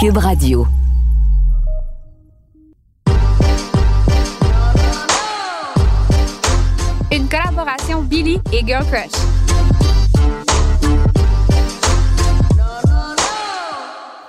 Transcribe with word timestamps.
Cube 0.00 0.18
Radio. 0.18 0.64
Une 7.10 7.28
collaboration 7.28 8.02
Billy 8.02 8.38
et 8.52 8.64
Girl 8.64 8.86
Crush. 8.86 9.10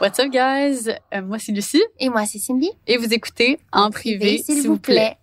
What's 0.01 0.17
up, 0.17 0.31
guys? 0.31 0.89
Euh, 1.13 1.21
moi, 1.21 1.37
c'est 1.37 1.51
Lucie. 1.51 1.83
Et 1.99 2.09
moi, 2.09 2.25
c'est 2.25 2.39
Cindy. 2.39 2.71
Et 2.87 2.97
vous 2.97 3.13
écoutez 3.13 3.59
En, 3.71 3.91
privé, 3.91 4.39
s'il 4.39 4.65
vous 4.65 4.79
plaît. 4.79 5.18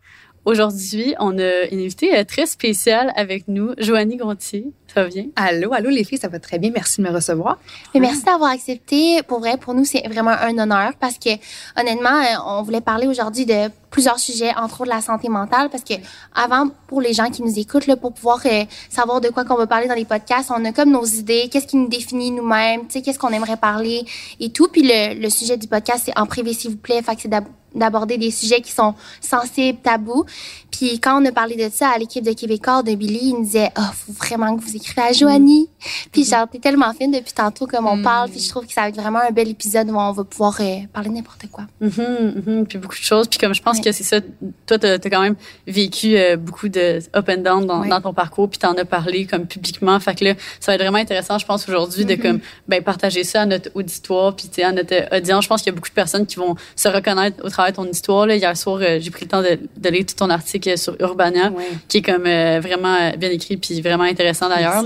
Aujourd'hui, 0.47 1.13
on 1.19 1.37
a 1.41 1.65
une 1.73 1.81
invitée 1.81 2.17
euh, 2.17 2.23
très 2.23 2.47
spéciale 2.47 3.13
avec 3.17 3.49
nous, 3.49 3.73
Joanie 3.79 4.17
Gontier. 4.17 4.71
Ça 4.95 5.03
va 5.03 5.09
bien? 5.09 5.25
Allô, 5.35 5.73
allô 5.73 5.91
les 5.91 6.05
filles, 6.05 6.19
ça 6.19 6.29
va 6.29 6.39
très 6.39 6.61
bien. 6.61 6.71
Merci 6.73 7.03
de 7.03 7.09
me 7.09 7.13
recevoir. 7.13 7.59
Mais 7.93 7.99
merci 7.99 8.23
d'avoir 8.23 8.53
accepté. 8.53 9.25
Pour 9.27 9.41
vrai, 9.41 9.57
pour 9.57 9.75
nous, 9.75 9.85
c'est 9.85 10.07
vraiment 10.07 10.31
un 10.31 10.57
honneur 10.57 10.93
parce 11.01 11.19
que 11.19 11.31
honnêtement, 11.77 12.21
euh, 12.21 12.37
on 12.47 12.63
voulait 12.63 12.81
parler 12.81 13.09
aujourd'hui 13.09 13.45
de 13.45 13.71
plusieurs 13.91 14.21
sujets, 14.21 14.55
entre 14.57 14.83
autres 14.83 14.91
la 14.91 15.01
santé 15.01 15.29
mentale, 15.29 15.69
parce 15.69 15.83
que 15.83 15.95
avant, 16.33 16.69
pour 16.87 17.01
les 17.01 17.13
gens 17.13 17.29
qui 17.29 17.43
nous 17.43 17.59
écoutent, 17.59 17.89
là, 17.89 17.97
pour 17.97 18.13
pouvoir 18.13 18.39
euh, 18.47 18.63
savoir 18.89 19.21
de 19.21 19.31
quoi 19.31 19.45
qu'on 19.45 19.57
va 19.57 19.67
parler 19.67 19.89
dans 19.89 19.95
les 19.95 20.05
podcasts, 20.05 20.53
on 20.57 20.65
a 20.65 20.71
comme 20.71 20.93
nos 20.93 21.05
idées, 21.05 21.49
qu'est-ce 21.51 21.67
qui 21.67 21.77
nous 21.77 21.89
définit 21.89 22.31
nous-mêmes, 22.31 22.83
tu 22.83 22.93
sais, 22.93 23.03
qu'est-ce 23.03 23.19
qu'on 23.19 23.31
aimerait 23.31 23.57
parler 23.57 24.05
et 24.39 24.51
tout. 24.51 24.69
Puis 24.69 24.83
le, 24.85 25.21
le 25.21 25.29
sujet 25.29 25.57
du 25.57 25.67
podcast, 25.67 26.05
c'est 26.07 26.17
en 26.17 26.27
privé, 26.27 26.53
s'il 26.53 26.71
vous 26.71 26.77
plaît. 26.77 27.03
Fait 27.03 27.17
que 27.17 27.23
c'est 27.23 27.29
d'aborder 27.77 28.19
des 28.19 28.31
sujets 28.31 28.61
qui 28.61 28.73
sont 28.73 28.95
sensibles, 29.21 29.79
tabous. 29.83 30.25
Puis 30.71 30.99
quand 31.01 31.23
on 31.23 31.25
a 31.25 31.33
parlé 31.33 31.57
de 31.57 31.71
ça 31.73 31.89
à 31.89 31.99
l'équipe 31.99 32.25
de 32.25 32.33
Québécois 32.33 32.83
de 32.83 32.95
Billy, 32.95 33.21
il 33.23 33.35
nous 33.35 33.45
disait 33.45 33.71
«Oh, 33.79 33.83
faut 33.95 34.13
vraiment 34.13 34.57
que 34.57 34.63
vous 34.63 34.77
écrivez 34.77 35.03
à 35.03 35.13
Joanie. 35.13 35.69
Puis 36.13 36.25
genre, 36.25 36.47
t'es 36.51 36.59
tellement 36.59 36.93
fine 36.93 37.11
depuis 37.11 37.33
tantôt 37.33 37.67
comme 37.67 37.87
on 37.87 38.03
parle. 38.03 38.31
Puis 38.31 38.41
je 38.41 38.49
trouve 38.49 38.67
que 38.67 38.73
ça 38.73 38.83
va 38.83 38.89
être 38.89 39.01
vraiment 39.01 39.21
un 39.21 39.31
bel 39.31 39.49
épisode 39.49 39.91
où 39.91 39.97
on 39.97 40.13
va 40.13 40.25
pouvoir 40.25 40.57
euh, 40.61 40.81
parler 40.93 41.11
n'importe 41.11 41.47
quoi. 41.51 41.65
Mm 41.81 42.65
Puis 42.65 42.79
beaucoup 42.79 42.95
de 42.95 43.01
choses. 43.01 43.29
Puis 43.29 43.39
comme 43.39 43.55
je 43.55 43.63
pense 43.63 43.81
que 43.81 43.93
c'est 43.93 44.05
ça, 44.05 44.21
toi, 44.67 44.79
t'as 44.79 44.95
as 44.95 44.99
quand 44.99 45.21
même 45.21 45.37
vécu 45.67 46.17
euh, 46.17 46.37
beaucoup 46.37 46.69
de 46.69 46.99
up 47.17 47.29
and 47.29 47.43
down 47.43 47.67
dans, 47.67 47.85
dans 47.85 48.01
ton 48.01 48.13
parcours. 48.13 48.49
Puis 48.49 48.59
t'en 48.59 48.75
as 48.75 48.85
parlé 48.85 49.27
comme 49.27 49.47
publiquement. 49.47 49.99
Fait 50.01 50.15
que 50.15 50.25
là, 50.25 50.35
ça 50.61 50.73
va 50.73 50.77
être 50.77 50.83
vraiment 50.83 50.99
intéressant, 50.99 51.39
je 51.39 51.47
pense, 51.47 51.69
aujourd'hui 51.69 52.05
de 52.05 52.15
comme 52.17 52.41
ben, 52.69 52.83
partager 52.83 53.25
ça 53.25 53.43
à 53.43 53.47
notre 53.47 53.71
auditoire. 53.75 54.35
Puis 54.35 54.63
à 54.63 54.73
notre 54.73 55.15
audience. 55.17 55.45
Je 55.45 55.49
pense 55.49 55.63
qu'il 55.63 55.73
y 55.73 55.75
a 55.75 55.77
beaucoup 55.77 55.89
de 55.89 55.95
personnes 55.95 56.27
qui 56.27 56.37
vont 56.37 56.55
se 56.75 56.89
reconnaître 56.89 57.45
au 57.45 57.49
travers 57.49 57.66
ton 57.73 57.85
histoire. 57.85 58.27
Là. 58.27 58.37
Hier 58.37 58.57
soir, 58.57 58.79
euh, 58.81 58.99
j'ai 59.01 59.11
pris 59.11 59.25
le 59.25 59.31
temps 59.31 59.43
de, 59.43 59.59
de, 59.77 59.89
lire 59.89 60.07
tout 60.07 60.15
ton 60.15 60.31
article 60.31 60.77
sur 60.79 60.97
Urbania, 61.01 61.53
qui 61.89 61.99
est 61.99 62.03
comme 62.03 62.23
vraiment 62.23 63.11
bien 63.17 63.31
écrit 63.31 63.57
puis 63.57 63.81
vraiment 63.81 64.05
intéressant 64.05 64.49
d'ailleurs. 64.49 64.85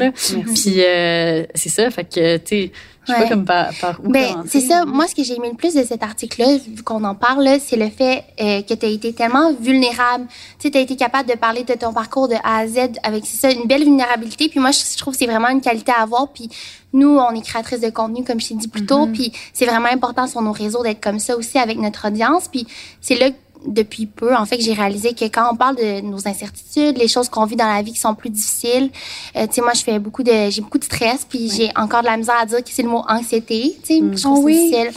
Puis 0.55 0.75
euh, 0.79 1.45
c'est 1.55 1.69
ça, 1.69 1.91
fait 1.91 2.05
que, 2.05 2.37
tu 2.39 2.71
je 3.11 3.17
sais 3.17 3.23
pas 3.23 3.29
comme 3.29 3.45
par, 3.45 3.71
par 3.81 4.01
où 4.03 4.09
ben, 4.11 4.45
C'est 4.47 4.61
ça. 4.61 4.85
Moi, 4.85 5.07
ce 5.07 5.15
que 5.15 5.23
j'ai 5.23 5.35
aimé 5.35 5.49
le 5.51 5.57
plus 5.57 5.75
de 5.75 5.83
cet 5.83 6.03
article-là, 6.03 6.57
vu 6.57 6.83
qu'on 6.83 7.05
en 7.05 7.15
parle, 7.15 7.49
c'est 7.61 7.77
le 7.77 7.89
fait 7.89 8.25
euh, 8.41 8.63
que 8.63 8.75
tu 8.75 8.87
as 8.87 8.89
été 8.89 9.13
tellement 9.13 9.53
vulnérable. 9.53 10.27
Tu 10.59 10.67
sais, 10.67 10.71
tu 10.71 10.79
as 10.79 10.81
été 10.81 10.97
capable 10.97 11.29
de 11.29 11.37
parler 11.37 11.65
de 11.65 11.75
ton 11.75 11.93
parcours 11.93 12.29
de 12.29 12.35
A 12.45 12.59
à 12.59 12.67
Z 12.67 12.79
avec, 13.03 13.25
c'est 13.27 13.37
ça, 13.37 13.51
une 13.51 13.67
belle 13.67 13.85
vulnérabilité. 13.85 14.49
Puis 14.49 14.61
moi, 14.61 14.71
je, 14.71 14.99
trouve 14.99 15.15
que 15.15 15.19
c'est 15.19 15.27
vraiment 15.27 15.49
une 15.49 15.61
qualité 15.61 15.93
à 15.93 16.03
avoir. 16.03 16.29
Puis 16.29 16.49
nous, 16.93 17.19
on 17.19 17.31
est 17.31 17.43
créatrices 17.43 17.81
de 17.81 17.91
contenu, 17.91 18.25
comme 18.25 18.41
je 18.41 18.49
t'ai 18.49 18.55
dit 18.55 18.69
plus 18.69 18.87
tôt. 18.87 19.07
Mm-hmm. 19.07 19.13
Puis 19.13 19.33
c'est 19.53 19.67
vraiment 19.67 19.91
important 19.91 20.27
sur 20.27 20.43
nos 20.43 20.53
réseaux 20.53 20.83
d'être 20.83 21.01
comme 21.01 21.19
ça 21.19 21.37
aussi 21.37 21.59
avec 21.59 21.79
notre 21.79 22.09
audience. 22.09 22.49
Puis 22.49 22.67
c'est 23.01 23.17
là 23.17 23.31
depuis 23.67 24.07
peu, 24.07 24.35
en 24.35 24.45
fait, 24.47 24.57
que 24.57 24.63
j'ai 24.63 24.73
réalisé 24.73 25.15
que 25.15 25.25
quand 25.25 25.51
on 25.53 25.57
parle 25.57 25.77
de 25.77 26.01
nos 26.01 26.27
incertitudes, 26.27 26.99
les 26.99 27.09
choses 27.09 27.29
qu'on 27.29 27.45
vit 27.45 27.57
dans 27.57 27.67
la 27.67 27.83
vie 27.83 27.93
qui 27.93 27.99
sont 28.01 28.15
plus 28.15 28.31
difficiles, 28.31 28.91
euh, 29.37 29.47
tu 29.47 29.55
sais, 29.55 29.61
moi, 29.61 29.73
je 29.75 29.83
fais 29.83 29.99
beaucoup 29.99 30.23
de, 30.23 30.51
j'ai 30.51 30.61
beaucoup 30.61 30.79
de 30.79 30.85
stress, 30.85 31.27
puis 31.29 31.51
j'ai 31.51 31.71
encore 31.77 32.01
de 32.01 32.07
la 32.07 32.17
misère 32.17 32.37
à 32.41 32.47
dire 32.47 32.63
que 32.63 32.71
c'est 32.71 32.83
le 32.83 32.89
mot 32.89 33.03
anxiété, 33.09 33.77
tu 33.83 33.95
sais, 33.95 34.03
je 34.13 34.23
trouve 34.23 34.45
oh, 34.45 34.49
difficile. 34.49 34.91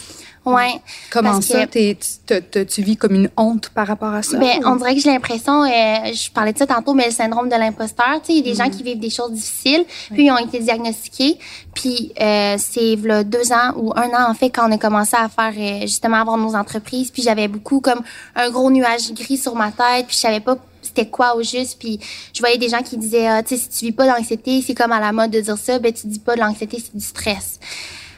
Ouais. 0.46 0.82
Comment 1.10 1.42
ça? 1.42 1.66
tu 1.68 2.82
vis 2.82 2.98
comme 2.98 3.16
une 3.16 3.30
honte 3.38 3.70
par 3.70 3.88
rapport 3.88 4.14
à 4.14 4.22
ça? 4.24 4.38
Ben, 4.38 4.60
on 4.66 4.76
dirait 4.76 4.96
que 4.96 5.02
j'ai 5.02 5.12
l'impression, 5.12 5.64
euh, 5.64 5.68
je 6.14 6.30
parlais 6.32 6.52
de 6.52 6.58
ça 6.58 6.68
tantôt, 6.68 6.94
mais 6.94 7.06
le 7.06 7.12
syndrome 7.12 7.48
de 7.48 7.56
l'imposteur, 7.56 8.20
tu 8.22 8.28
sais, 8.28 8.34
il 8.34 8.38
y 8.38 8.40
a 8.40 8.44
des 8.44 8.56
gens 8.56 8.68
mm. 8.68 8.72
qui 8.72 8.84
vivent 8.84 9.00
des 9.00 9.10
choses 9.10 9.32
difficiles, 9.32 9.86
puis 10.12 10.26
ils 10.26 10.32
ont 10.32 10.38
été 10.38 10.60
diagnostiqués. 10.60 11.38
Puis 11.74 12.12
euh, 12.20 12.56
c'est 12.58 12.96
là, 12.98 13.24
deux 13.24 13.52
ans 13.52 13.74
ou 13.78 13.94
un 13.96 14.10
an, 14.10 14.30
en 14.30 14.34
fait, 14.34 14.50
quand 14.50 14.68
on 14.68 14.72
a 14.72 14.78
commencé 14.78 15.16
à 15.16 15.30
faire, 15.30 15.54
euh, 15.58 15.82
justement, 15.82 16.18
avoir 16.18 16.38
nos 16.38 16.56
entreprises. 16.56 17.10
Puis 17.10 17.22
j'avais 17.22 17.48
beaucoup 17.48 17.80
comme 17.80 18.02
un 18.36 18.50
gros 18.50 18.70
nuage 18.70 19.14
gris 19.14 19.38
sur 19.38 19.56
ma 19.56 19.72
tête, 19.72 20.08
puis 20.08 20.16
je 20.16 20.22
savais 20.22 20.42
pas 20.42 20.58
c'était 20.82 21.08
quoi 21.08 21.36
au 21.38 21.42
juste 21.42 21.78
puis 21.80 21.98
je 22.34 22.40
voyais 22.42 22.58
des 22.58 22.68
gens 22.68 22.82
qui 22.82 22.98
disaient 22.98 23.26
ah, 23.26 23.42
tu 23.42 23.56
sais 23.56 23.62
si 23.64 23.70
tu 23.70 23.86
vis 23.86 23.92
pas 23.94 24.06
d'anxiété 24.06 24.62
c'est 24.62 24.76
comme 24.76 24.92
à 24.92 25.00
la 25.00 25.14
mode 25.14 25.32
de 25.32 25.40
dire 25.40 25.58
ça 25.58 25.80
ben 25.80 25.94
tu 25.94 26.08
dis 26.08 26.20
pas 26.20 26.36
de 26.36 26.42
l'anxiété 26.42 26.78
c'est 26.78 26.94
du 26.94 27.04
stress 27.04 27.58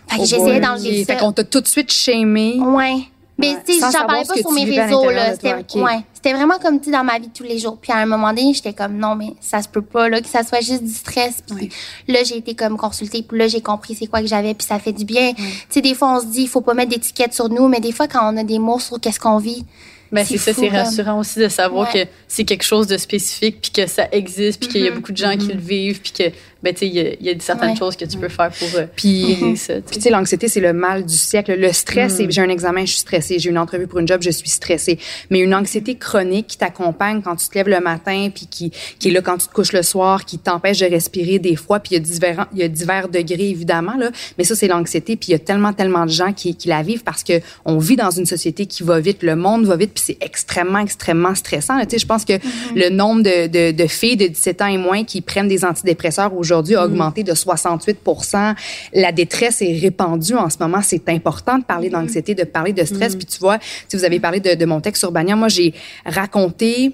fait 0.08 0.18
que 0.18 0.22
oh 0.22 0.26
j'essayais 0.26 0.60
d'enlever 0.60 1.04
ça. 1.04 1.14
Fait 1.14 1.20
qu'on 1.20 1.32
t'a 1.32 1.44
tout 1.44 1.62
de 1.62 1.68
suite 1.68 1.92
shamé. 1.92 2.58
Ouais. 2.60 2.98
Mais 3.38 3.58
tu 3.66 3.74
sais, 3.74 3.80
j'en 3.80 4.06
parlais 4.06 4.24
pas 4.24 4.36
sur 4.36 4.52
mes 4.52 4.64
réseaux 4.64 5.10
là, 5.10 5.34
c'était 5.34 5.56
ouais, 5.78 6.06
c'était 6.14 6.32
vraiment 6.32 6.58
comme 6.58 6.80
tu 6.80 6.90
dans 6.90 7.04
ma 7.04 7.20
vie 7.20 7.28
de 7.28 7.34
tous 7.34 7.44
les 7.44 7.60
jours. 7.60 7.78
Puis 7.82 7.92
à 7.92 7.98
un 7.98 8.06
moment 8.06 8.30
donné, 8.30 8.54
j'étais 8.54 8.72
comme 8.72 8.98
non 8.98 9.16
mais 9.16 9.34
ça 9.42 9.62
se 9.62 9.68
peut 9.68 9.82
pas 9.82 10.08
là 10.08 10.22
que 10.22 10.28
ça 10.28 10.44
soit 10.44 10.62
juste 10.62 10.84
du 10.84 10.94
stress. 10.94 11.44
Puis 11.46 11.70
là, 12.08 12.24
j'ai 12.24 12.38
été 12.38 12.56
comme 12.56 12.78
consultée, 12.78 13.24
puis 13.24 13.38
là 13.38 13.48
j'ai 13.50 13.60
compris 13.60 13.94
c'est 13.94 14.08
quoi 14.08 14.22
que 14.22 14.28
j'avais 14.28 14.54
puis 14.54 14.66
ça 14.66 14.80
fait 14.80 14.94
du 14.94 15.04
bien. 15.04 15.34
Tu 15.34 15.44
sais 15.70 15.82
des 15.82 15.94
fois 15.94 16.16
on 16.16 16.22
se 16.22 16.28
dit 16.28 16.44
il 16.44 16.48
faut 16.48 16.62
pas 16.62 16.74
mettre 16.74 16.92
d'étiquette 16.92 17.34
sur 17.34 17.50
nous, 17.50 17.68
mais 17.68 17.82
des 17.82 17.92
fois 17.92 18.08
quand 18.08 18.34
on 18.34 18.38
a 18.38 18.44
des 18.44 18.60
mots 18.60 18.80
sur 18.80 19.02
qu'est-ce 19.02 19.20
qu'on 19.20 19.38
vit, 19.38 19.66
ben, 20.16 20.26
c'est 20.26 20.38
ça, 20.38 20.54
c'est 20.54 20.70
rassurant 20.70 21.20
aussi 21.20 21.40
de 21.40 21.48
savoir 21.48 21.92
que 21.92 22.00
c'est 22.28 22.44
quelque 22.44 22.64
chose 22.64 22.88
de 22.88 22.98
spécifique, 22.98 23.58
puis 23.62 23.72
que 23.72 23.88
ça 23.88 24.08
existe, 24.12 24.62
puis 24.62 24.70
qu'il 24.70 24.82
y 24.82 24.88
a 24.88 24.90
mm-hmm. 24.90 24.96
beaucoup 24.96 25.12
de 25.12 25.18
gens 25.18 25.38
qui 25.38 25.48
le 25.48 25.60
vivent, 25.60 26.02
puis 26.02 26.12
que 26.12 26.36
ben, 26.66 26.74
tu 26.74 26.80
sais, 26.80 26.88
il 26.88 27.28
y, 27.28 27.30
a 27.30 27.40
certaines 27.42 27.78
choses 27.78 27.96
que 27.96 28.06
tu 28.06 28.18
peux 28.18 28.28
faire 28.28 28.50
pour 28.50 28.68
euh, 28.76 28.88
puis, 28.96 29.56
ça. 29.56 29.76
Puis, 29.82 29.98
tu 29.98 30.02
sais, 30.02 30.10
l'anxiété, 30.10 30.48
c'est 30.48 30.60
le 30.60 30.74
mal 30.74 31.06
du 31.06 31.16
siècle. 31.16 31.54
Le 31.56 31.72
stress, 31.72 32.20
mm. 32.20 32.32
j'ai 32.32 32.42
un 32.42 32.50
examen, 32.50 32.86
je 32.86 32.92
suis 32.94 33.02
stressée. 33.02 33.38
J'ai 33.38 33.52
une 33.52 33.60
entrevue 33.60 33.86
pour 33.86 34.00
une 34.00 34.08
job, 34.08 34.24
je 34.24 34.32
suis 34.32 34.50
stressée. 34.50 34.98
Mais 35.30 35.42
une 35.42 35.54
anxiété 35.54 35.94
chronique 35.94 36.48
qui 36.48 36.58
t'accompagne 36.58 37.22
quand 37.22 37.36
tu 37.36 37.48
te 37.48 37.54
lèves 37.54 37.70
le 37.70 37.82
matin, 37.82 38.30
puis 38.34 38.48
qui, 38.48 38.72
qui 38.98 39.10
est 39.10 39.12
là 39.12 39.22
quand 39.22 39.38
tu 39.38 39.48
te 39.48 39.54
couches 39.54 39.74
le 39.74 39.84
soir, 39.84 40.26
qui 40.26 40.40
t'empêche 40.40 40.80
de 40.80 40.88
respirer 40.88 41.38
des 41.38 41.56
fois, 41.56 41.80
puis 41.80 41.92
il 41.92 41.98
y 41.98 41.98
a 41.98 42.00
divers, 42.00 42.48
il 42.52 42.58
y 42.58 42.64
a 42.64 42.68
divers 42.68 43.10
degrés, 43.10 43.50
évidemment, 43.50 43.96
là. 43.96 44.10
Mais 44.40 44.44
ça, 44.44 44.56
c'est 44.56 44.68
l'anxiété, 44.68 45.18
puis 45.18 45.30
il 45.30 45.32
y 45.34 45.36
a 45.36 45.40
tellement, 45.40 45.74
tellement 45.74 46.08
de 46.08 46.12
gens 46.12 46.34
qui, 46.34 46.56
qui 46.56 46.68
la 46.68 46.82
vivent 46.82 47.04
parce 47.04 47.24
que 47.24 47.42
on 47.66 47.78
vit 47.78 47.96
dans 47.96 48.10
une 48.10 48.26
société 48.26 48.66
qui 48.66 48.82
va 48.82 49.00
vite, 49.00 49.22
le 49.22 49.36
monde 49.36 49.68
va 49.68 49.76
vite, 49.76 49.92
puis 49.94 50.04
c'est 50.06 50.18
extrêmement, 50.22 50.80
extrêmement 50.80 51.34
stressant. 51.36 51.80
Tu 51.82 51.92
sais, 51.92 51.98
je 52.00 52.06
pense 52.06 52.26
que 52.26 52.34
mm-hmm. 52.34 52.76
le 52.76 52.90
nombre 52.90 53.24
de, 53.24 53.48
de, 53.48 53.72
de 53.72 53.88
filles 53.88 54.18
de 54.18 54.28
17 54.28 54.62
ans 54.62 54.68
et 54.68 54.78
moins 54.78 55.04
qui 55.04 55.22
prennent 55.22 55.48
des 55.48 55.66
antidépresseurs 55.66 56.36
aujourd'hui 56.36 56.76
a 56.76 56.82
mm. 56.82 56.92
augmenté 56.92 57.24
de 57.24 57.34
68% 57.34 58.56
La 58.94 59.12
détresse 59.12 59.62
est 59.62 59.78
répandue 59.80 60.36
en 60.36 60.50
ce 60.50 60.58
moment. 60.60 60.82
C'est 60.82 61.10
important 61.10 61.58
de 61.58 61.64
parler 61.64 61.90
mm. 61.90 61.94
d'anxiété, 61.94 62.36
de 62.36 62.44
parler 62.44 62.74
de 62.74 62.84
stress. 62.84 63.16
Puis 63.16 63.26
tu 63.26 63.40
vois, 63.40 63.58
si 63.88 63.98
vous 63.98 64.04
avez 64.04 64.20
parlé 64.20 64.40
de, 64.40 64.54
de 64.54 64.66
mon 64.66 64.82
texte 64.82 65.00
sur 65.00 65.12
Bania, 65.12 65.36
moi, 65.36 65.48
j'ai 65.48 65.74
raconté 66.06 66.94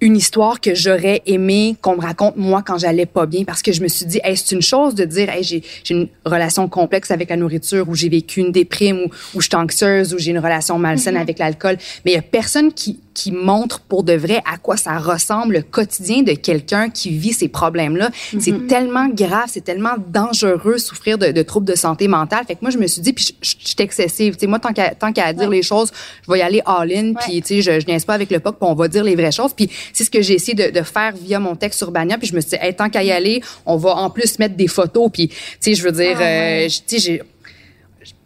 une 0.00 0.16
histoire 0.16 0.60
que 0.60 0.74
j'aurais 0.74 1.22
aimé 1.26 1.76
qu'on 1.80 1.96
me 1.96 2.00
raconte 2.00 2.36
moi 2.36 2.62
quand 2.62 2.78
j'allais 2.78 3.06
pas 3.06 3.26
bien 3.26 3.44
parce 3.44 3.62
que 3.62 3.72
je 3.72 3.82
me 3.82 3.88
suis 3.88 4.06
dit 4.06 4.20
hey, 4.22 4.36
c'est 4.36 4.54
une 4.54 4.62
chose 4.62 4.94
de 4.94 5.04
dire 5.04 5.28
hey, 5.28 5.42
j'ai 5.42 5.62
une 5.90 6.08
relation 6.24 6.68
complexe 6.68 7.10
avec 7.10 7.30
la 7.30 7.36
nourriture 7.36 7.88
ou 7.88 7.94
j'ai 7.94 8.08
vécu 8.08 8.40
une 8.40 8.52
déprime 8.52 8.98
ou, 8.98 9.10
ou 9.34 9.40
je 9.40 9.48
suis 9.48 9.56
anxieuse 9.56 10.14
ou 10.14 10.18
j'ai 10.18 10.30
une 10.30 10.38
relation 10.38 10.78
malsaine 10.78 11.16
mm-hmm. 11.16 11.20
avec 11.20 11.38
l'alcool 11.38 11.78
mais 12.04 12.12
il 12.12 12.14
y 12.14 12.18
a 12.18 12.22
personne 12.22 12.72
qui 12.72 13.00
qui 13.18 13.32
montre 13.32 13.80
pour 13.80 14.04
de 14.04 14.12
vrai 14.12 14.40
à 14.50 14.58
quoi 14.58 14.76
ça 14.76 14.96
ressemble 14.98 15.54
le 15.54 15.62
quotidien 15.62 16.22
de 16.22 16.34
quelqu'un 16.34 16.88
qui 16.88 17.10
vit 17.10 17.32
ces 17.32 17.48
problèmes-là. 17.48 18.10
C'est 18.38 18.52
mhm. 18.52 18.68
tellement 18.68 19.08
grave, 19.08 19.46
c'est 19.48 19.64
tellement 19.64 19.96
dangereux 20.08 20.78
souffrir 20.78 21.18
de, 21.18 21.32
de, 21.32 21.42
troubles 21.42 21.66
de 21.66 21.74
santé 21.74 22.06
mentale. 22.06 22.44
Fait 22.46 22.54
que 22.54 22.60
moi, 22.62 22.70
je 22.70 22.78
me 22.78 22.86
suis 22.86 23.02
dit, 23.02 23.12
puis 23.12 23.34
je, 23.42 23.48
suis 23.58 23.76
excessive. 23.80 24.34
Tu 24.34 24.40
sais, 24.40 24.46
moi, 24.46 24.60
tant 24.60 24.72
qu'à 24.72 24.94
tant 24.94 25.12
qu'à 25.12 25.32
dire 25.32 25.50
les 25.50 25.62
choses, 25.64 25.90
je 26.24 26.32
vais 26.32 26.38
y 26.38 26.42
aller 26.42 26.62
all-in, 26.64 27.14
puis 27.14 27.42
tu 27.42 27.60
sais, 27.60 27.62
je, 27.62 27.80
je 27.80 27.86
niaise 27.86 28.04
pas 28.04 28.14
avec 28.14 28.30
le 28.30 28.38
POC, 28.38 28.56
puis 28.60 28.68
on 28.70 28.74
va 28.74 28.86
dire 28.86 29.02
les 29.02 29.16
vraies 29.16 29.32
choses. 29.32 29.52
Puis 29.52 29.68
c'est 29.92 30.04
ce 30.04 30.10
que 30.10 30.22
j'ai 30.22 30.34
essayé 30.34 30.54
de, 30.54 30.70
de, 30.78 30.84
faire 30.84 31.12
via 31.16 31.40
mon 31.40 31.56
texte 31.56 31.78
sur 31.78 31.90
Bania. 31.90 32.18
Puis 32.18 32.28
je 32.28 32.36
me 32.36 32.40
suis 32.40 32.50
dit, 32.50 32.56
hey, 32.60 32.72
tant 32.72 32.88
qu'à 32.88 33.02
y 33.02 33.10
aller, 33.10 33.42
on 33.66 33.76
va 33.76 33.96
en 33.96 34.10
plus 34.10 34.38
mettre 34.38 34.54
des 34.54 34.68
photos. 34.68 35.10
Puis 35.12 35.28
tu 35.28 35.36
sais, 35.58 35.74
je 35.74 35.82
veux 35.82 35.92
dire, 35.92 36.18
ah, 36.20 36.22
euh, 36.22 36.68
tu 36.68 36.82
sais, 36.86 36.98
j'ai 36.98 37.22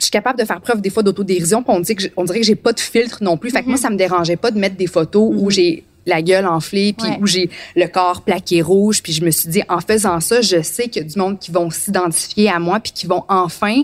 je 0.02 0.06
suis 0.06 0.10
capable 0.10 0.36
de 0.36 0.44
faire 0.44 0.60
preuve 0.60 0.80
des 0.80 0.90
fois 0.90 1.04
d'autodérision, 1.04 1.62
puis 1.62 1.72
on, 1.72 1.78
dit 1.78 1.94
que 1.94 2.04
on 2.16 2.24
dirait 2.24 2.40
que 2.40 2.46
j'ai 2.46 2.56
pas 2.56 2.72
de 2.72 2.80
filtre 2.80 3.22
non 3.22 3.36
plus. 3.36 3.50
Fait 3.50 3.62
que 3.62 3.68
moi, 3.68 3.76
mm-hmm. 3.76 3.80
ça 3.80 3.90
me 3.90 3.96
dérangeait 3.96 4.36
pas 4.36 4.50
de 4.50 4.58
mettre 4.58 4.74
des 4.74 4.88
photos 4.88 5.32
où 5.32 5.48
mm-hmm. 5.48 5.50
j'ai 5.52 5.84
la 6.06 6.22
gueule 6.22 6.46
enflée, 6.46 6.92
puis 6.92 7.08
où 7.20 7.26
j'ai 7.28 7.50
le 7.76 7.86
corps 7.86 8.22
plaqué 8.22 8.62
rouge. 8.62 9.00
Puis 9.00 9.12
je 9.12 9.24
me 9.24 9.30
suis 9.30 9.48
dit, 9.48 9.62
en 9.68 9.80
faisant 9.80 10.18
ça, 10.18 10.40
je 10.40 10.60
sais 10.60 10.88
qu'il 10.88 11.02
y 11.02 11.06
a 11.06 11.08
du 11.08 11.16
monde 11.16 11.38
qui 11.38 11.52
vont 11.52 11.70
s'identifier 11.70 12.48
à 12.48 12.58
moi, 12.58 12.80
puis 12.80 12.90
qui 12.90 13.06
vont 13.06 13.24
enfin 13.28 13.82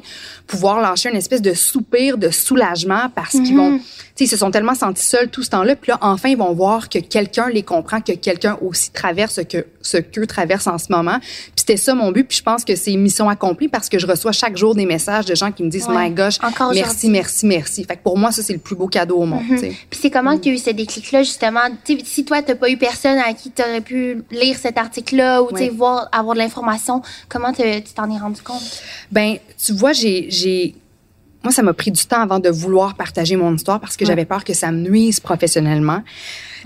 pouvoir 0.48 0.80
lâcher 0.80 1.08
une 1.08 1.16
espèce 1.16 1.42
de 1.42 1.54
soupir 1.54 2.18
de 2.18 2.30
soulagement 2.30 3.10
parce 3.14 3.30
qu'ils 3.30 3.56
vont 3.56 3.80
mm-hmm 4.18 4.24
ils 4.24 4.28
se 4.28 4.36
sont 4.36 4.50
tellement 4.50 4.74
sentis 4.74 5.04
seuls 5.04 5.28
tout 5.28 5.42
ce 5.42 5.50
temps-là. 5.50 5.76
Puis 5.76 5.90
là, 5.90 5.98
enfin, 6.00 6.28
ils 6.28 6.36
vont 6.36 6.52
voir 6.52 6.88
que 6.88 6.98
quelqu'un 6.98 7.48
les 7.48 7.62
comprend, 7.62 8.00
que 8.00 8.12
quelqu'un 8.12 8.58
aussi 8.60 8.90
traverse 8.90 9.34
ce 9.34 9.40
que 9.42 9.66
ce 9.80 9.96
qu'eux 9.96 10.26
traversent 10.26 10.66
en 10.66 10.78
ce 10.78 10.92
moment. 10.92 11.18
Puis 11.20 11.52
c'était 11.56 11.76
ça 11.76 11.94
mon 11.94 12.12
but. 12.12 12.24
Puis 12.24 12.38
je 12.38 12.42
pense 12.42 12.64
que 12.64 12.76
c'est 12.76 12.94
mission 12.96 13.28
accomplie 13.28 13.68
parce 13.68 13.88
que 13.88 13.98
je 13.98 14.06
reçois 14.06 14.32
chaque 14.32 14.56
jour 14.56 14.74
des 14.74 14.86
messages 14.86 15.24
de 15.24 15.34
gens 15.34 15.52
qui 15.52 15.62
me 15.62 15.70
disent 15.70 15.88
My 15.88 16.10
gosh, 16.10 16.38
merci, 16.74 17.08
merci, 17.08 17.46
merci. 17.46 17.84
Fait 17.84 17.96
que 17.96 18.02
pour 18.02 18.18
moi, 18.18 18.32
ça, 18.32 18.42
c'est 18.42 18.52
le 18.52 18.58
plus 18.58 18.76
beau 18.76 18.88
cadeau 18.88 19.18
au 19.18 19.26
monde. 19.26 19.44
Mm 19.48 19.58
Puis 19.90 20.00
c'est 20.00 20.10
comment 20.10 20.36
que 20.36 20.42
tu 20.42 20.50
as 20.50 20.52
eu 20.52 20.58
ce 20.58 20.70
déclic-là, 20.70 21.22
justement? 21.22 21.60
si 22.04 22.24
toi, 22.24 22.42
tu 22.42 22.54
pas 22.54 22.68
eu 22.68 22.76
personne 22.76 23.18
à 23.18 23.32
qui 23.32 23.50
tu 23.50 23.62
aurais 23.62 23.80
pu 23.80 24.22
lire 24.30 24.56
cet 24.58 24.78
article-là 24.78 25.42
ou 25.42 25.48
voir, 25.74 26.08
avoir 26.12 26.34
de 26.34 26.40
l'information, 26.40 27.02
comment 27.28 27.52
tu 27.52 27.62
t'en 27.94 28.10
es 28.10 28.18
rendu 28.18 28.42
compte? 28.42 28.82
Ben, 29.10 29.36
tu 29.62 29.72
vois, 29.72 29.92
j'ai 29.92 30.74
moi, 31.44 31.52
ça 31.52 31.62
m'a 31.62 31.72
pris 31.72 31.90
du 31.92 32.04
temps 32.04 32.20
avant 32.20 32.40
de 32.40 32.48
vouloir 32.48 32.96
partager 32.96 33.36
mon 33.36 33.54
histoire 33.54 33.80
parce 33.80 33.96
que 33.96 34.04
j'avais 34.04 34.24
peur 34.24 34.44
que 34.44 34.54
ça 34.54 34.72
me 34.72 34.88
nuise 34.88 35.20
professionnellement. 35.20 36.02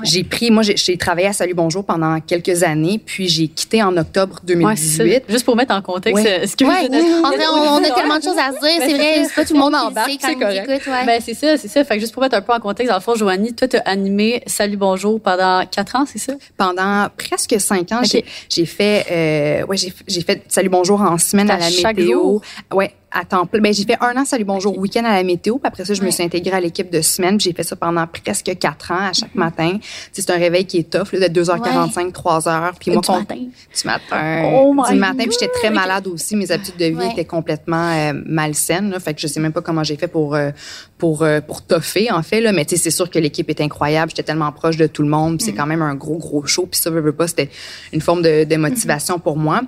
J'ai 0.02 0.24
pris, 0.24 0.50
moi, 0.50 0.62
j'ai 0.62 0.96
travaillé 0.96 1.28
à 1.28 1.32
Salut 1.32 1.54
Bonjour 1.54 1.84
pendant 1.84 2.20
quelques 2.20 2.62
années, 2.62 3.00
puis 3.04 3.28
j'ai 3.28 3.48
quitté 3.48 3.82
en 3.82 3.96
octobre 3.96 4.40
2018. 4.44 5.24
Juste 5.28 5.44
pour 5.44 5.56
mettre 5.56 5.74
en 5.74 5.82
contexte, 5.82 6.24
est-ce 6.24 6.56
que 6.56 6.64
on, 6.64 7.84
a 7.84 7.90
tellement 7.90 8.18
de 8.18 8.22
choses 8.22 8.38
à 8.38 8.52
se 8.52 8.60
dire, 8.60 8.82
c'est 8.86 8.94
vrai, 8.94 9.24
c'est 9.24 9.34
pas 9.34 9.44
tout 9.44 9.54
le 9.54 9.60
monde 9.60 9.74
en 9.74 9.90
sait 9.90 10.18
quand 10.20 10.48
il 10.50 10.58
écoute. 10.58 10.88
Ben, 11.06 11.20
c'est 11.20 11.34
ça, 11.34 11.56
c'est 11.56 11.68
ça. 11.68 11.84
Fait 11.84 11.94
que 11.94 12.00
juste 12.00 12.12
pour 12.12 12.22
mettre 12.22 12.36
un 12.36 12.42
peu 12.42 12.52
en 12.52 12.60
contexte, 12.60 12.90
dans 12.90 12.98
le 12.98 13.02
fond, 13.02 13.14
Joanie, 13.14 13.54
toi, 13.54 13.68
tu 13.68 13.76
as 13.76 13.80
animé 13.80 14.42
Salut 14.46 14.76
Bonjour 14.76 15.20
pendant 15.20 15.64
quatre 15.66 15.96
ans, 15.96 16.04
c'est 16.06 16.18
ça? 16.18 16.34
Pendant 16.56 17.08
presque 17.16 17.54
cinq 17.60 17.92
ans, 17.92 18.02
j'ai 18.02 18.66
fait, 18.66 19.06
euh, 19.10 19.66
ouais, 19.66 19.76
j'ai 19.76 20.20
fait 20.22 20.42
Salut 20.48 20.68
Bonjour 20.68 21.00
en 21.00 21.18
semaine 21.18 21.50
à 21.50 21.58
la 21.58 21.70
météo. 21.70 22.40
Ouais, 22.72 22.94
à 23.12 23.24
temps 23.24 23.46
plein. 23.46 23.60
Ben, 23.60 23.72
j'ai 23.72 23.84
fait 23.84 23.98
un 24.00 24.16
an 24.16 24.24
Salut 24.24 24.44
Bonjour 24.44 24.76
week-end 24.78 25.04
à 25.04 25.14
la 25.14 25.22
météo. 25.22 25.58
Puis 25.58 25.68
après 25.68 25.84
ça, 25.84 25.94
je 25.94 26.02
me 26.02 26.10
suis 26.10 26.22
intégrée 26.22 26.56
à 26.56 26.60
l'équipe 26.60 26.90
de 26.90 27.00
semaine. 27.00 27.38
J'ai 27.38 27.52
fait 27.52 27.62
ça 27.62 27.76
pendant 27.76 28.06
presque 28.06 28.50
quatre 28.58 28.90
ans 28.90 29.08
à 29.10 29.12
chaque 29.12 29.34
mm-hmm. 29.34 29.38
matin. 29.38 29.78
C'est 30.12 30.30
un 30.30 30.38
réveil 30.38 30.64
qui 30.64 30.78
est 30.78 30.90
tough, 30.90 31.12
là, 31.12 31.28
de 31.28 31.42
2h45, 31.42 32.12
3h. 32.12 32.72
Puis 32.78 32.90
moi, 32.90 33.00
du 33.00 33.10
matin. 33.10 33.36
Du 33.36 33.86
matin. 33.86 34.50
Oh 34.54 34.74
du 34.88 34.96
matin. 34.96 35.24
Puis 35.24 35.32
j'étais 35.32 35.52
très 35.52 35.70
malade 35.70 36.06
aussi. 36.06 36.36
Mes 36.36 36.50
habitudes 36.50 36.76
de 36.76 36.86
vie 36.86 37.10
étaient 37.12 37.24
complètement 37.24 37.92
euh, 37.92 38.12
malsaines. 38.26 38.90
Là, 38.90 39.00
fait 39.00 39.14
que 39.14 39.20
je 39.20 39.26
sais 39.26 39.40
même 39.40 39.52
pas 39.52 39.62
comment 39.62 39.84
j'ai 39.84 39.96
fait 39.96 40.08
pour 40.08 40.34
euh, 40.34 40.50
pour 40.98 41.22
euh, 41.22 41.40
pour 41.40 41.62
toffer 41.62 42.10
en 42.10 42.22
fait. 42.22 42.40
Là. 42.40 42.52
Mais 42.52 42.66
c'est 42.68 42.90
sûr 42.90 43.10
que 43.10 43.18
l'équipe 43.18 43.48
est 43.50 43.60
incroyable. 43.60 44.10
J'étais 44.10 44.22
tellement 44.22 44.50
proche 44.52 44.76
de 44.76 44.86
tout 44.86 45.02
le 45.02 45.08
monde. 45.08 45.38
Puis 45.38 45.46
c'est 45.46 45.52
mm. 45.52 45.56
quand 45.56 45.66
même 45.66 45.82
un 45.82 45.94
gros 45.94 46.18
gros 46.18 46.44
show. 46.46 46.66
Puis 46.66 46.80
ça, 46.80 46.90
veut, 46.90 47.00
veut 47.00 47.12
pas, 47.12 47.26
c'était 47.26 47.50
une 47.92 48.00
forme 48.00 48.22
de, 48.22 48.44
de 48.44 48.56
motivation 48.56 49.18
pour 49.18 49.36
moi. 49.36 49.62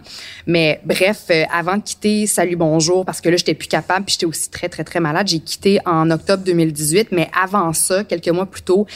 Mais 0.47 0.81
bref, 0.85 1.31
avant 1.53 1.77
de 1.77 1.83
quitter 1.83 2.27
Salut 2.27 2.57
Bonjour, 2.57 3.05
parce 3.05 3.21
que 3.21 3.29
là, 3.29 3.37
j'étais 3.37 3.55
plus 3.55 3.69
capable. 3.69 4.05
Puis 4.05 4.15
j'étais 4.15 4.27
aussi 4.27 4.51
très 4.51 4.69
très 4.69 4.85
très 4.85 5.01
malade. 5.01 5.29
J'ai 5.29 5.41
quitté 5.41 5.79
en 5.87 6.11
octobre 6.11 6.43
2018. 6.45 7.09
Mais 7.13 7.31
avant 7.41 7.73
ça, 7.73 8.05
quelques 8.05 8.29
mois 8.29 8.47
plus 8.47 8.63
tôt, 8.63 8.87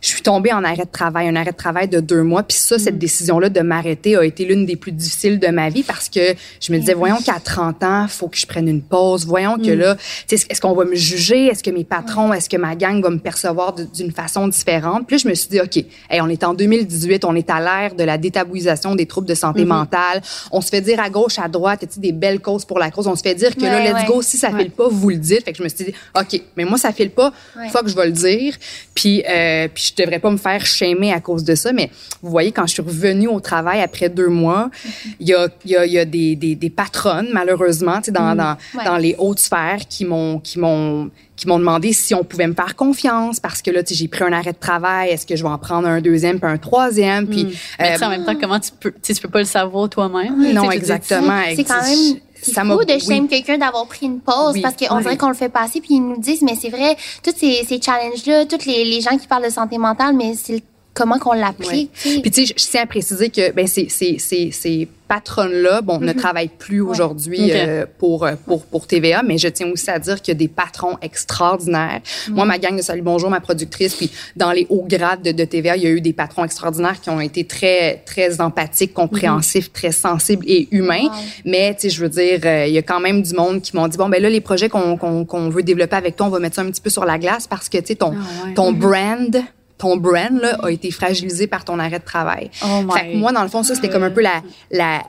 je 0.00 0.08
suis 0.08 0.22
tombée 0.22 0.52
en 0.52 0.64
arrêt 0.64 0.84
de 0.84 0.90
travail, 0.90 1.28
un 1.28 1.36
arrêt 1.36 1.52
de 1.52 1.56
travail 1.56 1.88
de 1.88 2.00
deux 2.00 2.22
mois. 2.22 2.42
Puis 2.42 2.56
ça, 2.56 2.78
cette 2.78 2.94
mm. 2.94 2.98
décision-là 2.98 3.48
de 3.50 3.60
m'arrêter 3.60 4.16
a 4.16 4.24
été 4.24 4.44
l'une 4.44 4.64
des 4.64 4.76
plus 4.76 4.92
difficiles 4.92 5.38
de 5.38 5.48
ma 5.48 5.68
vie 5.68 5.82
parce 5.82 6.08
que 6.08 6.34
je 6.60 6.72
me 6.72 6.78
disais, 6.78 6.94
voyons 6.94 7.18
qu'à 7.18 7.38
30 7.38 7.82
ans, 7.82 8.06
faut 8.08 8.28
que 8.28 8.38
je 8.38 8.46
prenne 8.46 8.68
une 8.68 8.82
pause. 8.82 9.26
Voyons 9.26 9.58
que 9.58 9.74
mm. 9.74 9.78
là, 9.78 9.96
est-ce 10.30 10.60
qu'on 10.60 10.74
va 10.74 10.84
me 10.84 10.94
juger? 10.94 11.46
Est-ce 11.46 11.62
que 11.62 11.70
mes 11.70 11.84
patrons, 11.84 12.32
est-ce 12.32 12.48
que 12.48 12.56
ma 12.56 12.76
gang 12.76 13.02
va 13.02 13.10
me 13.10 13.18
percevoir 13.18 13.74
d'une 13.74 14.12
façon 14.12 14.48
différente? 14.48 15.06
Puis 15.06 15.16
là, 15.16 15.22
je 15.24 15.28
me 15.28 15.34
suis 15.34 15.48
dit, 15.48 15.60
OK, 15.60 15.76
hey, 16.08 16.20
on 16.20 16.28
est 16.28 16.44
en 16.44 16.54
2018, 16.54 17.24
on 17.24 17.34
est 17.34 17.50
à 17.50 17.60
l'ère 17.60 17.94
de 17.94 18.04
la 18.04 18.16
détabouisation 18.16 18.94
des 18.94 19.06
troubles 19.06 19.28
de 19.28 19.34
santé 19.34 19.64
mm-hmm. 19.64 19.66
mentale. 19.66 20.22
On 20.50 20.62
se 20.62 20.70
fait 20.70 20.80
dire 20.80 21.00
à 21.00 21.10
gauche, 21.10 21.38
à 21.38 21.48
droite, 21.48 21.84
tu 21.92 22.00
des 22.00 22.12
belles 22.12 22.40
causes 22.40 22.64
pour 22.64 22.78
la 22.78 22.90
cause. 22.90 23.06
On 23.06 23.16
se 23.16 23.22
fait 23.22 23.34
dire 23.34 23.54
que 23.54 23.62
là, 23.62 23.84
let's 23.84 24.06
go, 24.06 24.22
si 24.22 24.38
ça 24.38 24.50
file 24.50 24.70
pas, 24.70 24.88
vous 24.88 25.10
le 25.10 25.16
dites. 25.16 25.44
Fait 25.44 25.52
que 25.52 25.58
je 25.58 25.62
me 25.62 25.68
suis 25.68 25.84
dit, 25.84 25.94
OK, 26.18 26.40
mais 26.56 26.64
moi, 26.64 26.78
ça 26.78 26.92
file 26.92 27.10
pas, 27.10 27.32
faut 27.70 27.82
que 27.82 27.88
je 27.88 27.96
vais 27.96 28.06
le 28.06 28.12
dire. 28.12 28.54
Puis, 28.94 29.22
euh, 29.28 29.68
puis 29.72 29.89
je 29.90 30.02
devrais 30.02 30.18
pas 30.18 30.30
me 30.30 30.36
faire 30.36 30.64
shamer 30.64 31.12
à 31.12 31.20
cause 31.20 31.44
de 31.44 31.54
ça, 31.54 31.72
mais 31.72 31.90
vous 32.22 32.30
voyez, 32.30 32.52
quand 32.52 32.66
je 32.66 32.74
suis 32.74 32.82
revenue 32.82 33.28
au 33.28 33.40
travail 33.40 33.80
après 33.80 34.08
deux 34.08 34.28
mois, 34.28 34.70
il 35.18 35.28
y 35.28 35.34
a, 35.34 35.48
y 35.64 35.76
a, 35.76 35.86
y 35.86 35.98
a 35.98 36.04
des, 36.04 36.36
des, 36.36 36.54
des, 36.54 36.70
patronnes, 36.70 37.28
malheureusement, 37.32 38.00
dans, 38.08 38.34
mm. 38.34 38.36
dans, 38.36 38.56
dans 38.84 38.96
les 38.96 39.14
hautes 39.18 39.40
sphères 39.40 39.80
qui 39.88 40.04
m'ont, 40.04 40.38
qui 40.38 40.58
m'ont, 40.58 41.10
qui 41.36 41.46
m'ont 41.46 41.58
demandé 41.58 41.92
si 41.92 42.14
on 42.14 42.22
pouvait 42.22 42.46
me 42.46 42.54
faire 42.54 42.76
confiance 42.76 43.40
parce 43.40 43.62
que 43.62 43.70
là, 43.70 43.80
j'ai 43.88 44.08
pris 44.08 44.24
un 44.24 44.32
arrêt 44.32 44.52
de 44.52 44.58
travail. 44.58 45.10
Est-ce 45.10 45.26
que 45.26 45.36
je 45.36 45.42
vais 45.42 45.48
en 45.48 45.58
prendre 45.58 45.88
un 45.88 46.00
deuxième 46.00 46.38
puis 46.38 46.50
un 46.50 46.58
troisième? 46.58 47.26
Puis, 47.26 47.44
mm. 47.44 47.50
mais 47.78 48.04
en 48.04 48.10
même 48.10 48.24
temps, 48.24 48.36
comment 48.38 48.60
tu 48.60 48.70
peux, 48.78 48.92
tu 49.02 49.14
peux 49.14 49.28
pas 49.28 49.40
le 49.40 49.44
savoir 49.46 49.88
toi-même? 49.88 50.52
non, 50.52 50.70
exactement. 50.70 51.40
C'est 51.56 51.64
quand 51.64 51.82
même 51.82 52.20
c'est 52.42 52.54
fou 52.60 52.84
de 52.84 52.98
shame 52.98 53.28
quelqu'un 53.28 53.58
d'avoir 53.58 53.86
pris 53.86 54.06
une 54.06 54.20
pause 54.20 54.60
parce 54.62 54.74
qu'on 54.76 55.00
dirait 55.00 55.16
qu'on 55.16 55.28
le 55.28 55.34
fait 55.34 55.48
passer 55.48 55.80
puis 55.80 55.94
ils 55.94 56.00
nous 56.00 56.18
disent 56.18 56.42
mais 56.42 56.54
c'est 56.60 56.70
vrai 56.70 56.96
tous 57.22 57.32
ces, 57.36 57.64
ces 57.64 57.80
challenges 57.80 58.24
là 58.26 58.46
tous 58.46 58.64
les, 58.66 58.84
les 58.84 59.00
gens 59.00 59.16
qui 59.16 59.26
parlent 59.26 59.44
de 59.44 59.50
santé 59.50 59.78
mentale 59.78 60.14
mais 60.16 60.34
c'est 60.34 60.62
comment 61.00 61.18
qu'on 61.18 61.32
l'applique. 61.32 61.90
Puis 61.92 62.30
tu 62.30 62.46
sais, 62.46 62.54
je 62.56 62.66
tiens 62.70 62.82
à 62.82 62.86
préciser 62.86 63.30
que 63.30 63.52
ben 63.52 63.66
c'est 63.66 63.86
c'est 63.88 64.16
c'est 64.18 64.50
ces 64.52 64.88
patronnes-là, 65.08 65.80
bon, 65.80 65.98
ne 65.98 66.12
mhm. 66.12 66.14
travaillent 66.14 66.50
plus 66.56 66.80
aujourd'hui 66.80 67.50
euh, 67.50 67.84
pour 67.98 68.28
pour 68.46 68.64
pour 68.66 68.86
TVA, 68.86 69.22
mais 69.24 69.38
je 69.38 69.48
tiens 69.48 69.68
aussi 69.72 69.90
à 69.90 69.98
dire 69.98 70.22
qu'il 70.22 70.32
y 70.32 70.36
a 70.36 70.38
des 70.38 70.46
patrons 70.46 70.98
extraordinaires. 71.02 72.00
Mhm. 72.28 72.34
Moi, 72.34 72.44
ma 72.44 72.58
gang 72.58 72.76
de 72.76 72.82
Salut 72.82 73.02
Bonjour, 73.02 73.28
ma 73.30 73.40
productrice, 73.40 73.94
puis 73.94 74.10
dans 74.36 74.52
les 74.52 74.66
hauts 74.68 74.86
grades 74.86 75.22
de, 75.22 75.32
de, 75.32 75.44
TVA, 75.44 75.76
il 75.76 75.82
y 75.82 75.86
a 75.86 75.90
eu 75.90 76.00
des 76.00 76.12
patrons 76.12 76.44
extraordinaires 76.44 77.00
qui 77.00 77.10
ont 77.10 77.20
été 77.20 77.44
très 77.44 78.02
très 78.06 78.40
empathiques, 78.40 78.94
compréhensifs, 78.94 79.68
mhm. 79.68 79.72
très 79.72 79.92
sensibles 79.92 80.44
et 80.46 80.68
humains. 80.70 81.08
Mais 81.44 81.74
tu 81.74 81.82
sais, 81.82 81.90
je 81.90 82.02
veux 82.02 82.10
dire, 82.10 82.40
euh, 82.44 82.66
il 82.68 82.74
y 82.74 82.78
a 82.78 82.82
quand 82.82 83.00
même 83.00 83.22
du 83.22 83.34
monde 83.34 83.62
qui 83.62 83.74
m'ont 83.74 83.88
dit 83.88 83.96
bon 83.96 84.08
ben 84.08 84.22
là 84.22 84.28
les 84.28 84.40
projets 84.40 84.68
qu'on 84.68 84.96
qu'on 84.96 85.24
qu'on 85.24 85.48
veut 85.48 85.62
développer 85.62 85.96
avec 85.96 86.14
toi, 86.16 86.26
on 86.26 86.30
va 86.30 86.38
mettre 86.38 86.56
ça 86.56 86.62
un 86.62 86.70
petit 86.70 86.82
peu 86.82 86.90
sur 86.90 87.04
la 87.04 87.18
glace 87.18 87.46
parce 87.48 87.68
que 87.68 87.78
tu 87.78 87.86
sais 87.86 87.94
ton 87.96 88.14
ah 88.14 88.48
ton 88.54 88.72
brand 88.72 89.42
ton 89.80 89.96
brand 89.96 90.38
là, 90.40 90.58
a 90.62 90.70
été 90.70 90.90
fragilisé 90.90 91.46
par 91.46 91.64
ton 91.64 91.78
arrêt 91.78 91.98
de 91.98 92.04
travail. 92.04 92.50
Oh 92.62 92.92
fait 92.92 93.12
que 93.12 93.16
moi, 93.16 93.32
dans 93.32 93.42
le 93.42 93.48
fond, 93.48 93.62
ça, 93.62 93.74
c'était 93.74 93.88
comme 93.88 94.02
un 94.02 94.10
peu 94.10 94.20
la, 94.20 94.42
la 94.70 95.02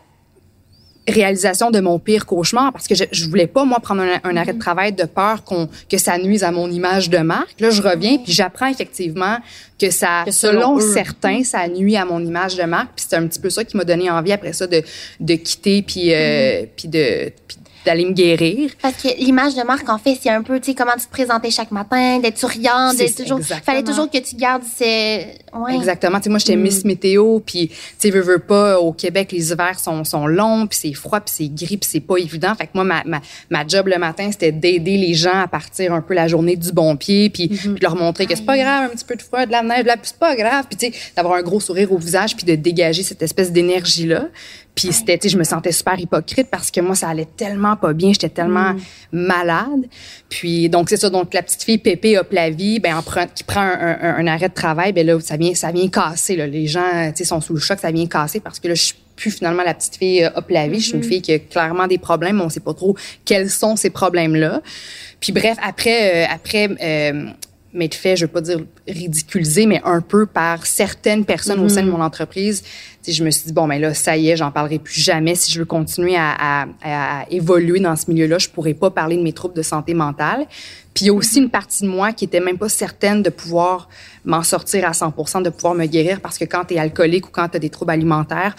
réalisation 1.07 1.71
de 1.71 1.79
mon 1.79 2.00
pire 2.00 2.25
cauchemar 2.25 2.71
parce 2.71 2.88
que 2.88 2.95
je, 2.95 3.03
je 3.12 3.27
voulais 3.27 3.47
pas 3.47 3.65
moi 3.65 3.79
prendre 3.79 4.03
un, 4.23 4.38
arrêt 4.38 4.53
de 4.53 4.59
travail 4.59 4.94
de 4.94 5.03
peur 5.03 5.44
qu'on 5.44 5.68
que 5.89 5.97
ça 5.97 6.18
nuise 6.18 6.44
à 6.44 6.51
mon 6.51 6.69
image 6.69 7.09
de 7.09 7.18
marque. 7.18 7.59
Là, 7.59 7.69
je 7.69 7.81
reviens 7.81 8.18
puis 8.18 8.31
j'apprends 8.31 8.68
effectivement 8.68 9.38
que 9.79 9.89
ça, 9.89 10.25
selon, 10.29 10.79
certains, 10.79 11.44
ça 11.44 11.68
nuit 11.68 11.97
à 11.97 12.06
mon 12.06 12.23
image 12.23 12.56
de 12.56 12.63
marque. 12.63 12.91
Puis 12.95 13.06
c'est 13.09 13.15
un 13.15 13.27
petit 13.27 13.39
peu 13.39 13.50
ça 13.50 13.63
qui 13.63 13.75
m'a 13.75 13.83
donné 13.83 14.09
envie 14.09 14.31
après 14.31 14.53
ça 14.53 14.68
de, 14.68 14.83
de 15.19 15.33
quitter 15.35 15.81
puis 15.81 16.13
euh, 16.13 16.65
puis 16.75 16.88
de 16.88 17.31
puis 17.47 17.57
d'aller 17.86 18.06
me 18.06 18.13
guérir. 18.13 18.72
Parce 18.81 19.01
que 19.01 19.10
l'image 19.18 19.56
de 19.56 19.63
marque, 19.63 19.89
en 19.89 19.98
fait, 19.98 20.18
c'est 20.22 20.30
un 20.30 20.42
peu, 20.42 20.60
tu 20.60 20.72
sais, 20.72 20.75
comment 20.75 20.94
tu 20.98 21.06
te 21.06 21.12
présentais 21.12 21.51
chaque 21.51 21.72
matin, 21.72 22.19
d'être 22.19 22.38
souriante, 22.38 22.98
d'être 22.98 23.16
toujours. 23.16 23.39
Fallait 23.42 23.83
toujours 23.83 24.10
que 24.10 24.18
tu 24.18 24.36
gardes 24.36 24.63
ces. 24.63 25.28
Ouais. 25.54 25.75
Exactement. 25.75 26.18
Tu 26.19 26.25
sais, 26.25 26.30
moi, 26.30 26.39
j'étais 26.39 26.56
mm. 26.56 26.62
Miss 26.62 26.86
Météo, 26.86 27.39
puis, 27.39 27.69
tu 27.69 27.75
sais, 27.98 28.10
veux, 28.10 28.22
veux 28.22 28.39
pas, 28.39 28.80
au 28.80 28.94
Québec, 28.94 29.31
les 29.31 29.51
hivers 29.51 29.80
sont, 29.80 30.04
sont 30.04 30.28
longs, 30.28 30.68
puis 30.68 30.80
c'est 30.81 30.94
froid, 30.94 31.19
puis 31.19 31.33
c'est 31.36 31.48
gris, 31.48 31.78
puis 31.78 31.89
c'est 31.89 32.00
pas 32.00 32.18
évident. 32.18 32.54
Fait 32.56 32.66
que 32.66 32.72
moi, 32.74 32.83
ma, 32.83 33.04
ma, 33.06 33.22
ma 33.50 33.68
job 33.68 33.88
le 33.88 33.98
matin, 33.98 34.30
c'était 34.31 34.51
d'aider 34.51 34.98
les 34.98 35.13
gens 35.13 35.42
à 35.42 35.48
partir 35.48 35.94
un 35.94 36.01
peu 36.01 36.13
la 36.13 36.28
journée 36.28 36.56
du 36.56 36.72
bon 36.72 36.95
pied, 36.95 37.30
puis, 37.30 37.48
mm-hmm. 37.48 37.75
de 37.75 37.81
leur 37.81 37.95
montrer 37.95 38.25
que 38.25 38.36
c'est 38.36 38.45
pas 38.45 38.57
grave, 38.57 38.89
un 38.92 38.95
petit 38.95 39.06
peu 39.06 39.16
de 39.16 39.22
froid, 39.22 39.45
de 39.45 39.51
la 39.51 39.63
neige, 39.63 39.86
là, 39.86 39.98
puis 39.98 40.06
c'est 40.06 40.19
pas 40.19 40.36
grave, 40.36 40.66
puis, 40.69 40.78
tu 40.78 40.98
sais, 40.98 41.13
d'avoir 41.16 41.36
un 41.36 41.42
gros 41.42 41.60
sourire 41.60 41.92
au 41.92 41.98
visage, 41.98 42.36
puis 42.36 42.45
de 42.45 42.56
dégager 42.56 43.04
cette 43.04 43.22
espèce 43.22 43.51
d'énergie-là. 43.51 44.28
Puis 44.73 44.94
c'était, 44.94 45.18
tu 45.18 45.23
sais, 45.23 45.33
je 45.33 45.38
me 45.38 45.44
sentais 45.44 45.71
super 45.71 46.00
hypocrite 46.00 46.47
parce 46.50 46.71
que 46.71 46.79
moi, 46.79 46.95
ça 46.95 47.09
allait 47.09 47.27
tellement 47.38 47.75
pas 47.75 47.94
bien, 47.94 48.13
j'étais 48.13 48.29
tellement 48.29 48.73
mm. 48.73 48.79
malade. 49.12 49.88
Puis 50.29 50.69
donc 50.69 50.89
c'est 50.89 50.97
ça, 50.97 51.09
donc 51.09 51.33
la 51.33 51.44
petite 51.44 51.63
fille 51.63 51.78
Pépé 51.78 52.18
hop 52.18 52.31
la 52.31 52.49
vie, 52.49 52.80
ben 52.80 52.95
en 52.95 53.01
qui 53.01 53.44
prend 53.44 53.61
un, 53.61 53.97
un, 54.01 54.28
arrêt 54.28 54.49
de 54.49 54.54
travail, 54.54 54.94
ben 54.94 55.06
là 55.06 55.19
ça 55.19 55.35
vient, 55.35 55.54
ça 55.54 55.71
vient 55.71 55.87
casser. 55.90 56.35
Là. 56.35 56.47
Les 56.47 56.68
gens, 56.68 57.11
tu 57.11 57.18
sais, 57.18 57.23
sont 57.25 57.42
sous 57.42 57.54
le 57.54 57.59
choc, 57.59 57.80
ça 57.80 57.92
vient 57.92 58.07
casser 58.07 58.40
parce 58.40 58.59
que 58.59 58.69
là 58.69 58.75
je 58.75 58.83
suis 58.83 58.95
plus 59.18 59.31
finalement 59.31 59.63
la 59.63 59.73
petite 59.73 59.97
fille 59.97 60.30
hop 60.35 60.49
la 60.49 60.68
vie. 60.68 60.80
Je 60.80 60.87
suis 60.87 60.94
une 60.95 61.01
mm-hmm. 61.01 61.07
fille 61.07 61.21
qui 61.21 61.33
a 61.33 61.40
clairement 61.40 61.87
des 61.87 61.97
problèmes, 61.97 62.37
mais 62.37 62.44
on 62.44 62.49
sait 62.49 62.59
pas 62.59 62.73
trop 62.73 62.95
quels 63.25 63.49
sont 63.49 63.75
ces 63.75 63.90
problèmes 63.90 64.35
là. 64.35 64.61
Puis 65.19 65.31
bref, 65.31 65.57
après, 65.61 66.25
euh, 66.25 66.33
après. 66.33 66.69
Euh, 66.81 67.25
mais 67.73 67.87
de 67.87 67.94
fait, 67.94 68.18
je 68.18 68.25
veux 68.25 68.31
pas 68.31 68.42
dire 68.42 68.59
ridiculisé, 68.85 69.66
mais 69.66 69.80
un 69.85 70.01
peu 70.01 70.25
par 70.25 70.66
certaines 70.66 71.23
personnes 71.23 71.61
au 71.61 71.69
sein 71.69 71.83
de 71.83 71.87
mm-hmm. 71.87 71.92
mon 71.92 72.01
entreprise. 72.01 72.63
Sais, 73.03 73.11
je 73.11 73.23
me 73.23 73.31
suis 73.31 73.47
dit, 73.47 73.53
bon, 73.53 73.67
ben 73.67 73.79
là, 73.79 73.93
ça 73.93 74.17
y 74.17 74.29
est, 74.29 74.37
j'en 74.37 74.51
parlerai 74.51 74.79
plus 74.79 74.99
jamais. 74.99 75.35
Si 75.35 75.51
je 75.51 75.59
veux 75.59 75.65
continuer 75.65 76.15
à, 76.15 76.31
à, 76.31 76.67
à 76.83 77.25
évoluer 77.29 77.79
dans 77.79 77.95
ce 77.95 78.09
milieu-là, 78.11 78.37
je 78.37 78.49
pourrais 78.49 78.73
pas 78.73 78.89
parler 78.89 79.17
de 79.17 79.23
mes 79.23 79.33
troubles 79.33 79.55
de 79.55 79.61
santé 79.61 79.93
mentale. 79.93 80.45
Puis 80.93 81.05
il 81.05 81.07
y 81.07 81.09
a 81.09 81.13
aussi 81.13 81.39
mm-hmm. 81.39 81.43
une 81.43 81.49
partie 81.49 81.83
de 81.83 81.89
moi 81.89 82.11
qui 82.11 82.25
était 82.25 82.39
même 82.39 82.57
pas 82.57 82.69
certaine 82.69 83.23
de 83.23 83.29
pouvoir 83.29 83.87
m'en 84.25 84.43
sortir 84.43 84.87
à 84.87 84.91
100% 84.91 85.41
de 85.43 85.49
pouvoir 85.49 85.73
me 85.73 85.85
guérir 85.85 86.21
parce 86.21 86.37
que 86.37 86.45
quand 86.45 86.65
tu 86.65 86.75
es 86.75 86.79
alcoolique 86.79 87.27
ou 87.27 87.31
quand 87.31 87.49
tu 87.49 87.57
as 87.57 87.59
des 87.59 87.69
troubles 87.69 87.91
alimentaires, 87.91 88.55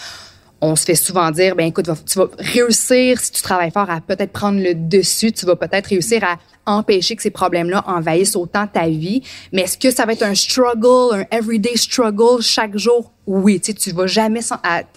on 0.60 0.76
se 0.76 0.84
fait 0.84 0.94
souvent 0.94 1.30
dire, 1.32 1.56
ben 1.56 1.66
écoute, 1.66 1.90
tu 2.06 2.18
vas 2.18 2.28
réussir 2.38 3.20
si 3.20 3.32
tu 3.32 3.42
travailles 3.42 3.72
fort 3.72 3.90
à 3.90 4.00
peut-être 4.00 4.32
prendre 4.32 4.62
le 4.62 4.74
dessus, 4.74 5.32
tu 5.32 5.44
vas 5.44 5.56
peut-être 5.56 5.88
réussir 5.88 6.22
à 6.22 6.38
empêcher 6.66 7.16
que 7.16 7.22
ces 7.22 7.30
problèmes-là 7.30 7.84
envahissent 7.86 8.36
autant 8.36 8.66
ta 8.66 8.88
vie. 8.88 9.22
Mais 9.52 9.62
est-ce 9.62 9.78
que 9.78 9.90
ça 9.90 10.06
va 10.06 10.12
être 10.12 10.22
un 10.22 10.34
struggle, 10.34 11.14
un 11.14 11.36
everyday 11.36 11.76
struggle 11.76 12.42
chaque 12.42 12.76
jour? 12.76 13.12
Oui, 13.26 13.60
tu 13.60 13.72
sais, 13.72 13.74
tu 13.74 13.92
vas 13.92 14.06
jamais 14.06 14.40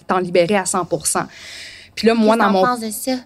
t'en 0.06 0.18
libérer 0.18 0.56
à 0.56 0.64
100 0.64 0.86
puis 1.96 2.06
là, 2.06 2.14
moi, 2.14 2.36
dans 2.36 2.50
mon, 2.50 2.62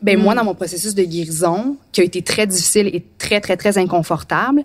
ben, 0.00 0.16
moi, 0.16 0.32
hmm. 0.32 0.36
dans 0.36 0.44
mon 0.44 0.54
processus 0.54 0.94
de 0.94 1.02
guérison, 1.02 1.76
qui 1.90 2.02
a 2.02 2.04
été 2.04 2.22
très 2.22 2.46
difficile 2.46 2.86
et 2.86 3.04
très, 3.18 3.40
très, 3.40 3.56
très 3.56 3.76
inconfortable, 3.78 4.62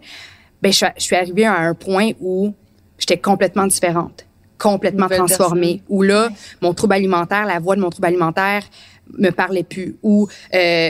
ben, 0.62 0.72
je, 0.72 0.86
je 0.96 1.01
suis 1.01 1.15
arrivée 1.15 1.46
à 1.46 1.55
un 1.55 1.74
point 1.74 2.12
où 2.22 2.53
j'étais 3.00 3.17
complètement 3.17 3.65
différente 3.65 4.25
complètement 4.58 5.10
transformée. 5.10 5.82
Où 5.89 6.01
là, 6.01 6.29
mon 6.62 6.74
trouble 6.74 6.94
alimentaire, 6.94 7.46
la 7.46 7.60
voix 7.60 7.75
de 7.75 7.82
mon 7.82 7.89
trouble 7.89 8.08
alimentaire 8.08 8.63
me 9.17 9.29
parlait 9.29 9.63
plus. 9.63 9.95
Où 10.03 10.27
euh, 10.53 10.89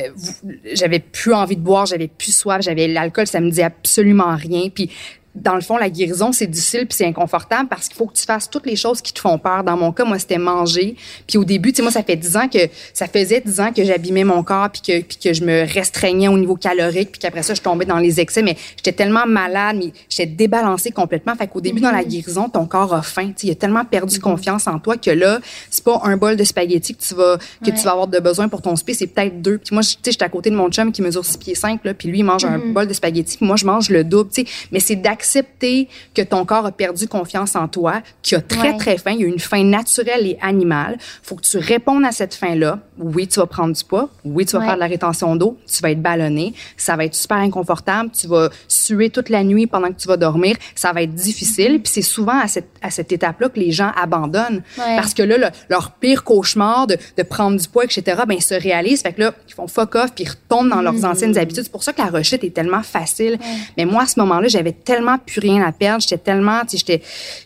j'avais 0.74 1.00
plus 1.00 1.34
envie 1.34 1.56
de 1.56 1.62
boire, 1.62 1.86
j'avais 1.86 2.08
plus 2.08 2.36
soif, 2.36 2.62
j'avais 2.62 2.88
l'alcool, 2.88 3.28
ça 3.28 3.40
me 3.40 3.50
disait 3.50 3.64
absolument 3.64 4.36
rien. 4.36 4.70
Puis 4.70 4.90
dans 5.36 5.56
le 5.56 5.62
fond, 5.62 5.78
la 5.78 5.90
guérison, 5.90 6.32
c'est 6.32 6.48
difficile 6.48 6.88
puis 6.88 6.96
c'est 6.98 7.06
inconfortable 7.06 7.68
parce 7.70 7.88
qu'il 7.88 7.98
faut 7.98 8.08
que 8.08 8.16
tu 8.16 8.24
fasses 8.24 8.50
toutes 8.50 8.66
les 8.66 8.76
choses 8.76 9.02
qui 9.02 9.14
te 9.14 9.20
font 9.20 9.38
peur. 9.38 9.64
Dans 9.64 9.76
mon 9.76 9.92
cas, 9.92 10.06
moi, 10.06 10.18
c'était 10.18 10.38
manger. 10.38 10.96
Puis 11.28 11.38
au 11.38 11.44
début, 11.44 11.72
tu 11.72 11.78
sais, 11.78 11.82
moi, 11.82 11.92
ça 11.92 12.04
fait 12.04 12.16
dix 12.16 12.38
ans 12.38 12.48
que, 12.48 12.60
ça 12.94 13.08
faisait 13.08 13.42
dix 13.42 13.60
ans 13.60 13.72
que 13.76 13.84
j'abîmais 13.84 14.24
mon 14.24 14.44
corps 14.44 14.70
puis 14.70 14.82
que, 14.82 15.02
puis 15.02 15.18
que 15.18 15.34
je 15.34 15.44
me 15.44 15.66
restreignais 15.72 16.30
au 16.30 16.38
niveau 16.38 16.56
calorique 16.56 17.12
puis 17.12 17.20
qu'après 17.20 17.44
ça, 17.44 17.54
je 17.54 17.62
tombais 17.62 17.86
dans 17.86 17.98
les 17.98 18.20
excès. 18.20 18.42
Mais 18.42 18.56
j'étais 18.78 18.94
tellement 18.94 19.26
malade, 19.28 19.78
mais 19.78 19.92
j'étais 20.10 20.26
débalancée 20.26 20.92
complètement. 20.92 21.36
Fait 21.36 21.48
qu'au 21.48 21.62
début, 21.62 21.82
dans 21.82 21.92
la 21.92 22.04
mm-hmm. 22.04 22.08
guérison, 22.08 22.50
ton 22.50 22.66
corps 22.66 22.94
a 22.94 23.02
faim. 23.02 23.28
Tu 23.28 23.34
sais, 23.42 23.48
il 23.48 23.52
a 23.52 23.56
tellement 23.56 23.84
perdu 23.84 24.18
mm-hmm. 24.18 24.22
confiance 24.22 24.68
en 24.68 24.80
toi 24.80 24.96
que 24.98 25.12
là, 25.12 25.40
c'est 25.70 25.84
pas 25.84 26.00
un 26.04 26.16
bol 26.16 26.38
de 26.38 26.44
spaghettis 26.44 26.96
que 26.96 27.02
tu 27.02 27.14
vas, 27.14 27.38
que 27.64 27.72
tu 27.72 27.84
vas 27.84 27.92
avoir 27.92 28.08
de 28.08 28.20
besoin 28.20 28.48
pour 28.48 28.62
ton 28.62 28.76
spé, 28.76 28.94
c'est 28.94 29.08
peut-être 29.08 29.42
deux. 29.42 29.58
Puis 29.58 29.74
moi, 29.74 29.84
tu 29.84 29.90
sais, 29.90 30.12
j'étais 30.12 30.24
à 30.24 30.30
côté 30.30 30.50
de 30.50 30.56
mon 30.56 30.70
chum 30.70 30.92
qui 30.92 31.02
mesure 31.02 31.26
six 31.26 31.38
pieds 31.38 31.56
cinq, 31.56 31.84
là, 31.84 31.94
puis 31.94 32.08
lui, 32.08 32.20
il 32.20 32.24
mange 32.24 32.46
un 32.46 32.58
mm-hmm. 32.58 32.74
bol 32.74 32.88
de 32.88 32.94
spaghettis, 32.94 33.38
puis 33.38 33.46
moi, 33.46 33.56
je 33.56 33.66
mange 33.66 33.90
le 33.90 34.04
double, 34.04 34.30
tu 34.32 34.44
sais. 34.44 34.48
Mais 34.72 34.80
c'est 34.80 34.96
d'accepter 35.26 35.88
que 36.14 36.22
ton 36.22 36.46
corps 36.46 36.66
a 36.66 36.72
perdu 36.72 37.08
confiance 37.08 37.56
en 37.56 37.68
toi, 37.68 38.02
qu'il 38.22 38.38
a 38.38 38.42
très, 38.42 38.78
très 38.78 38.98
faim. 38.98 39.12
Il 39.12 39.22
y 39.22 39.24
a 39.24 39.28
une 39.28 39.40
faim 39.40 39.64
naturelle 39.64 40.28
et 40.28 40.38
animale. 40.42 40.98
Faut 41.24 41.36
que 41.36 41.42
tu 41.42 41.58
répondes 41.58 42.06
à 42.06 42.12
cette 42.12 42.36
faim-là. 42.36 42.80
Oui, 42.98 43.28
tu 43.28 43.40
vas 43.40 43.48
prendre 43.48 43.74
du 43.74 43.84
poids. 43.84 44.10
Oui, 44.24 44.46
tu 44.46 44.56
vas 44.58 44.64
faire 44.64 44.76
de 44.76 44.80
la 44.80 44.88
rétention 44.88 45.36
d'eau. 45.36 45.58
Tu 45.68 45.82
vas 45.82 45.92
être 45.92 46.02
ballonné. 46.02 46.54
Ça 46.78 46.96
va 46.96 47.06
être 47.06 47.16
super 47.16 47.38
inconfortable. 47.38 48.12
Tu 48.12 48.28
vas 48.28 48.50
suer 48.68 49.10
toute 49.10 49.30
la 49.30 49.44
nuit 49.44 49.68
pendant 49.68 49.88
que 49.88 50.00
tu 50.00 50.08
vas 50.08 50.18
dormir. 50.18 50.56
Ça 50.76 50.94
va 50.94 51.02
être 51.02 51.14
difficile. 51.14 51.76
Mm-hmm. 51.76 51.82
Puis 51.82 51.92
c'est 51.94 52.02
souvent 52.02 52.40
à 52.40 52.48
cette, 52.48 52.70
à 52.82 52.92
cette 52.92 53.12
étape-là 53.12 53.50
que 53.50 53.60
les 53.60 53.72
gens 53.72 53.92
abandonnent. 54.00 54.62
Parce 54.78 55.14
que 55.14 55.24
là, 55.24 55.52
leur 55.70 55.92
pire 55.92 56.24
cauchemar 56.24 56.88
de, 56.88 56.98
de 57.18 57.24
prendre 57.24 57.60
du 57.60 57.68
poids, 57.68 57.84
etc., 57.84 58.04
ben, 58.28 58.36
ils 58.36 58.44
se 58.44 58.54
réalisent. 58.54 59.02
Fait 59.02 59.14
que 59.14 59.22
là, 59.22 59.34
ils 59.48 59.54
font 59.54 59.68
fuck 59.68 59.96
off 59.96 60.12
puis 60.14 60.26
ils 60.26 60.30
retombent 60.30 60.70
dans 60.70 60.82
leurs 60.82 60.94
mm-hmm. 60.94 61.06
anciennes 61.06 61.38
habitudes. 61.38 61.64
C'est 61.64 61.72
pour 61.72 61.84
ça 61.84 61.94
que 61.94 62.02
la 62.02 62.10
rechute 62.10 62.44
est 62.44 62.54
tellement 62.54 62.84
facile. 62.84 63.40
Mais 63.78 63.86
moi, 63.86 64.04
à 64.04 64.06
ce 64.06 64.20
moment-là, 64.20 64.48
j'avais 64.48 64.72
tellement 64.72 65.15
plus 65.18 65.40
rien 65.40 65.64
à 65.64 65.72
perdre. 65.72 66.02
J'étais 66.02 66.18
tellement, 66.18 66.62
tu 66.66 66.78
sais, 66.78 67.02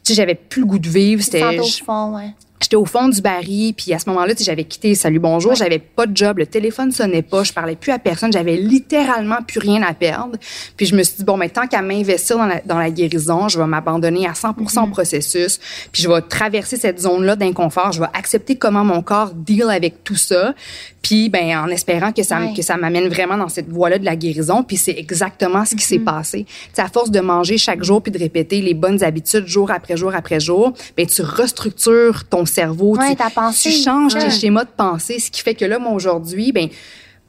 j'avais 0.10 0.36
plus 0.36 0.62
le 0.62 0.68
goût 0.68 0.80
de 0.80 0.90
vivre. 0.90 1.22
C'était. 1.24 1.60
au 1.60 1.64
fond, 1.64 2.16
ouais 2.16 2.34
j'étais 2.62 2.76
au 2.76 2.86
fond 2.86 3.08
du 3.08 3.22
baril, 3.22 3.74
puis 3.74 3.94
à 3.94 4.00
ce 4.00 4.10
moment-là, 4.10 4.34
j'avais 4.38 4.66
quitté 4.66 4.94
Salut 4.96 5.20
Bonjour, 5.20 5.56
j'avais 5.56 5.80
pas 5.80 6.06
de 6.06 6.16
job, 6.16 6.40
le 6.40 6.46
téléphone 6.46 6.92
sonnait 6.92 7.22
pas, 7.22 7.44
je 7.44 7.54
parlais 7.54 7.76
plus 7.76 7.92
à 7.92 8.00
personne, 8.00 8.32
j'avais 8.34 8.58
littéralement 8.58 9.38
plus 9.48 9.60
rien 9.60 9.82
à 9.84 9.94
perdre. 9.94 10.38
Puis 10.76 10.86
je 10.86 10.96
me 10.96 11.04
suis 11.04 11.18
dit 11.18 11.24
bon, 11.24 11.38
mais 11.38 11.50
tant 11.50 11.68
qu'à 11.68 11.82
m'investir 11.82 12.38
dans 12.38 12.46
la, 12.46 12.62
dans 12.66 12.78
la 12.78 12.92
guérison, 12.92 13.48
je 13.48 13.58
vais 13.58 13.66
m'abandonner 13.66 14.28
à 14.28 14.34
100% 14.34 14.50
au 14.50 14.64
mm-hmm. 14.64 14.92
processus, 14.92 15.60
puis 15.92 16.04
je 16.04 16.10
vais 16.10 16.22
traverser 16.22 16.78
cette 16.78 17.00
zone-là 17.00 17.36
d'inconfort, 17.36 17.92
je 17.94 18.02
vais 18.02 18.10
accepter 18.14 18.58
comment 18.58 18.84
mon 18.84 19.02
corps 19.02 19.34
deal 19.34 19.70
avec 19.70 20.04
tout 20.04 20.16
ça, 20.16 20.54
puis 21.02 21.30
ben 21.30 21.58
en 21.58 21.68
espérant 21.70 22.12
que 22.12 22.24
ça 22.24 22.40
que 22.56 22.62
ça 22.62 22.78
m'amène 22.78 23.08
vraiment 23.08 23.38
dans 23.38 23.50
cette 23.50 23.70
voie-là 23.70 24.00
de 24.00 24.06
la 24.06 24.16
guérison, 24.16 24.64
puis 24.64 24.78
c'est 24.78 24.98
exactement 24.98 25.66
ce 25.66 25.76
qui 25.76 25.86
s'est 25.86 25.98
mm-hmm. 25.98 26.04
passé. 26.04 26.46
T'sais, 26.74 26.82
à 26.82 26.90
force 26.90 27.12
de 27.12 27.20
manger 27.20 27.58
chaque 27.58 27.84
jour 27.84 28.02
puis 28.02 28.12
de 28.12 28.20
répéter 28.20 28.62
les 28.62 28.74
bonnes 28.74 29.04
habitudes 29.04 29.48
jour 29.48 29.72
après 29.72 29.96
jour 29.96 30.14
après 30.14 30.40
jour, 30.40 30.74
ben 30.98 31.06
tu 31.06 31.22
restructures 31.22 32.26
ton 32.30 32.46
cerveau, 32.50 32.98
tu, 32.98 33.72
changes 33.72 34.14
tes 34.14 34.30
schémas 34.30 34.66
de 34.66 34.70
pensée, 34.76 35.20
ce 35.20 35.32
qui 35.32 35.42
fait 35.42 35.56
que 35.56 35.66
là, 35.66 35.80
moi, 35.80 35.94
aujourd'hui, 35.94 36.52
ben 36.52 36.70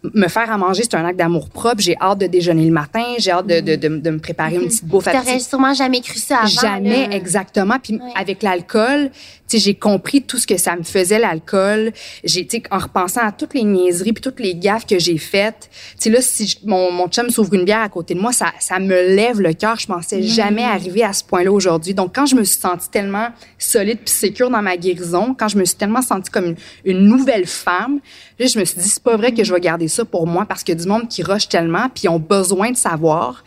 me 0.02 0.28
faire 0.28 0.50
à 0.50 0.56
manger, 0.56 0.82
c'est 0.82 0.94
un 0.94 1.04
acte 1.04 1.18
d'amour 1.18 1.50
propre. 1.50 1.80
J'ai 1.80 1.96
hâte 2.00 2.18
de 2.18 2.26
déjeuner 2.26 2.64
le 2.64 2.72
matin. 2.72 3.04
J'ai 3.18 3.30
hâte 3.30 3.46
de, 3.46 3.60
de, 3.60 3.76
de, 3.76 4.10
me 4.10 4.18
préparer 4.18 4.54
une 4.54 4.66
petite 4.66 4.86
bouffe. 4.86 5.04
T'aurais 5.04 5.38
sûrement 5.38 5.74
jamais 5.74 6.00
cru 6.00 6.18
ça 6.18 6.38
avant. 6.38 6.48
Jamais, 6.48 7.08
exactement. 7.12 7.76
Puis 7.82 8.00
avec 8.14 8.42
l'alcool, 8.42 9.10
j'ai 9.58 9.74
compris 9.74 10.22
tout 10.22 10.38
ce 10.38 10.46
que 10.46 10.56
ça 10.56 10.76
me 10.76 10.82
faisait 10.82 11.18
l'alcool. 11.18 11.92
J'ai, 12.24 12.46
en 12.70 12.78
repensant 12.78 13.20
à 13.22 13.32
toutes 13.32 13.54
les 13.54 13.64
niaiseries 13.64 14.12
puis 14.12 14.22
toutes 14.22 14.40
les 14.40 14.54
gaffes 14.54 14.86
que 14.86 14.98
j'ai 14.98 15.18
faites. 15.18 15.70
Tu 16.00 16.10
là, 16.10 16.20
si 16.20 16.58
mon, 16.64 16.92
mon 16.92 17.08
chum 17.08 17.30
s'ouvre 17.30 17.54
une 17.54 17.64
bière 17.64 17.80
à 17.80 17.88
côté 17.88 18.14
de 18.14 18.20
moi, 18.20 18.32
ça, 18.32 18.52
ça 18.58 18.78
me 18.78 19.14
lève 19.14 19.40
le 19.40 19.52
cœur. 19.52 19.78
Je 19.78 19.86
pensais 19.86 20.22
jamais 20.22 20.64
arriver 20.64 21.02
à 21.02 21.12
ce 21.12 21.24
point-là 21.24 21.52
aujourd'hui. 21.52 21.94
Donc, 21.94 22.14
quand 22.14 22.26
je 22.26 22.36
me 22.36 22.44
suis 22.44 22.60
sentie 22.60 22.88
tellement 22.90 23.28
solide 23.58 23.98
puis 24.04 24.14
sécure 24.14 24.50
dans 24.50 24.62
ma 24.62 24.76
guérison, 24.76 25.34
quand 25.38 25.48
je 25.48 25.58
me 25.58 25.64
suis 25.64 25.76
tellement 25.76 26.02
sentie 26.02 26.30
comme 26.30 26.46
une, 26.46 26.56
une 26.84 27.00
nouvelle 27.06 27.46
femme, 27.46 28.00
là, 28.38 28.46
je 28.46 28.58
me 28.58 28.64
suis 28.64 28.80
dit, 28.80 28.88
c'est 28.88 29.02
pas 29.02 29.16
vrai 29.16 29.32
que 29.32 29.44
je 29.44 29.52
vais 29.52 29.60
garder 29.60 29.88
ça 29.88 30.04
pour 30.04 30.26
moi 30.26 30.44
parce 30.46 30.64
que 30.64 30.72
du 30.72 30.86
monde 30.86 31.08
qui 31.08 31.22
rush 31.22 31.48
tellement 31.48 31.88
puis 31.94 32.08
ont 32.08 32.18
besoin 32.18 32.70
de 32.70 32.76
savoir 32.76 33.44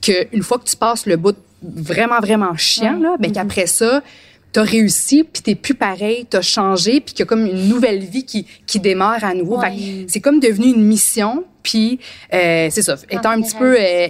qu'une 0.00 0.42
fois 0.42 0.58
que 0.58 0.64
tu 0.64 0.76
passes 0.76 1.06
le 1.06 1.16
bout 1.16 1.36
vraiment, 1.62 2.20
vraiment 2.20 2.56
chiant, 2.56 2.98
là, 2.98 3.16
ben, 3.18 3.30
mm-hmm. 3.30 3.34
qu'après 3.34 3.66
ça, 3.66 4.02
t'as 4.52 4.62
réussi, 4.62 5.24
puis 5.24 5.42
t'es 5.42 5.54
plus 5.54 5.74
pareil, 5.74 6.26
t'as 6.28 6.42
changé, 6.42 7.00
puis 7.00 7.14
qu'il 7.14 7.20
y 7.20 7.22
a 7.22 7.26
comme 7.26 7.46
une 7.46 7.68
nouvelle 7.68 8.00
vie 8.00 8.24
qui, 8.24 8.46
qui 8.66 8.80
démarre 8.80 9.24
à 9.24 9.34
nouveau. 9.34 9.60
C'est 10.08 10.20
comme 10.20 10.40
devenu 10.40 10.66
une 10.66 10.84
mission, 10.84 11.44
puis 11.62 11.98
euh, 12.34 12.68
c'est 12.70 12.82
ça, 12.82 12.96
étant 13.10 13.30
un 13.30 13.40
petit 13.40 13.56
peu 13.56 13.76
euh, 13.78 14.08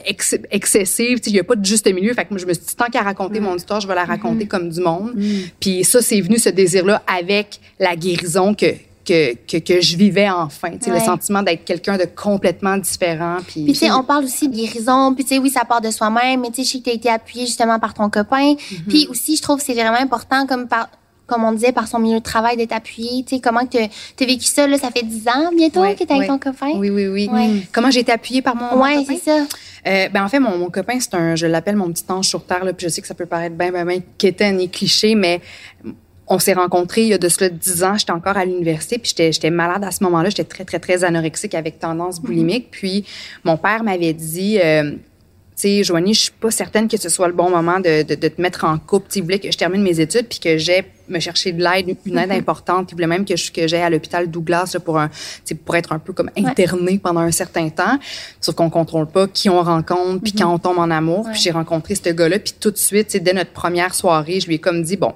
excessive, 0.50 1.20
il 1.26 1.34
y 1.34 1.38
a 1.38 1.44
pas 1.44 1.54
de 1.54 1.64
juste 1.64 1.86
milieu. 1.92 2.12
Fait 2.14 2.24
que 2.24 2.30
moi, 2.30 2.38
je 2.38 2.46
me 2.46 2.54
suis 2.54 2.64
dit, 2.64 2.76
tant 2.76 2.86
qu'à 2.86 3.02
raconter 3.02 3.40
mon 3.40 3.56
histoire, 3.56 3.80
je 3.80 3.86
vais 3.86 3.94
la 3.94 4.04
raconter 4.04 4.44
mm-hmm. 4.44 4.48
comme 4.48 4.68
du 4.70 4.80
monde. 4.80 5.12
Mm. 5.14 5.40
Puis 5.60 5.84
ça, 5.84 6.02
c'est 6.02 6.20
venu 6.20 6.38
ce 6.38 6.48
désir-là 6.48 7.02
avec 7.06 7.60
la 7.78 7.94
guérison 7.94 8.54
que 8.54 8.74
que, 9.04 9.34
que, 9.34 9.58
que, 9.58 9.80
je 9.80 9.96
vivais 9.96 10.30
enfin. 10.30 10.70
Ouais. 10.70 10.92
Le 10.92 11.00
sentiment 11.00 11.42
d'être 11.42 11.64
quelqu'un 11.64 11.96
de 11.96 12.04
complètement 12.04 12.76
différent. 12.76 13.38
Puis, 13.46 13.64
puis 13.64 13.72
tu 13.72 13.78
sais, 13.80 13.90
on 13.90 14.04
parle 14.04 14.24
aussi 14.24 14.48
de 14.48 14.54
guérison. 14.54 15.14
Puis 15.14 15.24
tu 15.24 15.34
sais, 15.34 15.38
oui, 15.40 15.50
ça 15.50 15.64
part 15.64 15.80
de 15.80 15.90
soi-même, 15.90 16.40
mais 16.40 16.50
tu 16.50 16.56
sais, 16.56 16.64
je 16.64 16.68
sais 16.72 16.78
que 16.78 16.84
tu 16.84 16.90
as 16.90 16.94
été 16.94 17.08
appuyé 17.08 17.46
justement 17.46 17.78
par 17.78 17.94
ton 17.94 18.10
copain. 18.10 18.52
Mm-hmm. 18.52 18.88
Puis 18.88 19.06
aussi, 19.10 19.36
je 19.36 19.42
trouve 19.42 19.58
que 19.58 19.64
c'est 19.64 19.74
vraiment 19.74 19.98
important, 19.98 20.46
comme 20.46 20.68
par 20.68 20.88
comme 21.26 21.44
on 21.44 21.52
disait, 21.52 21.72
par 21.72 21.88
son 21.88 21.98
milieu 21.98 22.18
de 22.18 22.24
travail, 22.24 22.56
d'être 22.56 22.72
appuyé. 22.72 23.24
Tu 23.24 23.36
sais, 23.36 23.40
comment 23.40 23.64
tu 23.66 23.78
as 23.78 24.26
vécu 24.26 24.44
ça? 24.44 24.66
Là, 24.66 24.76
ça 24.76 24.90
fait 24.90 25.02
10 25.02 25.28
ans 25.28 25.50
bientôt 25.56 25.82
que 25.82 25.94
tu 25.96 26.02
es 26.02 26.12
avec 26.12 26.28
ton 26.28 26.38
copain? 26.38 26.72
Oui, 26.76 26.90
oui, 26.90 27.06
oui. 27.08 27.66
Comment 27.72 27.90
j'ai 27.90 28.00
été 28.00 28.12
appuyée 28.12 28.42
par 28.42 28.54
mon, 28.54 28.82
ouais, 28.82 29.04
c'est 29.06 29.18
ça. 29.18 29.46
Euh, 29.86 30.08
ben 30.10 30.24
en 30.24 30.28
fait, 30.28 30.38
mon, 30.38 30.58
mon 30.58 30.70
copain, 30.70 30.98
c'est 31.00 31.14
un, 31.14 31.34
je 31.34 31.46
l'appelle 31.46 31.76
mon 31.76 31.90
petit 31.90 32.04
ange 32.08 32.28
sur 32.28 32.44
terre. 32.44 32.64
Là, 32.64 32.72
puis 32.72 32.84
je 32.84 32.90
sais 32.90 33.00
que 33.00 33.08
ça 33.08 33.14
peut 33.14 33.26
paraître 33.26 33.56
bien, 33.56 33.72
bien, 33.72 33.84
bien 33.84 34.00
quétaine 34.18 34.60
et 34.60 34.68
cliché, 34.68 35.14
mais 35.14 35.40
on 36.32 36.38
s'est 36.38 36.54
rencontrés 36.54 37.02
il 37.02 37.08
y 37.08 37.14
a 37.14 37.18
de 37.18 37.28
cela 37.28 37.50
dix 37.50 37.84
ans. 37.84 37.96
J'étais 37.98 38.12
encore 38.12 38.38
à 38.38 38.44
l'université, 38.46 38.98
puis 38.98 39.12
j'étais 39.14 39.50
malade 39.50 39.84
à 39.84 39.90
ce 39.90 40.02
moment-là. 40.04 40.30
J'étais 40.30 40.44
très, 40.44 40.64
très, 40.64 40.78
très 40.78 41.04
anorexique 41.04 41.54
avec 41.54 41.78
tendance 41.78 42.20
mhm. 42.20 42.26
boulimique. 42.26 42.68
Puis 42.70 43.04
mon 43.44 43.56
père 43.56 43.84
m'avait 43.84 44.14
dit... 44.14 44.58
Euh, 44.58 44.92
tu 45.54 45.68
sais, 45.68 45.84
Joanie, 45.84 46.14
je 46.14 46.20
suis 46.20 46.32
pas 46.32 46.50
certaine 46.50 46.88
que 46.88 46.96
ce 46.96 47.10
soit 47.10 47.28
le 47.28 47.34
bon 47.34 47.50
moment 47.50 47.78
de, 47.78 48.02
de, 48.04 48.14
de 48.14 48.28
te 48.28 48.40
mettre 48.40 48.64
en 48.64 48.78
couple. 48.78 49.08
Tu 49.10 49.20
voulais 49.20 49.38
que 49.38 49.52
je 49.52 49.58
termine 49.58 49.82
mes 49.82 50.00
études 50.00 50.26
puis 50.26 50.38
que 50.38 50.56
j'ai 50.56 50.82
me 51.08 51.20
chercher 51.20 51.52
de 51.52 51.62
l'aide, 51.62 51.94
une 52.06 52.18
aide 52.18 52.30
mhm. 52.30 52.36
importante. 52.36 52.90
Il 52.90 52.94
voulait 52.94 53.06
même 53.06 53.24
que 53.24 53.36
je, 53.36 53.52
que 53.52 53.68
j'aille 53.68 53.82
à 53.82 53.90
l'hôpital 53.90 54.30
Douglas 54.30 54.70
là, 54.74 54.80
pour 54.80 54.98
un, 54.98 55.10
pour 55.64 55.76
être 55.76 55.92
un 55.92 55.98
peu 55.98 56.12
comme 56.12 56.30
interné 56.36 56.98
pendant 56.98 57.20
un 57.20 57.30
certain 57.30 57.68
temps. 57.68 57.98
Sauf 58.40 58.54
qu'on 58.54 58.70
contrôle 58.70 59.06
pas 59.06 59.28
qui 59.28 59.48
on 59.50 59.62
rencontre 59.62 60.22
puis 60.22 60.32
mhm. 60.32 60.40
quand 60.40 60.54
on 60.54 60.58
tombe 60.58 60.78
en 60.78 60.90
amour. 60.90 61.28
Puis 61.30 61.42
j'ai 61.42 61.50
rencontré 61.50 61.94
ce 61.94 62.08
gars-là 62.08 62.38
puis 62.38 62.54
tout 62.58 62.70
de 62.70 62.78
suite, 62.78 63.16
dès 63.22 63.34
notre 63.34 63.52
première 63.52 63.94
soirée, 63.94 64.40
je 64.40 64.46
lui 64.46 64.56
ai 64.56 64.58
comme 64.58 64.82
dit 64.82 64.96
bon, 64.96 65.14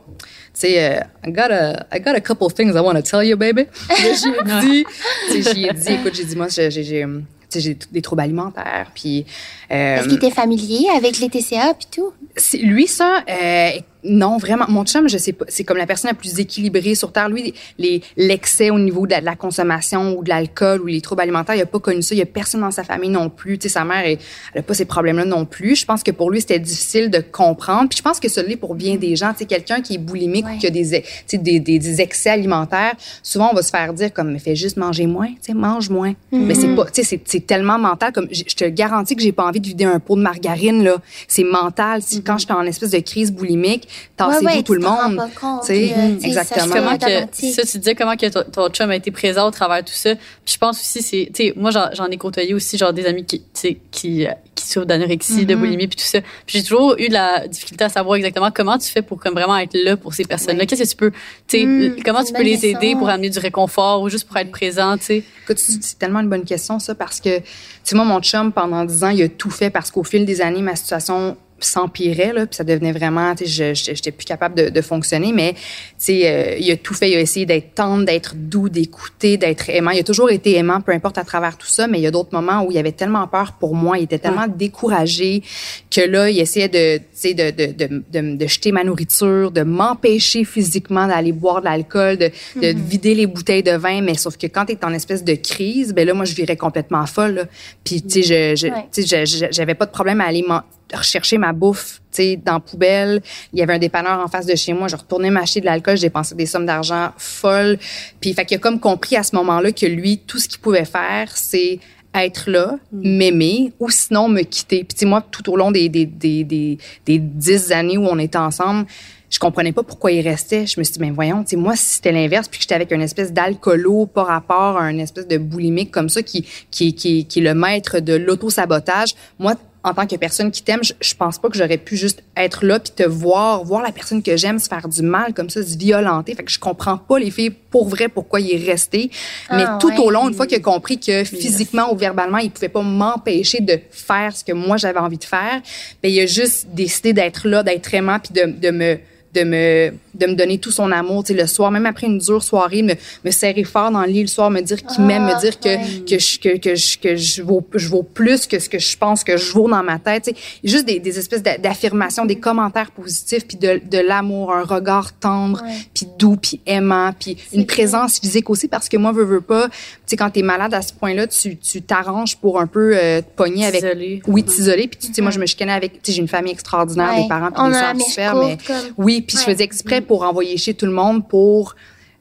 sais, 0.60 0.98
uh, 0.98 1.04
I 1.24 1.30
got 1.30 1.50
a, 1.50 1.86
I 1.92 1.98
got 1.98 2.14
a 2.16 2.20
couple 2.20 2.48
things 2.50 2.74
I 2.74 2.80
want 2.80 2.96
to 2.96 3.02
tell 3.02 3.22
you, 3.22 3.36
baby. 3.36 3.66
j'ai 3.90 4.60
dit, 4.60 4.84
j'ai 5.30 5.72
dit, 5.72 5.92
écoute, 5.92 6.14
j'ai 6.14 6.24
dit 6.24 6.36
moi, 6.36 6.48
j'ai, 6.48 6.70
j'ai 6.70 7.06
j'ai 7.54 7.76
des 7.90 8.02
troubles 8.02 8.22
alimentaires. 8.22 8.90
Puis, 8.94 9.24
euh, 9.70 9.96
Est-ce 9.96 10.04
qu'il 10.08 10.16
était 10.16 10.30
familier 10.30 10.88
avec 10.96 11.18
les 11.18 11.28
TCA 11.28 11.74
puis 11.74 11.88
tout? 11.90 12.12
Lui, 12.60 12.86
ça, 12.86 13.22
euh, 13.28 13.70
non, 14.08 14.38
vraiment. 14.38 14.66
Mon 14.68 14.84
chum, 14.84 15.08
je 15.08 15.18
sais 15.18 15.32
pas. 15.32 15.44
C'est 15.48 15.64
comme 15.64 15.76
la 15.76 15.86
personne 15.86 16.10
la 16.10 16.16
plus 16.16 16.38
équilibrée 16.38 16.94
sur 16.94 17.12
Terre. 17.12 17.28
Lui, 17.28 17.54
les, 17.78 18.02
l'excès 18.16 18.70
au 18.70 18.78
niveau 18.78 19.06
de 19.06 19.14
la, 19.20 19.36
consommation 19.36 20.16
ou 20.16 20.22
de 20.22 20.28
l'alcool 20.28 20.80
ou 20.80 20.86
les 20.86 21.00
troubles 21.00 21.22
alimentaires, 21.22 21.54
il 21.54 21.62
a 21.62 21.66
pas 21.66 21.78
connu 21.78 22.02
ça. 22.02 22.14
Il 22.14 22.18
y 22.18 22.22
a 22.22 22.26
personne 22.26 22.60
dans 22.62 22.70
sa 22.70 22.84
famille 22.84 23.10
non 23.10 23.28
plus. 23.28 23.58
Tu 23.58 23.68
sais, 23.68 23.74
sa 23.74 23.84
mère, 23.84 24.02
elle, 24.04 24.18
elle 24.54 24.60
a 24.60 24.62
pas 24.62 24.74
ces 24.74 24.84
problèmes-là 24.84 25.24
non 25.24 25.44
plus. 25.44 25.76
Je 25.76 25.84
pense 25.84 26.02
que 26.02 26.10
pour 26.10 26.30
lui, 26.30 26.40
c'était 26.40 26.58
difficile 26.58 27.10
de 27.10 27.18
comprendre. 27.18 27.88
Puis 27.88 27.98
je 27.98 28.02
pense 28.02 28.20
que 28.20 28.28
ça 28.28 28.42
l'est 28.42 28.56
pour 28.56 28.74
bien 28.74 28.96
des 28.96 29.16
gens. 29.16 29.32
Tu 29.32 29.40
sais, 29.40 29.44
quelqu'un 29.46 29.80
qui 29.80 29.94
est 29.94 29.98
boulimique 29.98 30.46
ou 30.46 30.58
qui 30.58 30.66
a 30.66 30.70
des, 30.70 31.02
des, 31.32 31.60
des, 31.60 32.00
excès 32.00 32.30
alimentaires, 32.30 32.94
souvent, 33.22 33.50
on 33.52 33.54
va 33.54 33.62
se 33.62 33.70
faire 33.70 33.92
dire 33.92 34.12
comme, 34.12 34.32
mais 34.32 34.38
fais 34.38 34.56
juste 34.56 34.76
manger 34.76 35.06
moins. 35.06 35.28
Tu 35.28 35.36
sais, 35.42 35.54
mange 35.54 35.90
moins. 35.90 36.14
Mais 36.32 36.54
c'est 36.54 36.66
mm-hmm. 36.66 36.76
pas, 36.76 36.86
tu 36.86 37.02
sais, 37.02 37.20
c'est, 37.24 37.46
tellement 37.46 37.78
mental. 37.78 38.12
Comme, 38.12 38.28
je 38.30 38.42
te 38.42 38.64
garantis 38.64 39.16
que 39.16 39.22
j'ai 39.22 39.32
pas 39.32 39.44
envie 39.44 39.60
de 39.60 39.66
vider 39.66 39.84
un 39.84 40.00
pot 40.00 40.16
de 40.16 40.22
margarine, 40.22 40.82
là. 40.82 40.96
C'est 41.28 41.44
mental. 41.44 42.00
Mm-hmm. 42.00 42.22
Quand 42.24 42.38
je 42.38 42.44
suis 42.46 42.52
en 42.52 42.62
espèce 42.62 42.90
de 42.90 42.98
crise 42.98 43.32
boulimique, 43.32 43.88
tassez-vous 44.16 44.62
tout 44.62 44.74
le 44.74 44.80
monde. 44.80 45.22
Tu 45.62 45.66
sais, 45.66 45.94
exactement. 46.22 46.74
Comment 46.74 46.98
que, 46.98 47.50
ça, 47.52 47.62
tu 47.62 47.78
disais 47.78 47.94
comment 47.94 48.16
que 48.16 48.26
ton, 48.26 48.68
chum 48.68 48.90
a 48.90 48.96
été 48.96 49.10
présent 49.10 49.46
au 49.46 49.50
travers 49.50 49.82
de 49.82 49.88
tout 49.88 49.94
ça. 49.94 50.14
Puis 50.14 50.54
je 50.54 50.58
pense 50.58 50.80
aussi, 50.80 51.02
c'est, 51.02 51.30
tu 51.34 51.48
sais, 51.48 51.52
moi, 51.56 51.70
j'en 51.70 52.06
ai 52.06 52.16
côtoyé 52.16 52.54
aussi, 52.54 52.78
genre, 52.78 52.92
des 52.92 53.06
amis 53.06 53.24
qui, 53.24 53.40
tu 53.40 53.46
sais, 53.54 53.78
qui, 53.90 54.26
qui 54.54 54.66
souffrent 54.66 54.86
d'anorexie, 54.86 55.46
de 55.46 55.54
mm-hmm. 55.54 55.58
boulimie, 55.58 55.86
puis 55.86 55.96
tout 55.96 56.04
ça. 56.04 56.20
Puis 56.20 56.58
j'ai 56.58 56.62
toujours 56.62 56.96
eu 56.98 57.08
de 57.08 57.12
la 57.12 57.46
difficulté 57.46 57.84
à 57.84 57.88
savoir 57.88 58.16
exactement 58.16 58.50
comment 58.50 58.78
tu 58.78 58.90
fais 58.90 59.02
pour 59.02 59.20
comme 59.20 59.34
vraiment 59.34 59.56
être 59.58 59.74
là 59.74 59.96
pour 59.96 60.14
ces 60.14 60.24
personnes-là. 60.24 60.66
Qu'est-ce 60.66 60.82
que 60.82 60.88
tu 60.88 60.96
peux, 60.96 61.10
tu 61.10 61.58
sais, 61.58 61.66
mm, 61.66 62.02
comment 62.04 62.24
tu 62.24 62.32
peux 62.32 62.42
les 62.42 62.66
aider 62.66 62.94
pour 62.96 63.08
amener 63.08 63.30
du 63.30 63.38
réconfort 63.38 64.02
ou 64.02 64.08
juste 64.08 64.26
pour 64.26 64.36
être 64.36 64.50
présent, 64.50 64.96
tu 64.96 65.04
sais? 65.04 65.24
Écoute, 65.44 65.58
c'est 65.58 65.98
tellement 65.98 66.20
une 66.20 66.28
bonne 66.28 66.44
question, 66.44 66.78
ça, 66.78 66.94
parce 66.94 67.20
que, 67.20 67.38
tu 67.38 67.44
sais, 67.84 67.96
moi, 67.96 68.04
mon 68.04 68.20
chum, 68.20 68.52
pendant 68.52 68.84
dix 68.84 69.04
ans, 69.04 69.10
il 69.10 69.22
a 69.22 69.28
tout 69.28 69.50
fait 69.50 69.70
parce 69.70 69.90
qu'au 69.90 70.04
fil 70.04 70.24
des 70.24 70.40
années, 70.40 70.62
ma 70.62 70.76
situation 70.76 71.36
s'empirait 71.58 72.32
là 72.32 72.46
puis 72.46 72.54
ça 72.56 72.64
devenait 72.64 72.92
vraiment 72.92 73.34
tu 73.34 73.46
sais 73.46 73.74
j'étais 73.74 74.10
plus 74.10 74.24
capable 74.24 74.54
de, 74.54 74.68
de 74.68 74.80
fonctionner 74.80 75.32
mais 75.32 75.54
tu 75.54 75.58
sais 75.98 76.20
euh, 76.24 76.56
il 76.58 76.70
a 76.70 76.76
tout 76.76 76.92
fait 76.94 77.10
il 77.10 77.16
a 77.16 77.20
essayé 77.20 77.46
d'être 77.46 77.74
tendre 77.74 78.04
d'être 78.04 78.34
doux 78.36 78.68
d'écouter 78.68 79.36
d'être 79.38 79.70
aimant 79.70 79.90
il 79.92 80.00
a 80.00 80.02
toujours 80.04 80.30
été 80.30 80.56
aimant 80.56 80.80
peu 80.82 80.92
importe 80.92 81.18
à 81.18 81.24
travers 81.24 81.56
tout 81.56 81.66
ça 81.66 81.86
mais 81.86 81.98
il 81.98 82.02
y 82.02 82.06
a 82.06 82.10
d'autres 82.10 82.32
moments 82.32 82.62
où 82.62 82.70
il 82.72 82.78
avait 82.78 82.92
tellement 82.92 83.26
peur 83.26 83.54
pour 83.58 83.74
moi 83.74 83.98
il 83.98 84.04
était 84.04 84.18
tellement 84.18 84.46
découragé 84.48 85.42
que 85.90 86.02
là 86.02 86.28
il 86.28 86.38
essayait 86.38 86.68
de 86.68 86.98
tu 86.98 87.04
sais 87.14 87.34
de 87.34 87.50
de, 87.50 87.72
de, 88.12 88.36
de, 88.36 88.46
jeter 88.46 88.70
ma 88.72 88.84
nourriture 88.84 89.50
de 89.50 89.62
m'empêcher 89.62 90.44
physiquement 90.44 91.06
d'aller 91.06 91.32
boire 91.32 91.60
de 91.60 91.64
l'alcool 91.66 92.16
de, 92.18 92.26
de 92.26 92.32
Mm-hmm. 92.66 92.74
vider 92.84 93.14
les 93.14 93.26
bouteilles 93.26 93.62
de 93.62 93.72
vin 93.76 94.02
mais 94.02 94.14
sauf 94.14 94.36
que 94.36 94.46
quand 94.46 94.66
tu 94.66 94.72
es 94.72 94.84
en 94.84 94.92
espèce 94.92 95.24
de 95.24 95.34
crise 95.34 95.94
ben 95.94 96.06
là 96.06 96.14
moi 96.14 96.24
je 96.24 96.34
virais 96.34 96.56
complètement 96.56 97.06
folle 97.06 97.34
là. 97.34 97.44
puis 97.84 98.02
tu 98.02 98.22
sais 98.22 98.56
je, 98.56 98.66
Ouais. 98.66 99.48
j'avais 99.52 99.74
pas 99.74 99.86
de 99.86 99.90
problème 99.90 100.20
à 100.20 100.24
aller 100.26 100.42
m'en- 100.46 100.62
rechercher 100.94 101.38
ma 101.38 101.52
bouffe, 101.52 102.00
tu 102.12 102.22
sais, 102.22 102.36
dans 102.36 102.54
la 102.54 102.60
poubelle. 102.60 103.22
Il 103.52 103.58
y 103.58 103.62
avait 103.62 103.74
un 103.74 103.78
dépanneur 103.78 104.20
en 104.20 104.28
face 104.28 104.46
de 104.46 104.54
chez 104.54 104.72
moi. 104.72 104.88
Je 104.88 104.96
retournais 104.96 105.30
m'acheter 105.30 105.60
de 105.60 105.66
l'alcool. 105.66 105.96
J'ai 105.96 106.06
dépensé 106.08 106.34
des 106.34 106.46
sommes 106.46 106.66
d'argent 106.66 107.10
folles. 107.16 107.78
Puis, 108.20 108.32
fait 108.34 108.44
qu'il 108.44 108.56
a 108.56 108.60
comme 108.60 108.80
compris 108.80 109.16
à 109.16 109.22
ce 109.22 109.34
moment-là 109.36 109.72
que 109.72 109.86
lui, 109.86 110.18
tout 110.18 110.38
ce 110.38 110.48
qu'il 110.48 110.60
pouvait 110.60 110.84
faire, 110.84 111.30
c'est 111.34 111.80
être 112.14 112.50
là, 112.50 112.78
m'aimer 112.92 113.72
ou 113.78 113.90
sinon 113.90 114.28
me 114.28 114.42
quitter. 114.42 114.84
Puis, 114.84 114.94
tu 114.94 115.00
sais, 115.00 115.06
moi, 115.06 115.22
tout 115.30 115.50
au 115.50 115.56
long 115.56 115.70
des, 115.70 115.88
des, 115.88 116.06
des, 116.06 116.44
des, 116.44 116.78
des 117.04 117.18
dix 117.18 117.72
années 117.72 117.98
où 117.98 118.06
on 118.06 118.18
était 118.18 118.38
ensemble, 118.38 118.86
je 119.28 119.38
comprenais 119.38 119.72
pas 119.72 119.82
pourquoi 119.82 120.12
il 120.12 120.26
restait. 120.26 120.66
Je 120.66 120.78
me 120.78 120.84
suis 120.84 120.94
dit, 120.94 120.98
ben 121.00 121.12
voyons, 121.12 121.42
tu 121.42 121.50
sais, 121.50 121.56
moi, 121.56 121.76
si 121.76 121.96
c'était 121.96 122.12
l'inverse, 122.12 122.48
puis 122.48 122.58
que 122.58 122.62
j'étais 122.62 122.74
avec 122.74 122.92
une 122.92 123.02
espèce 123.02 123.32
d'alcoolo 123.32 124.06
par 124.06 124.26
rapport 124.28 124.78
à 124.78 124.90
une 124.90 125.00
espèce 125.00 125.26
de 125.26 125.36
boulimique 125.36 125.90
comme 125.90 126.08
ça, 126.08 126.22
qui, 126.22 126.46
qui, 126.70 126.94
qui, 126.94 127.26
qui 127.26 127.40
est 127.40 127.42
le 127.42 127.54
maître 127.54 127.98
de 127.98 128.14
l'auto-sabotage, 128.14 129.14
moi, 129.38 129.56
en 129.86 129.94
tant 129.94 130.06
que 130.06 130.16
personne 130.16 130.50
qui 130.50 130.62
t'aime, 130.62 130.82
je, 130.82 130.92
je 131.00 131.14
pense 131.14 131.38
pas 131.38 131.48
que 131.48 131.56
j'aurais 131.56 131.78
pu 131.78 131.96
juste 131.96 132.22
être 132.36 132.66
là 132.66 132.80
puis 132.80 132.92
te 132.94 133.04
voir, 133.04 133.62
voir 133.64 133.82
la 133.82 133.92
personne 133.92 134.20
que 134.22 134.36
j'aime 134.36 134.58
se 134.58 134.68
faire 134.68 134.88
du 134.88 135.00
mal 135.02 135.32
comme 135.32 135.48
ça, 135.48 135.62
se 135.62 135.78
violenter. 135.78 136.34
Fait 136.34 136.42
que 136.42 136.50
je 136.50 136.58
comprends 136.58 136.98
pas 136.98 137.18
les 137.20 137.30
filles 137.30 137.50
pour 137.50 137.88
vrai 137.88 138.08
pourquoi 138.08 138.40
il 138.40 138.50
est 138.50 138.68
resté. 138.70 139.10
Mais 139.52 139.64
Ah, 139.66 139.78
tout 139.80 139.88
ouais. 139.88 139.98
au 139.98 140.10
long, 140.10 140.28
une 140.28 140.34
fois 140.34 140.46
qu'il 140.46 140.56
a 140.56 140.60
compris 140.60 140.98
que 140.98 141.22
physiquement 141.24 141.92
ou 141.92 141.96
verbalement, 141.96 142.38
il 142.38 142.50
pouvait 142.50 142.68
pas 142.68 142.82
m'empêcher 142.82 143.60
de 143.60 143.78
faire 143.90 144.36
ce 144.36 144.42
que 144.44 144.52
moi 144.52 144.76
j'avais 144.76 144.98
envie 144.98 145.18
de 145.18 145.24
faire, 145.24 145.62
ben 146.02 146.10
il 146.12 146.20
a 146.20 146.26
juste 146.26 146.66
décidé 146.72 147.12
d'être 147.12 147.46
là, 147.46 147.62
d'être 147.62 147.94
aimant 147.94 148.18
puis 148.18 148.32
de, 148.34 148.50
de 148.50 148.70
me 148.70 148.98
de 149.36 149.44
me 149.44 149.92
de 150.14 150.26
me 150.26 150.34
donner 150.34 150.56
tout 150.58 150.70
son 150.70 150.90
amour, 150.92 151.24
tu 151.24 151.34
sais 151.34 151.38
le 151.40 151.46
soir 151.46 151.70
même 151.70 151.84
après 151.86 152.06
une 152.06 152.18
dure 152.18 152.42
soirée 152.42 152.82
me 152.82 152.94
me 153.24 153.30
serrer 153.30 153.64
fort 153.64 153.90
dans 153.90 154.00
le 154.00 154.06
lit 154.08 154.22
le 154.22 154.26
soir 154.28 154.50
me 154.50 154.60
dire 154.62 154.82
qu'il 154.84 155.04
m'aime, 155.04 155.24
me 155.24 155.38
dire 155.40 155.60
que 155.60 155.74
que 156.08 156.18
je 156.18 156.38
que, 156.40 156.56
que 156.58 156.74
je 156.74 156.98
que 156.98 157.16
je 157.16 157.42
vaux 157.42 157.62
je 157.74 157.88
vaux 157.88 158.02
plus 158.02 158.46
que 158.46 158.58
ce 158.58 158.68
que 158.68 158.78
je 158.78 158.96
pense 158.96 159.22
que 159.24 159.36
je 159.36 159.52
vaux 159.52 159.68
dans 159.68 159.82
ma 159.82 159.98
tête, 159.98 160.24
tu 160.24 160.30
sais. 160.30 160.36
Juste 160.64 160.86
des, 160.86 160.98
des 161.00 161.18
espèces 161.18 161.42
d'a- 161.42 161.58
d'affirmations, 161.58 162.24
des 162.24 162.36
commentaires 162.36 162.90
positifs 162.92 163.46
puis 163.46 163.58
de 163.58 163.80
de 163.84 163.98
l'amour, 163.98 164.52
un 164.54 164.62
regard 164.64 165.12
tendre, 165.18 165.62
puis 165.94 166.06
doux, 166.18 166.36
puis 166.36 166.60
aimant, 166.66 167.12
puis 167.18 167.36
une 167.52 167.66
présence 167.66 168.18
physique 168.18 168.48
aussi 168.48 168.68
parce 168.68 168.88
que 168.88 168.96
moi 168.96 169.12
veux 169.12 169.24
veux 169.24 169.40
pas, 169.42 169.68
tu 169.68 169.74
sais 170.06 170.16
quand 170.16 170.30
tu 170.30 170.40
es 170.40 170.42
malade 170.42 170.72
à 170.74 170.80
ce 170.82 170.92
point-là, 170.94 171.26
tu 171.26 171.56
tu 171.58 171.82
t'arranges 171.82 172.36
pour 172.36 172.58
un 172.60 172.66
peu 172.66 172.96
euh, 172.96 173.20
te 173.20 173.26
pogner 173.36 173.66
avec 173.66 173.82
T'isoler. 173.82 174.22
oui, 174.26 174.42
t'isoler 174.44 174.88
puis 174.88 174.98
tu 174.98 175.12
sais 175.12 175.20
moi 175.22 175.30
je 175.30 175.38
me 175.38 175.46
chicanais 175.46 175.72
avec 175.72 175.92
tu 175.94 175.98
sais 176.04 176.12
j'ai 176.16 176.22
une 176.22 176.28
famille 176.28 176.52
extraordinaire, 176.52 177.10
Ouais. 177.14 177.22
des 177.22 177.28
parents 177.28 177.50
puis 177.50 177.60
On 177.60 177.68
des 177.68 177.74
mèche 177.74 178.08
super 178.08 178.34
mais 178.36 178.56
comme- 178.66 178.76
oui, 178.96 179.20
puis 179.26 179.36
je 179.36 179.42
faisais 179.42 179.64
exprès 179.64 180.00
pour 180.00 180.22
envoyer 180.22 180.56
chez 180.56 180.74
tout 180.74 180.86
le 180.86 180.92
monde 180.92 181.26
pour 181.28 181.74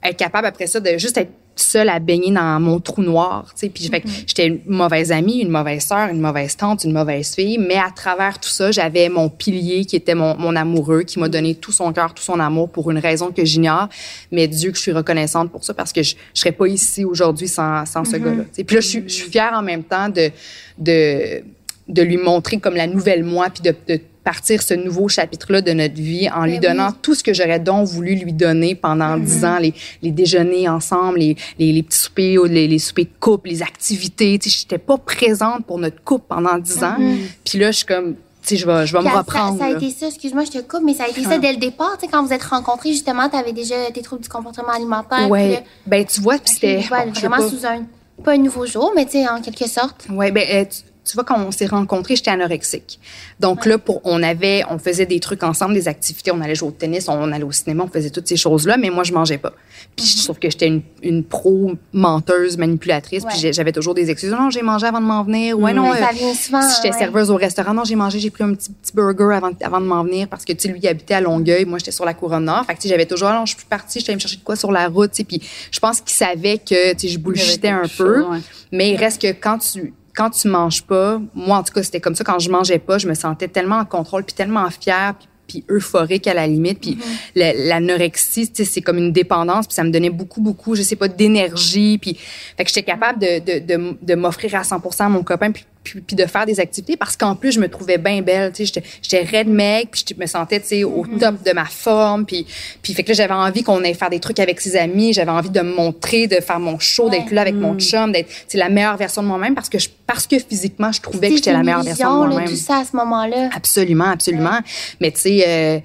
être 0.04 0.18
capable 0.18 0.48
après 0.48 0.68
ça 0.68 0.80
de 0.80 0.98
juste 0.98 1.18
être 1.18 1.32
seule 1.58 1.88
à 1.88 2.00
baigner 2.00 2.32
dans 2.32 2.60
mon 2.60 2.80
trou 2.80 3.02
noir, 3.02 3.46
tu 3.54 3.62
sais. 3.62 3.70
Puis 3.70 3.86
Mm-hmm. 3.86 4.24
j'étais 4.28 4.48
une 4.48 4.60
mauvaise 4.66 5.12
amie, 5.12 5.40
une 5.40 5.50
mauvaise 5.50 5.86
sœur, 5.86 6.10
une 6.10 6.20
mauvaise 6.20 6.58
tante, 6.58 6.84
une 6.84 6.92
mauvaise 6.92 7.34
fille, 7.34 7.58
mais 7.58 7.78
à 7.78 7.92
travers 7.96 8.40
tout 8.40 8.50
ça, 8.50 8.72
j'avais 8.72 9.08
mon 9.10 9.30
pilier 9.30 9.86
qui 9.86 9.96
était 9.96 10.16
mon, 10.16 10.36
mon 10.38 10.56
amoureux, 10.56 11.04
qui 11.04 11.20
m'a 11.20 11.30
donné 11.30 11.56
tout 11.56 11.72
son 11.72 11.94
cœur, 11.94 12.14
tout 12.14 12.24
son 12.24 12.40
amour 12.40 12.70
pour 12.70 12.92
une 12.92 12.98
raison 12.98 13.32
que 13.32 13.46
j'ignore, 13.46 13.88
mais 14.32 14.48
Dieu 14.48 14.72
que 14.72 14.78
je 14.78 14.82
suis 14.82 14.92
reconnaissante 14.92 15.50
pour 15.52 15.64
ça 15.64 15.74
parce 15.74 15.94
que 15.94 16.04
je, 16.04 16.16
je 16.34 16.40
serais 16.42 16.52
pas 16.52 16.68
ici 16.68 17.06
aujourd'hui 17.06 17.48
sans, 17.48 17.86
sans 17.86 18.04
ce 18.04 18.18
gars-là. 18.18 18.44
tu 18.44 18.50
sais. 18.52 18.64
Puis 18.66 18.76
là, 18.76 18.82
je 18.82 18.88
suis, 18.88 19.04
je 19.08 19.14
suis 19.14 19.30
fière 19.32 19.54
en 19.54 19.62
même 19.62 19.84
temps 19.84 20.10
de 20.10 20.32
de 20.78 21.42
de 21.88 22.02
lui 22.02 22.18
montrer 22.18 22.58
comme 22.58 22.76
la 22.76 22.88
nouvelle 22.88 23.24
moi, 23.24 23.50
puis 23.50 23.62
de, 23.62 23.76
de 23.88 24.02
partir 24.26 24.62
ce 24.62 24.74
nouveau 24.74 25.08
chapitre-là 25.08 25.62
de 25.62 25.72
notre 25.72 25.94
vie 25.96 26.28
en 26.30 26.44
lui 26.44 26.60
Ben 26.60 26.72
donnant 26.72 26.90
oui. 26.90 26.96
tout 27.02 27.16
ce 27.16 27.24
que 27.24 27.34
j'aurais 27.34 27.60
donc 27.60 27.88
voulu 27.88 28.16
lui 28.16 28.34
donner 28.34 28.76
pendant 28.76 29.16
dix 29.18 29.46
ans, 29.46 29.60
les, 29.60 29.74
les 30.02 30.12
déjeuners 30.12 30.68
ensemble, 30.68 31.20
les, 31.20 31.38
les, 31.58 31.72
les 31.72 31.84
petits 31.84 32.00
soupers, 32.00 32.38
ou 32.40 32.46
les, 32.46 32.68
les 32.68 32.80
soupers 32.80 33.06
de 33.06 33.10
couple, 33.20 33.50
les 33.50 33.62
activités. 33.62 34.38
Tu 34.40 34.50
sais, 34.50 34.58
j'étais 34.62 34.78
pas 34.80 34.98
présente 34.98 35.66
pour 35.66 35.78
notre 35.78 36.04
couple 36.04 36.26
pendant 36.28 36.58
dix 36.58 36.84
ans. 36.84 36.98
Puis 37.46 37.60
là, 37.60 37.72
je 37.72 37.78
suis 37.78 37.86
comme, 37.86 38.16
je 38.50 38.66
vais, 38.66 38.86
je 38.88 38.94
vais 38.94 39.00
me 39.04 39.06
ça- 39.10 39.20
reprendre. 39.20 39.58
Ça, 39.60 39.66
a 39.66 39.70
là. 39.72 39.78
été 39.78 39.90
ça, 39.92 40.08
excuse-moi, 40.08 40.44
je 40.46 40.52
te 40.60 40.62
coupe, 40.64 40.82
mais 40.84 40.94
ça 40.96 41.04
a 41.06 41.08
été 41.08 41.24
ça 41.24 41.38
dès 41.38 41.52
le 41.54 41.58
départ. 41.60 41.98
Quand 42.12 42.24
vous 42.26 42.34
êtes 42.34 42.44
rencontrés, 42.44 42.92
justement, 42.94 43.30
tu 43.30 43.36
avais 43.38 43.54
déjà 43.54 43.76
tes 43.94 44.02
troubles 44.02 44.24
du 44.24 44.30
comportement 44.30 44.70
alimentaire. 44.70 45.30
là, 45.30 45.60
Ben, 45.88 46.06
tu 46.06 46.20
vois, 46.22 46.38
puis 46.40 46.54
c'était. 46.54 46.84
bon, 46.90 47.12
vraiment 47.14 47.38
pas. 47.38 47.50
sous 47.50 47.66
un, 47.66 47.86
pas 48.24 48.34
un 48.34 48.38
nouveau 48.38 48.66
jour, 48.66 48.92
mais 48.96 49.06
tu 49.06 49.12
sais, 49.14 49.28
en 49.28 49.42
quelque 49.42 49.68
sorte. 49.68 50.08
Ouais, 50.10 50.32
ben 50.32 50.44
euh, 50.52 50.66
tu, 50.66 50.82
tu 51.06 51.14
vois 51.14 51.24
quand 51.24 51.40
on 51.40 51.52
s'est 51.52 51.68
rencontrés, 51.68 52.16
j'étais 52.16 52.32
anorexique. 52.32 53.00
Donc 53.40 53.66
là 53.66 53.78
pour 53.78 54.02
on 54.06 54.24
avait 54.24 54.64
on 54.70 54.80
faisait 54.80 55.06
des 55.06 55.20
trucs 55.20 55.44
ensemble, 55.44 55.74
des 55.74 55.88
activités, 55.88 56.32
on 56.32 56.42
allait 56.42 56.56
jouer 56.56 56.70
au 56.70 56.72
tennis, 56.72 57.08
on 57.08 57.32
allait 57.32 57.44
au 57.44 57.52
cinéma, 57.52 57.84
on 57.84 57.88
faisait 57.90 58.10
toutes 58.10 58.28
ces 58.28 58.38
choses-là, 58.38 58.78
mais 58.78 58.90
moi 58.90 59.04
je 59.04 59.14
mangeais 59.14 59.38
pas. 59.38 59.54
Puis 59.96 60.06
je 60.06 60.24
trouve 60.24 60.40
que 60.40 60.50
j'étais 60.50 60.68
une, 60.68 60.82
une 61.04 61.24
pro 61.24 61.72
menteuse, 61.94 62.58
manipulatrice, 62.58 63.24
puis 63.24 63.36
Ouais. 63.36 63.40
j'ai- 63.42 63.54
j'avais 63.54 63.72
toujours 63.72 63.94
des 63.94 64.10
excuses. 64.10 64.32
Non, 64.32 64.50
j'ai 64.50 64.62
mangé 64.62 64.88
avant 64.88 65.00
de 65.00 65.06
m'en 65.06 65.24
venir. 65.24 65.58
Ouais, 65.58 65.74
non, 65.74 65.90
Ouais, 65.90 65.98
euh, 66.02 66.06
ça 66.06 66.12
vient 66.12 66.34
souvent, 66.34 66.62
si 66.62 66.76
j'étais 66.78 66.94
ouais. 66.94 67.00
serveuse 67.00 67.32
au 67.32 67.36
restaurant, 67.36 67.74
non, 67.74 67.84
j'ai 67.84 67.96
mangé, 67.96 68.20
j'ai 68.20 68.30
pris 68.30 68.44
un 68.44 68.54
petit, 68.54 68.72
petit 68.72 68.92
burger 68.94 69.36
avant, 69.36 69.52
avant 69.62 69.80
de 69.80 69.86
m'en 69.86 70.04
venir 70.04 70.28
parce 70.28 70.44
que 70.44 70.54
tu 70.54 70.64
sais 70.64 70.68
lui 70.70 70.80
il 70.82 70.88
habitait 70.88 71.14
à 71.14 71.22
Longueuil, 71.22 71.66
moi 71.66 71.78
j'étais 71.78 71.92
sur 71.92 72.04
la 72.06 72.14
couronne 72.14 72.46
nord. 72.46 72.66
Fait 72.66 72.76
que 72.76 72.82
tu 72.82 72.88
j'avais 72.88 73.06
toujours 73.06 73.28
ah 73.30 73.36
non, 73.40 73.46
je 73.46 73.56
suis 73.56 73.66
partie, 73.66 74.00
j'étais 74.00 74.12
allée 74.12 74.16
me 74.18 74.22
chercher 74.22 74.38
de 74.38 74.44
quoi 74.44 74.56
sur 74.56 74.72
la 74.72 74.88
route, 74.88 75.12
tu 75.12 75.24
puis 75.24 75.42
je 75.72 75.80
pense 75.80 76.02
qu'il 76.02 76.12
savait 76.16 76.58
que 76.58 76.94
tu 76.96 77.08
je 77.08 77.18
bullshitais 77.20 77.70
un 77.70 77.84
peu. 77.98 78.26
Mais 78.72 78.92
il 78.92 78.98
reste 78.98 79.22
que 79.22 79.32
quand 79.32 79.60
tu 79.60 79.94
quand 80.16 80.30
tu 80.30 80.48
manges 80.48 80.84
pas, 80.84 81.22
moi 81.34 81.58
en 81.58 81.64
tout 81.64 81.74
cas 81.74 81.84
c'était 81.84 82.00
comme 82.02 82.16
ça 82.16 82.24
quand 82.24 82.40
je 82.40 82.50
mangeais 82.50 82.80
pas, 82.80 82.98
je 82.98 83.08
me 83.08 83.14
sentais 83.14 83.48
tellement 83.48 83.78
en 83.78 83.86
contrôle 83.86 84.24
puis 84.24 84.34
tellement 84.36 84.70
fière 84.70 85.14
puis, 85.20 85.28
puis 85.48 85.64
euphorique 85.70 86.26
à 86.28 86.34
la 86.34 86.48
limite 86.48 86.80
puis 86.82 86.98
la- 87.36 87.54
l'anorexie 87.54 88.48
tu 88.52 88.64
sais 88.64 88.72
c'est 88.72 88.82
comme 88.82 88.98
une 88.98 89.12
dépendance 89.12 89.68
puis 89.68 89.76
ça 89.76 89.84
me 89.84 89.92
donnait 89.92 90.10
beaucoup 90.10 90.42
beaucoup 90.42 90.74
je 90.76 90.82
sais 90.82 90.96
pas 90.96 91.08
d'énergie 91.08 91.98
puis 92.00 92.16
fait 92.16 92.64
que 92.64 92.70
j'étais 92.70 92.84
capable 92.84 93.20
de 93.20 93.40
de 93.40 93.60
de, 93.66 93.98
de 94.02 94.16
m'offrir 94.16 94.56
à 94.56 94.62
100% 94.64 95.04
à 95.04 95.10
mon 95.10 95.22
copain 95.24 95.52
puis 95.52 95.66
puis, 95.86 96.02
puis 96.02 96.16
de 96.18 96.26
faire 96.26 96.46
des 96.46 96.60
activités 96.60 96.98
parce 96.98 97.16
qu'en 97.16 97.36
plus 97.36 97.54
je 97.54 97.62
me 97.62 97.70
trouvais 97.70 97.98
bien 97.98 98.22
belle 98.22 98.52
tu 98.52 98.58
sais 98.58 98.66
j'étais 98.66 98.84
j'étais 99.02 99.24
raide 99.24 99.48
mec 99.48 99.92
puis 99.92 100.04
je 100.10 100.20
me 100.20 100.26
sentais 100.26 100.60
tu 100.60 100.68
sais 100.68 100.84
au 100.84 101.06
top 101.20 101.42
de 101.44 101.54
ma 101.54 101.66
forme 101.66 102.26
puis 102.26 102.46
puis 102.82 102.94
fait 102.94 103.04
que 103.04 103.10
là 103.10 103.14
j'avais 103.14 103.34
envie 103.34 103.64
qu'on 103.64 103.82
aille 103.84 103.94
faire 103.94 104.10
des 104.10 104.20
trucs 104.20 104.40
avec 104.40 104.60
ses 104.60 104.76
amis 104.76 105.14
j'avais 105.14 105.32
envie 105.32 105.50
de 105.50 105.62
me 105.62 105.74
montrer 105.74 106.28
de 106.28 106.36
faire 106.42 106.60
mon 106.60 106.78
show 106.80 107.10
d'être 107.10 107.32
là 107.32 107.42
avec 107.42 107.56
mon 107.56 107.78
chum 107.78 108.12
d'être 108.12 108.28
tu 108.28 108.36
sais 108.50 108.58
la 108.58 108.70
meilleure 108.70 108.98
version 108.98 109.22
de 109.22 109.28
moi-même 109.28 109.56
parce 109.56 109.70
que 109.70 109.80
je, 109.80 109.90
parce 110.06 110.28
que 110.28 110.40
physiquement 110.40 110.92
je 110.92 111.02
trouvais 111.02 111.28
que 111.30 111.34
C'est 111.34 111.38
j'étais 111.38 111.54
la 111.54 111.64
meilleure 111.64 111.84
version 111.84 112.24
de 112.24 112.30
moi-même 112.30 112.50
tout 112.50 112.56
ça 112.56 112.80
à 112.80 112.86
ce 112.86 112.96
moment-là. 112.96 113.50
Absolument, 113.56 114.10
absolument. 114.10 114.60
Mais 115.00 115.12
tu 115.12 115.22
sais, 115.22 115.44
euh, 115.48 115.80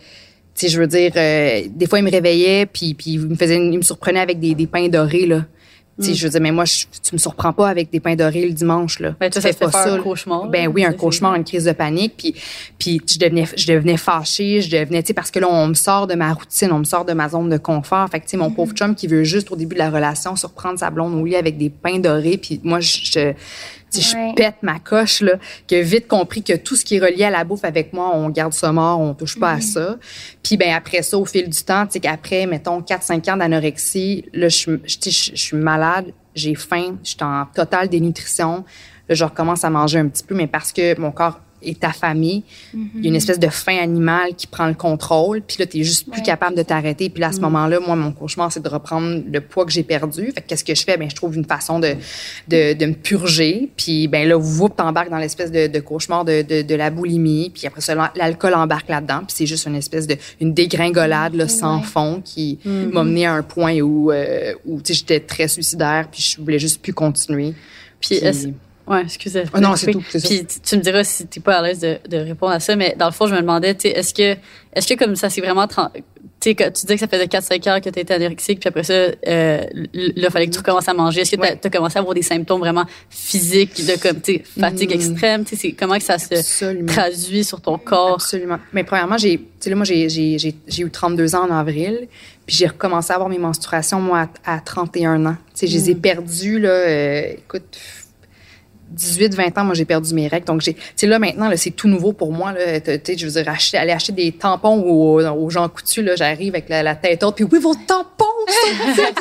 tu 0.55 0.67
sais, 0.67 0.69
je 0.69 0.81
veux 0.81 0.87
dire, 0.87 1.13
euh, 1.17 1.63
des 1.69 1.87
fois 1.87 1.99
il 1.99 2.05
me 2.05 2.11
réveillait 2.11 2.67
puis 2.67 2.95
puis 2.95 3.13
il 3.13 3.21
me 3.21 3.37
faisait, 3.37 3.57
il 3.57 3.77
me 3.77 3.83
surprenait 3.83 4.21
avec 4.21 4.41
des, 4.41 4.55
des 4.55 4.67
pains 4.67 4.89
dorés 4.89 5.27
là. 5.27 5.45
Sais, 6.01 6.15
je 6.15 6.25
veux 6.25 6.31
dire, 6.31 6.41
mais 6.41 6.53
moi, 6.53 6.65
je, 6.65 6.85
tu 7.03 7.15
me 7.15 7.19
surprends 7.19 7.53
pas 7.53 7.69
avec 7.69 7.91
des 7.91 8.01
pains 8.01 8.17
dorés 8.17 8.47
le 8.47 8.53
dimanche 8.53 9.01
là. 9.01 9.15
Ben, 9.21 9.31
tu 9.31 9.41
ça 9.41 9.41
fais 9.41 9.53
fait 9.53 9.71
faire 9.71 9.95
un 9.95 9.99
cauchemar, 9.99 10.47
Ben 10.49 10.69
oui, 10.69 10.85
un 10.85 10.93
Ça, 10.93 10.97
cauchemar, 10.97 11.35
une 11.35 11.45
crise 11.45 11.65
de 11.65 11.73
panique. 11.73 12.15
Puis 12.17 12.35
puis 12.79 13.01
je 13.09 13.19
devenais, 13.19 13.47
je 13.57 13.73
devenais 13.73 13.97
fâchée, 13.97 14.61
je 14.61 14.71
devenais, 14.71 15.03
tu 15.03 15.09
sais, 15.09 15.15
parce 15.15 15.31
que 15.31 15.39
là 15.39 15.49
on 15.51 15.69
me 15.69 15.75
sort 15.75 16.07
de 16.07 16.15
ma 16.15 16.33
routine, 16.33 16.73
on 16.73 16.79
me 16.79 16.85
sort 16.85 17.05
de 17.05 17.13
ma 17.13 17.29
zone 17.29 17.51
de 17.51 17.59
confort. 17.59 18.09
Fait 18.09 18.21
que 18.21 18.25
tu 18.25 18.31
sais, 18.31 18.37
mon 18.37 18.51
pauvre 18.51 18.75
chum 18.75 18.95
qui 18.95 19.07
veut 19.07 19.25
juste 19.25 19.51
au 19.51 19.57
début 19.57 19.75
de 19.75 19.81
la 19.81 19.91
relation 19.91 20.37
surprendre 20.37 20.79
sa 20.79 20.91
blonde 20.91 21.15
au 21.15 21.25
lit 21.25 21.37
avec 21.37 21.59
des 21.59 21.71
pains 21.71 21.99
dorés. 21.99 22.39
Puis 22.39 22.61
moi, 22.65 22.81
je, 22.81 22.99
je 23.05 23.33
Ouais. 23.95 24.03
je 24.03 24.35
pète 24.35 24.57
ma 24.63 24.79
coche, 24.79 25.21
là, 25.21 25.33
qui 25.67 25.77
a 25.77 25.83
vite 25.83 26.07
compris 26.07 26.43
que 26.43 26.57
tout 26.57 26.77
ce 26.77 26.85
qui 26.85 26.97
est 26.97 27.01
relié 27.01 27.25
à 27.25 27.31
la 27.31 27.45
bouffe 27.45 27.65
avec 27.65 27.93
moi, 27.93 28.13
on 28.15 28.29
garde 28.29 28.53
ça 28.53 28.73
mort, 28.73 29.01
on 29.01 29.15
touche 29.15 29.39
pas 29.39 29.53
à 29.53 29.61
ça. 29.61 29.97
Puis 30.43 30.57
ben 30.57 30.73
après 30.73 31.03
ça, 31.03 31.19
au 31.19 31.25
fil 31.25 31.49
du 31.49 31.63
temps, 31.63 31.87
tu 31.87 31.93
sais 31.93 32.01
qu'après, 32.01 32.47
mettons, 32.47 32.81
4-5 32.81 33.33
ans 33.33 33.37
d'anorexie, 33.37 34.25
là, 34.33 34.49
je 34.49 34.79
suis 34.87 35.57
malade, 35.57 36.13
j'ai 36.35 36.55
faim, 36.55 36.97
je 37.03 37.11
suis 37.11 37.19
en 37.23 37.47
totale 37.47 37.89
dénutrition. 37.89 38.65
Là, 39.09 39.15
je 39.15 39.25
recommence 39.25 39.65
à 39.65 39.71
manger 39.71 39.99
un 39.99 40.09
petit 40.09 40.23
peu, 40.23 40.35
mais 40.35 40.47
parce 40.47 40.73
que 40.73 40.99
mon 41.01 41.11
corps 41.11 41.41
est 41.63 41.83
affamé, 41.85 42.43
il 42.75 43.03
y 43.03 43.07
a 43.07 43.09
une 43.09 43.17
espèce 43.17 43.39
de 43.39 43.49
faim 43.49 43.79
animale 43.83 44.35
qui 44.37 44.47
prend 44.47 44.67
le 44.67 44.75
contrôle, 44.75 45.43
puis 45.43 45.57
là, 45.59 45.67
tu 45.67 45.85
juste 45.85 46.09
plus 46.11 46.21
Ouais, 46.21 46.25
capable 46.27 46.57
de 46.57 46.63
t'arrêter. 46.63 47.11
Puis 47.11 47.21
là, 47.21 47.29
à 47.29 47.33
ce 47.33 47.39
Mm. 47.39 47.43
moment-là, 47.43 47.81
moi, 47.81 47.97
mon 47.97 48.13
cauchemar, 48.13 48.51
c'est 48.53 48.63
de 48.63 48.69
reprendre 48.69 49.23
le 49.31 49.41
poids 49.41 49.65
que 49.65 49.73
j'ai 49.73 49.83
perdu. 49.83 50.33
Fait 50.33 50.41
que 50.41 50.47
qu'est-ce 50.49 50.65
que 50.65 50.75
je 50.75 50.85
fais? 50.85 50.97
Ben, 50.97 51.09
je 51.11 51.15
trouve 51.17 51.37
une 51.37 51.45
façon 51.45 51.79
de, 51.81 51.95
de, 52.49 52.73
de 52.75 52.87
me 52.87 52.95
purger. 52.95 53.71
Puis 53.77 54.09
ben 54.09 54.29
là, 54.29 54.37
vous 54.37 54.69
t'embarques 54.69 55.11
dans 55.11 55.19
l'espèce 55.19 55.51
de, 55.51 55.67
de 55.67 55.81
cauchemar 55.81 56.25
de, 56.25 56.43
de, 56.43 56.63
de 56.63 56.75
la 56.75 56.91
boulimie. 56.91 57.51
Puis 57.55 57.67
après 57.67 57.81
ça, 57.81 57.95
l'alcool 58.15 58.55
embarque 58.55 58.89
là-dedans. 58.89 59.19
Puis 59.27 59.35
c'est 59.37 59.47
juste 59.47 59.67
une 59.67 59.77
espèce 59.77 60.07
de 60.07 60.17
une 60.41 60.55
dégringolade 60.55 61.35
là, 61.35 61.49
sans 61.49 61.79
Ouais. 61.79 61.83
fond 61.85 62.23
qui 62.25 62.59
Mm-hmm. 62.65 62.93
m'a 62.93 63.05
mené 63.05 63.27
à 63.27 63.33
un 63.35 63.43
point 63.43 63.81
où, 63.81 64.11
euh, 64.11 64.55
où 64.67 64.81
tu 64.81 64.93
sais, 64.93 64.99
j'étais 65.01 65.21
très 65.21 65.49
suicidaire. 65.49 66.09
Puis 66.11 66.23
je 66.37 66.41
voulais 66.43 66.59
juste 66.59 66.81
plus 66.83 66.93
continuer. 66.93 67.55
Puis, 68.01 68.17
est-ce- 68.17 68.49
Ouais, 68.91 69.03
excusez. 69.03 69.45
Ah 69.53 69.61
non, 69.61 69.77
c'est 69.77 69.93
tout. 69.93 70.03
Puis 70.11 70.45
tu 70.45 70.77
me 70.77 70.83
diras 70.83 71.05
si 71.05 71.27
t'es 71.29 71.39
pas 71.39 71.59
à 71.59 71.63
l'aise 71.63 71.79
de, 71.79 71.99
de, 72.09 72.17
répondre 72.19 72.53
à 72.53 72.61
ça, 72.61 72.75
mais 72.75 72.97
dans 72.99 73.07
le 73.07 73.13
fond, 73.13 73.27
je 73.27 73.35
me 73.35 73.41
demandais, 73.41 73.77
est-ce 73.85 74.13
que, 74.13 74.37
est-ce 74.75 74.89
que 74.89 74.99
comme 74.99 75.15
ça, 75.15 75.31
c'est 75.31 75.41
vraiment 75.41 75.69
tu 76.41 76.55
disais 76.55 76.95
que 76.95 77.01
ça 77.01 77.07
faisait 77.07 77.27
4-5 77.27 77.69
heures 77.69 77.81
que 77.81 77.91
tu 77.91 77.99
étais 77.99 78.15
anorexique, 78.15 78.61
puis 78.61 78.69
après 78.69 78.83
ça, 78.83 78.95
euh, 78.95 79.13
là, 79.27 79.65
il 79.93 80.31
fallait 80.31 80.47
que 80.47 80.53
tu 80.53 80.59
recommences 80.59 80.89
à 80.89 80.95
manger. 80.95 81.21
Est-ce 81.21 81.37
que 81.37 81.55
tu 81.55 81.67
as, 81.67 81.71
commencé 81.71 81.99
à 81.99 82.01
avoir 82.01 82.15
des 82.15 82.23
symptômes 82.23 82.61
vraiment 82.61 82.87
physiques 83.11 83.85
de 83.87 84.01
comme, 84.01 84.21
tu 84.21 84.43
fatigue 84.59 84.91
mm. 84.91 84.95
extrême? 84.95 85.45
Tu 85.45 85.57
sais, 85.57 85.73
comment 85.73 85.99
que 85.99 86.05
ça 86.05 86.19
se 86.19 86.87
traduit 86.87 87.45
sur 87.45 87.61
ton 87.61 87.77
corps? 87.77 88.15
Absolument. 88.15 88.59
Mais 88.73 88.85
premièrement, 88.85 89.19
j'ai, 89.19 89.39
tu 89.39 89.47
sais, 89.61 89.71
là, 89.71 89.77
moi, 89.77 89.85
j'ai, 89.85 90.09
j'ai, 90.09 90.39
j'ai 90.39 90.83
eu 90.83 90.91
32 90.91 91.35
ans 91.35 91.47
en 91.47 91.55
avril, 91.55 92.09
puis 92.47 92.57
j'ai 92.57 92.67
recommencé 92.67 93.13
à 93.13 93.17
avoir 93.17 93.29
mes 93.29 93.39
menstruations, 93.39 94.01
moi, 94.01 94.29
à, 94.47 94.61
31 94.61 95.27
ans. 95.27 95.37
Tu 95.55 95.61
sais, 95.61 95.67
je 95.67 95.75
les 95.75 95.91
ai 95.91 95.95
mm. 95.95 96.01
perdues, 96.01 96.59
là, 96.59 96.71
euh, 96.71 97.33
écoute, 97.37 97.79
18, 98.91 99.35
20 99.35 99.59
ans, 99.59 99.65
moi, 99.65 99.75
j'ai 99.75 99.85
perdu 99.85 100.15
mes 100.15 100.29
règles. 100.29 100.47
Donc, 100.47 100.61
j'ai, 100.61 100.75
tu 100.75 100.83
sais, 100.97 101.07
là, 101.07 101.19
maintenant, 101.19 101.49
là, 101.49 101.57
c'est 101.57 101.71
tout 101.71 101.89
nouveau 101.89 102.13
pour 102.13 102.33
moi, 102.33 102.53
là. 102.53 102.81
Tu 102.81 102.91
sais, 102.91 103.17
je 103.17 103.27
veux 103.27 103.33
dire, 103.33 103.49
acheter, 103.49 103.79
aller 103.79 103.93
acheter 103.93 104.13
des 104.13 104.33
tampons 104.33 104.81
aux, 104.83 105.21
aux 105.21 105.51
gens 105.51 105.69
coutus, 105.69 106.05
là, 106.05 106.17
j'arrive 106.17 106.55
avec 106.55 106.69
la, 106.69 106.95
tête 106.95 107.23
haute, 107.23 107.37
puis 107.37 107.45
oui, 107.45 107.59
vos 107.59 107.75
tampons! 107.75 108.25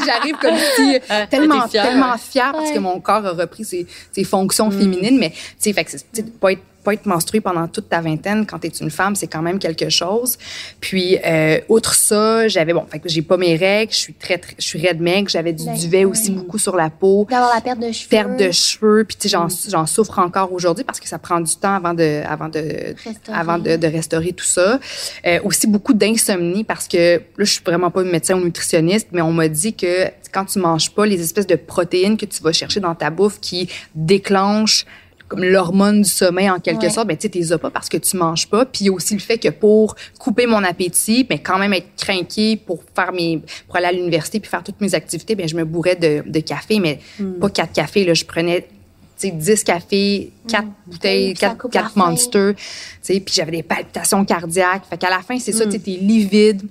j'arrive 0.05 0.36
comme 0.41 0.55
si, 0.75 0.97
tellement, 1.29 1.67
tellement 1.67 2.17
fière 2.17 2.51
parce 2.53 2.71
que 2.71 2.79
mon 2.79 2.99
corps 2.99 3.25
a 3.25 3.32
repris 3.32 3.63
ses, 3.63 3.86
ses 4.12 4.23
fonctions 4.23 4.69
mm. 4.69 4.79
féminines, 4.79 5.19
mais, 5.19 5.29
tu 5.29 5.38
sais, 5.60 5.73
fait 5.73 5.84
que, 5.84 6.21
pas 6.39 6.53
être 6.53 6.62
pas 6.84 6.94
être 6.94 7.06
menstruée 7.06 7.42
pendant 7.42 7.68
toute 7.68 7.89
ta 7.89 8.02
vingtaine 8.02 8.46
quand 8.46 8.60
tu 8.60 8.68
es 8.68 8.70
une 8.70 8.92
femme, 8.92 9.15
c'est 9.15 9.28
quand 9.28 9.42
même 9.42 9.60
quelque 9.60 9.89
chose. 9.89 10.38
Puis 10.80 11.18
euh, 11.26 11.60
outre 11.68 11.94
ça, 11.94 12.48
j'avais 12.48 12.74
bon, 12.74 12.86
fait 12.89 13.00
que 13.00 13.10
j'ai 13.10 13.22
pas 13.22 13.38
mes 13.38 13.56
règles, 13.56 13.92
je 13.92 13.98
suis 13.98 14.13
très, 14.13 14.39
je 14.58 14.63
suis 14.63 14.80
raide 14.80 15.02
maigre, 15.02 15.30
j'avais 15.30 15.54
du 15.54 15.65
duvet 15.74 16.06
aussi 16.06 16.32
beaucoup 16.32 16.58
sur 16.58 16.76
la 16.76 16.89
peau. 16.89 17.28
D'avoir 17.30 17.54
la 17.54 17.62
perte 17.62 17.80
de 17.80 17.92
cheveux. 17.92 18.10
Perte 18.10 18.38
de 18.38 18.52
cheveux, 18.52 19.04
puis 19.04 19.18
tu 19.18 19.24
sais 19.24 19.30
j'en 19.30 19.48
mm. 19.48 19.70
j'en 19.70 19.86
souffre 19.86 20.20
encore 20.20 20.52
aujourd'hui 20.54 20.84
parce 20.84 21.00
que 21.00 21.08
ça 21.08 21.20
prend 21.20 21.42
du 21.42 21.56
temps 21.56 21.76
avant 21.76 21.94
de 21.94 22.22
avant 22.26 22.50
de 22.50 22.60
restaurer. 23.04 23.38
avant 23.38 23.58
de, 23.58 23.76
de, 23.76 23.88
restaurer 23.88 24.34
tout 24.34 24.46
ça. 24.46 24.80
Euh, 25.26 25.39
aussi 25.44 25.68
beaucoup 25.68 25.94
d'insomnie 25.94 26.63
parce 26.63 26.88
que 26.88 27.18
là 27.18 27.46
je 27.46 27.52
suis 27.52 27.63
vraiment 27.65 27.92
pas 27.92 28.04
médecin 28.04 28.36
ou 28.36 28.44
nutritionniste, 28.44 29.10
mais 29.12 29.22
on 29.22 29.32
m'a 29.32 29.48
dit 29.48 29.74
que 29.74 30.10
quand 30.32 30.46
tu 30.46 30.60
manges 30.60 30.92
pas 30.92 31.06
les 31.06 31.22
espèces 31.22 31.48
de 31.48 31.56
protéines 31.56 32.18
que 32.18 32.26
tu 32.26 32.42
vas 32.42 32.52
chercher 32.52 32.80
dans 32.80 32.96
ta 32.96 33.10
bouffe 33.10 33.39
qui 33.39 33.70
déclenchent 33.96 34.86
comme 35.30 35.44
l'hormone 35.44 36.02
du 36.02 36.10
sommeil 36.10 36.50
en 36.50 36.60
quelque 36.60 36.89
sorte, 36.89 37.08
ben 37.08 37.15
tu 37.15 37.30
sais, 37.32 37.58
pas 37.58 37.70
parce 37.70 37.88
que 37.88 37.98
tu 37.98 38.18
manges 38.18 38.50
pas. 38.50 38.65
Puis 38.65 38.89
aussi 38.89 39.13
le 39.13 39.20
fait 39.20 39.38
que 39.38 39.50
pour 39.50 39.96
couper 40.18 40.48
mon 40.48 40.63
appétit, 40.63 41.26
mais 41.30 41.39
quand 41.39 41.60
même 41.60 41.72
être 41.74 41.88
craqué 41.96 42.58
pour 42.58 42.84
faire 42.96 43.13
mes, 43.13 43.42
pour 43.68 43.78
aller 43.78 43.86
à 43.86 43.92
l'université 43.92 44.39
puis 44.39 44.50
faire 44.50 44.63
toutes 44.63 44.82
mes 44.82 44.96
activités, 44.96 45.36
ben 45.36 45.48
je 45.48 45.56
me 45.56 45.63
bourrais 45.63 45.96
de, 45.96 46.24
de 46.26 46.39
café, 46.39 46.80
mais 46.80 47.00
hmm. 47.20 47.34
pas 47.34 47.50
quatre 47.50 47.74
cafés 47.74 48.04
là, 48.04 48.13
je 48.13 48.26
prenais 48.26 48.68
tu 49.20 49.28
sais 49.28 49.32
10 49.32 49.63
cafés, 49.65 50.32
4 50.48 50.63
hmm. 50.63 50.72
bouteilles, 50.88 51.34
4, 51.34 51.70
4 51.70 51.98
monsters, 51.98 52.56
tu 52.56 52.63
sais, 53.02 53.20
puis 53.20 53.36
j'avais 53.36 53.52
des 53.52 53.63
palpitations 53.63 54.24
cardiaques. 54.26 54.84
Fait 54.89 54.98
qu'à 54.98 55.10
la 55.10 55.20
fin, 55.20 55.38
c'est 55.38 55.52
ça, 55.52 55.65
hmm. 55.65 55.70
tu 55.70 55.92
es 55.92 55.98
livide 55.98 56.63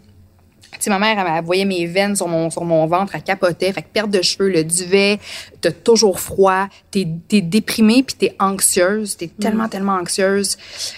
sais, 0.84 0.90
ma 0.90 0.98
mère, 0.98 1.18
elle, 1.18 1.44
voyait 1.44 1.64
mes 1.64 1.86
veines 1.86 2.16
sur 2.16 2.28
mon, 2.28 2.50
sur 2.50 2.64
mon 2.64 2.86
ventre, 2.86 3.14
elle 3.14 3.22
capotait. 3.22 3.72
Fait 3.72 3.82
que 3.82 3.88
perte 3.92 4.10
de 4.10 4.22
cheveux, 4.22 4.48
le 4.48 4.64
duvet, 4.64 5.18
t'as 5.60 5.72
toujours 5.72 6.20
froid, 6.20 6.66
t'es 6.90 7.06
es 7.32 7.40
déprimée 7.40 8.02
puis 8.02 8.16
t'es 8.16 8.36
anxieuse, 8.38 9.16
t'es 9.16 9.26
mm. 9.26 9.40
tellement, 9.40 9.68
tellement 9.68 9.94
anxieuse. 9.94 10.56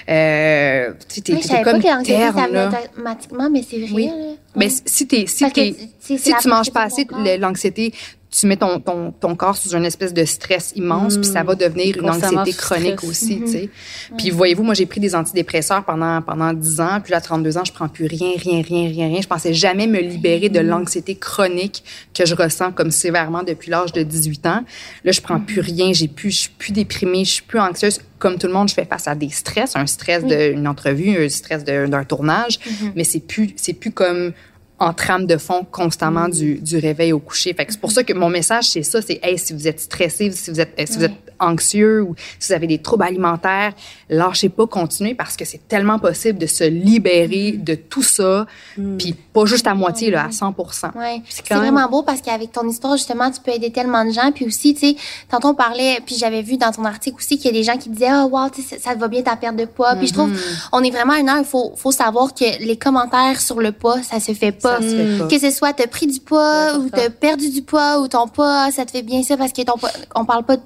Euh, 0.08 0.92
t'es 1.08 1.20
t'es 1.20 1.62
comme 1.62 1.80
pas 1.82 2.02
terne, 2.02 2.04
ça 2.04 2.88
automatiquement, 2.94 3.50
mais 3.50 3.62
c'est 3.68 3.80
vrai. 3.80 3.92
Oui. 3.92 4.10
Mais 4.56 4.68
si 4.68 5.06
t'es, 5.06 5.26
si 5.26 5.50
t'es, 5.52 5.74
si 6.00 6.34
tu 6.40 6.48
manges 6.48 6.70
pas 6.70 6.82
assez, 6.82 7.06
l'anxiété, 7.38 7.92
tu 8.30 8.46
mets 8.46 8.56
ton, 8.56 8.78
ton, 8.78 9.10
ton 9.10 9.34
corps 9.34 9.56
sous 9.56 9.74
une 9.74 9.84
espèce 9.84 10.14
de 10.14 10.24
stress 10.24 10.72
immense, 10.76 11.16
puis 11.16 11.26
ça 11.26 11.42
va 11.42 11.56
devenir 11.56 11.98
une 11.98 12.08
anxiété 12.08 12.52
chronique 12.52 13.02
aussi, 13.02 13.40
tu 13.40 13.48
sais. 13.48 13.70
Puis 14.16 14.30
voyez-vous, 14.30 14.62
moi, 14.62 14.74
j'ai 14.74 14.86
pris 14.86 15.00
des 15.00 15.16
antidépresseurs 15.16 15.84
pendant, 15.84 16.22
pendant 16.22 16.52
10 16.52 16.80
ans, 16.80 17.00
puis 17.02 17.12
à 17.12 17.20
32 17.20 17.58
ans, 17.58 17.64
je 17.64 17.72
prends 17.72 17.88
plus 17.88 18.06
rien, 18.06 18.32
rien, 18.36 18.62
rien, 18.62 18.88
rien, 18.88 19.08
rien. 19.08 19.20
Je 19.20 19.26
pensais 19.26 19.52
jamais 19.52 19.88
me 19.88 19.98
libérer 20.00 20.48
de 20.48 20.60
l'anxiété 20.60 21.16
chronique 21.16 21.82
que 22.14 22.24
je 22.24 22.34
ressens 22.36 22.70
comme 22.70 22.92
sévèrement 22.92 23.42
depuis 23.42 23.70
l'âge 23.70 23.92
de 23.92 24.02
18 24.02 24.46
ans. 24.46 24.64
Là, 25.04 25.12
je 25.12 25.20
prends 25.20 25.40
plus 25.40 25.60
mm-hmm. 25.60 25.74
rien, 25.74 25.92
j'ai 25.92 26.08
plus, 26.08 26.30
je 26.30 26.38
suis 26.38 26.50
plus 26.50 26.72
déprimée, 26.72 27.24
je 27.24 27.32
suis 27.32 27.42
plus 27.42 27.58
anxieuse. 27.58 28.00
Comme 28.20 28.38
tout 28.38 28.46
le 28.46 28.52
monde, 28.52 28.68
je 28.68 28.74
fais 28.74 28.84
face 28.84 29.08
à 29.08 29.14
des 29.14 29.30
stress, 29.30 29.76
un 29.76 29.86
stress 29.86 30.24
d'une 30.24 30.68
entrevue, 30.68 31.24
un 31.24 31.28
stress 31.30 31.64
d'un 31.64 32.04
tournage, 32.04 32.58
mais 32.94 33.02
c'est 33.02 33.20
plus, 33.20 33.54
c'est 33.56 33.72
plus 33.72 33.92
comme 33.92 34.34
en 34.80 34.94
trame 34.94 35.26
de 35.26 35.36
fond 35.36 35.64
constamment 35.70 36.28
du, 36.28 36.54
du 36.56 36.78
réveil 36.78 37.12
au 37.12 37.20
coucher. 37.20 37.52
Fait 37.54 37.66
que 37.66 37.72
c'est 37.72 37.80
pour 37.80 37.92
ça 37.92 38.02
que 38.02 38.14
mon 38.14 38.30
message, 38.30 38.64
c'est 38.64 38.82
ça, 38.82 39.02
c'est 39.02 39.20
hey, 39.22 39.38
si 39.38 39.52
vous 39.52 39.68
êtes 39.68 39.80
stressé, 39.80 40.30
si 40.32 40.50
vous 40.50 40.60
êtes, 40.60 40.72
si 40.88 40.96
vous 40.96 41.04
êtes 41.04 41.29
anxieux 41.40 42.02
ou 42.02 42.14
si 42.38 42.48
vous 42.48 42.54
avez 42.54 42.66
des 42.66 42.78
troubles 42.78 43.04
alimentaires, 43.04 43.72
lâchez 44.08 44.48
pas, 44.48 44.66
continuez 44.66 45.14
parce 45.14 45.36
que 45.36 45.44
c'est 45.44 45.66
tellement 45.68 45.98
possible 45.98 46.38
de 46.38 46.46
se 46.46 46.64
libérer 46.64 47.54
mm. 47.56 47.64
de 47.64 47.74
tout 47.74 48.02
ça, 48.02 48.46
mm. 48.76 48.96
puis 48.96 49.14
pas 49.32 49.44
juste 49.46 49.66
à 49.66 49.74
moitié, 49.74 50.10
là, 50.10 50.26
à 50.26 50.32
100 50.32 50.54
ouais. 50.96 51.22
C'est 51.28 51.54
vraiment 51.54 51.88
beau 51.88 52.02
parce 52.02 52.20
qu'avec 52.20 52.52
ton 52.52 52.68
histoire, 52.68 52.96
justement, 52.96 53.30
tu 53.30 53.40
peux 53.40 53.52
aider 53.52 53.70
tellement 53.70 54.04
de 54.04 54.10
gens. 54.10 54.32
Puis 54.32 54.46
aussi, 54.46 54.74
tu 54.74 54.80
sais, 54.80 54.96
tantôt 55.30 55.48
on 55.48 55.54
parlait, 55.54 56.00
puis 56.04 56.16
j'avais 56.16 56.42
vu 56.42 56.56
dans 56.56 56.70
ton 56.70 56.84
article 56.84 57.16
aussi 57.16 57.38
qu'il 57.38 57.46
y 57.46 57.48
a 57.48 57.52
des 57.52 57.64
gens 57.64 57.76
qui 57.76 57.88
disaient, 57.88 58.12
oh, 58.12 58.28
wow, 58.30 58.48
ça, 58.54 58.76
ça 58.78 58.94
te 58.94 59.00
va 59.00 59.08
bien 59.08 59.22
ta 59.22 59.36
perte 59.36 59.56
de 59.56 59.64
poids. 59.64 59.94
Puis 59.96 60.08
je 60.08 60.12
trouve, 60.12 60.30
mm-hmm. 60.30 60.68
on 60.72 60.82
est 60.82 60.90
vraiment 60.90 61.14
une 61.14 61.28
heure, 61.28 61.38
il 61.38 61.44
faut, 61.44 61.72
faut 61.76 61.92
savoir 61.92 62.34
que 62.34 62.64
les 62.64 62.76
commentaires 62.76 63.40
sur 63.40 63.60
le 63.60 63.72
poids, 63.72 64.02
ça 64.02 64.20
se 64.20 64.32
fait 64.32 64.52
pas. 64.52 64.78
Que 64.78 65.38
ce 65.38 65.50
soit 65.50 65.72
t'as 65.72 65.86
pris 65.86 66.06
du 66.06 66.20
poids 66.20 66.78
ou 66.78 66.88
t'as 66.88 67.10
perdu 67.10 67.50
du 67.50 67.62
poids 67.62 68.00
ou 68.00 68.08
ton 68.08 68.26
poids, 68.28 68.70
ça 68.70 68.84
te 68.84 68.90
fait 68.90 69.02
bien 69.02 69.22
ça 69.22 69.36
parce 69.36 69.52
que 69.52 69.62
ton 69.62 69.76
poids, 69.76 69.90
on 70.14 70.24
parle 70.24 70.44
pas 70.44 70.56
de, 70.56 70.62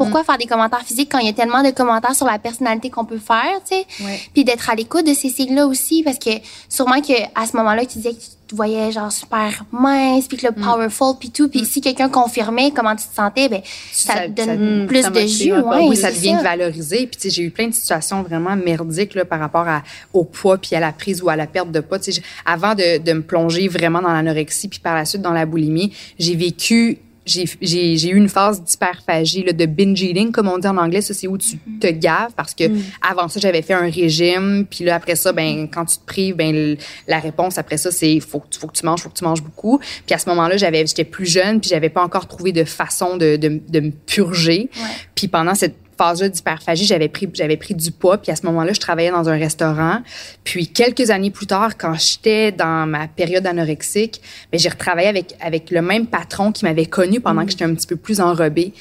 pourquoi 0.00 0.22
mm. 0.22 0.24
faire 0.24 0.38
des 0.38 0.46
commentaires 0.46 0.82
physiques 0.82 1.10
quand 1.12 1.18
il 1.18 1.26
y 1.26 1.28
a 1.28 1.34
tellement 1.34 1.62
de 1.62 1.70
commentaires 1.70 2.14
sur 2.14 2.24
la 2.24 2.38
personnalité 2.38 2.88
qu'on 2.88 3.04
peut 3.04 3.18
faire, 3.18 3.60
tu 3.68 3.76
sais? 3.76 3.86
Puis 4.32 4.44
d'être 4.44 4.70
à 4.70 4.74
l'écoute 4.74 5.06
de 5.06 5.12
ces 5.12 5.28
signes-là 5.28 5.66
aussi 5.66 6.02
parce 6.02 6.18
que 6.18 6.30
sûrement 6.70 7.02
que 7.02 7.12
à 7.34 7.46
ce 7.46 7.54
moment-là, 7.58 7.84
tu 7.84 7.98
disais 7.98 8.14
que 8.14 8.20
tu 8.48 8.56
voyais 8.56 8.90
genre 8.92 9.12
super 9.12 9.64
mince 9.70 10.26
puis 10.26 10.38
que 10.38 10.46
le 10.46 10.52
mm. 10.52 10.64
powerful 10.64 11.14
puis 11.20 11.30
tout 11.30 11.50
puis 11.50 11.62
mm. 11.62 11.64
si 11.66 11.80
quelqu'un 11.82 12.08
confirmait 12.08 12.70
comment 12.74 12.96
tu 12.96 13.06
te 13.06 13.14
sentais 13.14 13.48
ben 13.48 13.60
ça, 13.92 14.26
te 14.26 14.30
donne 14.30 14.86
plus 14.88 15.08
de 15.08 15.20
jus 15.20 15.52
ouais, 15.52 15.86
oui 15.88 15.96
ça 15.96 16.10
devient 16.10 16.38
valorisé 16.42 17.06
puis 17.06 17.16
tu 17.16 17.20
sais 17.20 17.30
j'ai 17.30 17.44
eu 17.44 17.50
plein 17.52 17.68
de 17.68 17.74
situations 17.74 18.24
vraiment 18.24 18.56
merdiques 18.56 19.14
là 19.14 19.24
par 19.24 19.38
rapport 19.38 19.68
à, 19.68 19.84
au 20.12 20.24
poids 20.24 20.58
puis 20.58 20.74
à 20.74 20.80
la 20.80 20.90
prise 20.90 21.22
ou 21.22 21.28
à 21.28 21.36
la 21.36 21.46
perte 21.46 21.70
de 21.70 21.78
poids 21.78 22.00
tu 22.00 22.10
sais 22.10 22.22
avant 22.44 22.74
de, 22.74 22.98
de 22.98 23.12
me 23.12 23.22
plonger 23.22 23.68
vraiment 23.68 24.02
dans 24.02 24.12
l'anorexie 24.12 24.66
puis 24.66 24.80
par 24.80 24.96
la 24.96 25.04
suite 25.04 25.22
dans 25.22 25.32
la 25.32 25.46
boulimie 25.46 25.92
j'ai 26.18 26.34
vécu 26.34 26.98
j'ai 27.30 28.08
eu 28.08 28.16
une 28.16 28.28
phase 28.28 28.62
d'hyperphagie, 28.62 29.44
de 29.44 29.66
binge 29.66 30.02
eating, 30.02 30.32
comme 30.32 30.48
on 30.48 30.58
dit 30.58 30.66
en 30.66 30.76
anglais. 30.76 31.00
Ça, 31.00 31.14
c'est 31.14 31.26
où 31.26 31.38
tu 31.38 31.58
te 31.80 31.86
gaves 31.88 32.32
parce 32.36 32.54
que 32.54 32.68
mm. 32.68 32.82
avant 33.08 33.28
ça, 33.28 33.40
j'avais 33.40 33.62
fait 33.62 33.74
un 33.74 33.90
régime. 33.90 34.66
Puis 34.68 34.84
là, 34.84 34.96
après 34.96 35.16
ça, 35.16 35.32
ben, 35.32 35.68
quand 35.70 35.84
tu 35.84 35.98
te 35.98 36.04
prives, 36.04 36.36
ben, 36.36 36.76
la 37.06 37.18
réponse 37.18 37.58
après 37.58 37.76
ça, 37.76 37.90
c'est 37.90 38.20
faut, 38.20 38.42
faut 38.58 38.66
que 38.66 38.78
tu 38.78 38.84
manges, 38.84 39.02
faut 39.02 39.10
que 39.10 39.18
tu 39.18 39.24
manges 39.24 39.42
beaucoup. 39.42 39.78
Puis 40.06 40.14
à 40.14 40.18
ce 40.18 40.28
moment-là, 40.30 40.56
j'avais, 40.56 40.86
j'étais 40.86 41.04
plus 41.04 41.26
jeune, 41.26 41.60
puis 41.60 41.70
j'avais 41.70 41.90
pas 41.90 42.02
encore 42.02 42.26
trouvé 42.26 42.52
de 42.52 42.64
façon 42.64 43.16
de, 43.16 43.36
de, 43.36 43.60
de 43.68 43.80
me 43.80 43.90
purger. 43.90 44.70
Puis 45.14 45.28
pendant 45.28 45.54
cette 45.54 45.76
phase 46.00 46.22
d'hyperphagie, 46.22 46.86
j'avais 46.86 47.08
pris, 47.08 47.28
j'avais 47.34 47.58
pris 47.58 47.74
du 47.74 47.90
poids. 47.90 48.16
Puis 48.16 48.32
à 48.32 48.36
ce 48.36 48.46
moment-là, 48.46 48.72
je 48.72 48.80
travaillais 48.80 49.10
dans 49.10 49.28
un 49.28 49.36
restaurant. 49.36 49.98
Puis 50.44 50.68
quelques 50.68 51.10
années 51.10 51.30
plus 51.30 51.46
tard, 51.46 51.76
quand 51.76 51.94
j'étais 51.94 52.52
dans 52.52 52.86
ma 52.86 53.06
période 53.06 53.46
anorexique, 53.46 54.22
ben, 54.50 54.58
j'ai 54.58 54.70
retravaillé 54.70 55.08
avec, 55.08 55.36
avec 55.40 55.70
le 55.70 55.82
même 55.82 56.06
patron 56.06 56.52
qui 56.52 56.64
m'avait 56.64 56.86
connu 56.86 57.20
pendant 57.20 57.42
que 57.42 57.46
mm. 57.46 57.50
j'étais 57.50 57.64
un 57.64 57.74
petit 57.74 57.86
peu 57.86 57.96
plus 57.96 58.20
enrobée. 58.20 58.72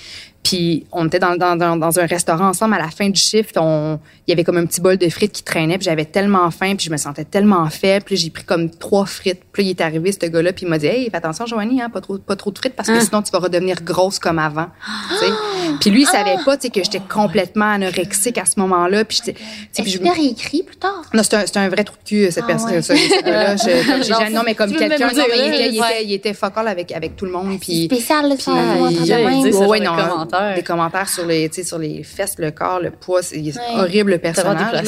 Puis 0.43 0.85
on 0.91 1.07
était 1.07 1.19
dans, 1.19 1.35
dans, 1.35 1.55
dans, 1.55 1.99
un 1.99 2.05
restaurant 2.05 2.49
ensemble 2.49 2.75
à 2.75 2.79
la 2.79 2.89
fin 2.89 3.09
du 3.09 3.19
shift. 3.19 3.57
On, 3.57 3.99
il 4.25 4.31
y 4.31 4.33
avait 4.33 4.43
comme 4.43 4.57
un 4.57 4.65
petit 4.65 4.81
bol 4.81 4.97
de 4.97 5.09
frites 5.09 5.31
qui 5.31 5.43
traînait. 5.43 5.77
Puis 5.77 5.85
j'avais 5.85 6.05
tellement 6.05 6.49
faim, 6.49 6.75
puis 6.75 6.85
je 6.85 6.91
me 6.91 6.97
sentais 6.97 7.25
tellement 7.25 7.69
faible. 7.69 8.05
Puis 8.05 8.15
j'ai 8.15 8.29
pris 8.29 8.43
comme 8.43 8.69
trois 8.69 9.05
frites. 9.05 9.41
Puis 9.51 9.65
il 9.65 9.69
est 9.71 9.81
arrivé 9.81 10.11
ce 10.11 10.25
gars-là, 10.25 10.53
puis 10.53 10.65
il 10.65 10.69
m'a 10.69 10.77
dit 10.77 10.87
Hey, 10.87 11.09
fais 11.09 11.17
attention, 11.17 11.45
Joanie, 11.45 11.81
hein, 11.81 11.89
pas 11.89 12.01
trop, 12.01 12.17
pas 12.17 12.35
trop 12.35 12.51
de 12.51 12.57
frites 12.57 12.75
parce 12.75 12.89
que 12.89 12.95
ah. 12.95 13.01
sinon 13.01 13.21
tu 13.21 13.31
vas 13.31 13.39
redevenir 13.39 13.83
grosse 13.83 14.17
comme 14.19 14.39
avant. 14.39 14.67
Puis 15.81 15.89
lui, 15.91 16.01
il 16.01 16.07
savait 16.07 16.37
pas 16.43 16.57
que 16.57 16.67
j'étais 16.73 17.01
complètement 17.01 17.71
anorexique 17.71 18.37
à 18.37 18.45
ce 18.45 18.59
moment-là. 18.59 19.05
Puis 19.05 19.21
Est-ce 19.27 20.03
l'as 20.03 20.11
réécrit 20.13 20.63
plus 20.63 20.77
tard? 20.77 21.03
Non, 21.13 21.21
c'est 21.23 21.57
un, 21.57 21.61
un 21.61 21.69
vrai 21.69 21.83
trou 21.83 21.95
de 22.03 22.07
cul 22.07 22.31
cette 22.31 22.45
ah, 22.45 22.47
personne. 22.47 22.81
Ce 22.81 22.93
là 23.25 23.55
Je, 23.55 24.33
non, 24.33 24.41
mais 24.45 24.55
comme 24.55 24.71
quelqu'un, 24.71 25.07
non, 25.07 25.23
mais 25.29 25.37
il 25.37 25.53
était, 25.53 25.69
il 25.69 25.77
était, 25.77 26.05
il 26.05 26.13
était 26.13 26.33
focal 26.33 26.67
avec 26.67 26.91
avec 26.91 27.15
tout 27.15 27.25
le 27.25 27.31
monde. 27.31 27.59
Puis 27.59 27.85
spécial, 27.85 28.29
le 28.29 28.35
puis, 28.35 28.51
ouais, 29.67 29.79
non, 29.79 29.91
des 30.55 30.63
commentaires 30.63 31.09
sur 31.09 31.25
les, 31.25 31.51
sur 31.51 31.77
les 31.77 32.03
fesses, 32.03 32.35
le 32.37 32.51
corps, 32.51 32.79
le 32.79 32.91
poids. 32.91 33.21
C'est 33.21 33.41
horrible 33.75 34.11
le 34.11 34.17
personnage. 34.17 34.85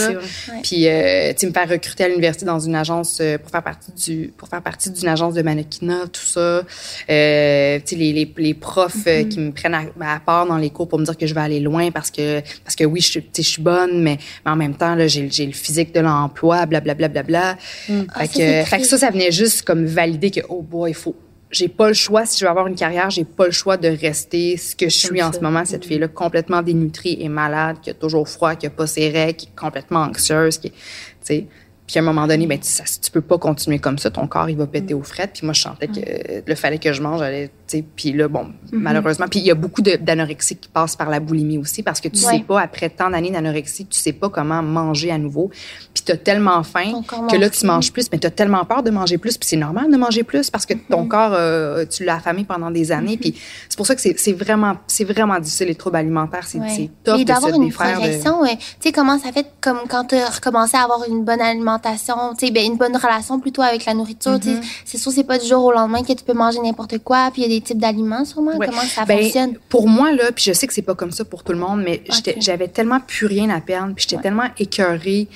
Puis, 0.64 0.88
euh, 0.88 1.34
tu 1.38 1.48
me 1.48 1.52
faire 1.52 1.70
recruter 1.70 2.06
à 2.06 2.08
l'université 2.08 2.46
dans 2.46 2.60
une 2.60 2.76
agence 2.76 3.20
euh, 3.22 3.38
pour 3.38 3.52
faire 3.52 3.64
partie 3.64 3.92
du, 3.92 4.34
pour 4.38 4.48
faire 4.48 4.62
partie 4.62 4.90
d'une 4.92 5.08
agence 5.08 5.34
de 5.34 5.42
mannequinat, 5.42 6.08
tout 6.12 6.26
ça. 6.26 6.64
Euh, 7.10 7.80
tu 7.86 7.96
les, 7.96 8.14
les, 8.14 8.34
les 8.38 8.54
profs 8.54 9.08
euh, 9.08 9.22
mm-hmm. 9.22 9.28
qui 9.30 9.40
me 9.40 9.52
prennent 9.52 9.76
à, 9.76 10.20
part 10.20 10.46
dans 10.46 10.58
les 10.58 10.70
cours 10.70 10.88
pour 10.88 11.00
me 11.00 11.06
dire 11.06 11.18
que 11.18 11.26
je 11.26 11.34
vais 11.34 11.42
aller 11.42 11.60
loin 11.60 11.92
parce 11.92 12.12
que, 12.12 12.42
parce 12.64 12.76
que 12.76 12.84
oui, 12.84 13.02
je, 13.02 13.20
je 13.36 13.42
suis 13.42 13.62
bonne, 13.62 14.02
mais, 14.02 14.18
mais 14.46 14.52
en 14.52 14.56
même 14.56 14.76
temps, 14.76 14.96
là, 14.96 15.08
j'ai, 15.08 15.30
j'ai 15.30 15.46
le 15.46 15.54
physique 15.54 15.94
de 15.94 16.00
l'emploi, 16.00 16.66
blablabla. 16.66 17.08
Bla, 17.08 17.24
bla, 17.24 17.24
bla, 17.24 17.56
bla. 17.88 17.96
Mm. 17.96 18.02
Fait, 18.02 18.08
ah, 18.14 18.28
que, 18.28 18.70
fait 18.70 18.80
que 18.80 18.88
ça, 18.88 18.98
ça 18.98 19.10
venait 19.10 19.32
juste 19.32 19.64
comme 19.64 19.86
valider 19.86 20.32
que, 20.32 20.42
oh 20.50 20.62
boy, 20.62 20.92
il 20.92 20.96
faut 20.96 21.16
j'ai 21.52 21.68
pas 21.68 21.88
le 21.88 21.94
choix 21.94 22.26
si 22.26 22.40
je 22.40 22.46
veux 22.46 22.50
avoir 22.50 22.68
une 22.68 22.76
carrière, 22.76 23.10
j'ai 23.10 23.26
pas 23.26 23.46
le 23.46 23.52
choix 23.52 23.78
de 23.78 23.88
rester 23.88 24.58
ce 24.58 24.76
que 24.76 24.90
je 24.90 24.98
suis 24.98 25.22
en 25.22 25.32
ce 25.34 25.40
moment, 25.40 25.66
cette 25.66 25.86
fille-là 25.86 26.08
complètement 26.08 26.62
dénutrie 26.62 27.18
et 27.20 27.30
malade, 27.30 27.78
qui 27.82 27.90
a 27.90 27.94
toujours 27.94 28.28
froid, 28.28 28.56
qui 28.56 28.68
a 28.68 28.70
pas 28.70 28.88
ses 28.88 29.10
règles, 29.10 29.38
qui 29.38 29.48
est 29.48 29.60
complètement 29.60 30.02
anxieuse, 30.02 30.58
qui, 30.58 30.72
tu 30.72 30.78
sais, 31.22 31.48
puis 31.92 32.00
à 32.00 32.04
un 32.04 32.06
moment 32.06 32.26
donné, 32.26 32.48
ben, 32.48 32.58
tu, 32.58 32.70
ça, 32.70 32.86
tu 32.86 33.12
peux 33.12 33.20
pas 33.20 33.38
continuer 33.38 33.80
comme 33.80 33.98
ça. 33.98 34.10
Ton 34.10 34.26
corps, 34.26 34.50
il 34.50 34.56
va 34.56 34.66
péter 34.66 34.94
aux 34.94 35.04
frettes. 35.04 35.32
Puis 35.34 35.46
moi, 35.46 35.52
je 35.52 35.60
sentais 35.60 35.90
que 35.90 36.50
le 36.50 36.56
fallait 36.56 36.78
que 36.78 36.94
je 36.94 37.02
mange. 37.02 37.20
J'allais, 37.20 37.50
puis 37.96 38.12
là, 38.14 38.28
bon, 38.28 38.48
malheureusement. 38.72 39.28
Puis 39.30 39.40
il 39.40 39.46
y 39.46 39.52
a 39.52 39.56
beaucoup 39.56 39.82
d'anorexie 39.82 40.58
qui 40.58 40.70
passent 40.70 40.96
par 40.96 41.10
la 41.10 41.20
boulimie 41.20 41.58
aussi 41.58 41.84
parce 41.84 42.02
que 42.02 42.08
tu 42.10 42.20
sais 42.20 42.44
pas, 42.48 42.62
après 42.62 42.90
tant 42.90 43.10
d'années 43.10 43.32
d'anorexie, 43.32 43.86
tu 43.86 43.98
sais 44.00 44.14
pas 44.14 44.30
comment 44.30 44.62
manger 44.62 45.12
à 45.12 45.18
nouveau. 45.18 45.50
Puis 45.94 46.04
tu 46.06 46.12
as 46.12 46.18
tellement 46.18 46.62
faim 46.64 47.02
que 47.30 47.36
là, 47.38 47.50
tu 47.50 47.66
manges 47.66 47.92
plus, 47.92 48.08
mais 48.12 48.20
tu 48.20 48.28
as 48.28 48.32
tellement 48.32 48.66
peur 48.66 48.84
de 48.84 48.92
manger 48.92 49.18
plus. 49.18 49.38
Puis 49.38 49.48
c'est 49.50 49.58
normal 49.58 49.92
de 49.92 49.98
manger 49.98 50.24
plus 50.24 50.50
parce 50.50 50.66
que 50.66 50.74
ton 50.74 51.08
corps, 51.08 51.34
euh, 51.34 51.86
tu 51.86 52.04
l'as 52.04 52.16
affamé 52.16 52.44
pendant 52.44 52.72
des 52.72 52.92
années. 52.92 53.18
Puis 53.18 53.36
c'est 53.70 53.78
pour 53.78 53.86
ça 53.88 53.96
que 53.96 54.02
c'est 54.02 54.34
vraiment, 54.34 54.76
c'est 54.88 55.06
vraiment 55.06 55.40
difficile, 55.40 55.68
les 55.68 55.76
troubles 55.76 55.98
alimentaires. 55.98 56.46
C'est 56.48 56.60
Ouais. 56.60 56.90
top 57.04 57.18
Et 57.20 57.24
de 57.24 57.28
d'avoir 57.28 57.54
une 57.56 57.70
de- 57.70 57.74
progression, 57.74 58.42
ouais. 58.42 58.58
tu 58.58 58.66
sais, 58.82 58.92
comment 58.92 59.18
ça 59.20 59.32
fait 59.32 59.48
comme 59.62 59.80
quand 59.90 60.06
tu 60.06 60.16
as 60.16 60.30
recommencé 60.30 60.76
à 60.78 60.84
avoir 60.84 61.04
une 61.08 61.24
bonne 61.24 61.42
alimentation, 61.42 62.16
tu 62.38 62.46
sais, 62.48 62.52
ben, 62.52 62.66
une 62.66 62.78
bonne 62.78 62.96
relation 62.96 63.40
plutôt 63.40 63.62
avec 63.62 63.86
la 63.86 63.94
nourriture. 63.94 64.40
tu 64.40 64.50
sais. 64.56 64.60
C'est 64.86 64.98
sûr, 64.98 65.12
c'est 65.12 65.24
pas 65.24 65.38
du 65.38 65.48
jour 65.48 65.64
au 65.66 65.72
lendemain 65.72 66.02
que 66.04 66.14
tu 66.14 66.24
peux 66.24 66.34
manger 66.34 66.60
n'importe 66.60 66.98
quoi, 67.00 67.30
puis 67.32 67.42
il 67.44 67.52
y 67.52 67.56
a 67.56 67.60
des 67.60 67.61
types 67.62 67.78
d'aliments 67.80 68.26
sûrement? 68.26 68.56
Ouais. 68.58 68.68
Comment 68.68 68.82
ça 68.82 69.06
Ben, 69.06 69.22
fonctionne? 69.22 69.58
Pour 69.70 69.88
moi, 69.88 70.12
là, 70.14 70.32
puis 70.32 70.44
je 70.46 70.54
sais 70.54 70.68
que 70.68 70.74
c'est 70.74 70.82
pas 70.82 70.96
comme 70.96 71.12
ça 71.12 71.24
pour 71.26 71.44
tout 71.44 71.52
le 71.54 71.60
monde, 71.60 71.82
mais 71.84 72.04
j'avais 72.40 72.68
tellement 72.68 73.00
plus 73.00 73.26
rien 73.28 73.50
à 73.50 73.62
perdre, 73.62 73.94
puis 73.96 74.06
j'étais 74.10 74.22
tellement 74.22 74.50
écœurée 74.60 75.28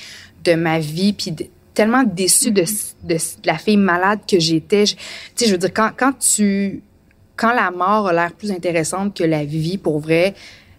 de 0.44 0.54
ma 0.56 0.80
vie, 0.80 1.14
puis 1.14 1.32
de- 1.32 1.46
tellement 1.74 2.04
déçue 2.04 2.52
de, 2.52 2.64
de, 3.04 3.14
de 3.16 3.20
la 3.46 3.58
fille 3.58 3.78
malade 3.78 4.20
que 4.28 4.40
j'étais. 4.40 4.84
Tu 4.86 4.96
sais, 5.36 5.46
je 5.48 5.52
veux 5.52 5.58
dire, 5.58 5.74
quand, 5.74 5.92
quand 5.96 6.14
tu... 6.20 6.82
Quand 7.38 7.52
la 7.54 7.70
mort 7.70 8.08
a 8.08 8.14
l'air 8.14 8.32
plus 8.32 8.50
intéressante 8.52 9.14
que 9.18 9.24
la 9.26 9.44
vie, 9.44 9.78
pour 9.78 10.00
vrai, 10.00 10.36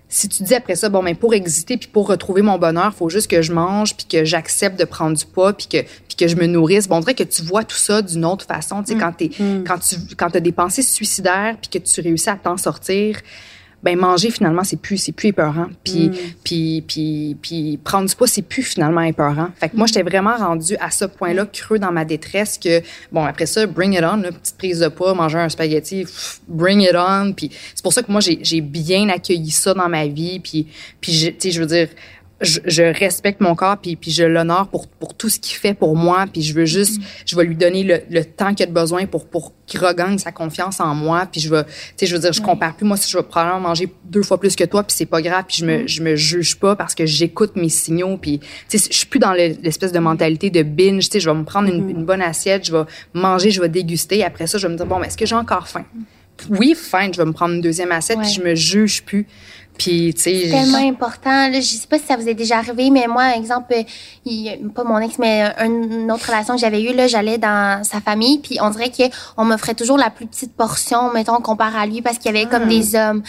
si 0.09 0.29
tu 0.29 0.45
dis 0.45 0.55
après 0.55 0.77
ça, 0.77 0.89
bon, 0.89 1.03
mais 1.03 1.15
pour 1.15 1.35
exister 1.35 1.77
puis 1.77 1.89
pour 1.89 2.07
retrouver 2.09 2.43
mon 2.43 2.59
bonheur, 2.59 2.95
faut 2.95 3.09
juste 3.09 3.29
que 3.29 3.43
je 3.43 3.53
mange 3.53 3.97
puis 3.97 4.07
que 4.07 4.25
j'accepte 4.25 4.79
de 4.79 4.85
prendre 4.85 5.17
du 5.17 5.27
poids 5.27 5.53
puis 5.53 5.67
que 5.67 5.79
puis 5.83 6.17
que 6.17 6.29
je 6.29 6.37
me 6.37 6.47
nourrisse. 6.47 6.89
Bon, 6.89 6.97
on 6.97 7.01
dirait 7.01 7.15
que 7.15 7.25
tu 7.25 7.43
vois 7.43 7.65
tout 7.65 7.77
ça 7.77 8.03
d'une 8.03 8.25
autre 8.25 8.47
façon. 8.47 8.83
Tu 8.83 8.93
sais, 8.93 8.99
quand 8.99 9.13
t'es, 9.13 9.31
quand 9.67 9.79
tu, 9.79 9.97
quand 10.17 10.31
t'as 10.31 10.41
des 10.41 10.53
pensées 10.53 10.83
suicidaires 10.83 11.57
puis 11.61 11.81
que 11.81 11.85
tu 11.85 12.01
réussis 12.01 12.31
à 12.31 12.37
t'en 12.37 12.57
sortir, 12.57 13.19
ben 13.87 13.97
manger 13.97 14.31
finalement 14.33 14.65
c'est 14.65 14.81
plus 14.81 14.99
c'est 14.99 15.13
plus 15.13 15.29
épeurant. 15.29 15.69
Puis 15.85 16.11
puis 16.43 16.83
puis 16.87 17.37
puis 17.41 17.79
prendre 17.85 18.09
du 18.09 18.15
poids 18.17 18.27
c'est 18.27 18.43
plus 18.43 18.65
finalement 18.65 19.03
épeurant. 19.03 19.49
Fait 19.61 19.69
que 19.69 19.77
moi 19.77 19.87
j'étais 19.87 20.03
vraiment 20.03 20.37
rendue 20.37 20.77
à 20.81 20.91
ce 20.91 21.05
point-là 21.05 21.47
creux 21.47 21.79
dans 21.79 21.93
ma 21.93 22.05
détresse 22.05 22.59
que 22.59 22.83
bon 23.13 23.25
après 23.25 23.47
ça 23.47 23.65
bring 23.67 23.93
it 23.95 24.03
on, 24.03 24.17
là, 24.17 24.33
petite 24.33 24.59
prise 24.59 24.81
de 24.81 24.89
poids, 24.89 25.15
manger 25.15 25.39
un 25.39 25.49
spaghetti, 25.49 26.03
pff, 26.05 26.41
bring 26.49 26.81
it 26.81 26.97
on. 26.97 27.33
Puis 27.33 27.51
c'est 27.75 27.83
pour 27.83 27.93
ça 27.93 28.03
que 28.03 28.11
moi 28.11 28.21
j'ai 28.21 28.61
bien 28.61 29.09
accueilli 29.09 29.51
ça 29.53 29.73
dans 29.73 29.89
ma 29.89 30.07
vie. 30.09 30.41
Puis 30.41 30.67
puis 31.01 31.13
je- 31.13 31.29
tu 31.29 31.35
sais 31.39 31.51
je 31.53 31.61
veux 31.61 31.67
dire 31.67 31.89
je, 32.43 32.61
je 32.67 32.83
respecte 32.83 33.41
mon 33.41 33.55
corps 33.55 33.79
puis, 33.79 33.97
puis 33.97 34.11
je 34.11 34.23
l'honore 34.25 34.69
pour, 34.69 34.87
pour 34.89 35.15
tout 35.15 35.29
ce 35.31 35.39
qu'il 35.41 35.57
fait 35.57 35.73
pour 35.73 35.97
moi 35.97 36.27
puis 36.31 36.43
je 36.43 36.53
veux 36.53 36.67
juste 36.67 37.01
je 37.25 37.35
vais 37.35 37.45
lui 37.45 37.57
donner 37.57 37.83
le, 37.83 38.01
le 38.11 38.25
temps 38.27 38.53
qu'il 38.53 38.65
a 38.65 38.67
de 38.67 38.73
besoin 38.75 39.07
pour 39.07 39.27
pour 39.27 39.53
qu'il 39.67 39.81
regagne 39.81 40.19
sa 40.19 40.33
confiance 40.33 40.79
en 40.81 40.95
moi 40.95 41.27
puis 41.31 41.41
je 41.41 41.49
vais 41.49 41.65
tu 41.65 41.71
sais 41.97 42.07
je 42.07 42.15
veux 42.15 42.21
dire 42.21 42.33
je 42.35 42.43
compare 42.43 42.77
plus. 42.77 42.85
Moi 42.85 42.99
si 42.99 43.11
je 43.11 43.17
vais 43.17 43.23
probablement 43.25 43.61
manger 43.69 43.91
deux 44.05 44.23
fois 44.23 44.39
plus 44.39 44.55
que 44.55 44.65
toi 44.65 44.83
puis 44.83 44.95
c'est 44.95 45.07
pas 45.07 45.23
grave 45.23 45.45
puis 45.49 45.57
je 45.61 45.65
me 45.65 45.87
je 45.87 46.03
me 46.03 46.15
juge 46.15 46.57
pas 46.57 46.77
parce 46.77 46.95
que 46.95 47.07
j'écoute 47.07 47.57
mes 47.57 47.71
signaux 47.71 48.19
puis 48.19 48.41
tu 48.69 48.79
sais 48.79 48.89
je 48.91 48.97
suis 48.99 49.07
plus 49.07 49.19
dans 49.19 49.33
le- 49.33 49.57
l'espèce 49.63 49.93
de 49.93 49.99
mentalité 49.99 50.51
de 50.51 50.63
binge 50.63 51.05
tu 51.05 51.13
sais 51.13 51.21
je 51.21 51.31
vais 51.31 51.37
me 51.37 51.45
prendre 51.45 51.69
une, 51.73 51.89
une 51.89 52.05
bonne 52.05 52.21
assiette 52.23 52.67
je 52.67 52.73
vais 52.73 52.85
manger 53.15 53.51
je 53.51 53.63
vais 53.63 53.71
déguster 53.71 54.23
après 54.25 54.47
ça 54.47 54.59
je 54.59 54.67
vais 54.67 54.73
me 54.75 54.77
dire 54.77 54.87
bon 54.87 54.99
mais 54.99 55.07
est-ce 55.07 55.17
que 55.17 55.25
j'ai 55.25 55.35
encore 55.37 55.69
faim? 55.69 55.85
Oui 56.51 56.75
faim 56.77 57.09
je 57.15 57.17
vais 57.17 57.25
me 57.25 57.33
prendre 57.33 57.55
une 57.55 57.63
deuxième 57.63 57.93
assiette 57.93 58.19
puis 58.21 58.29
je 58.31 58.43
me 58.43 58.55
juge 58.55 59.03
plus 59.05 59.27
puis 59.79 60.13
tu 60.15 60.23
sais 60.23 60.49
tellement 60.51 60.89
important. 60.89 61.49
Là, 61.49 61.61
je 61.61 61.67
sais 61.67 61.87
pas 61.87 61.99
si 61.99 62.07
ça 62.07 62.17
vous 62.17 62.29
est 62.29 62.35
déjà 62.35 62.59
arrivé, 62.59 62.91
mais 62.91 63.07
moi, 63.07 63.37
exemple, 63.37 63.75
il, 64.25 64.59
pas 64.75 64.85
mon 64.85 64.99
ex, 64.99 65.19
mais 65.19 65.43
une 65.65 66.11
autre 66.11 66.27
relation 66.27 66.55
que 66.55 66.61
j'avais 66.61 66.83
eue, 66.83 66.95
là, 66.95 67.07
j'allais 67.07 67.39
dans 67.39 67.83
sa 67.85 68.01
famille, 68.01 68.39
puis 68.39 68.59
on 68.61 68.71
dirait 68.71 68.91
qu'on 68.91 69.45
m'offrait 69.45 69.75
toujours 69.75 69.99
la 69.99 70.11
plus 70.11 70.27
petite 70.27 70.53
portion, 70.55 71.13
mettons, 71.13 71.41
comparé 71.41 71.79
à 71.79 71.87
lui, 71.87 72.03
parce 72.03 72.19
qu'il 72.19 72.35
y 72.35 72.37
avait 72.37 72.49
comme 72.49 72.69
des 72.69 72.95
hommes. 72.95 73.23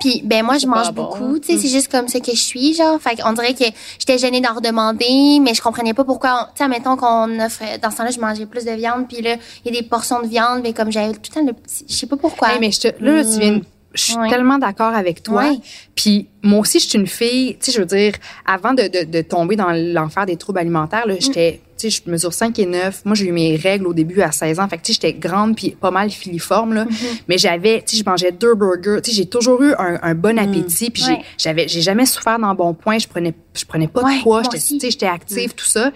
Puis, 0.00 0.22
ben 0.24 0.44
moi, 0.44 0.54
je 0.54 0.60
C'est 0.60 0.66
mange 0.66 0.92
bon, 0.92 1.04
beaucoup, 1.04 1.38
tu 1.38 1.52
sais, 1.52 1.58
c'est 1.58 1.72
juste 1.72 1.90
comme 1.90 2.08
ça 2.08 2.20
que 2.20 2.32
je 2.32 2.40
suis, 2.40 2.74
genre. 2.74 3.00
Fait 3.00 3.20
qu'on 3.20 3.32
dirait 3.32 3.54
que 3.54 3.64
j'étais 3.98 4.18
gênée 4.18 4.40
d'en 4.40 4.54
redemander, 4.54 5.38
mais 5.40 5.54
je 5.54 5.62
comprenais 5.62 5.94
pas 5.94 6.04
pourquoi, 6.04 6.50
tu 6.54 6.62
sais, 6.62 6.68
mettons 6.68 6.96
qu'on 6.96 7.40
offre, 7.40 7.62
dans 7.80 7.90
ce 7.90 7.96
temps-là, 7.96 8.10
je 8.10 8.20
mangeais 8.20 8.46
plus 8.46 8.64
de 8.64 8.72
viande, 8.72 9.08
puis 9.08 9.22
là, 9.22 9.36
il 9.64 9.72
y 9.72 9.76
a 9.76 9.80
des 9.80 9.86
portions 9.86 10.20
de 10.20 10.26
viande, 10.26 10.60
mais 10.62 10.72
comme 10.72 10.90
j'avais 10.90 11.12
tout 11.12 11.20
le 11.30 11.34
temps 11.34 11.46
le 11.46 11.52
petit, 11.52 11.84
je 11.88 11.94
sais 11.94 12.06
pas 12.06 12.16
pourquoi. 12.16 12.52
Hey, 12.52 12.60
mais 12.60 12.70
je 12.70 12.80
te, 12.80 13.04
là, 13.04 13.24
tu 13.24 13.38
viens, 13.38 13.60
je 13.94 14.02
suis 14.02 14.14
tellement 14.28 14.58
d'accord 14.58 14.94
avec 14.94 15.22
toi. 15.22 15.42
Ouais. 15.44 15.58
Puis 15.94 16.28
moi 16.42 16.60
aussi, 16.60 16.80
je 16.80 16.88
suis 16.88 16.98
une 16.98 17.06
fille, 17.06 17.56
tu 17.60 17.66
sais, 17.66 17.72
je 17.72 17.78
veux 17.80 17.86
dire, 17.86 18.14
avant 18.46 18.74
de, 18.74 18.82
de, 18.82 19.04
de 19.10 19.22
tomber 19.22 19.56
dans 19.56 19.70
l'enfer 19.72 20.26
des 20.26 20.36
troubles 20.36 20.58
alimentaires, 20.58 21.06
là, 21.06 21.14
j'étais, 21.18 21.60
tu 21.78 21.90
sais, 21.90 22.02
je 22.04 22.10
mesure 22.10 22.32
5 22.32 22.58
et 22.58 22.66
9. 22.66 23.02
Moi, 23.04 23.14
j'ai 23.14 23.26
eu 23.26 23.32
mes 23.32 23.56
règles 23.56 23.86
au 23.86 23.92
début 23.94 24.20
à 24.22 24.30
16 24.32 24.60
ans. 24.60 24.68
Fait 24.68 24.76
que, 24.78 24.82
tu 24.82 24.92
sais, 24.92 25.00
j'étais 25.02 25.18
grande 25.18 25.56
puis 25.56 25.70
pas 25.70 25.90
mal 25.90 26.10
filiforme, 26.10 26.74
là. 26.74 26.86
Mais 27.28 27.38
j'avais, 27.38 27.82
tu 27.86 27.96
sais, 27.96 28.02
je 28.04 28.08
mangeais 28.08 28.30
deux 28.32 28.54
burgers. 28.54 29.00
Tu 29.02 29.10
sais, 29.10 29.16
j'ai 29.16 29.26
toujours 29.26 29.62
eu 29.62 29.72
un, 29.78 29.98
un 30.02 30.14
bon 30.14 30.38
appétit. 30.38 30.90
Puis 30.90 31.02
j'ai- 31.04 31.12
Ouais. 31.12 31.22
j'avais, 31.38 31.68
j'ai 31.68 31.80
jamais 31.80 32.06
souffert 32.06 32.38
dans 32.38 32.54
bon 32.54 32.72
point. 32.74 32.98
Je 32.98 33.08
prenais, 33.08 33.34
je 33.54 33.64
prenais 33.64 33.88
pas 33.88 34.02
Ouais, 34.02 34.18
de 34.18 34.22
poids. 34.22 34.42
J'étais, 34.44 34.58
tu 34.58 34.78
sais, 34.80 34.90
j'étais 34.90 35.06
active, 35.06 35.54
tout 35.54 35.64
ça. 35.64 35.90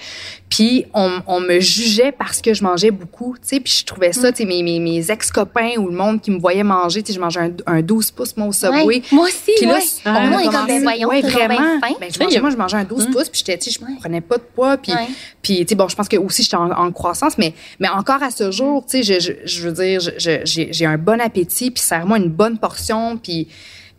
Puis 0.49 0.87
on, 0.95 1.21
on 1.27 1.41
me 1.41 1.59
jugeait 1.61 2.13
parce 2.13 2.41
que 2.41 2.55
je 2.55 2.63
mangeais 2.65 2.91
beaucoup, 2.91 3.35
tu 3.41 3.49
sais. 3.49 3.61
Puis 3.61 3.79
je 3.81 3.85
trouvais 3.85 4.13
ça, 4.13 4.33
tu 4.33 4.39
sais, 4.39 4.45
mes, 4.45 4.63
mes, 4.63 4.79
mes 4.81 5.11
ex-copains 5.11 5.77
ou 5.79 5.87
le 5.89 5.97
monde 5.97 6.21
qui 6.21 6.31
me 6.33 6.39
voyait 6.39 6.63
manger, 6.65 7.03
tu 7.03 7.09
sais, 7.13 7.17
je 7.17 7.21
mangeais 7.21 7.41
un, 7.41 7.53
un 7.67 7.83
12 7.83 8.11
pouces, 8.13 8.37
moi, 8.37 8.49
au 8.49 8.53
Subway. 8.53 8.85
Ouais. 8.85 9.03
Moi 9.13 9.25
aussi, 9.27 9.53
Puis 9.57 9.67
là, 9.67 9.75
ouais. 9.75 9.81
on 10.07 10.36
On 10.37 10.41
est 10.41 10.45
comme, 10.45 10.53
commencé- 10.55 10.67
ben, 10.75 10.83
voyons, 10.83 11.09
ouais, 11.09 11.21
vraiment. 11.23 11.79
Ben, 12.01 12.09
je 12.13 12.19
mangeais, 12.23 12.41
moi, 12.41 12.51
je 12.51 12.57
mangeais 12.57 12.77
un 12.77 12.85
12 12.85 13.07
pouces, 13.11 13.29
puis 13.29 13.43
j'étais, 13.47 13.71
je 13.71 13.79
Ouais. 13.81 13.93
prenais 14.01 14.21
pas 14.21 14.37
de 14.37 14.43
poids, 14.55 14.77
puis, 14.77 14.93
Ouais. 14.93 15.07
puis, 15.43 15.59
tu 15.61 15.67
sais, 15.69 15.75
bon, 15.75 15.89
je 15.89 15.97
pense 15.97 16.09
que 16.09 16.17
aussi 16.17 16.43
j'étais 16.43 16.57
en, 16.57 16.71
en 16.71 16.91
croissance, 16.93 17.37
mais, 17.39 17.53
mais 17.81 17.89
encore 17.89 18.23
à 18.23 18.31
ce 18.31 18.51
jour, 18.51 18.85
tu 18.89 19.03
sais, 19.03 19.21
je, 19.21 19.21
je, 19.21 19.33
je 19.45 19.63
veux 19.69 19.73
dire, 19.73 20.01
je- 20.01 20.11
je- 20.19 20.41
j'ai, 20.45 20.69
j'ai 20.73 20.87
un 20.87 20.99
bon 20.99 21.21
appétit, 21.21 21.71
puis 21.71 21.83
serre-moi 21.83 22.19
une 22.19 22.31
bonne 22.31 22.59
portion, 22.59 23.17
puis, 23.17 23.49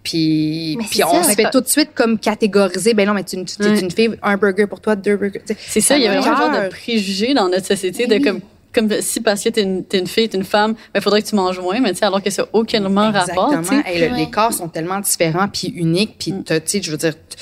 puis, 0.04 0.78
puis 0.90 1.04
on 1.04 1.22
ça. 1.22 1.24
se 1.32 1.36
fait 1.36 1.50
tout 1.52 1.60
de 1.62 1.68
suite 1.68 1.90
comme 1.94 2.18
catégoriser. 2.18 2.94
Ben 2.94 3.06
non, 3.08 3.14
mais 3.14 3.24
tu, 3.26 3.44
tu, 3.44 3.62
es 3.62 3.68
Ouais. 3.68 3.80
une 3.80 3.92
fille, 3.92 4.18
un 4.24 4.38
burger 4.38 4.66
pour 4.68 4.80
toi, 4.80 4.96
deux 4.96 5.18
burgers. 5.18 5.42
tu 5.46 5.54
sais. 5.54 5.60
C'est 5.68 5.82
ça, 5.82 5.98
il 5.98 6.04
y 6.04 6.08
a 6.08 6.14
me 6.16 6.20
vraiment 6.22 6.38
un 6.38 6.54
genre 6.54 6.64
de 6.64 6.70
préjugé 6.70 7.34
dans 7.34 7.50
notre 7.50 7.66
société 7.66 8.08
de 8.08 8.18
comme 8.24 8.40
comme 8.78 9.02
si 9.02 9.20
parce 9.22 9.44
que 9.44 9.50
t'es 9.50 9.64
une, 9.64 9.84
t'es 9.84 10.00
une 10.00 10.08
fille, 10.08 10.30
t'es 10.30 10.38
une 10.38 10.44
femme, 10.44 10.76
il 10.96 11.02
faudrait 11.02 11.22
que 11.22 11.28
tu 11.28 11.36
manges 11.36 11.60
moins, 11.60 11.80
mais 11.80 11.92
tu 11.94 12.00
sais, 12.00 12.06
alors 12.06 12.22
que 12.22 12.30
ça 12.30 12.44
n'a 12.44 12.48
aucunement 12.54 13.12
rapport. 13.12 13.54
Exactement. 13.54 13.84
Hey, 13.86 14.00
le- 14.02 14.08
Ouais. 14.12 14.18
Les 14.20 14.30
corps 14.30 14.54
sont 14.54 14.68
tellement 14.68 15.00
différents 15.00 15.48
puis 15.48 15.68
uniques. 15.70 16.16
Puis, 16.20 16.34
t'as- 16.46 16.60
tu 16.60 16.70
sais, 16.70 16.82
je 16.82 16.92
veux 16.92 16.98
dire, 16.98 17.14
t- 17.16 17.36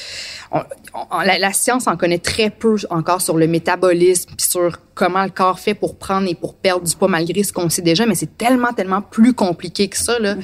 on- 0.51 0.61
on- 1.11 1.19
la, 1.21 1.37
la 1.37 1.51
science 1.53 1.87
en 1.87 1.97
connaît 1.97 2.17
très 2.19 2.49
peu 2.49 2.75
encore 2.89 3.21
sur 3.21 3.37
le 3.37 3.47
métabolisme 3.47 4.29
puis 4.37 4.47
sur 4.47 4.77
comment 4.93 5.23
le 5.25 5.29
corps 5.29 5.59
fait 5.59 5.73
pour 5.73 5.97
prendre 5.97 6.27
et 6.29 6.35
pour 6.35 6.53
perdre 6.55 6.85
du 6.87 6.95
poids 6.95 7.09
malgré 7.09 7.43
ce 7.43 7.51
qu'on 7.51 7.69
sait 7.69 7.81
déjà. 7.81 8.05
Mais 8.05 8.15
c'est 8.15 8.37
tellement, 8.37 8.71
tellement 8.71 9.01
plus 9.01 9.33
compliqué 9.33 9.89
que 9.89 9.97
ça. 9.97 10.17
Là. 10.19 10.35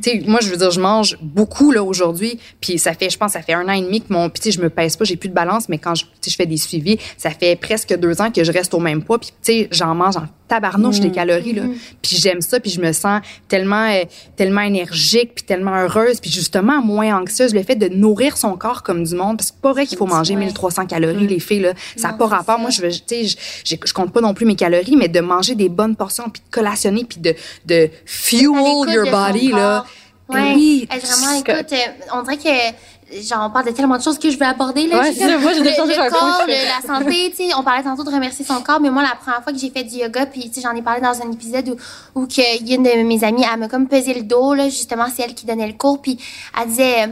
sais, 0.02 0.22
moi, 0.28 0.38
je 0.40 0.48
veux 0.48 0.56
dire, 0.56 0.70
je 0.70 0.78
mange 0.80 1.18
beaucoup 1.20 1.72
là 1.72 1.82
aujourd'hui. 1.82 2.38
Puis 2.60 2.78
ça 2.78 2.92
fait, 2.94 3.10
je 3.10 3.18
pense, 3.18 3.32
ça 3.32 3.42
fait 3.42 3.54
un 3.54 3.66
an 3.68 3.72
et 3.72 3.82
demi 3.82 4.00
que 4.00 4.12
mon, 4.12 4.28
puis 4.30 4.52
je 4.52 4.60
me 4.60 4.70
pèse 4.70 4.96
pas, 4.96 5.04
j'ai 5.04 5.16
plus 5.16 5.28
de 5.28 5.34
balance. 5.34 5.68
Mais 5.68 5.78
quand 5.78 5.94
je, 5.96 6.04
je 6.24 6.34
fais 6.36 6.46
des 6.46 6.56
suivis, 6.56 6.98
ça 7.16 7.30
fait 7.30 7.56
presque 7.56 7.96
deux 7.98 8.20
ans 8.22 8.30
que 8.30 8.44
je 8.44 8.52
reste 8.52 8.74
au 8.74 8.78
même 8.80 9.02
poids. 9.02 9.18
Puis 9.18 9.30
tu 9.42 9.52
sais, 9.52 9.68
j'en 9.72 9.94
mange 9.96 10.16
en 10.16 10.26
tabarnouche 10.48 11.00
des 11.00 11.10
calories 11.10 11.52
là. 11.52 11.62
Puis 12.02 12.16
j'aime 12.16 12.40
ça, 12.40 12.60
puis 12.60 12.70
je 12.70 12.80
me 12.80 12.92
sens 12.92 13.20
tellement, 13.48 13.88
euh, 13.90 14.04
tellement 14.36 14.60
énergique, 14.60 15.34
puis 15.34 15.44
tellement 15.44 15.74
heureuse, 15.74 16.20
puis 16.20 16.30
justement 16.30 16.82
moins 16.82 17.20
anxieuse. 17.20 17.54
Le 17.54 17.62
fait 17.62 17.76
de 17.76 17.88
nourrir 17.88 18.36
son 18.36 18.56
corps 18.56 18.82
comme 18.82 19.04
du 19.04 19.14
monde, 19.14 19.38
parce 19.38 19.50
que 19.50 19.56
c'est 19.56 19.62
pas 19.62 19.72
vrai 19.72 19.86
qu'il 19.86 19.98
faut 19.98 20.06
manger 20.06 20.34
Ouais. 20.34 20.44
1300 20.46 20.86
calories, 20.86 21.26
les 21.26 21.40
filles 21.40 21.60
là. 21.60 21.72
Ça 21.96 22.08
n'a 22.08 22.14
pas 22.14 22.26
rapport. 22.26 22.56
ça. 22.56 22.60
Moi, 22.60 22.70
je 22.70 22.82
veux, 22.82 22.90
tu 22.90 23.26
sais, 23.26 23.36
je, 23.64 23.92
compte 23.92 24.12
pas 24.12 24.20
non 24.20 24.34
plus 24.34 24.46
mes 24.46 24.56
calories, 24.56 24.96
mais 24.96 25.08
de 25.08 25.20
manger 25.20 25.54
des 25.54 25.68
bonnes 25.68 25.96
portions, 25.96 26.28
puis 26.28 26.42
de 26.42 26.50
collationner, 26.50 27.04
puis 27.04 27.20
de, 27.20 27.34
de 27.64 27.88
fuel 28.04 28.92
your 28.92 29.10
body 29.10 29.48
là. 29.48 29.84
Ouais. 30.28 30.54
Oui. 30.54 30.88
Vraiment, 30.90 31.38
écoute, 31.38 31.72
euh, 31.72 31.76
on 32.12 32.22
dirait 32.22 32.36
que, 32.36 32.74
genre, 33.22 33.46
on 33.46 33.50
parle 33.50 33.66
de 33.66 33.70
tellement 33.70 33.96
de 33.96 34.02
choses 34.02 34.18
que 34.18 34.30
je 34.30 34.36
veux 34.38 34.44
aborder, 34.46 34.86
là. 34.86 35.00
Ouais, 35.00 35.12
c'est 35.12 35.28
ça. 35.28 35.38
Moi, 35.38 35.52
j'ai 35.52 35.60
le, 35.60 35.70
le 35.70 36.10
corps, 36.10 36.42
le- 36.46 36.52
la 36.88 36.94
santé, 36.94 37.30
tu 37.30 37.36
sais, 37.48 37.54
on 37.54 37.62
parlait 37.62 37.82
tantôt 37.84 38.02
de 38.04 38.10
remercier 38.10 38.44
son 38.44 38.60
corps, 38.62 38.80
mais 38.80 38.90
moi, 38.90 39.02
la 39.02 39.14
première 39.14 39.42
fois 39.42 39.52
que 39.52 39.58
j'ai 39.58 39.70
fait 39.70 39.84
du 39.84 39.96
yoga, 39.96 40.26
puis, 40.26 40.48
tu 40.50 40.54
sais, 40.54 40.60
j'en 40.62 40.74
ai 40.74 40.82
parlé 40.82 41.00
dans 41.00 41.20
un 41.22 41.30
épisode 41.30 41.68
où, 42.14 42.20
où 42.20 42.26
que, 42.26 42.64
y 42.64 42.72
a 42.72 42.76
une 42.76 42.82
de 42.82 43.02
mes 43.04 43.22
amies, 43.24 43.44
elle 43.52 43.60
m'a 43.60 43.68
comme 43.68 43.86
pesé 43.86 44.12
le 44.14 44.22
dos, 44.22 44.54
là, 44.54 44.68
justement, 44.68 45.06
c'est 45.14 45.22
elle 45.22 45.34
qui 45.34 45.46
donnait 45.46 45.66
le 45.68 45.74
cours, 45.74 46.02
puis 46.02 46.18
elle 46.60 46.68
disait, 46.68 47.08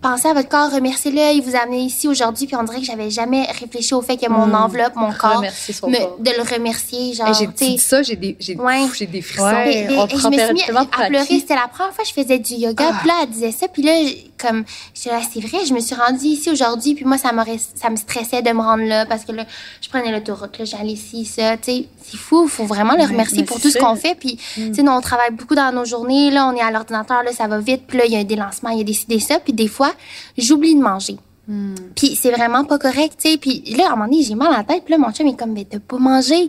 pensez 0.00 0.28
à 0.28 0.32
votre 0.32 0.48
corps, 0.48 0.70
remerciez-le, 0.70 1.34
il 1.34 1.42
vous 1.42 1.56
a 1.56 1.60
amené 1.60 1.80
ici 1.80 2.08
aujourd'hui, 2.08 2.46
puis 2.46 2.56
on 2.56 2.62
dirait 2.62 2.78
que 2.78 2.84
j'avais 2.84 3.10
jamais 3.10 3.44
réfléchi 3.44 3.94
au 3.94 4.02
fait 4.02 4.16
que 4.16 4.28
mon 4.28 4.52
enveloppe, 4.54 4.94
mon 4.96 5.12
corps, 5.12 5.42
me, 5.42 6.22
de 6.22 6.36
le 6.36 6.54
remercier, 6.54 7.14
genre. 7.14 7.32
j'ai 7.34 7.46
dit 7.46 7.78
ça, 7.78 8.02
j'ai 8.02 8.16
des, 8.16 8.36
j'ai, 8.38 8.56
j'ai 8.96 9.06
des 9.06 9.22
frissons. 9.22 9.44
Ouais, 9.44 9.84
et, 9.84 9.88
je 9.88 10.28
me 10.28 10.32
suis 10.32 10.54
mis 10.54 10.62
à 10.62 10.84
pleurer. 10.84 11.24
C'était 11.24 11.54
la 11.54 11.68
première 11.68 11.92
fois 11.92 12.04
que 12.04 12.08
je 12.08 12.14
faisais 12.14 12.38
du 12.38 12.54
yoga, 12.54 12.90
ah. 12.90 12.96
puis 13.00 13.08
là, 13.08 13.14
elle 13.22 13.30
disait 13.30 13.52
ça, 13.52 13.68
puis 13.68 13.82
là, 13.82 13.92
comme, 14.38 14.64
c'est 14.94 15.10
vrai, 15.10 15.64
je 15.66 15.74
me 15.74 15.80
suis 15.80 15.94
rendue 15.94 16.26
ici 16.26 16.50
aujourd'hui, 16.50 16.94
puis 16.94 17.04
moi, 17.04 17.18
ça, 17.18 17.30
ça 17.74 17.90
me 17.90 17.96
stressait 17.96 18.42
de 18.42 18.50
me 18.50 18.60
rendre 18.60 18.84
là, 18.84 19.04
parce 19.04 19.24
que 19.24 19.32
là, 19.32 19.44
je 19.80 19.88
prenais 19.88 20.12
l'autoroute, 20.12 20.58
là, 20.58 20.64
j'allais 20.64 20.92
ici, 20.92 21.24
ça, 21.24 21.56
tu 21.56 21.72
sais, 21.72 21.84
c'est 22.04 22.16
fou, 22.16 22.44
il 22.44 22.50
faut 22.50 22.64
vraiment 22.64 22.94
le 22.94 23.04
remercier 23.04 23.42
pour 23.44 23.60
tout 23.60 23.70
ce 23.70 23.78
qu'on 23.78 23.96
fait, 23.96 24.14
puis, 24.14 24.38
mm. 24.56 24.70
tu 24.70 24.74
sais, 24.74 24.88
on 24.88 25.00
travaille 25.00 25.32
beaucoup 25.32 25.56
dans 25.56 25.72
nos 25.72 25.84
journées, 25.84 26.30
là, 26.30 26.46
on 26.46 26.56
est 26.56 26.60
à 26.60 26.70
l'ordinateur, 26.70 27.22
là, 27.24 27.32
ça 27.32 27.48
va 27.48 27.58
vite, 27.58 27.82
puis 27.86 27.98
là, 27.98 28.04
il 28.06 28.12
y 28.12 28.16
a 28.16 28.22
des 28.22 28.36
lancements, 28.36 28.70
il 28.70 28.78
y 28.78 28.80
a 28.80 28.84
des, 28.84 29.20
ça, 29.20 29.40
puis 29.40 29.52
des 29.52 29.68
fois, 29.68 29.87
j'oublie 30.36 30.74
de 30.74 30.80
manger. 30.80 31.16
Hmm. 31.48 31.74
Puis 31.96 32.14
c'est 32.14 32.30
vraiment 32.30 32.64
pas 32.64 32.78
correct, 32.78 33.14
tu 33.18 33.30
sais. 33.30 33.38
Puis 33.38 33.62
là, 33.76 33.84
à 33.84 33.86
un 33.88 33.90
moment 33.96 34.04
donné, 34.04 34.22
j'ai 34.22 34.34
mal 34.34 34.52
à 34.52 34.58
la 34.58 34.64
tête. 34.64 34.84
Puis 34.84 34.92
là, 34.92 34.98
mon 34.98 35.10
chum 35.12 35.26
est 35.26 35.36
comme, 35.36 35.52
mais 35.52 35.64
t'as 35.64 35.78
pas 35.78 35.96
mangé. 35.98 36.48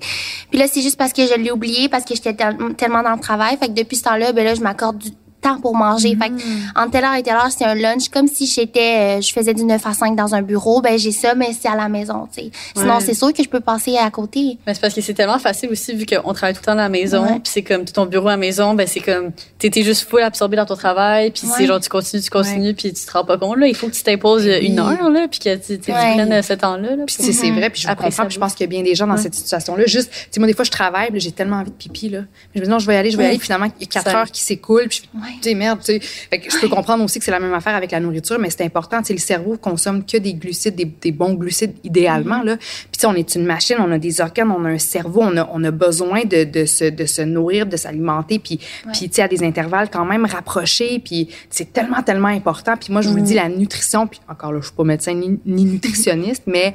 Puis 0.50 0.60
là, 0.60 0.68
c'est 0.68 0.82
juste 0.82 0.98
parce 0.98 1.14
que 1.14 1.26
je 1.26 1.36
l'ai 1.36 1.52
oublié, 1.52 1.88
parce 1.88 2.04
que 2.04 2.16
j'étais 2.16 2.34
tellement 2.34 3.02
dans 3.02 3.14
le 3.14 3.20
travail. 3.20 3.58
Fait 3.58 3.68
que 3.68 3.74
depuis 3.74 3.96
ce 3.96 4.04
temps-là, 4.04 4.34
ben 4.34 4.44
là, 4.44 4.56
je 4.56 4.62
m'accorde 4.62 4.98
du 4.98 5.12
temps 5.42 5.60
pour 5.60 5.76
manger. 5.76 6.16
Fait 6.16 6.30
que, 6.30 6.34
mm. 6.34 6.72
entre 6.76 6.92
telle 6.92 7.04
heure 7.04 7.16
et 7.16 7.24
telle 7.24 7.36
heure, 7.36 7.50
c'est 7.56 7.66
un 7.66 7.76
lunch. 7.76 8.10
Comme 8.10 8.28
si 8.28 8.46
j'étais, 8.46 9.18
euh, 9.18 9.22
je 9.22 9.32
faisais 9.32 9.54
du 9.54 9.64
9 9.64 9.86
à 9.86 9.94
5 9.94 10.16
dans 10.16 10.36
un 10.36 10.42
bureau, 10.42 10.82
ben 10.82 10.98
j'ai 10.98 11.12
ça, 11.12 11.36
mais 11.36 11.52
c'est 11.60 11.68
à 11.68 11.76
la 11.76 11.90
maison, 11.90 12.28
tu 12.34 12.44
sais. 12.44 12.52
Sinon, 12.76 13.00
c'est 13.00 13.14
sûr 13.14 13.34
que 13.34 13.44
je 13.44 13.50
peux 13.50 13.60
passer 13.60 13.98
à 13.98 14.10
côté. 14.10 14.58
Mais 14.66 14.74
c'est 14.74 14.82
parce 14.82 14.94
que 14.94 15.02
c'est 15.02 15.14
tellement 15.14 15.40
facile 15.40 15.70
aussi, 15.70 15.94
vu 15.94 16.06
qu'on 16.06 16.34
travaille 16.34 16.54
tout 16.54 16.62
le 16.62 16.66
temps 16.66 16.72
à 16.74 16.76
la 16.76 16.90
maison, 16.90 17.26
puis 17.26 17.42
c'est 17.46 17.64
comme 17.64 17.86
ton 17.86 18.06
bureau 18.06 18.28
à 18.28 18.32
la 18.32 18.38
maison, 18.38 18.74
ben 18.74 18.88
c'est 18.88 19.00
comme, 19.00 19.32
t'étais 19.58 19.84
juste 19.84 20.10
full 20.10 20.22
absorbé 20.22 20.58
dans 20.58 20.66
ton 20.66 20.76
travail, 20.76 21.32
puis 21.32 21.48
c'est 21.56 21.66
genre, 21.66 21.80
tu 21.80 21.90
continues, 21.90 22.22
tu 22.22 22.30
continues, 22.30 22.74
puis 22.74 22.94
tu 22.94 23.06
te 23.06 23.12
rends 23.12 23.26
pas 23.26 23.38
compte, 23.38 23.58
là, 23.58 23.68
il 23.68 23.76
faut 23.76 23.88
que 23.88 23.94
tu 23.94 24.04
t'imposes 24.04 24.46
une 24.46 24.80
heure, 24.80 25.10
là, 25.10 25.28
puis 25.30 25.40
que 25.40 25.56
tu, 25.56 25.80
tu 25.80 25.92
prennes 25.92 26.42
ce 26.42 26.54
temps-là. 26.54 26.96
Là, 26.96 27.04
puis 27.06 27.16
c'est 27.20 27.52
vrai, 27.52 27.70
puis 27.70 27.82
je 27.82 27.88
comprends, 27.88 28.30
je 28.30 28.40
pense 28.40 28.54
qu'il 28.54 28.66
y 28.66 28.68
a 28.68 28.70
bien 28.70 28.84
des 28.84 28.96
gens 28.96 29.08
dans 29.08 29.18
cette 29.18 29.36
situation-là. 29.36 29.86
Juste, 29.86 30.12
tu 30.12 30.18
sais, 30.32 30.40
moi, 30.40 30.48
des 30.48 30.54
fois, 30.54 30.66
je 30.66 30.72
travaille, 30.72 31.10
j'ai 31.16 31.32
tellement 31.32 31.58
envie 31.58 31.72
de 31.72 31.76
pipi, 31.76 32.10
là. 32.10 32.22
je 32.54 32.60
me 32.60 32.66
dis, 32.66 32.72
non, 32.72 32.80
je 32.80 32.88
vais 32.88 32.96
y 32.96 32.98
aller, 32.98 33.12
je 33.12 33.18
vais 33.18 33.24
y 33.24 33.28
aller, 33.28 33.40
finalement, 33.40 33.68
il 33.80 33.82
y 33.82 33.84
a 33.84 33.88
quatre 33.88 34.16
heures 34.16 34.32
qui 34.32 34.42
s'écoulent, 34.42 34.88
puis 34.90 35.04
tu 35.42 35.50
sais, 35.50 35.56
merde, 35.56 35.80
tu 35.80 36.00
sais, 36.00 36.02
je 36.32 36.60
peux 36.60 36.70
comprendre 36.70 37.04
aussi 37.04 37.20
que 37.20 37.26
c'est 37.26 37.32
la 37.32 37.40
même 37.40 37.54
affaire 37.54 37.76
avec 37.76 37.92
la 37.92 38.00
nourriture, 38.00 38.40
mais 38.40 38.50
c'est 38.50 38.64
important. 38.64 39.02
Le 39.10 39.18
cerveau 39.18 39.58
consomme 39.58 40.06
que 40.06 40.18
des 40.18 40.34
glucides, 40.34 40.76
des, 40.76 41.12
bons 41.12 41.34
glucides 41.34 41.74
idéalement. 41.84 42.44
Là. 42.44 42.58
Puis 42.58 43.06
on 43.06 43.14
est 43.16 43.36
une 43.36 43.46
machine, 43.46 43.78
on 43.80 43.92
a 43.92 43.98
des 43.98 44.22
organes, 44.22 44.52
on 44.52 44.66
a 44.66 44.70
un 44.70 44.78
cerveau, 44.78 45.22
on 45.24 45.36
a, 45.38 45.50
on 45.52 45.64
a 45.64 45.72
besoin 45.72 46.24
de, 46.26 46.44
de, 46.44 46.66
se, 46.66 46.86
de 46.86 47.06
se 47.06 47.22
nourrir, 47.22 47.66
de 47.66 47.78
s'alimenter, 47.78 48.40
puis, 48.40 48.60
puis 48.94 49.10
à 49.22 49.28
des 49.28 49.44
intervalles 49.44 49.90
quand 49.90 50.06
même 50.06 50.26
rapprochés. 50.26 51.02
Puis 51.04 51.30
c'est 51.50 51.74
tellement, 51.74 52.04
tellement 52.04 52.28
important. 52.28 52.78
Puis 52.78 52.94
moi, 52.94 53.02
je 53.02 53.10
vous 53.10 53.18
le 53.18 53.22
dis, 53.24 53.34
mm. 53.34 53.38
la 53.38 53.50
nutrition, 53.50 54.08
puis 54.08 54.20
encore 54.28 54.52
là, 54.52 54.60
je 54.62 54.68
suis 54.68 54.76
pas 54.76 54.84
médecin 54.84 55.14
ni, 55.14 55.40
nutritionniste, 55.46 56.44
mais 56.48 56.74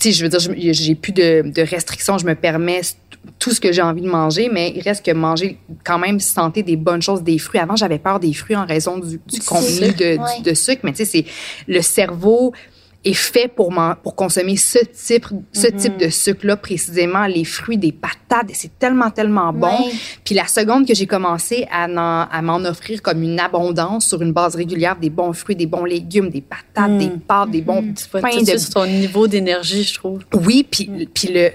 puis 0.00 0.12
je 0.12 0.22
veux 0.22 0.28
dire, 0.28 0.40
j'ai 0.72 0.94
plus 0.94 1.12
de, 1.12 1.42
de 1.44 1.62
restrictions, 1.62 2.18
je 2.18 2.26
me 2.26 2.34
permets 2.34 2.82
tout 3.38 3.50
ce 3.50 3.60
que 3.60 3.72
j'ai 3.72 3.82
envie 3.82 4.02
de 4.02 4.08
manger, 4.08 4.48
mais 4.52 4.72
il 4.74 4.82
reste 4.82 5.04
que 5.04 5.10
manger 5.12 5.58
quand 5.84 5.98
même 5.98 6.20
santé, 6.20 6.62
des 6.62 6.76
bonnes 6.76 7.02
choses, 7.02 7.22
des 7.22 7.38
fruits. 7.38 7.60
Avant, 7.60 7.76
j'avais 7.76 7.98
peur 7.98 8.20
des 8.20 8.32
fruits 8.32 8.56
en 8.56 8.66
raison 8.66 8.98
du, 8.98 9.18
contenu 9.46 9.92
de, 9.92 10.42
de, 10.42 10.54
sucre, 10.54 10.80
mais 10.84 10.92
tu 10.92 10.98
sais, 10.98 11.04
c'est 11.04 11.24
le 11.66 11.82
cerveau 11.82 12.52
est 13.04 13.14
fait 13.14 13.48
pour 13.48 13.72
pour 14.02 14.14
consommer 14.14 14.56
ce 14.56 14.78
type 14.78 15.26
ce 15.52 15.66
mm-hmm. 15.66 15.76
type 15.76 15.96
de 15.96 16.08
sucre 16.08 16.46
là 16.46 16.56
précisément 16.56 17.26
les 17.26 17.44
fruits 17.44 17.78
des 17.78 17.92
patates 17.92 18.50
c'est 18.52 18.78
tellement 18.78 19.10
tellement 19.10 19.52
bon. 19.52 19.76
Puis 20.24 20.34
la 20.34 20.46
seconde 20.46 20.86
que 20.86 20.94
j'ai 20.94 21.06
commencé 21.06 21.66
à, 21.70 21.84
à 21.84 22.42
m'en 22.42 22.64
offrir 22.64 23.02
comme 23.02 23.22
une 23.22 23.40
abondance 23.40 24.06
sur 24.06 24.22
une 24.22 24.32
base 24.32 24.54
régulière 24.54 24.96
des 24.96 25.10
bons 25.10 25.32
fruits 25.32 25.56
des 25.56 25.66
bons 25.66 25.84
légumes 25.84 26.30
des 26.30 26.42
patates 26.42 26.98
des 26.98 27.08
mm. 27.08 27.20
pâtes 27.20 27.50
des 27.50 27.62
bons 27.62 27.82
mm 27.82 27.94
pains 28.20 28.42
de 28.42 28.58
sur 28.58 28.70
ton 28.70 28.86
niveau 28.86 29.26
d'énergie 29.26 29.82
je 29.84 29.94
trouve. 29.94 30.20
Oui 30.46 30.66
puis 30.68 30.90
puis 31.12 31.28
le 31.32 31.50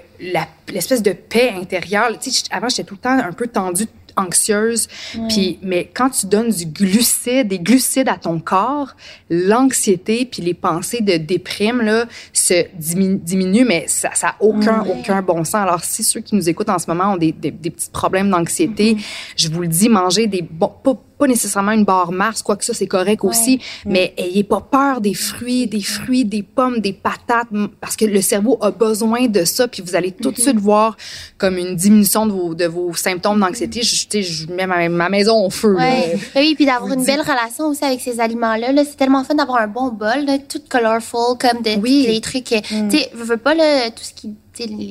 l'espèce 0.73 1.03
de 1.03 1.13
paix 1.13 1.53
intérieure 1.55 2.09
tu 2.19 2.31
sais 2.31 2.43
avant 2.51 2.69
j'étais 2.69 2.83
tout 2.83 2.95
le 2.95 2.99
temps 2.99 3.17
un 3.17 3.31
peu 3.31 3.47
tendue 3.47 3.87
anxieuse. 4.17 4.87
Puis, 5.29 5.59
mais 5.61 5.89
quand 5.93 6.09
tu 6.09 6.25
donnes 6.25 6.49
du 6.49 6.65
glucide, 6.65 7.47
des 7.47 7.59
glucides 7.59 8.09
à 8.09 8.17
ton 8.17 8.39
corps, 8.39 8.95
l'anxiété 9.29 10.25
puis 10.25 10.41
les 10.41 10.53
pensées 10.53 11.01
de 11.01 11.17
déprime 11.17 11.81
là 11.81 12.05
se 12.33 12.65
diminuent, 12.75 13.65
mais 13.65 13.85
ça, 13.87 14.09
ça 14.13 14.29
a 14.29 14.35
aucun 14.39 14.83
aucun 14.87 15.21
bon 15.21 15.43
sens. 15.43 15.55
Alors, 15.55 15.83
si 15.83 16.03
ceux 16.03 16.21
qui 16.21 16.35
nous 16.35 16.49
écoutent 16.49 16.69
en 16.69 16.79
ce 16.79 16.87
moment 16.87 17.13
ont 17.13 17.17
des, 17.17 17.31
des, 17.31 17.51
petits 17.51 17.89
problèmes 17.89 18.29
d'anxiété, 18.29 18.95
mm-hmm. 18.95 19.33
je 19.35 19.49
vous 19.49 19.61
le 19.61 19.67
dis, 19.67 19.89
manger 19.89 20.27
des 20.27 20.41
bons, 20.41 20.73
pas 20.83 20.95
nécessairement 21.25 21.71
une 21.71 21.83
barre 21.83 22.11
Mars, 22.11 22.43
quoi 22.43 22.55
que 22.55 22.63
ça, 22.63 22.73
c'est 22.75 22.85
correct 22.85 23.23
aussi, 23.23 23.59
mais 23.85 24.13
ayez 24.17 24.43
pas 24.43 24.61
peur 24.61 25.01
des 25.01 25.15
fruits, 25.15 25.65
des 25.65 25.81
fruits, 25.81 26.25
des 26.25 26.43
pommes, 26.43 26.79
des 26.79 26.93
patates, 26.93 27.47
parce 27.81 27.95
que 27.95 28.05
le 28.05 28.21
cerveau 28.21 28.59
a 28.61 28.69
besoin 28.69 29.27
de 29.27 29.43
ça, 29.43 29.67
puis 29.67 29.81
vous 29.81 29.95
allez 29.95 30.11
tout 30.11 30.31
de 30.31 30.37
mhm. 30.37 30.43
suite 30.43 30.57
voir 30.57 30.95
comme 31.39 31.57
une 31.57 31.75
diminution 31.75 32.27
de 32.27 32.31
vos, 32.33 32.53
de 32.53 32.65
vos 32.65 32.93
symptômes 32.93 33.39
d'anxiété. 33.39 33.81
Je, 33.81 34.21
je 34.21 34.47
mets 34.51 34.67
ma, 34.67 35.09
maison 35.09 35.45
au 35.45 35.49
feu. 35.49 35.75
Ouais. 35.75 36.19
Oui, 36.35 36.53
puis 36.55 36.65
d'avoir 36.65 36.91
une 36.91 37.03
belle 37.03 37.21
relation 37.21 37.67
aussi 37.69 37.83
avec 37.83 38.01
ces 38.01 38.19
aliments-là. 38.19 38.73
-là, 38.73 38.85
c'est 38.85 38.97
tellement 38.97 39.23
fun 39.23 39.35
d'avoir 39.35 39.61
un 39.61 39.67
bon 39.67 39.89
bol, 39.89 40.25
là, 40.25 40.37
tout 40.37 40.61
colorful, 40.69 41.37
comme 41.39 41.61
de, 41.63 41.79
oui. 41.81 42.05
les 42.07 42.21
trucs. 42.21 42.51
Mm. 42.51 42.89
Tu 42.89 42.97
sais, 42.97 43.09
je 43.17 43.23
veux 43.23 43.37
pas 43.37 43.55
là, 43.55 43.89
tout 43.89 44.03
ce 44.03 44.13
qui, 44.13 44.35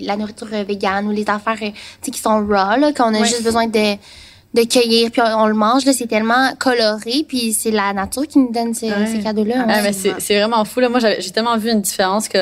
la 0.04 0.16
nourriture 0.16 0.48
végane 0.48 1.06
ou 1.08 1.10
les 1.10 1.28
affaires, 1.28 1.58
qui 2.02 2.18
sont 2.18 2.46
raw, 2.46 2.92
qu'on 2.96 3.14
a 3.14 3.24
juste 3.24 3.42
besoin 3.42 3.66
de 3.66 3.96
de 4.54 4.62
cueillir 4.62 5.10
puis 5.10 5.20
on, 5.22 5.46
le 5.46 5.54
mange 5.54 5.84
là 5.84 5.92
c'est 5.92 6.06
tellement 6.06 6.54
coloré 6.58 7.24
puis 7.28 7.52
c'est 7.52 7.70
la 7.70 7.92
nature 7.92 8.26
qui 8.26 8.38
nous 8.38 8.52
donne 8.52 8.74
ces, 8.74 8.90
cadeaux 9.22 9.44
là 9.44 9.66
ah, 9.68 9.92
c'est 9.92 10.38
vraiment 10.38 10.64
fou 10.64 10.80
là. 10.80 10.88
Moi 10.88 11.00
j'ai 11.00 11.30
tellement 11.30 11.56
vu 11.58 11.70
une 11.70 11.82
différence 11.82 12.28
que 12.28 12.38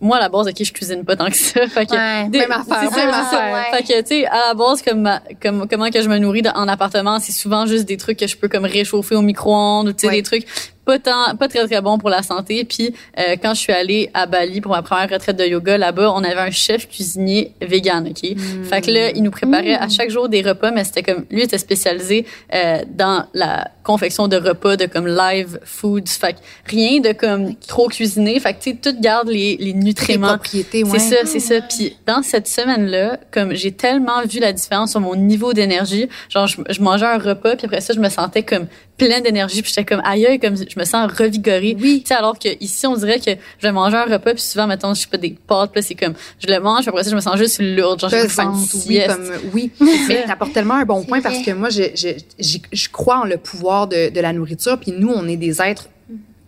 moi 0.00 0.16
à 0.16 0.20
la 0.20 0.28
base 0.28 0.48
ok 0.48 0.62
je 0.62 0.72
cuisine 0.72 1.04
pas 1.04 1.16
tant 1.16 1.26
que 1.26 1.36
ça. 1.36 1.66
Fait 1.68 1.86
que 1.86 1.94
même 1.94 2.52
affaire, 2.52 2.90
même 2.90 3.10
affaire. 3.10 3.66
fait 3.72 3.82
que 3.82 4.00
tu 4.00 4.08
sais 4.08 4.26
à 4.26 4.48
la 4.48 4.54
base 4.54 4.82
comme 4.82 5.10
comme 5.42 5.66
comment 5.68 5.90
que 5.90 6.02
je 6.02 6.08
me 6.08 6.18
nourris 6.18 6.42
en 6.54 6.68
appartement 6.68 7.18
c'est 7.18 7.32
souvent 7.32 7.66
juste 7.66 7.86
des 7.86 7.96
trucs 7.96 8.18
que 8.18 8.26
je 8.26 8.36
peux 8.36 8.48
comme 8.48 8.64
réchauffer 8.64 9.14
au 9.14 9.22
micro-ondes 9.22 9.88
ou 9.88 9.92
tu 9.92 10.06
sais 10.06 10.12
des 10.12 10.22
trucs 10.22 10.46
pas 10.84 10.98
tant, 10.98 11.36
pas 11.36 11.48
très 11.48 11.66
très 11.66 11.80
bon 11.80 11.98
pour 11.98 12.10
la 12.10 12.22
santé. 12.22 12.64
Puis 12.64 12.94
euh, 13.18 13.36
quand 13.40 13.54
je 13.54 13.60
suis 13.60 13.72
allée 13.72 14.10
à 14.14 14.26
Bali 14.26 14.60
pour 14.60 14.72
ma 14.72 14.82
première 14.82 15.10
retraite 15.10 15.36
de 15.36 15.44
yoga 15.44 15.78
là-bas, 15.78 16.12
on 16.12 16.22
avait 16.22 16.40
un 16.40 16.50
chef 16.50 16.88
cuisinier 16.88 17.52
vegan, 17.60 18.08
ok? 18.08 18.30
Mm. 18.36 18.64
Fait 18.64 18.80
que 18.80 18.90
là, 18.90 19.10
il 19.10 19.22
nous 19.22 19.30
préparait 19.30 19.74
à 19.74 19.88
chaque 19.88 20.10
jour 20.10 20.28
des 20.28 20.42
repas, 20.42 20.70
mais 20.70 20.84
c'était 20.84 21.02
comme 21.02 21.24
lui 21.30 21.42
était 21.42 21.58
spécialisé 21.58 22.26
euh, 22.54 22.82
dans 22.88 23.26
la 23.34 23.68
confection 23.82 24.28
de 24.28 24.36
repas 24.36 24.76
de 24.76 24.86
comme 24.86 25.06
live 25.06 25.58
foods. 25.64 26.06
Fait 26.08 26.34
que 26.34 26.38
rien 26.66 27.00
de 27.00 27.12
comme 27.12 27.54
trop 27.56 27.88
cuisiné. 27.88 28.38
Fait 28.40 28.54
que 28.54 28.62
tu 28.62 28.70
sais, 28.70 28.76
tout 28.76 28.96
garde 29.00 29.28
les, 29.28 29.56
les 29.58 29.72
nutriments. 29.72 30.28
Les 30.28 30.32
propriétés, 30.34 30.84
ouais. 30.84 30.98
C'est 30.98 31.16
ça, 31.16 31.26
c'est 31.26 31.40
ça. 31.40 31.60
Puis 31.62 31.96
dans 32.06 32.22
cette 32.22 32.48
semaine-là, 32.48 33.18
comme 33.30 33.54
j'ai 33.54 33.72
tellement 33.72 34.22
vu 34.28 34.40
la 34.40 34.52
différence 34.52 34.92
sur 34.92 35.00
mon 35.00 35.16
niveau 35.16 35.52
d'énergie, 35.52 36.08
genre 36.28 36.46
je, 36.46 36.60
je 36.68 36.82
mangeais 36.82 37.06
un 37.06 37.18
repas 37.18 37.56
puis 37.56 37.66
après 37.66 37.80
ça 37.80 37.92
je 37.94 38.00
me 38.00 38.08
sentais 38.08 38.42
comme 38.42 38.66
plein 38.96 39.20
d'énergie 39.20 39.62
puis 39.62 39.72
j'étais 39.74 39.84
comme 39.84 40.02
aïe 40.04 40.38
comme 40.40 40.56
je 40.56 40.78
me 40.78 40.84
sens 40.84 41.10
revigorée. 41.12 41.76
Oui. 41.80 42.02
Tu 42.02 42.08
sais 42.08 42.14
alors 42.14 42.38
que 42.38 42.48
ici 42.60 42.86
on 42.86 42.96
dirait 42.96 43.18
que 43.18 43.30
je 43.30 43.66
vais 43.66 43.72
manger 43.72 43.96
un 43.96 44.04
repas 44.04 44.34
puis 44.34 44.42
souvent 44.42 44.66
mettons 44.66 44.94
je 44.94 45.02
sais 45.02 45.08
pas 45.08 45.16
des 45.16 45.36
pâtes 45.46 45.72
puis 45.72 45.82
c'est 45.82 45.94
comme 45.94 46.14
je 46.38 46.52
le 46.52 46.60
mange 46.60 46.82
puis 46.82 46.88
après 46.88 47.04
ça 47.04 47.10
je 47.10 47.16
me 47.16 47.20
sens 47.20 47.36
juste 47.36 47.60
lourde 47.60 48.00
genre 48.00 48.10
je 48.10 48.28
faim 48.28 48.54
oui 48.88 49.00
comme 49.06 49.30
oui. 49.52 49.70
Mais 50.08 50.24
t'apportes 50.24 50.52
tellement 50.52 50.74
un 50.74 50.84
bon 50.84 51.02
point 51.04 51.20
parce 51.20 51.38
que 51.38 51.50
moi 51.52 51.70
je, 51.70 51.82
je, 51.94 52.58
je, 52.72 52.88
crois 52.88 53.20
en 53.20 53.24
le 53.24 53.36
pouvoir 53.36 53.88
de, 53.88 54.10
de 54.10 54.20
la 54.20 54.32
nourriture 54.32 54.78
puis 54.78 54.92
nous 54.92 55.10
on 55.10 55.26
est 55.26 55.36
des 55.36 55.60
êtres 55.60 55.88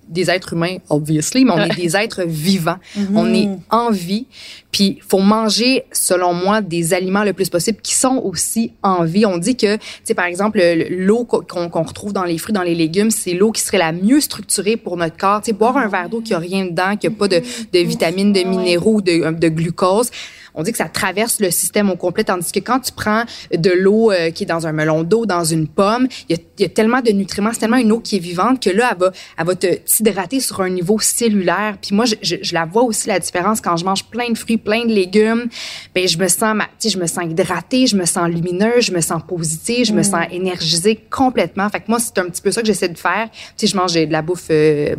des 0.08 0.30
êtres 0.30 0.52
humains, 0.52 0.76
obviously, 0.88 1.44
mais 1.44 1.52
on 1.52 1.58
est 1.58 1.74
des 1.74 1.96
êtres 1.96 2.22
vivants. 2.24 2.78
Mm-hmm. 2.96 3.06
On 3.14 3.34
est 3.34 3.48
en 3.70 3.90
vie. 3.90 4.26
Puis, 4.70 4.98
faut 5.06 5.18
manger, 5.20 5.84
selon 5.92 6.34
moi, 6.34 6.60
des 6.60 6.94
aliments 6.94 7.24
le 7.24 7.32
plus 7.32 7.48
possible 7.48 7.78
qui 7.82 7.94
sont 7.94 8.20
aussi 8.24 8.72
en 8.82 9.04
vie. 9.04 9.26
On 9.26 9.38
dit 9.38 9.56
que, 9.56 9.76
tu 9.76 9.82
sais, 10.04 10.14
par 10.14 10.26
exemple, 10.26 10.60
l'eau 10.90 11.24
qu'on 11.24 11.82
retrouve 11.82 12.12
dans 12.12 12.24
les 12.24 12.38
fruits, 12.38 12.52
dans 12.52 12.62
les 12.62 12.74
légumes, 12.74 13.10
c'est 13.10 13.32
l'eau 13.32 13.52
qui 13.52 13.62
serait 13.62 13.78
la 13.78 13.92
mieux 13.92 14.20
structurée 14.20 14.76
pour 14.76 14.96
notre 14.96 15.16
corps. 15.16 15.40
Tu 15.40 15.46
sais, 15.46 15.52
boire 15.52 15.76
un 15.76 15.88
verre 15.88 16.08
d'eau 16.08 16.20
qui 16.20 16.34
a 16.34 16.38
rien 16.38 16.66
dedans, 16.66 16.96
qui 16.96 17.06
a 17.06 17.10
pas 17.10 17.28
de, 17.28 17.40
de 17.72 17.78
vitamines, 17.78 18.32
de 18.32 18.42
minéraux, 18.42 19.00
de, 19.00 19.32
de 19.32 19.48
glucose, 19.48 20.10
on 20.56 20.62
dit 20.62 20.72
que 20.72 20.78
ça 20.78 20.88
traverse 20.88 21.40
le 21.40 21.50
système 21.50 21.90
au 21.90 21.96
complet, 21.96 22.24
tandis 22.24 22.50
que 22.50 22.60
quand 22.60 22.80
tu 22.80 22.92
prends 22.92 23.24
de 23.52 23.70
l'eau 23.70 24.10
euh, 24.10 24.30
qui 24.30 24.44
est 24.44 24.46
dans 24.46 24.66
un 24.66 24.72
melon 24.72 25.02
d'eau, 25.04 25.26
dans 25.26 25.44
une 25.44 25.68
pomme, 25.68 26.08
il 26.28 26.38
y, 26.58 26.64
a, 26.64 26.68
tellement 26.68 27.00
de 27.02 27.10
nutriments, 27.10 27.50
c'est 27.52 27.60
tellement 27.60 27.76
une 27.76 27.92
eau 27.92 28.00
qui 28.00 28.16
est 28.16 28.20
vivante 28.20 28.62
que 28.62 28.70
là, 28.70 28.90
elle 28.92 28.98
va, 28.98 29.12
elle 29.38 29.46
va 29.46 29.54
te 29.54 29.74
t'hydrater 29.74 30.40
sur 30.40 30.60
un 30.62 30.70
niveau 30.70 30.98
cellulaire. 30.98 31.76
Puis 31.80 31.94
moi, 31.94 32.06
je, 32.06 32.36
je, 32.40 32.54
la 32.54 32.64
vois 32.64 32.82
aussi 32.82 33.08
la 33.08 33.18
différence 33.18 33.60
quand 33.60 33.76
je 33.76 33.84
mange 33.84 34.04
plein 34.04 34.30
de 34.30 34.38
fruits, 34.38 34.56
plein 34.56 34.84
de 34.84 34.92
légumes. 34.92 35.48
Ben 35.94 36.08
je 36.08 36.18
me 36.18 36.28
sens, 36.28 36.56
sais, 36.78 36.88
je 36.88 36.98
me 36.98 37.06
sens 37.06 37.24
hydratée, 37.24 37.86
je 37.86 37.96
me 37.96 38.06
sens 38.06 38.28
lumineuse, 38.28 38.86
je 38.86 38.92
me 38.92 39.00
sens 39.00 39.22
positive, 39.28 39.84
je 39.84 39.92
me 39.92 40.00
mm. 40.00 40.04
sens 40.04 40.24
énergisée 40.30 40.96
complètement. 41.10 41.68
Fait 41.68 41.80
que 41.80 41.86
moi, 41.88 41.98
c'est 41.98 42.18
un 42.18 42.24
petit 42.24 42.40
peu 42.40 42.50
ça 42.50 42.62
que 42.62 42.66
j'essaie 42.66 42.88
de 42.88 42.98
faire. 42.98 43.28
Tu 43.58 43.66
je 43.66 43.76
mange 43.76 43.92
de 43.92 44.10
la 44.10 44.22
bouffe 44.22 44.46
euh, 44.50 44.94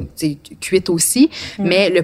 cuite 0.61 0.89
aussi, 0.89 1.29
mm. 1.57 1.67
mais 1.67 1.89
le 1.89 2.03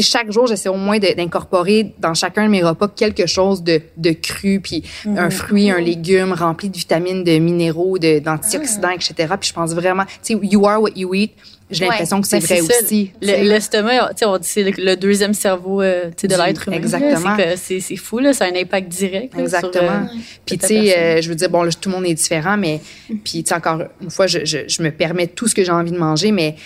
chaque 0.00 0.30
jour, 0.30 0.46
j'essaie 0.46 0.68
au 0.68 0.76
moins 0.76 0.98
d'incorporer 0.98 1.94
dans 1.98 2.14
chacun 2.14 2.44
de 2.44 2.50
mes 2.50 2.62
repas 2.62 2.88
quelque 2.88 3.26
chose 3.26 3.62
de, 3.62 3.80
de 3.96 4.12
cru, 4.12 4.60
puis 4.60 4.82
un 5.06 5.24
mhm. 5.24 5.30
fruit, 5.30 5.70
un 5.70 5.80
légume 5.80 6.32
rempli 6.32 6.68
de 6.68 6.76
vitamines, 6.76 7.24
de 7.24 7.38
minéraux, 7.38 7.98
d'antioxydants, 7.98 8.90
etc. 8.90 9.14
Puis 9.40 9.48
je 9.48 9.54
pense 9.54 9.72
vraiment, 9.72 10.04
tu 10.04 10.34
sais, 10.34 10.38
you 10.42 10.66
are 10.66 10.80
what 10.80 10.92
you 10.96 11.14
eat 11.14 11.32
j'ai 11.72 11.86
l'impression 11.86 12.20
que 12.20 12.28
c'est 12.28 12.38
vrai 12.38 12.60
aussi. 12.60 13.12
L'estomac, 13.20 14.10
on 14.24 14.38
dit 14.38 14.48
c'est 14.48 14.62
le, 14.62 14.96
deuxième 14.96 15.34
cerveau 15.34 15.82
euh, 15.82 16.10
de 16.22 16.28
l'être 16.28 16.68
humain. 16.68 16.76
Exactement. 16.76 17.36
C'est 17.56 17.96
fou, 17.96 18.18
là, 18.18 18.32
ça 18.32 18.44
a 18.44 18.48
un 18.48 18.56
impact 18.56 18.88
direct. 18.88 19.38
Exactement. 19.38 20.06
Sur, 20.06 20.14
euh, 20.14 20.20
puis, 20.44 20.58
tu 20.58 20.66
sais, 20.66 20.98
euh, 20.98 21.22
je 21.22 21.28
veux 21.28 21.34
dire, 21.34 21.48
bon, 21.48 21.62
là, 21.62 21.70
tout 21.72 21.88
le 21.88 21.96
monde 21.96 22.06
est 22.06 22.14
différent, 22.14 22.56
mais, 22.56 22.80
puis, 23.24 23.42
tu 23.42 23.48
sais, 23.48 23.54
encore 23.54 23.82
une 24.00 24.10
fois, 24.10 24.26
je, 24.26 24.44
je, 24.44 24.58
je 24.68 24.82
me 24.82 24.90
permets 24.90 25.26
tout 25.26 25.48
ce 25.48 25.54
que 25.54 25.64
j'ai 25.64 25.72
envie 25.72 25.92
de 25.92 25.98
manger, 25.98 26.32
mais 26.32 26.56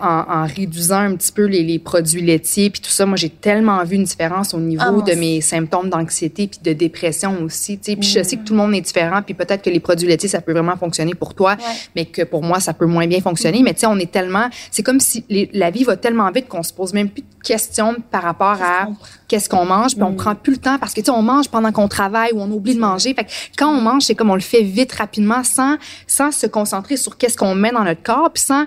en, 0.00 0.24
en, 0.28 0.46
réduisant 0.46 1.00
un 1.00 1.16
petit 1.16 1.32
peu 1.32 1.44
les, 1.44 1.62
les 1.62 1.78
produits 1.78 2.22
laitiers 2.22 2.70
puis 2.70 2.80
tout 2.80 2.90
ça, 2.90 3.04
moi 3.04 3.16
j'ai 3.16 3.30
tellement 3.30 3.82
vu 3.84 3.96
une 3.96 4.04
différence 4.04 4.54
au 4.54 4.58
niveau 4.58 4.82
ah, 4.84 5.02
de 5.02 5.14
mes 5.14 5.40
symptômes 5.40 5.90
d'anxiété 5.90 6.46
puis 6.46 6.60
de 6.62 6.72
dépression 6.72 7.42
aussi. 7.42 7.76
Puis 7.76 8.02
je 8.02 8.22
sais 8.22 8.36
que 8.36 8.44
tout 8.44 8.52
le 8.52 8.58
monde 8.58 8.74
est 8.74 8.80
différent 8.80 9.22
puis 9.22 9.34
peut-être 9.34 9.62
que 9.62 9.70
les 9.70 9.80
produits 9.80 10.06
laitiers 10.06 10.28
ça 10.28 10.40
peut 10.40 10.52
vraiment 10.52 10.76
fonctionner 10.76 11.14
pour 11.14 11.34
toi, 11.34 11.56
mais 11.94 12.04
que 12.04 12.22
pour 12.22 12.42
moi 12.42 12.60
ça 12.60 12.74
peut 12.74 12.86
moins 12.86 13.06
bien 13.06 13.20
fonctionner. 13.20 13.62
Mais 13.62 13.74
tu 13.74 13.80
sais, 13.80 13.86
on 13.86 13.98
est 13.98 14.10
tellement, 14.10 14.48
c'est 14.70 14.82
comme 14.82 15.00
si 15.00 15.24
la 15.52 15.70
vie 15.70 15.84
va 15.84 15.96
tellement 15.96 16.30
vite 16.30 16.48
qu'on 16.48 16.62
se 16.62 16.72
pose 16.72 16.92
même 16.92 17.08
plus 17.08 17.22
de 17.22 17.42
questions 17.42 17.96
par 18.10 18.22
rapport 18.22 18.58
à 18.62 18.88
qu'est-ce 19.28 19.48
qu'on 19.48 19.64
mange 19.64 19.94
puis 19.94 20.02
on 20.02 20.12
mm. 20.12 20.16
prend 20.16 20.34
plus 20.34 20.52
le 20.52 20.58
temps 20.58 20.78
parce 20.78 20.94
que 20.94 21.00
tu 21.00 21.06
sais 21.06 21.10
on 21.10 21.22
mange 21.22 21.48
pendant 21.48 21.72
qu'on 21.72 21.88
travaille 21.88 22.32
ou 22.32 22.40
on 22.40 22.50
oublie 22.50 22.74
de 22.74 22.80
manger. 22.80 23.14
Fait 23.14 23.24
que 23.24 23.30
quand 23.56 23.68
on 23.68 23.80
mange 23.80 24.02
c'est 24.02 24.14
comme 24.14 24.30
on 24.30 24.34
le 24.34 24.40
fait 24.40 24.62
vite 24.62 24.92
rapidement 24.92 25.42
sans 25.42 25.76
sans 26.06 26.30
se 26.30 26.46
concentrer 26.46 26.96
sur 26.96 27.16
qu'est-ce 27.16 27.36
qu'on 27.36 27.54
met 27.54 27.72
dans 27.72 27.84
notre 27.84 28.02
corps 28.02 28.30
puis 28.32 28.42
sans 28.42 28.66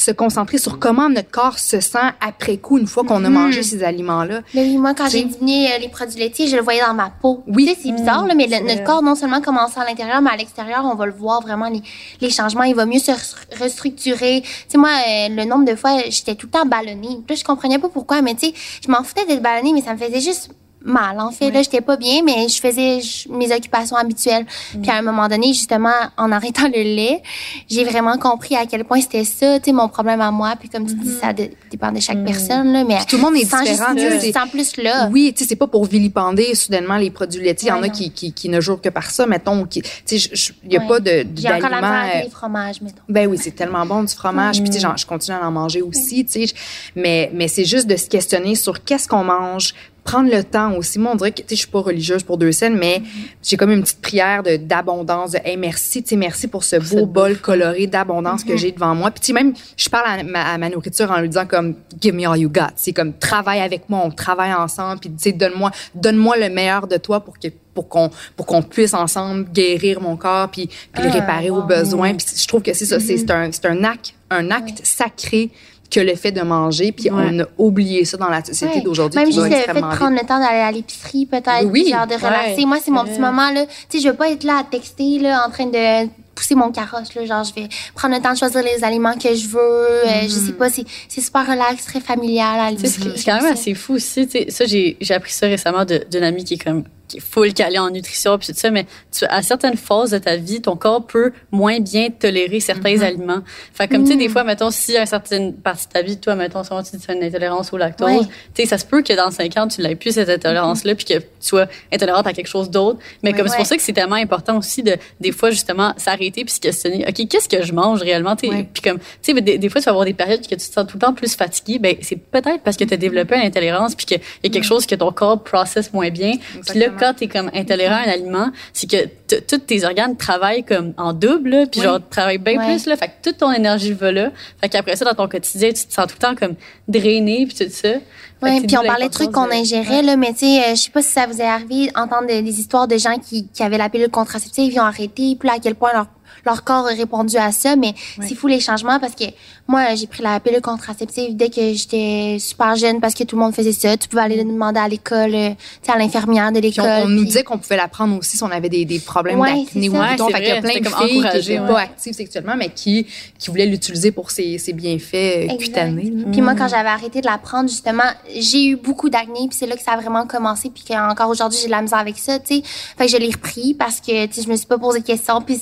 se 0.00 0.10
concentrer 0.12 0.56
sur 0.56 0.78
comment 0.78 1.10
notre 1.10 1.30
corps 1.30 1.58
se 1.58 1.80
sent 1.80 1.98
après 2.26 2.56
coup 2.56 2.78
une 2.78 2.86
fois 2.86 3.04
qu'on 3.04 3.22
a 3.24 3.28
mangé 3.28 3.58
mhm. 3.58 3.64
ces 3.64 3.84
aliments-là. 3.84 4.40
Mais 4.54 4.62
oui, 4.62 4.78
moi, 4.78 4.94
quand 4.94 5.08
j'ai 5.10 5.24
diminué 5.24 5.72
euh, 5.72 5.78
les 5.78 5.88
produits 5.88 6.18
laitiers, 6.18 6.46
je 6.46 6.56
le 6.56 6.62
voyais 6.62 6.80
dans 6.80 6.94
ma 6.94 7.10
peau. 7.10 7.44
Oui. 7.46 7.76
c'est 7.80 7.92
bizarre, 7.92 8.26
là, 8.26 8.34
mais 8.34 8.46
notre 8.46 8.82
corps, 8.82 9.02
non 9.02 9.14
seulement 9.14 9.42
commence 9.42 9.76
à 9.76 9.84
l'intérieur, 9.84 10.22
mais 10.22 10.30
à 10.30 10.36
l'extérieur, 10.36 10.86
on 10.86 10.94
va 10.94 11.04
le 11.04 11.12
voir 11.12 11.42
vraiment, 11.42 11.68
les, 11.68 11.82
les, 12.22 12.30
changements. 12.30 12.62
Il 12.62 12.74
va 12.74 12.86
mieux 12.86 12.98
se 12.98 13.12
restructurer. 13.60 14.40
Tu 14.42 14.48
sais, 14.68 14.78
moi, 14.78 14.88
euh, 14.88 15.28
le 15.28 15.44
nombre 15.44 15.66
de 15.66 15.74
fois, 15.74 15.98
j'étais 16.08 16.34
tout 16.34 16.46
le 16.46 16.52
temps 16.52 16.66
ballonnée. 16.66 17.18
Puis 17.26 17.34
là, 17.34 17.34
je 17.34 17.44
comprenais 17.44 17.78
pas 17.78 17.90
pourquoi, 17.90 18.22
mais 18.22 18.34
tu 18.34 18.46
sais, 18.46 18.54
je 18.82 18.90
m'en 18.90 19.02
foutais 19.02 19.26
d'être 19.26 19.42
ballonnée, 19.42 19.74
mais 19.74 19.82
ça 19.82 19.92
me 19.92 19.98
faisait 19.98 20.20
juste 20.20 20.50
mal. 20.82 21.20
En 21.20 21.30
fait, 21.30 21.50
là, 21.50 21.62
j'étais 21.62 21.80
pas 21.80 21.96
bien, 21.96 22.22
mais 22.24 22.48
je 22.48 22.60
faisais 22.60 23.00
mes 23.28 23.54
occupations 23.54 23.96
habituelles. 23.96 24.46
Puis 24.80 24.90
à 24.90 24.96
un 24.96 25.02
moment 25.02 25.28
donné, 25.28 25.48
justement, 25.48 25.90
en 26.16 26.32
arrêtant 26.40 26.68
le 26.68 26.82
lait, 26.82 27.22
j'ai 27.68 27.84
vraiment 27.84 28.16
compris 28.18 28.56
à 28.56 28.66
quel 28.66 28.84
point 28.84 29.00
c'était 29.00 29.24
ça, 29.24 29.58
tu 29.58 29.66
sais, 29.66 29.72
mon 29.72 29.88
problème 29.88 30.20
à 30.20 30.30
moi. 30.30 30.54
Puis 30.58 30.68
comme 30.68 30.86
tu 30.86 30.94
dis, 30.94 31.10
mm-hmm. 31.10 31.20
ça 31.20 31.32
dépend 31.70 31.92
de 31.92 32.00
chaque 32.00 32.18
mm. 32.18 32.24
personne, 32.24 32.72
là. 32.72 32.84
Mais 32.84 32.98
tout 33.08 33.16
le 33.16 33.22
monde 33.22 33.36
est 33.36 33.40
différent. 33.40 33.64
Juste, 33.96 34.32
sans 34.32 34.48
plus 34.48 34.76
là. 34.76 35.08
Oui, 35.12 35.32
tu 35.34 35.42
sais, 35.42 35.48
c'est 35.50 35.56
pas 35.56 35.66
pour 35.66 35.84
vilipender 35.84 36.54
soudainement 36.54 36.96
les 36.96 37.10
produits 37.10 37.42
laitiers. 37.42 37.70
Il 37.70 37.76
y 37.76 37.78
en 37.78 37.82
a 37.82 37.88
qui, 37.88 38.10
qui, 38.10 38.32
qui, 38.32 38.48
ne 38.48 38.60
jouent 38.60 38.76
que 38.76 38.88
par 38.88 39.10
ça, 39.10 39.26
mettons. 39.26 39.66
Tu 39.66 39.82
sais, 40.04 40.16
il 40.64 40.72
y 40.72 40.76
a 40.76 40.80
pas 40.80 41.00
de 41.00 41.26
J'ai 41.36 41.52
encore 41.52 41.70
la 41.70 42.22
les 42.22 42.30
fromages, 42.30 42.80
mettons. 42.80 43.02
Ben 43.08 43.26
oui, 43.26 43.38
c'est 43.40 43.52
tellement 43.52 43.84
bon 43.86 44.02
du 44.02 44.14
fromage. 44.14 44.60
Puis 44.60 44.70
tu 44.70 44.80
sais, 44.80 44.88
je 44.96 45.06
continue 45.06 45.36
à 45.36 45.46
en 45.46 45.50
manger 45.50 45.82
aussi, 45.82 46.24
tu 46.24 46.46
sais. 46.46 46.54
Mais, 46.96 47.30
mais 47.34 47.48
c'est 47.48 47.64
juste 47.64 47.86
de 47.86 47.96
se 47.96 48.08
questionner 48.08 48.54
sur 48.54 48.82
qu'est-ce 48.84 49.08
qu'on 49.08 49.24
mange, 49.24 49.74
prendre 50.04 50.30
le 50.30 50.42
temps 50.42 50.74
aussi. 50.74 50.98
Moi, 50.98 51.12
on 51.12 51.16
dirait 51.16 51.32
que, 51.32 51.42
tu 51.42 51.48
sais, 51.48 51.56
je 51.56 51.60
suis 51.60 51.70
pas 51.70 51.80
religieuse 51.80 52.22
pour 52.22 52.38
deux 52.38 52.52
scènes, 52.52 52.76
mais 52.76 53.02
j'ai 53.42 53.56
comme 53.56 53.70
une 53.70 53.82
petite 53.82 54.00
prière 54.00 54.42
de, 54.42 54.56
d'abondance, 54.56 55.32
de, 55.32 55.38
hey, 55.44 55.56
merci, 55.56 56.02
tu 56.02 56.10
sais, 56.10 56.16
merci 56.16 56.48
pour 56.48 56.64
ce 56.64 56.76
beau 56.76 57.06
bol 57.06 57.36
coloré 57.38 57.86
d'abondance 57.86 58.44
que 58.44 58.52
mhm. 58.52 58.58
j'ai 58.58 58.72
devant 58.72 58.94
moi. 58.94 59.10
Puis, 59.10 59.20
tu 59.20 59.26
sais, 59.28 59.32
même, 59.32 59.54
je 59.76 59.88
parle 59.88 60.20
à 60.34 60.58
ma, 60.58 60.68
nourriture 60.70 61.10
en 61.10 61.20
lui 61.20 61.28
disant 61.28 61.46
comme, 61.46 61.74
give 62.00 62.14
me 62.14 62.26
all 62.26 62.38
you 62.38 62.48
got. 62.48 62.72
C'est 62.76 62.92
comme, 62.92 63.12
travaille 63.12 63.60
avec 63.60 63.88
moi, 63.88 64.00
on 64.04 64.10
travaille 64.10 64.54
ensemble, 64.54 65.00
puis, 65.00 65.10
tu 65.10 65.16
sais, 65.18 65.32
donne-moi, 65.32 65.70
donne-moi 65.94 66.36
le 66.38 66.48
meilleur 66.48 66.86
de 66.86 66.96
toi 66.96 67.20
pour 67.20 67.38
que, 67.38 67.48
pour 67.74 67.88
qu'on, 67.88 68.10
pour 68.36 68.46
qu'on 68.46 68.62
puisse 68.62 68.94
ensemble 68.94 69.48
guérir 69.52 70.00
mon 70.00 70.16
corps, 70.16 70.48
puis, 70.48 70.68
puis 70.92 71.02
le 71.02 71.10
ah, 71.10 71.12
réparer 71.12 71.50
aux 71.50 71.62
besoins. 71.62 72.14
Puis, 72.14 72.26
je 72.36 72.48
trouve 72.48 72.62
que 72.62 72.72
c'est 72.72 72.86
ça, 72.86 73.00
c'est, 73.00 73.14
mhm. 73.14 73.18
c'est 73.18 73.30
un, 73.30 73.52
c'est 73.52 73.66
un 73.66 73.84
acte, 73.84 74.14
un 74.30 74.50
acte 74.50 74.80
sacré 74.82 75.50
que 75.90 76.00
le 76.00 76.14
fait 76.14 76.32
de 76.32 76.40
manger, 76.42 76.92
puis 76.92 77.10
on 77.10 77.40
a 77.40 77.44
oublié 77.58 78.04
ça 78.04 78.16
dans 78.16 78.28
la 78.28 78.44
société 78.44 78.80
d'aujourd'hui. 78.80 79.18
Même 79.18 79.32
juste 79.32 79.44
le 79.44 79.50
fait 79.50 79.74
de 79.74 79.80
prendre 79.80 80.12
le 80.12 80.26
temps 80.26 80.38
d'aller 80.38 80.60
à 80.60 80.70
l'épicerie, 80.70 81.26
peut-être, 81.26 81.64
oui. 81.64 81.90
genre 81.90 82.06
de 82.06 82.14
relaxer. 82.14 82.64
Moi, 82.64 82.78
c'est 82.82 82.90
mon 82.90 83.04
petit 83.04 83.20
moment, 83.20 83.50
là. 83.50 83.66
Tu 83.66 83.98
sais, 83.98 84.04
je 84.04 84.08
veux 84.08 84.14
pas 84.14 84.30
être 84.30 84.44
là 84.44 84.58
à 84.60 84.64
texter, 84.64 85.18
là, 85.18 85.44
en 85.46 85.50
train 85.50 85.66
de 85.66 86.08
pousser 86.34 86.54
mon 86.54 86.70
carrosse, 86.70 87.14
là. 87.14 87.26
Genre, 87.26 87.44
je 87.44 87.54
vais 87.54 87.68
prendre 87.94 88.14
le 88.14 88.22
temps 88.22 88.32
de 88.32 88.38
choisir 88.38 88.62
les 88.62 88.84
aliments 88.84 89.14
que 89.14 89.34
je 89.34 89.48
veux. 89.48 89.58
Euh, 89.58 90.22
je 90.22 90.28
sais 90.28 90.52
mm-hmm. 90.52 90.52
pas, 90.52 90.70
c'est 90.70 91.20
super 91.20 91.46
relax, 91.46 91.84
très 91.84 92.00
familial 92.00 92.60
à 92.60 92.70
C'est 92.78 93.24
quand 93.24 93.42
même 93.42 93.52
assez 93.52 93.74
fou 93.74 93.94
aussi. 93.94 94.28
Ça, 94.48 94.64
j'ai 94.66 94.96
appris 95.10 95.32
ça 95.32 95.46
récemment 95.46 95.84
d'une 95.84 96.22
amie 96.22 96.44
qui 96.44 96.54
est 96.54 96.64
comme 96.64 96.84
full 97.18 97.52
calé 97.52 97.78
en 97.78 97.90
nutrition 97.90 98.38
puis 98.38 98.48
tout 98.48 98.58
ça, 98.58 98.70
mais 98.70 98.86
tu, 99.10 99.24
à 99.24 99.42
certaines 99.42 99.76
phases 99.76 100.10
de 100.10 100.18
ta 100.18 100.36
vie, 100.36 100.60
ton 100.60 100.76
corps 100.76 101.06
peut 101.06 101.32
moins 101.50 101.80
bien 101.80 102.10
tolérer 102.10 102.60
certains 102.60 102.96
mm-hmm. 102.96 103.04
aliments. 103.04 103.42
Fait 103.74 103.88
comme 103.88 104.04
tu 104.04 104.12
sais, 104.12 104.16
des 104.16 104.28
mm. 104.28 104.32
fois, 104.32 104.44
mettons, 104.44 104.70
si 104.70 104.96
à 104.96 105.00
une 105.00 105.06
certaine 105.06 105.54
partie 105.54 105.86
de 105.86 105.92
ta 105.92 106.02
vie, 106.02 106.18
toi, 106.18 106.34
mettons, 106.34 106.62
si 106.62 106.98
tu 106.98 107.10
as 107.10 107.14
une 107.14 107.24
intolérance 107.24 107.72
au 107.72 107.76
lactose, 107.76 108.28
tu 108.54 108.62
sais, 108.62 108.66
ça 108.66 108.78
se 108.78 108.84
peut 108.84 109.02
que 109.02 109.12
dans 109.14 109.30
5 109.30 109.56
ans, 109.56 109.68
tu 109.68 109.80
n'aies 109.80 109.94
plus 109.94 110.12
cette 110.12 110.28
intolérance-là 110.28 110.94
puis 110.94 111.04
que 111.04 111.18
tu 111.18 111.24
sois 111.40 111.66
intolérante 111.92 112.26
à 112.26 112.32
quelque 112.32 112.48
chose 112.48 112.70
d'autre. 112.70 112.98
Mais 113.22 113.32
comme 113.32 113.48
c'est 113.48 113.56
pour 113.56 113.66
ça 113.66 113.76
que 113.76 113.82
c'est 113.82 113.92
tellement 113.92 114.16
important 114.16 114.58
aussi 114.58 114.82
de, 114.82 114.96
des 115.20 115.32
fois, 115.32 115.50
justement, 115.50 115.94
s'arrêter 115.96 116.44
puis 116.44 116.54
se 116.54 116.60
questionner, 116.60 117.04
OK, 117.08 117.28
qu'est-ce 117.28 117.48
que 117.48 117.62
je 117.62 117.72
mange 117.72 118.00
réellement? 118.00 118.36
Puis 118.36 118.50
comme, 118.82 118.98
tu 119.22 119.34
sais, 119.34 119.40
des, 119.40 119.68
fois, 119.68 119.80
tu 119.80 119.84
vas 119.86 119.90
avoir 119.90 120.04
des 120.04 120.14
périodes 120.14 120.42
que 120.42 120.54
tu 120.54 120.56
te 120.56 120.72
sens 120.72 120.86
tout 120.86 120.96
le 120.96 121.00
temps 121.00 121.14
plus 121.14 121.34
fatigué. 121.34 121.78
Ben, 121.78 121.96
c'est 122.02 122.16
peut-être 122.16 122.62
parce 122.62 122.76
que 122.76 122.84
tu 122.84 122.94
as 122.94 122.96
développé 122.96 123.36
une 123.36 123.42
intolérance 123.42 123.94
puis 123.94 124.06
qu'il 124.06 124.20
y 124.44 124.46
a 124.46 124.50
quelque 124.50 124.64
chose 124.64 124.86
que 124.86 124.94
ton 124.94 125.12
corps 125.12 125.42
processe 125.42 125.92
moins 125.92 126.10
bien. 126.10 126.32
Puis 126.66 126.78
là, 126.78 126.90
quand 127.00 127.14
tu 127.14 127.24
es 127.24 127.28
comme 127.28 127.50
intolérant 127.54 127.96
à 127.96 128.08
un 128.08 128.12
aliment, 128.12 128.50
c'est 128.72 128.88
que 128.88 129.08
tous 129.40 129.58
tes 129.58 129.84
organes 129.84 130.16
travaillent 130.16 130.64
comme 130.64 130.92
en 130.96 131.12
double, 131.12 131.66
puis 131.70 131.80
genre 131.80 131.98
travaillent 132.08 132.38
bien 132.38 132.58
plus 132.64 132.86
là, 132.86 132.96
fait 132.96 133.08
que 133.08 133.30
toute 133.30 133.38
ton 133.38 133.50
énergie 133.52 133.92
va 133.92 134.12
là. 134.12 134.30
Fait 134.60 134.68
qu'après 134.68 134.96
ça 134.96 135.04
dans 135.04 135.14
ton 135.14 135.28
quotidien, 135.28 135.70
tu 135.70 135.86
te 135.86 135.92
sens 135.92 136.06
tout 136.06 136.16
le 136.20 136.26
temps 136.26 136.34
comme 136.34 136.54
drainé 136.86 137.46
puis 137.46 137.66
tout 137.66 137.72
ça. 137.72 137.94
Oui, 138.42 138.66
puis 138.66 138.78
on 138.78 138.84
parlait 138.84 139.08
de 139.08 139.12
trucs 139.12 139.32
qu'on 139.32 139.50
ingérait 139.50 140.02
là, 140.02 140.16
mais 140.16 140.32
tu 140.32 140.40
sais, 140.40 140.60
euh, 140.60 140.70
je 140.70 140.82
sais 140.82 140.90
pas 140.90 141.02
si 141.02 141.10
ça 141.10 141.26
vous 141.26 141.40
est 141.40 141.44
arrivé 141.44 141.90
d'entendre 141.94 142.26
des, 142.26 142.40
des, 142.40 142.58
histoires 142.58 142.88
de 142.88 142.96
gens 142.96 143.18
qui, 143.18 143.46
qui 143.48 143.62
avaient 143.62 143.76
la 143.76 143.90
pilule 143.90 144.08
contraceptive, 144.08 144.72
ils 144.72 144.80
ont 144.80 144.84
arrêté, 144.84 145.36
puis 145.38 145.46
là 145.46 145.54
à 145.56 145.58
quel 145.58 145.74
point 145.74 145.92
leur 145.92 146.06
leur 146.44 146.64
corps 146.64 146.86
a 146.86 146.90
répondu 146.90 147.36
à 147.36 147.52
ça, 147.52 147.76
mais 147.76 147.94
c'est 148.20 148.34
fou 148.34 148.46
les 148.46 148.60
changements 148.60 148.98
parce 148.98 149.14
que 149.14 149.24
moi, 149.70 149.94
j'ai 149.94 150.08
pris 150.08 150.22
la 150.22 150.40
pilule 150.40 150.60
contraceptive 150.60 151.36
dès 151.36 151.48
que 151.48 151.72
j'étais 151.72 152.38
super 152.40 152.74
jeune 152.74 153.00
parce 153.00 153.14
que 153.14 153.22
tout 153.22 153.36
le 153.36 153.42
monde 153.42 153.54
faisait 153.54 153.72
ça. 153.72 153.96
Tu 153.96 154.08
pouvais 154.08 154.22
aller 154.22 154.42
demander 154.42 154.80
à 154.80 154.88
l'école, 154.88 155.34
euh, 155.34 155.50
tu 155.50 155.56
sais, 155.82 155.92
à 155.92 155.96
l'infirmière 155.96 156.50
de 156.50 156.58
l'école. 156.58 157.04
On, 157.04 157.08
nous 157.08 157.24
disait 157.24 157.44
qu'on 157.44 157.58
pouvait 157.58 157.76
la 157.76 157.86
prendre 157.86 158.18
aussi 158.18 158.36
si 158.36 158.42
on 158.42 158.50
avait 158.50 158.68
des, 158.68 158.84
des 158.84 158.98
problèmes 158.98 159.40
d'acné 159.40 159.88
ou 159.88 159.92
ouais, 159.92 160.16
Fait 160.32 160.38
qu'il 160.40 160.48
y 160.48 160.50
a 160.50 160.60
plein 160.60 160.80
de 160.80 160.88
filles 160.88 161.22
qui 161.30 161.50
n'étaient 161.50 161.58
pas 161.58 161.80
actives 161.80 162.14
sexuellement, 162.14 162.56
mais 162.56 162.70
qui, 162.70 163.06
qui 163.38 163.50
voulaient 163.50 163.66
l'utiliser 163.66 164.10
pour 164.10 164.32
ses, 164.32 164.58
ses 164.58 164.72
bienfaits 164.72 165.14
euh, 165.14 165.56
cutanés. 165.56 166.12
Puis 166.32 166.42
moi, 166.42 166.54
quand 166.56 166.68
j'avais 166.68 166.88
arrêté 166.88 167.20
de 167.20 167.26
la 167.26 167.38
prendre, 167.38 167.68
justement, 167.68 168.10
j'ai 168.36 168.66
eu 168.66 168.76
beaucoup 168.76 169.08
d'acné, 169.08 169.46
puis 169.48 169.56
c'est 169.56 169.66
là 169.66 169.76
que 169.76 169.82
ça 169.82 169.92
a 169.92 169.96
vraiment 169.98 170.26
commencé, 170.26 170.70
puis 170.70 170.82
qu'encore 170.88 171.28
aujourd'hui, 171.28 171.60
j'ai 171.60 171.66
de 171.66 171.70
la 171.70 171.82
misère 171.82 171.98
avec 171.98 172.18
ça, 172.18 172.40
tu 172.40 172.56
sais. 172.56 172.62
Fait 172.98 173.06
que 173.06 173.12
je 173.12 173.16
l'ai 173.16 173.30
repris 173.30 173.74
parce 173.74 174.00
que, 174.00 174.26
tu 174.26 174.34
sais, 174.34 174.42
je 174.42 174.48
me 174.48 174.56
suis 174.56 174.66
pas 174.66 174.78
posé 174.78 174.98
de 174.98 175.06
questions, 175.06 175.40
puis 175.40 175.60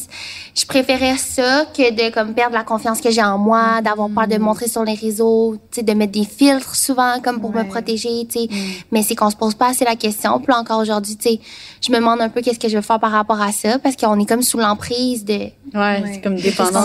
je 0.54 0.64
préférais 0.64 1.18
ça 1.18 1.66
que 1.76 1.90
de 1.92 2.10
comme 2.12 2.32
perdre 2.32 2.54
la 2.54 2.64
confiance 2.64 3.02
que 3.02 3.10
j'ai 3.10 3.22
en 3.22 3.36
moi, 3.36 3.82
d'avoir 3.82 3.97
peur 4.08 4.28
de 4.28 4.36
mm. 4.36 4.40
montrer 4.40 4.68
sur 4.68 4.84
les 4.84 4.94
réseaux, 4.94 5.56
de 5.76 5.92
mettre 5.94 6.12
des 6.12 6.24
filtres 6.24 6.76
souvent 6.76 7.20
comme 7.20 7.40
pour 7.40 7.52
me 7.52 7.64
protéger, 7.64 8.26
tu 8.30 8.40
sais. 8.40 8.46
Mm. 8.48 8.56
Mais 8.92 9.02
c'est 9.02 9.14
qu'on 9.14 9.30
se 9.30 9.36
pose 9.36 9.54
pas 9.54 9.70
assez 9.70 9.84
la 9.84 9.96
question. 9.96 10.38
Puis 10.40 10.54
encore 10.54 10.80
aujourd'hui, 10.80 11.16
tu 11.16 11.30
sais, 11.30 11.40
je 11.80 11.90
me 11.90 11.96
demande 11.96 12.20
un 12.20 12.28
peu 12.28 12.40
qu'est-ce 12.40 12.58
que 12.58 12.68
je 12.68 12.76
vais 12.76 12.82
faire 12.82 13.00
par 13.00 13.10
rapport 13.10 13.40
à 13.40 13.50
ça 13.50 13.78
parce 13.78 13.96
qu'on 13.96 14.18
est 14.20 14.26
comme 14.26 14.42
sous 14.42 14.58
l'emprise 14.58 15.24
de. 15.24 15.50
Ouais, 15.74 16.02
c'est 16.12 16.20
comme 16.22 16.36
dépendant. 16.36 16.84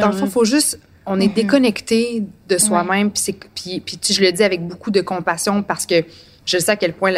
Dans 0.00 0.08
le 0.08 0.16
fond, 0.16 0.26
faut 0.26 0.44
juste 0.44 0.78
on 1.06 1.20
est 1.20 1.26
mm-hmm. 1.26 1.34
déconnecté 1.34 2.22
de 2.48 2.58
soi-même 2.58 3.10
puis 3.10 3.34
puis 3.54 3.80
puis 3.80 3.98
je 4.08 4.20
le 4.20 4.32
dis 4.32 4.42
avec 4.42 4.66
beaucoup 4.66 4.90
de 4.90 5.00
compassion 5.00 5.62
parce 5.62 5.86
que 5.86 6.04
je 6.44 6.58
sais 6.58 6.70
à 6.70 6.76
quel 6.76 6.92
point 6.92 7.12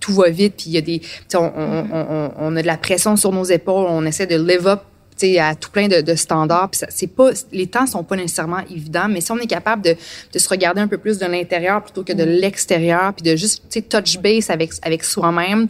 tout 0.00 0.12
va 0.12 0.28
vite 0.30 0.54
puis 0.56 0.66
il 0.68 0.72
y 0.72 0.78
a 0.78 0.80
des 0.80 1.00
on, 1.34 1.38
on, 1.38 1.86
on, 1.92 2.30
on, 2.38 2.56
a 2.56 2.62
de 2.62 2.66
la 2.66 2.76
pression 2.76 3.16
sur 3.16 3.32
nos 3.32 3.44
épaules 3.44 3.86
on 3.88 4.04
essaie 4.04 4.26
de 4.26 4.36
live 4.36 4.66
up 4.66 4.82
à 5.22 5.54
tout 5.54 5.70
plein 5.70 5.88
de, 5.88 6.00
de 6.00 6.14
standards. 6.14 6.70
Puis 6.70 6.80
c'est 6.88 7.06
pas, 7.06 7.30
les 7.52 7.66
temps 7.66 7.86
sont 7.86 8.04
pas 8.04 8.16
nécessairement 8.16 8.60
évidents, 8.70 9.08
mais 9.08 9.20
si 9.20 9.30
on 9.32 9.38
est 9.38 9.46
capable 9.46 9.82
de, 9.82 9.96
de 10.32 10.38
se 10.38 10.48
regarder 10.48 10.80
un 10.80 10.88
peu 10.88 10.98
plus 10.98 11.18
de 11.18 11.26
l'intérieur 11.26 11.82
plutôt 11.82 12.02
que 12.02 12.12
de 12.12 12.24
mm. 12.24 12.28
l'extérieur, 12.28 13.14
puis 13.14 13.30
de 13.30 13.36
juste 13.36 13.62
touch 13.88 14.18
base 14.18 14.50
avec 14.50 14.72
avec 14.82 15.04
soi-même, 15.04 15.68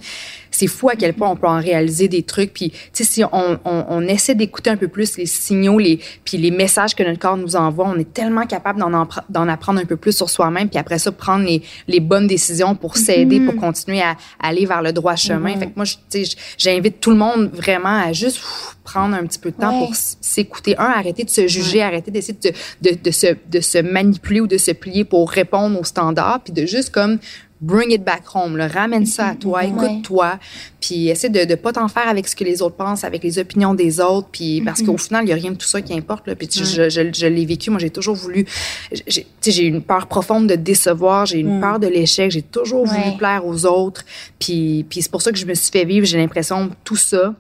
c'est 0.55 0.67
fou 0.69 0.89
à 0.89 0.97
quel 0.97 1.15
point 1.15 1.29
on 1.29 1.37
peut 1.37 1.49
en 1.49 1.61
réaliser 1.61 2.09
des 2.09 2.23
trucs. 2.23 2.53
Puis, 2.53 2.71
tu 2.71 2.79
sais, 2.93 3.05
si 3.05 3.25
on, 3.25 3.59
on, 3.65 3.85
on 3.89 4.03
essaie 4.03 4.35
d'écouter 4.35 4.71
un 4.71 4.77
peu 4.77 4.89
plus 4.89 5.17
les 5.17 5.27
signaux, 5.27 5.79
les, 5.79 5.99
puis 6.25 6.39
les 6.39 6.51
messages 6.51 6.95
que 6.95 7.03
notre 7.03 7.19
corps 7.19 7.37
nous 7.37 7.57
envoie, 7.57 7.87
on 7.89 7.99
est 7.99 8.13
tellement 8.13 8.47
capable 8.47 8.81
d'en, 8.81 9.49
apprendre 9.49 9.81
un 9.81 9.85
peu 9.85 9.97
plus 9.97 10.17
sur 10.17 10.31
soi-même, 10.31 10.69
puis 10.69 10.79
après 10.79 10.99
ça, 10.99 11.11
prendre 11.11 11.45
les, 11.45 11.63
les 11.89 12.01
bonnes 12.01 12.27
décisions 12.27 12.75
pour 12.75 12.97
s'aider, 12.97 13.41
pour 13.41 13.55
mm-hmm. 13.55 13.59
continuer 13.59 14.03
à, 14.03 14.17
aller 14.41 14.67
vers 14.67 14.83
le 14.83 14.93
droit 14.93 15.17
chemin. 15.17 15.55
Mm-hmm. 15.55 15.59
Fait 15.59 15.67
que 15.67 15.73
moi, 15.77 15.85
tu 15.85 16.25
sais, 16.25 16.37
j'invite 16.57 17.01
tout 17.01 17.11
le 17.11 17.17
monde 17.17 17.51
vraiment 17.53 18.01
à 18.01 18.13
juste 18.13 18.41
prendre 18.85 19.15
un 19.17 19.25
petit 19.27 19.39
peu 19.39 19.51
de 19.51 19.57
temps 19.57 19.79
pour 19.79 19.95
s'écouter. 19.95 20.79
Un, 20.79 20.85
arrêter 20.85 21.25
de 21.25 21.31
se 21.31 21.49
juger, 21.49 21.83
arrêter 21.83 22.11
d'essayer 22.11 22.39
de, 22.41 22.53
de, 22.91 22.97
de, 23.03 23.11
se, 23.11 23.35
de 23.51 23.61
se 23.61 23.79
manipuler 23.79 24.41
ou 24.41 24.47
de 24.47 24.59
se 24.59 24.71
plier 24.71 25.05
pour 25.05 25.31
répondre 25.31 25.79
aux 25.81 25.85
standards, 25.85 26.41
puis 26.45 26.53
de 26.53 26.67
juste 26.67 26.91
comme 26.91 27.19
bring 27.65 27.91
it 27.93 28.05
back 28.05 28.23
home, 28.35 28.57
là, 28.57 28.69
ramène 28.69 29.07
ça 29.07 29.29
à 29.29 29.35
toi, 29.35 29.65
écoute-toi, 29.65 30.39
puis 30.81 31.09
essaie 31.09 31.31
de 31.31 31.41
ne 31.41 31.55
pas 31.55 31.73
t'en 31.73 31.89
faire 31.89 32.09
avec 32.09 32.29
ce 32.29 32.37
que 32.37 32.45
les 32.45 32.63
autres 32.63 32.77
pensent, 32.77 33.05
avec 33.05 33.23
les 33.23 33.39
opinions 33.39 33.75
des 33.75 34.01
autres, 34.01 34.29
puis 34.31 34.61
parce 34.61 34.83
qu'au 34.83 34.99
final, 34.99 35.25
il 35.25 35.31
y 35.31 35.33
a 35.33 35.37
rien 35.37 35.51
de 35.51 35.57
tout 35.57 35.67
ça 35.67 35.81
qui 35.81 35.95
importe. 35.95 36.27
Là, 36.27 36.35
puis 36.35 36.49
je, 36.53 36.89
je, 36.89 37.11
je 37.13 37.27
l'ai 37.27 37.47
vécu, 37.47 37.71
moi 37.71 37.79
j'ai 37.79 37.91
toujours 37.91 38.17
voulu, 38.17 38.47
j'ai 38.93 39.65
une 39.65 39.83
peur 39.83 40.07
profonde 40.07 40.47
de 40.47 40.55
décevoir, 40.55 41.27
j'ai 41.27 41.39
une 41.39 41.61
peur 41.61 41.79
de 41.79 41.87
l'échec, 41.87 42.31
j'ai 42.31 42.43
toujours 42.43 42.87
voulu 42.87 43.17
plaire 43.17 43.47
aux 43.47 43.65
autres, 43.67 44.05
puis, 44.39 44.85
puis 44.89 45.03
c'est 45.03 45.11
pour 45.11 45.23
ça 45.23 45.33
que 45.33 45.39
je 45.39 45.47
me 45.47 45.55
suis 45.55 45.71
fait 45.71 45.85
vivre, 45.85 46.07
j'ai 46.07 46.19
l'impression, 46.19 46.71
tout 46.85 46.97
ça 46.97 47.35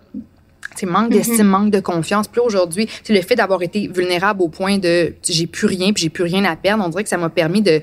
c'est 0.76 0.86
manque 0.86 1.12
d'estime, 1.12 1.36
mm-hmm. 1.36 1.44
manque 1.44 1.70
de 1.70 1.78
confiance. 1.78 2.26
Puis 2.26 2.40
aujourd'hui, 2.40 2.88
c'est 3.04 3.12
le 3.12 3.22
fait 3.22 3.36
d'avoir 3.36 3.62
été 3.62 3.86
vulnérable 3.86 4.42
au 4.42 4.48
point 4.48 4.78
de 4.78 5.14
j'ai 5.22 5.46
plus 5.46 5.66
rien, 5.66 5.92
puis 5.92 6.02
j'ai 6.02 6.08
plus 6.08 6.24
rien 6.24 6.44
à 6.44 6.56
perdre. 6.56 6.82
On 6.84 6.88
dirait 6.88 7.04
que 7.04 7.08
ça 7.08 7.16
m'a 7.16 7.30
permis 7.30 7.62
de, 7.62 7.80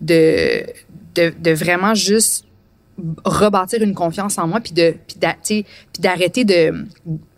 de, 0.00 0.64
de, 1.14 1.32
de, 1.38 1.50
vraiment 1.52 1.94
juste 1.94 2.44
rebâtir 3.24 3.82
une 3.82 3.94
confiance 3.94 4.38
en 4.38 4.46
moi, 4.46 4.60
puis 4.60 4.72
de 4.72 4.94
puis 5.06 6.00
d'arrêter 6.00 6.44
de 6.44 6.86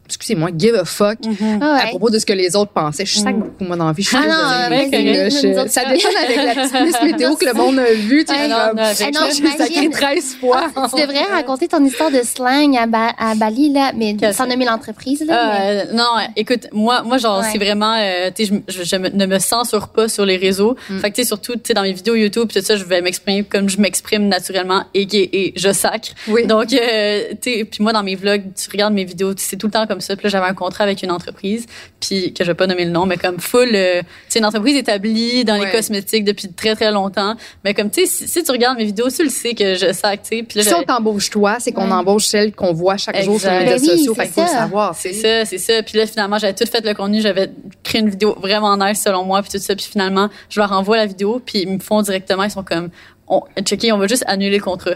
excusez-moi, 0.07 0.51
give 0.57 0.75
a 0.75 0.85
fuck 0.85 1.19
mm-hmm. 1.21 1.59
ah 1.61 1.79
à 1.85 1.87
propos 1.89 2.11
de 2.11 2.19
ce 2.19 2.27
que 2.27 2.33
les 2.33 2.57
autres 2.57 2.73
pensaient. 2.73 3.07
Je 3.07 3.19
sac 3.19 3.37
mm. 3.37 3.41
beaucoup, 3.41 3.65
moi, 3.65 3.77
dans 3.77 3.87
la 3.87 3.93
vie. 3.93 4.03
Je 4.03 4.09
suis 4.09 4.17
ah 4.17 4.73
non, 5.55 5.69
ça 5.69 5.85
détonne 5.85 6.17
avec 6.17 6.37
la 6.37 6.55
petite 6.55 7.03
météo 7.03 7.37
que 7.37 7.45
le 7.45 7.53
monde 7.53 7.79
a 7.79 7.93
vue. 7.93 8.25
Tu 8.25 8.35
sais, 8.35 8.49
non, 8.49 8.75
non, 8.75 9.91
13 9.91 10.37
fois. 10.41 10.69
Ah, 10.77 10.89
tu 10.95 11.01
devrais 11.01 11.25
raconter 11.25 11.69
ton 11.69 11.85
histoire 11.85 12.11
de 12.11 12.23
slang 12.23 12.77
à, 12.77 13.35
Bali, 13.35 13.73
là, 13.73 13.93
mais 13.95 14.17
sans 14.33 14.47
nommer 14.47 14.65
l'entreprise. 14.65 15.25
Là, 15.25 15.61
euh, 15.61 15.85
Non, 15.93 16.05
écoute, 16.37 16.69
moi, 16.73 17.03
moi 17.03 17.19
genre, 17.19 17.45
c'est 17.45 17.59
vraiment, 17.59 17.95
euh, 17.99 18.31
tu 18.35 18.47
sais, 18.47 18.63
je, 18.69 18.83
je, 18.85 18.97
ne 18.97 19.27
me 19.27 19.39
censure 19.39 19.89
pas 19.89 20.09
sur 20.09 20.25
les 20.25 20.37
réseaux. 20.37 20.77
Mm. 20.89 20.99
Fait 21.01 21.11
que, 21.11 21.17
tu 21.17 21.23
sais, 21.23 21.29
surtout, 21.29 21.55
tu 21.55 21.63
sais, 21.67 21.75
dans 21.75 21.83
mes 21.83 21.93
vidéos 21.93 22.15
YouTube, 22.15 22.51
tout 22.53 22.61
ça, 22.61 22.77
je 22.77 22.85
vais 22.85 23.01
m'exprimer 23.01 23.45
comme 23.45 23.69
je 23.69 23.81
m'exprime 23.81 24.29
naturellement 24.29 24.85
et, 24.95 25.07
et, 25.13 25.53
je 25.57 25.73
sacre. 25.73 26.11
Oui. 26.29 26.47
Donc, 26.47 26.73
euh, 26.73 27.25
tu 27.41 27.53
sais, 27.53 27.65
puis 27.65 27.83
moi, 27.83 27.93
dans 27.93 28.03
mes 28.03 28.17
vlogs, 28.17 28.43
tu 28.55 28.71
regardes 28.71 28.95
mes 28.95 29.05
vidéos, 29.05 29.33
c'est 29.37 29.57
tout 29.57 29.67
le 29.67 29.73
temps 29.73 29.87
comme 29.87 29.96
ça. 30.01 30.17
Puis 30.17 30.25
là, 30.25 30.31
j'avais 30.31 30.47
un 30.47 30.55
contrat 30.55 30.85
avec 30.85 31.03
une 31.03 31.11
entreprise, 31.11 31.67
puis 32.01 32.33
que 32.33 32.45
je 32.45 32.51
vais 32.51 32.55
pas 32.55 32.67
nommer 32.67 32.85
le 32.85 32.91
nom, 32.91 33.07
mais 33.07 33.17
comme 33.17 33.39
full, 33.39 33.71
euh, 33.75 34.03
c'est 34.29 34.39
une 34.39 34.45
entreprise 34.45 34.77
établie 34.77 35.45
dans 35.45 35.57
les 35.57 35.71
cosmétiques 35.71 36.25
depuis 36.25 36.49
très 36.53 36.75
très 36.75 36.91
longtemps. 36.91 37.37
Mais 37.65 37.75
comme 37.75 37.91
tu 37.91 38.07
sais, 38.07 38.27
si, 38.27 38.43
tu 38.43 38.51
regardes 38.51 38.79
mes 38.79 38.85
vidéos, 38.85 39.09
tu 39.11 39.25
le 39.25 39.31
sais 39.31 39.55
que 39.55 39.75
je 39.75 39.93
sais, 39.93 40.17
tu 40.19 40.39
sais. 40.39 40.43
Puis 40.43 40.63
si 40.63 40.75
on 40.75 40.83
t'embauche 40.83 41.31
toi, 41.31 41.57
c'est 41.59 41.73
qu'on 41.73 41.91
embauche 41.91 42.27
celle 42.27 42.53
qu'on 42.53 42.73
voit 42.73 42.97
chaque 42.97 43.23
jour 43.23 43.41
sur 43.41 43.51
les 43.51 43.59
réseaux 43.59 43.87
ben 43.87 43.97
sociaux. 43.97 44.15
Fait 44.15 44.27
faut 44.27 44.43
le 44.43 44.49
savoir. 44.49 44.95
C'est 44.95 45.13
ça, 45.13 45.45
c'est 45.45 45.59
ça. 45.59 45.83
Puis 45.83 45.99
là, 45.99 46.07
finalement, 46.07 46.39
j'avais 46.39 46.55
tout 46.55 46.67
fait 46.67 46.85
le 46.85 46.95
contenu, 46.95 47.21
j'avais 47.21 47.51
créé 47.83 48.01
une 48.01 48.11
vidéo 48.11 48.37
vraiment 48.41 48.77
nice 48.77 49.03
selon 49.03 49.25
moi, 49.25 49.43
puis 49.43 49.51
tout 49.51 49.59
ça. 49.59 49.75
Puis 49.75 49.87
finalement, 49.91 50.29
je 50.49 50.61
leur 50.61 50.73
envoie 50.73 50.97
la 50.97 51.07
vidéo, 51.07 51.41
puis 51.45 51.63
ils 51.63 51.69
me 51.69 51.79
font 51.79 52.03
directement, 52.03 52.45
ils 52.45 52.51
sont 52.51 52.65
comme 52.65 52.91
on, 53.29 53.43
checker, 53.65 53.93
on 53.93 53.99
va 53.99 54.07
juste 54.07 54.25
annuler 54.27 54.59
le 54.59 54.63
contrat. 54.63 54.95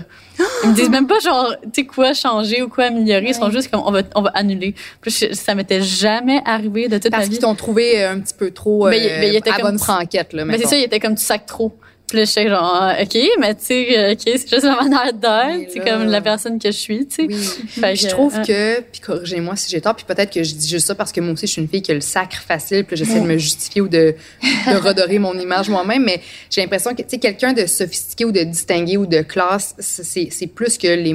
Ils 0.64 0.70
me 0.70 0.74
disent 0.74 0.91
même 0.91 1.07
pas 1.07 1.18
genre, 1.18 1.55
tu 1.62 1.83
sais 1.83 1.85
quoi 1.85 2.14
changer 2.14 2.62
ou 2.62 2.68
quoi 2.68 2.85
améliorer. 2.85 3.28
Ils 3.28 3.35
sont 3.35 3.51
juste 3.51 3.70
comme, 3.70 3.83
on 3.85 3.91
va, 3.91 4.03
on 4.14 4.22
va 4.22 4.31
annuler. 4.35 4.74
Puis 5.01 5.11
ça 5.33 5.55
m'était 5.55 5.83
jamais 5.83 6.41
arrivé 6.45 6.89
de 6.89 6.99
toute 6.99 7.11
Parce 7.11 7.24
ma 7.24 7.24
vie. 7.24 7.28
Parce 7.28 7.28
qu'ils 7.28 7.39
t'ont 7.41 7.55
trouvé 7.55 8.05
un 8.05 8.20
petit 8.20 8.35
peu 8.35 8.51
trop 8.51 8.89
mais, 8.89 9.11
euh, 9.11 9.16
mais 9.20 9.28
il 9.28 9.37
était 9.37 9.51
à 9.51 9.57
comme, 9.57 9.70
bonne 9.70 9.78
franquette, 9.78 10.33
là. 10.33 10.45
Mais 10.45 10.59
c'est 10.59 10.66
ça, 10.66 10.76
il 10.76 10.85
était 10.85 11.01
comme 11.01 11.16
tu 11.16 11.24
sac 11.24 11.47
trop. 11.47 11.76
Puis 12.11 12.19
là, 12.19 12.25
je 12.25 12.49
genre, 12.49 12.81
ah, 12.83 12.97
OK, 13.01 13.17
mais 13.39 13.55
tu 13.55 13.67
sais, 13.67 13.99
euh, 13.99 14.13
OK, 14.13 14.21
c'est 14.25 14.49
juste 14.49 14.65
ma 14.65 14.83
manière 14.83 15.13
d'être. 15.13 15.71
C'est 15.73 15.79
comme 15.79 16.07
la 16.07 16.21
personne 16.21 16.59
que 16.59 16.73
je 16.73 16.77
suis, 16.77 17.07
tu 17.07 17.29
sais. 17.29 17.29
Oui. 17.29 17.97
je 17.97 18.09
trouve 18.09 18.35
euh, 18.37 18.43
que, 18.43 18.81
puis 18.81 19.01
corrigez-moi 19.01 19.55
si 19.55 19.71
j'ai 19.71 19.81
tort, 19.81 19.95
puis 19.95 20.05
peut-être 20.05 20.33
que 20.33 20.43
je 20.43 20.55
dis 20.55 20.69
juste 20.69 20.89
ça 20.89 20.97
parce 20.97 21.13
que 21.13 21.21
moi 21.21 21.35
aussi, 21.35 21.47
je 21.47 21.53
suis 21.53 21.63
une 21.63 21.69
fille 21.69 21.83
qui 21.83 21.93
a 21.93 21.95
le 21.95 22.01
sacre 22.01 22.43
facile, 22.43 22.85
puis 22.85 22.97
j'essaie 22.97 23.21
de 23.21 23.27
me 23.27 23.39
justifier 23.39 23.81
ou 23.81 23.87
de, 23.87 24.17
de 24.43 24.77
redorer 24.77 25.21
mon 25.21 25.39
image 25.39 25.69
moi-même, 25.69 26.03
mais 26.03 26.21
j'ai 26.51 26.63
l'impression 26.63 26.97
que, 26.97 27.03
tu 27.03 27.11
sais, 27.11 27.19
quelqu'un 27.19 27.53
de 27.53 27.67
sophistiqué 27.67 28.25
ou 28.25 28.33
de 28.33 28.43
distingué 28.43 28.97
ou 28.97 29.07
de 29.07 29.21
classe, 29.21 29.77
c'est 29.79 30.47
plus 30.49 30.79
que 30.79 30.89
les 30.89 31.15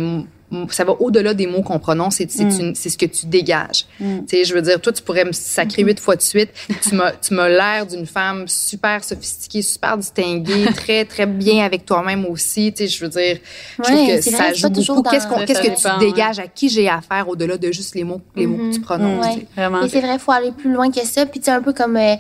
ça 0.70 0.84
va 0.84 0.94
au-delà 1.00 1.34
des 1.34 1.48
mots 1.48 1.62
qu'on 1.62 1.80
prononce, 1.80 2.16
c'est 2.16 2.26
mm. 2.26 2.76
ce 2.76 2.98
que 2.98 3.06
tu 3.06 3.26
dégages. 3.26 3.86
Mm. 4.00 4.20
Tu 4.20 4.24
sais, 4.28 4.46
je 4.46 4.54
veux 4.54 4.62
dire, 4.62 4.80
toi, 4.80 4.94
tu 4.94 5.02
pourrais 5.02 5.26
me 5.26 5.32
sacrer 5.32 5.84
mm-hmm. 5.84 5.88
huit 5.88 6.00
fois 6.00 6.16
de 6.16 6.22
suite. 6.22 6.50
tu 6.82 6.96
m'as, 6.96 7.12
tu 7.12 7.34
m'as 7.34 7.50
l'air 7.50 7.86
d'une 7.86 8.06
femme 8.06 8.48
super 8.48 9.04
sophistiquée, 9.04 9.62
super 9.62 9.98
distinguée, 9.98 10.66
très, 10.76 11.06
très 11.06 11.26
bien 11.26 11.66
avec 11.66 11.86
toi-même 11.86 12.26
aussi. 12.26 12.72
Tu 12.72 12.84
sais, 12.84 12.88
je 12.88 13.04
veux 13.04 13.10
dire, 13.10 13.40
je 13.78 13.84
trouve 13.84 14.08
que 14.08 14.22
ça 14.22 14.54
joue 14.54 14.70
beaucoup. 14.70 15.10
Qu'est-ce, 15.10 15.28
qu'on, 15.28 15.46
qu'est-ce 15.46 15.62
que 15.62 15.76
tu 15.76 16.00
dégages, 16.00 16.40
à 16.40 16.48
qui 16.48 16.70
j'ai 16.70 16.88
affaire 16.90 17.28
au-delà 17.28 17.58
de 17.58 17.72
juste 17.72 17.96
les 17.96 18.04
mots, 18.04 18.22
les 18.36 18.46
mots 18.46 18.58
que 18.58 18.74
tu 18.74 18.80
mm-hmm. 18.80 18.84
prononces. 18.84 19.26
Vraiment. 19.56 19.84
Et 19.84 19.90
c'est 19.90 20.02
vrai, 20.02 20.14
il 20.14 20.20
faut 20.20 20.32
aller 20.32 20.52
plus 20.52 20.72
loin 20.72 20.92
que 20.92 21.06
ça. 21.06 21.26
Puis 21.26 21.40
tu 21.40 21.46
sais, 21.46 21.52
un 21.52 21.62
peu 21.62 21.74
comme 21.74 21.98
euh, 21.98 22.16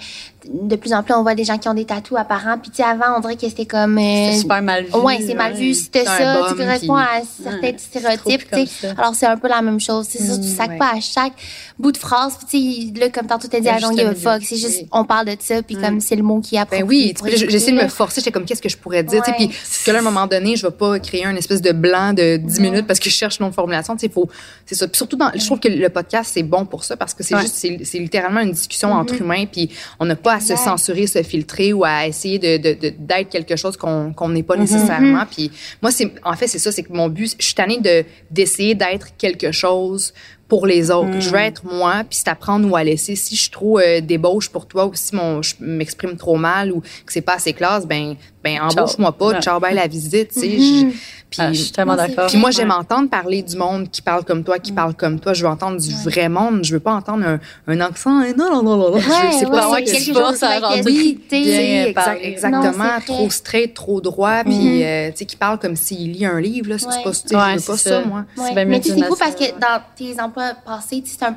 de 0.47 0.75
plus 0.75 0.93
en 0.93 1.03
plus, 1.03 1.13
on 1.13 1.23
voit 1.23 1.35
des 1.35 1.43
gens 1.43 1.57
qui 1.57 1.67
ont 1.67 1.73
des 1.73 1.85
tatous 1.85 2.17
apparents. 2.17 2.57
Puis, 2.57 2.69
tu 2.69 2.77
sais, 2.77 2.83
avant, 2.83 3.17
on 3.17 3.19
dirait 3.19 3.35
que 3.35 3.47
c'était 3.47 3.65
comme. 3.65 3.97
Euh, 3.97 4.31
super 4.33 4.61
mal 4.61 4.85
vu. 4.85 4.93
Ouais, 4.93 5.19
c'est 5.25 5.33
mal 5.33 5.53
vu. 5.53 5.73
C'était 5.73 6.05
ça. 6.05 6.47
Tu 6.49 6.55
corresponds 6.55 6.95
à 6.95 7.21
certains 7.41 7.77
stéréotypes. 7.77 8.49
tu. 8.51 8.87
Alors, 8.97 9.15
c'est 9.15 9.25
un 9.25 9.37
peu 9.37 9.47
la 9.47 9.61
même 9.61 9.79
chose. 9.79 10.07
C'est 10.09 10.19
ça, 10.21 10.35
tu 10.35 10.47
mm, 10.47 10.55
sacs 10.55 10.77
pas 10.77 10.93
à 10.95 10.99
chaque 10.99 11.33
bout 11.79 11.91
de 11.91 11.97
phrase. 11.97 12.37
Puis, 12.37 12.91
tu 12.91 12.93
sais, 12.93 12.99
là, 12.99 13.09
comme 13.09 13.27
tantôt, 13.27 13.47
tu 13.47 13.55
as 13.55 13.59
dit 13.59 13.69
à 13.69 13.77
Jean 13.77 13.91
fuck. 14.15 14.43
C'est 14.43 14.57
juste, 14.57 14.85
on 14.91 15.05
parle 15.05 15.27
de 15.27 15.35
ça. 15.39 15.61
Puis, 15.61 15.75
comme 15.75 15.99
c'est 15.99 16.15
le 16.15 16.23
mot 16.23 16.39
qui 16.39 16.57
apprend. 16.57 16.77
Ben 16.77 16.85
oui, 16.87 17.13
j'essaie 17.25 17.71
de 17.71 17.77
me 17.77 17.87
forcer. 17.87 18.21
J'étais 18.21 18.31
comme, 18.31 18.45
qu'est-ce 18.45 18.61
que 18.61 18.69
je 18.69 18.77
pourrais 18.77 19.03
dire? 19.03 19.23
sais 19.25 19.33
Puis, 19.33 19.49
que 19.49 19.91
là, 19.91 19.97
à 19.97 20.01
un 20.01 20.03
moment 20.03 20.27
donné, 20.27 20.55
je 20.55 20.65
vais 20.65 20.73
pas 20.73 20.99
créer 20.99 21.25
un 21.25 21.35
espèce 21.35 21.61
de 21.61 21.71
blanc 21.71 22.13
de 22.13 22.37
10 22.37 22.59
minutes 22.59 22.87
parce 22.87 22.99
que 22.99 23.09
je 23.09 23.15
cherche 23.15 23.39
une 23.39 23.45
autre 23.47 23.55
formulation. 23.55 23.95
Tu 23.95 24.01
sais, 24.01 24.09
faut. 24.09 24.29
C'est 24.65 24.75
ça. 24.75 24.87
Puis, 24.87 24.97
surtout, 24.97 25.17
dans, 25.17 25.31
je 25.33 25.45
trouve 25.45 25.59
que 25.59 25.67
le 25.67 25.89
podcast, 25.89 26.31
c'est 26.33 26.43
bon 26.43 26.65
pour 26.65 26.83
ça 26.83 26.95
parce 26.97 27.13
que 27.13 27.23
c'est 27.23 27.37
juste, 27.39 27.55
c'est 27.55 27.99
littéralement 27.99 28.41
une 28.41 28.51
discussion 28.51 28.89
mm-hmm. 28.89 29.01
entre 29.01 29.21
humains. 29.21 29.45
Puis, 29.51 29.69
on 29.99 30.05
n'a 30.05 30.15
pas 30.15 30.34
à 30.35 30.39
se 30.39 30.55
censurer 30.55 31.07
se 31.07 31.23
filtrer 31.23 31.73
ou 31.73 31.83
à 31.83 32.07
essayer 32.07 32.39
de, 32.39 32.57
d'être 32.57 33.29
quelque 33.29 33.55
chose 33.55 33.77
qu'on 33.77 34.29
n'est 34.29 34.43
pas 34.43 34.55
mm-hmm. 34.55 34.59
nécessairement. 34.59 35.25
Puis 35.29 35.51
moi, 35.81 35.91
c'est 35.91 36.11
en 36.23 36.33
fait 36.33 36.47
c'est 36.47 36.59
ça, 36.59 36.71
c'est 36.71 36.83
que 36.83 36.93
mon 36.93 37.09
but, 37.09 37.35
je 37.39 37.45
suis 37.45 37.55
tannée 37.55 37.79
de 37.79 38.03
d'essayer 38.31 38.75
d'être 38.75 39.15
quelque 39.17 39.51
chose 39.51 40.13
pour 40.47 40.67
les 40.67 40.91
autres. 40.91 41.19
Je 41.19 41.29
veux 41.29 41.39
mm. 41.39 41.51
être 41.51 41.65
moi, 41.65 42.03
puis 42.07 42.19
c'est 42.19 42.27
à 42.27 42.35
prendre 42.35 42.69
ou 42.69 42.75
à 42.75 42.83
laisser. 42.83 43.15
Si 43.15 43.35
je 43.35 43.41
suis 43.41 43.51
trop 43.51 43.79
euh, 43.79 44.01
débauche 44.01 44.49
pour 44.49 44.67
toi 44.67 44.85
ou 44.85 44.91
si 44.93 45.15
mon, 45.15 45.41
je 45.41 45.55
m'exprime 45.59 46.17
trop 46.17 46.37
mal 46.37 46.71
ou 46.71 46.81
que 46.81 47.13
c'est 47.13 47.21
pas 47.21 47.35
assez 47.35 47.53
classe, 47.53 47.87
ben, 47.87 48.15
ben 48.45 48.61
embauche-moi 48.61 49.11
pas, 49.11 49.41
ciao, 49.41 49.59
bye 49.59 49.73
la 49.73 49.87
visite, 49.87 50.31
tu 50.31 50.39
sais. 50.39 50.47
Mm-hmm. 50.47 50.91
Puis, 51.31 51.41
ah, 51.41 51.51
je 51.51 51.59
suis 51.59 51.71
tellement 51.71 51.95
d'accord. 51.95 52.27
Puis 52.27 52.37
moi, 52.37 52.51
j'aime 52.51 52.69
entendre 52.69 53.09
parler 53.09 53.41
du 53.41 53.57
monde 53.57 53.89
qui 53.89 54.03
parle 54.03 54.23
comme 54.23 54.43
toi, 54.43 54.59
qui 54.59 54.71
parle 54.71 54.93
comme 54.93 55.19
toi. 55.19 55.33
Je 55.33 55.41
veux 55.41 55.49
entendre 55.49 55.81
du 55.81 55.91
vrai 56.03 56.29
monde. 56.29 56.63
Je 56.63 56.73
veux 56.73 56.79
pas 56.79 56.93
entendre 56.93 57.25
un, 57.25 57.39
un 57.67 57.79
accent. 57.81 58.19
Non, 58.37 58.51
non, 58.51 58.61
non, 58.61 58.77
non. 58.77 58.93
Ouais, 58.93 59.01
c'est 59.37 59.49
pas 59.49 59.69
ça 59.69 59.81
que 59.81 59.85
quelque 59.91 60.13
chose 60.13 60.43
à 60.43 60.59
oui, 60.85 61.19
exact, 61.31 62.19
exactement. 62.21 62.99
trop 63.05 63.29
straight, 63.31 63.73
trop 63.73 63.99
droit. 64.01 64.43
Puis, 64.43 64.53
mm-hmm. 64.53 64.85
euh, 64.85 65.11
tu 65.11 65.17
sais, 65.17 65.25
qui 65.25 65.35
parle 65.35 65.57
comme 65.57 65.75
s'il 65.75 66.11
lit 66.11 66.25
un 66.27 66.39
livre. 66.39 66.69
Là, 66.69 66.77
c'est 66.77 66.87
pas, 66.87 67.11
je 67.11 67.55
veux 67.55 67.65
pas 67.65 67.77
ça, 67.77 68.01
moi. 68.05 68.25
Mais 68.53 68.81
c'est 68.83 69.03
fou 69.03 69.15
parce 69.17 69.35
que 69.35 69.45
dans 69.59 69.81
tes 69.95 70.21
emplois 70.21 70.53
passés, 70.63 71.01
c'est 71.05 71.23
un 71.23 71.35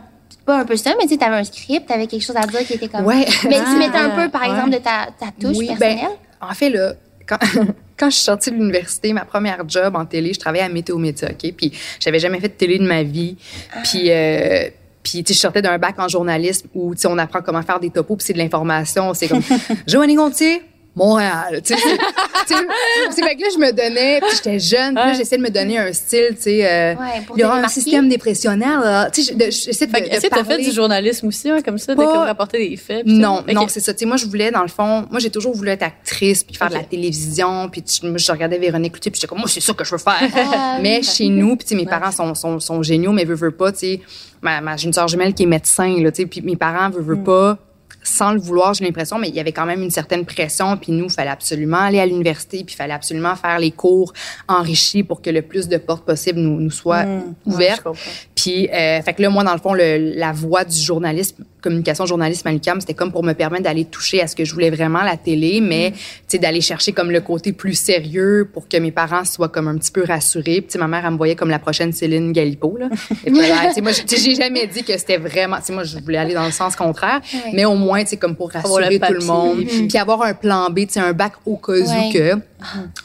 pas 0.48 0.60
un 0.60 0.64
peu 0.64 0.76
ça, 0.76 0.92
mais 0.98 1.06
tu 1.06 1.22
avais 1.22 1.36
un 1.36 1.44
script, 1.44 1.86
tu 1.86 1.92
avais 1.92 2.06
quelque 2.06 2.24
chose 2.24 2.36
à 2.36 2.46
dire 2.46 2.60
qui 2.60 2.72
était 2.72 2.88
comme. 2.88 3.04
Ouais. 3.04 3.26
Mais 3.44 3.62
tu 3.62 3.76
mettais 3.76 3.98
un 3.98 4.10
peu, 4.10 4.30
par 4.30 4.44
exemple, 4.44 4.70
de 4.70 4.78
ta, 4.78 5.08
ta 5.18 5.26
touche 5.38 5.58
oui, 5.58 5.68
ben, 5.68 5.78
personnelle. 5.78 6.08
Ben, 6.08 6.27
en 6.40 6.54
fait, 6.54 6.70
là, 6.70 6.94
quand, 7.26 7.38
quand 7.98 8.10
je 8.10 8.16
suis 8.16 8.24
sortie 8.24 8.50
de 8.50 8.56
l'université, 8.56 9.12
ma 9.12 9.24
première 9.24 9.68
job 9.68 9.96
en 9.96 10.06
télé, 10.06 10.32
je 10.32 10.40
travaillais 10.40 10.64
à 10.64 10.68
Météo 10.68 10.98
Média, 10.98 11.28
OK? 11.30 11.52
Puis 11.56 11.72
j'avais 12.00 12.18
jamais 12.18 12.40
fait 12.40 12.48
de 12.48 12.54
télé 12.54 12.78
de 12.78 12.86
ma 12.86 13.02
vie. 13.02 13.36
Puis... 13.84 14.10
Euh, 14.10 14.68
puis, 15.00 15.24
je 15.26 15.32
sortais 15.32 15.62
d'un 15.62 15.78
bac 15.78 15.94
en 15.98 16.08
journalisme 16.08 16.68
où, 16.74 16.94
tu 16.94 17.02
sais, 17.02 17.08
on 17.08 17.16
apprend 17.16 17.40
comment 17.40 17.62
faire 17.62 17.80
des 17.80 17.88
topos, 17.88 18.16
puis 18.16 18.26
c'est 18.26 18.34
de 18.34 18.38
l'information. 18.38 19.14
C'est 19.14 19.28
comme, 19.28 19.40
Joanny 19.86 20.16
Gontier, 20.16 20.60
Montréal. 20.94 21.62
Tu 22.48 22.54
sais, 22.54 22.64
c'est 23.10 23.22
fait 23.22 23.36
que 23.36 23.42
là, 23.42 23.48
je 23.52 23.58
me 23.58 23.72
donnais, 23.72 24.20
puis 24.20 24.30
j'étais 24.36 24.58
jeune, 24.58 24.94
puis 24.94 25.04
là, 25.04 25.12
j'essayais 25.12 25.36
de 25.36 25.42
me 25.42 25.50
donner 25.50 25.76
un 25.76 25.92
style, 25.92 26.30
tu 26.30 26.42
sais, 26.42 26.66
euh, 26.66 26.94
il 27.34 27.40
y 27.40 27.44
aura 27.44 27.58
un 27.58 27.68
système 27.68 28.08
dépressionnel. 28.08 29.10
Tu 29.12 29.22
sais, 29.22 29.34
j'essaie 29.50 29.86
de, 29.86 29.96
Est-ce 29.96 30.28
que 30.28 30.34
tu 30.34 30.40
as 30.40 30.44
fait 30.44 30.62
du 30.62 30.70
journalisme 30.70 31.26
aussi, 31.26 31.50
hein, 31.50 31.58
comme 31.62 31.76
ça, 31.76 31.94
de 31.94 32.00
rapporter 32.00 32.70
des 32.70 32.76
faits? 32.76 33.04
Non, 33.04 33.44
non, 33.52 33.68
c'est 33.68 33.80
ça. 33.80 33.92
Tu 33.92 34.00
sais, 34.00 34.06
moi, 34.06 34.16
je 34.16 34.24
voulais, 34.24 34.50
dans 34.50 34.62
le 34.62 34.68
fond, 34.68 35.04
moi, 35.10 35.20
j'ai 35.20 35.28
toujours 35.28 35.54
voulu 35.54 35.68
être 35.68 35.82
actrice, 35.82 36.42
puis 36.42 36.56
faire 36.56 36.70
de 36.70 36.74
la 36.74 36.84
télévision, 36.84 37.68
puis 37.68 37.84
moi, 38.04 38.16
je 38.16 38.32
regardais 38.32 38.58
Véronique 38.58 38.92
Cloutier, 38.92 39.10
puis 39.10 39.20
j'étais 39.20 39.28
comme, 39.28 39.40
moi, 39.40 39.48
c'est 39.48 39.60
ça 39.60 39.74
que 39.74 39.84
je 39.84 39.90
veux 39.90 39.98
faire. 39.98 40.22
Ah, 40.54 40.78
mais 40.80 41.02
chez 41.02 41.28
nous, 41.28 41.56
puis 41.56 41.76
mes 41.76 41.84
parents 41.84 42.12
sont, 42.12 42.34
sont, 42.34 42.60
sont 42.60 42.82
géniaux, 42.82 43.12
mais 43.12 43.24
veut, 43.24 43.34
veut 43.34 43.50
pas, 43.50 43.72
tu 43.72 43.78
sais, 43.78 44.00
ma, 44.40 44.62
ma, 44.62 44.76
j'ai 44.76 44.86
une 44.86 44.94
soeur 44.94 45.08
jumelle 45.08 45.34
qui 45.34 45.42
est 45.42 45.46
médecin, 45.46 45.96
là, 46.00 46.10
tu 46.10 46.22
sais, 46.22 46.26
puis 46.26 46.40
mes 46.40 46.56
parents 46.56 46.88
veut 46.90 47.16
mm. 47.16 47.24
pas 47.24 47.58
sans 48.02 48.32
le 48.32 48.40
vouloir, 48.40 48.74
j'ai 48.74 48.84
l'impression, 48.84 49.18
mais 49.18 49.28
il 49.28 49.34
y 49.34 49.40
avait 49.40 49.52
quand 49.52 49.66
même 49.66 49.82
une 49.82 49.90
certaine 49.90 50.24
pression. 50.24 50.76
Puis 50.76 50.92
nous, 50.92 51.06
il 51.06 51.10
fallait 51.10 51.30
absolument 51.30 51.78
aller 51.78 52.00
à 52.00 52.06
l'université, 52.06 52.64
puis 52.64 52.74
il 52.74 52.76
fallait 52.76 52.94
absolument 52.94 53.36
faire 53.36 53.58
les 53.58 53.70
cours 53.70 54.12
enrichis 54.48 55.02
pour 55.02 55.20
que 55.20 55.30
le 55.30 55.42
plus 55.42 55.68
de 55.68 55.76
portes 55.76 56.04
possibles 56.04 56.40
nous, 56.40 56.60
nous 56.60 56.70
soient 56.70 57.04
mmh, 57.04 57.34
ouvertes. 57.46 57.86
puis, 58.34 58.68
euh, 58.68 59.02
fait 59.02 59.14
que 59.14 59.22
là, 59.22 59.30
moi, 59.30 59.44
dans 59.44 59.52
le 59.52 59.60
fond, 59.60 59.74
le, 59.74 60.14
la 60.16 60.32
voie 60.32 60.64
du 60.64 60.76
journalisme 60.76 61.44
communication 61.68 62.06
journalisme 62.06 62.48
à 62.48 62.52
l'UQAM, 62.52 62.80
c'était 62.80 62.94
comme 62.94 63.12
pour 63.12 63.22
me 63.22 63.34
permettre 63.34 63.64
d'aller 63.64 63.84
toucher 63.84 64.22
à 64.22 64.26
ce 64.26 64.34
que 64.34 64.44
je 64.44 64.52
voulais 64.52 64.70
vraiment, 64.70 65.02
la 65.02 65.16
télé, 65.16 65.60
mais, 65.60 65.92
mm. 66.32 66.38
d'aller 66.38 66.60
chercher 66.60 66.92
comme 66.92 67.10
le 67.10 67.20
côté 67.20 67.52
plus 67.52 67.74
sérieux 67.74 68.48
pour 68.52 68.68
que 68.68 68.76
mes 68.78 68.90
parents 68.90 69.24
soient 69.24 69.48
comme 69.48 69.68
un 69.68 69.76
petit 69.76 69.92
peu 69.92 70.04
rassurés. 70.04 70.62
Puis, 70.62 70.78
ma 70.78 70.88
mère, 70.88 71.04
elle 71.04 71.12
me 71.12 71.16
voyait 71.16 71.36
comme 71.36 71.50
la 71.50 71.58
prochaine 71.58 71.92
Céline 71.92 72.32
Galipo, 72.32 72.76
là. 72.78 72.88
Et 73.26 73.30
puis, 73.30 73.82
moi, 73.82 73.92
j'ai 73.92 74.34
jamais 74.34 74.66
dit 74.66 74.82
que 74.82 74.96
c'était 74.96 75.18
vraiment, 75.18 75.58
moi, 75.70 75.84
je 75.84 75.98
voulais 75.98 76.18
aller 76.18 76.34
dans 76.34 76.46
le 76.46 76.52
sens 76.52 76.74
contraire, 76.74 77.20
mais 77.52 77.64
au 77.64 77.74
moins, 77.74 78.04
sais, 78.04 78.16
comme 78.16 78.36
pour 78.36 78.50
rassurer 78.50 78.98
tout 78.98 79.12
le 79.12 79.24
monde. 79.24 79.64
Puis 79.64 79.98
avoir 79.98 80.22
un 80.22 80.34
plan 80.34 80.70
B, 80.70 80.80
un 80.96 81.12
bac 81.12 81.34
au 81.46 81.56
cas 81.56 81.72
où 81.72 82.12
que. 82.12 82.34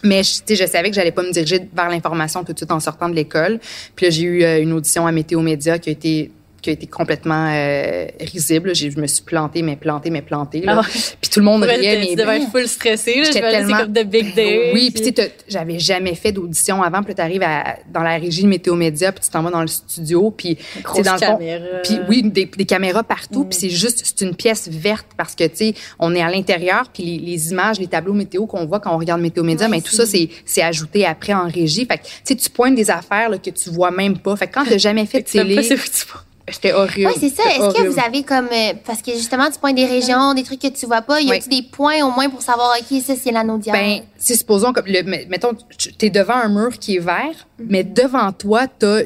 Mais, 0.04 0.22
tu 0.22 0.42
sais, 0.46 0.56
je 0.56 0.66
savais 0.66 0.90
que 0.90 0.96
j'allais 0.96 1.12
pas 1.12 1.22
me 1.22 1.32
diriger 1.32 1.68
vers 1.74 1.90
l'information 1.90 2.44
tout 2.44 2.54
de 2.54 2.58
suite 2.58 2.72
en 2.72 2.80
sortant 2.80 3.10
de 3.10 3.16
l'école. 3.16 3.60
Puis 3.96 4.06
là, 4.06 4.10
j'ai 4.10 4.24
eu 4.24 4.44
euh, 4.44 4.62
une 4.62 4.74
audition 4.74 5.06
à 5.06 5.12
Météo 5.12 5.42
Média 5.42 5.78
qui 5.78 5.90
a 5.90 5.92
été 5.92 6.32
qui 6.64 6.70
a 6.70 6.74
été 6.74 6.88
complètement 6.88 7.52
euh, 7.52 8.08
risible. 8.20 8.74
Je 8.74 9.00
me 9.00 9.06
suis 9.06 9.22
plantée, 9.22 9.62
mais 9.62 9.76
plantée, 9.76 10.10
mais 10.10 10.22
plantée. 10.22 10.64
Ah 10.66 10.82
puis 11.22 11.30
tout 11.30 11.40
le 11.40 11.46
monde 11.46 11.64
riait. 11.64 12.00
Mais, 12.00 12.08
tu 12.08 12.16
devais 12.16 12.38
être 12.38 12.50
full 12.50 12.68
stressée. 12.68 13.22
J'étais 13.26 13.42
tellement... 13.42 13.80
comme 13.80 13.92
de 13.94 14.04
big 14.04 14.34
day. 14.34 14.72
Oui, 14.74 14.90
puis 14.90 15.14
tu 15.14 15.22
sais, 15.22 15.34
j'avais 15.48 15.78
jamais 15.78 16.16
fait 16.16 16.32
d'audition 16.32 16.82
avant. 16.82 17.04
Puis 17.04 17.14
tu 17.14 17.22
arrives 17.22 17.46
dans 17.94 18.02
la 18.02 18.18
régie 18.18 18.44
de 18.44 18.48
Météo 18.48 18.76
Média, 18.76 19.12
puis 19.12 19.24
tu 19.24 19.30
t'en 19.30 19.44
vas 19.44 19.52
dans 19.52 19.62
le 19.62 19.68
studio, 19.68 20.32
puis 20.32 20.56
tu 20.56 21.02
dans 21.02 21.14
le 21.16 21.82
Puis 21.84 22.00
oui, 22.08 22.24
des, 22.24 22.48
caméras 22.66 23.04
partout. 23.04 23.44
Puis 23.44 23.58
mm. 23.58 23.60
c'est 23.60 23.70
juste, 23.70 24.02
c'est 24.06 24.26
une 24.26 24.36
pièce 24.36 24.70
verte 24.70 25.08
parce 25.18 25.36
que, 25.36 25.44
tu 25.44 25.56
sais, 25.56 25.74
on 26.00 26.16
est 26.16 26.22
à 26.22 26.32
l'intérieur, 26.32 26.90
puis 26.94 27.04
les, 27.04 27.52
images, 27.52 27.80
les 27.80 27.88
tableaux 27.88 28.14
météo 28.14 28.46
qu'on 28.46 28.66
voit 28.66 28.80
quand 28.80 28.96
on 28.96 28.98
regarde 28.98 29.22
Météo 29.22 29.44
Média, 29.44 29.68
mais 29.68 29.82
tout 29.82 29.94
ça, 29.94 30.06
c'est 30.06 30.62
ajouté 30.62 31.06
après 31.06 31.34
en 31.34 31.50
régie. 31.50 31.86
Fait 31.86 31.98
que, 31.98 32.04
tu 32.04 32.10
sais, 32.24 32.36
tu 32.36 32.50
pointes 32.50 32.76
des 32.76 32.90
affaires 32.90 33.30
là, 33.30 33.38
que 33.38 33.50
tu 33.50 33.70
vois 33.70 33.92
même 33.92 34.18
pas. 34.18 34.36
Fait 34.38 34.48
que 34.48 34.54
quand 34.54 34.64
t'as 34.66 34.78
jamais 34.78 35.06
fait 35.06 35.22
de 35.22 35.28
télé... 35.28 35.62
C'était 36.50 36.74
horrible. 36.74 37.10
Oui, 37.10 37.18
c'est 37.20 37.30
ça. 37.30 37.44
Est-ce 37.50 37.74
que 37.74 37.88
vous 37.88 38.00
avez 38.00 38.24
comme. 38.24 38.50
Euh, 38.52 38.74
parce 38.86 39.02
que 39.02 39.12
justement, 39.14 39.50
tu 39.50 39.60
pointes 39.60 39.76
des 39.76 39.86
régions, 39.86 40.34
des 40.34 40.44
trucs 40.44 40.60
que 40.60 40.68
tu 40.68 40.86
vois 40.86 41.02
pas. 41.02 41.22
Y 41.22 41.32
a-tu 41.32 41.48
des 41.48 41.62
points 41.62 42.04
au 42.04 42.12
moins 42.12 42.30
pour 42.30 42.42
savoir, 42.42 42.76
OK, 42.78 43.02
ça, 43.02 43.16
c'est 43.16 43.32
l'anodière? 43.32 43.74
Ben, 43.74 44.02
c'est 44.18 44.36
supposons 44.36 44.74
comme. 44.74 44.86
Le, 44.88 45.04
mettons, 45.04 45.52
tu 45.78 46.06
es 46.06 46.10
devant 46.10 46.36
un 46.36 46.50
mur 46.50 46.78
qui 46.78 46.98
est 46.98 47.00
vert, 47.00 47.48
mhm. 47.60 47.68
mais 47.70 47.84
devant 47.86 48.32
toi, 48.34 48.68
tu 48.68 48.86
as 48.86 49.04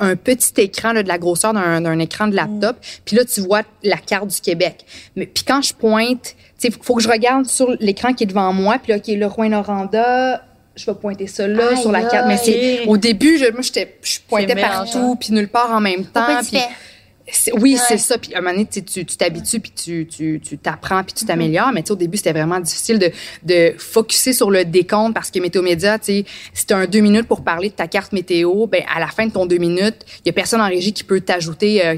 un 0.00 0.16
petit 0.16 0.52
écran 0.56 0.92
là, 0.92 1.04
de 1.04 1.08
la 1.08 1.18
grosseur 1.18 1.52
d'un 1.52 1.98
écran 2.00 2.26
de 2.26 2.34
laptop. 2.34 2.76
Mhm. 2.76 3.00
Puis 3.04 3.16
là, 3.16 3.24
tu 3.24 3.40
vois 3.40 3.62
la 3.84 3.98
carte 3.98 4.26
du 4.26 4.40
Québec. 4.40 4.84
Mais 5.14 5.26
Puis 5.26 5.44
quand 5.44 5.62
je 5.62 5.72
pointe, 5.72 6.34
il 6.64 6.72
faut 6.82 6.96
que 6.96 7.02
je 7.02 7.08
regarde 7.08 7.46
sur 7.46 7.70
l'écran 7.78 8.14
qui 8.14 8.24
est 8.24 8.26
devant 8.26 8.52
moi. 8.52 8.78
Puis 8.82 8.92
là, 8.92 8.98
OK, 8.98 9.06
le 9.06 9.26
Rouen-Noranda, 9.26 10.42
je 10.76 10.86
vais 10.86 10.94
pointer 10.94 11.26
ça 11.26 11.46
là 11.46 11.76
sur 11.76 11.92
la 11.92 12.02
carte. 12.04 12.26
Mais 12.28 12.36
c'est 12.36 12.86
au 12.86 12.96
début, 12.96 13.38
je, 13.38 13.50
moi, 13.52 13.62
je 13.62 14.18
pointais 14.28 14.54
partout, 14.54 15.16
puis 15.16 15.32
nulle 15.32 15.48
part 15.48 15.70
en 15.70 15.80
même 15.80 16.04
temps. 16.04 16.40
oui, 17.54 17.78
c'est 17.88 17.98
ça. 17.98 18.18
Puis 18.18 18.34
à 18.34 18.38
un 18.38 18.40
moment 18.40 18.52
donné, 18.54 18.66
tu 18.66 19.04
t'habitues, 19.04 19.60
puis 19.60 19.72
tu, 19.72 20.06
tu, 20.06 20.40
tu 20.40 20.58
t'apprends, 20.58 21.02
puis 21.04 21.12
tu 21.12 21.24
mm-hmm. 21.24 21.28
t'améliores. 21.28 21.72
Mais 21.72 21.82
tu 21.82 21.92
au 21.92 21.96
début, 21.96 22.16
c'était 22.16 22.32
vraiment 22.32 22.60
difficile 22.60 22.98
de, 22.98 23.10
de 23.42 23.74
focuser 23.78 24.32
sur 24.32 24.50
le 24.50 24.64
décompte 24.64 25.14
parce 25.14 25.30
que 25.30 25.38
Météo 25.40 25.62
Média, 25.62 25.98
si 26.00 26.24
tu 26.66 26.74
as 26.74 26.76
un 26.76 26.86
deux 26.86 27.00
minutes 27.00 27.26
pour 27.26 27.42
parler 27.42 27.68
de 27.68 27.74
ta 27.74 27.86
carte 27.86 28.12
météo, 28.12 28.66
ben 28.66 28.82
à 28.94 29.00
la 29.00 29.08
fin 29.08 29.26
de 29.26 29.32
ton 29.32 29.46
deux 29.46 29.58
minutes, 29.58 30.04
il 30.24 30.26
y 30.26 30.30
a 30.30 30.32
personne 30.32 30.60
en 30.60 30.68
régie 30.68 30.92
qui 30.92 31.04
peut 31.04 31.20
t'ajouter 31.20 31.86
euh, 31.86 31.96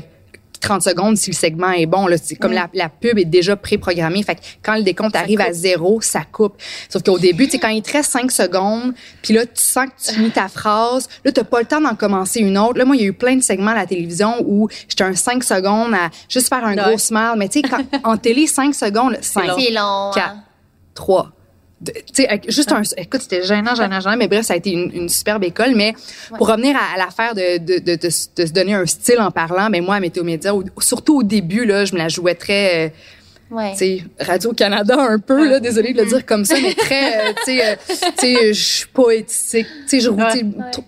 30 0.62 0.82
secondes 0.82 1.16
si 1.16 1.30
le 1.30 1.36
segment 1.36 1.72
est 1.72 1.86
bon. 1.86 2.06
Là, 2.06 2.16
c'est 2.22 2.36
comme 2.36 2.52
la, 2.52 2.68
la, 2.72 2.88
pub 2.88 3.18
est 3.18 3.24
déjà 3.24 3.56
préprogrammée. 3.56 4.22
Fait 4.22 4.36
que 4.36 4.40
quand 4.62 4.76
le 4.76 4.82
décompte 4.82 5.16
arrive 5.16 5.40
à 5.40 5.52
zéro, 5.52 6.00
ça 6.00 6.22
coupe. 6.30 6.54
Sauf 6.88 7.02
qu'au 7.02 7.18
début, 7.18 7.48
tu 7.48 7.58
quand 7.58 7.68
il 7.68 7.82
te 7.82 7.92
reste 7.92 8.10
5 8.12 8.30
secondes, 8.30 8.94
puis 9.22 9.34
là, 9.34 9.44
tu 9.44 9.62
sens 9.62 9.86
que 9.86 10.08
tu 10.08 10.14
finis 10.14 10.30
ta 10.30 10.48
phrase, 10.48 11.08
là, 11.24 11.32
t'as 11.32 11.44
pas 11.44 11.60
le 11.60 11.66
temps 11.66 11.80
d'en 11.80 11.94
commencer 11.94 12.40
une 12.40 12.56
autre. 12.56 12.78
Là, 12.78 12.84
moi, 12.84 12.96
il 12.96 13.02
y 13.02 13.04
a 13.04 13.08
eu 13.08 13.12
plein 13.12 13.36
de 13.36 13.42
segments 13.42 13.72
à 13.72 13.76
la 13.76 13.86
télévision 13.86 14.36
où 14.46 14.68
j'étais 14.88 15.04
un 15.04 15.14
5 15.14 15.42
secondes 15.44 15.94
à 15.94 16.10
juste 16.28 16.48
faire 16.48 16.64
un 16.64 16.74
gros 16.74 16.98
smile. 16.98 17.34
Mais 17.36 17.48
tu 17.48 17.60
sais, 17.60 17.68
en 18.04 18.16
télé, 18.16 18.46
5 18.46 18.74
secondes, 18.74 19.18
5, 19.20 19.56
4, 20.14 20.36
3, 20.94 21.22
tu 21.24 21.30
sais, 21.30 21.41
juste 22.48 22.72
un, 22.72 22.82
écoute, 22.96 23.22
c'était 23.22 23.42
gênant, 23.42 23.74
gênant, 23.74 24.00
gênant, 24.00 24.16
mais 24.16 24.28
bref, 24.28 24.46
ça 24.46 24.54
a 24.54 24.56
été 24.56 24.70
une, 24.70 24.90
une 24.94 25.08
superbe 25.08 25.44
école. 25.44 25.74
Mais 25.74 25.94
pour 26.36 26.48
revenir 26.48 26.76
à, 26.76 26.98
l'affaire 26.98 27.34
de, 27.34 27.58
de, 27.58 27.78
de, 27.78 27.96
de, 27.96 28.10
se 28.10 28.52
donner 28.52 28.74
un 28.74 28.86
style 28.86 29.20
en 29.20 29.30
parlant, 29.30 29.68
mais 29.70 29.80
ben 29.80 29.86
moi, 29.86 29.94
à 29.96 30.00
Météo 30.00 30.24
Média, 30.24 30.52
surtout 30.78 31.18
au 31.18 31.22
début, 31.22 31.64
là, 31.64 31.84
je 31.84 31.94
me 31.94 31.98
la 31.98 32.08
jouais 32.08 32.34
très, 32.34 32.86
euh, 32.86 32.90
Ouais. 33.52 33.74
Tu 33.76 34.02
Radio-Canada 34.18 34.96
un 34.98 35.18
peu, 35.18 35.46
là, 35.46 35.60
désolé 35.60 35.92
de 35.92 36.00
le 36.00 36.08
dire 36.08 36.24
comme 36.24 36.46
ça, 36.46 36.54
mais 36.60 36.72
très, 36.74 37.28
euh, 37.28 37.32
tu 37.44 37.52
sais, 37.52 37.64
euh, 37.66 38.52
je 38.52 38.52
suis 38.52 38.86
poétique. 38.86 39.66
Tu 39.88 39.88
sais, 39.88 40.00
je, 40.00 40.10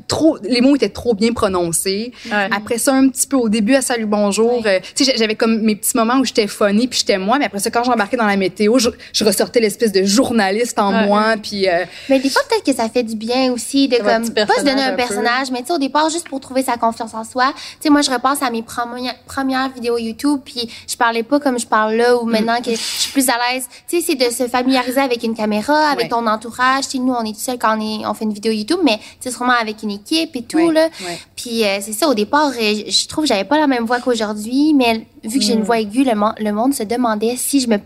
trop, 0.09 0.39
les 0.43 0.62
mots 0.62 0.75
étaient 0.75 0.89
trop 0.89 1.15
bien 1.15 1.35
prononcés. 1.35 2.12
Après 2.31 2.79
ça, 2.79 2.95
un 2.95 3.09
petit 3.09 3.27
peu 3.27 3.37
au 3.37 3.51
début, 3.51 3.75
à 3.75 3.83
Salut 3.83 4.07
Bonjour, 4.07 4.62
euh, 4.65 4.79
tu 4.95 5.05
sais, 5.05 5.12
j'avais 5.17 5.35
comme 5.35 5.61
mes 5.61 5.77
petits 5.77 5.95
moments 5.95 6.19
où 6.21 6.25
j'étais 6.25 6.47
funny 6.47 6.89
puis 6.89 7.01
j'étais 7.01 7.19
moi, 7.19 7.39
mais 7.39 7.45
après 7.45 7.59
ça, 7.59 7.71
quand 7.71 7.85
j'embarquais 7.85 8.17
dans 8.17 8.27
la 8.27 8.37
météo, 8.37 8.79
je, 8.79 8.89
je 9.12 9.25
ressortais 9.25 9.61
l'espèce 9.61 9.93
de 9.93 10.05
journaliste 10.05 10.79
en 10.79 10.91
moi, 10.91 11.35
puis... 11.43 11.67
mais 12.09 12.19
des 12.19 12.31
fois, 12.31 12.43
peut-être 12.49 12.65
que 12.65 12.75
ça 12.75 12.89
fait 12.89 13.03
du 13.03 13.15
bien 13.15 13.53
aussi 13.53 13.89
de 13.89 13.97
comme, 13.97 14.33
pas 14.33 14.47
se 14.59 14.65
donner 14.65 14.83
un, 14.83 14.95
personnage, 14.95 15.51
mais 15.51 15.61
tu 15.61 15.67
sais, 15.67 15.73
au 15.75 15.79
départ, 15.79 16.09
juste 16.09 16.29
pour 16.29 16.41
trouver 16.41 16.62
sa 16.62 16.77
confiance 16.79 17.12
en 17.12 17.25
soi. 17.25 17.53
Tu 17.55 17.62
sais, 17.81 17.91
moi, 17.91 18.01
je 18.01 18.11
repense 18.11 18.43
à 18.43 18.51
mes 18.51 18.62
premières, 18.62 19.17
premières 19.27 19.69
vidéos 19.69 19.99
YouTube, 19.99 20.41
puis 20.45 20.71
je 20.89 20.97
parlais 20.97 21.23
pas 21.23 21.41
comme 21.41 21.59
je 21.59 21.67
parle 21.67 21.95
là, 21.95 22.17
ou 22.17 22.25
maintenant, 22.25 22.54
que 22.61 22.71
je 22.71 22.77
suis 22.77 23.13
plus 23.13 23.29
à 23.29 23.35
l'aise. 23.35 23.69
Tu 23.89 24.01
sais, 24.01 24.07
c'est 24.07 24.15
de 24.15 24.33
se 24.33 24.49
familiariser 24.49 25.01
avec 25.01 25.23
une 25.23 25.35
caméra, 25.35 25.89
avec 25.89 26.09
ton 26.09 26.27
entourage. 26.27 26.89
Tu 26.89 26.99
nous, 26.99 27.13
on 27.13 27.25
est 27.25 27.33
tout 27.33 27.41
seul 27.41 27.59
quand 27.59 27.79
on, 27.79 27.81
est, 27.81 28.07
on 28.07 28.15
fait 28.15 28.25
une 28.25 28.33
vidéo 28.33 28.53
YouTube, 28.53 28.81
mais 28.83 28.99
c'est 29.21 29.31
vraiment 29.31 29.53
avec 29.53 29.83
une 29.83 29.91
équipe 29.91 30.35
et 30.35 30.43
tout, 30.43 30.71
là. 30.71 30.89
Puis 31.37 31.65
euh, 31.65 31.79
c'est 31.81 31.93
ça, 31.93 32.09
au 32.09 32.15
départ, 32.15 32.51
euh, 32.51 32.83
je 32.89 33.09
trouve 33.09 33.25
que 33.25 33.29
j'avais 33.29 33.45
pas 33.45 33.59
la 33.59 33.67
même 33.67 33.85
voix 33.85 34.01
qu'aujourd'hui, 34.01 34.75
mais 34.75 35.07
vu 35.23 35.39
que 35.39 35.45
j'ai 35.45 35.55
une 35.55 35.61
mm. 35.61 35.65
voix 35.65 35.81
aiguë, 35.81 36.05
le, 36.05 36.13
le 36.43 36.53
monde 36.53 36.75
se 36.75 36.83
demandait 36.83 37.37
si 37.37 37.61
je 37.61 37.69
me 37.69 37.79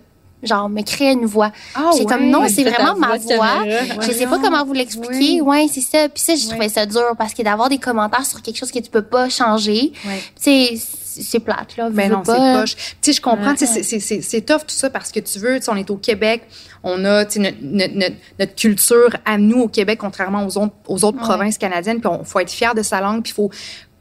genre 0.42 0.68
me 0.68 0.82
créer 0.82 1.12
une 1.12 1.26
voix. 1.26 1.52
Ah, 1.74 1.90
c'est 1.92 2.04
comme 2.04 2.28
non, 2.30 2.46
c'est 2.48 2.64
vraiment 2.64 2.96
ma 2.96 3.16
voix. 3.16 3.64
Je 4.00 4.12
sais 4.12 4.26
pas 4.26 4.38
comment 4.38 4.64
vous 4.64 4.74
l'expliquer. 4.74 5.40
Ouais, 5.40 5.66
c'est 5.72 5.80
ça. 5.80 6.08
Puis 6.08 6.22
ça, 6.22 6.34
j'ai 6.34 6.48
trouvé 6.48 6.68
ça 6.68 6.86
dur 6.86 7.14
parce 7.16 7.34
que 7.34 7.42
d'avoir 7.42 7.68
des 7.68 7.78
commentaires 7.78 8.26
sur 8.26 8.42
quelque 8.42 8.56
chose 8.56 8.70
que 8.70 8.78
tu 8.78 8.90
peux 8.90 9.02
pas 9.02 9.28
changer, 9.28 9.92
tu 10.40 10.40
sais 10.40 10.78
c'est 11.22 11.40
plate, 11.40 11.76
là. 11.76 11.90
Mais 11.90 12.08
ben 12.08 12.12
non, 12.12 12.22
c'est 12.24 12.60
poche. 12.60 12.76
Tu 12.76 12.96
sais, 13.00 13.12
je 13.12 13.20
comprends, 13.20 13.54
c'est 13.56 14.46
tough 14.46 14.60
tout 14.60 14.74
ça 14.74 14.90
parce 14.90 15.12
que 15.12 15.20
tu 15.20 15.38
veux, 15.38 15.58
on 15.68 15.76
est 15.76 15.90
au 15.90 15.96
Québec, 15.96 16.42
on 16.82 17.04
a 17.04 17.24
notre, 17.24 17.38
notre, 17.62 18.14
notre, 18.38 18.54
culture 18.54 19.16
à 19.24 19.38
nous 19.38 19.62
au 19.62 19.68
Québec, 19.68 19.98
contrairement 20.00 20.46
aux 20.46 20.58
autres, 20.58 20.74
aux 20.86 21.04
autres 21.04 21.18
provinces 21.18 21.58
canadiennes, 21.58 22.00
puis 22.00 22.10
il 22.18 22.26
faut 22.26 22.40
être 22.40 22.50
fier 22.50 22.74
de 22.74 22.82
sa 22.82 23.00
langue, 23.00 23.22
puis 23.22 23.32
faut 23.32 23.50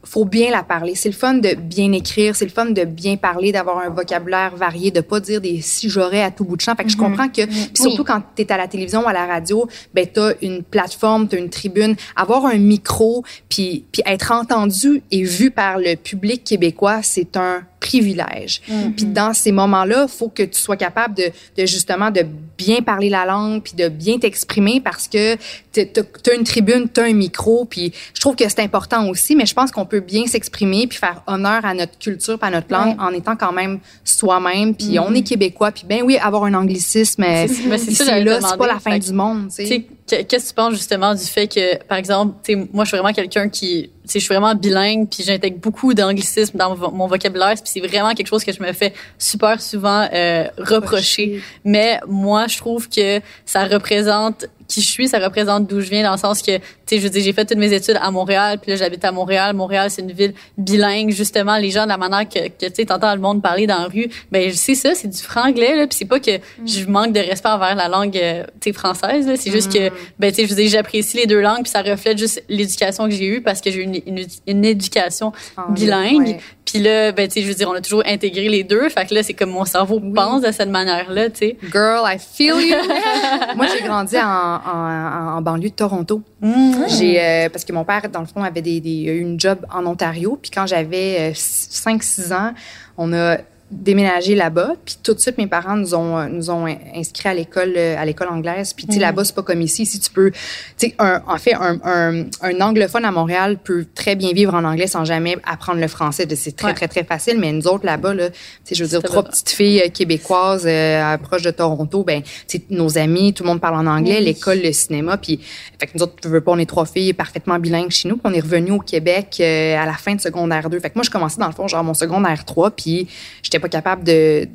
faut 0.08 0.26
bien 0.26 0.52
la 0.52 0.64
parler. 0.64 0.96
C'est 0.96 1.10
le 1.10 1.16
fun 1.16 1.36
de 1.36 1.54
bien 1.56 1.92
écrire, 1.92 2.36
c'est 2.36 2.46
le 2.46 2.52
fun 2.52 2.68
de 2.68 2.84
bien 2.86 3.18
parler, 3.18 3.52
d'avoir 3.52 3.80
un 3.80 3.90
vocabulaire 3.90 4.56
varié, 4.56 4.92
de 4.92 5.02
pas 5.02 5.20
dire 5.20 5.42
des 5.42 5.62
si 5.62 5.90
j'aurais 5.90 6.24
à 6.24 6.32
tout 6.32 6.46
bout 6.46 6.56
de 6.56 6.62
champ. 6.62 6.76
Fait 6.76 6.84
que 6.84 6.90
je 6.90 6.96
mm-hmm. 6.96 7.00
comprends 7.00 7.28
que 7.28 7.42
surtout 7.74 8.04
quand 8.04 8.22
tu 8.36 8.42
es 8.42 8.52
à 8.52 8.58
la 8.58 8.68
télévision 8.68 9.04
ou 9.04 9.08
à 9.08 9.14
la 9.14 9.26
radio, 9.26 9.68
ben 9.94 10.08
tu 10.12 10.20
as 10.20 10.34
une 10.42 10.64
plateforme, 10.64 11.28
tu 11.28 11.36
as 11.36 11.40
une 11.40 11.50
tribune, 11.50 11.96
avoir 12.16 12.46
un 12.46 12.58
micro 12.58 13.24
puis 13.50 13.86
puis 13.92 14.02
être 14.06 14.32
entendu 14.32 15.02
et 15.12 15.24
vu 15.24 15.52
par 15.52 15.78
le 15.78 15.96
public 15.96 16.44
québécois, 16.44 17.02
c'est 17.04 17.36
un 17.38 17.64
privilège. 17.80 18.62
Mm-hmm. 18.70 18.92
Puis 18.94 19.06
dans 19.06 19.34
ces 19.34 19.52
moments-là, 19.52 20.08
faut 20.08 20.30
que 20.30 20.44
tu 20.44 20.60
sois 20.60 20.78
capable 20.78 21.16
de, 21.16 21.32
de, 21.58 21.66
justement 21.66 22.12
de 22.12 22.26
bien 22.58 22.82
parler 22.82 23.10
la 23.10 23.26
langue 23.26 23.62
puis 23.62 23.74
de 23.74 23.88
bien 23.88 24.18
t'exprimer 24.18 24.82
parce 24.82 25.08
que 25.08 25.36
tu 25.72 25.82
as 25.82 26.34
une 26.34 26.44
tribune, 26.44 26.88
tu 26.92 27.00
as 27.02 27.04
un 27.04 27.14
micro 27.14 27.66
puis 27.66 27.94
je 28.14 28.20
trouve 28.20 28.36
que 28.36 28.48
c'est 28.48 28.62
important 28.62 29.08
aussi 29.10 29.36
mais 29.36 29.46
je 29.46 29.54
pense 29.54 29.72
qu'on 29.72 29.86
peut 29.86 30.00
bien 30.00 30.26
s'exprimer 30.26 30.88
puis 30.88 30.98
faire 30.98 31.22
honneur 31.28 31.64
à 31.66 31.74
notre 31.74 31.98
culture, 32.00 32.38
à 32.42 32.50
notre 32.50 32.72
langue 32.72 32.96
en 33.00 33.12
étant 33.12 33.36
quand 33.36 33.54
même 33.54 33.80
soi-même 34.04 34.74
puis 34.74 34.96
mm-hmm. 34.96 35.06
on 35.08 35.14
est 35.14 35.22
québécois 35.24 35.72
puis 35.72 35.84
ben 35.88 36.02
oui, 36.04 36.18
avoir 36.18 36.46
un 36.46 36.54
anglicisme 36.56 37.24
c'est 37.48 38.24
là, 38.24 38.40
c'est 38.42 38.58
pas 38.58 38.68
la 38.68 38.80
fin 38.80 38.98
du 38.98 39.14
monde, 39.14 39.50
tu 39.50 39.68
sais. 39.68 39.88
Qu'est-ce 40.08 40.46
que 40.46 40.50
tu 40.50 40.54
penses 40.54 40.74
justement 40.74 41.14
du 41.14 41.24
fait 41.24 41.48
que 41.48 41.84
par 41.84 41.98
exemple, 41.98 42.36
moi 42.72 42.86
je 42.86 42.90
suis 42.90 42.98
vraiment 42.98 43.14
quelqu'un 43.14 43.50
qui 43.50 43.90
je 44.14 44.20
suis 44.20 44.28
vraiment 44.34 44.56
bilingue, 44.56 45.10
puis 45.10 45.24
j'intègre 45.24 45.58
beaucoup 45.58 45.94
d'anglicisme 45.94 46.58
dans 46.58 46.76
mon 46.92 47.08
vocabulaire, 47.08 47.54
puis 47.56 47.64
c'est 47.66 47.82
vraiment 47.82 48.14
quelque 48.14 48.28
chose 48.28 48.44
que 48.44 48.54
je 48.54 48.62
me 48.62 48.72
fais 48.74 48.94
super 49.18 49.62
souvent 49.62 50.08
euh, 50.14 50.48
reprocher. 50.58 51.42
Mais 51.66 52.00
moi, 52.08 52.48
je 52.48 52.58
trouve 52.58 52.90
que 52.90 53.20
ça 53.46 53.66
représente 53.66 54.46
qui 54.68 54.82
je 54.82 54.90
suis, 54.90 55.08
ça 55.08 55.20
représente 55.20 55.68
d'où 55.68 55.82
je 55.82 55.90
viens 55.90 56.04
dans 56.04 56.12
le 56.12 56.18
sens 56.18 56.42
que, 56.42 56.58
tu 56.58 56.64
sais, 56.86 57.00
je 57.00 57.08
dire, 57.08 57.24
j'ai 57.24 57.34
fait 57.34 57.46
toutes 57.46 57.58
mes 57.58 57.74
études 57.74 57.98
à 58.02 58.12
Montréal, 58.12 58.60
puis 58.62 58.72
là, 58.72 58.78
j'habite 58.78 59.04
à 59.06 59.12
Montréal. 59.12 59.56
Montréal, 59.56 59.90
c'est 59.90 60.02
une 60.02 60.12
ville 60.12 60.34
bilingue, 60.58 61.12
justement. 61.12 61.58
Les 61.58 61.72
gens, 61.72 61.84
de 61.84 61.90
la 61.90 61.98
manière 61.98 62.28
que, 62.28 62.48
que 62.48 62.66
tu 62.66 62.76
sais, 62.76 62.86
t'entends 62.86 63.14
le 63.14 63.22
monde 63.22 63.42
parler 63.42 63.68
dans 63.68 63.80
la 63.80 63.88
rue, 63.88 64.10
ben 64.32 64.52
c'est 64.54 64.76
ça, 64.76 64.94
c'est 64.94 65.08
du 65.08 65.22
franglais, 65.22 65.76
là, 65.76 65.88
puis 65.88 65.98
c'est 65.98 66.06
pas 66.06 66.20
que 66.20 66.38
mm. 66.38 66.68
je 66.68 66.86
manque 66.88 67.14
de 67.14 67.20
respect 67.20 67.50
envers 67.50 67.76
la 67.76 67.88
langue, 67.88 68.18
euh, 68.18 68.44
tu 68.60 68.70
sais, 68.70 68.74
française, 68.74 69.28
là. 69.28 69.36
C'est 69.38 69.52
juste 69.52 69.72
que, 69.72 69.90
mm. 69.90 69.94
ben, 70.20 70.32
tu 70.32 70.42
sais, 70.42 70.48
je 70.48 70.54
dire, 70.54 70.70
j'apprécie 70.70 71.18
les 71.18 71.26
deux 71.26 71.42
langues, 71.42 71.64
puis 71.64 71.72
ça 71.72 71.82
reflète 71.82 72.18
juste 72.18 72.44
l'éducation 72.50 73.06
que 73.06 73.12
j'ai 73.12 73.26
eue 73.26 73.42
parce 73.42 73.62
que 73.62 73.72
j'ai 73.72 73.80
eu 73.80 73.84
une, 73.84 74.28
une, 74.48 74.66
éducation 74.66 75.32
bilingue. 75.70 76.40
Puis 76.66 76.80
là, 76.80 77.14
ben, 77.14 77.28
tu 77.28 77.36
sais, 77.36 77.42
je 77.44 77.48
veux 77.48 77.54
dire, 77.54 77.70
on 77.70 77.74
a 77.74 77.82
toujours 77.82 78.04
intégré 78.06 78.50
les 78.50 78.64
deux. 78.64 78.90
Fait 78.90 79.08
que 79.08 79.14
là, 79.14 79.24
c'est 79.24 79.34
comme 79.34 79.52
mon 79.52 79.64
cerveau 79.64 80.02
pense 80.14 80.42
de 80.42 80.52
cette 80.52 80.70
manière-là, 80.70 81.30
tu 81.30 81.38
sais. 81.38 81.58
Girl, 81.72 82.04
I 82.06 82.18
feel 82.20 82.56
you. 82.60 82.76
Moi, 83.56 83.68
j'ai 83.74 83.84
grandi 83.86 84.18
en, 84.18 84.57
en, 84.66 85.38
en, 85.38 85.42
banlieue 85.42 85.70
de 85.70 85.76
Toronto. 85.76 86.22
Mm. 86.42 86.74
J'ai, 86.88 87.22
euh, 87.22 87.50
parce 87.50 87.66
que 87.66 87.74
mon 87.74 87.84
père, 87.84 88.10
dans 88.10 88.22
le 88.22 88.26
fond, 88.26 88.44
avait 88.44 88.62
des, 88.62 88.80
des, 88.80 89.04
une 89.04 89.40
job 89.40 89.66
en 89.74 89.86
Ontario. 89.86 90.38
Puis 90.42 90.52
quand 90.52 90.66
j'avais 90.66 91.32
5-6 91.32 92.32
euh, 92.32 92.36
ans, 92.36 92.54
on 92.98 93.14
a 93.14 93.38
déménagé 93.70 94.34
là-bas, 94.34 94.76
puis 94.86 94.96
tout 95.04 95.14
de 95.14 95.20
suite 95.20 95.38
mes 95.38 95.48
parents 95.48 95.76
nous 95.76 95.94
ont 95.94 96.18
euh, 96.18 96.28
nous 96.28 96.50
ont 96.50 96.66
inscrits 96.96 97.28
à 97.28 97.34
l'école 97.34 97.74
euh, 97.76 97.98
à 97.98 98.06
l'école 98.06 98.30
anglaise. 98.30 98.72
Puis 98.74 98.86
tu 98.88 98.94
sais 98.94 99.00
là-bas 99.00 99.26
c'est 99.26 99.36
pas 99.36 99.44
comme 99.44 99.62
ici, 99.62 99.86
si 99.86 100.00
tu 100.00 100.10
peux, 100.10 100.32
tu 100.32 100.38
sais 100.78 100.96
en 101.00 101.38
fait 101.38 101.54
un, 101.54 101.78
un, 101.84 102.26
un, 102.42 102.62
anglophone 102.62 103.04
à 103.04 103.12
Montréal 103.12 103.58
peut 103.62 103.86
très 103.94 104.16
bien 104.16 104.32
vivre 104.32 104.54
en 104.54 104.64
anglais 104.64 104.88
sans 104.88 105.04
jamais 105.04 105.36
apprendre 105.46 105.82
le 105.82 105.88
français. 105.90 106.26
C'est 106.34 106.56
très 106.56 106.74
très 106.74 106.88
très 106.88 107.04
facile. 107.04 107.40
Mais 107.40 107.52
nous 107.52 107.68
autres 107.68 107.86
là-bas 107.86 108.14
là, 108.14 108.30
tu 108.30 108.38
sais 108.64 108.76
je 108.76 108.84
veux 108.86 108.90
dire 108.90 109.04
trois 109.04 109.24
petites 109.24 109.50
filles 109.50 109.82
euh, 109.82 109.90
québécoises 109.90 110.64
euh, 110.66 111.18
proches 111.18 111.44
de 111.44 111.52
Toronto, 111.52 112.04
ben 112.04 112.22
tu 112.48 112.60
sais 112.60 112.64
nos 112.70 112.98
amis, 112.98 113.34
tout 113.34 113.44
le 113.44 113.50
monde 113.50 113.60
parle 113.60 113.86
en 113.86 113.88
anglais, 113.88 114.22
l'école, 114.22 114.62
le 114.64 114.72
cinéma, 114.72 115.18
puis 115.18 115.42
fait 115.78 115.88
que 115.88 115.92
nous 115.96 116.04
autres 116.04 116.16
tu 116.22 116.30
veux 116.30 116.42
pas, 116.42 116.54
on 116.54 116.58
est 116.58 116.66
trois 116.66 116.86
filles 116.86 117.12
parfaitement 117.12 117.60
bilingues 117.60 117.92
chez 117.92 118.08
nous. 118.08 118.16
Puis 118.16 118.32
on 118.32 118.34
est 118.34 118.40
revenu 118.40 118.72
au 118.72 118.80
Québec 118.80 119.42
à 119.42 119.86
la 119.86 119.94
fin 119.94 120.16
de 120.16 120.22
secondaire 120.22 120.70
2. 120.70 120.80
Fait 120.80 120.90
que 120.90 120.96
moi 120.96 121.04
je 121.04 121.10
commençais 121.10 121.42
dans 121.42 121.48
le 121.48 121.54
fond 121.54 121.68
genre 121.68 121.84
mon 121.84 121.94
secondaire 121.94 122.46
3 122.46 122.72
puis 122.72 123.10
j'étais 123.44 123.57
pas 123.60 123.70
capable 123.70 124.04
de 124.04 124.48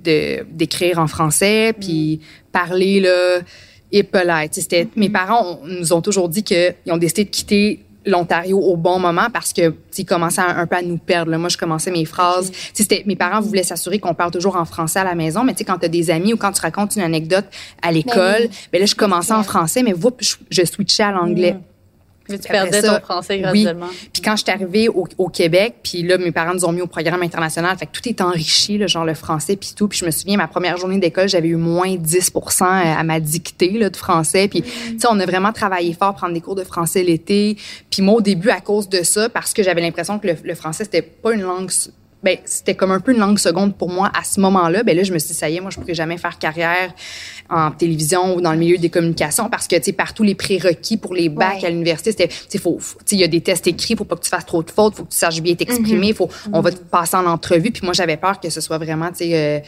d'écrire 0.51 0.99
en 0.99 1.07
français 1.07 1.75
puis 1.79 2.21
parler 2.53 3.01
là 3.01 3.41
et 3.93 4.03
polite. 4.03 4.55
C'était 4.55 4.89
mes 4.97 5.11
parents 5.11 5.61
nous 5.67 5.93
ont 5.93 6.01
toujours 6.01 6.29
dit 6.29 6.43
qu'ils 6.43 6.75
ont 6.89 6.97
décidé 6.97 7.25
de 7.25 7.31
quitter 7.31 7.81
l'Ontario 8.07 8.59
au 8.59 8.77
bon 8.77 8.99
moment 8.99 9.29
parce 9.33 9.53
que 9.53 9.75
ils 9.97 10.05
commençaient 10.05 10.41
un, 10.41 10.67
peu 10.67 10.77
à 10.77 10.83
nous 10.83 10.99
perdre. 10.99 11.31
Là. 11.31 11.39
Moi, 11.39 11.49
je 11.49 11.57
commençais 11.57 11.91
mes 11.91 12.05
phrases. 12.05 12.51
C'était 12.73 13.05
mes 13.07 13.17
parents 13.17 13.41
voulaient 13.41 13.63
s'assurer 13.63 13.99
qu'on 13.99 14.15
parle 14.15 14.31
toujours 14.31 14.57
en 14.57 14.65
français 14.65 14.99
à 14.99 15.05
la 15.05 15.15
maison, 15.15 15.45
mais 15.45 15.53
tu 15.53 15.59
sais 15.59 15.65
quand 15.65 15.79
tu 15.79 15.87
as 15.87 15.89
des 15.89 16.11
amis 16.11 16.33
ou 16.33 16.37
quand 16.37 16.53
tu 16.53 16.61
racontes 16.61 16.97
une 16.97 17.03
anecdote 17.03 17.45
à 17.81 17.89
ben 17.89 17.95
l'école, 17.95 18.49
ben, 18.73 18.81
là 18.81 18.87
je 18.87 18.95
commençais 18.95 19.35
en 19.35 19.43
français, 19.43 19.83
mais 19.83 19.93
vous, 19.93 20.11
je, 20.19 20.35
je 20.51 20.65
switchais 20.65 21.05
à 21.05 21.13
l'anglais. 21.13 21.57
Mm. 22.37 22.41
Tu 22.41 22.49
perdais 22.49 22.83
ton 22.83 23.01
français 23.01 23.39
graduellement. 23.39 23.87
Oui. 23.89 24.09
Puis 24.13 24.23
quand 24.23 24.37
je 24.37 24.43
suis 24.43 24.53
arrivée 24.53 24.89
au, 24.89 25.07
au, 25.19 25.29
Québec, 25.29 25.77
puis 25.83 26.03
là, 26.03 26.19
mes 26.19 26.33
parents 26.33 26.55
nous 26.55 26.65
ont 26.65 26.73
mis 26.73 26.81
au 26.81 26.87
programme 26.87 27.23
international, 27.23 27.77
fait 27.79 27.87
que 27.87 27.93
tout 27.93 28.09
est 28.09 28.21
enrichi, 28.21 28.79
le 28.79 28.87
genre 28.87 29.05
le 29.05 29.15
français 29.15 29.57
puis 29.57 29.73
tout. 29.77 29.89
Puis 29.89 29.99
je 29.99 30.05
me 30.05 30.11
souviens, 30.11 30.37
ma 30.37 30.49
première 30.49 30.77
journée 30.77 30.99
d'école, 30.99 31.29
j'avais 31.29 31.49
eu 31.49 31.57
moins 31.57 31.97
10 31.97 32.33
à 32.61 33.03
ma 33.05 33.21
dictée 33.21 33.73
là, 33.73 33.91
de 33.91 33.97
français. 33.97 34.49
Puis, 34.49 34.63
tu 34.63 34.99
sais, 34.99 35.09
on 35.11 35.19
a 35.19 35.27
vraiment 35.27 35.53
travaillé 35.53 35.93
fort, 35.93 36.15
prendre 36.15 36.35
des 36.35 36.41
cours 36.41 36.55
de 36.55 36.65
français 36.65 37.03
l'été. 37.03 37.57
Puis 37.91 38.03
moi, 38.03 38.15
au 38.15 38.21
début, 38.21 38.51
à 38.51 38.61
cause 38.61 38.89
de 38.89 39.03
ça, 39.03 39.29
parce 39.29 39.53
que 39.53 39.63
j'avais 39.63 39.81
l'impression 39.81 40.19
que 40.19 40.29
le, 40.29 40.37
le 40.43 40.55
français, 40.55 40.85
c'était 40.85 41.03
pas 41.03 41.33
une 41.33 41.43
langue 41.43 41.71
ben 42.23 42.39
c'était 42.45 42.75
comme 42.75 42.91
un 42.91 43.01
peu 43.01 43.13
une 43.13 43.19
langue 43.19 43.39
seconde 43.39 43.77
pour 43.77 43.91
moi 43.91 44.11
à 44.19 44.23
ce 44.25 44.41
moment-là. 44.41 44.83
Ben 44.83 44.97
là, 44.97 45.03
je 45.03 45.13
me 45.13 45.19
suis 45.19 45.29
dit, 45.29 45.35
ça 45.35 45.51
y 45.51 45.57
est, 45.57 45.61
moi, 45.61 45.71
je 45.71 45.79
pourrais 45.79 45.95
jamais 45.95 46.19
faire 46.19 46.39
carrière 46.39 46.95
en 47.51 47.71
télévision 47.71 48.37
ou 48.37 48.41
dans 48.41 48.53
le 48.53 48.59
milieu 48.59 48.79
des 48.79 48.91
communications 48.91 49.49
parce 49.49 49.67
que, 49.67 49.77
tu 49.77 49.85
sais, 49.85 49.93
partout 49.93 50.23
les 50.23 50.35
prérequis 50.35 50.97
pour 50.97 51.15
les 51.15 51.29
bacs 51.29 51.65
à 51.65 51.71
l'université, 51.71 52.13
c'était, 52.13 52.29
tu 52.29 52.37
sais, 52.49 52.59
faut, 52.59 52.79
il 53.11 53.19
y 53.19 53.25
a 53.25 53.29
des 53.29 53.41
tests 53.41 53.67
écrits, 53.67 53.97
faut 53.97 54.05
pas 54.05 54.17
que 54.17 54.23
tu 54.23 54.31
fasses 54.31 54.47
trop 54.47 54.63
de 54.63 54.71
fautes, 54.71 54.95
faut 54.95 55.05
que 55.05 55.11
tu 55.11 55.19
saches 55.19 55.41
bien 55.43 55.55
t'exprimer, 55.55 56.13
mm-hmm. 56.13 56.17
faut, 56.17 56.29
on 56.53 56.61
va 56.61 56.71
te 56.71 56.79
passer 56.79 57.17
en 57.17 57.27
entrevue. 57.27 57.71
Puis 57.71 57.83
moi, 57.85 57.93
j'avais 57.93 58.17
peur 58.17 58.41
que 58.41 58.51
ce 58.51 58.61
soit 58.61 58.79
vraiment, 58.79 59.09
tu 59.09 59.19
sais, 59.19 59.31
euh, 59.35 59.61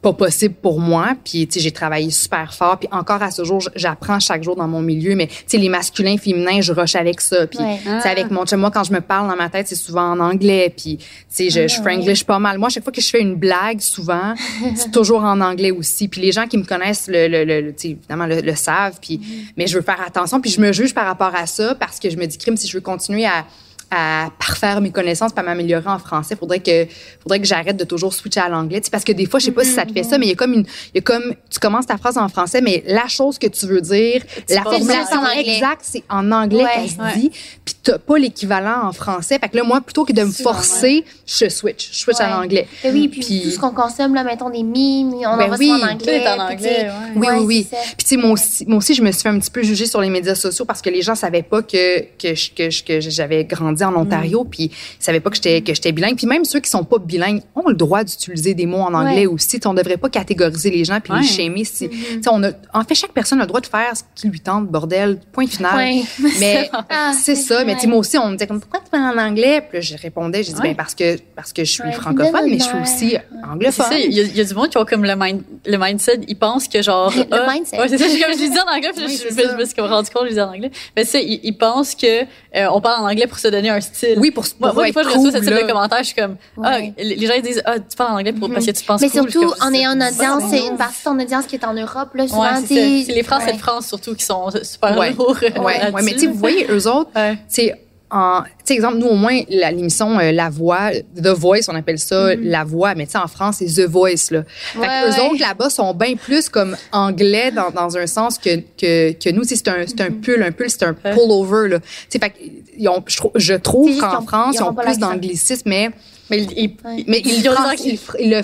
pas 0.00 0.12
possible 0.12 0.54
pour 0.54 0.80
moi. 0.80 1.14
Puis, 1.24 1.46
tu 1.46 1.54
sais, 1.54 1.60
j'ai 1.60 1.72
travaillé 1.72 2.10
super 2.10 2.54
fort. 2.54 2.78
Puis 2.78 2.88
encore 2.92 3.22
à 3.22 3.30
ce 3.30 3.44
jour, 3.44 3.60
j'apprends 3.74 4.20
chaque 4.20 4.44
jour 4.44 4.54
dans 4.54 4.68
mon 4.68 4.80
milieu. 4.80 5.16
Mais, 5.16 5.26
tu 5.26 5.44
sais, 5.46 5.58
les 5.58 5.68
masculins, 5.68 6.16
féminins, 6.16 6.60
je 6.60 6.72
rush 6.72 6.94
avec 6.94 7.20
ça. 7.20 7.46
Puis, 7.46 7.58
ouais. 7.58 7.80
ah. 7.86 8.00
avec 8.08 8.30
mon 8.30 8.44
moi, 8.56 8.70
quand 8.70 8.84
je 8.84 8.92
me 8.92 9.00
parle 9.00 9.28
dans 9.28 9.36
ma 9.36 9.48
tête, 9.48 9.66
c'est 9.66 9.74
souvent 9.74 10.12
en 10.12 10.20
anglais. 10.20 10.72
Puis, 10.74 10.98
tu 10.98 11.04
sais, 11.28 11.50
je, 11.50 11.60
ah, 11.60 11.66
je 11.66 11.74
franglish 11.80 12.24
pas 12.24 12.38
mal. 12.38 12.58
Moi, 12.58 12.68
chaque 12.68 12.84
fois 12.84 12.92
que 12.92 13.00
je 13.00 13.08
fais 13.08 13.20
une 13.20 13.34
blague, 13.34 13.80
souvent, 13.80 14.34
c'est 14.76 14.92
toujours 14.92 15.24
en 15.24 15.40
anglais 15.40 15.72
aussi. 15.72 16.08
Puis 16.08 16.20
les 16.20 16.32
gens 16.32 16.46
qui 16.46 16.58
me 16.58 16.64
connaissent, 16.64 17.08
le, 17.08 17.26
le, 17.26 17.44
le, 17.44 17.72
tu 17.72 17.74
sais, 17.76 17.88
évidemment, 17.90 18.26
le, 18.26 18.54
savent. 18.54 18.98
Puis, 19.00 19.20
mais 19.56 19.66
je 19.66 19.76
veux 19.76 19.82
faire 19.82 20.00
attention. 20.00 20.40
Puis 20.40 20.50
je 20.50 20.60
me 20.60 20.72
juge 20.72 20.94
par 20.94 21.06
rapport 21.06 21.34
à 21.34 21.46
ça 21.46 21.74
parce 21.74 21.98
que 21.98 22.08
je 22.08 22.16
me 22.16 22.26
dis, 22.26 22.38
crime, 22.38 22.56
si 22.56 22.68
je 22.68 22.76
veux 22.76 22.80
continuer 22.80 23.26
à 23.26 23.44
à 23.90 24.28
parfaire 24.38 24.80
mes 24.80 24.90
connaissances, 24.90 25.32
pas 25.32 25.42
m'améliorer 25.42 25.88
en 25.88 25.98
français. 25.98 26.36
Faudrait 26.36 26.60
que, 26.60 26.86
faudrait 27.22 27.40
que 27.40 27.46
j'arrête 27.46 27.76
de 27.76 27.84
toujours 27.84 28.12
switcher 28.12 28.40
à 28.40 28.48
l'anglais. 28.48 28.82
parce 28.90 29.04
que 29.04 29.12
des 29.12 29.26
fois, 29.26 29.40
je 29.40 29.46
sais 29.46 29.52
pas 29.52 29.64
si 29.64 29.70
ça 29.70 29.86
te 29.86 29.92
fait 29.92 30.02
ça, 30.02 30.18
mais 30.18 30.26
il 30.26 30.28
y 30.30 30.32
a 30.32 30.36
comme 30.36 30.52
une, 30.52 30.66
il 30.94 30.96
y 30.96 30.98
a 30.98 31.00
comme, 31.00 31.34
tu 31.50 31.58
commences 31.58 31.86
ta 31.86 31.96
phrase 31.96 32.18
en 32.18 32.28
français, 32.28 32.60
mais 32.60 32.82
la 32.86 33.08
chose 33.08 33.38
que 33.38 33.46
tu 33.46 33.66
veux 33.66 33.80
dire, 33.80 34.22
la 34.50 34.62
formulation 34.62 35.26
exacte, 35.28 35.82
c'est 35.82 36.04
en 36.10 36.30
anglais 36.32 36.64
qu'elle 36.74 36.90
se 36.90 37.18
dit, 37.18 37.30
puis 37.64 37.74
t'as 37.82 37.98
pas 37.98 38.18
l'équivalent 38.18 38.88
en 38.88 38.92
français. 38.92 39.38
Fait 39.38 39.48
que 39.48 39.56
là, 39.56 39.64
moi, 39.64 39.80
plutôt 39.80 40.04
que 40.04 40.12
de 40.12 40.22
me 40.22 40.32
forcer, 40.32 41.04
je 41.26 41.48
switch, 41.48 41.90
je 41.92 41.98
switch 41.98 42.20
à 42.20 42.28
l'anglais. 42.28 42.68
Oui, 42.84 43.08
puis, 43.08 43.42
tout 43.42 43.50
ce 43.50 43.58
qu'on 43.58 43.70
consomme, 43.70 44.14
là, 44.14 44.24
mettons 44.24 44.50
des 44.50 44.62
mimes, 44.62 45.14
on 45.14 45.36
ben 45.36 45.52
en 45.52 45.56
oui, 45.56 45.72
en 45.72 45.88
anglais. 45.88 46.26
en 46.28 46.40
anglais, 46.40 46.90
Oui, 47.16 47.26
oui, 47.30 47.44
oui. 47.44 47.66
Puis 47.70 48.04
tu 48.04 48.06
sais, 48.06 48.16
moi 48.16 48.32
aussi, 48.32 48.66
moi 48.66 48.78
aussi, 48.78 48.94
je 48.94 49.02
me 49.02 49.10
suis 49.12 49.22
fait 49.22 49.28
un 49.28 49.38
petit 49.38 49.50
peu 49.50 49.62
juger 49.62 49.86
sur 49.86 50.00
les 50.00 50.10
médias 50.10 50.34
sociaux 50.34 50.64
parce 50.64 50.82
que 50.82 50.90
les 50.90 51.02
gens 51.02 51.14
savaient 51.14 51.42
pas 51.42 51.62
que, 51.62 52.00
que, 52.18 52.34
que, 52.54 52.84
que 52.84 53.00
j'avais 53.00 53.44
grandi 53.44 53.77
en 53.84 53.94
Ontario, 53.94 54.44
mm. 54.44 54.48
puis 54.48 54.64
ils 54.64 55.02
savaient 55.04 55.20
pas 55.20 55.30
que 55.30 55.36
j'étais 55.36 55.60
que 55.60 55.74
j'étais 55.74 55.92
bilingue. 55.92 56.16
Puis 56.16 56.26
même 56.26 56.44
ceux 56.44 56.60
qui 56.60 56.70
sont 56.70 56.84
pas 56.84 56.98
bilingues 56.98 57.42
ont 57.54 57.68
le 57.68 57.74
droit 57.74 58.04
d'utiliser 58.04 58.54
des 58.54 58.66
mots 58.66 58.80
en 58.80 58.94
anglais 58.94 59.26
aussi. 59.26 59.58
T'sais, 59.58 59.66
on 59.66 59.74
devrait 59.74 59.96
pas 59.96 60.08
catégoriser 60.08 60.70
les 60.70 60.84
gens 60.84 61.00
puis 61.00 61.12
les 61.14 61.26
shamer. 61.26 61.64
Si, 61.64 61.86
mm-hmm. 61.86 62.28
on 62.30 62.42
a, 62.44 62.50
en 62.74 62.84
fait, 62.84 62.94
chaque 62.94 63.12
personne 63.12 63.38
a 63.40 63.42
le 63.42 63.48
droit 63.48 63.60
de 63.60 63.66
faire 63.66 63.96
ce 63.96 64.02
qui 64.14 64.28
lui 64.28 64.40
tente, 64.40 64.68
bordel, 64.68 65.18
point 65.32 65.46
final. 65.46 65.78
Mais 66.40 66.70
ah, 66.90 67.12
c'est 67.18 67.34
ça. 67.34 67.64
Mais 67.64 67.76
moi 67.86 67.98
aussi, 67.98 68.18
on 68.18 68.28
me 68.28 68.32
disait 68.32 68.46
comme 68.46 68.60
pourquoi 68.60 68.80
tu 68.80 68.90
parles 68.90 69.18
en 69.18 69.22
anglais? 69.22 69.62
Puis 69.68 69.82
je 69.82 69.96
répondais, 69.96 70.42
j'ai 70.42 70.52
dit 70.52 70.60
ben 70.62 70.74
parce 70.74 70.94
que 70.94 71.16
parce 71.34 71.52
que 71.52 71.64
je 71.64 71.72
suis 71.72 71.92
francophone, 71.92 72.44
mais 72.46 72.58
je 72.58 72.64
suis 72.64 72.78
aussi 72.80 73.16
anglophone. 73.44 73.86
Il 73.92 74.12
y, 74.12 74.38
y, 74.38 74.40
a 74.40 74.44
du 74.44 74.54
monde 74.54 74.68
qui 74.68 74.78
ont 74.78 74.84
comme 74.84 75.04
le, 75.04 75.14
mind, 75.16 75.42
le 75.66 75.76
mindset, 75.78 76.20
ils 76.28 76.36
pensent 76.36 76.68
que 76.68 76.82
genre 76.82 77.12
le 77.14 77.24
ah, 77.30 77.52
mindset. 77.52 77.78
Ouais, 77.78 77.88
c'est 77.88 77.98
ça. 77.98 78.04
Comme 78.04 78.32
je 78.32 78.38
disais 78.38 78.60
en 78.60 78.74
anglais, 78.74 78.90
puis 78.94 79.08
je, 79.08 79.28
je, 79.28 79.56
me 79.56 79.64
suis 79.64 79.80
rendu 79.80 80.10
compte, 80.10 80.24
je 80.24 80.28
disais 80.30 80.40
en 80.40 80.52
anglais. 80.52 80.70
Mais 80.96 81.04
c'est 81.04 81.24
ils, 81.24 81.40
ils 81.42 81.56
pensent 81.56 81.94
que 81.94 82.22
euh, 82.22 82.66
on 82.72 82.80
parle 82.80 83.04
en 83.04 83.08
anglais 83.08 83.26
pour 83.26 83.38
se 83.38 83.48
donner 83.48 83.67
un 83.68 83.80
style. 83.80 84.18
Oui, 84.18 84.30
pour, 84.30 84.44
pour 84.60 84.74
moi, 84.74 84.86
une 84.86 84.92
fois, 84.92 85.02
je 85.02 85.08
reçois 85.08 85.32
ce 85.32 85.38
type 85.38 85.54
de 85.54 85.66
commentaires, 85.66 85.98
je 85.98 86.04
suis 86.04 86.14
comme, 86.14 86.36
ah, 86.62 86.78
les 86.98 87.26
gens 87.26 87.34
ils 87.36 87.42
disent, 87.42 87.62
ah, 87.64 87.78
tu 87.78 87.96
parles 87.96 88.12
en 88.12 88.18
anglais 88.18 88.32
pour, 88.32 88.50
parce 88.50 88.66
que 88.66 88.70
tu 88.70 88.84
penses 88.84 89.00
Mais 89.00 89.08
surtout, 89.08 89.52
en 89.60 89.72
ayant 89.72 89.92
une 89.92 90.02
audience, 90.02 90.44
c'est 90.50 90.66
une 90.66 90.76
partie 90.76 90.98
de 90.98 91.04
ton 91.04 91.18
audience 91.18 91.46
qui 91.46 91.56
est 91.56 91.64
en 91.64 91.74
Europe, 91.74 92.10
là, 92.14 92.28
souvent, 92.28 92.62
c'est 92.66 93.04
les 93.08 93.22
Français 93.22 93.52
de 93.52 93.58
France, 93.58 93.86
surtout, 93.86 94.14
qui 94.14 94.24
sont 94.24 94.50
super 94.62 94.94
lourds. 95.12 95.36
Ouais, 95.40 95.92
ouais, 95.92 96.02
mais 96.02 96.12
tu 96.12 96.20
sais, 96.20 96.26
vous 96.26 96.34
voyez, 96.34 96.66
eux 96.70 96.88
autres, 96.88 97.10
c'est 97.48 97.74
en, 98.10 98.42
tu 98.42 98.48
sais, 98.64 98.74
exemple, 98.74 98.98
nous, 98.98 99.06
au 99.06 99.16
moins, 99.16 99.40
l'émission 99.48 100.18
euh, 100.18 100.32
La 100.32 100.48
Voix, 100.48 100.90
The 101.16 101.28
Voice, 101.28 101.68
on 101.68 101.74
appelle 101.74 101.98
ça 101.98 102.34
mm-hmm. 102.34 102.42
La 102.42 102.64
Voix, 102.64 102.94
mais 102.94 103.06
tu 103.06 103.12
sais, 103.12 103.18
en 103.18 103.26
France, 103.26 103.56
c'est 103.58 103.66
The 103.66 103.86
Voice, 103.86 104.30
là. 104.30 104.44
Fait 104.46 104.80
que 104.80 105.08
eux 105.08 105.24
autres, 105.26 105.40
là-bas, 105.40 105.70
sont 105.70 105.92
bien 105.94 106.16
plus 106.16 106.48
comme 106.48 106.76
anglais 106.92 107.50
dans, 107.50 107.70
dans 107.70 107.96
un 107.96 108.06
sens 108.06 108.38
que, 108.38 108.56
que, 108.80 109.12
que 109.12 109.30
nous, 109.30 109.44
c'est 109.44 109.68
un, 109.68 109.80
un 109.80 109.84
mm-hmm. 109.84 110.20
pull, 110.20 110.42
un 110.42 110.52
pull, 110.52 110.70
c'est 110.70 110.84
un 110.84 110.94
pull-over, 110.94 111.68
là. 111.68 111.80
Tu 111.80 111.86
sais, 112.08 112.18
fait 112.18 112.30
que, 112.30 112.36
ils 112.78 112.88
ont, 112.88 113.04
je, 113.34 113.54
trouve 113.54 113.98
qu'en 113.98 114.22
France, 114.22 114.56
ils 114.58 114.62
ont, 114.62 114.74
plus 114.74 114.98
d'anglicisme, 114.98 115.68
mais, 115.68 115.90
mais, 116.30 116.42
ils, 116.42 116.76
mais 117.06 117.20
ils, 117.24 117.44
ils, 117.44 117.98
ils 118.20 118.42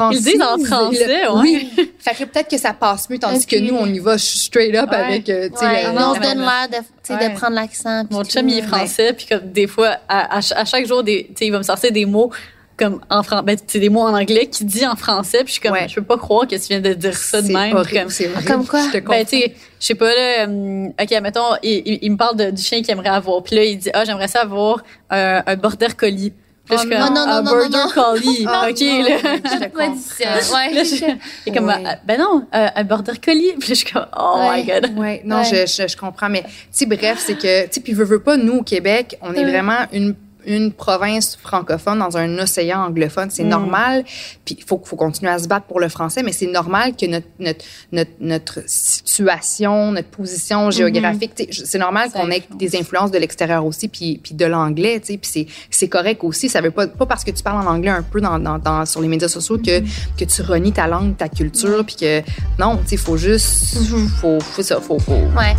le 0.00 0.14
ils 0.14 0.22
disent 0.22 0.42
en 0.42 0.58
français, 0.64 1.06
le, 1.06 1.40
oui. 1.40 1.70
fait 1.98 2.14
que 2.14 2.24
peut-être 2.24 2.50
que 2.50 2.58
ça 2.58 2.72
passe 2.72 3.08
mieux, 3.10 3.18
tandis 3.18 3.46
que 3.46 3.56
nous, 3.56 3.74
on 3.74 3.86
y 3.86 3.98
va 3.98 4.18
straight 4.18 4.74
up 4.74 4.90
avec, 4.90 5.28
euh, 5.28 5.48
tu 5.48 5.58
sais, 5.58 5.66
ouais. 5.66 5.84
on 5.96 6.14
se 6.14 6.20
donne 6.20 6.40
l'air 6.40 6.68
de, 6.68 7.14
de 7.14 7.34
prendre 7.34 7.54
l'accent. 7.54 8.04
Mon 8.10 8.24
chum, 8.24 8.48
il 8.48 8.58
est 8.58 8.62
français, 8.62 9.12
puis 9.12 9.26
comme 9.26 9.50
des 9.50 9.66
fois, 9.66 9.96
à, 10.08 10.38
à, 10.38 10.64
chaque 10.64 10.86
jour, 10.86 11.02
des, 11.02 11.30
il 11.40 11.52
va 11.52 11.58
me 11.58 11.62
sortir 11.62 11.92
des 11.92 12.06
mots 12.06 12.30
comme 12.78 13.00
en 13.10 13.22
français, 13.22 13.42
ben, 13.44 13.56
c'est 13.66 13.80
des 13.80 13.88
mots 13.88 14.02
en 14.02 14.16
anglais 14.16 14.46
qui 14.46 14.64
dit 14.64 14.86
en 14.86 14.94
français, 14.94 15.38
puis 15.38 15.48
je 15.48 15.52
suis 15.54 15.60
comme, 15.60 15.76
je 15.88 15.94
peux 15.96 16.02
pas 16.02 16.16
croire 16.16 16.46
que 16.46 16.54
tu 16.54 16.68
viens 16.68 16.80
de 16.80 16.94
dire 16.94 17.16
ça 17.16 17.42
de 17.42 17.48
même. 17.48 17.76
Horrible, 17.76 18.06
comme, 18.06 18.44
comme 18.44 18.66
quoi? 18.66 18.88
Je 18.92 19.00
ben, 19.00 19.24
tu 19.24 19.36
sais, 19.36 19.54
je 19.80 19.86
sais 19.86 19.94
pas, 19.96 20.14
là, 20.14 20.44
um, 20.44 20.88
OK, 20.88 21.10
mettons, 21.20 21.56
il, 21.62 21.98
il, 22.02 22.12
me 22.12 22.16
parle 22.16 22.36
de, 22.36 22.50
du 22.50 22.62
chien 22.62 22.80
qu'il 22.80 22.92
aimerait 22.92 23.08
avoir, 23.08 23.42
puis 23.42 23.56
là, 23.56 23.64
il 23.64 23.78
dit, 23.78 23.90
ah, 23.92 24.04
j'aimerais 24.04 24.28
ça 24.28 24.42
avoir 24.42 24.84
un, 25.10 25.42
un 25.44 25.56
border 25.56 25.88
collie. 25.96 26.32
Oh, 26.70 26.76
non, 26.84 26.98
non, 26.98 27.10
non, 27.10 27.28
un 27.28 27.42
border 27.42 27.68
non, 27.70 27.90
collie. 27.94 28.46
Oh, 28.48 28.68
OK, 28.68 28.80
là. 28.80 29.18
Je 29.44 29.64
comprends. 29.68 30.54
Ouais. 30.54 31.18
Et 31.46 31.52
comme, 31.52 31.70
euh, 31.70 31.92
ben 32.04 32.18
non, 32.18 32.46
euh, 32.54 32.68
un 32.74 32.84
border 32.84 33.12
collie. 33.24 33.52
Puis 33.58 33.68
je 33.68 33.74
suis 33.74 33.92
comme, 33.92 34.06
oh 34.18 34.38
my 34.50 34.64
God. 34.64 34.96
Ouais, 34.96 35.22
non, 35.24 35.42
Je, 35.42 35.66
je, 35.66 35.88
je 35.88 35.96
comprends. 35.96 36.28
Mais, 36.28 36.42
tu 36.42 36.48
sais, 36.70 36.86
bref, 36.86 37.22
c'est 37.24 37.36
que, 37.36 37.64
tu 37.64 37.68
sais, 37.72 37.80
puis 37.80 37.92
veux, 37.92 38.04
veux 38.04 38.22
pas, 38.22 38.36
nous, 38.36 38.58
au 38.58 38.62
Québec, 38.62 39.16
on 39.22 39.32
est 39.34 39.44
vraiment 39.44 39.86
une 39.92 40.14
une 40.48 40.72
province 40.72 41.36
francophone 41.36 41.98
dans 41.98 42.16
un 42.16 42.38
océan 42.38 42.80
anglophone. 42.86 43.30
C'est 43.30 43.44
mm. 43.44 43.48
normal. 43.48 44.04
Puis 44.44 44.56
il 44.58 44.64
faut, 44.64 44.80
faut 44.82 44.96
continuer 44.96 45.30
à 45.30 45.38
se 45.38 45.46
battre 45.46 45.66
pour 45.66 45.78
le 45.78 45.88
français, 45.88 46.22
mais 46.22 46.32
c'est 46.32 46.46
normal 46.46 46.96
que 46.96 47.06
notre, 47.06 47.26
notre, 47.38 47.64
notre, 47.92 48.10
notre 48.18 48.60
situation, 48.66 49.92
notre 49.92 50.08
position 50.08 50.68
mm-hmm. 50.68 50.72
géographique, 50.72 51.48
c'est 51.52 51.78
normal 51.78 52.10
qu'on 52.10 52.30
ait 52.30 52.42
des 52.56 52.76
influences 52.76 53.10
de 53.10 53.18
l'extérieur 53.18 53.64
aussi, 53.64 53.88
puis, 53.88 54.18
puis 54.22 54.34
de 54.34 54.46
l'anglais, 54.46 55.00
puis 55.00 55.46
c'est 55.70 55.88
correct 55.88 56.24
aussi. 56.24 56.48
Ça 56.48 56.60
veut 56.60 56.70
pas, 56.70 56.86
pas 56.86 57.06
parce 57.06 57.24
que 57.24 57.30
tu 57.30 57.42
parles 57.42 57.66
en 57.66 57.70
anglais 57.70 57.90
un 57.90 58.02
peu 58.02 58.20
dans, 58.20 58.38
dans, 58.38 58.58
dans 58.58 58.86
sur 58.86 59.02
les 59.02 59.08
médias 59.08 59.28
sociaux 59.28 59.58
que, 59.58 59.80
mm-hmm. 59.80 60.18
que 60.18 60.24
tu 60.24 60.42
renies 60.42 60.72
ta 60.72 60.86
langue, 60.86 61.16
ta 61.16 61.28
culture, 61.28 61.84
puis 61.84 61.96
que 61.96 62.22
non, 62.58 62.80
sais, 62.86 62.96
faut 62.96 63.18
juste, 63.18 63.76
mm-hmm. 63.76 64.08
faut, 64.20 64.40
faut 64.40 64.62
ça, 64.62 64.80
faut, 64.80 64.98
faut. 64.98 65.12
Ouais. 65.12 65.54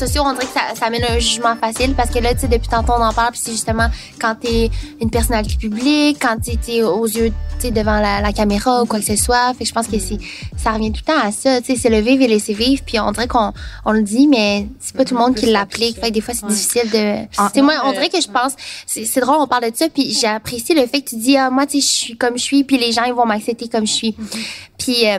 Sociaux, 0.00 0.22
on 0.24 0.32
dirait 0.32 0.46
que 0.46 0.52
ça, 0.52 0.74
ça 0.74 0.86
amène 0.86 1.04
un 1.04 1.18
jugement 1.18 1.56
facile 1.56 1.94
parce 1.94 2.10
que 2.10 2.18
là, 2.18 2.34
tu 2.34 2.40
sais, 2.40 2.48
depuis 2.48 2.68
tantôt, 2.68 2.92
on 2.96 3.02
en 3.02 3.12
parle, 3.12 3.32
puis 3.32 3.40
c'est 3.42 3.52
justement 3.52 3.88
quand 4.20 4.34
t'es 4.40 4.70
une 5.00 5.10
personnalité 5.10 5.56
publique, 5.56 6.18
quand 6.20 6.36
t'es 6.40 6.82
aux 6.82 7.06
yeux, 7.06 7.32
tu 7.58 7.66
sais, 7.66 7.70
devant 7.70 8.00
la, 8.00 8.20
la, 8.20 8.32
caméra 8.32 8.82
ou 8.82 8.86
quoi 8.86 8.98
que 8.98 9.04
ce 9.04 9.16
soit. 9.16 9.52
Fait 9.54 9.64
que 9.64 9.68
je 9.68 9.74
pense 9.74 9.86
que 9.86 9.98
c'est, 9.98 10.18
ça 10.56 10.72
revient 10.72 10.92
tout 10.92 11.02
le 11.06 11.12
temps 11.12 11.20
à 11.22 11.32
ça, 11.32 11.60
tu 11.60 11.66
sais, 11.66 11.76
c'est 11.80 11.90
le 11.90 12.00
vivre 12.00 12.22
et 12.22 12.28
laisser 12.28 12.54
vivre, 12.54 12.82
puis 12.84 12.98
on 12.98 13.12
dirait 13.12 13.28
qu'on 13.28 13.52
on 13.84 13.92
le 13.92 14.02
dit, 14.02 14.26
mais 14.26 14.66
c'est 14.78 14.96
pas 14.96 15.04
tout 15.04 15.14
le 15.14 15.20
monde 15.20 15.34
qui 15.34 15.46
l'applique. 15.46 16.00
Fait 16.00 16.08
que 16.08 16.14
des 16.14 16.20
fois, 16.20 16.34
c'est 16.34 16.46
difficile 16.46 16.90
de... 16.90 17.26
Ah, 17.36 17.50
moi, 17.56 17.74
on 17.84 17.92
dirait 17.92 18.08
que 18.08 18.20
je 18.20 18.28
pense, 18.28 18.54
c'est 18.86 19.20
drôle, 19.20 19.36
on 19.40 19.46
parle 19.46 19.70
de 19.70 19.76
ça, 19.76 19.88
puis 19.88 20.12
j'ai 20.12 20.26
apprécié 20.26 20.74
le 20.74 20.86
fait 20.86 21.02
que 21.02 21.10
tu 21.10 21.16
dis, 21.16 21.36
ah, 21.36 21.50
moi, 21.50 21.66
tu 21.66 21.80
sais, 21.80 21.86
je 21.86 21.92
suis 21.92 22.16
comme 22.16 22.38
je 22.38 22.42
suis, 22.42 22.64
puis 22.64 22.78
les 22.78 22.92
gens, 22.92 23.04
ils 23.04 23.14
vont 23.14 23.26
m'accepter 23.26 23.68
comme 23.68 23.86
je 23.86 23.92
suis. 23.92 24.10
Mm-hmm. 24.10 24.38
Puis... 24.78 25.08
Euh, 25.08 25.18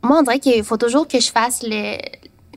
moi, 0.00 0.18
on 0.20 0.22
dirait 0.22 0.38
qu'il 0.38 0.62
faut 0.62 0.76
toujours 0.76 1.08
que 1.08 1.18
je 1.18 1.28
fasse 1.28 1.64
le, 1.64 1.98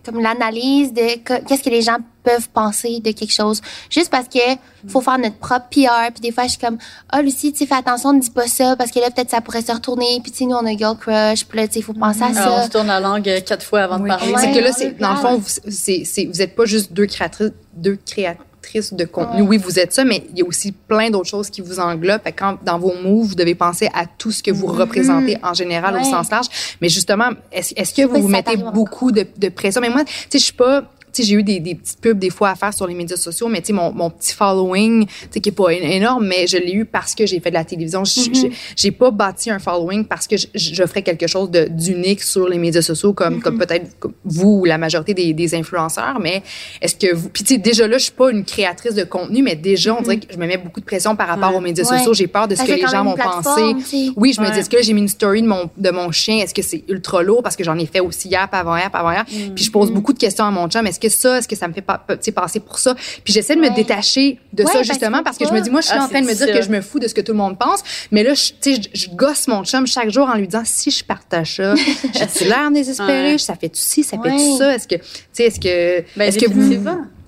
comme 0.05 0.21
l'analyse 0.21 0.93
de 0.93 1.15
qu'est-ce 1.47 1.63
que 1.63 1.69
les 1.69 1.81
gens 1.81 1.97
peuvent 2.23 2.49
penser 2.49 2.99
de 2.99 3.11
quelque 3.11 3.33
chose. 3.33 3.61
Juste 3.89 4.09
parce 4.09 4.27
que 4.27 4.39
faut 4.87 5.01
faire 5.01 5.17
notre 5.17 5.37
propre 5.37 5.65
PR. 5.69 6.11
Puis 6.13 6.21
des 6.21 6.31
fois, 6.31 6.43
je 6.43 6.49
suis 6.49 6.59
comme, 6.59 6.77
ah, 7.09 7.17
oh, 7.19 7.21
Lucie, 7.23 7.51
tu 7.51 7.65
fais 7.65 7.75
attention, 7.75 8.13
ne 8.13 8.19
dis 8.19 8.29
pas 8.29 8.47
ça, 8.47 8.75
parce 8.75 8.91
que 8.91 8.99
là, 8.99 9.09
peut-être 9.09 9.29
ça 9.29 9.41
pourrait 9.41 9.61
se 9.61 9.71
retourner. 9.71 10.19
Puis 10.21 10.31
tu 10.31 10.39
sais, 10.39 10.45
nous, 10.45 10.55
on 10.55 10.65
a 10.65 10.75
girl 10.75 10.97
crush. 10.97 11.45
Puis 11.45 11.59
là, 11.59 11.67
tu 11.67 11.81
faut 11.81 11.93
penser 11.93 12.23
à 12.23 12.33
ça. 12.33 12.51
on 12.51 12.63
se 12.65 12.69
tourne 12.69 12.87
la 12.87 12.99
langue 12.99 13.27
euh, 13.27 13.41
quatre 13.41 13.65
fois 13.65 13.81
avant 13.81 13.99
de 13.99 14.07
parler. 14.07 14.33
c'est 14.37 14.51
que 14.51 14.59
là, 14.59 14.71
c'est, 14.71 14.97
dans 14.97 15.13
le 15.13 15.17
fond, 15.17 15.37
vous, 15.37 15.49
c'est, 15.69 16.25
vous 16.25 16.41
êtes 16.41 16.55
pas 16.55 16.65
juste 16.65 16.93
deux 16.93 17.05
créatrices, 17.05 17.53
deux 17.73 17.97
créatrices 18.05 18.50
de 18.91 19.05
contenu. 19.05 19.41
Oui, 19.41 19.57
vous 19.57 19.79
êtes 19.79 19.93
ça, 19.93 20.03
mais 20.03 20.23
il 20.31 20.39
y 20.39 20.41
a 20.41 20.45
aussi 20.45 20.71
plein 20.71 21.09
d'autres 21.09 21.29
choses 21.29 21.49
qui 21.49 21.61
vous 21.61 21.79
englobent. 21.79 22.21
Quand, 22.37 22.57
dans 22.63 22.79
vos 22.79 22.93
moves, 22.93 23.27
vous 23.29 23.35
devez 23.35 23.55
penser 23.55 23.89
à 23.93 24.05
tout 24.05 24.31
ce 24.31 24.41
que 24.41 24.51
vous 24.51 24.67
mm-hmm. 24.67 24.77
représentez 24.77 25.37
en 25.43 25.53
général 25.53 25.97
au 25.99 26.03
sens 26.03 26.29
large. 26.29 26.47
Mais 26.81 26.89
justement, 26.89 27.29
est-ce 27.51 27.93
que 27.93 28.05
vous 28.05 28.21
vous 28.21 28.27
mettez 28.27 28.57
beaucoup 28.57 29.11
de, 29.11 29.25
de 29.37 29.49
pression? 29.49 29.81
Mais 29.81 29.89
moi, 29.89 30.03
tu 30.05 30.11
sais, 30.29 30.39
je 30.39 30.43
suis 30.45 30.53
pas 30.53 30.83
j'ai 31.19 31.35
eu 31.35 31.43
des, 31.43 31.59
des, 31.59 31.75
petites 31.75 31.99
pubs 31.99 32.19
des 32.19 32.29
fois 32.29 32.49
à 32.49 32.55
faire 32.55 32.73
sur 32.73 32.87
les 32.87 32.93
médias 32.93 33.17
sociaux, 33.17 33.47
mais 33.47 33.61
tu 33.61 33.67
sais, 33.67 33.73
mon, 33.73 33.91
mon 33.91 34.09
petit 34.09 34.33
following, 34.33 35.05
qui 35.31 35.49
est 35.49 35.51
pas 35.51 35.69
énorme, 35.71 36.25
mais 36.27 36.47
je 36.47 36.57
l'ai 36.57 36.73
eu 36.73 36.85
parce 36.85 37.15
que 37.15 37.25
j'ai 37.25 37.39
fait 37.39 37.49
de 37.49 37.55
la 37.55 37.65
télévision. 37.65 38.03
Mm-hmm. 38.03 38.51
J'ai 38.75 38.91
pas 38.91 39.11
bâti 39.11 39.49
un 39.49 39.59
following 39.59 40.05
parce 40.05 40.27
que 40.27 40.35
je 40.37 40.85
ferais 40.85 41.01
quelque 41.01 41.27
chose 41.27 41.49
d'unique 41.51 42.23
sur 42.23 42.47
les 42.47 42.57
médias 42.57 42.81
sociaux, 42.81 43.13
comme, 43.13 43.41
comme 43.41 43.55
mm-hmm. 43.55 43.67
peut-être 43.67 44.07
vous 44.23 44.59
ou 44.61 44.65
la 44.65 44.77
majorité 44.77 45.13
des, 45.13 45.33
des 45.33 45.55
influenceurs, 45.55 46.19
mais 46.19 46.43
est-ce 46.81 46.95
que 46.95 47.13
vous... 47.13 47.29
Puis 47.29 47.43
tu 47.43 47.55
sais, 47.55 47.59
déjà 47.59 47.87
là, 47.87 47.97
je 47.97 48.03
suis 48.03 48.11
pas 48.11 48.31
une 48.31 48.43
créatrice 48.43 48.95
de 48.95 49.03
contenu, 49.03 49.41
mais 49.41 49.55
déjà, 49.55 49.95
on 49.95 50.01
dirait 50.01 50.17
mm-hmm. 50.17 50.27
que 50.27 50.33
je 50.33 50.37
me 50.37 50.47
mets 50.47 50.57
beaucoup 50.57 50.79
de 50.79 50.85
pression 50.85 51.15
par 51.15 51.27
rapport 51.27 51.55
aux 51.55 51.61
médias 51.61 51.85
sociaux. 51.85 52.13
J'ai 52.13 52.27
peur 52.27 52.47
de 52.47 52.55
ce 52.55 52.63
que 52.63 52.71
les 52.71 52.87
gens 52.87 53.03
vont 53.03 53.15
penser. 53.15 54.11
Oui, 54.15 54.33
je 54.33 54.41
me 54.41 54.51
dis, 54.51 54.59
est-ce 54.59 54.69
que 54.69 54.81
j'ai 54.81 54.93
mis 54.93 55.01
une 55.01 55.07
story 55.07 55.41
de 55.41 55.47
mon, 55.47 55.69
de 55.77 55.89
mon 55.89 56.11
chien? 56.11 56.37
Est-ce 56.39 56.53
que 56.53 56.61
c'est 56.61 56.83
ultra 56.87 57.23
lourd? 57.23 57.43
Parce 57.43 57.55
que 57.55 57.63
j'en 57.63 57.77
ai 57.77 57.85
fait 57.85 57.99
aussi 57.99 58.27
hier, 58.27 58.47
avant 58.51 58.77
hier, 58.77 58.89
avant 58.93 59.11
hier. 59.11 59.25
Puis 59.55 59.65
je 59.65 59.71
pose 59.71 59.91
beaucoup 59.91 60.13
de 60.13 60.19
questions 60.19 60.45
à 60.45 60.51
mon 60.51 60.67
chum. 60.67 60.85
Est-ce 60.87 60.99
que 61.01 61.09
ça, 61.09 61.39
est-ce 61.39 61.47
que 61.47 61.55
ça 61.55 61.67
me 61.67 61.73
fait 61.73 61.81
pas, 61.81 62.05
passer 62.35 62.59
pour 62.59 62.79
ça? 62.79 62.95
Puis 63.23 63.33
j'essaie 63.33 63.55
de 63.55 63.61
me 63.61 63.73
détacher 63.75 64.39
de 64.53 64.63
ça, 64.63 64.83
justement, 64.83 65.23
parce 65.23 65.37
que 65.37 65.45
je 65.45 65.51
me 65.51 65.59
dis, 65.59 65.69
moi, 65.69 65.81
je 65.81 65.87
suis 65.87 65.97
ah, 65.97 66.05
en 66.05 66.07
train 66.07 66.21
de 66.21 66.27
me 66.27 66.33
dire 66.33 66.47
que 66.47 66.61
je 66.61 66.69
me 66.69 66.81
fous 66.81 66.99
de 66.99 67.07
ce 67.07 67.13
que 67.13 67.21
tout 67.21 67.33
le 67.33 67.37
monde 67.37 67.57
pense. 67.57 67.83
Mais 68.11 68.23
là, 68.23 68.33
tu 68.33 68.75
sais, 68.75 68.81
je, 68.93 69.09
gosse 69.09 69.47
mon 69.47 69.63
chum 69.63 69.85
chaque 69.85 70.09
jour 70.09 70.27
en 70.27 70.35
lui 70.35 70.47
disant, 70.47 70.63
si 70.63 70.91
je 70.91 71.03
partage 71.03 71.55
ça, 71.57 71.75
j'ai 71.75 72.45
l'air 72.45 72.71
désespéré, 72.71 73.37
ça 73.37 73.55
fait 73.55 73.69
tu 73.69 73.81
ci, 73.81 74.03
ça 74.03 74.17
fait 74.21 74.29
tout 74.29 74.57
ça? 74.57 74.75
Est-ce 74.75 74.87
que, 74.87 74.95
tu 74.95 75.03
sais, 75.33 75.43
est-ce 75.45 75.59
que, 75.59 76.03
ben, 76.17 76.27
est-ce 76.27 76.37
que 76.39 76.49
vous. 76.49 76.71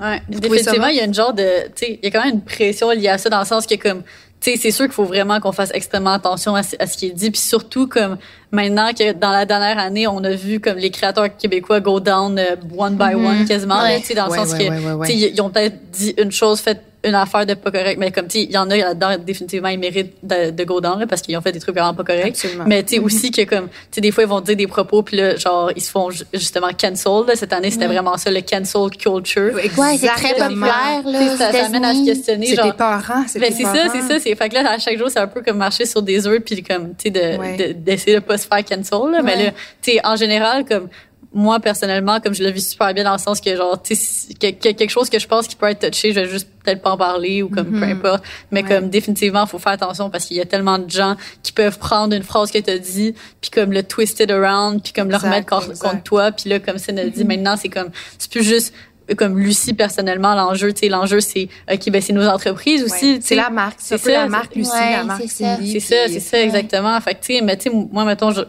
Ouais. 0.04 0.22
Définitivement, 0.28 0.88
il 0.88 0.98
y 0.98 1.00
a 1.00 1.06
une 1.06 1.14
genre 1.14 1.34
de, 1.34 1.68
tu 1.76 1.86
sais, 1.86 2.00
il 2.02 2.06
y 2.06 2.08
a 2.08 2.12
quand 2.12 2.26
même 2.26 2.36
une 2.36 2.42
pression 2.42 2.92
liée 2.92 3.08
à 3.08 3.18
ça 3.18 3.30
dans 3.30 3.40
le 3.40 3.46
sens 3.46 3.66
que 3.66 3.76
comme, 3.76 4.04
c'est 4.42 4.72
sûr 4.72 4.86
qu'il 4.86 4.94
faut 4.94 5.06
vraiment 5.06 5.40
qu'on 5.40 5.54
fasse 5.54 5.72
extrêmement 5.74 6.12
attention 6.12 6.56
à, 6.56 6.64
ce 6.64 6.98
qui 6.98 7.08
est 7.08 7.12
dit. 7.12 7.32
Puis 7.32 7.40
surtout, 7.40 7.88
comme 7.88 8.18
maintenant 8.52 8.92
que 8.92 9.14
dans 9.14 9.32
la 9.32 9.46
dernière 9.46 9.80
année, 9.80 10.06
on 10.06 10.22
a 10.24 10.32
vu 10.32 10.60
comme 10.60 10.78
les 10.78 10.92
créateurs 10.92 11.36
québécois 11.38 11.80
go 11.80 12.02
down 12.02 12.38
euh, 12.38 12.56
one 12.78 12.96
by 12.96 13.04
mm-hmm. 13.04 13.26
one 13.26 13.46
quasiment, 13.46 13.80
tu 14.00 14.08
sais, 14.08 14.14
dans 14.14 14.28
le 14.28 14.36
sens 14.36 14.54
que, 14.54 15.12
ils 15.12 15.42
ont 15.42 15.50
peut-être 15.50 15.78
dit 15.92 16.14
une 16.18 16.32
chose, 16.32 16.60
faite 16.60 16.82
une 17.04 17.16
affaire 17.16 17.46
de 17.46 17.54
pas 17.54 17.72
correct. 17.72 17.98
Mais 18.00 18.12
comme, 18.12 18.28
tu 18.28 18.40
il 18.40 18.52
y 18.52 18.58
en 18.58 18.70
a 18.70 18.78
là-dedans, 18.78 19.18
définitivement, 19.18 19.70
ils 19.70 19.80
méritent 19.80 20.16
de, 20.24 20.52
de 20.52 20.64
go 20.64 20.80
down, 20.82 21.00
là, 21.00 21.08
parce 21.08 21.22
qu'ils 21.22 21.36
ont 21.38 21.42
fait 21.42 21.52
des 21.52 21.60
trucs 21.60 21.76
vraiment 21.76 21.94
pas 21.94 22.04
corrects. 22.04 22.36
Absolument. 22.36 22.66
Mais, 22.68 22.84
tu 22.84 22.96
sais, 22.96 23.00
aussi 23.00 23.32
que 23.32 23.44
comme, 23.44 23.68
tu 23.68 23.76
sais, 23.92 24.02
des 24.02 24.12
fois, 24.12 24.24
ils 24.24 24.30
vont 24.30 24.42
dire 24.42 24.56
des 24.56 24.68
propos, 24.68 25.04
puis 25.04 25.18
là, 25.18 25.36
genre, 25.36 25.72
ils 25.76 25.82
se 25.82 25.92
font 25.92 26.10
justement 26.34 26.70
cancel. 26.80 27.26
Là. 27.28 27.36
Cette 27.36 27.54
année, 27.54 27.72
c'était 27.72 27.88
vraiment 27.88 28.18
ça, 28.18 28.32
le 28.32 28.42
cancel 28.42 28.90
culture. 28.92 29.54
Ouais, 29.54 29.98
c'est 29.98 30.08
très 30.08 30.36
populaire, 30.36 31.02
là. 31.06 31.38
Ça, 31.38 31.52
ça 31.52 31.66
amène 31.66 31.86
à 31.86 31.94
se 31.94 32.06
questionner. 32.06 32.48
C'est 32.48 32.68
épeurant, 32.68 33.26
c'est 33.28 33.40
ben, 33.40 33.54
c'est 33.56 33.64
ça, 33.64 33.88
c'est 33.92 34.02
ça. 34.02 34.20
C'est, 34.20 34.36
fait 34.36 34.50
que 34.50 34.56
là, 34.56 34.72
à 34.72 34.78
chaque 34.78 34.98
jour, 34.98 35.10
c'est 35.10 35.20
un 35.20 35.28
peu 35.28 35.42
comme 35.42 35.58
marcher 35.58 35.86
sur 35.86 36.02
des 36.02 36.28
œufs, 36.28 36.42
puis 36.44 36.64
comme, 36.64 36.96
tu 36.96 37.04
sais, 37.04 37.10
de, 37.12 37.74
d'essayer 37.74 38.16
de, 38.16 38.22
de 38.22 38.26
pas 38.26 38.38
se 38.38 38.48
faire 38.48 38.64
cancel, 38.64 39.12
là. 39.12 39.22
Mais 39.22 39.46
là, 39.46 39.52
tu 39.82 39.92
sais, 39.92 40.02
en 40.04 40.16
général, 40.16 40.66
comme, 40.66 40.88
moi 41.34 41.60
personnellement 41.60 42.20
comme 42.20 42.34
je 42.34 42.44
le 42.44 42.52
vis 42.52 42.70
super 42.70 42.94
bien 42.94 43.04
dans 43.04 43.14
le 43.14 43.18
sens 43.18 43.42
que 43.42 43.56
genre 43.56 43.82
tu 43.82 43.96
sais 43.96 44.34
quelque 44.34 44.90
chose 44.90 45.10
que 45.10 45.20
je 45.20 45.28
pense 45.28 45.48
qui 45.48 45.56
peut 45.56 45.68
être 45.68 45.90
touché 45.90 46.14
je 46.14 46.20
vais 46.20 46.30
juste 46.30 46.48
peut-être 46.64 46.82
pas 46.82 46.92
en 46.92 46.98
parler 46.98 47.44
ou 47.44 47.50
comme 47.50 47.72
peu 47.72 47.80
mm-hmm. 47.80 47.92
importe. 47.92 48.24
Mais 48.52 48.64
comme 48.64 48.90
définitivement 48.90 49.46
faut 49.46 49.60
faire 49.60 49.74
attention 49.74 50.10
parce 50.10 50.26
qu'il 50.26 50.38
y 50.38 50.42
a 50.42 50.46
tellement 50.46 50.80
de 50.80 50.90
gens 50.90 51.16
qui 51.42 51.52
peuvent 51.52 51.78
prendre 51.78 52.16
une 52.16 52.24
phrase 52.24 52.52
que 52.52 52.60
tu 52.60 52.70
as 52.70 52.78
dit 52.78 53.16
puis 53.42 53.52
comme 53.52 53.72
le 53.72 53.84
twister 53.84 54.32
around 54.32 54.82
puis 54.82 54.94
comme 54.94 55.10
le 55.10 55.18
remettre 55.18 55.48
contre, 55.48 56.04
toi 56.04 56.32
puis 56.32 56.50
là 56.50 56.60
comme 56.60 56.78
ça 56.78 56.92
nous 56.92 57.10
dit 57.10 57.24
mm-hmm. 57.24 57.28
maintenant 57.28 57.58
c'est 57.58 57.70
comme 57.70 57.90
c'est 58.18 58.32
plus 58.32 58.44
juste 58.44 58.74
comme 59.18 59.38
Lucie 59.38 59.74
personnellement 59.74 60.34
l'enjeu 60.34 60.72
tu 60.72 60.82
sais 60.82 60.90
l'enjeu 60.90 61.20
c'est 61.20 61.50
ok 61.72 61.90
ben 61.90 62.02
c'est 62.02 62.14
nos 62.14 62.28
entreprises 62.28 62.84
aussi 62.84 63.20
c'est 63.22 63.36
la 63.36 63.50
marque 63.50 63.78
c'est 63.80 63.98
ça 63.98 64.12
la 64.12 64.28
marque 64.28 64.56
Lucie 64.56 64.72
la 64.72 65.04
marque 65.04 65.24
c'est 65.28 65.44
ça. 65.80 66.08
C'est 66.08 66.20
ça 66.20 66.20
ça 66.20 66.42
exactement. 66.42 67.00
Fait 67.02 67.16
tu 67.16 67.34
sais 67.34 67.42
mais 67.42 67.58
tu 67.58 67.70
sais 67.70 67.76
moi 67.92 68.06
mettons 68.06 68.32
je, 68.32 68.42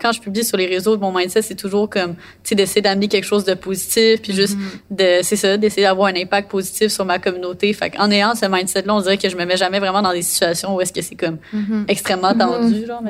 quand 0.00 0.12
je 0.12 0.20
publie 0.20 0.44
sur 0.44 0.56
les 0.56 0.66
réseaux, 0.66 0.96
mon 0.98 1.12
mindset, 1.12 1.42
c'est 1.42 1.54
toujours 1.54 1.88
comme, 1.88 2.14
tu 2.14 2.50
sais, 2.50 2.54
d'essayer 2.54 2.82
d'amener 2.82 3.08
quelque 3.08 3.24
chose 3.24 3.44
de 3.44 3.54
positif, 3.54 4.22
puis 4.22 4.32
juste 4.32 4.56
mm-hmm. 4.56 5.18
de, 5.18 5.22
c'est 5.22 5.36
ça, 5.36 5.56
d'essayer 5.56 5.82
d'avoir 5.82 6.08
un 6.08 6.16
impact 6.16 6.50
positif 6.50 6.88
sur 6.88 7.04
ma 7.04 7.18
communauté. 7.18 7.72
Fait 7.72 7.92
en 7.98 8.10
ayant 8.10 8.34
ce 8.34 8.46
mindset-là, 8.46 8.94
on 8.94 9.00
dirait 9.00 9.18
que 9.18 9.28
je 9.28 9.36
me 9.36 9.44
mets 9.44 9.56
jamais 9.56 9.78
vraiment 9.78 10.02
dans 10.02 10.12
des 10.12 10.22
situations 10.22 10.74
où 10.74 10.80
est-ce 10.80 10.92
que 10.92 11.02
c'est 11.02 11.14
comme 11.14 11.38
mm-hmm. 11.54 11.84
extrêmement 11.88 12.32
mm-hmm. 12.32 12.38
tendu, 12.38 12.86
genre. 12.86 13.02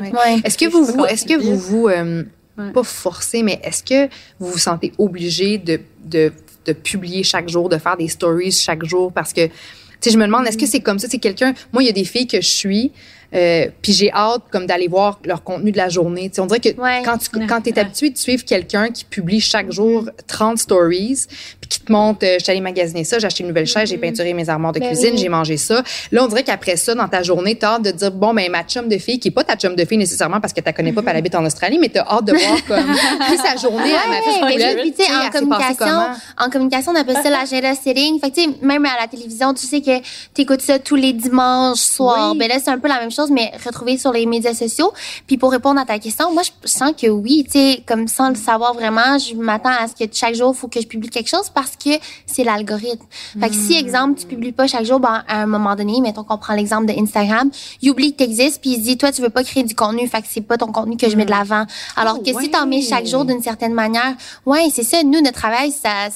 Est-ce 0.44 0.58
que 0.58 0.66
vous, 0.66 0.84
vous 0.84 1.04
est-ce 1.04 1.24
que 1.24 1.40
vous 1.40 1.56
vous, 1.56 1.88
euh, 1.88 2.22
pas 2.56 2.82
forcé, 2.82 3.42
mais 3.42 3.60
est-ce 3.62 3.82
que 3.82 4.12
vous 4.38 4.50
vous 4.50 4.58
sentez 4.58 4.92
obligé 4.98 5.58
de, 5.58 5.80
de, 6.04 6.32
de 6.66 6.72
publier 6.72 7.22
chaque 7.22 7.48
jour, 7.48 7.68
de 7.68 7.78
faire 7.78 7.96
des 7.96 8.08
stories 8.08 8.52
chaque 8.52 8.84
jour? 8.84 9.12
Parce 9.12 9.32
que, 9.32 9.46
tu 9.46 9.52
sais, 10.00 10.10
je 10.10 10.18
me 10.18 10.26
demande, 10.26 10.46
est-ce 10.46 10.58
que 10.58 10.66
c'est 10.66 10.80
comme 10.80 10.98
ça? 10.98 11.08
C'est 11.08 11.18
quelqu'un, 11.18 11.54
moi, 11.72 11.82
il 11.82 11.86
y 11.86 11.88
a 11.88 11.92
des 11.92 12.04
filles 12.04 12.26
que 12.26 12.40
je 12.40 12.48
suis, 12.48 12.92
euh, 13.34 13.66
puis 13.82 13.92
j'ai 13.92 14.12
hâte 14.12 14.42
comme 14.50 14.66
d'aller 14.66 14.88
voir 14.88 15.18
leur 15.24 15.42
contenu 15.42 15.72
de 15.72 15.76
la 15.76 15.88
journée. 15.88 16.30
on 16.38 16.46
dirait 16.46 16.60
que 16.60 16.68
quand 17.04 17.18
tu 17.18 17.46
quand 17.46 17.66
es 17.66 17.78
habitué 17.78 18.10
de 18.10 18.18
suivre 18.18 18.44
quelqu'un 18.44 18.90
qui 18.90 19.04
publie 19.04 19.40
chaque 19.40 19.70
jour 19.70 20.08
30 20.26 20.58
stories, 20.58 21.26
puis 21.60 21.68
qui 21.68 21.80
te 21.80 21.90
montre, 21.90 22.24
euh, 22.24 22.36
je 22.38 22.44
suis 22.44 22.50
allée 22.50 22.60
magasiner 22.60 23.04
ça, 23.04 23.18
j'ai 23.18 23.26
acheté 23.26 23.42
une 23.42 23.48
nouvelle 23.48 23.66
chaise, 23.66 23.88
j'ai 23.88 23.96
mm-hmm. 23.96 24.00
peinturé 24.00 24.34
mes 24.34 24.48
armoires 24.48 24.72
de 24.72 24.80
ben 24.80 24.88
cuisine, 24.88 25.16
j'ai 25.16 25.28
mangé 25.28 25.56
ça. 25.56 25.82
Là, 26.12 26.24
on 26.24 26.28
dirait 26.28 26.44
qu'après 26.44 26.76
ça, 26.76 26.94
dans 26.94 27.08
ta 27.08 27.22
journée, 27.22 27.56
t'as 27.56 27.74
hâte 27.74 27.82
de 27.82 27.90
dire, 27.90 28.10
bon, 28.10 28.34
ben 28.34 28.50
ma 28.50 28.62
chum 28.62 28.88
de 28.88 28.98
fille, 28.98 29.18
qui 29.18 29.28
est 29.28 29.32
pas 29.32 29.44
ta 29.44 29.56
chum 29.56 29.74
de 29.74 29.84
fille 29.84 29.98
nécessairement 29.98 30.40
parce 30.40 30.52
que 30.52 30.60
tu 30.60 30.72
connais 30.72 30.92
pas, 30.92 31.02
mm 31.02 31.04
elle 31.14 31.16
habite 31.16 31.34
en 31.34 31.44
Australie, 31.44 31.78
mais 31.78 31.90
t'as 31.90 32.04
hâte 32.06 32.24
de 32.24 32.32
voir 32.32 32.64
comme 32.66 32.96
sa 33.36 33.56
journée 33.56 33.94
à 33.94 34.08
ma 34.08 34.22
fille. 34.22 34.74
Puis, 34.80 34.92
tu 34.92 35.04
sais, 35.04 35.10
en 35.12 35.30
communication, 35.30 35.98
en 36.38 36.50
communication, 36.50 36.92
on 36.92 37.00
appelle 37.00 37.18
ça 37.22 37.30
l'agenda 37.30 37.74
sitting. 37.74 38.20
Fait 38.20 38.30
que, 38.30 38.34
tu 38.34 38.42
sais, 38.42 38.50
même 38.62 38.84
à 38.84 39.00
la 39.00 39.06
télévision, 39.06 39.54
tu 39.54 39.66
sais 39.66 39.80
que 39.80 39.98
tu 40.34 40.42
écoutes 40.42 40.62
ça 40.62 40.78
tous 40.78 40.96
les 40.96 41.12
dimanches 41.12 41.78
soirs. 41.78 42.34
Ben 42.34 42.48
là, 42.48 42.56
c'est 42.62 42.70
un 42.70 42.78
peu 42.78 42.88
la 42.88 43.00
même 43.00 43.10
chose 43.10 43.23
mais 43.30 43.52
retrouver 43.64 43.98
sur 43.98 44.12
les 44.12 44.26
médias 44.26 44.54
sociaux. 44.54 44.92
Puis 45.26 45.36
pour 45.36 45.50
répondre 45.50 45.80
à 45.80 45.84
ta 45.84 45.98
question, 45.98 46.32
moi, 46.32 46.42
je 46.42 46.68
sens 46.68 46.92
que 47.00 47.08
oui, 47.08 47.44
tu 47.44 47.52
sais, 47.52 47.82
comme 47.86 48.08
sans 48.08 48.28
le 48.28 48.34
savoir 48.34 48.74
vraiment, 48.74 49.18
je 49.18 49.34
m'attends 49.34 49.70
à 49.70 49.88
ce 49.88 49.94
que 49.94 50.10
chaque 50.12 50.34
jour, 50.34 50.52
il 50.54 50.58
faut 50.58 50.68
que 50.68 50.80
je 50.80 50.86
publie 50.86 51.08
quelque 51.08 51.28
chose 51.28 51.50
parce 51.52 51.76
que 51.76 51.90
c'est 52.26 52.44
l'algorithme. 52.44 53.04
Fait 53.38 53.48
que 53.48 53.54
si, 53.54 53.74
hmm. 53.74 53.84
exemple, 53.84 54.20
tu 54.20 54.26
publies 54.26 54.52
pas 54.52 54.66
chaque 54.66 54.84
jour, 54.84 55.00
ben, 55.00 55.22
à 55.28 55.42
un 55.42 55.46
moment 55.46 55.74
donné, 55.74 56.00
mettons 56.00 56.24
qu'on 56.24 56.38
prend 56.38 56.54
l'exemple 56.54 56.86
de 56.86 56.98
Instagram, 56.98 57.50
il 57.82 57.90
oublie 57.90 58.12
que 58.12 58.18
t'existes 58.18 58.60
puis 58.60 58.70
il 58.70 58.76
se 58.76 58.82
dit, 58.82 58.98
toi, 58.98 59.12
tu 59.12 59.22
veux 59.22 59.30
pas 59.30 59.44
créer 59.44 59.62
du 59.62 59.74
contenu, 59.74 60.06
fait 60.08 60.22
que 60.22 60.28
c'est 60.30 60.40
pas 60.40 60.56
ton 60.56 60.72
contenu 60.72 60.96
que 60.96 61.08
je 61.08 61.16
mets 61.16 61.24
de 61.24 61.30
hmm. 61.30 61.38
l'avant. 61.38 61.66
Alors 61.96 62.22
que 62.22 62.40
si 62.40 62.50
t'en 62.50 62.66
mets 62.66 62.82
chaque 62.82 63.06
jour 63.06 63.24
d'une 63.24 63.42
certaine 63.42 63.74
manière, 63.74 64.14
ouais, 64.46 64.68
c'est 64.72 64.82
ça, 64.84 65.02
nous, 65.02 65.20
notre 65.20 65.38
travail, 65.38 65.72
ça, 65.72 66.08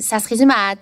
ça 0.00 0.18
se 0.18 0.28
résume 0.28 0.50
à 0.50 0.74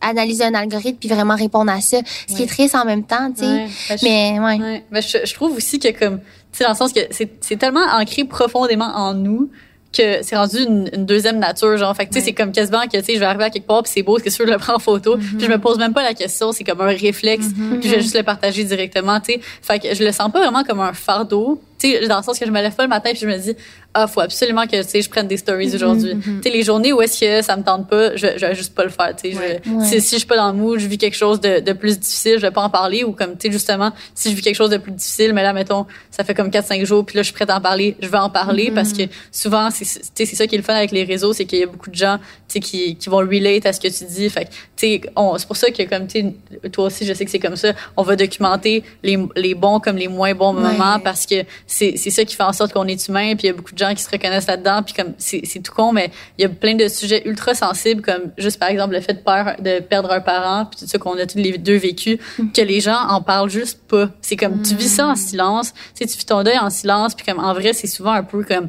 analyser 0.00 0.44
un 0.44 0.54
algorithme 0.54 0.98
puis 0.98 1.08
vraiment 1.08 1.36
répondre 1.36 1.70
à 1.70 1.80
ça 1.80 1.98
ce 2.28 2.34
qui 2.34 2.42
est 2.42 2.46
triste 2.46 2.74
en 2.74 2.84
même 2.84 3.04
temps 3.04 3.32
tu 3.32 3.44
sais. 3.44 3.66
Ben, 3.88 3.98
mais 4.02 4.40
ouais, 4.40 4.84
ben, 4.90 5.02
je, 5.02 5.18
je, 5.24 5.34
trouve 5.34 5.56
aussi 5.56 5.78
que 5.78 5.88
comme 5.96 6.18
tu 6.18 6.24
sais 6.58 6.64
dans 6.64 6.70
le 6.70 6.76
sens 6.76 6.92
que 6.92 7.00
c'est 7.10 7.56
tellement 7.56 7.86
ancré 7.92 8.24
profondément 8.24 8.92
en 8.94 9.14
nous 9.14 9.50
que 9.96 10.22
c'est 10.22 10.36
rendu 10.36 10.58
une, 10.58 10.84
deuxième 11.06 11.38
nature 11.38 11.76
genre. 11.76 11.94
Fait 11.96 12.06
que 12.06 12.12
tu 12.12 12.18
sais 12.18 12.26
c'est 12.26 12.32
comme 12.32 12.52
quasiment 12.52 12.82
que 12.82 12.98
tu 12.98 13.04
sais 13.04 13.14
je 13.14 13.18
vais 13.18 13.26
arriver 13.26 13.44
à 13.44 13.50
quelque 13.50 13.66
part 13.66 13.82
puis 13.82 13.92
c'est 13.94 14.02
beau 14.02 14.18
que 14.18 14.30
sûr 14.30 14.46
je 14.46 14.52
le 14.52 14.58
prends 14.58 14.74
en 14.74 14.78
photo. 14.78 15.16
Puis 15.16 15.46
je 15.46 15.46
me 15.46 15.58
pose 15.58 15.78
même 15.78 15.92
pas 15.92 16.02
la 16.02 16.14
question 16.14 16.52
c'est 16.52 16.64
comme 16.64 16.80
un 16.80 16.86
réflexe 16.86 17.46
puis 17.80 17.88
je 17.88 17.94
vais 17.94 18.00
juste 18.00 18.16
le 18.16 18.22
partager 18.22 18.64
directement 18.64 19.20
tu 19.20 19.34
sais. 19.34 19.40
Fait 19.62 19.78
que 19.78 19.94
je 19.94 20.04
le 20.04 20.12
sens 20.12 20.30
pas 20.30 20.40
vraiment 20.40 20.64
comme 20.64 20.80
un 20.80 20.92
fardeau 20.92 21.60
tu 21.78 21.92
sais, 21.92 22.06
dans 22.06 22.18
le 22.18 22.22
sens 22.22 22.38
que 22.38 22.46
je 22.46 22.50
me 22.50 22.60
lève 22.60 22.74
pas 22.74 22.84
le 22.84 22.88
matin 22.88 23.10
puis 23.10 23.20
je 23.20 23.26
me 23.26 23.36
dis, 23.36 23.54
ah, 23.98 24.06
faut 24.06 24.20
absolument 24.20 24.66
que, 24.66 24.82
tu 24.82 24.88
sais, 24.88 25.00
je 25.00 25.08
prenne 25.08 25.26
des 25.26 25.38
stories 25.38 25.74
aujourd'hui. 25.74 26.18
Tu 26.22 26.42
sais, 26.42 26.50
les 26.50 26.62
journées 26.62 26.92
où 26.92 27.00
est-ce 27.00 27.18
que 27.18 27.40
ça 27.40 27.56
me 27.56 27.62
tente 27.62 27.88
pas, 27.88 28.14
je, 28.14 28.26
je 28.36 28.44
vais 28.44 28.54
juste 28.54 28.74
pas 28.74 28.84
le 28.84 28.90
faire, 28.90 29.16
tu 29.16 29.32
sais. 29.32 29.62
Si, 29.84 30.00
si 30.02 30.14
je 30.16 30.18
suis 30.18 30.26
pas 30.26 30.36
dans 30.36 30.52
le 30.52 30.58
mood, 30.58 30.78
je 30.78 30.86
vis 30.86 30.98
quelque 30.98 31.16
chose 31.16 31.40
de, 31.40 31.60
de 31.60 31.72
plus 31.72 31.98
difficile, 31.98 32.34
je 32.36 32.42
vais 32.42 32.50
pas 32.50 32.60
en 32.60 32.68
parler. 32.68 33.04
Ou 33.04 33.12
comme, 33.12 33.38
tu 33.38 33.46
sais, 33.46 33.52
justement, 33.52 33.92
si 34.14 34.30
je 34.30 34.36
vis 34.36 34.42
quelque 34.42 34.54
chose 34.54 34.68
de 34.68 34.76
plus 34.76 34.92
difficile, 34.92 35.32
mais 35.32 35.42
là, 35.42 35.54
mettons, 35.54 35.86
ça 36.10 36.24
fait 36.24 36.34
comme 36.34 36.48
4-5 36.48 36.84
jours 36.84 37.06
puis 37.06 37.16
là, 37.16 37.22
je 37.22 37.28
suis 37.28 37.34
prête 37.34 37.48
à 37.48 37.56
en 37.56 37.60
parler, 37.62 37.96
je 38.00 38.08
vais 38.08 38.18
en 38.18 38.28
parler. 38.28 38.70
Parce 38.70 38.92
que 38.92 39.04
souvent, 39.32 39.70
c'est, 39.70 39.86
c'est 39.86 40.26
ça 40.26 40.46
qui 40.46 40.56
est 40.56 40.58
le 40.58 40.64
fun 40.64 40.74
avec 40.74 40.90
les 40.90 41.04
réseaux, 41.04 41.32
c'est 41.32 41.46
qu'il 41.46 41.60
y 41.60 41.62
a 41.62 41.66
beaucoup 41.66 41.90
de 41.90 41.94
gens, 41.96 42.18
tu 42.48 42.54
sais, 42.54 42.60
qui, 42.60 42.96
qui 42.96 43.08
vont 43.08 43.18
relate 43.18 43.64
à 43.64 43.72
ce 43.72 43.80
que 43.80 43.88
tu 43.88 44.04
dis. 44.04 44.28
Fait 44.28 44.44
tu 44.44 44.50
sais, 44.76 45.00
c'est 45.38 45.46
pour 45.46 45.56
ça 45.56 45.70
que 45.70 45.82
comme, 45.84 46.06
tu 46.06 46.34
toi 46.70 46.86
aussi, 46.86 47.06
je 47.06 47.14
sais 47.14 47.24
que 47.24 47.30
c'est 47.30 47.38
comme 47.38 47.56
ça, 47.56 47.72
on 47.96 48.02
va 48.02 48.14
documenter 48.14 48.84
les, 49.02 49.18
les 49.36 49.54
bons 49.54 49.80
comme 49.80 49.96
les 49.96 50.08
moins 50.08 50.34
bons 50.34 50.52
moments 50.52 50.98
parce 51.00 51.24
que 51.26 51.44
c'est, 51.66 51.96
c'est 51.96 52.10
ça 52.10 52.24
qui 52.24 52.34
fait 52.34 52.42
en 52.42 52.52
sorte 52.52 52.72
qu'on 52.72 52.86
est 52.86 53.08
humain 53.08 53.34
puis 53.36 53.44
il 53.44 53.46
y 53.46 53.50
a 53.50 53.52
beaucoup 53.52 53.72
de 53.72 53.78
gens 53.78 53.85
qui 53.94 54.02
se 54.02 54.10
reconnaissent 54.10 54.46
là-dedans 54.46 54.82
puis 54.82 54.94
comme 54.94 55.14
c'est 55.18 55.62
tout 55.62 55.72
con 55.72 55.92
mais 55.92 56.10
il 56.38 56.42
y 56.42 56.44
a 56.44 56.48
plein 56.48 56.74
de 56.74 56.88
sujets 56.88 57.22
ultra 57.26 57.54
sensibles 57.54 58.02
comme 58.02 58.32
juste 58.38 58.58
par 58.58 58.68
exemple 58.68 58.94
le 58.94 59.00
fait 59.00 59.14
de 59.14 59.20
perdre 59.20 59.62
de 59.62 59.80
perdre 59.80 60.12
un 60.12 60.20
parent 60.20 60.66
puis 60.66 60.80
tout 60.80 60.86
ça 60.86 60.98
qu'on 60.98 61.18
a 61.18 61.26
tous 61.26 61.38
les 61.38 61.58
deux 61.58 61.76
vécu 61.76 62.18
mm. 62.38 62.52
que 62.52 62.62
les 62.62 62.80
gens 62.80 63.00
en 63.08 63.20
parlent 63.22 63.50
juste 63.50 63.80
pas 63.86 64.08
c'est 64.20 64.36
comme 64.36 64.62
tu 64.62 64.74
vis 64.74 64.88
ça 64.88 65.06
en 65.06 65.12
mm. 65.12 65.16
silence 65.16 65.72
tu 65.72 65.80
sais 65.94 66.06
tu 66.06 66.18
vis 66.18 66.26
ton 66.26 66.42
deuil 66.42 66.58
en 66.58 66.70
silence 66.70 67.14
puis 67.14 67.24
comme 67.24 67.42
en 67.42 67.52
vrai 67.52 67.72
c'est 67.72 67.86
souvent 67.86 68.12
un 68.12 68.22
peu 68.22 68.42
comme 68.42 68.68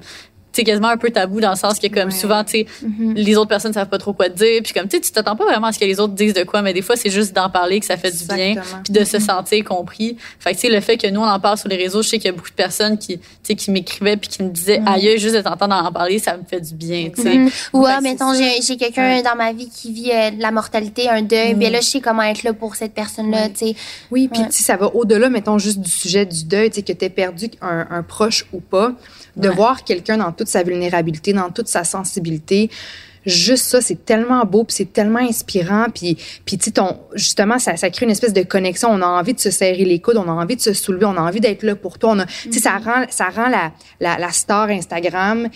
c'est 0.58 0.64
quasiment 0.64 0.88
un 0.88 0.98
peu 0.98 1.12
tabou 1.12 1.40
dans 1.40 1.52
le 1.52 1.56
sens 1.56 1.78
que 1.78 1.86
comme 1.86 2.10
souvent 2.10 2.44
tu 2.44 2.52
sais 2.52 2.66
mm-hmm. 2.84 3.14
les 3.14 3.38
autres 3.38 3.50
personnes 3.50 3.74
savent 3.74 3.90
pas 3.90 4.00
trop 4.00 4.14
quoi 4.14 4.28
te 4.28 4.38
dire 4.38 4.62
puis 4.64 4.74
comme 4.74 4.88
tu 4.88 4.98
sais 4.98 5.02
tu 5.02 5.12
t'attends 5.12 5.36
pas 5.36 5.46
vraiment 5.46 5.68
à 5.68 5.72
ce 5.72 5.78
que 5.78 5.86
les 5.86 6.00
autres 6.00 6.14
disent 6.14 6.34
de 6.34 6.44
quoi 6.44 6.64
mais 6.64 6.74
des 6.74 6.82
fois 6.82 6.96
c'est 6.96 7.12
juste 7.12 7.36
d'en 7.36 7.50
parler 7.50 7.80
que 7.80 7.86
ça 7.86 7.96
fait 7.96 8.10
du 8.10 8.26
bien 8.26 8.56
puis 8.84 8.92
de 8.92 9.04
se 9.04 9.18
mm-hmm. 9.18 9.20
sentir 9.22 9.64
compris. 9.64 10.18
Fait 10.40 10.52
que 10.52 10.56
tu 10.56 10.62
sais 10.62 10.70
le 10.74 10.82
fait 10.82 10.98
que 10.98 11.08
nous 11.08 11.22
on 11.22 11.28
en 11.28 11.40
parle 11.40 11.60
sur 11.60 11.70
les 11.70 11.76
réseaux 11.76 12.02
je 12.02 12.10
sais 12.10 12.18
qu'il 12.18 12.26
y 12.26 12.30
a 12.30 12.32
beaucoup 12.32 12.50
de 12.50 12.56
personnes 12.56 12.98
qui 12.98 13.20
tu 13.20 13.26
sais 13.44 13.56
qui 13.56 13.70
m'écrivaient 13.70 14.18
puis 14.18 14.30
qui 14.30 14.42
me 14.42 14.50
disaient 14.50 14.80
mm-hmm. 14.80 14.94
aïe 14.94 15.20
juste 15.20 15.36
de 15.36 15.42
t'entendre 15.42 15.76
en 15.76 15.92
parler 15.92 16.18
ça 16.18 16.36
me 16.36 16.44
fait 16.44 16.62
du 16.62 16.74
bien 16.74 17.12
tu 17.16 17.22
sais. 17.22 17.40
Ou 17.74 17.86
ah, 17.86 18.02
mettons 18.02 18.34
j'ai 18.34 18.78
quelqu'un 18.78 19.22
dans 19.22 19.36
ma 19.36 19.54
vie 19.54 19.70
qui 19.70 19.94
vit 19.94 20.12
euh, 20.12 20.32
la 20.40 20.50
mortalité 20.50 21.08
un 21.08 21.22
deuil 21.22 21.54
bien 21.54 21.70
là 21.70 21.82
je 21.82 21.88
sais 21.88 22.02
comment 22.02 22.24
être 22.24 22.42
là 22.42 22.54
pour 22.54 22.76
cette 22.76 22.96
personne 22.96 23.30
là 23.30 23.48
tu 23.50 23.68
sais. 23.68 23.76
Oui 24.10 24.28
puis 24.28 24.42
ça 24.50 24.76
va 24.76 24.88
au-delà 24.96 25.30
mettons 25.30 25.60
juste 25.60 25.80
du 25.80 25.92
sujet 25.92 26.26
du 26.26 26.46
deuil 26.46 26.72
tu 26.72 26.78
sais 26.78 26.82
que 26.82 26.94
tu 26.94 27.08
perdu 27.12 27.52
un, 27.62 27.86
un 27.92 28.02
proche 28.02 28.46
ou 28.54 28.60
pas 28.60 28.94
de 29.38 29.50
voir 29.50 29.84
quelqu'un 29.84 30.18
dans 30.18 30.32
toute 30.32 30.48
sa 30.48 30.64
vulnérabilité, 30.64 31.34
dans 31.34 31.50
toute 31.50 31.68
sa 31.68 31.84
sensibilité, 31.84 32.70
juste 33.28 33.66
ça, 33.66 33.82
c'est 33.82 34.06
tellement 34.06 34.46
beau, 34.46 34.64
puis 34.64 34.76
c'est 34.76 34.92
tellement 34.92 35.20
inspirant, 35.20 35.88
puis 35.94 36.18
puis 36.46 36.58
tu 36.58 36.72
ton 36.72 36.98
justement 37.14 37.60
ça, 37.60 37.76
ça 37.76 37.90
crée 37.90 38.06
une 38.06 38.12
espèce 38.12 38.34
de 38.34 38.42
connexion. 38.42 38.90
On 38.90 39.02
a 39.02 39.06
envie 39.06 39.34
de 39.34 39.40
se 39.40 39.52
serrer 39.52 39.86
les 39.86 40.00
coudes, 40.00 40.18
on 40.18 40.28
a 40.28 40.32
envie 40.32 40.56
de 40.56 40.62
se 40.62 40.74
soulever, 40.74 41.06
on 41.06 41.18
a 41.18 41.22
envie 41.22 41.42
d'être 41.42 41.64
là 41.64 41.76
pour 41.76 42.00
toi. 42.00 42.12
On 42.14 42.20
a, 42.20 42.26
tu 42.26 42.54
sais, 42.54 42.60
ça 42.60 42.78
mm-hmm. 42.78 42.84
rend 42.84 43.06
ça 43.10 43.26
rend 43.30 43.50
la 43.50 43.72
la, 44.00 44.18
la 44.18 44.32
star 44.32 44.70
Instagram 44.70 45.50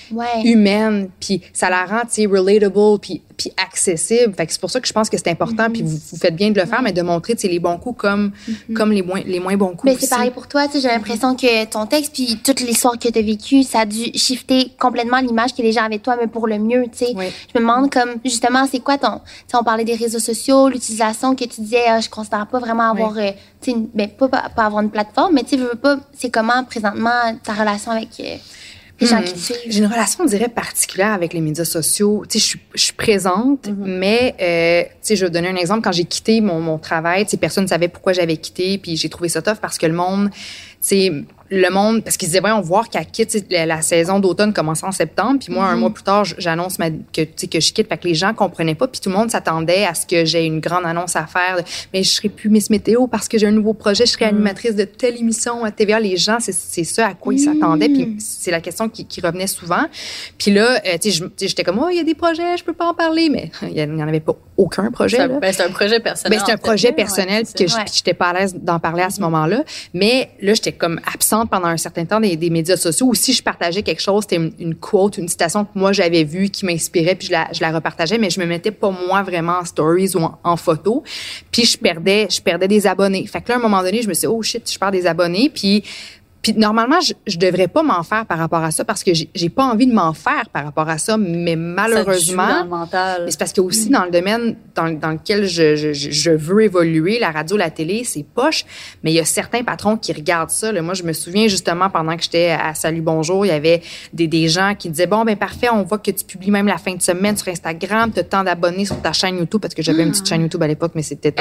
humaine, 0.43 1.09
puis 1.19 1.41
ça 1.53 1.69
la 1.69 1.85
rend 1.85 2.01
tu 2.01 2.21
sais 2.21 2.25
relatable, 2.25 2.99
puis 2.99 3.21
puis 3.41 3.51
accessible. 3.57 4.33
Fait 4.35 4.45
que 4.45 4.51
c'est 4.51 4.61
pour 4.61 4.69
ça 4.69 4.79
que 4.79 4.87
je 4.87 4.93
pense 4.93 5.09
que 5.09 5.17
c'est 5.17 5.29
important, 5.29 5.69
puis 5.71 5.81
vous, 5.81 5.97
vous, 5.97 6.17
faites 6.17 6.35
bien 6.35 6.51
de 6.51 6.59
le 6.59 6.65
faire, 6.65 6.81
mais 6.81 6.91
de 6.91 7.01
montrer 7.01 7.35
les 7.43 7.59
bons 7.59 7.77
coups 7.77 7.99
comme, 7.99 8.31
mm-hmm. 8.47 8.73
comme 8.73 8.91
les, 8.91 9.01
moins, 9.01 9.21
les 9.25 9.39
moins 9.39 9.57
bons 9.57 9.75
coups. 9.75 9.85
Mais 9.85 9.97
c'est 9.99 10.09
pareil 10.09 10.31
pour 10.31 10.47
toi, 10.47 10.67
j'ai 10.73 10.87
l'impression 10.87 11.35
que 11.35 11.65
ton 11.65 11.85
texte, 11.85 12.13
puis 12.13 12.39
toute 12.43 12.61
l'histoire 12.61 12.97
que 12.97 13.07
tu 13.07 13.17
as 13.17 13.21
vécue, 13.21 13.63
ça 13.63 13.81
a 13.81 13.85
dû 13.85 14.11
shifter 14.15 14.71
complètement 14.79 15.19
l'image 15.19 15.55
que 15.55 15.61
les 15.61 15.71
gens 15.71 15.83
avaient 15.83 15.97
de 15.97 16.03
toi, 16.03 16.17
mais 16.19 16.27
pour 16.27 16.47
le 16.47 16.59
mieux. 16.59 16.83
tu 16.91 17.05
sais. 17.05 17.13
Je 17.13 17.59
me 17.59 17.59
demande, 17.59 17.91
comme, 17.91 18.15
justement, 18.23 18.67
c'est 18.71 18.79
quoi 18.79 18.97
ton. 18.97 19.21
sais, 19.47 19.57
on 19.57 19.63
parlait 19.63 19.85
des 19.85 19.95
réseaux 19.95 20.19
sociaux, 20.19 20.69
l'utilisation 20.69 21.35
que 21.35 21.45
tu 21.45 21.61
disais, 21.61 21.85
ah, 21.87 21.99
je 21.99 22.09
considère 22.09 22.47
pas 22.47 22.59
vraiment 22.59 22.91
avoir. 22.91 23.17
Euh, 23.17 23.31
tu 23.61 23.71
sais, 23.71 23.77
ben, 23.93 24.09
pas, 24.09 24.27
pas, 24.27 24.63
avoir 24.65 24.83
une 24.83 24.91
plateforme, 24.91 25.33
mais 25.35 25.43
tu 25.43 25.57
veux 25.57 25.75
pas. 25.75 25.97
C'est 26.13 26.29
comment 26.29 26.63
présentement 26.63 27.37
ta 27.43 27.53
relation 27.53 27.91
avec. 27.91 28.09
Euh, 28.19 28.37
Hmm. 29.01 29.23
J'ai 29.67 29.79
une 29.79 29.87
relation, 29.87 30.23
on 30.23 30.27
dirait, 30.27 30.47
particulière 30.47 31.11
avec 31.13 31.33
les 31.33 31.41
médias 31.41 31.65
sociaux. 31.65 32.23
Tu 32.29 32.37
sais, 32.37 32.39
je 32.39 32.49
suis, 32.49 32.59
je 32.75 32.81
suis 32.81 32.93
présente, 32.93 33.67
mm-hmm. 33.67 33.75
mais 33.77 34.35
euh, 34.39 34.83
tu 34.83 34.97
sais, 35.01 35.15
je 35.15 35.25
vais 35.25 35.31
donner 35.31 35.49
un 35.49 35.55
exemple. 35.55 35.81
Quand 35.81 35.91
j'ai 35.91 36.05
quitté 36.05 36.39
mon, 36.39 36.59
mon 36.59 36.77
travail, 36.77 37.25
tu 37.25 37.31
sais, 37.31 37.37
personne 37.37 37.63
ne 37.63 37.69
savait 37.69 37.87
pourquoi 37.87 38.13
j'avais 38.13 38.37
quitté, 38.37 38.77
puis 38.77 38.97
j'ai 38.97 39.09
trouvé 39.09 39.27
ça 39.29 39.41
tough 39.41 39.57
parce 39.59 39.77
que 39.77 39.87
le 39.87 39.93
monde, 39.93 40.29
tu 40.31 40.37
sais, 40.81 41.11
le 41.51 41.69
monde, 41.69 42.01
parce 42.01 42.15
qu'ils 42.15 42.29
disaient, 42.29 42.39
voyons 42.39 42.61
voir 42.61 42.89
qu'elle 42.89 43.05
quitte, 43.05 43.45
la, 43.49 43.81
saison 43.81 44.19
d'automne 44.19 44.53
commence 44.53 44.83
en 44.83 44.91
septembre, 44.93 45.39
puis 45.43 45.53
moi, 45.53 45.65
un 45.65 45.75
mm-hmm. 45.75 45.79
mois 45.79 45.89
plus 45.89 46.03
tard, 46.03 46.23
j'annonce 46.37 46.77
que, 46.77 47.23
que 47.23 47.59
je 47.59 47.73
quitte, 47.73 47.89
fait 47.89 47.97
que 47.97 48.07
les 48.07 48.15
gens 48.15 48.33
comprenaient 48.33 48.73
pas, 48.73 48.87
puis 48.87 49.01
tout 49.01 49.09
le 49.09 49.17
monde 49.17 49.29
s'attendait 49.29 49.85
à 49.85 49.93
ce 49.93 50.05
que 50.05 50.23
j'ai 50.23 50.45
une 50.45 50.61
grande 50.61 50.85
annonce 50.85 51.17
à 51.17 51.25
faire, 51.25 51.57
mais 51.93 52.03
je 52.03 52.09
serai 52.09 52.29
plus 52.29 52.49
Miss 52.49 52.69
Météo 52.69 53.07
parce 53.07 53.27
que 53.27 53.37
j'ai 53.37 53.47
un 53.47 53.51
nouveau 53.51 53.73
projet, 53.73 54.05
je 54.05 54.11
serai 54.11 54.25
mm. 54.25 54.35
animatrice 54.35 54.75
de 54.75 54.85
telle 54.85 55.17
émission 55.17 55.65
à 55.65 55.71
TVA. 55.71 55.99
Les 55.99 56.15
gens, 56.15 56.37
c'est 56.39 56.83
ça 56.85 57.07
à 57.07 57.13
quoi 57.15 57.33
ils 57.33 57.39
s'attendaient, 57.39 57.89
puis 57.89 58.05
mm. 58.05 58.19
c'est 58.19 58.51
la 58.51 58.61
question 58.61 58.87
qui, 58.87 59.05
qui, 59.05 59.19
revenait 59.19 59.47
souvent. 59.47 59.83
Puis 60.37 60.51
là, 60.51 60.79
euh, 60.85 60.97
tu 61.01 61.11
sais, 61.11 61.25
j'étais 61.41 61.63
comme, 61.63 61.79
oh, 61.79 61.89
il 61.91 61.97
y 61.97 61.99
a 61.99 62.03
des 62.03 62.15
projets, 62.15 62.55
je 62.57 62.63
peux 62.63 62.73
pas 62.73 62.85
en 62.85 62.93
parler, 62.93 63.29
mais 63.29 63.51
il 63.63 63.73
n'y 63.93 64.01
en 64.01 64.07
avait 64.07 64.21
pas 64.21 64.35
aucun 64.55 64.89
projet. 64.89 65.27
Ben, 65.27 65.51
c'est 65.51 65.63
un 65.63 65.69
projet 65.69 65.99
personnel. 65.99 66.39
Ben, 66.39 66.45
c'est 66.45 66.53
un 66.53 66.57
projet 66.57 66.93
personnel, 66.93 67.43
puis 67.43 67.65
que 67.65 67.71
j'étais 67.93 68.13
pas 68.13 68.29
à 68.29 68.39
l'aise 68.39 68.55
d'en 68.55 68.79
parler 68.79 69.03
à 69.03 69.09
ce 69.09 69.17
mm-hmm. 69.17 69.23
moment-là. 69.23 69.63
Mais 69.93 70.29
là, 70.41 70.53
j'étais 70.53 70.71
comme 70.71 71.01
absente 71.13 71.40
pendant 71.45 71.67
un 71.67 71.77
certain 71.77 72.05
temps 72.05 72.19
des, 72.19 72.49
médias 72.49 72.77
sociaux 72.77 73.07
ou 73.07 73.15
si 73.15 73.33
je 73.33 73.41
partageais 73.41 73.81
quelque 73.81 74.01
chose, 74.01 74.25
c'était 74.27 74.51
une, 74.59 74.75
quote, 74.75 75.17
une 75.17 75.27
citation 75.27 75.65
que 75.65 75.71
moi 75.75 75.91
j'avais 75.91 76.23
vue 76.23 76.49
qui 76.49 76.65
m'inspirait 76.65 77.15
puis 77.15 77.27
je 77.27 77.31
la, 77.31 77.47
je 77.51 77.63
repartageais, 77.63 78.17
mais 78.17 78.29
je 78.29 78.39
me 78.39 78.45
mettais 78.45 78.71
pas 78.71 78.91
moi 79.07 79.23
vraiment 79.23 79.59
en 79.59 79.65
stories 79.65 80.15
ou 80.15 80.21
en, 80.43 80.57
photo. 80.57 81.03
Puis 81.51 81.65
je 81.65 81.77
perdais, 81.77 82.27
je 82.29 82.41
perdais 82.41 82.67
des 82.67 82.85
abonnés. 82.85 83.25
Fait 83.25 83.41
que 83.41 83.49
là, 83.49 83.55
à 83.55 83.57
un 83.57 83.61
moment 83.61 83.81
donné, 83.81 84.01
je 84.01 84.07
me 84.07 84.13
suis 84.13 84.27
dit, 84.27 84.27
oh 84.27 84.41
shit, 84.41 84.69
je 84.71 84.77
perds 84.77 84.91
des 84.91 85.07
abonnés. 85.07 85.49
Puis 85.49 85.83
puis 86.41 86.53
normalement, 86.53 86.99
je, 87.01 87.13
je 87.27 87.37
devrais 87.37 87.67
pas 87.67 87.83
m'en 87.83 88.01
faire 88.03 88.25
par 88.25 88.39
rapport 88.39 88.63
à 88.63 88.71
ça 88.71 88.83
parce 88.83 89.03
que 89.03 89.11
j'ai 89.13 89.49
pas 89.49 89.63
envie 89.63 89.85
de 89.85 89.93
m'en 89.93 90.13
faire 90.13 90.49
par 90.51 90.65
rapport 90.65 90.89
à 90.89 90.97
ça, 90.97 91.17
mais 91.17 91.55
malheureusement, 91.55 92.65
c'est 93.27 93.37
parce 93.37 93.53
que 93.53 93.61
aussi 93.61 93.89
mm. 93.89 93.91
dans 93.91 94.05
le 94.05 94.11
domaine 94.11 94.55
dans, 94.75 94.89
dans 94.89 95.11
lequel 95.11 95.45
je, 95.45 95.75
je, 95.75 95.93
je, 95.93 96.31
veux 96.31 96.63
évoluer, 96.63 97.19
la 97.19 97.29
radio, 97.29 97.57
la 97.57 97.69
télé, 97.69 98.03
c'est 98.03 98.23
poche, 98.23 98.65
mais 99.03 99.11
il 99.11 99.15
y 99.15 99.19
a 99.19 99.25
certains 99.25 99.63
patrons 99.63 99.97
qui 99.97 100.13
regardent 100.13 100.49
ça. 100.49 100.71
Là. 100.71 100.81
Moi, 100.81 100.93
je 100.93 101.03
me 101.03 101.13
souviens 101.13 101.47
justement 101.47 101.89
pendant 101.89 102.15
que 102.15 102.23
j'étais 102.23 102.49
à 102.49 102.73
Salut 102.73 103.01
Bonjour, 103.01 103.45
il 103.45 103.49
y 103.49 103.51
avait 103.51 103.81
des, 104.13 104.27
des 104.27 104.47
gens 104.47 104.73
qui 104.77 104.89
disaient 104.89 105.07
bon 105.07 105.23
ben 105.23 105.35
parfait, 105.35 105.69
on 105.69 105.83
voit 105.83 105.99
que 105.99 106.11
tu 106.11 106.25
publies 106.25 106.51
même 106.51 106.67
la 106.67 106.77
fin 106.77 106.95
de 106.95 107.01
semaine 107.01 107.37
sur 107.37 107.49
Instagram, 107.49 108.11
tu 108.11 108.19
as 108.19 108.23
tant 108.23 108.43
d'abonnés 108.43 108.85
sur 108.85 108.99
ta 109.01 109.13
chaîne 109.13 109.37
YouTube 109.37 109.61
parce 109.61 109.73
que 109.73 109.83
j'avais 109.83 110.03
une 110.03 110.11
petite 110.11 110.27
chaîne 110.27 110.41
YouTube 110.41 110.63
à 110.63 110.67
l'époque, 110.67 110.93
mais 110.95 111.03
c'était 111.03 111.33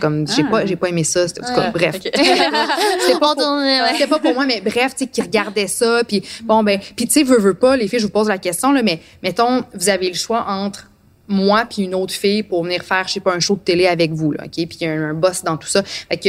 comme 0.00 0.26
j'ai 0.28 0.44
pas 0.44 0.66
j'ai 0.66 0.76
pas 0.76 0.88
aimé 0.88 1.04
ça, 1.04 1.26
c'était 1.26 1.40
ah, 1.56 1.70
bref. 1.72 1.98
c'était 2.02 3.18
pas, 3.18 3.34
pas 3.34 4.18
pour 4.18 4.34
moi 4.34 4.41
mais 4.46 4.60
bref, 4.60 4.94
tu 4.94 5.04
sais, 5.04 5.06
qui 5.06 5.22
regardaient 5.22 5.66
ça, 5.66 6.02
puis 6.06 6.22
bon, 6.44 6.62
ben, 6.62 6.78
puis 6.96 7.06
tu 7.06 7.12
sais, 7.12 7.22
veux, 7.22 7.38
veux 7.38 7.54
pas, 7.54 7.76
les 7.76 7.88
filles, 7.88 8.00
je 8.00 8.06
vous 8.06 8.12
pose 8.12 8.28
la 8.28 8.38
question, 8.38 8.72
là, 8.72 8.82
mais 8.82 9.00
mettons, 9.22 9.64
vous 9.74 9.88
avez 9.88 10.08
le 10.08 10.14
choix 10.14 10.44
entre 10.48 10.88
moi 11.28 11.64
puis 11.68 11.82
une 11.82 11.94
autre 11.94 12.12
fille 12.12 12.42
pour 12.42 12.64
venir 12.64 12.82
faire 12.82 13.06
je 13.08 13.14
sais 13.14 13.20
pas 13.20 13.34
un 13.34 13.40
show 13.40 13.54
de 13.54 13.60
télé 13.60 13.86
avec 13.86 14.12
vous 14.12 14.32
là 14.32 14.44
OK? 14.44 14.52
Puis 14.52 14.78
il 14.80 14.86
y 14.86 14.90
a 14.90 14.92
un, 14.92 15.14
boss 15.14 15.42
dans 15.42 15.56
tout 15.56 15.68
ça. 15.68 15.82
Fait 15.82 16.16
que 16.16 16.28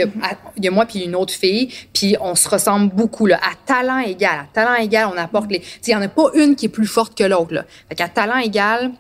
il 0.58 0.64
y 0.64 0.68
a 0.68 0.72
moi 0.72 0.86
puis 0.86 1.00
une 1.00 1.16
autre 1.16 1.34
fille 1.34 1.70
puis 1.94 2.16
on 2.22 2.36
se 2.36 2.48
ressemble 2.48 2.94
beaucoup 2.94 3.26
là. 3.26 3.38
À 3.38 3.56
talent 3.66 4.00
égal 4.00 4.40
à 4.40 4.48
talent 4.54 4.76
égal 4.76 5.10
on 5.14 5.18
apporte 5.18 5.52
les 5.52 5.60
tu 5.60 5.68
sais 5.82 5.92
il 5.92 5.92
y 5.92 5.96
en 5.96 6.02
a 6.02 6.08
pas 6.08 6.30
une 6.36 6.56
qui 6.56 6.68
est 6.68 6.70
plus 6.70 6.88
forte 6.88 7.18
que 7.18 7.24
l'autre 7.24 7.54
là. 7.54 7.66
Fait 7.90 7.96
qu'à 7.96 8.08
talent 8.08 8.38
égal 8.38 8.92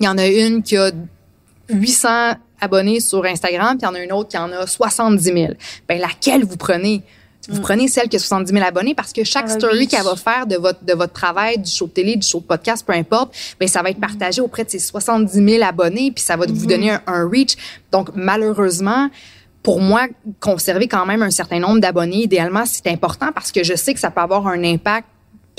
il 0.00 0.06
y 0.06 0.08
en 0.08 0.18
a 0.18 0.26
une 0.26 0.62
qui 0.62 0.76
a 0.76 0.90
800 1.68 2.34
abonnés 2.60 3.00
sur 3.00 3.24
Instagram 3.24 3.76
puis 3.78 3.82
il 3.82 3.84
y 3.84 3.88
en 3.88 3.94
a 3.94 4.02
une 4.02 4.12
autre 4.12 4.30
qui 4.30 4.38
en 4.38 4.50
a 4.52 4.66
70 4.66 5.22
000 5.22 5.36
ben 5.88 6.00
laquelle 6.00 6.44
vous 6.44 6.56
prenez? 6.56 7.02
Vous 7.48 7.58
mm. 7.58 7.62
prenez 7.62 7.88
celle 7.88 8.08
qui 8.08 8.16
a 8.16 8.18
70 8.18 8.52
000 8.52 8.64
abonnés 8.64 8.94
parce 8.94 9.12
que 9.12 9.24
chaque 9.24 9.46
ah 9.48 9.58
story 9.58 9.88
qu'elle 9.88 10.04
va 10.04 10.16
faire 10.16 10.46
de 10.46 10.56
votre, 10.56 10.84
de 10.84 10.92
votre 10.92 11.12
travail, 11.12 11.58
du 11.58 11.70
show 11.70 11.86
de 11.86 11.92
télé, 11.92 12.16
du 12.16 12.26
show 12.26 12.40
de 12.40 12.44
podcast, 12.44 12.84
peu 12.86 12.92
importe, 12.92 13.34
ben 13.58 13.68
ça 13.68 13.82
va 13.82 13.90
être 13.90 14.00
partagé 14.00 14.40
auprès 14.40 14.64
de 14.64 14.70
ces 14.70 14.78
70 14.78 15.32
000 15.32 15.64
abonnés, 15.64 16.12
puis 16.14 16.22
ça 16.22 16.36
va 16.36 16.46
vous 16.46 16.54
mm-hmm. 16.54 16.66
donner 16.66 16.90
un, 17.06 17.28
reach. 17.28 17.56
Donc, 17.90 18.10
malheureusement, 18.14 19.08
pour 19.62 19.80
moi, 19.80 20.06
conserver 20.40 20.88
quand 20.88 21.06
même 21.06 21.22
un 21.22 21.30
certain 21.30 21.58
nombre 21.58 21.80
d'abonnés, 21.80 22.22
idéalement, 22.22 22.64
c'est 22.66 22.86
important 22.86 23.32
parce 23.34 23.52
que 23.52 23.62
je 23.62 23.74
sais 23.74 23.94
que 23.94 24.00
ça 24.00 24.10
peut 24.10 24.20
avoir 24.20 24.46
un 24.46 24.62
impact 24.64 25.06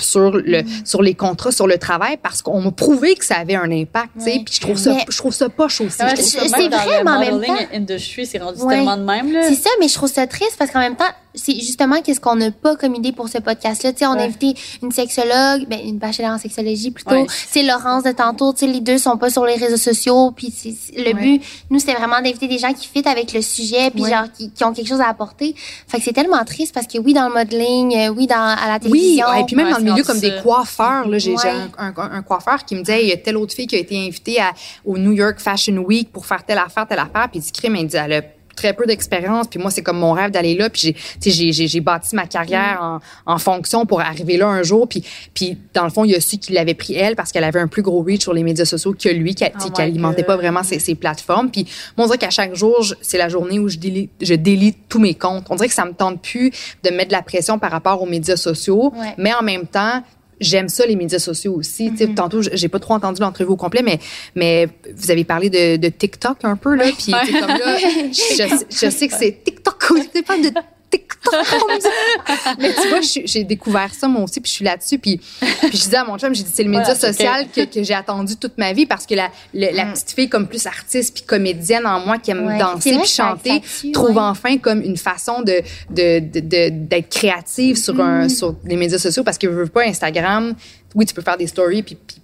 sur 0.02 0.30
le 0.32 0.62
mm. 0.62 0.86
sur 0.86 1.02
les 1.02 1.14
contrats 1.14 1.52
sur 1.52 1.66
le 1.66 1.78
travail 1.78 2.16
parce 2.22 2.42
qu'on 2.42 2.60
m'a 2.60 2.70
prouvé 2.70 3.14
que 3.14 3.24
ça 3.24 3.36
avait 3.36 3.54
un 3.54 3.70
impact 3.70 4.10
tu 4.18 4.24
sais 4.24 4.42
puis 4.44 4.54
je 4.54 4.60
trouve 4.60 4.78
ça 4.78 4.96
je 5.08 5.16
trouve 5.16 5.32
ça 5.32 5.48
poche 5.48 5.80
aussi 5.80 5.98
c'est 5.98 6.68
vrai 6.68 7.04
mais 7.04 7.10
en 7.10 7.20
même 7.20 7.42
temps 7.42 7.56
industry 7.74 8.26
c'est 8.26 8.38
rendu 8.38 8.60
tellement 8.66 8.96
de 8.96 9.02
même 9.02 9.32
là 9.32 9.42
c'est 9.48 9.54
ça 9.54 9.70
mais 9.80 9.88
je 9.88 9.94
trouve 9.94 10.10
ça 10.10 10.26
triste 10.26 10.56
parce 10.58 10.70
qu'en 10.70 10.80
même 10.80 10.96
temps 10.96 11.10
c'est 11.34 11.54
justement 11.54 12.00
qu'est-ce 12.02 12.20
qu'on 12.20 12.36
n'a 12.36 12.50
pas 12.50 12.76
comme 12.76 12.94
idée 12.94 13.12
pour 13.12 13.28
ce 13.28 13.38
podcast-là. 13.38 13.92
Tu 13.92 14.00
sais, 14.00 14.06
on 14.06 14.12
a 14.12 14.24
invité 14.24 14.54
une 14.82 14.90
sexologue, 14.90 15.66
ben, 15.68 15.78
une 15.84 15.98
bachelor 15.98 16.30
en 16.30 16.38
sexologie 16.38 16.90
plutôt. 16.90 17.26
C'est 17.28 17.62
Laurence 17.62 18.02
de 18.02 18.12
tantôt. 18.12 18.52
Tu 18.52 18.60
sais, 18.60 18.66
les 18.66 18.80
deux 18.80 18.98
sont 18.98 19.16
pas 19.16 19.30
sur 19.30 19.44
les 19.44 19.54
réseaux 19.54 19.76
sociaux. 19.76 20.32
Puis 20.32 20.52
le 20.96 21.12
but, 21.12 21.42
nous, 21.70 21.78
c'est 21.78 21.94
vraiment 21.94 22.20
d'inviter 22.20 22.48
des 22.48 22.58
gens 22.58 22.72
qui 22.72 22.86
fit 22.86 23.06
avec 23.06 23.32
le 23.32 23.42
sujet, 23.42 23.90
puis 23.90 24.04
genre 24.04 24.26
qui, 24.36 24.50
qui, 24.50 24.64
ont 24.64 24.72
quelque 24.72 24.88
chose 24.88 25.00
à 25.00 25.08
apporter. 25.08 25.54
Fait 25.86 25.98
que 25.98 26.04
c'est 26.04 26.12
tellement 26.12 26.44
triste 26.44 26.74
parce 26.74 26.86
que 26.86 26.98
oui, 26.98 27.12
dans 27.12 27.28
le 27.28 27.34
modeling, 27.34 27.96
euh, 27.96 28.08
oui, 28.08 28.26
dans 28.26 28.36
à 28.36 28.68
la 28.68 28.78
télévision. 28.78 29.26
Oui, 29.30 29.40
et 29.40 29.44
puis 29.44 29.56
même 29.56 29.70
dans 29.70 29.78
le 29.78 29.84
milieu 29.84 30.02
comme 30.02 30.20
des 30.20 30.32
coiffeurs. 30.42 31.08
Là, 31.08 31.18
j'ai 31.18 31.34
un, 31.36 31.92
un, 31.96 32.22
coiffeur 32.22 32.64
qui 32.64 32.74
me 32.74 32.80
disait, 32.80 33.02
il 33.02 33.08
y 33.08 33.12
a 33.12 33.16
telle 33.16 33.36
autre 33.36 33.54
fille 33.54 33.66
qui 33.66 33.76
a 33.76 33.78
été 33.78 33.96
invitée 33.96 34.40
à, 34.40 34.52
au 34.84 34.98
New 34.98 35.12
York 35.12 35.38
Fashion 35.38 35.76
Week 35.76 36.10
pour 36.12 36.26
faire 36.26 36.44
telle 36.44 36.58
affaire, 36.58 36.86
telle 36.86 36.98
affaire. 36.98 37.28
Puis 37.30 37.40
il 37.40 37.42
dit, 37.42 37.52
crime, 37.52 37.76
il 37.76 37.86
dit, 37.86 37.96
elle 37.96 38.12
a 38.12 38.22
très 38.60 38.74
peu 38.74 38.84
d'expérience, 38.84 39.46
puis 39.48 39.58
moi, 39.58 39.70
c'est 39.70 39.82
comme 39.82 39.98
mon 39.98 40.12
rêve 40.12 40.30
d'aller 40.30 40.54
là, 40.54 40.68
puis 40.68 40.94
j'ai, 41.24 41.80
bâti 41.80 42.14
ma 42.14 42.26
carrière 42.26 42.78
en, 42.82 43.00
en, 43.24 43.38
fonction 43.38 43.86
pour 43.86 44.02
arriver 44.02 44.36
là 44.36 44.48
un 44.48 44.62
jour, 44.62 44.86
puis, 44.86 45.02
puis 45.32 45.56
dans 45.72 45.84
le 45.84 45.90
fond, 45.90 46.04
il 46.04 46.10
y 46.10 46.14
a 46.14 46.20
su 46.20 46.36
qu'il 46.36 46.54
l'avait 46.54 46.74
pris 46.74 46.94
elle 46.94 47.16
parce 47.16 47.32
qu'elle 47.32 47.44
avait 47.44 47.58
un 47.58 47.68
plus 47.68 47.80
gros 47.80 48.02
reach 48.02 48.20
sur 48.20 48.34
les 48.34 48.42
médias 48.42 48.66
sociaux 48.66 48.92
que 48.92 49.08
lui, 49.08 49.34
qui, 49.34 49.44
oh 49.44 49.70
qui 49.70 49.80
alimentait 49.80 50.24
pas 50.24 50.36
vraiment 50.36 50.62
ses, 50.62 50.78
ses, 50.78 50.94
plateformes. 50.94 51.50
Puis 51.50 51.66
moi, 51.96 52.04
on 52.04 52.06
dirait 52.08 52.18
qu'à 52.18 52.30
chaque 52.30 52.54
jour, 52.54 52.84
c'est 53.00 53.16
la 53.16 53.30
journée 53.30 53.58
où 53.58 53.68
je 53.68 53.78
délite, 53.78 54.10
je 54.20 54.34
délite 54.34 54.76
tous 54.90 54.98
mes 54.98 55.14
comptes. 55.14 55.46
On 55.48 55.56
dirait 55.56 55.68
que 55.68 55.74
ça 55.74 55.86
me 55.86 55.92
tente 55.92 56.20
plus 56.20 56.50
de 56.84 56.90
mettre 56.90 57.08
de 57.08 57.14
la 57.14 57.22
pression 57.22 57.58
par 57.58 57.70
rapport 57.70 58.02
aux 58.02 58.06
médias 58.06 58.36
sociaux, 58.36 58.92
mais 59.16 59.32
en 59.32 59.42
même 59.42 59.66
temps, 59.66 60.02
j'aime 60.40 60.68
ça 60.68 60.86
les 60.86 60.96
médias 60.96 61.18
sociaux 61.18 61.54
aussi. 61.54 61.90
Mm 61.90 62.14
Tantôt, 62.14 62.40
j'ai 62.42 62.68
pas 62.68 62.78
trop 62.78 62.94
entendu 62.94 63.20
l'entrevue 63.20 63.50
au 63.50 63.56
complet, 63.56 63.82
mais 63.82 63.98
mais 64.34 64.68
vous 64.96 65.10
avez 65.10 65.24
parlé 65.24 65.50
de, 65.50 65.76
de 65.76 65.88
TikTok 65.88 66.38
un 66.44 66.56
peu 66.56 66.74
là, 66.74 66.86
puis 66.96 67.12
comme 67.12 67.48
là, 67.48 67.78
je, 67.78 68.64
je, 68.70 68.90
sais 68.90 69.08
que 69.08 69.14
c'est 69.14 69.44
TikTok, 69.44 69.92
c'est 70.12 70.26
pas 70.26 70.38
de 70.38 70.50
mais 72.58 72.72
tu 72.72 72.88
vois, 72.88 73.00
j'ai 73.02 73.44
découvert 73.44 73.92
ça 73.94 74.08
moi 74.08 74.22
aussi, 74.22 74.40
puis 74.40 74.50
je 74.50 74.56
suis 74.56 74.64
là-dessus. 74.64 74.98
Puis, 74.98 75.18
puis 75.18 75.70
je 75.72 75.84
disais 75.84 75.96
à 75.96 76.04
mon 76.04 76.18
chum, 76.18 76.34
j'ai 76.34 76.42
dit, 76.42 76.50
c'est 76.52 76.62
le 76.62 76.70
média 76.70 76.94
social 76.94 77.46
que, 77.54 77.64
que 77.64 77.82
j'ai 77.82 77.94
attendu 77.94 78.36
toute 78.36 78.58
ma 78.58 78.72
vie 78.72 78.86
parce 78.86 79.06
que 79.06 79.14
la, 79.14 79.30
la, 79.54 79.84
mm. 79.84 79.92
petite 79.92 80.10
fille 80.12 80.28
comme 80.28 80.48
plus 80.48 80.66
artiste 80.66 81.14
puis 81.14 81.24
comédienne 81.24 81.86
en 81.86 82.00
moi 82.00 82.18
qui 82.18 82.30
aime 82.30 82.58
danser 82.58 82.96
puis 82.98 83.06
chanter 83.06 83.62
trouve 83.92 84.18
enfin 84.18 84.58
comme 84.58 84.82
une 84.82 84.96
façon 84.96 85.42
de 85.42 85.62
d'être 85.90 86.32
de, 86.32 86.68
de, 86.70 87.02
créative 87.08 87.76
sur, 87.76 88.00
un, 88.00 88.26
mm. 88.26 88.30
sur 88.30 88.56
les 88.64 88.76
médias 88.76 88.98
sociaux 88.98 89.22
parce 89.22 89.38
que 89.38 89.48
je 89.48 89.52
veux 89.52 89.66
pas 89.66 89.84
Instagram 89.86 90.54
oui, 90.94 91.06
tu 91.06 91.14
peux 91.14 91.22
faire 91.22 91.36
des 91.36 91.46
stories 91.46 91.82
puis, 91.82 91.96
puis, 91.96 92.20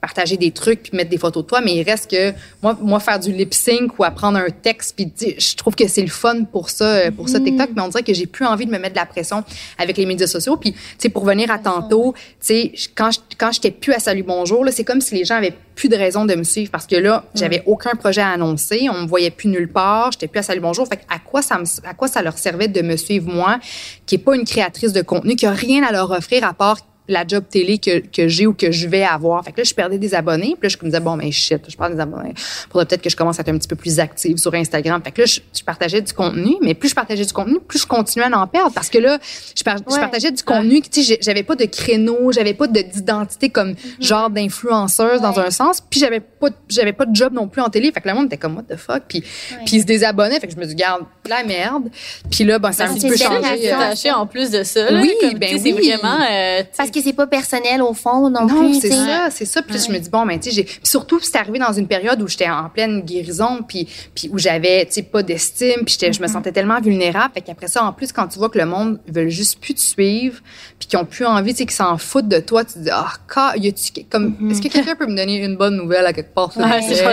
partager 0.00 0.36
des 0.36 0.50
trucs 0.50 0.82
puis 0.82 0.96
mettre 0.96 1.10
des 1.10 1.18
photos 1.18 1.42
de 1.42 1.48
toi, 1.48 1.60
mais 1.62 1.74
il 1.74 1.82
reste 1.82 2.10
que 2.10 2.32
moi, 2.62 2.76
moi 2.80 3.00
faire 3.00 3.18
du 3.18 3.32
lip 3.32 3.54
sync 3.54 3.98
ou 3.98 4.04
apprendre 4.04 4.38
un 4.38 4.50
texte 4.50 4.94
puis 4.96 5.10
je 5.16 5.56
trouve 5.56 5.74
que 5.74 5.88
c'est 5.88 6.02
le 6.02 6.08
fun 6.08 6.44
pour 6.44 6.68
ça, 6.68 7.10
pour 7.10 7.28
ça. 7.28 7.40
TikTok, 7.40 7.70
mais 7.74 7.82
on 7.82 7.88
dirait 7.88 8.02
que 8.02 8.12
j'ai 8.12 8.26
plus 8.26 8.44
envie 8.44 8.66
de 8.66 8.70
me 8.70 8.78
mettre 8.78 8.94
de 8.94 8.98
la 8.98 9.06
pression 9.06 9.42
avec 9.78 9.96
les 9.96 10.06
médias 10.06 10.26
sociaux. 10.26 10.56
Puis, 10.56 10.72
tu 10.72 10.78
sais, 10.98 11.08
pour 11.08 11.24
venir 11.24 11.50
à 11.50 11.58
tantôt, 11.58 12.14
tu 12.14 12.22
sais, 12.40 12.72
quand 12.94 13.10
quand 13.38 13.50
j'étais 13.52 13.70
plus 13.70 13.92
à 13.92 13.98
Salut 13.98 14.22
Bonjour, 14.22 14.64
là, 14.64 14.70
c'est 14.70 14.84
comme 14.84 15.00
si 15.00 15.14
les 15.14 15.24
gens 15.24 15.36
avaient 15.36 15.54
plus 15.74 15.88
de 15.88 15.96
raison 15.96 16.24
de 16.24 16.34
me 16.34 16.44
suivre 16.44 16.70
parce 16.70 16.86
que 16.86 16.96
là, 16.96 17.24
mm. 17.34 17.38
j'avais 17.38 17.62
aucun 17.66 17.94
projet 17.96 18.20
à 18.20 18.30
annoncer, 18.30 18.88
on 18.90 19.02
me 19.02 19.06
voyait 19.06 19.30
plus 19.30 19.48
nulle 19.48 19.68
part, 19.68 20.12
j'étais 20.12 20.28
plus 20.28 20.38
à 20.38 20.42
Salut 20.42 20.60
Bonjour. 20.60 20.86
Fait 20.86 21.00
à 21.08 21.18
quoi 21.18 21.42
ça 21.42 21.58
me, 21.58 21.64
à 21.88 21.94
quoi 21.94 22.08
ça 22.08 22.22
leur 22.22 22.38
servait 22.38 22.68
de 22.68 22.82
me 22.82 22.96
suivre 22.96 23.32
moi, 23.32 23.58
qui 24.06 24.16
est 24.16 24.18
pas 24.18 24.36
une 24.36 24.44
créatrice 24.44 24.92
de 24.92 25.02
contenu, 25.02 25.34
qui 25.34 25.46
a 25.46 25.50
rien 25.50 25.82
à 25.82 25.92
leur 25.92 26.10
offrir 26.10 26.44
à 26.44 26.52
part 26.52 26.78
la 27.08 27.26
job 27.26 27.44
télé 27.48 27.78
que, 27.78 27.98
que 27.98 28.28
j'ai 28.28 28.46
ou 28.46 28.54
que 28.54 28.70
je 28.70 28.88
vais 28.88 29.02
avoir. 29.02 29.44
Fait 29.44 29.52
que 29.52 29.58
là, 29.58 29.64
je 29.64 29.74
perdais 29.74 29.98
des 29.98 30.14
abonnés. 30.14 30.56
Puis 30.58 30.68
là, 30.68 30.68
je 30.68 30.78
me 30.78 30.90
disais, 30.90 31.00
bon, 31.00 31.16
mais 31.16 31.30
shit, 31.30 31.62
je 31.68 31.76
perds 31.76 31.90
des 31.90 32.00
abonnés. 32.00 32.32
Faudrait 32.36 32.86
peut-être 32.86 33.02
que 33.02 33.10
je 33.10 33.16
commence 33.16 33.38
à 33.38 33.42
être 33.42 33.50
un 33.50 33.58
petit 33.58 33.68
peu 33.68 33.76
plus 33.76 34.00
active 34.00 34.38
sur 34.38 34.54
Instagram. 34.54 35.02
Fait 35.04 35.10
que 35.10 35.22
là, 35.22 35.26
je, 35.26 35.64
partageais 35.64 36.00
du 36.00 36.12
contenu. 36.12 36.56
Mais 36.62 36.74
plus 36.74 36.88
je 36.88 36.94
partageais 36.94 37.24
du 37.24 37.32
contenu, 37.32 37.60
plus 37.60 37.80
je 37.80 37.86
continuais 37.86 38.26
à 38.32 38.38
en 38.38 38.46
perdre. 38.46 38.72
Parce 38.72 38.88
que 38.88 38.98
là, 38.98 39.18
je, 39.56 39.62
partageais 39.62 40.32
du 40.32 40.42
contenu. 40.42 40.80
Tu 40.80 41.02
sais, 41.02 41.18
j'avais 41.20 41.42
pas 41.42 41.56
de 41.56 41.64
créneau, 41.66 42.32
j'avais 42.32 42.54
pas 42.54 42.66
d'identité 42.66 43.50
comme 43.50 43.72
mm-hmm. 43.72 44.06
genre 44.06 44.30
d'influenceuse 44.30 45.20
dans 45.20 45.38
un 45.38 45.50
sens. 45.50 45.82
Puis 45.82 46.00
j'avais 46.00 46.20
pas, 46.20 46.48
j'avais 46.68 46.94
pas 46.94 47.04
de 47.04 47.14
job 47.14 47.34
non 47.34 47.48
plus 47.48 47.60
en 47.60 47.68
télé. 47.68 47.92
Fait 47.92 48.00
que 48.00 48.08
le 48.08 48.14
monde 48.14 48.26
était 48.26 48.38
comme, 48.38 48.56
what 48.56 48.62
the 48.62 48.76
fuck? 48.76 49.02
Puis, 49.08 49.20
puis 49.20 49.76
ils 49.76 49.80
se 49.82 49.86
désabonnaient. 49.86 50.40
Fait 50.40 50.46
que 50.46 50.54
je 50.54 50.58
me 50.58 50.64
dis, 50.64 50.74
garde, 50.74 51.02
la 51.28 51.44
merde. 51.44 51.90
Puis 52.30 52.44
là, 52.44 52.58
ben, 52.58 52.72
ça 52.72 52.84
a 52.84 52.88
un 52.88 52.94
petit 52.94 53.08
peu 53.08 53.16
changé. 53.16 54.10
en 54.10 54.26
plus 54.26 54.50
de 54.50 54.62
ça. 54.62 54.86
oui, 54.92 55.12
ben 55.38 55.54
oui. 55.54 55.60
C'est 55.62 55.72
vraiment, 55.72 56.18
euh, 56.30 56.62
que 56.94 57.02
c'est 57.02 57.12
pas 57.12 57.26
personnel 57.26 57.82
au 57.82 57.92
fond 57.92 58.30
non, 58.30 58.46
non 58.46 58.72
c'est 58.80 58.90
ça, 58.90 59.28
c'est 59.30 59.44
ça. 59.44 59.62
Puis 59.62 59.78
je 59.86 59.92
me 59.92 59.98
dis 59.98 60.08
bon, 60.08 60.24
ben 60.26 60.38
tu 60.38 60.50
sais, 60.50 60.66
surtout 60.82 61.20
c'est 61.20 61.36
arrivé 61.36 61.58
dans 61.58 61.72
une 61.72 61.86
période 61.86 62.20
où 62.22 62.28
j'étais 62.28 62.48
en 62.48 62.68
pleine 62.68 63.02
guérison, 63.02 63.62
puis 63.66 63.88
puis 64.14 64.28
où 64.32 64.38
j'avais 64.38 64.86
tu 64.86 64.92
sais 64.92 65.02
pas 65.02 65.22
d'estime, 65.22 65.84
puis 65.84 65.96
je 66.00 66.06
me 66.06 66.12
mm-hmm. 66.12 66.32
sentais 66.32 66.52
tellement 66.52 66.80
vulnérable. 66.80 67.34
Fait 67.34 67.40
qu'après 67.40 67.68
ça, 67.68 67.84
en 67.84 67.92
plus, 67.92 68.12
quand 68.12 68.28
tu 68.28 68.38
vois 68.38 68.48
que 68.48 68.58
le 68.58 68.66
monde 68.66 69.00
veut 69.08 69.28
juste 69.28 69.60
plus 69.60 69.74
te 69.74 69.80
suivre, 69.80 70.40
puis 70.78 70.88
qu'ils 70.88 70.98
ont 70.98 71.04
plus 71.04 71.26
envie, 71.26 71.52
tu 71.52 71.58
sais, 71.58 71.66
qu'ils 71.66 71.74
s'en 71.74 71.98
foutent 71.98 72.28
de 72.28 72.38
toi, 72.38 72.64
tu 72.64 72.74
te 72.74 72.78
dis 72.80 72.90
ah, 72.92 73.12
oh, 73.36 73.50
y 73.56 73.68
a-tu 73.68 74.04
comme 74.10 74.30
mm-hmm. 74.30 74.50
est-ce 74.50 74.62
que 74.62 74.68
quelqu'un 74.68 74.96
peut 74.96 75.06
me 75.06 75.16
donner 75.16 75.42
une 75.44 75.56
bonne 75.56 75.76
nouvelle 75.76 76.06
à 76.06 76.12
quelque 76.12 76.34
part 76.34 76.56
ouais, 76.56 76.82
c'est 76.82 77.04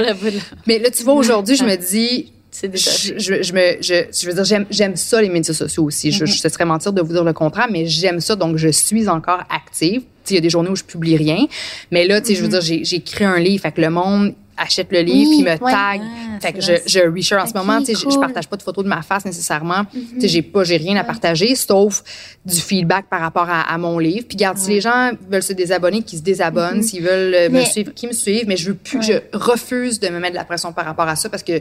Mais 0.68 0.80
là, 0.80 0.90
tu 0.90 1.04
vois, 1.04 1.14
aujourd'hui, 1.14 1.56
je 1.56 1.64
me 1.64 1.76
dis 1.76 2.32
je, 2.52 3.14
je, 3.18 3.43
je, 3.43 3.54
me, 3.54 3.82
je, 3.82 4.06
je 4.12 4.30
veux 4.30 4.34
dire, 4.34 4.66
j'aime, 4.70 4.95
ça, 4.95 5.22
les 5.22 5.30
médias 5.30 5.54
sociaux 5.54 5.84
aussi. 5.84 6.12
Je, 6.12 6.26
mm-hmm. 6.26 6.43
je, 6.43 6.49
serais 6.49 6.66
mentir 6.66 6.93
de 6.93 7.02
vous 7.02 7.14
dire 7.14 7.24
le 7.24 7.34
contraire, 7.34 7.68
mais 7.72 7.86
j'aime 7.86 8.20
ça, 8.20 8.36
donc 8.36 8.58
je 8.58 8.68
suis 8.68 9.08
encore 9.08 9.43
active. 9.49 10.04
Il 10.30 10.36
y 10.36 10.38
a 10.38 10.41
des 10.41 10.49
journées 10.49 10.70
où 10.70 10.76
je 10.76 10.84
publie 10.84 11.18
rien. 11.18 11.45
Mais 11.91 12.06
là, 12.06 12.22
tu 12.22 12.28
sais, 12.28 12.36
je 12.36 12.41
veux 12.41 12.47
mm-hmm. 12.47 12.52
dire, 12.52 12.62
j'ai, 12.62 12.84
j'ai 12.84 12.95
écrit 12.97 13.26
un 13.26 13.39
livre, 13.39 13.62
fait 13.64 13.72
que 13.72 13.82
le 13.82 13.89
monde, 13.89 14.34
achète 14.62 14.91
le 14.91 15.01
livre 15.01 15.32
puis 15.32 15.43
me 15.43 15.57
tag. 15.57 16.01
Ah, 16.03 16.39
fait 16.39 16.53
que 16.53 16.62
je, 16.62 16.74
je 16.86 16.99
reshare 16.99 17.43
en 17.43 17.47
ce 17.47 17.53
moment. 17.53 17.80
Tu 17.80 17.93
sais, 17.93 18.09
je, 18.09 18.20
partage 18.20 18.47
pas 18.47 18.57
de 18.57 18.64
photos 18.64 18.84
de 18.84 18.89
ma 18.89 19.01
face 19.01 19.26
nécessairement. 19.26 19.86
Tu 19.91 20.22
sais, 20.22 20.28
j'ai 20.28 20.41
pas, 20.41 20.64
j'ai 20.64 20.78
rien 20.78 20.95
à 20.97 21.03
partager, 21.03 21.55
sauf 21.55 22.03
du 22.45 22.59
feedback 22.59 23.05
par 23.09 23.22
rapport 23.22 23.49
à, 23.49 23.62
à 23.62 23.78
mon 23.78 23.99
livre. 23.99 24.26
Puis 24.28 24.38
garde, 24.38 24.57
si 24.57 24.70
les 24.70 24.82
gens 24.82 25.12
veulent 25.30 25.43
se 25.43 25.53
désabonner, 25.53 26.01
qu'ils 26.01 26.20
se 26.20 26.24
désabonnent. 26.24 26.80
Mm-hmm. 26.80 26.84
S'ils 26.84 27.03
veulent 27.03 27.34
euh, 27.34 27.49
me 27.49 27.64
suivre, 27.64 27.93
qu'ils 27.93 28.09
me 28.09 28.14
suivent. 28.14 28.45
Mais 28.47 28.57
je 28.57 28.70
veux 28.70 28.76
plus, 28.76 29.01
je 29.01 29.14
refuse 29.34 29.99
de 29.99 30.09
me 30.09 30.20
mettre 30.20 30.34
de 30.34 30.38
la 30.38 30.45
pression 30.45 30.74
par 30.74 30.86
rapport 30.86 31.07
à 31.07 31.16
ça 31.16 31.30
parce 31.30 31.43
que 31.43 31.53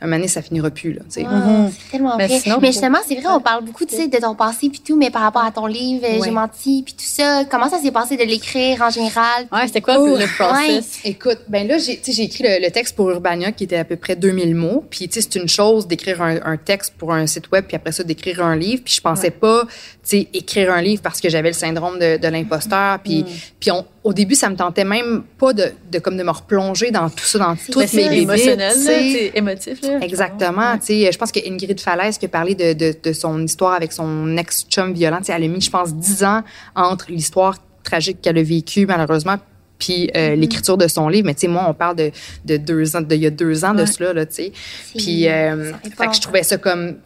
un 0.00 0.06
moment 0.06 0.16
donné, 0.16 0.28
ça 0.28 0.42
finira 0.42 0.70
plus 0.70 0.92
là. 0.92 1.02
Mm-hmm. 1.02 1.70
C'est 1.70 1.90
tellement 1.90 2.16
mais 2.16 2.26
vrai. 2.26 2.56
mais 2.60 2.72
justement, 2.72 2.98
c'est 3.06 3.14
vrai, 3.14 3.28
on 3.30 3.40
parle 3.40 3.64
beaucoup, 3.64 3.84
de 3.84 4.20
ton 4.20 4.34
passé 4.34 4.68
puis 4.68 4.80
tout, 4.84 4.96
mais 4.96 5.10
par 5.10 5.22
rapport 5.22 5.44
à 5.44 5.50
ton 5.50 5.66
livre, 5.66 6.06
j'ai 6.22 6.30
menti 6.30 6.82
puis 6.84 6.94
tout 6.94 7.04
ça. 7.04 7.44
Comment 7.50 7.68
ça 7.68 7.78
s'est 7.78 7.90
passé 7.90 8.16
de 8.16 8.24
l'écrire 8.24 8.82
en 8.82 8.90
général? 8.90 9.46
Ouais, 9.52 9.66
c'était 9.66 9.80
quoi 9.80 9.96
le 9.96 10.26
process? 10.36 11.00
Écoute, 11.04 11.38
ben 11.48 11.66
là, 11.66 11.78
j'ai, 11.78 12.00
j'ai 12.04 12.22
écrit 12.22 12.43
le, 12.44 12.64
le 12.64 12.70
texte 12.70 12.94
pour 12.94 13.10
Urbania 13.10 13.52
qui 13.52 13.64
était 13.64 13.76
à 13.76 13.84
peu 13.84 13.96
près 13.96 14.16
2000 14.16 14.54
mots. 14.54 14.84
Puis, 14.88 15.08
tu 15.08 15.14
sais, 15.14 15.28
c'est 15.28 15.38
une 15.38 15.48
chose 15.48 15.86
d'écrire 15.86 16.22
un, 16.22 16.38
un, 16.44 16.56
texte 16.56 16.94
pour 16.96 17.12
un 17.12 17.26
site 17.26 17.50
web, 17.50 17.64
puis 17.66 17.76
après 17.76 17.92
ça, 17.92 18.04
d'écrire 18.04 18.44
un 18.44 18.56
livre. 18.56 18.82
Puis, 18.84 18.94
je 18.94 19.00
pensais 19.00 19.30
pas, 19.30 19.64
tu 19.64 19.70
sais, 20.02 20.28
écrire 20.32 20.72
un 20.72 20.82
livre 20.82 21.02
parce 21.02 21.20
que 21.20 21.28
j'avais 21.28 21.48
le 21.48 21.54
syndrome 21.54 21.98
de, 21.98 22.18
de 22.18 22.28
l'imposteur. 22.28 22.98
Puis, 23.00 23.22
mm. 23.22 23.26
puis 23.58 23.70
on, 23.70 23.84
au 24.04 24.12
début, 24.12 24.34
ça 24.34 24.50
me 24.50 24.56
tentait 24.56 24.84
même 24.84 25.24
pas 25.38 25.52
de, 25.52 25.72
de 25.90 25.98
comme 25.98 26.16
de 26.16 26.22
me 26.22 26.30
replonger 26.30 26.90
dans 26.90 27.08
tout 27.08 27.24
ça, 27.24 27.38
dans 27.38 27.56
toutes 27.56 27.92
mes 27.94 28.08
limites. 28.08 28.22
émotionnel, 28.22 28.74
c'est 28.76 29.32
émotif. 29.34 29.80
Là, 29.82 29.98
Exactement. 30.02 30.76
Tu 30.78 30.86
sais, 30.86 31.12
je 31.12 31.18
pense 31.18 31.32
que 31.32 31.40
Ingrid 31.48 31.80
Falaise 31.80 32.18
qui 32.18 32.26
a 32.26 32.28
parlé 32.28 32.54
de, 32.54 32.74
de, 32.74 32.94
de 33.02 33.12
son 33.12 33.42
histoire 33.42 33.72
avec 33.72 33.92
son 33.92 34.36
ex-chum 34.36 34.92
violent, 34.92 35.20
elle 35.26 35.42
a 35.42 35.48
mis, 35.48 35.60
je 35.60 35.70
pense, 35.70 35.94
10 35.94 36.24
ans 36.24 36.42
entre 36.76 37.10
l'histoire 37.10 37.56
tragique 37.82 38.20
qu'elle 38.20 38.38
a 38.38 38.42
vécue, 38.42 38.86
malheureusement, 38.86 39.36
puis 39.84 40.10
euh, 40.16 40.30
mm-hmm. 40.30 40.40
l'écriture 40.40 40.78
de 40.78 40.88
son 40.88 41.08
livre. 41.08 41.26
Mais 41.26 41.34
tu 41.34 41.40
sais, 41.40 41.48
moi, 41.48 41.66
on 41.68 41.74
parle 41.74 41.96
de, 41.96 42.10
de 42.44 42.56
deux 42.56 42.96
ans, 42.96 43.02
de, 43.02 43.14
il 43.14 43.20
y 43.20 43.26
a 43.26 43.30
deux 43.30 43.64
ans 43.64 43.74
de 43.74 43.84
cela, 43.84 44.12
là, 44.12 44.24
tu 44.24 44.34
sais. 44.34 44.52
Puis, 44.96 45.28
euh, 45.28 45.72
fait 45.82 46.06
que 46.06 46.14
je 46.14 46.20
trouvais 46.20 46.42
ça 46.42 46.56
comme, 46.56 46.96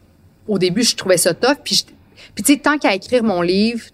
au 0.47 0.59
début, 0.59 0.83
je 0.83 0.95
trouvais 0.95 1.17
ça 1.17 1.35
tough. 1.35 1.57
Puis, 1.65 1.85
puis 2.35 2.45
tu 2.45 2.53
sais, 2.53 2.59
tant 2.59 2.79
qu'à 2.79 2.95
écrire 2.95 3.25
mon 3.25 3.43
livre, 3.43 3.85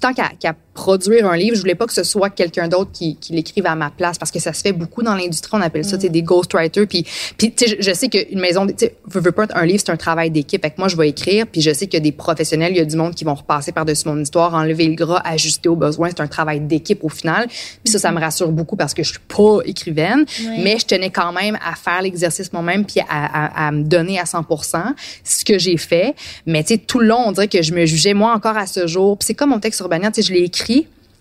tant 0.00 0.14
qu'à 0.14 0.54
produire 0.74 1.26
un 1.26 1.36
livre, 1.36 1.54
je 1.54 1.60
voulais 1.60 1.74
pas 1.74 1.86
que 1.86 1.92
ce 1.92 2.02
soit 2.02 2.30
quelqu'un 2.30 2.66
d'autre 2.68 2.90
qui, 2.92 3.16
qui 3.16 3.32
l'écrive 3.32 3.66
à 3.66 3.74
ma 3.74 3.90
place 3.90 4.18
parce 4.18 4.30
que 4.30 4.38
ça 4.38 4.52
se 4.52 4.62
fait 4.62 4.72
beaucoup 4.72 5.02
dans 5.02 5.14
l'industrie, 5.14 5.50
on 5.54 5.60
appelle 5.60 5.84
ça, 5.84 5.96
mm. 5.96 6.08
des 6.08 6.22
ghostwriters. 6.22 6.86
Puis, 6.86 7.06
puis 7.36 7.54
je, 7.58 7.76
je 7.78 7.92
sais 7.92 8.08
qu'une 8.08 8.40
maison, 8.40 8.66
tu 8.66 8.88
veux, 9.06 9.32
pas 9.32 9.46
un 9.54 9.66
livre, 9.66 9.82
c'est 9.84 9.92
un 9.92 9.96
travail 9.96 10.30
d'équipe. 10.30 10.62
Fait 10.62 10.76
moi, 10.78 10.88
je 10.88 10.96
vais 10.96 11.08
écrire, 11.08 11.46
puis 11.46 11.60
je 11.60 11.72
sais 11.72 11.86
qu'il 11.86 11.94
y 11.94 11.96
a 11.98 12.00
des 12.00 12.12
professionnels, 12.12 12.72
il 12.72 12.78
y 12.78 12.80
a 12.80 12.84
du 12.84 12.96
monde 12.96 13.14
qui 13.14 13.24
vont 13.24 13.34
repasser 13.34 13.72
par-dessus 13.72 14.08
mon 14.08 14.18
histoire, 14.18 14.54
enlever 14.54 14.86
le 14.86 14.94
gras, 14.94 15.20
ajuster 15.24 15.68
aux 15.68 15.76
besoins. 15.76 16.08
C'est 16.08 16.20
un 16.20 16.26
travail 16.26 16.60
d'équipe 16.60 17.04
au 17.04 17.08
final. 17.08 17.46
Puis 17.48 17.92
ça, 17.92 17.98
ça 17.98 18.10
me 18.10 18.20
rassure 18.20 18.50
beaucoup 18.50 18.76
parce 18.76 18.94
que 18.94 19.02
je 19.02 19.10
suis 19.10 19.20
pas 19.28 19.58
écrivaine, 19.64 20.24
mais 20.58 20.78
je 20.78 20.86
tenais 20.86 21.10
quand 21.10 21.32
même 21.32 21.58
à 21.64 21.74
faire 21.74 22.00
l'exercice 22.00 22.52
moi-même 22.52 22.86
puis 22.86 23.00
à, 23.00 23.06
à, 23.08 23.66
à, 23.66 23.72
me 23.72 23.82
donner 23.82 24.18
à 24.18 24.24
100% 24.24 24.82
ce 25.24 25.44
que 25.44 25.58
j'ai 25.58 25.76
fait. 25.76 26.14
Mais 26.46 26.62
tu 26.62 26.74
sais, 26.74 26.78
tout 26.78 26.98
le 26.98 27.06
long, 27.06 27.24
on 27.26 27.32
dirait 27.32 27.48
que 27.48 27.62
je 27.62 27.74
me 27.74 27.84
jugeais 27.84 28.14
moi 28.14 28.32
encore 28.34 28.56
à 28.56 28.66
ce 28.66 28.86
jour. 28.86 29.18
Puis 29.18 29.26
c'est 29.26 29.34
comme 29.34 29.50
mon 29.50 29.60
texte 29.60 29.82
tu 29.82 30.22
sais, 30.22 30.22
je 30.22 30.32
l'ai 30.32 30.44
écrit 30.44 30.61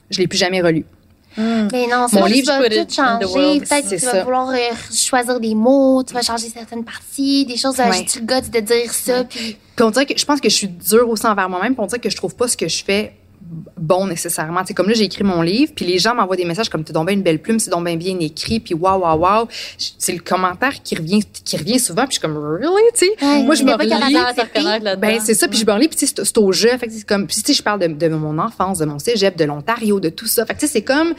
je 0.09 0.19
l'ai 0.19 0.27
plus 0.27 0.37
jamais 0.37 0.61
relu. 0.61 0.85
Hmm. 1.37 1.69
Mais 1.71 1.87
non, 1.87 2.07
Mon 2.11 2.25
livre, 2.25 2.51
tu 2.53 2.69
vas 2.69 2.85
tout 2.85 2.93
changer. 2.93 3.59
Peut-être 3.61 3.89
que 3.89 3.95
tu 3.95 4.05
vas 4.05 4.23
vouloir 4.23 4.49
euh, 4.49 4.57
choisir 4.93 5.39
des 5.39 5.55
mots, 5.55 6.03
tu 6.03 6.13
vas 6.13 6.21
changer 6.21 6.49
certaines 6.49 6.83
parties, 6.83 7.45
des 7.45 7.55
choses. 7.55 7.77
Ouais. 7.79 8.05
J'ai 8.13 8.19
le 8.19 8.25
goût 8.25 8.49
de 8.49 8.59
dire 8.59 8.93
ça. 8.93 9.23
Puis... 9.23 9.57
puis 9.75 9.85
on 9.85 9.91
dirait 9.91 10.05
que 10.05 10.17
je 10.17 10.25
pense 10.25 10.41
que 10.41 10.49
je 10.49 10.55
suis 10.55 10.67
dure 10.67 11.07
aussi 11.07 11.25
envers 11.25 11.47
moi-même. 11.47 11.73
Puis 11.73 11.81
on 11.81 11.87
dirait 11.87 12.01
que 12.01 12.09
je 12.09 12.17
trouve 12.17 12.35
pas 12.35 12.49
ce 12.49 12.57
que 12.57 12.67
je 12.67 12.83
fais 12.83 13.13
bon 13.77 14.07
nécessairement. 14.07 14.61
C'est 14.65 14.73
comme 14.73 14.87
là, 14.87 14.93
j'ai 14.93 15.03
écrit 15.03 15.23
mon 15.23 15.41
livre, 15.41 15.73
puis 15.75 15.85
les 15.85 15.99
gens 15.99 16.15
m'envoient 16.15 16.35
des 16.35 16.45
messages 16.45 16.69
comme 16.69 16.83
«t'es 16.85 16.93
donc 16.93 17.07
bien 17.07 17.15
une 17.15 17.23
belle 17.23 17.41
plume, 17.41 17.59
c'est 17.59 17.69
donc 17.69 17.85
bien 17.85 17.97
bien 17.97 18.17
écrit, 18.19 18.59
puis 18.59 18.73
waouh, 18.73 19.01
waouh, 19.01 19.19
waouh. 19.19 19.47
C'est 19.97 20.13
le 20.13 20.19
commentaire 20.19 20.81
qui 20.81 20.95
revient 20.95 21.21
qui 21.43 21.57
revient 21.57 21.79
souvent, 21.79 22.03
puis 22.03 22.11
je 22.11 22.19
suis 22.19 22.21
comme 22.21 22.37
«really?» 22.61 22.83
tu 22.93 23.07
sais? 23.07 23.43
Moi, 23.43 23.55
je 23.55 23.63
me 23.63 23.73
relis. 23.73 24.97
Ben, 24.97 25.19
c'est 25.19 25.33
ça, 25.33 25.47
puis 25.47 25.59
je 25.59 25.65
me 25.65 25.71
relis, 25.71 25.89
puis 25.89 25.97
c'est 25.99 26.37
au 26.37 26.51
jeu. 26.51 26.69
Fait 26.77 26.89
c'est 26.89 27.05
comme, 27.05 27.27
puis 27.27 27.35
tu 27.37 27.41
sais, 27.41 27.53
je 27.53 27.63
parle 27.63 27.79
de, 27.79 27.87
de, 27.87 28.07
mon 28.07 28.37
enfance, 28.39 28.79
de 28.79 28.85
mon 28.85 28.99
cégep, 28.99 29.35
de 29.37 29.45
l'Ontario, 29.45 29.99
de 29.99 30.09
tout 30.09 30.27
ça. 30.27 30.45
Fait 30.45 30.53
que 30.53 30.59
tu 30.59 30.67
sais, 30.67 30.73
c'est 30.73 30.83
comme 30.83 31.13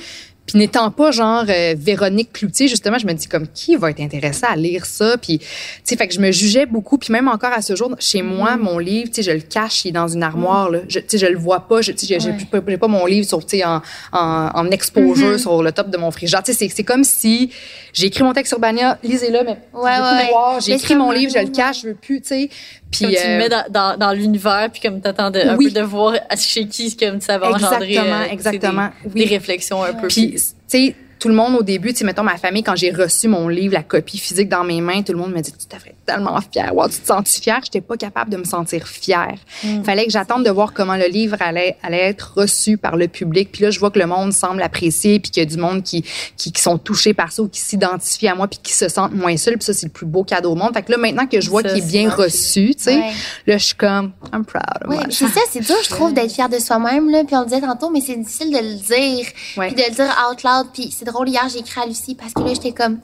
Puis 0.47 0.59
n'étant 0.59 0.90
pas 0.90 1.12
genre 1.12 1.45
euh, 1.49 1.74
Véronique 1.78 2.32
Cloutier, 2.32 2.66
justement, 2.66 2.99
je 2.99 3.07
me 3.07 3.12
dis 3.12 3.28
comme 3.28 3.47
qui 3.47 3.76
va 3.76 3.90
être 3.90 4.01
intéressé 4.01 4.45
à 4.45 4.57
lire 4.57 4.84
ça? 4.86 5.16
Puis, 5.16 5.38
tu 5.38 5.47
sais, 5.84 5.97
fait 5.97 6.09
que 6.09 6.14
je 6.14 6.20
me 6.20 6.32
jugeais 6.32 6.66
beaucoup. 6.66 6.99
Puis 6.99 7.12
même 7.12 7.28
encore 7.28 7.53
à 7.53 7.62
ce 7.62 7.76
jour, 7.76 7.95
chez 8.01 8.22
moi, 8.22 8.57
mon 8.57 8.78
livre, 8.78 9.09
tu 9.09 9.16
sais, 9.16 9.22
je 9.22 9.30
le 9.30 9.40
cache, 9.40 9.84
il 9.84 9.88
est 9.88 9.93
dans 9.93 10.09
une 10.09 10.22
armoire. 10.22 10.68
Là. 10.68 10.80
Je, 10.88 10.99
tu 10.99 11.05
sais, 11.11 11.18
je 11.18 11.26
le 11.26 11.38
vois 11.38 11.61
pas. 11.61 11.80
Je, 11.80 11.93
tu 11.93 12.07
sais, 12.07 12.18
j'ai 12.18 12.32
pas, 12.51 12.61
pas 12.61 12.88
mon 12.88 13.07
livre 13.07 13.26
sur, 13.26 13.38
tu 13.47 13.59
sais, 13.59 13.64
en, 13.64 13.80
en, 14.12 14.51
en 14.53 14.70
exposure 14.72 15.38
sur 15.38 15.62
le 15.62 15.70
top 15.70 15.90
de 15.90 15.97
mon 15.97 16.11
frigidaire. 16.11 16.43
Tu 16.43 16.53
sais, 16.53 16.68
c'est 16.68 16.84
comme 16.84 17.05
si 17.05 17.51
j'ai 17.93 18.07
écrit 18.07 18.24
mon 18.24 18.32
texte 18.32 18.51
sur 18.51 18.59
Bania, 18.59 18.99
lisez-le, 19.05 19.45
mais 19.45 19.59
Ouais, 19.72 19.90
ouais. 20.01 20.61
j'ai 20.61 20.72
écrit 20.72 20.97
mon 20.97 21.12
livre, 21.12 21.32
je 21.34 21.38
le 21.38 21.51
cache, 21.51 21.82
je 21.82 21.88
veux 21.88 21.95
plus, 21.95 22.20
tu 22.20 22.28
sais. 22.28 22.51
Puis 22.93 23.01
Comme 23.07 23.14
tu 23.14 23.16
le 23.26 23.28
euh, 23.34 23.38
mets 23.38 23.49
dans, 23.49 23.64
dans, 23.70 23.97
dans 23.97 24.12
l'univers, 24.12 24.68
puis 24.70 24.80
comme 24.82 25.01
t'attends 25.01 25.30
de, 25.30 25.40
un 25.40 25.57
Oui. 25.57 25.66
peu 25.72 25.80
de 25.80 25.84
voir 25.84 26.14
chez 26.38 26.66
qui 26.66 26.95
comme 26.97 27.20
ça 27.20 27.38
va 27.38 27.51
engendrer 27.53 27.88
Exactement, 27.97 28.20
euh, 28.20 28.24
exactement. 28.30 28.88
des, 29.05 29.11
Oui. 29.14 29.24
des 29.24 29.34
réflexions 29.34 29.82
un 29.82 29.95
peu. 29.95 30.09
Puis, 30.09 30.32
tu 30.34 30.40
sais, 30.68 30.95
tout 31.23 31.29
le 31.29 31.35
monde 31.35 31.55
au 31.55 31.62
début, 31.62 31.93
tu 31.93 32.01
sais, 32.01 32.05
mettons 32.05 32.25
ma 32.25 32.37
famille, 32.37 32.64
quand 32.64 32.75
j'ai 32.75 32.91
reçu 32.91 33.29
mon 33.29 33.47
livre, 33.47 33.75
la 33.75 33.85
copie 33.85 34.18
physique 34.18 34.49
dans 34.49 34.64
mes 34.64 34.81
mains, 34.81 35.03
tout 35.03 35.12
le 35.12 35.18
monde 35.18 35.31
me 35.33 35.41
dit, 35.41 35.53
tu 35.53 35.77
être 35.77 35.95
tellement 36.05 36.37
fière. 36.41 36.75
Wow, 36.75 36.89
tu 36.89 36.99
te 36.99 37.07
sens 37.07 37.39
fière? 37.39 37.61
J'étais 37.62 37.81
pas 37.81 37.97
capable 37.97 38.33
de 38.33 38.39
me 38.39 38.45
sentir 38.45 38.89
fière. 38.89 39.37
Mm. 39.62 39.85
Fallait 39.85 40.05
que 40.05 40.11
j'attende 40.11 40.45
de 40.45 40.51
voir 40.51 40.73
comment 40.73 40.97
le 40.97 41.07
livre 41.07 41.37
allait, 41.39 41.77
allait 41.85 42.09
être 42.09 42.33
reçu 42.35 42.77
par 42.77 42.97
le 42.97 43.07
public. 43.07 43.51
Puis 43.53 43.62
là, 43.62 43.70
je 43.70 43.79
vois 43.79 43.93
que 43.93 44.01
le 44.01 44.07
monde 44.07 44.33
semble 44.33 44.61
apprécier, 44.64 45.20
puis 45.20 45.31
qu'il 45.31 45.45
y 45.45 45.47
a 45.47 45.49
du 45.49 45.59
monde 45.59 45.85
qui, 45.85 46.05
qui, 46.37 46.51
qui 46.51 46.61
sont 46.61 46.77
touchés 46.77 47.14
par 47.14 47.31
ça 47.31 47.43
ou 47.43 47.49
qui 47.49 47.61
s'identifient 47.61 48.27
à 48.27 48.35
moi, 48.35 48.49
puis 48.49 48.59
qui 48.61 48.73
se 48.73 48.89
sentent 48.89 49.14
moins 49.14 49.37
seuls. 49.37 49.55
Puis 49.55 49.66
ça, 49.66 49.75
c'est 49.75 49.87
le 49.87 49.93
plus 49.93 50.07
beau 50.07 50.25
cadeau 50.25 50.51
au 50.51 50.57
monde. 50.57 50.75
Fait 50.75 50.83
que 50.83 50.91
là, 50.91 50.99
maintenant 50.99 51.29
que 51.29 51.41
je 51.41 51.49
vois 51.49 51.62
qu'il 51.62 51.79
est 51.79 51.87
bien 51.87 52.11
reçu, 52.11 52.75
tu 52.75 52.83
sais, 52.83 52.97
Ouais. 52.97 53.12
là, 53.47 53.59
je 53.59 53.64
suis 53.64 53.75
comme, 53.77 54.11
I'm 54.33 54.45
proud 54.45 54.62
moi. 54.87 55.05
c'est 55.09 55.29
ça, 55.29 55.41
c'est 55.51 55.61
dur, 55.61 55.77
je 55.85 55.91
trouve, 55.91 56.12
d'être 56.12 56.33
fier 56.33 56.49
de 56.49 56.59
soi-même. 56.59 57.09
Là. 57.11 57.23
Puis 57.25 57.37
on 57.37 57.41
le 57.41 57.47
disait 57.47 57.61
tantôt, 57.61 57.91
mais 57.91 58.01
c'est 58.01 58.16
difficile 58.16 58.51
de 58.51 58.59
le 58.59 58.75
dire. 58.75 59.27
Ouais. 59.57 59.68
Puis 59.68 59.77
de 59.77 59.89
le 59.89 59.94
dire 59.94 60.16
out 60.28 60.43
loud. 60.43 60.66
Puis 60.73 60.93
c'est 60.97 61.05
drôle, 61.12 61.28
hier, 61.28 61.48
j'ai 61.52 61.60
écrit 61.60 61.80
à 61.80 61.86
Lucie 61.86 62.14
parce 62.14 62.32
que 62.32 62.40
là, 62.40 62.55
j'étais 62.55 62.72
comme, 62.72 62.98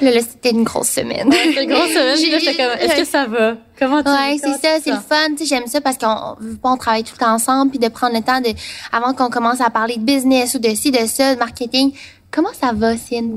là, 0.00 0.10
là 0.10 0.20
c'était 0.20 0.50
une 0.50 0.64
grosse 0.64 0.88
semaine. 0.88 1.30
C'était 1.32 1.64
une 1.64 1.72
grosse 1.72 1.90
semaine, 1.90 2.16
puis 2.16 2.30
là, 2.30 2.38
j'étais 2.38 2.56
comme, 2.56 2.78
est-ce 2.78 3.00
que 3.00 3.06
ça 3.06 3.26
va? 3.26 3.56
Comment 3.78 4.02
tu 4.02 4.10
Ouais, 4.10 4.36
c'est 4.38 4.52
ça, 4.60 4.78
c'est 4.82 4.90
le 4.90 4.96
fun. 4.96 5.34
Tu 5.36 5.38
sais, 5.38 5.46
j'aime 5.46 5.66
ça 5.66 5.80
parce 5.80 5.98
qu'on 5.98 6.06
on 6.06 6.36
veut 6.40 6.56
pas, 6.56 6.70
on 6.70 6.76
travaille 6.76 7.04
tout 7.04 7.14
le 7.14 7.24
temps 7.24 7.32
ensemble, 7.32 7.70
puis 7.70 7.78
de 7.78 7.88
prendre 7.88 8.14
le 8.14 8.22
temps 8.22 8.40
de, 8.40 8.50
avant 8.92 9.14
qu'on 9.14 9.30
commence 9.30 9.60
à 9.60 9.70
parler 9.70 9.96
de 9.96 10.04
business 10.04 10.54
ou 10.54 10.58
de 10.58 10.74
ci, 10.74 10.90
de 10.90 11.06
ça, 11.06 11.34
de 11.34 11.38
marketing. 11.38 11.92
Comment 12.34 12.52
ça 12.58 12.72
va, 12.74 12.96
Cine? 12.96 13.34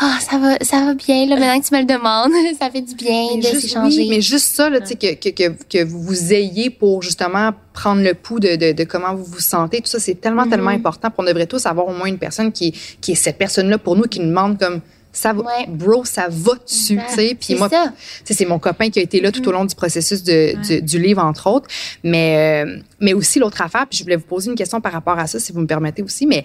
Ah, 0.00 0.18
ça 0.20 0.38
va, 0.38 0.56
ça 0.62 0.84
va 0.84 0.94
bien, 0.94 1.26
là, 1.26 1.36
maintenant 1.36 1.60
que 1.60 1.66
tu 1.68 1.74
me 1.74 1.80
le 1.80 1.86
demandes. 1.86 2.32
ça 2.58 2.70
fait 2.70 2.80
du 2.80 2.94
bien 2.94 3.26
Mais 3.36 3.52
de 3.52 3.58
s'échanger. 3.60 3.98
oui, 4.00 4.08
mais 4.08 4.20
juste 4.22 4.54
ça, 4.56 4.70
là, 4.70 4.80
tu 4.80 4.88
sais, 4.88 4.94
que, 4.96 5.14
que, 5.14 5.28
que, 5.28 5.52
que 5.68 5.84
vous 5.84 6.32
ayez 6.32 6.70
pour 6.70 7.02
justement 7.02 7.50
prendre 7.74 8.02
le 8.02 8.14
pouls 8.14 8.40
de, 8.40 8.56
de, 8.56 8.72
de 8.72 8.84
comment 8.84 9.14
vous 9.14 9.24
vous 9.24 9.40
sentez, 9.40 9.80
tout 9.82 9.88
ça, 9.88 10.00
c'est 10.00 10.14
tellement, 10.20 10.44
Mm-hmm. 10.46 10.50
tellement 10.50 10.70
important. 10.70 11.08
On 11.18 11.22
devrait 11.24 11.46
tous 11.46 11.66
avoir 11.66 11.86
au 11.86 11.92
moins 11.92 12.06
une 12.08 12.18
personne 12.18 12.50
qui, 12.50 12.72
qui 13.00 13.12
est 13.12 13.16
cette 13.16 13.36
personne-là 13.38 13.76
pour 13.78 13.94
nous, 13.94 14.04
qui 14.04 14.20
nous 14.20 14.28
demande 14.28 14.58
comme, 14.58 14.80
ça 15.12 15.32
va, 15.32 15.42
Ouais. 15.42 15.66
bro, 15.68 16.04
ça 16.04 16.28
va 16.30 16.52
dessus, 16.64 16.98
tu 17.08 17.14
sais? 17.14 17.28
Puis 17.34 17.48
C'est 17.48 17.54
moi, 17.56 17.68
ça. 17.68 17.92
Tu 17.96 18.02
sais, 18.24 18.34
c'est 18.34 18.44
mon 18.46 18.58
copain 18.58 18.88
qui 18.88 19.00
a 19.00 19.02
été 19.02 19.20
là 19.20 19.32
tout 19.32 19.46
au 19.48 19.52
long 19.52 19.64
du 19.64 19.74
processus 19.74 20.22
de, 20.22 20.54
du, 20.66 20.80
du 20.82 20.98
livre, 20.98 21.22
entre 21.24 21.48
autres. 21.50 21.66
Mais, 22.04 22.64
euh, 22.64 22.78
mais 23.00 23.14
aussi 23.14 23.38
l'autre 23.38 23.60
affaire, 23.60 23.86
puis 23.88 23.98
je 23.98 24.04
voulais 24.04 24.16
vous 24.16 24.26
poser 24.26 24.50
une 24.50 24.56
question 24.56 24.80
par 24.80 24.92
rapport 24.92 25.18
à 25.18 25.26
ça, 25.26 25.38
si 25.40 25.50
vous 25.52 25.60
me 25.60 25.66
permettez 25.66 26.02
aussi, 26.02 26.26
mais 26.26 26.44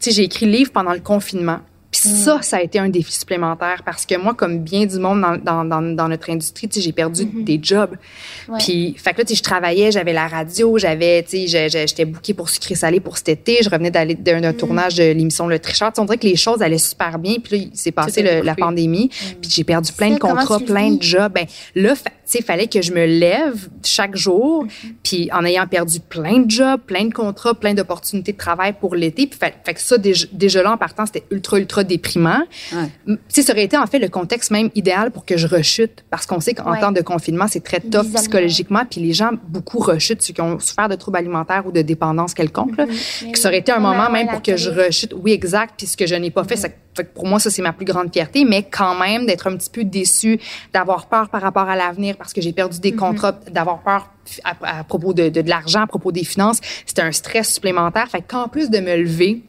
j'ai 0.00 0.24
écrit 0.24 0.46
le 0.46 0.52
livre 0.52 0.72
pendant 0.72 0.92
le 0.92 1.00
confinement. 1.00 1.60
Puis 2.00 2.10
Mm. 2.10 2.16
ça, 2.16 2.38
ça 2.42 2.56
a 2.58 2.62
été 2.62 2.78
un 2.78 2.88
défi 2.88 3.12
supplémentaire 3.12 3.82
parce 3.84 4.04
que 4.06 4.16
moi, 4.16 4.34
comme 4.34 4.58
bien 4.58 4.86
du 4.86 4.98
monde 4.98 5.20
dans, 5.22 5.36
dans, 5.36 5.64
dans, 5.64 5.82
dans 5.82 6.08
notre 6.08 6.30
industrie, 6.30 6.68
j'ai 6.74 6.92
perdu 6.92 7.24
des 7.24 7.58
jobs. 7.62 7.94
Mm-hmm. 7.94 8.52
Ouais. 8.52 8.58
Puis, 8.58 8.94
fait 8.98 9.12
que 9.14 9.18
là, 9.22 9.24
je 9.32 9.42
travaillais, 9.42 9.90
j'avais 9.92 10.12
la 10.12 10.26
radio, 10.28 10.78
j'avais, 10.78 11.24
j'étais 11.30 12.04
bookée 12.04 12.34
pour 12.34 12.48
sucré 12.50 12.74
salé 12.74 13.00
pour 13.00 13.16
cet 13.16 13.28
été. 13.28 13.58
Je 13.62 13.70
revenais 13.70 13.90
d'aller 13.90 14.14
d'un 14.14 14.40
Mm. 14.52 14.56
tournage 14.56 14.94
de 14.96 15.04
l'émission 15.04 15.46
Le 15.48 15.58
Tricheur. 15.58 15.90
Tu 15.92 15.96
sais, 15.96 16.00
on 16.02 16.04
dirait 16.04 16.18
que 16.18 16.26
les 16.26 16.36
choses 16.36 16.62
allaient 16.62 16.78
super 16.78 17.18
bien. 17.18 17.36
Puis 17.42 17.58
là, 17.58 17.64
il 17.72 17.76
s'est 17.78 17.92
passé 17.92 18.22
le- 18.22 18.42
la 18.42 18.54
pandémie. 18.54 19.08
Puis 19.40 19.50
j'ai 19.50 19.64
perdu 19.64 19.92
plein 19.92 20.10
de 20.10 20.18
contrats, 20.18 20.60
plein 20.60 20.92
de 20.92 21.02
jobs. 21.02 21.32
Ben 21.32 21.46
là, 21.74 21.94
sais, 22.24 22.42
fallait 22.42 22.66
que 22.66 22.82
je 22.82 22.92
me 22.92 23.04
lève 23.06 23.68
chaque 23.84 24.16
jour. 24.16 24.66
Puis 25.02 25.28
en 25.32 25.44
ayant 25.44 25.66
perdu 25.66 26.00
plein 26.00 26.40
de 26.40 26.50
jobs, 26.50 26.80
plein 26.80 27.04
de 27.04 27.14
contrats, 27.14 27.54
plein 27.54 27.74
d'opportunités 27.74 28.32
de 28.32 28.36
travail 28.38 28.74
pour 28.78 28.94
l'été. 28.94 29.26
Puis 29.26 29.38
fait, 29.38 29.54
fait 29.64 29.74
que 29.74 29.80
ça, 29.80 29.96
déjà, 29.98 30.26
déjà 30.32 30.62
là, 30.62 30.72
en 30.72 30.76
partant, 30.76 31.06
c'était 31.06 31.24
ultra, 31.30 31.58
ultra 31.58 31.84
déprimant. 31.86 32.42
Ouais. 32.74 33.16
Ça 33.28 33.52
aurait 33.52 33.64
été 33.64 33.76
en 33.78 33.86
fait 33.86 33.98
le 33.98 34.08
contexte 34.08 34.50
même 34.50 34.70
idéal 34.74 35.10
pour 35.10 35.24
que 35.24 35.36
je 35.36 35.46
rechute. 35.46 36.04
Parce 36.10 36.26
qu'on 36.26 36.40
sait 36.40 36.52
qu'en 36.54 36.72
Ouais. 36.72 36.80
temps 36.80 36.92
de 36.92 37.00
confinement, 37.00 37.46
c'est 37.48 37.62
très 37.64 37.80
tough 37.80 38.12
psychologiquement. 38.14 38.82
Puis 38.90 39.00
les 39.00 39.12
gens, 39.12 39.30
beaucoup 39.48 39.78
rechutent, 39.78 40.22
ceux 40.22 40.34
qui 40.34 40.40
ont 40.42 40.58
souffert 40.58 40.88
de 40.88 40.94
troubles 40.96 41.18
alimentaires 41.18 41.64
ou 41.66 41.72
de 41.72 41.82
dépendance 41.82 42.34
quelconque. 42.34 42.76
là. 42.76 42.86
que 43.32 43.38
ça 43.38 43.48
aurait 43.48 43.58
été 43.58 43.72
un 43.72 43.76
Ouais, 43.76 43.80
moment 43.82 44.06
ouais, 44.06 44.12
même 44.24 44.28
pour 44.28 44.42
que 44.42 44.56
je 44.56 44.70
rechute. 44.70 45.14
Oui, 45.16 45.32
exact. 45.32 45.74
Puis 45.78 45.86
ce 45.86 45.96
que 45.96 46.06
je 46.06 46.14
n'ai 46.14 46.30
pas 46.30 46.44
fait, 46.44 46.56
ça- 46.56 46.68
fait 46.96 47.04
que 47.04 47.14
pour 47.14 47.26
moi, 47.26 47.38
ça, 47.38 47.50
c'est 47.50 47.62
ma 47.62 47.72
plus 47.72 47.84
grande 47.84 48.12
fierté. 48.12 48.44
Mais 48.44 48.62
quand 48.62 48.98
même, 48.98 49.26
d'être 49.26 49.46
un 49.46 49.56
petit 49.56 49.70
peu 49.70 49.84
déçue, 49.84 50.38
d'avoir 50.72 51.06
peur 51.06 51.28
par 51.28 51.42
rapport 51.42 51.68
à 51.68 51.76
l'avenir 51.76 52.16
parce 52.16 52.32
que 52.32 52.40
j'ai 52.40 52.52
perdu 52.52 52.80
des 52.80 52.92
contrats, 52.92 53.32
d'avoir 53.50 53.80
peur 53.82 54.10
à, 54.44 54.78
à 54.80 54.84
propos 54.84 55.12
de, 55.12 55.28
de, 55.28 55.40
de 55.42 55.48
l'argent, 55.48 55.82
à 55.82 55.86
propos 55.86 56.10
des 56.10 56.24
finances, 56.24 56.60
c'était 56.86 57.02
un 57.02 57.12
stress 57.12 57.52
supplémentaire. 57.54 58.08
Fait 58.08 58.22
qu'en 58.22 58.48
plus 58.48 58.70
de 58.70 58.78
me 58.80 58.96
lever, 58.96 59.42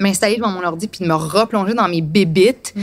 m'installer 0.00 0.36
devant 0.36 0.48
mon 0.50 0.64
ordi 0.64 0.88
puis 0.88 1.00
de 1.04 1.08
me 1.08 1.14
replonger 1.14 1.74
dans 1.74 1.88
mes 1.88 2.00
bébites, 2.00 2.74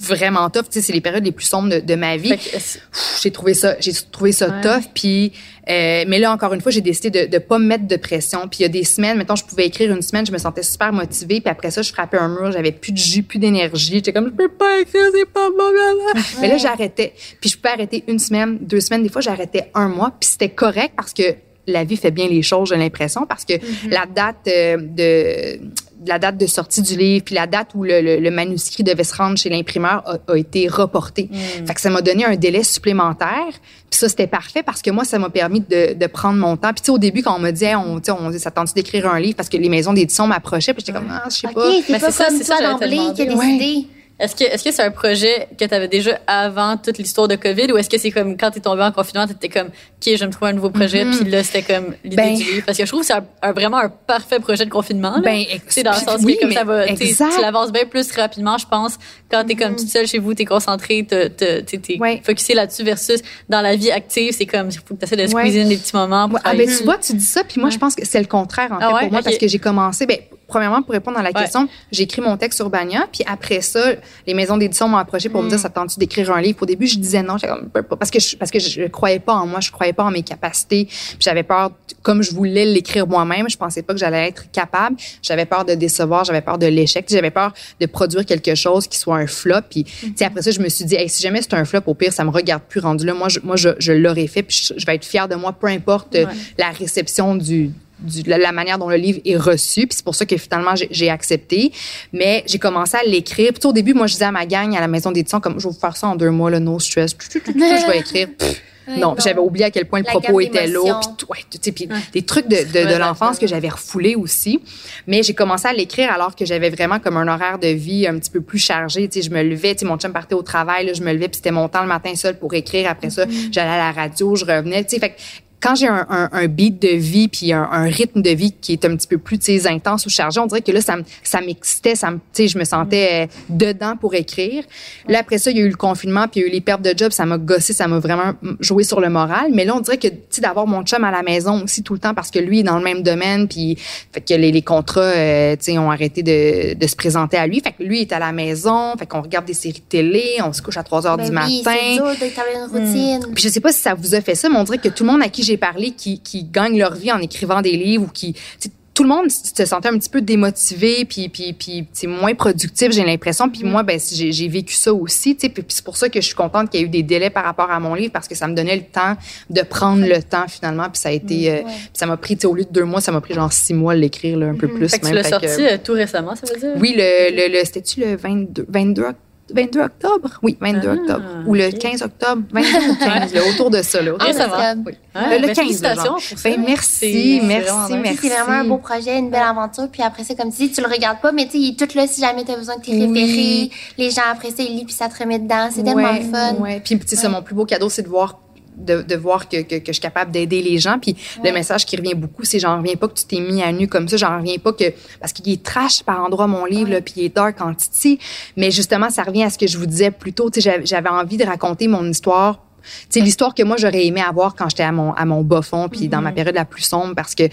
vraiment 0.00 0.48
tough. 0.50 0.64
Tu 0.64 0.72
sais, 0.72 0.82
c'est 0.82 0.92
les 0.92 1.00
périodes 1.00 1.24
les 1.24 1.32
plus 1.32 1.46
sombres 1.46 1.68
de, 1.68 1.80
de 1.80 1.94
ma 1.94 2.16
vie. 2.16 2.30
Pff, 2.36 2.78
j'ai 3.22 3.30
trouvé 3.30 3.54
ça 3.54 3.76
j'ai 3.80 3.92
trouvé 4.10 4.32
ça 4.32 4.48
Ouais. 4.48 4.60
tough. 4.62 4.84
Puis 4.94 5.32
euh, 5.68 6.04
mais 6.08 6.18
là 6.18 6.32
encore 6.32 6.52
une 6.54 6.60
fois 6.60 6.72
j'ai 6.72 6.80
décidé 6.80 7.10
de 7.10 7.30
de 7.30 7.38
pas 7.38 7.58
me 7.58 7.66
mettre 7.66 7.86
de 7.86 7.96
pression. 7.96 8.48
Puis 8.48 8.60
il 8.60 8.62
y 8.62 8.64
a 8.64 8.68
des 8.68 8.84
semaines 8.84 9.16
mettons 9.18 9.36
je 9.36 9.44
pouvais 9.44 9.66
écrire 9.66 9.92
une 9.94 10.02
semaine 10.02 10.26
je 10.26 10.32
me 10.32 10.38
sentais 10.38 10.62
super 10.62 10.92
motivée. 10.92 11.40
Puis 11.40 11.50
après 11.50 11.70
ça 11.70 11.82
je 11.82 11.92
frappais 11.92 12.18
un 12.18 12.28
mur 12.28 12.50
j'avais 12.52 12.72
plus 12.72 12.92
de 12.92 12.98
jus 12.98 13.22
plus 13.22 13.38
d'énergie. 13.38 13.94
J'étais 13.94 14.12
comme 14.12 14.26
je 14.26 14.30
peux 14.30 14.48
pas 14.48 14.80
écrire 14.80 15.02
c'est 15.14 15.26
pas 15.26 15.48
bon 15.50 15.70
blablabla. 15.70 16.22
mais 16.40 16.48
là 16.48 16.56
j'arrêtais. 16.56 17.12
Puis 17.40 17.50
je 17.50 17.56
pouvais 17.56 17.74
arrêter 17.74 18.04
une 18.08 18.18
semaine 18.18 18.58
deux 18.60 18.80
semaines. 18.80 19.02
Des 19.02 19.08
fois 19.10 19.20
j'arrêtais 19.20 19.70
un 19.74 19.88
mois. 19.88 20.12
Puis 20.18 20.30
c'était 20.30 20.48
correct 20.50 20.94
parce 20.96 21.12
que 21.12 21.22
la 21.66 21.84
vie 21.84 21.96
fait 21.96 22.10
bien 22.10 22.26
les 22.26 22.42
choses 22.42 22.70
j'ai 22.70 22.76
l'impression. 22.76 23.26
Parce 23.26 23.44
que 23.44 23.52
la 23.88 24.06
date 24.06 24.48
euh, 24.48 24.76
de 24.80 25.60
la 26.06 26.18
date 26.18 26.36
de 26.38 26.46
sortie 26.46 26.82
du 26.82 26.96
livre, 26.96 27.24
puis 27.24 27.34
la 27.34 27.46
date 27.46 27.68
où 27.74 27.82
le, 27.84 28.00
le- 28.00 28.18
le 28.20 28.30
manuscrit 28.30 28.82
devait 28.82 29.04
se 29.04 29.14
rendre 29.14 29.36
chez 29.36 29.48
l'imprimeur 29.50 30.02
a, 30.06 30.16
a 30.32 30.36
été 30.36 30.66
reporté. 30.68 31.28
Fait 31.66 31.74
que 31.74 31.80
ça 31.80 31.90
m'a 31.90 32.00
donné 32.02 32.24
un 32.24 32.36
délai 32.36 32.62
supplémentaire. 32.64 33.50
Puis 33.90 33.98
ça, 33.98 34.08
c'était 34.08 34.26
parfait 34.26 34.62
parce 34.62 34.82
que 34.82 34.90
moi, 34.90 35.04
ça 35.04 35.18
m'a 35.18 35.30
permis 35.30 35.60
de, 35.60 35.94
de 35.94 36.06
prendre 36.06 36.38
mon 36.38 36.56
temps. 36.56 36.68
Puis 36.72 36.80
tu 36.82 36.86
sais, 36.86 36.90
au 36.92 36.98
début, 36.98 37.22
quand 37.22 37.34
on 37.36 37.38
m'a 37.40 37.52
dit, 37.52 37.64
Hey, 37.64 37.74
on, 37.76 37.96
tu 38.00 38.06
sais, 38.06 38.12
on 38.12 38.32
ça 38.38 38.50
tente 38.50 38.72
d'écrire 38.74 39.06
un 39.12 39.18
livre 39.20 39.36
parce 39.36 39.48
que 39.48 39.56
les 39.56 39.68
maisons 39.68 39.92
d'édition 39.92 40.26
m'approchaient, 40.26 40.72
puis 40.74 40.82
j'étais 40.86 40.98
comme, 40.98 41.08
ah, 41.10 41.24
je 41.28 41.34
sais 41.36 41.48
pas. 41.48 41.70
c'est 41.86 41.92
Mais 41.92 41.98
pas 41.98 42.06
c'est 42.10 42.12
ça, 42.12 42.24
comme 42.26 42.36
c'est 42.38 42.44
ça, 42.44 42.56
te 42.58 42.62
d'emblée 42.62 42.96
qui 43.14 43.22
a 43.22 43.24
décidé. 43.26 43.86
Est-ce 44.20 44.36
que 44.36 44.44
est-ce 44.44 44.62
que 44.62 44.70
c'est 44.70 44.82
un 44.82 44.90
projet 44.90 45.48
que 45.58 45.64
tu 45.64 45.74
avais 45.74 45.88
déjà 45.88 46.18
avant 46.26 46.76
toute 46.76 46.98
l'histoire 46.98 47.26
de 47.26 47.36
Covid 47.36 47.72
ou 47.72 47.78
est-ce 47.78 47.88
que 47.88 47.98
c'est 47.98 48.10
comme 48.10 48.36
quand 48.36 48.50
tu 48.50 48.58
es 48.58 48.60
tombé 48.60 48.82
en 48.82 48.92
confinement, 48.92 49.26
tu 49.26 49.32
étais 49.32 49.48
comme 49.48 49.68
OK, 49.68 50.04
je 50.04 50.10
vais 50.18 50.26
me 50.26 50.30
trouver 50.32 50.50
un 50.50 50.54
nouveau 50.54 50.70
projet 50.70 51.04
puis 51.06 51.28
là 51.30 51.42
c'était 51.42 51.62
comme 51.62 51.94
l'idée 52.04 52.16
Ben- 52.16 52.34
du 52.36 52.44
livre? 52.44 52.62
Parce 52.66 52.76
que 52.78 52.84
je 52.84 52.88
trouve 52.90 53.00
que 53.00 53.06
c'est 53.06 53.14
un, 53.14 53.24
un- 53.42 53.52
vraiment 53.52 53.78
un 53.78 53.88
parfait 53.88 54.38
projet 54.38 54.64
de 54.66 54.70
confinement 54.70 55.12
là. 55.16 55.20
Ben, 55.22 55.44
Tu 55.46 55.58
sais, 55.68 55.82
dans 55.82 55.92
le 55.92 55.96
sens 55.96 56.20
oui, 56.22 56.36
que 56.36 56.42
comme 56.42 56.52
ça 56.52 56.64
va 56.64 56.86
tu 56.86 57.40
l'avances 57.40 57.72
bien 57.72 57.84
plus 57.86 58.10
rapidement, 58.12 58.58
je 58.58 58.66
pense, 58.66 58.98
quand 59.30 59.44
tu 59.44 59.52
es 59.52 59.56
comme 59.56 59.76
toute 59.76 59.88
seule 59.88 60.06
chez 60.06 60.18
vous, 60.18 60.34
tu 60.34 60.42
es 60.42 60.44
concentré, 60.44 61.06
tu 61.08 61.14
es 61.14 61.98
Ouais. 61.98 62.20
focusé 62.24 62.54
là-dessus 62.54 62.82
versus 62.84 63.20
dans 63.48 63.60
la 63.62 63.74
vie 63.76 63.90
active, 63.90 64.34
c'est 64.36 64.46
comme 64.46 64.68
il 64.68 64.76
faut 64.78 64.94
que 64.94 65.00
tu 65.00 65.04
essaies 65.04 65.16
de 65.16 65.22
Ouais. 65.32 65.44
squeezer 65.48 65.66
des 65.66 65.76
petits 65.76 65.96
moments 65.96 66.26
pour 66.28 66.34
Ouais, 66.36 66.40
ah, 66.44 66.54
ben, 66.54 66.66
tu 66.68 66.84
vois, 66.84 66.98
tu 66.98 67.14
dis 67.14 67.24
ça, 67.24 67.42
puis 67.44 67.60
moi, 67.60 67.70
je 67.70 67.78
pense 67.78 67.94
que 67.94 68.04
c'est 68.06 68.20
le 68.20 68.26
contraire, 68.26 68.70
en 68.72 68.78
fait, 68.78 68.84
Ah 68.86 68.94
ouais? 68.94 69.00
pour 69.02 69.12
moi, 69.12 69.22
parce 69.22 69.38
que 69.38 69.48
j'ai 69.48 69.58
commencé, 69.58 70.06
ben, 70.06 70.18
premièrement, 70.50 70.82
pour 70.82 70.92
répondre 70.92 71.18
à 71.18 71.22
la 71.22 71.30
Ouais. 71.30 71.34
question, 71.42 71.68
j'ai 71.90 72.02
écrit 72.02 72.20
mon 72.20 72.36
texte 72.36 72.58
sur 72.58 72.70
puis 72.70 73.22
après 73.26 73.60
ça, 73.62 73.92
les 74.26 74.34
maisons 74.34 74.56
d'édition 74.58 74.88
m'ont 74.88 74.96
approché 74.98 75.28
pour 75.28 75.40
me 75.42 75.46
Mm. 75.46 75.50
dire, 75.50 75.58
ça 75.58 75.70
tente-tu 75.70 75.98
d'écrire 75.98 76.30
un 76.32 76.40
livre? 76.42 76.58
Au 76.62 76.66
début, 76.66 76.86
je 76.86 76.98
disais 76.98 77.22
non, 77.22 77.36
comme, 77.38 77.68
parce 77.96 78.10
que 78.10 78.20
je, 78.20 78.36
parce 78.36 78.50
que 78.50 78.58
je 78.58 78.82
croyais 78.88 79.18
pas 79.20 79.32
en 79.34 79.46
moi, 79.46 79.60
je 79.60 79.70
croyais 79.70 79.92
pas 79.92 80.04
en 80.04 80.10
mes 80.10 80.22
capacités, 80.22 80.84
puis 80.86 81.16
j'avais 81.20 81.42
peur, 81.42 81.70
comme 82.02 82.22
je 82.22 82.32
voulais 82.34 82.64
l'écrire 82.66 83.06
moi-même, 83.06 83.48
je 83.48 83.56
pensais 83.56 83.82
pas 83.82 83.92
que 83.94 83.98
j'allais 84.00 84.28
être 84.28 84.50
capable, 84.50 84.96
j'avais 85.22 85.46
peur 85.46 85.64
de 85.64 85.74
décevoir, 85.74 86.24
j'avais 86.24 86.40
peur 86.42 86.58
de 86.58 86.66
l'échec, 86.66 87.06
j'avais 87.08 87.30
peur 87.30 87.52
de 87.80 87.86
produire 87.86 88.26
quelque 88.26 88.54
chose 88.54 88.86
qui 88.86 88.98
soit 88.98 89.16
un 89.16 89.26
flop, 89.26 89.62
puis, 89.70 89.84
sais, 90.16 90.24
après 90.24 90.42
ça, 90.42 90.50
je 90.50 90.60
me 90.60 90.68
suis 90.68 90.84
dit, 90.84 90.96
hey, 90.96 91.08
si 91.08 91.22
jamais 91.22 91.40
c'est 91.42 91.54
un 91.54 91.64
flop, 91.64 91.80
au 91.86 91.94
pire, 91.94 92.12
ça 92.12 92.24
me 92.24 92.30
regarde 92.30 92.62
plus 92.68 92.80
rendu 92.80 93.06
là, 93.06 93.14
moi, 93.14 93.28
je, 93.28 93.38
moi, 93.42 93.56
je, 93.56 93.70
je 93.78 93.92
l'aurais 93.92 94.26
fait, 94.26 94.42
puis 94.42 94.56
je, 94.68 94.74
je 94.76 94.86
vais 94.86 94.96
être 94.96 95.04
fière 95.04 95.28
de 95.28 95.34
moi, 95.36 95.52
peu 95.52 95.66
importe 95.68 96.14
Ouais. 96.14 96.26
la 96.58 96.70
réception 96.70 97.34
du, 97.36 97.70
du- 98.02 98.22
la, 98.28 98.38
la 98.38 98.52
manière 98.52 98.78
dont 98.78 98.88
le 98.88 98.96
livre 98.96 99.20
est 99.24 99.36
reçu. 99.36 99.86
Puis 99.86 99.96
c'est 99.96 100.04
pour 100.04 100.14
ça 100.14 100.26
que 100.26 100.36
finalement, 100.36 100.74
j'ai- 100.76 101.10
accepté. 101.10 101.72
Mais 102.12 102.44
j'ai 102.46 102.58
commencé 102.58 102.96
à 102.96 103.02
l'écrire. 103.04 103.52
Puis 103.52 103.66
au 103.68 103.72
début, 103.72 103.94
moi, 103.94 104.06
je 104.06 104.12
disais 104.14 104.24
à 104.26 104.32
ma 104.32 104.46
gang, 104.46 104.74
à 104.76 104.80
la 104.80 104.88
maison 104.88 105.10
d'édition, 105.10 105.40
comme 105.40 105.58
je 105.58 105.66
vais 105.68 105.72
vous 105.74 105.80
faire 105.80 105.96
ça 105.96 106.06
en 106.08 106.16
deux 106.16 106.30
mois, 106.30 106.50
là, 106.50 106.60
no 106.60 106.78
stress. 106.78 107.16
Je 107.34 107.86
vais 107.90 107.98
écrire. 107.98 108.28
Pff, 108.38 108.62
Ouais, 108.88 108.96
non, 108.96 109.14
j'avais 109.22 109.38
oublié 109.38 109.66
à 109.66 109.70
quel 109.70 109.84
point 109.86 110.00
le 110.00 110.04
La 110.06 110.10
propos 110.10 110.40
était 110.40 110.66
lourd. 110.66 110.98
Puis, 111.00 111.10
tout- 111.18 111.26
ouais, 111.30 111.38
tu 111.48 111.58
sais, 111.62 111.70
puis 111.70 111.88
des 112.12 112.22
trucs 112.22 112.48
de, 112.48 112.56
de, 112.56 112.86
de 112.86 112.92
Ouais, 112.92 112.98
l'enfance 112.98 113.38
que 113.38 113.46
j'avais 113.46 113.68
refoulés 113.68 114.16
aussi. 114.16 114.58
Mais 115.06 115.22
j'ai 115.22 115.34
commencé 115.34 115.68
à 115.68 115.72
l'écrire 115.72 116.10
alors 116.12 116.34
que 116.34 116.44
j'avais 116.44 116.70
vraiment 116.70 116.98
comme 116.98 117.16
un 117.16 117.28
horaire 117.28 117.60
de 117.60 117.68
vie 117.68 118.08
un 118.08 118.18
petit 118.18 118.30
peu 118.30 118.40
plus 118.40 118.58
chargé. 118.58 119.06
Tu 119.08 119.20
sais, 119.22 119.28
je 119.28 119.32
me 119.32 119.42
levais, 119.44 119.74
tu 119.74 119.80
sais, 119.80 119.84
mon 119.84 119.96
chum 119.96 120.12
partait 120.12 120.34
au 120.34 120.42
travail, 120.42 120.86
là, 120.86 120.92
je 120.94 121.02
me 121.02 121.12
levais, 121.12 121.28
puis 121.28 121.36
c'était 121.36 121.52
mon 121.52 121.68
temps 121.68 121.82
le 121.82 121.88
matin 121.88 122.16
seul 122.16 122.36
pour 122.36 122.52
écrire. 122.54 122.90
Après 122.90 123.10
ça, 123.10 123.26
Mm-hmm. 123.26 123.52
j'allais 123.52 123.70
à 123.70 123.76
la 123.78 123.92
radio, 123.92 124.34
je 124.34 124.44
revenais. 124.44 124.82
Tu 124.82 124.90
sais, 124.90 124.98
fait 124.98 125.14
quand 125.60 125.74
j'ai 125.74 125.88
un, 125.88 126.06
un, 126.08 126.28
un, 126.32 126.46
beat 126.46 126.80
de 126.80 126.88
vie 126.88 127.28
puis 127.28 127.52
un, 127.52 127.62
un, 127.70 127.84
rythme 127.84 128.22
de 128.22 128.30
vie 128.30 128.52
qui 128.52 128.72
est 128.72 128.84
un 128.84 128.96
petit 128.96 129.06
peu 129.06 129.18
plus 129.18 129.38
intense 129.66 130.06
ou 130.06 130.10
chargé, 130.10 130.40
on 130.40 130.46
dirait 130.46 130.62
que 130.62 130.72
là 130.72 130.80
ça 130.80 130.96
ça 131.22 131.40
m'excitait, 131.40 131.94
ça 131.94 132.10
me 132.10 132.18
je 132.36 132.58
me 132.58 132.64
sentais 132.64 133.28
dedans 133.48 133.96
pour 133.96 134.14
écrire. 134.14 134.64
Là 135.08 135.18
après 135.20 135.38
ça, 135.38 135.50
il 135.50 135.58
y 135.58 135.60
a 135.60 135.64
eu 135.64 135.68
le 135.68 135.76
confinement 135.76 136.26
puis 136.28 136.40
il 136.40 136.42
y 136.42 136.46
a 136.46 136.48
eu 136.48 136.52
les 136.52 136.60
pertes 136.60 136.82
de 136.82 136.94
job, 136.96 137.12
ça 137.12 137.26
m'a 137.26 137.38
gossé, 137.38 137.72
ça 137.72 137.86
m'a 137.88 137.98
vraiment 137.98 138.32
joué 138.60 138.84
sur 138.84 139.00
le 139.00 139.10
moral, 139.10 139.50
mais 139.52 139.64
là 139.64 139.74
on 139.76 139.80
dirait 139.80 139.98
que 139.98 140.08
d'avoir 140.40 140.66
mon 140.66 140.82
chum 140.82 141.04
à 141.04 141.10
la 141.10 141.22
maison 141.22 141.62
aussi 141.64 141.82
tout 141.82 141.92
le 141.92 141.98
temps 142.00 142.14
parce 142.14 142.30
que 142.30 142.38
lui 142.38 142.60
est 142.60 142.64
dans 142.64 142.78
le 142.78 142.84
même 142.84 143.02
domaine 143.02 143.46
puis 143.46 143.76
fait 144.12 144.20
que 144.20 144.34
les, 144.34 144.52
les 144.52 144.62
contrats 144.62 145.00
euh, 145.00 145.56
ont 145.76 145.90
arrêté 145.90 146.22
de, 146.22 146.74
de 146.74 146.86
se 146.86 146.96
présenter 146.96 147.36
à 147.36 147.46
lui, 147.46 147.60
fait 147.60 147.72
que 147.72 147.82
lui 147.82 148.00
est 148.00 148.12
à 148.12 148.18
la 148.18 148.32
maison, 148.32 148.96
fait 148.98 149.06
qu'on 149.06 149.22
regarde 149.22 149.44
des 149.44 149.54
séries 149.54 149.80
de 149.80 149.84
télé, 149.88 150.38
on 150.44 150.52
se 150.52 150.62
couche 150.62 150.76
à 150.76 150.82
3 150.82 151.06
heures 151.06 151.16
Ben 151.16 151.24
du 151.24 151.30
oui, 151.30 151.62
matin. 151.64 151.94
dur 151.94 152.06
une 152.54 152.70
routine. 152.70 153.34
Puis 153.34 153.44
je 153.44 153.48
sais 153.48 153.60
pas 153.60 153.72
si 153.72 153.80
ça 153.80 153.94
vous 153.94 154.14
a 154.14 154.20
fait 154.20 154.34
ça, 154.34 154.48
mais 154.48 154.56
on 154.56 154.64
dirait 154.64 154.78
que 154.78 154.88
tout 154.88 155.04
le 155.04 155.12
monde 155.12 155.22
à 155.22 155.28
qui 155.28 155.42
j'ai 155.50 155.56
parlé 155.58 155.90
qui, 155.92 156.20
qui 156.20 156.44
gagne 156.44 156.78
leur 156.78 156.94
vie 156.94 157.12
en 157.12 157.18
écrivant 157.20 157.60
des 157.62 157.72
livres 157.76 158.04
ou 158.04 158.08
qui 158.08 158.34
tu 158.60 158.68
tout 158.92 159.04
le 159.04 159.08
monde 159.08 159.30
se 159.30 159.64
sentait 159.64 159.88
un 159.88 159.96
petit 159.96 160.10
peu 160.10 160.20
démotivé 160.20 161.06
puis 161.06 161.30
puis 161.30 161.54
puis 161.54 161.86
c'est 161.92 162.06
moins 162.08 162.34
productif 162.34 162.92
j'ai 162.92 163.04
l'impression. 163.04 163.48
Puis 163.48 163.62
moi 163.64 163.82
ben 163.82 163.98
j'ai 164.12 164.48
vécu 164.48 164.74
ça 164.74 164.92
aussi 164.92 165.34
tu 165.36 165.42
sais 165.42 165.48
puis 165.48 165.62
puis 165.62 165.74
c'est 165.74 165.84
pour 165.84 165.96
ça 165.96 166.08
que 166.10 166.20
je 166.20 166.26
suis 166.26 166.34
contente 166.34 166.68
qu'il 166.70 166.80
y 166.80 166.82
ait 166.82 166.86
eu 166.86 166.90
des 166.90 167.02
délais 167.02 167.30
par 167.30 167.44
rapport 167.44 167.70
à 167.70 167.80
mon 167.80 167.94
livre 167.94 168.12
parce 168.12 168.28
que 168.28 168.34
ça 168.34 168.46
me 168.46 168.54
donnait 168.54 168.76
le 168.76 168.82
temps 168.82 169.16
de 169.48 169.62
prendre 169.62 170.04
le 170.06 170.22
temps 170.22 170.46
finalement. 170.48 170.90
Puis 170.90 171.00
ça 171.00 171.08
a 171.08 171.12
été 171.12 171.50
euh, 171.50 171.62
puis 171.62 171.72
ça 171.94 172.04
m'a 172.06 172.16
pris 172.18 172.34
tu 172.36 172.42
sais 172.42 172.46
au 172.46 172.54
lieu 172.54 172.64
de 172.64 172.72
deux 172.72 172.84
mois 172.84 173.00
ça 173.00 173.10
m'a 173.12 173.20
pris 173.22 173.32
genre 173.32 173.52
six 173.52 173.72
mois 173.72 173.94
de 173.94 174.00
l'écrire 174.00 174.36
là, 174.36 174.46
un 174.48 174.54
peu 174.56 174.68
plus 174.68 174.88
Fait 174.90 174.98
que 174.98 175.06
tu 175.06 175.12
même. 175.12 175.22
l'as 175.22 175.30
que- 175.38 175.46
sorti 175.48 175.66
euh, 175.66 175.78
tout 175.82 175.92
récemment, 175.92 176.34
ça 176.34 176.52
veut 176.52 176.60
dire? 176.60 176.70
oui 176.78 176.92
le 176.94 177.30
le, 177.34 177.58
le 177.58 177.64
c'était-tu 177.64 178.00
le 178.00 178.16
22 178.16 178.66
22 178.68 179.02
octobre 179.02 179.18
22 179.54 179.80
octobre? 179.80 180.30
Oui, 180.42 180.56
22 180.60 180.88
Ah, 180.88 180.92
octobre. 180.94 181.24
Ou 181.46 181.54
le 181.54 181.68
ok. 181.68 181.78
15 181.78 182.02
octobre? 182.02 182.42
22 182.52 182.68
ou 182.90 182.96
15, 182.96 183.34
là, 183.34 183.40
autour 183.52 183.70
de 183.70 183.82
ça, 183.82 184.00
là. 184.02 184.12
Ah, 184.20 184.32
ça 184.32 184.46
va. 184.46 184.74
Oui. 184.74 184.92
Ouais, 185.14 185.38
le 185.40 185.46
ben, 185.48 185.54
15, 185.54 185.82
là, 185.82 185.96
pour 185.96 186.20
ça. 186.20 186.34
Ben, 186.48 186.62
merci, 186.66 187.40
merci, 187.42 187.92
merci. 188.02 188.18
C'est 188.22 188.28
vraiment 188.28 188.52
un 188.60 188.64
beau 188.64 188.78
projet, 188.78 189.18
une 189.18 189.30
belle 189.30 189.42
aventure. 189.42 189.88
Puis 189.90 190.02
après 190.02 190.24
ça, 190.24 190.34
comme 190.34 190.50
tu 190.52 190.58
dis, 190.68 190.70
tu 190.70 190.80
le 190.80 190.88
regardes 190.88 191.20
pas, 191.20 191.32
mais 191.32 191.46
tu 191.46 191.52
sais, 191.52 191.58
il 191.58 191.70
est 191.70 191.76
tout 191.78 191.96
là 191.96 192.06
si 192.06 192.20
jamais 192.20 192.44
tu 192.44 192.52
as 192.52 192.56
besoin 192.56 192.76
de 192.76 192.82
tes 192.82 192.92
Oui. 192.92 193.06
référés. 193.06 193.70
Les 193.98 194.10
gens 194.10 194.22
après 194.32 194.50
ça, 194.50 194.62
ils 194.62 194.72
lisent 194.76 194.84
puis 194.84 194.94
ça 194.94 195.08
te 195.08 195.18
remet 195.20 195.38
dedans. 195.38 195.68
C'est 195.70 195.82
tellement 195.82 196.02
Ouais, 196.12 196.20
le 196.22 196.30
fun. 196.30 196.54
Ouais. 196.60 196.80
Puis, 196.84 196.98
tu 196.98 197.08
sais, 197.08 197.16
ça, 197.16 197.28
mon 197.28 197.42
plus 197.42 197.54
beau 197.54 197.64
cadeau, 197.64 197.88
c'est 197.88 198.02
de 198.02 198.08
voir 198.08 198.38
de, 198.80 199.02
de 199.02 199.16
voir 199.16 199.48
que, 199.48 199.62
que, 199.62 199.76
que 199.76 199.86
je 199.86 199.92
suis 199.92 200.00
capable 200.00 200.30
d'aider 200.30 200.62
les 200.62 200.78
gens. 200.78 200.98
Puis 200.98 201.16
le 201.44 201.52
message 201.52 201.86
qui 201.86 201.96
revient 201.96 202.14
beaucoup, 202.14 202.44
c'est 202.44 202.58
j'en 202.58 202.78
reviens 202.78 202.96
pas 202.96 203.08
que 203.08 203.14
tu 203.14 203.24
t'es 203.24 203.40
mis 203.40 203.62
à 203.62 203.72
nu 203.72 203.88
comme 203.88 204.08
ça. 204.08 204.16
J'en 204.16 204.38
reviens 204.38 204.58
pas 204.58 204.72
que... 204.72 204.92
Parce 205.20 205.32
qu'il 205.32 205.52
est 205.52 205.62
trash 205.62 206.02
par 206.02 206.24
endroit, 206.24 206.46
mon 206.46 206.64
livre, 206.64 206.90
là, 206.90 207.00
puis 207.00 207.14
il 207.16 207.24
est 207.24 207.34
dark 207.34 207.60
en 207.60 207.74
titi. 207.74 208.18
Mais 208.56 208.70
justement, 208.70 209.10
ça 209.10 209.22
revient 209.22 209.44
à 209.44 209.50
ce 209.50 209.58
que 209.58 209.66
je 209.66 209.78
vous 209.78 209.86
disais 209.86 210.10
plus 210.10 210.32
tôt. 210.32 210.50
J'avais 210.54 211.08
envie 211.08 211.36
de 211.36 211.44
raconter 211.44 211.88
mon 211.88 212.08
histoire 212.08 212.60
sais 213.08 213.20
l'histoire 213.20 213.54
que 213.54 213.62
moi 213.62 213.76
j'aurais 213.78 214.06
aimé 214.06 214.20
avoir 214.20 214.54
quand 214.54 214.68
j'étais 214.68 214.82
à 214.82 214.92
mon 214.92 215.12
à 215.12 215.24
mon 215.24 215.42
bas 215.42 215.62
fond 215.62 215.88
puis 215.88 216.08
dans 216.08 216.20
ma 216.20 216.32
période 216.32 216.54
la 216.54 216.64
plus 216.64 216.82
sombre 216.82 217.14
parce 217.14 217.34
que 217.34 217.44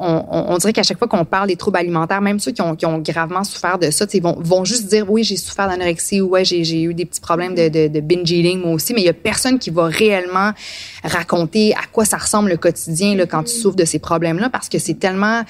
on, 0.00 0.24
on, 0.30 0.54
on 0.54 0.58
dirait 0.58 0.72
qu'à 0.72 0.82
chaque 0.82 0.98
fois 0.98 1.08
qu'on 1.08 1.24
parle 1.24 1.48
des 1.48 1.56
troubles 1.56 1.78
alimentaires 1.78 2.20
même 2.20 2.38
ceux 2.38 2.52
qui 2.52 2.62
ont, 2.62 2.76
qui 2.76 2.86
ont 2.86 2.98
gravement 2.98 3.44
souffert 3.44 3.78
de 3.78 3.90
ça 3.90 4.06
sais 4.08 4.20
vont 4.20 4.36
vont 4.38 4.64
juste 4.64 4.86
dire 4.86 5.10
oui 5.10 5.24
j'ai 5.24 5.36
souffert 5.36 5.68
d'anorexie 5.68 6.20
ou 6.20 6.30
ouais 6.30 6.44
j'ai 6.44 6.64
j'ai 6.64 6.82
eu 6.82 6.94
des 6.94 7.04
petits 7.04 7.20
problèmes 7.20 7.54
de, 7.54 7.68
de, 7.68 7.88
de 7.88 8.00
binge 8.00 8.30
eating 8.30 8.60
moi 8.60 8.72
aussi 8.72 8.94
mais 8.94 9.00
il 9.00 9.06
y 9.06 9.10
a 9.10 9.14
personne 9.14 9.58
qui 9.58 9.70
va 9.70 9.86
réellement 9.86 10.52
raconter 11.02 11.74
à 11.74 11.86
quoi 11.92 12.04
ça 12.04 12.16
ressemble 12.16 12.50
le 12.50 12.56
quotidien 12.56 13.14
là 13.16 13.26
quand 13.26 13.44
tu 13.44 13.54
souffres 13.54 13.76
de 13.76 13.84
ces 13.84 13.98
problèmes 13.98 14.38
là 14.38 14.48
parce 14.48 14.68
que 14.68 14.78
c'est 14.78 14.94
tellement 14.94 15.42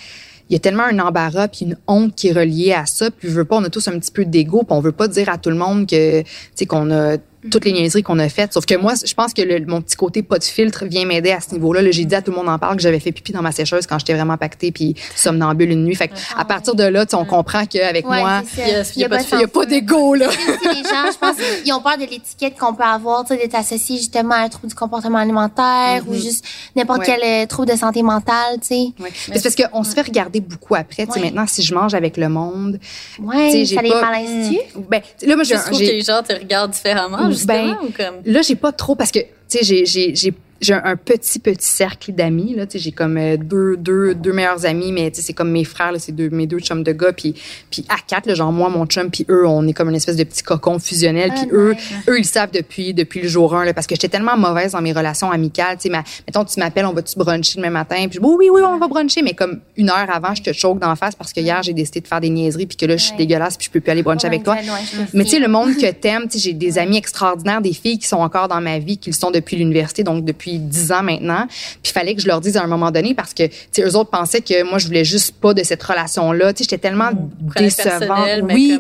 il 0.51 0.53
y 0.53 0.57
a 0.57 0.59
tellement 0.59 0.85
un 0.85 0.99
embarras 0.99 1.49
puis 1.49 1.65
une 1.65 1.77
honte 1.87 2.15
qui 2.15 2.29
est 2.29 2.33
reliée 2.33 2.73
à 2.73 2.87
ça 2.87 3.11
puis 3.11 3.29
je 3.29 3.35
veux 3.35 3.45
pas 3.45 3.57
on 3.57 3.65
a 3.65 3.71
tous 3.71 3.89
un 3.89 3.99
petit 3.99 4.11
peu 4.11 4.25
d'ego 4.25 4.59
puis 4.59 4.77
on 4.77 4.81
veut 4.81 4.93
pas 4.93 5.09
dire 5.09 5.29
à 5.29 5.39
tout 5.39 5.51
le 5.51 5.57
monde 5.57 5.87
que 5.87 6.23
tu 6.23 6.29
sais 6.55 6.67
qu'on 6.67 6.91
a 6.91 7.17
toutes 7.51 7.65
les 7.65 7.73
niaiseries 7.73 8.03
qu'on 8.03 8.19
a 8.19 8.29
faites. 8.29 8.53
Sauf 8.53 8.65
que 8.67 8.75
moi, 8.77 8.95
je 9.05 9.13
pense 9.15 9.33
que 9.35 9.43
le- 9.43 9.65
mon 9.67 9.81
petit 9.83 9.97
côté 9.97 10.23
pas 10.23 10.39
de 10.39 10.45
filtre 10.45 10.85
vient 10.87 11.05
m'aider 11.05 11.31
à 11.33 11.41
ce 11.41 11.53
niveau-là. 11.53 11.83
Là, 11.83 11.91
j'ai 11.91 12.05
dit 12.05 12.15
à 12.15 12.23
tout 12.23 12.31
le 12.31 12.37
monde 12.37 12.49
en 12.49 12.59
parle 12.59 12.77
que 12.77 12.83
j'avais 12.83 13.01
fait 13.01 13.13
pipi 13.13 13.33
dans 13.33 13.43
ma 13.43 13.53
sécheuse 13.53 13.87
quand 13.87 13.99
j'étais 13.99 14.15
vraiment 14.15 14.37
pactée 14.37 14.73
puis 14.73 14.95
somnambule 15.15 15.71
une 15.71 15.85
nuit. 15.85 15.95
Fait 15.95 16.09
que 16.09 16.15
à 16.37 16.45
partir 16.45 16.75
de 16.75 16.85
là, 16.85 17.05
tu 17.07 17.11
sais, 17.11 17.17
on 17.17 17.25
comprend 17.25 17.67
qu'avec 17.67 18.09
Ouais, 18.09 18.21
moi, 18.21 18.43
il 18.57 19.01
y 19.01 19.05
a 19.05 19.09
pas 19.09 19.19
de 19.19 19.25
il 19.35 19.41
y 19.41 19.45
a 19.45 19.49
pas 19.49 19.67
d'égo 19.67 20.15
là. 20.15 20.29
Les 20.65 20.83
gens, 20.83 21.11
je 21.13 21.19
pense, 21.19 21.37
ils 21.65 21.73
ont 21.73 21.81
peur 21.81 21.97
de 21.97 22.03
l'étiquette 22.11 22.59
qu'on 22.59 22.75
peut 22.75 22.83
avoir, 22.85 23.25
tu 23.25 23.35
sais, 23.35 23.37
d'être 23.41 23.55
associé 23.55 23.97
justement 23.99 24.35
à 24.35 24.39
un 24.39 24.49
trouble 24.49 24.69
du 24.69 24.75
comportement 24.75 25.19
alimentaire 25.19 26.03
ou 26.07 26.15
juste 26.15 26.45
n'importe 26.75 26.95
Mm-hmm. 26.95 27.11
Ouais. 27.11 27.19
quel 27.21 27.43
euh, 27.43 27.47
trouble 27.47 27.69
de 27.73 27.77
santé 27.77 28.03
mentale, 28.03 28.55
tu 28.61 28.69
sais. 28.69 28.75
Ouais. 29.01 29.11
Mais 29.29 29.39
C'est 29.39 29.43
parce 29.55 29.71
qu'on 29.71 29.83
se 29.85 29.95
fait 29.95 30.03
regarder 30.03 30.41
beaucoup 30.41 30.75
après. 30.77 31.07
Tu 31.07 31.13
sais, 31.13 31.19
Ouais. 31.19 31.25
maintenant, 31.27 31.47
si 31.47 31.63
je 31.63 31.75
mange 31.75 31.93
avec 31.95 32.17
le 32.17 32.29
monde, 32.29 32.79
Ouais, 33.19 33.47
Tu 33.49 33.53
sais, 33.53 33.65
j'ai 33.65 33.75
ça 33.77 33.83
les 33.83 33.91
pas- 33.91 34.01
malaise-tu? 34.01 34.59
ben 34.89 35.01
là, 35.27 35.35
moi, 35.35 35.45
j'ai 35.45 35.55
Je 35.55 35.61
un- 35.61 35.63
trouve 35.65 35.79
que 35.79 35.85
j'ai- 35.85 35.93
les 35.93 36.03
gens 36.03 36.23
te 36.23 36.33
regardent 36.33 36.71
différemment, 36.71 37.31
Ben, 37.47 37.67
justement, 37.67 37.83
ou 37.83 37.91
comme... 37.91 38.23
Là, 38.25 38.43
j'ai 38.43 38.57
pas 38.57 38.73
trop 38.73 38.95
parce 38.95 39.11
que 39.11 39.21
tu 39.49 39.65
sais 39.65 39.85
j'ai 39.85 40.35
j'ai 40.65 40.75
un 40.75 40.97
petit 40.97 41.39
petit 41.39 41.67
cercle 41.67 42.13
d'amis 42.13 42.55
là, 42.57 42.65
j'ai 42.73 42.93
comme 42.93 43.17
euh, 43.17 43.37
deux 43.37 43.77
deux 43.77 44.15
deux 44.15 44.33
meilleurs 44.33 44.65
amis 44.67 44.93
mais 44.93 45.11
c'est 45.15 45.33
comme 45.33 45.51
mes 45.51 45.65
frères 45.65 45.93
là, 45.93 45.99
c'est 45.99 46.13
deux 46.13 46.31
mes 46.31 46.47
deux 46.47 46.59
chums 46.61 46.83
de 46.83 46.93
gars 46.93 47.13
puis 47.13 47.35
puis 47.71 47.85
à 47.89 47.97
quatre 48.07 48.27
là, 48.27 48.35
genre 48.35 48.53
moi 48.53 48.69
mon 48.69 48.87
chum 48.87 49.11
puis 49.11 49.27
eux 49.29 49.47
on 49.47 49.67
est 49.67 49.73
comme 49.73 49.89
une 49.91 49.95
espèce 49.97 50.17
de 50.17 50.25
petit 50.25 50.43
cocon 50.43 50.79
fusionnel 50.79 51.31
puis 51.33 51.43
Ah, 51.51 51.55
eux 51.55 51.73
nice. 51.75 51.83
eux 52.09 52.15
ils 52.17 52.23
le 52.23 52.25
savent 52.25 52.51
depuis 52.53 52.95
depuis 52.95 53.21
le 53.23 53.29
jour 53.29 53.55
1 53.55 53.65
là 53.67 53.75
parce 53.75 53.87
que 53.87 53.95
j'étais 53.95 54.09
tellement 54.09 54.37
mauvaise 54.37 54.73
dans 54.73 54.81
mes 54.83 54.93
relations 54.93 55.31
amicales, 55.31 55.77
tu 55.77 55.83
sais 55.85 55.89
ma- 55.91 56.05
mettons 56.27 56.45
tu 56.45 56.59
m'appelles 56.61 56.87
on 56.87 56.93
va 56.93 57.03
tu 57.03 57.19
bruncher 57.19 57.57
demain 57.57 57.71
matin 57.71 58.07
puis 58.09 58.19
oui 58.21 58.35
oui 58.39 58.49
oui 58.53 58.61
on 58.65 58.79
va 58.79 58.89
bruncher 58.89 59.23
mais 59.23 59.35
comme 59.35 59.61
une 59.77 59.91
heure 59.91 60.09
avant 60.13 60.35
je 60.35 60.43
te 60.43 60.53
choque 60.53 60.79
d'en 60.79 60.97
face 60.97 61.15
parce 61.15 61.33
que 61.33 61.41
hier 61.41 61.63
j'ai 61.63 61.73
décidé 61.75 62.01
de 62.01 62.07
faire 62.09 62.21
des 62.21 62.31
niaiseries 62.31 62.67
puis 62.67 62.77
que 62.77 62.87
là 62.87 62.97
je 62.97 63.03
suis 63.05 63.13
Ouais. 63.13 63.19
dégueulasse 63.19 63.57
puis 63.57 63.67
je 63.67 63.71
peux 63.71 63.81
plus 63.81 63.91
aller 63.93 64.03
bruncher 64.03 64.27
avec 64.27 64.43
toi. 64.43 64.55
Ouais, 64.55 64.61
ouais, 64.63 65.05
Mais 65.13 65.25
tu 65.25 65.31
sais, 65.31 65.39
le 65.39 65.47
monde 65.47 65.77
que 65.77 65.91
t'aimes, 65.93 66.27
j'ai 66.35 66.53
des 66.53 66.79
amis 66.79 66.97
extraordinaires, 66.97 67.61
des 67.61 67.73
filles 67.73 67.99
qui 67.99 68.09
sont 68.09 68.17
encore 68.17 68.49
dans 68.49 68.61
ma 68.61 68.79
vie, 68.79 68.99
qui 68.99 69.11
le 69.11 69.15
sont 69.15 69.31
depuis 69.31 69.57
l'université, 69.57 70.03
donc 70.03 70.25
depuis 70.25 70.54
dix 70.59 70.93
ans 70.93 71.03
maintenant. 71.03 71.47
Puis 71.49 71.91
il 71.91 71.93
fallait 71.93 72.15
que 72.15 72.21
je 72.23 72.27
leur 72.29 72.41
dise 72.41 72.57
à 72.57 72.63
un 72.63 72.67
moment 72.67 72.91
donné 72.91 73.15
parce 73.15 73.35
que, 73.35 73.47
tu 73.47 73.53
sais, 73.73 73.83
eux 73.83 73.97
autres 73.97 74.11
pensaient 74.11 74.41
que 74.41 74.63
moi, 74.69 74.79
je 74.79 74.87
voulais 74.87 75.05
juste 75.05 75.35
pas 75.41 75.55
de 75.55 75.63
cette 75.63 75.83
relation-là. 75.83 76.53
Tu 76.53 76.59
sais, 76.59 76.65
j'étais 76.71 76.79
tellement 76.89 77.11
prenais 77.49 77.69
décevante. 78.01 78.27
Oui. 78.55 78.79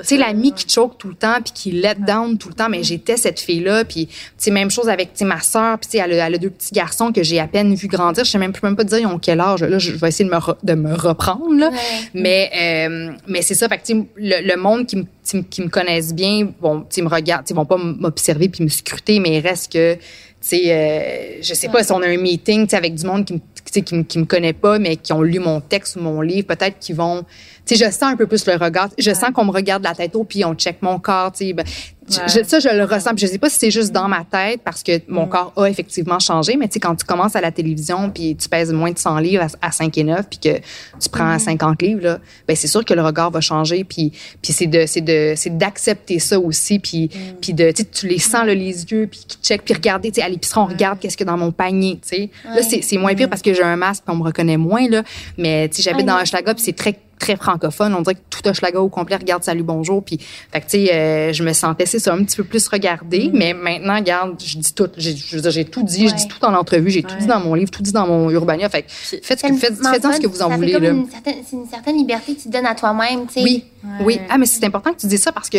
Tu 0.00 0.08
sais, 0.08 0.16
l'ami 0.16 0.52
qui 0.52 0.68
choke 0.68 0.98
tout 0.98 1.08
le 1.08 1.14
temps 1.14 1.38
puis 1.42 1.52
qui 1.54 1.70
let 1.72 1.96
down 2.06 2.38
tout 2.38 2.48
le 2.48 2.54
temps, 2.54 2.68
mais 2.68 2.82
j'étais 2.82 3.16
cette 3.16 3.40
fille-là. 3.40 3.84
Puis, 3.84 4.06
tu 4.06 4.14
sais, 4.38 4.50
même 4.50 4.70
chose 4.70 4.88
avec, 4.88 5.12
tu 5.12 5.18
sais, 5.20 5.24
ma 5.24 5.40
sœur, 5.40 5.78
puis 5.78 5.88
tu 5.90 5.98
sais, 5.98 6.04
elle, 6.04 6.18
a- 6.20 6.26
elle 6.26 6.34
a 6.34 6.38
deux 6.38 6.50
petits 6.50 6.72
garçons 6.72 7.12
que 7.12 7.22
j'ai 7.22 7.38
à 7.40 7.46
peine 7.46 7.74
vu 7.74 7.88
grandir. 7.88 8.24
Je 8.24 8.30
sais 8.30 8.38
même, 8.38 8.52
peux 8.52 8.66
même 8.66 8.76
pas 8.76 8.84
dire 8.84 8.98
ils 8.98 9.06
ont 9.06 9.18
quel 9.18 9.40
âge. 9.40 9.62
Là, 9.62 9.78
je 9.78 9.92
vais 9.92 10.08
essayer 10.08 10.24
de 10.28 10.30
me, 10.34 10.38
re- 10.38 10.56
de 10.62 10.74
me 10.74 10.94
reprendre, 10.94 11.54
là. 11.54 11.70
Ouais. 11.70 11.76
Mais, 12.14 12.50
euh, 12.88 13.12
mais 13.26 13.42
c'est 13.42 13.54
ça. 13.54 13.68
Fait 13.68 13.78
que, 13.78 13.86
tu 13.86 13.92
sais, 13.94 14.06
le, 14.16 14.46
le 14.48 14.56
monde 14.56 14.86
qui 14.86 14.96
me, 14.96 15.04
qui 15.48 15.62
me- 15.62 15.68
connaissent 15.68 16.14
bien, 16.14 16.48
bon, 16.60 16.80
tu 16.80 16.86
sais, 16.90 17.02
me 17.02 17.08
regardent, 17.08 17.46
sais, 17.46 17.54
vont 17.54 17.64
pas 17.64 17.76
m'observer 17.76 18.48
puis 18.48 18.64
me 18.64 18.68
scruter, 18.68 19.20
mais 19.20 19.36
il 19.38 19.40
reste 19.46 19.72
que, 19.72 19.96
sais, 20.40 20.72
euh, 20.72 21.42
je 21.42 21.54
sais 21.54 21.68
pas 21.68 21.82
si 21.82 21.92
on 21.92 22.00
a 22.02 22.08
un 22.08 22.16
meeting, 22.16 22.66
avec 22.74 22.94
du 22.94 23.06
monde 23.06 23.24
qui 23.24 23.34
me, 23.34 23.40
qui 23.82 23.94
me, 23.94 24.02
qui 24.02 24.18
me 24.18 24.24
connaît 24.24 24.52
pas, 24.52 24.78
mais 24.78 24.96
qui 24.96 25.12
ont 25.12 25.22
lu 25.22 25.38
mon 25.38 25.60
texte 25.60 25.96
ou 25.96 26.00
mon 26.00 26.20
livre, 26.20 26.46
peut-être 26.46 26.78
qu'ils 26.78 26.96
vont, 26.96 27.24
tu 27.66 27.76
sais, 27.76 27.84
je 27.84 27.90
sens 27.90 28.04
un 28.04 28.16
peu 28.16 28.26
plus 28.26 28.46
le 28.46 28.54
regard. 28.54 28.88
Je 28.98 29.12
sens 29.12 29.30
qu'on 29.34 29.44
me 29.44 29.52
regarde 29.52 29.82
de 29.82 29.88
la 29.88 29.94
tête 29.94 30.16
haut 30.16 30.24
puis 30.24 30.44
on 30.44 30.54
check 30.54 30.78
mon 30.82 30.98
corps, 30.98 31.32
tu 31.32 31.46
sais. 31.46 31.52
ben, 31.52 31.64
je- 32.28 32.44
ça, 32.44 32.58
je 32.60 32.68
le 32.68 32.84
ressens. 32.84 33.14
Puis 33.14 33.26
je 33.26 33.32
sais 33.32 33.38
pas 33.38 33.48
si 33.50 33.58
c'est 33.58 33.70
juste 33.70 33.92
dans 33.92 34.08
ma 34.08 34.24
tête 34.24 34.60
parce 34.64 34.82
que 34.82 34.92
mon 35.08 35.26
corps 35.26 35.52
a 35.56 35.66
effectivement 35.66 36.18
changé, 36.18 36.56
mais 36.56 36.68
tu 36.68 36.74
sais, 36.74 36.80
quand 36.80 36.94
tu 36.96 37.04
commences 37.04 37.36
à 37.36 37.40
la 37.40 37.50
télévision 37.52 38.10
puis 38.10 38.36
tu 38.36 38.48
pèses 38.48 38.72
moins 38.72 38.90
de 38.90 38.98
100 38.98 39.18
livres 39.18 39.44
à, 39.60 39.66
à 39.68 39.70
5 39.70 39.96
et 39.98 40.04
9 40.04 40.26
puis 40.28 40.38
que 40.38 40.58
tu 41.00 41.08
prends 41.10 41.38
50 41.38 41.82
livres, 41.82 42.02
là, 42.02 42.18
ben 42.48 42.56
c'est 42.56 42.66
sûr 42.66 42.84
que 42.84 42.94
le 42.94 43.02
regard 43.02 43.30
va 43.30 43.40
changer 43.40 43.84
puis, 43.84 44.12
puis 44.42 44.52
c'est 44.52 44.66
de, 44.66 44.84
c'est 44.86 45.00
de, 45.00 45.34
c'est 45.36 45.56
d'accepter 45.56 46.18
ça 46.18 46.38
aussi 46.38 46.78
puis, 46.78 47.10
puis 47.40 47.54
de, 47.54 47.70
tu 47.72 48.06
les 48.08 48.18
sens, 48.18 48.44
là, 48.46 48.54
les 48.54 48.84
yeux 48.84 49.06
puis 49.10 49.20
qui 49.26 49.38
check 49.42 49.62
puis 49.64 49.74
regarder, 49.74 50.10
tu 50.10 50.20
sais, 50.20 50.26
à 50.26 50.28
l'épicerie, 50.28 50.60
on 50.60 50.66
regarde 50.66 50.98
qu'est-ce 50.98 51.16
que 51.16 51.24
dans 51.24 51.36
mon 51.36 51.52
panier, 51.52 51.98
tu 52.02 52.08
sais. 52.16 52.30
Là, 52.44 52.62
c'est, 52.62 52.82
c'est 52.82 52.96
moins 52.98 53.14
pire 53.14 53.28
parce 53.28 53.42
que 53.42 53.54
j'ai 53.54 53.62
un 53.62 53.76
masque 53.76 54.02
puis 54.06 54.14
on 54.14 54.18
me 54.18 54.24
reconnaît 54.24 54.56
moins, 54.56 54.88
là, 54.88 55.02
mais 55.38 55.68
tu 55.68 55.76
sais, 55.76 55.82
j'habite 55.90 56.06
dans. 56.06 56.20
Hochelaga 56.20 56.54
puis 56.54 56.62
c'est 56.64 56.76
très 56.76 56.98
très 57.20 57.36
francophone. 57.36 57.94
On 57.94 58.00
dirait 58.00 58.16
que 58.16 58.20
tout 58.30 58.48
Hochelaga 58.48 58.80
au 58.80 58.88
complet 58.88 59.14
regarde 59.16 59.44
salut 59.44 59.62
bonjour. 59.62 60.02
Puis, 60.02 60.18
fait 60.18 60.60
que 60.60 60.64
tu 60.64 60.70
sais, 60.86 60.92
euh, 60.92 61.32
je 61.32 61.44
me 61.44 61.52
sentais 61.52 61.86
c'est 61.86 62.00
ça 62.00 62.12
un 62.14 62.24
petit 62.24 62.36
peu 62.36 62.42
plus 62.44 62.66
regardée. 62.66 63.30
Mais 63.32 63.54
maintenant, 63.54 63.94
regarde, 63.94 64.42
je 64.44 64.58
dis 64.58 64.72
tout. 64.74 64.88
J'ai, 64.96 65.14
je 65.14 65.36
veux 65.36 65.42
dire, 65.42 65.50
j'ai 65.52 65.64
tout 65.66 65.84
dit. 65.84 66.08
Je 66.08 66.14
dis 66.14 66.26
tout 66.26 66.38
dans 66.40 66.50
l'entrevue. 66.50 66.90
J'ai 66.90 67.02
tout 67.04 67.14
dit 67.16 67.26
dans 67.26 67.38
mon 67.38 67.54
livre, 67.54 67.70
tout 67.70 67.82
dit 67.82 67.92
dans 67.92 68.06
mon 68.08 68.28
Urbania. 68.30 68.68
Fait 68.68 68.82
que 68.82 68.88
faites 68.90 69.22
ce 69.40 69.46
que 69.46 69.54
faites, 69.54 69.76
faites-en 69.76 70.12
ce 70.12 70.20
que 70.20 70.26
vous 70.26 70.42
en 70.42 70.48
voulez 70.48 70.72
comme 70.72 70.82
là. 70.82 70.90
une 70.90 71.08
certaine- 71.10 71.34
C'est 71.48 71.56
une 71.56 71.68
certaine 71.68 71.96
liberté 71.96 72.34
que 72.34 72.40
tu 72.40 72.48
te 72.48 72.52
donnes 72.52 72.66
à 72.66 72.74
toi-même, 72.74 73.26
tu 73.26 73.34
sais. 73.34 73.42
Oui, 73.42 73.64
oui. 74.02 74.18
Ah, 74.28 74.38
mais 74.38 74.46
c'est 74.46 74.64
important 74.64 74.92
que 74.92 74.98
tu 75.00 75.06
dises 75.06 75.22
ça 75.22 75.30
parce 75.32 75.48
que 75.50 75.58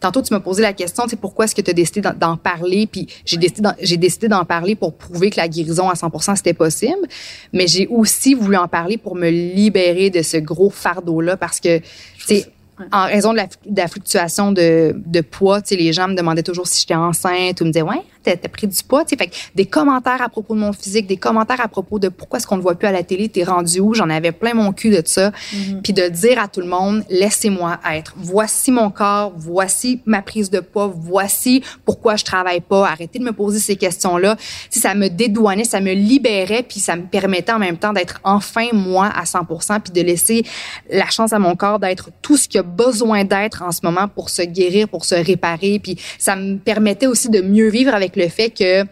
tantôt, 0.00 0.22
tu 0.22 0.32
m'as 0.32 0.40
posé 0.40 0.62
la 0.62 0.72
question, 0.72 1.04
tu 1.04 1.10
sais, 1.10 1.16
pourquoi 1.16 1.44
est-ce 1.46 1.54
que 1.54 1.60
tu 1.62 1.70
as 1.70 1.74
décidé 1.74 2.00
d'en- 2.00 2.36
parler? 2.36 2.86
Puis 2.86 3.06
j'ai 3.24 3.36
décidé 3.36 3.62
d'en- 3.62 3.74
j'ai 3.80 3.96
décidé 3.96 4.28
d'en 4.28 4.44
parler 4.44 4.74
pour 4.76 4.94
prouver 4.94 5.30
que 5.30 5.36
la 5.38 5.48
guérison 5.48 5.88
à 5.88 5.94
100 5.94 6.36
c'était 6.36 6.52
possible. 6.54 7.06
Mais 7.52 7.66
j'ai 7.66 7.86
aussi 7.88 8.34
voulu 8.34 8.56
en 8.56 8.68
parler 8.68 8.98
pour 8.98 9.14
me 9.16 9.28
libérer 9.30 10.10
de 10.10 10.22
ce 10.22 10.36
gros 10.36 10.70
fardeau-là 10.70 11.36
parce 11.36 11.60
que, 11.60 11.78
tu 11.78 11.84
sais, 12.18 12.46
en 12.92 13.06
raison 13.06 13.32
de 13.32 13.38
la, 13.38 13.46
de 13.46 13.76
la 13.76 13.88
fluctuation 13.88 14.52
de, 14.52 14.94
de 15.06 15.20
poids, 15.22 15.62
tu 15.62 15.68
sais, 15.68 15.76
les 15.76 15.94
gens 15.94 16.08
me 16.08 16.14
demandaient 16.14 16.42
toujours 16.42 16.66
si 16.66 16.80
j'étais 16.80 16.94
enceinte 16.94 17.60
ou 17.60 17.64
me 17.64 17.70
disaient, 17.70 17.80
ouais, 17.82 18.02
t'as 18.34 18.48
pris 18.48 18.66
du 18.66 18.82
poids, 18.82 19.04
tu 19.04 19.10
sais. 19.10 19.16
Fait 19.16 19.28
que 19.28 19.34
des 19.54 19.66
commentaires 19.66 20.20
à 20.20 20.28
propos 20.28 20.54
de 20.54 20.60
mon 20.60 20.72
physique, 20.72 21.06
des 21.06 21.16
commentaires 21.16 21.60
à 21.60 21.68
propos 21.68 21.98
de 21.98 22.08
pourquoi 22.08 22.38
est-ce 22.38 22.46
qu'on 22.46 22.56
ne 22.56 22.62
voit 22.62 22.74
plus 22.74 22.88
à 22.88 22.92
la 22.92 23.02
télé, 23.02 23.28
t'es 23.28 23.44
rendu 23.44 23.80
où? 23.80 23.94
J'en 23.94 24.10
avais 24.10 24.32
plein 24.32 24.54
mon 24.54 24.72
cul 24.72 24.90
de 24.90 25.02
ça. 25.04 25.32
Mhm. 25.52 25.82
Puis 25.82 25.92
de 25.92 26.08
dire 26.08 26.38
à 26.38 26.48
tout 26.48 26.60
le 26.60 26.66
monde, 26.66 27.04
laissez-moi 27.08 27.78
être. 27.92 28.14
Voici 28.16 28.70
mon 28.70 28.90
corps, 28.90 29.32
voici 29.36 30.00
ma 30.06 30.22
prise 30.22 30.50
de 30.50 30.60
poids, 30.60 30.92
voici 30.94 31.62
pourquoi 31.84 32.16
je 32.16 32.24
travaille 32.24 32.60
pas. 32.60 32.88
Arrêtez 32.88 33.18
de 33.18 33.24
me 33.24 33.32
poser 33.32 33.58
ces 33.58 33.76
questions-là. 33.76 34.36
Si 34.70 34.80
ça 34.80 34.94
me 34.94 35.08
dédouanait, 35.08 35.64
ça 35.64 35.80
me 35.80 35.92
libérait, 35.92 36.62
puis 36.62 36.80
ça 36.80 36.96
me 36.96 37.02
permettait 37.02 37.52
en 37.52 37.58
même 37.58 37.76
temps 37.76 37.92
d'être 37.92 38.20
enfin 38.24 38.68
moi 38.72 39.06
à 39.06 39.24
100%, 39.24 39.80
puis 39.80 39.92
de 39.92 40.06
laisser 40.06 40.44
la 40.90 41.06
chance 41.06 41.32
à 41.32 41.38
mon 41.38 41.54
corps 41.56 41.78
d'être 41.78 42.10
tout 42.22 42.36
ce 42.36 42.48
qu'il 42.48 42.60
a 42.60 42.62
besoin 42.62 43.24
d'être 43.24 43.62
en 43.62 43.72
ce 43.72 43.80
moment 43.82 44.08
pour 44.08 44.30
se 44.30 44.42
guérir, 44.42 44.88
pour 44.88 45.04
se 45.04 45.14
réparer. 45.14 45.78
Puis 45.78 45.96
ça 46.18 46.36
me 46.36 46.56
permettait 46.58 47.06
aussi 47.06 47.28
de 47.28 47.40
mieux 47.40 47.68
vivre 47.68 47.94
avec 47.94 48.15
le 48.16 48.28
fait 48.28 48.50
que 48.50 48.84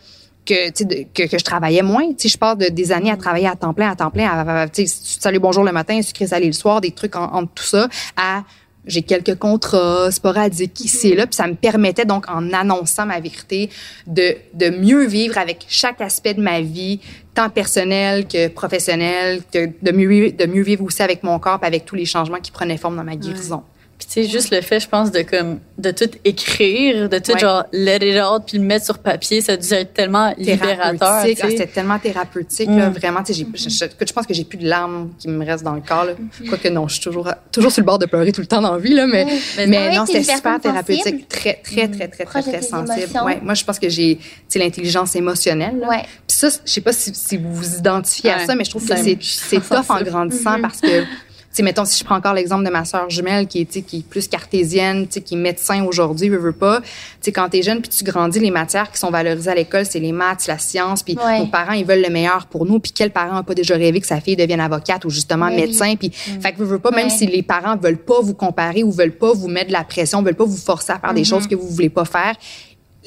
que, 0.44 0.70
que, 1.14 1.26
que 1.26 1.38
je 1.38 1.44
travaillais 1.44 1.82
moins. 1.82 2.10
Je 2.22 2.36
passe 2.36 2.58
de, 2.58 2.66
des 2.66 2.92
années 2.92 3.10
à 3.10 3.16
travailler 3.16 3.46
à 3.46 3.56
temps 3.56 3.72
plein, 3.72 3.90
à 3.90 3.96
temps 3.96 4.10
plein, 4.10 4.28
à, 4.28 4.66
sais, 4.70 4.84
salut 4.86 5.38
bonjour 5.38 5.64
le 5.64 5.72
matin, 5.72 6.00
sucré 6.02 6.26
salé 6.26 6.46
le 6.46 6.52
soir, 6.52 6.80
des 6.80 6.90
trucs 6.90 7.16
en, 7.16 7.24
entre 7.32 7.52
tout 7.54 7.64
ça, 7.64 7.88
à 8.16 8.44
j'ai 8.86 9.02
quelques 9.02 9.36
contrats 9.36 10.10
sporadiques 10.10 10.80
ici 10.80 11.08
et 11.08 11.16
là, 11.16 11.26
puis 11.26 11.34
ça 11.34 11.46
me 11.46 11.54
permettait 11.54 12.04
donc 12.04 12.28
en 12.28 12.52
annonçant 12.52 13.06
ma 13.06 13.18
vérité 13.18 13.70
de, 14.06 14.36
de 14.52 14.68
mieux 14.68 15.06
vivre 15.06 15.38
avec 15.38 15.64
chaque 15.68 16.02
aspect 16.02 16.34
de 16.34 16.42
ma 16.42 16.60
vie, 16.60 17.00
tant 17.34 17.48
personnel 17.48 18.28
que 18.28 18.48
professionnel, 18.48 19.42
que 19.50 19.70
de 19.80 19.90
mieux, 19.90 20.32
de 20.32 20.46
mieux 20.46 20.62
vivre 20.62 20.84
aussi 20.84 21.02
avec 21.02 21.22
mon 21.22 21.38
corps, 21.38 21.60
avec 21.62 21.86
tous 21.86 21.94
les 21.94 22.04
changements 22.04 22.40
qui 22.40 22.50
prenaient 22.50 22.76
forme 22.76 22.96
dans 22.96 23.04
ma 23.04 23.16
guérison. 23.16 23.62
Puis 24.06 24.22
tu 24.22 24.26
sais, 24.26 24.30
juste 24.30 24.50
le 24.52 24.60
fait, 24.60 24.80
je 24.80 24.88
pense, 24.88 25.10
de 25.10 25.22
comme 25.22 25.60
de 25.78 25.90
tout 25.90 26.10
écrire, 26.24 27.08
de 27.08 27.18
tout 27.18 27.32
Ouais. 27.32 27.38
genre 27.38 27.64
let 27.72 27.96
it 28.02 28.20
out 28.22 28.42
puis 28.46 28.58
le 28.58 28.64
mettre 28.64 28.84
sur 28.84 28.98
papier, 28.98 29.40
ça 29.40 29.56
devait 29.56 29.80
être 29.82 29.94
tellement 29.94 30.34
libérateur. 30.36 30.98
Ah. 31.00 31.24
C'était 31.24 31.66
tellement 31.66 31.98
thérapeutique, 31.98 32.68
là, 32.68 32.90
Mm. 32.90 32.92
vraiment. 32.92 33.22
Tu 33.22 33.32
sais, 33.32 33.46
j'ai- 33.54 33.70
je, 33.70 33.74
je, 33.74 33.84
écoute, 33.86 34.06
je 34.08 34.12
pense 34.12 34.26
que 34.26 34.34
j'ai 34.34 34.44
plus 34.44 34.58
de 34.58 34.68
larmes 34.68 35.10
qui 35.18 35.28
me 35.28 35.44
restent 35.44 35.64
dans 35.64 35.74
le 35.74 35.80
corps. 35.80 36.04
Là. 36.04 36.12
Quoique 36.48 36.68
non, 36.68 36.86
je 36.86 36.94
suis 36.96 37.02
toujours, 37.02 37.30
toujours 37.50 37.72
sur 37.72 37.80
le 37.80 37.86
bord 37.86 37.98
de 37.98 38.06
pleurer 38.06 38.30
tout 38.32 38.40
le 38.42 38.46
temps 38.46 38.60
dans 38.60 38.72
la 38.72 38.78
vie, 38.78 38.92
là, 38.94 39.06
mais, 39.06 39.26
Mais 39.56 39.66
mais, 39.66 39.96
non, 39.96 40.04
c'était 40.06 40.22
super 40.22 40.60
thérapeutique. 40.60 41.02
sensible. 41.04 41.24
Très, 41.28 41.54
très, 41.54 41.88
très, 41.88 42.08
très, 42.08 42.24
très, 42.24 42.42
très 42.42 42.62
sensible. 42.62 43.20
Ouais, 43.24 43.40
moi, 43.42 43.54
je 43.54 43.64
pense 43.64 43.78
que 43.78 43.88
j'ai 43.88 44.16
tu 44.16 44.22
sais, 44.48 44.58
l'intelligence 44.58 45.16
émotionnelle. 45.16 45.78
là. 45.80 45.88
Ouais. 45.88 46.02
Puis 46.28 46.36
ça, 46.36 46.48
je 46.64 46.70
sais 46.70 46.80
pas 46.82 46.92
si, 46.92 47.12
si 47.14 47.36
vous 47.38 47.52
vous 47.54 47.76
identifiez 47.78 48.30
à 48.30 48.44
ça, 48.46 48.54
mais 48.54 48.64
je 48.64 48.70
trouve 48.70 48.86
que 48.86 48.94
c'est 48.96 49.60
tough 49.68 49.88
en 49.88 50.02
grandissant 50.02 50.60
parce 50.60 50.80
que, 50.80 51.04
sais, 51.56 51.62
mettons, 51.62 51.84
si 51.84 51.98
je 51.98 52.04
prends 52.04 52.16
encore 52.16 52.34
l'exemple 52.34 52.64
de 52.64 52.70
ma 52.70 52.84
sœur 52.84 53.08
jumelle 53.10 53.46
qui 53.46 53.60
est, 53.60 53.82
qui 53.82 53.98
est 53.98 54.06
plus 54.06 54.28
cartésienne, 54.28 55.06
tu 55.06 55.14
sais, 55.14 55.20
qui 55.20 55.34
est 55.34 55.38
médecin 55.38 55.84
aujourd'hui, 55.84 56.28
veut, 56.28 56.38
veut 56.38 56.52
pas. 56.52 56.80
Tu 56.80 56.86
sais, 57.22 57.32
quand 57.32 57.48
t'es 57.48 57.62
jeune 57.62 57.80
puis 57.80 57.88
tu 57.90 58.04
grandis, 58.04 58.38
les 58.40 58.50
matières 58.50 58.90
qui 58.90 58.98
sont 58.98 59.10
valorisées 59.10 59.50
à 59.50 59.54
l'école, 59.54 59.86
c'est 59.86 60.00
les 60.00 60.12
maths, 60.12 60.46
la 60.46 60.58
science, 60.58 61.02
puis 61.02 61.16
Ouais. 61.24 61.38
nos 61.40 61.46
parents, 61.46 61.72
ils 61.72 61.84
veulent 61.84 62.02
le 62.02 62.10
meilleur 62.10 62.46
pour 62.46 62.66
nous. 62.66 62.78
Puis 62.80 62.92
quel 62.92 63.10
parent 63.10 63.36
a 63.36 63.42
pas 63.42 63.54
déjà 63.54 63.74
rêvé 63.76 64.00
que 64.00 64.06
sa 64.06 64.20
fille 64.20 64.36
devienne 64.36 64.60
avocate 64.60 65.04
ou 65.04 65.10
justement 65.10 65.46
oui. 65.46 65.56
médecin? 65.56 65.94
Puis, 65.96 66.10
fait 66.10 66.52
que 66.52 66.58
veut, 66.58 66.64
veut 66.66 66.78
pas, 66.78 66.90
même 66.90 67.06
Ouais. 67.06 67.10
si 67.10 67.26
les 67.26 67.42
parents 67.42 67.76
veulent 67.76 67.98
pas 67.98 68.20
vous 68.20 68.34
comparer 68.34 68.82
ou 68.82 68.90
veulent 68.90 69.16
pas 69.16 69.32
vous 69.32 69.48
mettre 69.48 69.68
de 69.68 69.72
la 69.72 69.84
pression, 69.84 70.22
veulent 70.22 70.34
pas 70.34 70.44
vous 70.44 70.56
forcer 70.56 70.92
à 70.92 70.98
faire 70.98 71.14
des 71.14 71.24
choses 71.24 71.46
que 71.46 71.54
vous 71.54 71.68
voulez 71.68 71.88
pas 71.90 72.04
faire, 72.04 72.34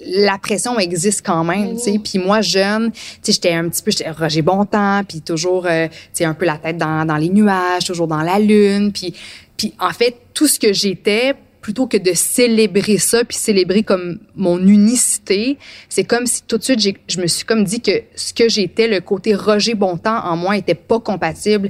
la 0.06 0.38
pression 0.38 0.78
existe 0.80 1.26
quand 1.26 1.44
même, 1.44 1.76
tu 1.78 1.84
sais. 1.84 2.00
Puis 2.04 2.20
moi, 2.20 2.42
jeune, 2.42 2.92
tu 2.92 3.00
sais, 3.22 3.32
j'étais 3.34 3.54
un 3.54 3.68
petit 3.70 3.82
peu, 3.84 3.92
j'étais 3.92 4.12
Roger 4.12 4.42
Bontemps, 4.42 5.02
puis 5.08 5.22
toujours, 5.22 5.66
euh, 5.66 5.88
tu 5.88 5.94
sais, 6.14 6.26
un 6.26 6.34
peu 6.34 6.46
la 6.46 6.58
tête 6.58 6.78
dans, 6.78 7.06
dans 7.06 7.18
les 7.18 7.30
nuages, 7.30 7.86
toujours 7.86 8.08
dans 8.08 8.22
la 8.22 8.40
lune. 8.40 8.92
Puis, 8.92 9.14
puis 9.58 9.74
en 9.80 9.92
fait, 9.92 10.16
tout 10.34 10.48
ce 10.48 10.60
que 10.60 10.72
j'étais, 10.74 11.34
plutôt 11.62 11.88
que 11.88 11.98
de 11.98 12.14
célébrer 12.14 12.98
ça, 12.98 13.26
puis 13.26 13.36
célébrer 13.36 13.84
comme 13.84 14.20
mon 14.36 14.58
unicité, 14.60 15.58
c'est 15.90 16.06
comme 16.06 16.26
si 16.26 16.44
tout 16.44 16.58
de 16.58 16.64
suite, 16.64 16.80
j'ai- 16.80 16.98
je 17.10 17.20
me 17.20 17.28
suis 17.28 17.44
comme 17.44 17.64
dit 17.66 17.82
que 17.82 17.92
ce 18.16 18.34
que 18.34 18.48
j'étais, 18.48 18.88
le 18.88 19.02
côté 19.02 19.36
Roger 19.36 19.74
Bontemps 19.74 20.24
en 20.24 20.38
moi, 20.38 20.56
était 20.56 20.76
pas 20.76 21.00
compatible 21.00 21.70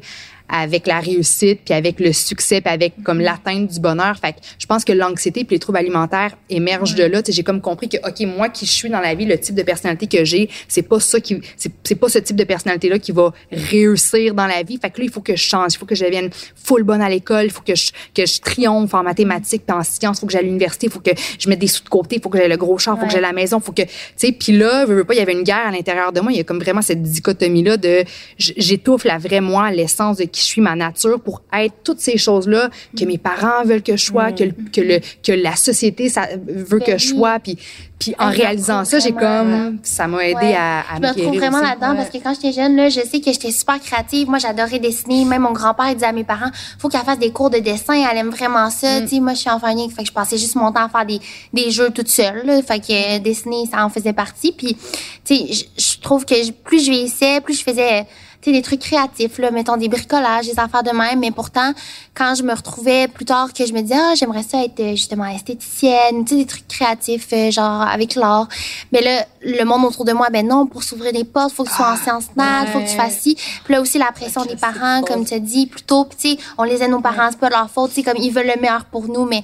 avec 0.50 0.88
la 0.88 1.00
réussite, 1.00 1.62
puis 1.66 1.74
avec 1.74 2.00
le 2.00 2.14
succès, 2.14 2.62
puis 2.62 2.74
avec 2.74 3.04
comme 3.04 3.20
l'atteinte 3.20 3.68
du 3.68 3.80
bonheur. 3.80 4.18
Fait 4.18 4.34
que 4.34 4.38
je 4.58 4.66
pense 4.66 4.86
que 4.86 4.94
l'anxiété 4.94 5.44
puis 5.44 5.56
les 5.56 5.60
troubles 5.60 5.80
alimentaires 5.80 6.38
émergent 6.50 6.96
de 6.96 7.04
là. 7.04 7.22
J'ai 7.28 7.44
comme 7.44 7.62
compris 7.62 7.90
que 7.90 7.98
ok, 7.98 8.22
moi 8.38 8.50
qui 8.50 8.66
je 8.66 8.72
suis 8.72 8.90
dans 8.90 9.00
la 9.00 9.16
vie, 9.16 9.26
le 9.26 9.38
type 9.40 9.56
de 9.56 9.64
personnalité 9.64 10.08
que 10.08 10.24
j'ai, 10.24 10.50
c'est 10.68 10.84
pas 10.84 11.00
ça 11.00 11.20
qui, 11.20 11.42
c'est 11.58 11.96
pas 11.96 12.10
ce 12.10 12.20
type 12.20 12.36
de 12.36 12.44
personnalité 12.44 12.90
là 12.90 13.00
qui 13.00 13.12
va 13.12 13.34
réussir 13.52 14.34
dans 14.34 14.48
la 14.48 14.64
vie. 14.64 14.78
Fait 14.82 14.90
que 14.90 15.00
là, 15.00 15.06
il 15.06 15.12
faut 15.12 15.22
que 15.22 15.36
je 15.36 15.44
change, 15.44 15.74
il 15.74 15.78
faut 15.78 15.86
que 15.86 15.96
je 15.96 16.06
devienne 16.06 16.30
full 16.56 16.84
bonne 16.84 17.02
à 17.02 17.10
l'école, 17.10 17.46
il 17.46 17.52
faut 17.52 17.64
que 17.64 17.76
je 17.76 17.92
que 18.14 18.26
je 18.26 18.40
triomphe 18.40 18.94
en 18.94 19.04
mathématiques, 19.04 19.64
puis 19.66 19.76
en 19.76 19.84
sciences, 19.84 20.18
il 20.18 20.20
faut 20.22 20.28
que 20.28 20.34
j'aille 20.34 20.42
à 20.42 20.46
l'université, 20.46 20.88
il 20.88 20.92
faut 20.92 21.00
que 21.00 21.12
je 21.40 21.50
mette 21.50 21.60
des 21.60 21.68
sous 21.68 21.84
de 21.84 21.90
côté, 21.90 22.18
il 22.18 22.22
faut 22.22 22.30
que 22.30 22.38
j'aille 22.38 22.50
le 22.50 22.58
gros 22.58 22.78
char, 22.78 22.96
il 22.96 23.02
faut 23.02 23.06
que 23.06 23.12
j'aille 23.12 23.24
à 23.24 23.28
la 23.28 23.34
maison, 23.34 23.58
il 23.60 23.64
faut 23.64 23.72
que 23.72 23.84
tu 23.84 23.90
sais. 24.16 24.32
Puis 24.32 24.54
là, 24.58 24.86
veux, 24.86 24.96
veux 24.96 25.04
pas, 25.04 25.14
il 25.14 25.18
y 25.18 25.22
avait 25.22 25.34
une 25.34 25.44
guerre 25.44 25.68
à 25.68 25.72
l'intérieur 25.72 26.12
de 26.12 26.22
moi. 26.22 26.32
Il 26.32 26.38
y 26.38 26.42
a 26.42 26.44
comme 26.44 26.60
vraiment 26.60 26.82
cette 26.82 27.02
dichotomie 27.02 27.64
là 27.64 27.78
de 27.78 28.04
j'étouffe 28.38 29.04
la 29.04 29.18
vraie 29.18 29.42
moi, 29.42 29.72
l'essence 29.72 30.18
de 30.18 30.24
qui 30.24 30.37
je 30.38 30.46
suis, 30.46 30.62
ma 30.62 30.76
nature, 30.76 31.20
pour 31.20 31.42
être 31.54 31.74
toutes 31.84 32.00
ces 32.00 32.18
choses-là 32.18 32.70
que 32.98 33.06
mes 33.06 33.18
parents 33.18 33.64
veulent 33.66 33.84
que 33.84 33.96
je 33.98 34.06
sois, 34.06 34.32
que, 34.32 34.44
le- 34.46 34.54
que, 34.74 34.82
le, 34.82 35.00
que 35.24 35.32
la 35.32 35.56
société 35.56 36.10
ça, 36.10 36.28
veut 36.48 36.80
que 36.80 36.86
Ben 36.92 37.00
je 37.00 37.08
sois. 37.08 37.40
Puis, 37.40 37.58
puis 38.00 38.12
en 38.20 38.28
Ah, 38.28 38.30
réalisant 38.30 38.86
ça, 38.86 39.00
j'ai 39.00 39.12
comme, 39.12 39.80
ça 39.82 40.08
m'a 40.08 40.24
aidé 40.24 40.36
Ouais. 40.36 40.56
à, 40.56 40.82
à 40.82 40.96
Je 40.98 41.02
me 41.02 41.08
retrouve 41.08 41.36
vraiment 41.38 41.62
là-dedans 41.62 41.92
Ouais. 41.92 41.98
parce 41.98 42.10
que 42.10 42.18
quand 42.20 42.34
j'étais 42.36 42.52
jeune, 42.54 42.76
là, 42.76 42.90
je 42.90 43.00
sais 43.02 43.20
que 43.20 43.32
j'étais 43.32 43.52
super 43.52 43.80
créative. 43.80 44.30
Moi, 44.30 44.38
j'adorais 44.38 44.78
dessiner. 44.80 45.26
Même 45.26 45.42
mon 45.42 45.52
grand-père 45.52 45.92
disait 45.96 46.06
à 46.06 46.12
mes 46.12 46.24
parents, 46.24 46.52
faut 46.78 46.90
qu'elle 46.90 47.02
fasse 47.02 47.18
des 47.20 47.32
cours 47.32 47.50
de 47.50 47.58
dessin. 47.58 47.96
Elle 48.12 48.18
aime 48.20 48.30
vraiment 48.30 48.68
Mm. 48.68 48.72
ça. 48.72 49.02
Tu 49.02 49.08
sais, 49.08 49.20
moi, 49.20 49.34
je 49.34 49.40
suis 49.40 49.50
enfant 49.50 49.70
unique, 49.72 49.92
fait 49.94 50.04
que 50.04 50.08
je 50.10 50.14
passais 50.14 50.38
juste 50.38 50.56
mon 50.56 50.72
temps 50.72 50.86
à 50.86 50.90
faire 50.90 51.06
des, 51.06 51.20
des 51.54 51.72
jeux 51.72 51.90
toute 51.90 52.08
seule. 52.10 52.46
Là. 52.46 52.62
Fait 52.62 52.80
que 52.80 53.16
euh, 53.16 53.20
dessiner, 53.20 53.64
ça 53.72 53.84
en 53.84 53.90
faisait 53.90 54.14
partie. 54.14 54.52
Puis, 54.52 54.78
tu 55.26 55.36
sais, 55.36 55.66
je- 55.78 55.98
trouve 56.02 56.24
que 56.26 56.52
plus 56.52 56.86
je 56.86 56.92
vieillissais, 56.92 57.42
plus 57.42 57.58
je 57.58 57.64
faisais 57.64 58.06
tu 58.42 58.50
sais, 58.50 58.56
des 58.56 58.62
trucs 58.62 58.82
créatifs, 58.82 59.38
là, 59.40 59.52
mettons 59.52 59.78
des 59.78 59.90
bricolages, 59.90 60.46
des 60.46 60.60
affaires 60.60 60.84
de 60.84 60.92
même. 60.92 61.20
Mais 61.20 61.32
pourtant, 61.32 61.74
quand 62.14 62.36
je 62.36 62.44
me 62.44 62.54
retrouvais 62.54 63.08
plus 63.08 63.26
tard, 63.26 63.52
que 63.54 63.66
je 63.66 63.74
me 63.74 63.82
disais, 63.82 63.96
ah, 63.98 64.14
j'aimerais 64.16 64.44
ça 64.44 64.64
être 64.64 64.80
euh, 64.80 64.92
justement 64.92 65.26
esthéticienne, 65.26 66.26
tu 66.26 66.36
sais, 66.36 66.36
des 66.36 66.46
trucs 66.46 66.68
créatifs, 66.68 67.28
euh, 67.34 67.52
genre 67.52 67.82
avec 67.82 68.16
l'art. 68.16 68.48
Mais 68.92 69.02
là, 69.02 69.26
le 69.42 69.64
monde 69.64 69.86
autour 69.86 70.06
de 70.06 70.14
moi, 70.14 70.28
ben 70.32 70.48
non, 70.48 70.68
pour 70.68 70.84
s'ouvrir 70.84 71.14
des 71.14 71.24
portes, 71.24 71.54
faut 71.54 71.64
que 71.64 71.70
tu 71.70 71.76
sois 71.76 71.94
en 71.94 71.98
sciences 71.98 72.28
nat, 72.36 72.66
faut 72.68 72.80
que 72.80 72.86
tu 72.86 72.92
ouais. 72.92 72.96
fasses 72.96 73.20
ci. 73.20 73.36
Puis 73.64 73.74
là 73.74 73.82
aussi, 73.82 73.98
la 73.98 74.12
pression 74.12 74.46
des 74.46 74.56
parents, 74.56 75.02
comme 75.02 75.26
tu 75.26 75.34
as 75.34 75.40
dit, 75.40 75.66
plutôt, 75.68 76.08
tu 76.18 76.32
sais, 76.32 76.38
on 76.58 76.64
les 76.64 76.84
aide 76.84 76.92
nos 76.92 77.02
parents, 77.02 77.30
c'est 77.32 77.40
pas 77.40 77.50
leur 77.50 77.70
faute, 77.70 77.90
tu 77.90 77.96
sais, 77.96 78.04
comme 78.04 78.22
ils 78.22 78.32
veulent 78.32 78.52
le 78.54 78.62
meilleur 78.62 78.86
pour 78.86 79.08
nous, 79.08 79.26
mais 79.26 79.44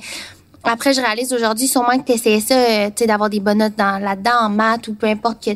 après, 0.64 0.94
je 0.94 1.02
réalise 1.02 1.34
aujourd'hui, 1.34 1.68
sûrement 1.68 1.98
que 1.99 2.06
tu 2.06 2.14
essayais 2.14 2.40
ça, 2.40 2.56
euh, 2.56 2.88
tu 2.88 2.94
sais, 2.99 3.07
d'avoir 3.07 3.30
des 3.30 3.41
bonnes 3.41 3.57
notes 3.57 3.76
dans, 3.78 4.02
là-dedans, 4.02 4.44
en 4.44 4.49
maths 4.49 4.88
ou 4.88 4.94
peu 4.94 5.07
importe 5.07 5.44
que 5.44 5.52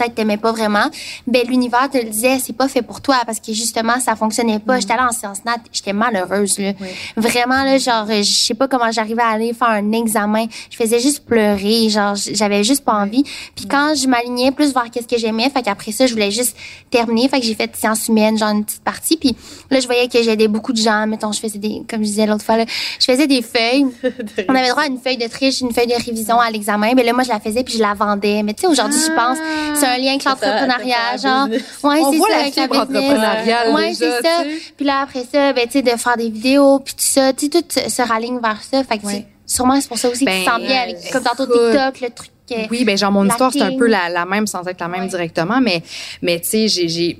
peut-être 0.00 0.14
t'aimais 0.14 0.36
pas 0.36 0.52
vraiment, 0.52 0.86
ben 1.26 1.46
l'univers 1.46 1.88
te 1.90 1.98
le 1.98 2.04
disait, 2.04 2.38
c'est 2.38 2.52
pas 2.52 2.68
fait 2.68 2.82
pour 2.82 3.00
toi 3.00 3.16
parce 3.26 3.40
que 3.40 3.52
justement 3.52 4.00
ça 4.00 4.16
fonctionnait 4.16 4.58
pas. 4.58 4.80
J'étais 4.80 4.94
allée 4.94 5.02
en 5.02 5.12
sciences 5.12 5.44
nat, 5.44 5.56
j'étais 5.72 5.92
malheureuse 5.92 6.58
là. 6.58 6.72
Vraiment 7.16 7.62
là, 7.62 7.78
genre 7.78 8.06
euh, 8.08 8.22
je 8.22 8.30
sais 8.30 8.54
pas 8.54 8.68
comment 8.68 8.90
j'arrivais 8.90 9.22
à 9.22 9.28
aller 9.28 9.52
faire 9.52 9.68
un 9.68 9.92
examen, 9.92 10.46
je 10.70 10.76
faisais 10.76 11.00
juste 11.00 11.24
pleurer, 11.24 11.88
genre 11.88 12.14
j'avais 12.14 12.64
juste 12.64 12.84
pas 12.84 12.94
envie. 12.94 13.24
Puis 13.54 13.66
quand 13.66 13.94
je 13.94 14.06
m'alignais 14.06 14.52
plus 14.52 14.72
vers 14.72 14.90
qu'est-ce 14.90 15.08
que 15.08 15.18
j'aimais, 15.18 15.50
fait 15.50 15.62
qu'après 15.62 15.92
ça 15.92 16.06
je 16.06 16.12
voulais 16.12 16.30
juste 16.30 16.56
terminer, 16.90 17.28
fait 17.28 17.40
que 17.40 17.46
j'ai 17.46 17.54
fait 17.54 17.74
sciences 17.76 18.08
humaines, 18.08 18.38
genre 18.38 18.50
une 18.50 18.64
petite 18.64 18.82
partie. 18.82 19.16
Puis 19.16 19.36
là 19.70 19.80
je 19.80 19.86
voyais 19.86 20.08
que 20.08 20.22
j'aidais 20.22 20.48
beaucoup 20.48 20.72
de 20.72 20.78
gens, 20.78 21.06
mettons 21.06 21.32
je 21.32 21.40
faisais 21.40 21.58
des, 21.58 21.82
comme 21.88 22.00
je 22.00 22.08
disais 22.08 22.26
l'autre 22.26 22.44
fois 22.44 22.56
là, 22.56 22.64
je 22.98 23.04
faisais 23.04 23.26
des 23.26 23.42
feuilles. 23.42 23.86
On 24.48 24.54
avait 24.54 24.68
droit 24.68 24.82
à 24.82 24.86
une 24.86 24.98
feuille 24.98 25.16
de 25.16 25.26
triche, 25.26 25.60
une 25.60 25.72
feuille 25.72 25.86
de 25.86 26.04
révision 26.04 26.38
à 26.40 26.50
l'examen. 26.50 26.92
Mais 26.94 27.02
là, 27.02 27.12
moi, 27.12 27.22
je 27.22 27.28
la 27.28 27.40
faisais 27.40 27.62
puis 27.64 27.74
je 27.74 27.82
la 27.82 27.94
vendais. 27.94 28.42
Mais 28.42 28.54
tu 28.54 28.62
sais, 28.62 28.66
aujourd'hui, 28.66 28.98
je 28.98 29.12
pense, 29.12 29.38
c'est 29.74 29.86
un 29.90 29.98
lien 29.98 30.10
avec 30.10 30.24
l'entrepreneuriat, 30.24 31.16
genre. 31.22 31.48
Ouais, 31.48 32.00
c'est 32.10 32.18
ça, 32.18 32.24
la 32.30 32.38
avec 32.40 32.56
la 32.56 32.62
fibre 32.62 32.86
business. 32.86 33.10
entrepreneuriale 33.10 33.74
Ouais, 33.74 33.88
déjà, 33.90 34.16
c'est 34.16 34.28
ça. 34.28 34.42
Puis 34.76 34.86
là, 34.86 35.00
après 35.02 35.24
ça, 35.30 35.52
ben, 35.52 35.66
tu 35.66 35.72
sais, 35.72 35.82
de 35.82 35.90
faire 35.90 36.16
des 36.16 36.30
vidéos 36.30 36.78
puis 36.80 36.94
tout 36.94 37.00
ça, 37.00 37.32
tu 37.32 37.46
sais, 37.46 37.62
tout 37.62 37.90
se 37.90 38.02
raligne 38.02 38.40
vers 38.40 38.60
ça. 38.62 38.82
Fait 38.84 38.98
que, 38.98 39.06
sûrement, 39.46 39.80
c'est 39.80 39.88
pour 39.88 39.98
ça 39.98 40.08
aussi 40.08 40.24
que 40.24 40.30
tu 40.30 40.36
Ben, 40.36 40.44
sens 40.44 40.60
bien 40.60 40.82
avec, 40.82 41.10
comme 41.12 41.22
tantôt 41.22 41.46
TikTok, 41.46 42.00
le 42.00 42.10
truc. 42.10 42.30
Oui, 42.70 42.84
ben 42.84 42.96
genre 42.96 43.12
mon 43.12 43.26
histoire 43.26 43.52
c'est 43.52 43.62
un 43.62 43.76
peu 43.76 43.86
la, 43.86 44.08
la 44.08 44.24
même 44.26 44.46
sans 44.46 44.66
être 44.66 44.80
la 44.80 44.88
même 44.88 45.02
Ouais. 45.02 45.08
directement, 45.08 45.60
mais 45.60 45.82
mais 46.22 46.40
tu 46.40 46.68
sais 46.68 46.68
j'ai 46.68 47.18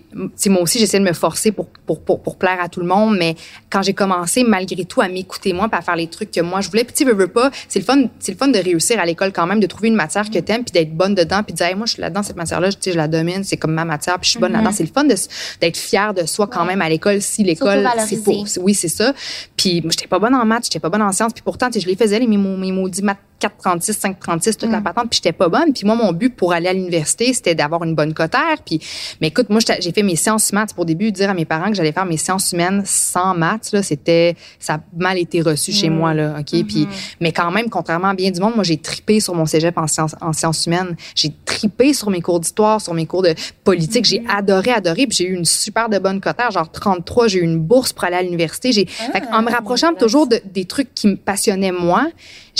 moi 0.50 0.62
aussi 0.62 0.78
j'essaie 0.78 0.98
de 0.98 1.04
me 1.04 1.12
forcer 1.12 1.52
pour, 1.52 1.66
pour 1.86 2.00
pour 2.02 2.22
pour 2.22 2.36
plaire 2.36 2.58
à 2.60 2.68
tout 2.68 2.80
le 2.80 2.86
monde, 2.86 3.16
mais 3.18 3.36
quand 3.70 3.82
j'ai 3.82 3.94
commencé 3.94 4.44
malgré 4.44 4.84
tout 4.84 5.00
à 5.00 5.08
m'écouter 5.08 5.52
moi, 5.52 5.68
à 5.72 5.80
faire 5.82 5.96
les 5.96 6.08
trucs 6.08 6.30
que 6.30 6.40
moi 6.40 6.60
je 6.60 6.68
voulais, 6.68 6.84
puis 6.84 6.94
tu 6.94 7.04
veux, 7.04 7.14
veux 7.14 7.28
pas, 7.28 7.50
c'est 7.68 7.78
le 7.78 7.84
fun 7.84 8.04
c'est 8.18 8.32
le 8.32 8.38
fun 8.38 8.48
de 8.48 8.58
réussir 8.58 8.98
à 9.00 9.06
l'école 9.06 9.32
quand 9.32 9.46
même, 9.46 9.60
de 9.60 9.66
trouver 9.66 9.88
une 9.88 9.94
matière 9.94 10.28
que 10.30 10.38
t'aimes 10.38 10.64
puis 10.64 10.72
d'être 10.72 10.92
bonne 10.94 11.14
dedans, 11.14 11.42
puis 11.42 11.52
de 11.52 11.58
dire 11.58 11.66
Hey, 11.66 11.74
moi 11.74 11.86
je 11.86 11.92
suis 11.92 12.00
là-dedans 12.02 12.22
cette 12.22 12.36
matière-là, 12.36 12.70
tu 12.70 12.78
sais 12.80 12.92
je 12.92 12.96
la 12.96 13.08
domine, 13.08 13.44
c'est 13.44 13.56
comme 13.56 13.72
ma 13.72 13.84
matière, 13.84 14.18
puis 14.18 14.26
je 14.26 14.30
suis 14.30 14.40
bonne 14.40 14.52
là-dedans, 14.52 14.72
c'est 14.72 14.84
le 14.84 14.90
fun 14.92 15.04
d'être 15.04 15.76
fier 15.76 16.12
de 16.14 16.26
soi 16.26 16.46
quand. 16.46 16.60
Ouais. 16.62 16.66
même 16.68 16.82
à 16.82 16.88
l'école 16.88 17.22
si 17.22 17.42
l'école 17.42 17.88
c'est 18.06 18.22
pour 18.22 18.44
oui 18.60 18.74
c'est 18.74 18.88
ça, 18.88 19.12
puis 19.56 19.80
moi 19.82 19.90
j'étais 19.92 20.06
pas 20.08 20.18
bonne 20.18 20.34
en 20.34 20.44
maths, 20.44 20.64
j'étais 20.64 20.80
pas 20.80 20.88
bonne 20.88 21.02
en 21.02 21.12
sciences, 21.12 21.32
puis 21.32 21.42
pourtant 21.42 21.68
je 21.72 21.86
les 21.86 21.96
faisais 21.96 22.18
les 22.18 22.26
mes, 22.26 22.36
maudits 22.36 23.02
maths 23.02 23.18
436, 23.40 23.94
536, 23.98 24.56
toute 24.58 24.70
la 24.70 24.80
patente, 24.82 25.08
puis 25.08 25.19
j'étais 25.22 25.36
pas 25.36 25.48
bonne. 25.48 25.72
Puis 25.72 25.84
moi, 25.84 25.94
mon 25.94 26.12
but 26.12 26.34
pour 26.34 26.52
aller 26.52 26.68
à 26.68 26.72
l'université, 26.72 27.32
c'était 27.32 27.54
d'avoir 27.54 27.84
une 27.84 27.94
bonne 27.94 28.14
cotère. 28.14 28.56
Puis, 28.64 28.80
mais 29.20 29.28
écoute, 29.28 29.50
moi, 29.50 29.60
j'ai 29.80 29.92
fait 29.92 30.02
mes 30.02 30.16
sciences 30.16 30.52
maths 30.52 30.74
pour 30.74 30.82
au 30.82 30.84
début 30.84 31.12
dire 31.12 31.30
à 31.30 31.34
mes 31.34 31.44
parents 31.44 31.68
que 31.68 31.74
j'allais 31.74 31.92
faire 31.92 32.06
mes 32.06 32.16
sciences 32.16 32.52
humaines 32.52 32.82
sans 32.86 33.34
maths. 33.34 33.70
Là, 33.72 33.82
c'était, 33.82 34.34
ça 34.58 34.74
a 34.74 34.80
mal 34.96 35.18
été 35.18 35.42
reçu 35.42 35.72
chez 35.72 35.90
moi 35.90 36.14
là, 36.14 36.36
ok? 36.40 36.64
Puis, 36.66 36.88
mais 37.20 37.32
quand 37.32 37.50
même, 37.50 37.68
contrairement 37.68 38.08
à 38.08 38.14
bien 38.14 38.30
du 38.30 38.40
monde, 38.40 38.54
moi, 38.54 38.64
j'ai 38.64 38.78
tripé 38.78 39.20
sur 39.20 39.34
mon 39.34 39.46
cégep 39.46 39.76
en 39.76 39.86
sciences, 39.86 40.16
en 40.20 40.32
sciences 40.32 40.66
humaines. 40.66 40.96
J'ai 41.14 41.32
tripé 41.44 41.92
sur 41.92 42.10
mes 42.10 42.22
cours 42.22 42.40
d'histoire, 42.40 42.80
sur 42.80 42.94
mes 42.94 43.06
cours 43.06 43.22
de 43.22 43.34
politique. 43.64 44.04
J'ai 44.04 44.22
adoré, 44.28 44.70
adoré. 44.70 45.06
Puis 45.06 45.18
j'ai 45.18 45.26
eu 45.26 45.34
une 45.34 45.44
super 45.44 45.88
de 45.88 45.98
bonne 45.98 46.20
cotère, 46.20 46.50
genre 46.50 46.70
33. 46.70 47.28
J'ai 47.28 47.40
eu 47.40 47.42
une 47.42 47.58
bourse 47.58 47.92
pour 47.92 48.04
aller 48.04 48.16
à 48.16 48.22
l'université. 48.22 48.72
J'ai, 48.72 48.88
en 49.32 49.42
me 49.42 49.50
rapprochant 49.50 49.92
toujours 49.94 50.26
de, 50.26 50.40
des 50.44 50.64
trucs 50.64 50.94
qui 50.94 51.08
me 51.08 51.16
passionnaient 51.16 51.72
moi, 51.72 52.08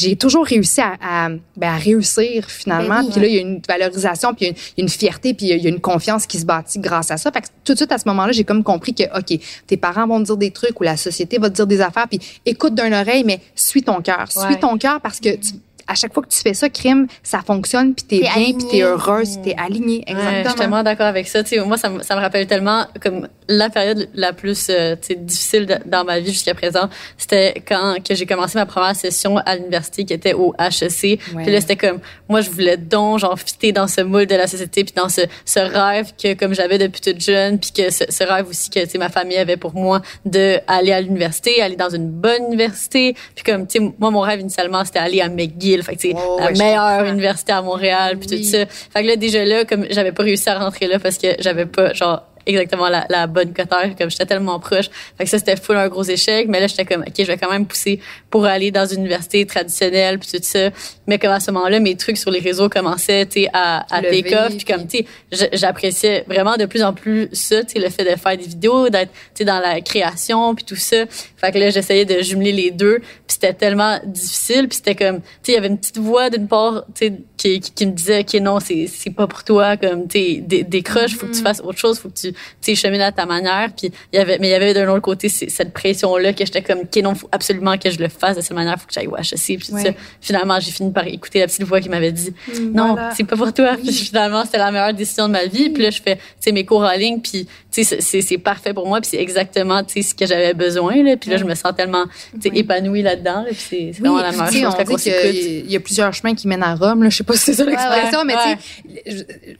j'ai 0.01 0.17
toujours 0.17 0.45
réussi 0.45 0.81
à, 0.81 0.97
à, 1.01 1.29
ben, 1.29 1.69
à 1.75 1.77
réussir 1.77 2.49
finalement. 2.49 3.03
Ben 3.03 3.11
puis 3.11 3.21
là, 3.21 3.27
il 3.27 3.35
y 3.35 3.39
a 3.39 3.41
une 3.43 3.61
valorisation, 3.67 4.35
puis 4.35 4.47
il 4.47 4.49
y, 4.49 4.53
a 4.53 4.83
une, 4.83 4.89
fierté, 4.89 5.35
puis 5.35 5.47
il 5.47 5.63
y 5.63 5.67
a 5.67 5.69
une 5.69 5.81
confiance 5.81 6.27
qui 6.27 6.39
se 6.39 6.47
bâtit 6.47 6.79
grâce 6.79 7.11
à 7.11 7.17
ça. 7.17 7.31
Fait 7.31 7.43
que 7.43 7.47
tout 7.65 7.73
de 7.73 7.77
suite, 7.77 7.93
à 7.93 7.99
ce 7.99 8.09
moment-là, 8.09 8.33
j'ai 8.33 8.45
comme 8.45 8.63
compris 8.63 8.95
que, 8.95 9.05
OK, 9.19 9.39
tes 9.67 9.77
parents 9.77 10.07
vont 10.07 10.21
te 10.21 10.27
dire 10.27 10.37
des 10.37 10.51
trucs 10.51 10.81
ou 10.81 10.85
la 10.85 10.97
société 10.97 11.39
va 11.39 11.51
te 11.51 11.55
dire 11.55 11.67
des 11.67 11.81
affaires, 11.81 12.09
puis 12.09 12.21
écoute 12.47 12.75
d'un 12.75 12.93
oreille, 12.99 13.25
mais 13.25 13.41
suis 13.55 13.83
ton 13.83 14.01
cœur. 14.01 14.27
Suis 14.31 14.59
ton 14.59 14.79
cœur 14.79 15.01
parce 15.01 15.21
que 15.21 15.37
tu, 15.37 15.53
à 15.91 15.95
chaque 15.97 16.15
fois 16.15 16.23
que 16.23 16.29
tu 16.29 16.39
fais 16.39 16.55
ça, 16.55 16.69
crime, 16.69 17.09
ça 17.25 17.41
fonctionne, 17.45 17.95
puis 17.95 18.05
t'es 18.07 18.17
es 18.19 18.21
bien, 18.21 18.57
puis 18.57 18.67
t'es 18.71 18.83
heureuse, 18.83 19.41
t'es 19.43 19.57
alignée. 19.59 20.05
Exactement. 20.07 20.31
Ouais, 20.31 20.43
je 20.45 20.49
suis 20.49 20.59
tellement 20.59 20.83
d'accord 20.85 21.07
avec 21.07 21.27
ça. 21.27 21.43
moi, 21.67 21.77
ça 21.77 21.89
me, 21.89 22.03
ça 22.05 22.15
me 22.15 22.21
rappelle 22.21 22.47
tellement 22.47 22.87
comme 23.03 23.27
la 23.49 23.71
période 23.71 24.09
la 24.15 24.33
plus 24.33 24.69
euh, 24.71 24.95
difficile 25.17 25.81
dans 25.87 26.05
ma 26.05 26.21
vie 26.21 26.31
jusqu'à 26.31 26.55
présent. 26.55 26.89
C'était 27.19 27.61
quand 27.67 27.97
que 28.09 28.15
j'ai 28.15 28.25
commencé 28.25 28.57
ma 28.57 28.67
première 28.67 28.95
session 28.95 29.39
à 29.39 29.57
l'université 29.57 30.05
qui 30.05 30.13
était 30.13 30.33
au 30.33 30.55
HEC. 30.61 31.19
Puis 31.19 31.51
là, 31.51 31.61
c'était 31.61 31.77
comme, 31.77 31.99
moi, 32.29 32.41
je 32.41 32.51
voulais 32.51 32.77
donc, 32.77 33.19
genre, 33.19 33.37
fitter 33.37 33.73
dans 33.73 33.89
ce 33.89 34.01
moule 34.03 34.27
de 34.27 34.37
la 34.37 34.47
société, 34.47 34.85
puis 34.85 34.95
dans 34.95 35.09
ce, 35.09 35.23
ce 35.45 35.59
rêve 35.59 36.13
que, 36.23 36.35
comme 36.35 36.55
j'avais 36.55 36.79
depuis 36.79 37.01
toute 37.01 37.21
jeune, 37.21 37.59
puis 37.59 37.73
que 37.73 37.91
ce, 37.91 38.05
ce, 38.09 38.23
rêve 38.23 38.49
aussi 38.49 38.71
que, 38.71 38.99
ma 38.99 39.09
famille 39.09 39.39
avait 39.39 39.57
pour 39.57 39.75
moi 39.75 40.03
de 40.25 40.59
aller 40.69 40.93
à 40.93 41.01
l'université, 41.01 41.61
aller 41.61 41.77
dans 41.77 41.91
une 41.91 42.09
bonne 42.09 42.45
université. 42.47 43.17
Puis 43.35 43.45
comme, 43.45 43.67
tu 43.67 43.81
sais, 43.81 43.93
moi, 43.99 44.11
mon 44.11 44.21
rêve 44.21 44.41
initialement, 44.41 44.85
c'était 44.85 45.01
aller 45.01 45.21
à 45.21 45.29
McGill 45.29 45.80
fait 45.83 45.97
que, 45.97 46.09
oh, 46.15 46.39
la 46.41 46.51
meilleure 46.53 47.05
université 47.05 47.53
à 47.53 47.63
Montréal, 47.63 48.19
puis 48.19 48.29
tout 48.29 48.43
ça. 48.43 48.67
Fait 48.67 49.03
que 49.03 49.09
là, 49.09 49.17
déjà 49.17 49.45
là, 49.45 49.65
comme 49.65 49.87
j'avais 49.91 50.13
pas 50.13 50.23
réussi 50.23 50.49
à 50.49 50.59
rentrer 50.59 50.87
là 50.87 50.99
parce 50.99 51.19
que 51.19 51.29
j'avais 51.39 51.67
pas, 51.67 51.93
genre, 51.93 52.25
exactement 52.47 52.89
la, 52.89 53.07
la 53.09 53.27
bonne 53.27 53.53
coteur, 53.53 53.97
comme 53.99 54.11
j'étais 54.11 54.27
tellement 54.27 54.59
proche. 54.61 54.89
Fait 55.17 55.25
que 55.25 55.31
ça, 55.31 55.39
c'était 55.39 55.57
full 55.57 55.77
un 55.77 55.89
gros 55.89 56.05
échec. 56.05 56.47
Mais 56.49 56.61
là, 56.61 56.67
j'étais 56.67 56.85
comme, 56.85 57.03
OK, 57.03 57.15
je 57.17 57.25
vais 57.25 57.37
quand 57.37 57.51
même 57.51 57.67
pousser 57.67 58.01
pour 58.31 58.45
aller 58.45 58.71
dans 58.71 58.87
une 58.87 59.01
université 59.01 59.45
traditionnelle, 59.47 60.19
puis 60.19 60.31
tout 60.31 60.39
ça. 60.43 60.71
Mais 61.07 61.19
comme 61.19 61.33
à 61.33 61.41
ce 61.41 61.51
moment-là, 61.51 61.81
mes 61.81 61.97
trucs 61.97 62.17
sur 62.17 62.31
les 62.31 62.41
réseaux 62.41 62.69
commençaient, 62.69 63.27
tu 63.27 63.47
à, 63.53 63.87
à 63.95 64.03
take 64.03 64.35
off. 64.35 64.57
Puis 64.57 64.65
comme, 64.65 64.87
tu 64.87 65.05
sais, 65.33 65.51
j'appréciais 65.53 66.25
vraiment 66.27 66.57
de 66.57 66.67
plus 66.67 66.83
en 66.83 66.93
plus 66.93 67.29
ça, 67.33 67.63
tu 67.65 67.73
sais, 67.73 67.79
le 67.79 67.91
fait 67.91 68.05
de 68.05 68.19
faire 68.19 68.37
des 68.37 68.47
vidéos, 68.47 68.89
d'être, 68.89 69.11
tu 69.13 69.39
sais, 69.39 69.45
dans 69.45 69.59
la 69.59 69.81
création, 69.81 70.55
puis 70.55 70.65
tout 70.65 70.77
ça. 70.77 71.05
Fait 71.37 71.53
que 71.53 71.59
là, 71.59 71.71
j'essayais 71.71 72.05
de 72.05 72.21
jumeler 72.23 72.53
les 72.53 72.71
deux. 72.71 72.99
Puis 72.99 73.37
c'était 73.41 73.55
tellement 73.55 73.99
difficile. 74.05 74.69
Puis 74.69 74.77
c'était 74.77 74.95
comme, 74.95 75.21
tu 75.21 75.27
sais, 75.43 75.53
il 75.53 75.55
y 75.55 75.59
avait 75.59 75.69
une 75.69 75.79
petite 75.79 75.99
voix 75.99 76.31
d'une 76.31 76.49
part, 76.49 76.85
tu 76.95 77.07
sais, 77.09 77.13
qui, 77.37 77.61
qui, 77.61 77.87
me 77.87 77.93
disait, 77.93 78.21
OK, 78.21 78.35
non, 78.41 78.61
c'est, 78.61 78.87
c'est 78.87 79.11
pas 79.11 79.27
pour 79.27 79.45
toi, 79.45 79.77
comme, 79.77 80.09
tu 80.09 80.19
sais, 80.19 80.65
décroche, 80.65 81.15
faut 81.15 81.27
que 81.27 81.33
tu 81.33 81.39
mm-hmm. 81.39 81.43
fasses 81.43 81.61
autre 81.61 81.79
chose, 81.79 81.99
faut 81.99 82.09
que 82.09 82.15
tu, 82.15 82.30
tu 82.61 82.77
sais, 82.77 83.01
à 83.01 83.13
ta 83.13 83.27
manière. 83.27 83.71
Puis 83.77 83.93
il 84.13 84.17
y 84.17 84.19
avait, 84.19 84.39
mais 84.39 84.49
il 84.49 84.51
y 84.51 84.55
avait 84.55 84.75
d'un 84.75 84.89
autre 84.89 85.03
côté 85.03 85.29
cette 85.29 85.73
pression-là 85.73 86.33
que 86.33 86.45
j'étais 86.45 86.63
comme, 86.63 86.81
OK, 86.81 86.97
non, 87.03 87.15
faut 87.15 87.29
absolument 87.33 87.77
que 87.79 87.91
je 87.91 87.99
le 87.99 88.09
fasse 88.09 88.37
de 88.37 88.43
cette 88.43 88.53
manière, 88.53 88.79
faut 88.81 88.87
que 88.87 88.93
j'aille 88.93 89.07
au 89.07 89.17
HEC. 89.17 89.59
Puis 89.59 89.67
ça, 89.67 89.91
finalement, 90.21 90.59
j'ai 90.61 90.71
fini 90.71 90.91
par 90.91 91.07
écouter 91.07 91.41
la 91.41 91.47
petite 91.47 91.65
voix 91.65 91.81
qui 91.81 91.89
m'avait 91.89 92.13
dit, 92.13 92.33
mm, 92.49 92.73
non, 92.73 92.97
c'est 93.17 93.25
pas 93.25 93.37
pour 93.37 93.53
toi. 93.53 93.77
Puis 93.77 93.93
finalement, 94.11 94.45
c'était 94.45 94.59
la 94.59 94.71
meilleure 94.71 94.95
décision 94.95 95.29
de 95.29 95.33
ma 95.33 95.47
vie. 95.47 95.71
Puis 95.71 95.83
là, 95.83 95.91
je 95.91 96.01
fais, 96.03 96.17
tu 96.17 96.23
sais, 96.41 96.53
mes 96.53 96.65
cours 96.65 96.83
en 96.83 96.93
ligne, 96.93 97.21
puis 97.21 97.47
tu 97.47 97.51
c'est 97.71 98.39
parfait 98.39 98.75
pour 98.75 98.87
moi, 98.87 99.01
puis 99.01 99.11
c'est 99.11 99.21
exactement, 99.21 99.83
ce 99.89 100.15
que 100.15 100.27
j'avais 100.27 100.55
besoin. 100.55 101.03
Là. 101.03 101.17
Puis 101.17 101.31
là, 101.31 101.37
je 101.37 101.45
me 101.45 101.55
sens 101.55 101.73
tellement, 101.77 102.05
épanouie 102.43 103.03
là-dedans. 103.03 103.45
Puis 103.49 103.57
c'est 103.71 104.01
vraiment 104.01 104.19
la 104.21 104.33
meilleure 104.33 104.77
chose 104.77 104.85
qu'on 104.85 104.97
Il 104.97 105.71
y 105.71 105.77
a 105.77 105.81
plusieurs 105.81 106.13
chemins 106.13 106.35
qui 106.35 106.49
mènent 106.49 106.63
à 106.63 106.75
Rome. 106.75 107.03
Là. 107.03 107.11
Je 107.11 107.17
sais 107.17 107.25
pas 107.25 107.35
si 107.35 107.41
c'est 107.41 107.55
ça 107.55 107.65
l'expression, 107.65 108.25
mais 108.25 108.35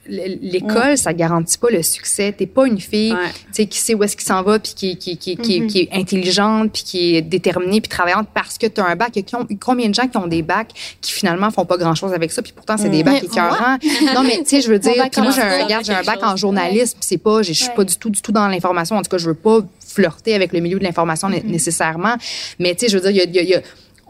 l'école, 0.07 0.99
ça 0.99 1.13
garantit 1.13 1.59
pas 1.59 1.71
le 1.71 1.83
succès. 1.83 2.33
T'es 2.37 2.47
pas 2.47 2.67
une 2.67 2.81
fille, 2.81 3.15
qui 3.55 3.79
sait 3.79 3.95
où 3.95 4.03
est-ce 4.03 4.17
qu'il 4.17 4.27
s'en 4.27 4.43
va, 4.43 4.59
puis 4.59 4.73
qui, 4.75 4.97
qui, 4.97 5.17
qui, 5.17 5.37
qui, 5.37 5.67
qui, 5.67 5.81
est 5.81 5.89
intelligente, 5.93 6.73
puis 6.73 6.83
qui 6.83 7.17
est 7.17 7.23
déterminée, 7.23 7.81
puis 7.81 7.89
travaillante 7.89 8.29
parce 8.35 8.59
que 8.59 8.67
tu 8.67 8.81
as 8.81 8.87
un 8.87 8.97
bac. 8.97 9.11
Il 9.15 9.23
y 9.23 9.35
a 9.35 9.39
combien 9.61 9.89
de 9.89 9.95
gens 9.95 10.09
qui 10.09 10.17
ont 10.17 10.27
des 10.27 10.43
bacs 10.43 10.73
qui 11.01 11.13
finalement 11.13 11.51
font 11.51 11.65
pas 11.65 11.77
grand-chose 11.77 12.13
avec 12.13 12.33
ça, 12.33 12.43
puis 12.43 12.53
pourtant 12.53 12.77
c'est 12.77 12.89
des 12.89 13.03
bacs 13.03 13.23
écœurants? 13.23 13.79
non, 14.15 14.23
mais 14.23 14.39
tu 14.39 14.47
sais, 14.47 14.61
je 14.61 14.69
veux 14.69 14.79
dire, 14.79 14.95
moi 14.97 15.31
j'ai 15.31 15.43
un, 15.43 15.83
j'ai 15.83 15.93
un 15.93 16.03
bac 16.03 16.21
en 16.23 16.37
journalisme, 16.37 16.99
c'est 17.01 17.19
pas, 17.19 17.43
je 17.43 17.53
suis 17.53 17.71
pas 17.75 17.85
du 17.85 17.97
tout, 17.97 18.10
du 18.11 18.23
tout 18.23 18.33
dans 18.33 18.49
l'information. 18.49 18.97
En 18.97 19.03
tout 19.03 19.11
cas, 19.11 19.19
je 19.19 19.27
veux 19.27 19.35
pas 19.35 19.61
flirter 19.87 20.35
avec 20.35 20.53
le 20.53 20.61
milieu 20.61 20.79
de 20.79 20.85
l'information 20.85 21.29
nécessairement. 21.29 22.17
Mais 22.59 22.75
tu 22.75 22.81
sais, 22.81 22.89
je 22.89 22.99
veux 22.99 23.13
dire, 23.13 23.25
il 23.25 23.35
y 23.35 23.39
a, 23.39 23.43
y 23.43 23.55
a 23.55 23.61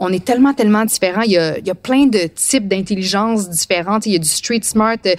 on 0.00 0.10
est 0.12 0.24
tellement, 0.24 0.54
tellement 0.54 0.84
différents. 0.86 1.20
Il 1.20 1.32
y 1.32 1.38
a, 1.38 1.58
il 1.58 1.66
y 1.66 1.70
a 1.70 1.74
plein 1.74 2.06
de 2.06 2.20
types 2.34 2.66
d'intelligence 2.66 3.50
différentes. 3.50 4.06
Il 4.06 4.12
y 4.12 4.16
a 4.16 4.18
du 4.18 4.28
street 4.28 4.62
smart, 4.62 4.96
euh, 5.06 5.14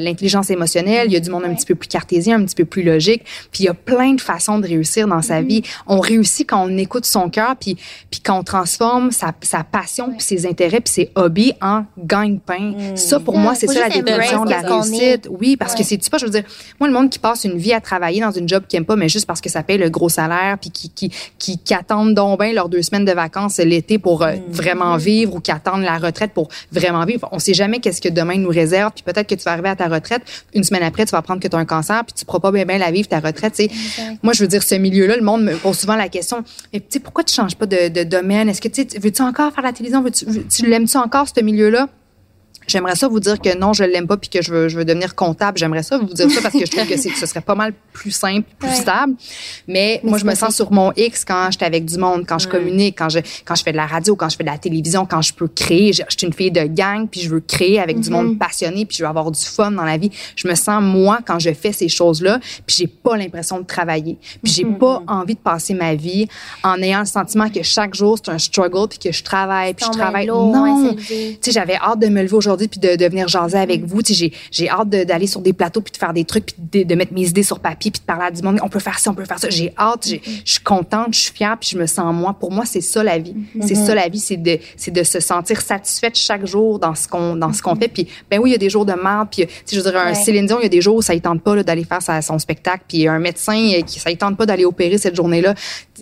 l'intelligence 0.00 0.50
émotionnelle. 0.50 1.08
Il 1.08 1.12
y 1.12 1.16
a 1.16 1.20
du 1.20 1.30
monde 1.30 1.44
un 1.44 1.54
petit 1.54 1.66
peu 1.66 1.74
plus 1.74 1.88
cartésien, 1.88 2.40
un 2.40 2.44
petit 2.44 2.54
peu 2.54 2.64
plus 2.64 2.82
logique. 2.82 3.22
Puis 3.52 3.64
il 3.64 3.66
y 3.66 3.68
a 3.68 3.74
plein 3.74 4.14
de 4.14 4.20
façons 4.20 4.58
de 4.58 4.66
réussir 4.66 5.06
dans 5.06 5.20
sa 5.20 5.42
mm-hmm. 5.42 5.46
vie. 5.46 5.62
On 5.86 6.00
réussit 6.00 6.48
quand 6.48 6.64
on 6.64 6.78
écoute 6.78 7.04
son 7.04 7.28
cœur, 7.28 7.54
puis, 7.60 7.76
puis 8.10 8.20
quand 8.24 8.38
on 8.38 8.42
transforme 8.42 9.10
sa, 9.10 9.32
sa 9.42 9.62
passion, 9.62 10.10
puis 10.10 10.22
ses 10.22 10.46
intérêts, 10.46 10.80
puis 10.80 10.92
ses 10.92 11.10
hobbies 11.16 11.52
en 11.60 11.84
gagne-pain. 11.98 12.72
Mm. 12.92 12.96
Ça, 12.96 13.20
pour 13.20 13.36
moi, 13.36 13.54
c'est 13.54 13.66
ça 13.66 13.80
la 13.80 13.88
définition 13.88 14.46
de 14.46 14.50
la 14.50 14.60
réussite. 14.60 15.28
Oui, 15.30 15.56
parce 15.58 15.74
que 15.74 15.84
c'est 15.84 15.98
tu 15.98 16.08
pas, 16.08 16.16
je 16.16 16.24
veux 16.24 16.30
dire, 16.30 16.44
moi, 16.80 16.88
le 16.88 16.94
monde 16.94 17.10
qui 17.10 17.18
passe 17.18 17.44
une 17.44 17.58
vie 17.58 17.74
à 17.74 17.80
travailler 17.82 18.22
dans 18.22 18.32
une 18.32 18.48
job 18.48 18.64
qu'il 18.66 18.78
aime 18.78 18.86
pas, 18.86 18.96
mais 18.96 19.10
juste 19.10 19.26
parce 19.26 19.42
que 19.42 19.50
ça 19.50 19.62
paye 19.62 19.76
le 19.76 19.90
gros 19.90 20.08
salaire, 20.08 20.56
puis 20.58 20.70
qui, 20.70 20.88
qui, 20.88 21.12
qui, 21.38 21.58
qui 21.58 21.74
attendent 21.74 22.14
donc 22.14 22.40
bien 22.40 22.54
leurs 22.54 22.70
deux 22.70 22.82
semaines 22.82 23.04
de 23.04 23.12
vacances 23.12 23.58
l'été 23.58 23.98
pour 23.98 24.13
pour 24.14 24.22
euh, 24.22 24.36
mm. 24.36 24.52
vraiment 24.52 24.96
vivre 24.96 25.34
ou 25.34 25.40
qui 25.40 25.50
attendent 25.50 25.82
la 25.82 25.98
retraite 25.98 26.32
pour 26.32 26.48
vraiment 26.70 27.04
vivre. 27.04 27.28
On 27.32 27.40
sait 27.40 27.52
jamais 27.52 27.80
qu'est-ce 27.80 28.00
que 28.00 28.08
demain 28.08 28.38
nous 28.38 28.48
réserve. 28.48 28.92
Puis 28.94 29.02
peut-être 29.02 29.26
que 29.28 29.34
tu 29.34 29.42
vas 29.42 29.50
arriver 29.50 29.70
à 29.70 29.74
ta 29.74 29.88
retraite, 29.88 30.22
une 30.54 30.62
semaine 30.62 30.84
après, 30.84 31.04
tu 31.04 31.10
vas 31.10 31.18
apprendre 31.18 31.40
que 31.40 31.48
tu 31.48 31.56
as 31.56 31.58
un 31.58 31.64
cancer, 31.64 32.04
puis 32.04 32.14
tu 32.14 32.24
pourras 32.24 32.38
pas 32.38 32.52
bien, 32.52 32.64
bien 32.64 32.78
la 32.78 32.92
vivre, 32.92 33.08
ta 33.08 33.18
retraite. 33.18 33.60
Moi, 34.22 34.32
je 34.32 34.40
veux 34.42 34.46
dire, 34.46 34.62
ce 34.62 34.76
milieu-là, 34.76 35.16
le 35.16 35.22
monde 35.22 35.42
me 35.42 35.56
pose 35.56 35.76
souvent 35.76 35.96
la 35.96 36.08
question, 36.08 36.44
mais 36.72 36.78
tu 36.78 36.86
sais, 36.90 37.00
pourquoi 37.00 37.24
tu 37.24 37.34
changes 37.34 37.56
pas 37.56 37.66
de, 37.66 37.88
de 37.88 38.04
domaine? 38.04 38.48
Est-ce 38.48 38.60
que 38.60 38.68
tu 38.68 38.86
veux-tu 39.00 39.22
encore 39.22 39.52
faire 39.52 39.64
la 39.64 39.72
télévision? 39.72 40.00
Veux-tu, 40.00 40.26
tu 40.46 40.66
l'aimes-tu 40.68 40.96
encore, 40.96 41.26
ce 41.34 41.42
milieu-là? 41.42 41.88
J'aimerais 42.66 42.96
ça 42.96 43.08
vous 43.08 43.20
dire 43.20 43.40
que 43.40 43.56
non, 43.56 43.72
je 43.72 43.84
l'aime 43.84 44.06
pas 44.06 44.16
puis 44.16 44.30
que 44.30 44.42
je 44.42 44.52
veux, 44.52 44.68
je 44.68 44.76
veux 44.76 44.84
devenir 44.84 45.14
comptable. 45.14 45.58
J'aimerais 45.58 45.82
ça 45.82 45.98
vous 45.98 46.12
dire 46.12 46.30
ça 46.30 46.40
parce 46.42 46.54
que 46.54 46.64
je 46.64 46.70
trouve 46.70 46.86
que, 46.86 46.96
ce 46.96 47.26
serait 47.26 47.40
pas 47.40 47.54
mal 47.54 47.72
plus 47.92 48.10
simple, 48.10 48.48
plus 48.58 48.74
stable. 48.74 49.14
Mais, 49.68 50.00
moi, 50.02 50.18
je 50.18 50.24
me 50.24 50.34
sens 50.34 50.54
sur 50.54 50.72
mon 50.72 50.92
X 50.96 51.24
quand 51.24 51.48
j'étais 51.50 51.64
avec 51.64 51.84
du 51.84 51.98
monde, 51.98 52.24
quand 52.26 52.38
je 52.38 52.48
communique, 52.48 52.98
quand 52.98 53.08
je 53.08 53.20
quand 53.44 53.54
je 53.54 53.62
fais 53.62 53.72
de 53.72 53.76
la 53.76 53.86
radio, 53.86 54.16
quand 54.16 54.28
je 54.28 54.36
fais 54.36 54.44
de 54.44 54.48
la 54.48 54.58
télévision, 54.58 55.06
quand 55.06 55.22
je 55.22 55.34
peux 55.34 55.48
créer. 55.48 55.92
Je, 55.92 56.02
suis 56.08 56.26
une 56.26 56.32
fille 56.32 56.50
de 56.50 56.62
gang 56.62 57.08
puis 57.08 57.20
je 57.20 57.30
veux 57.30 57.40
créer 57.40 57.80
avec 57.80 58.00
du 58.00 58.10
monde 58.10 58.34
mm-hmm. 58.34 58.38
passionné 58.38 58.86
puis 58.86 58.96
je 58.96 59.02
veux 59.02 59.08
avoir 59.08 59.30
du 59.30 59.40
fun 59.40 59.70
dans 59.70 59.84
la 59.84 59.96
vie. 59.96 60.10
Je 60.36 60.48
me 60.48 60.54
sens 60.54 60.82
moi 60.82 61.18
quand 61.24 61.38
je 61.38 61.52
fais 61.52 61.72
ces 61.72 61.88
choses-là 61.88 62.38
puis 62.66 62.76
j'ai 62.78 62.86
pas 62.86 63.16
l'impression 63.16 63.58
de 63.58 63.64
travailler. 63.64 64.16
Puis 64.42 64.52
j'ai 64.52 64.64
mm-hmm. 64.64 64.78
pas 64.78 65.02
envie 65.06 65.34
de 65.34 65.40
passer 65.40 65.74
ma 65.74 65.94
vie 65.94 66.28
en 66.62 66.80
ayant 66.80 67.00
le 67.00 67.06
sentiment 67.06 67.48
que 67.50 67.62
chaque 67.62 67.94
jour 67.94 68.18
c'est 68.22 68.30
un 68.30 68.38
struggle 68.38 68.88
puis 68.88 68.98
que 68.98 69.12
je 69.12 69.22
travaille 69.22 69.74
puis 69.74 69.86
je 69.86 69.92
travaille. 69.92 70.26
non, 70.26 70.94
tu 70.94 71.36
sais, 71.40 71.50
j'avais 71.50 71.76
hâte 71.76 71.98
de 71.98 72.06
me 72.08 72.22
lever 72.22 72.34
aujourd'hui 72.36 72.53
puis 72.56 72.80
de, 72.80 72.96
de 72.96 73.06
venir 73.06 73.28
jaser 73.28 73.58
avec 73.58 73.82
mm. 73.82 73.86
vous. 73.86 74.00
J'ai, 74.04 74.32
j'ai 74.50 74.68
hâte 74.68 74.88
d'aller 74.88 75.26
sur 75.26 75.40
des 75.40 75.52
plateaux 75.52 75.80
puis 75.80 75.92
de 75.92 75.96
faire 75.96 76.12
des 76.12 76.24
trucs 76.24 76.46
puis 76.46 76.84
de, 76.84 76.88
de, 76.88 76.94
mettre 76.94 77.12
mes 77.12 77.28
idées 77.28 77.42
sur 77.42 77.60
papier 77.60 77.90
puis 77.90 78.00
de 78.00 78.06
parler 78.06 78.26
à 78.26 78.30
du 78.30 78.42
monde. 78.42 78.58
On 78.62 78.68
peut 78.68 78.78
faire 78.78 78.98
ça, 78.98 79.10
on 79.10 79.14
peut 79.14 79.24
faire 79.24 79.38
ça. 79.38 79.50
J'ai 79.50 79.72
hâte, 79.78 80.06
mm-hmm. 80.06 80.42
je 80.44 80.52
suis 80.52 80.62
contente, 80.62 81.14
je 81.14 81.20
suis 81.20 81.32
fière 81.32 81.56
puis 81.58 81.70
je 81.72 81.78
me 81.78 81.86
sens 81.86 82.14
moi. 82.14 82.34
Pour 82.34 82.52
moi, 82.52 82.64
c'est 82.64 82.80
ça 82.80 83.02
la 83.02 83.18
vie. 83.18 83.34
Mm-hmm. 83.34 83.66
C'est 83.66 83.74
ça 83.74 83.94
la 83.94 84.08
vie, 84.08 84.20
c'est 84.20 84.36
de, 84.36 84.58
c'est 84.76 84.90
de 84.90 85.02
se 85.02 85.20
sentir 85.20 85.60
satisfaite 85.60 86.16
chaque 86.16 86.46
jour 86.46 86.78
dans 86.78 86.94
ce 86.94 87.08
qu'on, 87.08 87.36
dans 87.36 87.52
ce 87.52 87.62
qu'on 87.62 87.74
mm-hmm. 87.74 87.80
fait. 87.80 87.88
Puis 87.88 88.08
ben 88.30 88.38
oui, 88.38 88.50
il 88.50 88.52
y 88.52 88.56
a 88.56 88.58
des 88.58 88.70
jours 88.70 88.86
de 88.86 88.94
merde. 88.94 89.28
Puis 89.30 89.46
je 89.70 89.76
veux 89.80 89.90
dire, 89.90 89.98
un 89.98 90.14
Céline 90.14 90.46
Dion, 90.46 90.58
il 90.60 90.64
y 90.64 90.66
a 90.66 90.70
des 90.70 90.80
jours 90.80 90.96
où 90.96 91.02
ça 91.02 91.14
ne 91.14 91.20
tente 91.20 91.42
pas 91.42 91.62
d'aller 91.62 91.84
faire 91.84 92.02
sa, 92.02 92.22
son 92.22 92.38
spectacle. 92.38 92.84
Puis 92.88 93.08
un 93.08 93.18
médecin 93.18 93.56
euh, 93.56 93.82
qui 93.82 94.00
ça 94.00 94.10
ne 94.10 94.16
tente 94.16 94.36
pas 94.36 94.46
d'aller 94.46 94.64
opérer 94.64 94.98
cette 94.98 95.16
journée-là. 95.16 95.54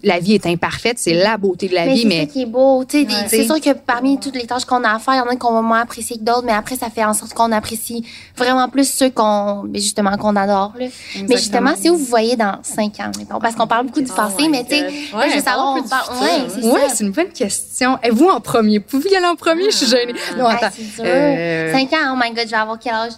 La 0.03 0.19
vie 0.19 0.35
est 0.35 0.47
imparfaite, 0.47 0.99
c'est 0.99 1.15
la 1.15 1.37
beauté 1.37 1.69
de 1.69 1.75
la 1.75 1.87
vie. 1.87 2.07
Mais 2.07 2.21
c'est 2.21 2.27
qui 2.27 2.43
est 2.43 2.47
beau. 2.47 2.85
C'est 2.89 3.45
sûr 3.45 3.61
que 3.61 3.73
parmi 3.75 4.19
toutes 4.19 4.37
les 4.37 4.47
tâches 4.47 4.65
qu'on 4.65 4.83
a 4.85 4.95
à 4.95 4.99
faire, 4.99 5.15
il 5.15 5.19
y 5.19 5.21
en 5.21 5.27
a 5.27 5.37
qu'on 5.37 5.53
va 5.53 5.63
moins 5.63 5.81
apprécier 5.81 6.17
que 6.17 6.23
d'autres, 6.23 6.42
mais 6.45 6.53
après, 6.53 6.77
ça 6.77 6.91
fait 6.91 7.05
en 7.05 7.15
sorte 7.15 7.35
qu'on 7.35 7.53
apprécie 7.53 8.07
vraiment 8.37 8.69
plus 8.69 8.89
ceux 8.89 9.11
qu'on, 9.11 9.65
justement, 9.75 10.17
qu'on 10.17 10.37
adore. 10.37 10.73
Là. 10.79 10.87
Mais 11.29 11.37
justement, 11.37 11.75
si 11.77 11.89
vous 11.89 11.99
voyez 11.99 12.37
dans 12.37 12.59
cinq 12.63 13.01
ans, 13.01 13.11
mettons, 13.19 13.39
parce 13.39 13.55
qu'on 13.55 13.67
parle 13.67 13.87
beaucoup 13.87 14.01
du 14.01 14.11
oh 14.11 14.15
passé, 14.15 14.49
mais 14.49 14.65
tu 14.65 14.77
sais, 14.77 14.85
ouais, 14.85 15.31
je 15.31 15.37
veux 15.37 15.43
savoir, 15.43 15.77
on 15.77 15.83
parle, 15.83 16.23
ouais, 16.23 16.47
c'est 16.49 16.65
ouais, 16.65 16.89
c'est 16.93 17.05
une 17.05 17.13
bonne 17.13 17.33
question. 17.33 17.99
Et 18.03 18.11
vous 18.11 18.29
en 18.29 18.41
premier? 18.41 18.81
Pouvez-vous 18.81 19.15
y 19.15 19.17
aller 19.17 19.27
en 19.27 19.37
premier? 19.37 19.71
Je 19.71 19.77
suis 19.77 19.87
gênée. 19.87 20.15
Ah. 20.33 20.37
Non, 20.37 20.47
attends. 20.47 20.71
Euh... 21.01 21.73
Cinq 21.73 21.93
ans, 21.93 22.15
oh 22.15 22.19
my 22.21 22.31
god, 22.31 22.45
je 22.45 22.51
vais 22.51 22.57
avoir 22.57 22.79
quel 22.79 22.95
âge? 22.95 23.13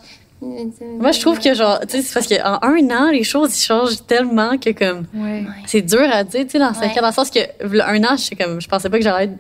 Moi, 0.99 1.13
je 1.13 1.21
trouve 1.21 1.39
que, 1.41 1.55
genre, 1.55 1.81
tu 1.81 1.97
sais, 1.97 2.03
c'est 2.03 2.15
parce 2.15 2.27
qu'en 2.27 2.59
un 2.69 2.91
an, 2.91 3.11
les 3.11 3.25
choses, 3.25 3.57
ils 3.59 3.63
changent 3.65 4.05
tellement 4.07 4.57
que, 4.59 4.71
comme, 4.71 5.05
ouais. 5.15 5.45
c'est 5.67 5.83
dur 5.83 6.03
à 6.13 6.25
dire, 6.25 6.43
tu 6.45 6.51
sais, 6.51 6.59
dans 6.59 6.73
cinq 6.75 6.97
ans, 6.97 7.01
dans 7.03 7.09
le 7.09 7.13
sens 7.13 7.31
que, 7.31 7.41
un 7.41 8.05
an, 8.05 8.17
je 8.17 8.35
comme, 8.35 8.61
je 8.61 8.69
pensais 8.69 8.89
pas 8.91 8.99
que 8.99 9.05
j'allais 9.05 9.25
être 9.25 9.33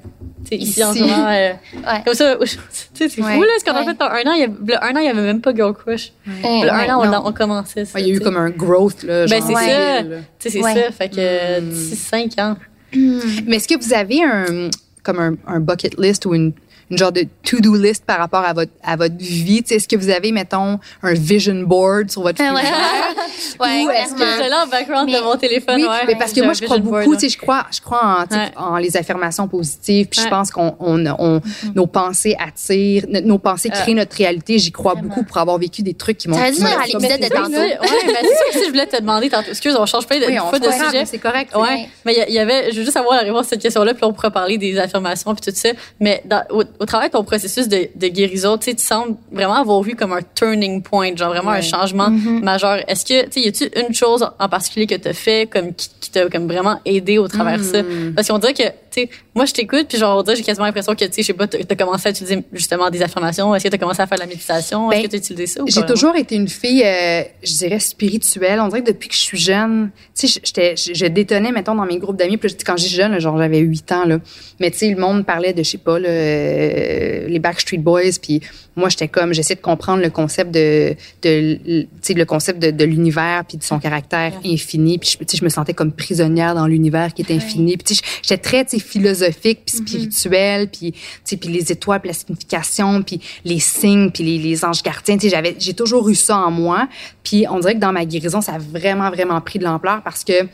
sais, 0.48 0.56
ici, 0.56 0.84
en 0.84 0.92
ce 0.92 0.98
moment. 1.00 1.26
euh, 1.28 1.52
Ouais. 1.74 2.02
Comme 2.04 2.14
ça, 2.14 2.36
tu 2.40 2.46
sais, 2.94 3.08
c'est 3.08 3.22
Ouais. 3.22 3.34
fou, 3.34 3.42
là, 3.42 3.48
ce 3.58 3.64
qu'on 3.64 3.72
a 3.72 3.80
Ouais. 3.80 3.86
fait 3.86 3.98
dans 3.98 4.06
un 4.06 4.30
an. 4.30 4.34
Il 4.34 4.40
y 4.40 4.44
a, 4.44 4.46
le 4.46 4.84
un 4.84 4.96
an, 4.96 4.98
il 5.00 5.04
y 5.06 5.08
avait 5.08 5.22
même 5.22 5.40
pas 5.40 5.54
Girl 5.54 5.72
Crush. 5.72 6.12
Le 6.26 6.32
un 6.70 6.80
ouais, 6.82 6.90
an, 6.90 7.22
on, 7.24 7.28
on 7.28 7.32
commençait 7.32 7.84
ça. 7.84 7.94
Ouais, 7.98 8.02
il 8.04 8.08
y 8.08 8.10
a 8.10 8.14
eu 8.14 8.18
sais. 8.18 8.24
comme 8.24 8.36
un 8.36 8.50
growth, 8.50 9.02
là. 9.04 9.26
Ben, 9.26 9.40
genre, 9.40 9.48
c'est 9.48 9.54
Ouais. 9.54 9.66
ça. 9.70 10.02
là. 10.02 10.16
Tu 10.18 10.22
sais, 10.38 10.50
c'est 10.50 10.62
Ouais. 10.62 10.74
ça. 10.74 10.90
Fait 10.92 11.08
que 11.08 11.60
d'ici 11.60 11.96
cinq 11.96 12.38
ans. 12.38 12.56
Mais 12.94 13.56
est-ce 13.56 13.68
que 13.68 13.82
vous 13.82 13.92
avez 13.94 14.22
un, 14.22 14.68
comme 15.02 15.18
un, 15.18 15.34
un 15.46 15.60
bucket 15.60 15.98
list 15.98 16.26
ou 16.26 16.34
une, 16.34 16.52
une 16.90 16.98
genre 16.98 17.12
de 17.12 17.26
to-do 17.44 17.74
list 17.76 18.04
par 18.04 18.18
rapport 18.18 18.44
à 18.44 18.52
votre, 18.52 18.72
à 18.82 18.96
votre 18.96 19.16
vie? 19.16 19.62
Tu 19.62 19.68
sais, 19.68 19.74
Est-ce 19.76 19.88
que 19.88 19.96
vous 19.96 20.10
avez, 20.10 20.32
mettons, 20.32 20.78
un 21.02 21.12
vision 21.14 21.54
board 21.62 22.10
sur 22.10 22.22
votre 22.22 22.40
Ouais. 22.42 22.48
frigidaire? 22.48 23.14
Ouais, 23.60 23.84
Ou 23.84 23.90
est-ce 23.90 24.14
que-. 24.14 24.18
J'étais 24.24 24.48
là 24.48 24.64
en 24.64 24.66
background 24.68 25.08
Mais- 25.10 25.18
de 25.18 25.22
mon 25.24 25.36
téléphone, 25.36 25.76
Oui, 25.76 25.82
ouais. 25.84 26.04
mais 26.06 26.16
parce 26.16 26.32
que 26.32 26.40
moi, 26.42 26.54
je 26.54 26.64
crois 26.64 26.78
beaucoup, 26.78 26.94
ouais. 26.96 27.04
tu 27.16 27.20
sais, 27.20 27.28
je 27.28 27.38
crois, 27.38 27.66
je 27.70 27.80
crois 27.80 28.00
en, 28.20 28.26
tu 28.26 28.34
sais, 28.34 28.40
Ouais. 28.40 28.50
en 28.56 28.76
les 28.76 28.96
affirmations 28.96 29.46
positives, 29.48 30.06
puis 30.08 30.20
je 30.20 30.24
Ouais. 30.24 30.30
pense 30.30 30.50
qu'on, 30.50 30.74
on, 30.80 31.04
on- 31.18 31.40
nos 31.74 31.86
pensées 31.86 32.36
attirent, 32.38 33.04
no- 33.08 33.20
nos 33.20 33.38
pensées 33.38 33.70
Euh. 33.72 33.76
créent 33.80 33.94
notre 33.94 34.16
réalité. 34.16 34.58
J'y 34.58 34.72
crois 34.72 34.92
Vraiment. 34.94 35.08
beaucoup 35.08 35.24
pour 35.24 35.38
avoir 35.38 35.58
vécu 35.58 35.82
des 35.82 35.94
trucs 35.94 36.18
qui 36.18 36.28
m'ont. 36.28 36.36
M'ont 36.38 36.50
dire 36.50 36.66
à 36.66 36.86
l'épisode 36.86 37.20
de 37.20 37.24
ça, 37.24 37.30
tantôt. 37.30 37.50
Ouais, 37.52 37.78
mais 38.06 38.12
c'est 38.22 38.34
ça 38.34 38.44
que 38.52 38.58
si 38.58 38.64
je 38.64 38.70
voulais 38.70 38.86
te 38.86 39.00
demander 39.00 39.30
tantôt. 39.30 39.50
Excuse, 39.50 39.76
on 39.78 39.86
change 39.86 40.06
pas 40.06 40.18
de, 40.18 40.26
Oui, 40.26 40.36
fois 40.36 40.58
sujet. 40.88 41.04
c'est 41.06 41.18
correct. 41.18 41.54
Ouais, 41.56 41.88
mais 42.04 42.14
il 42.28 42.34
y, 42.34 42.38
avait, 42.38 42.72
je 42.72 42.78
veux 42.78 42.84
juste 42.84 42.96
avoir 42.96 43.16
la 43.16 43.22
réponse 43.22 43.46
à 43.46 43.50
cette 43.50 43.62
question-là, 43.62 43.94
puis 43.94 44.04
on 44.04 44.12
pourra 44.12 44.30
parler 44.30 44.58
des 44.58 44.78
affirmations 44.78 45.34
puis 45.34 45.50
tout 45.52 45.56
ça. 45.56 45.68
Mais 46.00 46.22
au, 46.50 46.62
au 46.84 46.86
travers 46.86 47.08
de 47.08 47.12
ton 47.14 47.24
processus 47.24 47.66
de, 47.68 47.88
de 47.96 48.08
guérison, 48.08 48.56
tu 48.58 48.72
sembles 48.76 49.16
vraiment 49.32 49.54
avoir 49.54 49.80
vu 49.82 49.96
comme 49.96 50.12
un 50.12 50.20
turning 50.34 50.82
point, 50.82 51.16
genre 51.16 51.30
vraiment 51.30 51.50
Ouais. 51.50 51.58
un 51.58 51.62
changement 51.62 52.08
Mm-hmm. 52.10 52.42
majeur. 52.42 52.78
Est-ce 52.88 53.04
que, 53.04 53.24
tu 53.24 53.32
sais, 53.32 53.40
y 53.40 53.48
a-tu 53.48 53.70
une 53.88 53.94
chose 53.94 54.22
en 54.38 54.48
particulier 54.48 54.86
que 54.86 54.94
tu 54.94 55.08
as 55.08 55.12
fait 55.14 55.48
comme 55.50 55.74
qui, 55.74 55.88
qui 56.00 56.10
t'a 56.10 56.28
comme 56.28 56.46
vraiment 56.46 56.78
aidé 56.84 57.16
au 57.18 57.26
travers 57.28 57.58
de 57.58 57.62
ça? 57.62 57.82
Mm. 57.82 58.12
Parce 58.14 58.28
qu'on 58.28 58.38
dirait 58.38 58.54
que, 58.54 58.62
sais, 58.94 59.10
moi 59.34 59.44
je 59.44 59.52
t'écoute 59.52 59.86
puis 59.88 59.98
genre 59.98 60.24
j'ai 60.26 60.42
quasiment 60.42 60.66
l'impression 60.66 60.94
que, 60.94 61.04
tu 61.04 61.12
sais, 61.12 61.22
je 61.22 61.26
sais 61.26 61.32
pas, 61.32 61.46
t'as 61.46 61.58
as 61.58 61.76
commencé 61.76 62.08
à 62.08 62.10
utiliser 62.10 62.42
justement 62.52 62.90
des 62.90 63.02
affirmations. 63.02 63.54
Est-ce 63.54 63.64
que 63.64 63.68
t'as 63.68 63.78
commencé 63.78 64.00
à 64.00 64.06
faire 64.06 64.18
de 64.18 64.22
la 64.22 64.28
méditation? 64.28 64.90
Est-ce 64.90 65.00
Ben, 65.00 65.06
que 65.06 65.12
t'as 65.12 65.18
utilisé 65.18 65.46
ça? 65.46 65.62
J'ai 65.66 65.86
toujours 65.86 66.16
été 66.16 66.36
une 66.36 66.48
fille, 66.48 66.82
euh, 66.84 67.22
je 67.42 67.52
dirais, 67.52 67.80
spirituelle. 67.80 68.60
On 68.60 68.68
dirait 68.68 68.82
que 68.82 68.90
depuis 68.90 69.08
que 69.08 69.14
je 69.14 69.20
suis 69.20 69.38
jeune, 69.38 69.90
tu 70.18 70.28
sais, 70.28 70.40
je, 70.76 71.06
détonnais, 71.06 71.52
mettons, 71.52 71.74
dans 71.74 71.86
mes 71.86 71.98
groupes 71.98 72.16
d'amis. 72.16 72.36
Puis 72.36 72.54
quand 72.64 72.76
j'étais 72.76 72.94
jeune, 72.94 73.12
là, 73.12 73.18
genre, 73.18 73.38
j'avais 73.38 73.58
8 73.58 73.92
ans, 73.92 74.04
là. 74.06 74.18
Mais 74.60 74.70
tu 74.70 74.78
sais, 74.78 74.90
le 74.90 74.96
monde 74.96 75.24
parlait 75.26 75.52
de, 75.52 75.62
je 75.62 75.70
sais 75.70 75.78
pas, 75.78 75.98
là, 75.98 76.08
euh, 76.08 77.28
les 77.28 77.38
Backstreet 77.38 77.78
Boys. 77.78 78.18
Puis 78.20 78.40
moi, 78.76 78.88
j'étais 78.88 79.08
comme, 79.08 79.32
j'essaie 79.32 79.54
de 79.54 79.60
comprendre 79.60 80.02
le 80.02 80.10
concept 80.10 80.50
de, 80.50 80.96
de 81.22 81.58
tu 81.62 81.88
sais, 82.02 82.14
le 82.14 82.24
concept 82.24 82.60
de, 82.60 82.70
de 82.70 82.84
l'univers 82.84 83.44
puis 83.46 83.56
de 83.56 83.62
son 83.62 83.78
caractère 83.78 84.32
infini. 84.44 84.98
Puis 84.98 85.10
je, 85.10 85.18
tu 85.18 85.24
sais, 85.28 85.36
je 85.36 85.44
me 85.44 85.48
sentais 85.48 85.74
comme 85.74 85.92
prisonnière 85.92 86.54
dans 86.54 86.66
l'univers 86.66 87.14
qui 87.14 87.22
est 87.22 87.32
infini. 87.32 87.76
Puis 87.76 87.84
tu 87.84 87.94
sais, 87.94 88.02
j'étais 88.22 88.38
très, 88.38 88.64
tu 88.64 88.78
sais, 88.78 88.84
philosophique 88.84 89.60
puis 89.64 89.76
spirituelle. 89.76 90.68
Puis, 90.68 90.92
tu 90.92 91.00
sais, 91.24 91.36
puis 91.36 91.50
les 91.50 91.70
étoiles, 91.70 92.00
puis 92.00 92.08
la 92.08 92.14
signification, 92.14 93.02
puis 93.02 93.20
les 93.44 93.60
signes, 93.60 94.10
puis 94.10 94.24
les, 94.24 94.38
les 94.38 94.64
anges 94.64 94.82
gardiens. 94.82 95.16
Tu 95.16 95.28
sais, 95.28 95.30
j'avais, 95.30 95.54
j'ai 95.58 95.74
toujours 95.74 96.08
eu 96.08 96.16
ça 96.16 96.38
en 96.38 96.50
moi. 96.50 96.88
Puis 97.22 97.46
on 97.48 97.60
dirait 97.60 97.74
que 97.74 97.80
dans 97.80 97.92
ma 97.92 98.04
guérison, 98.04 98.40
ça 98.40 98.54
a 98.54 98.58
vraiment, 98.58 99.10
vraiment 99.10 99.40
pris 99.40 99.60
de 99.60 99.64
l'ampleur 99.64 100.02
parce 100.02 100.24
que 100.24 100.48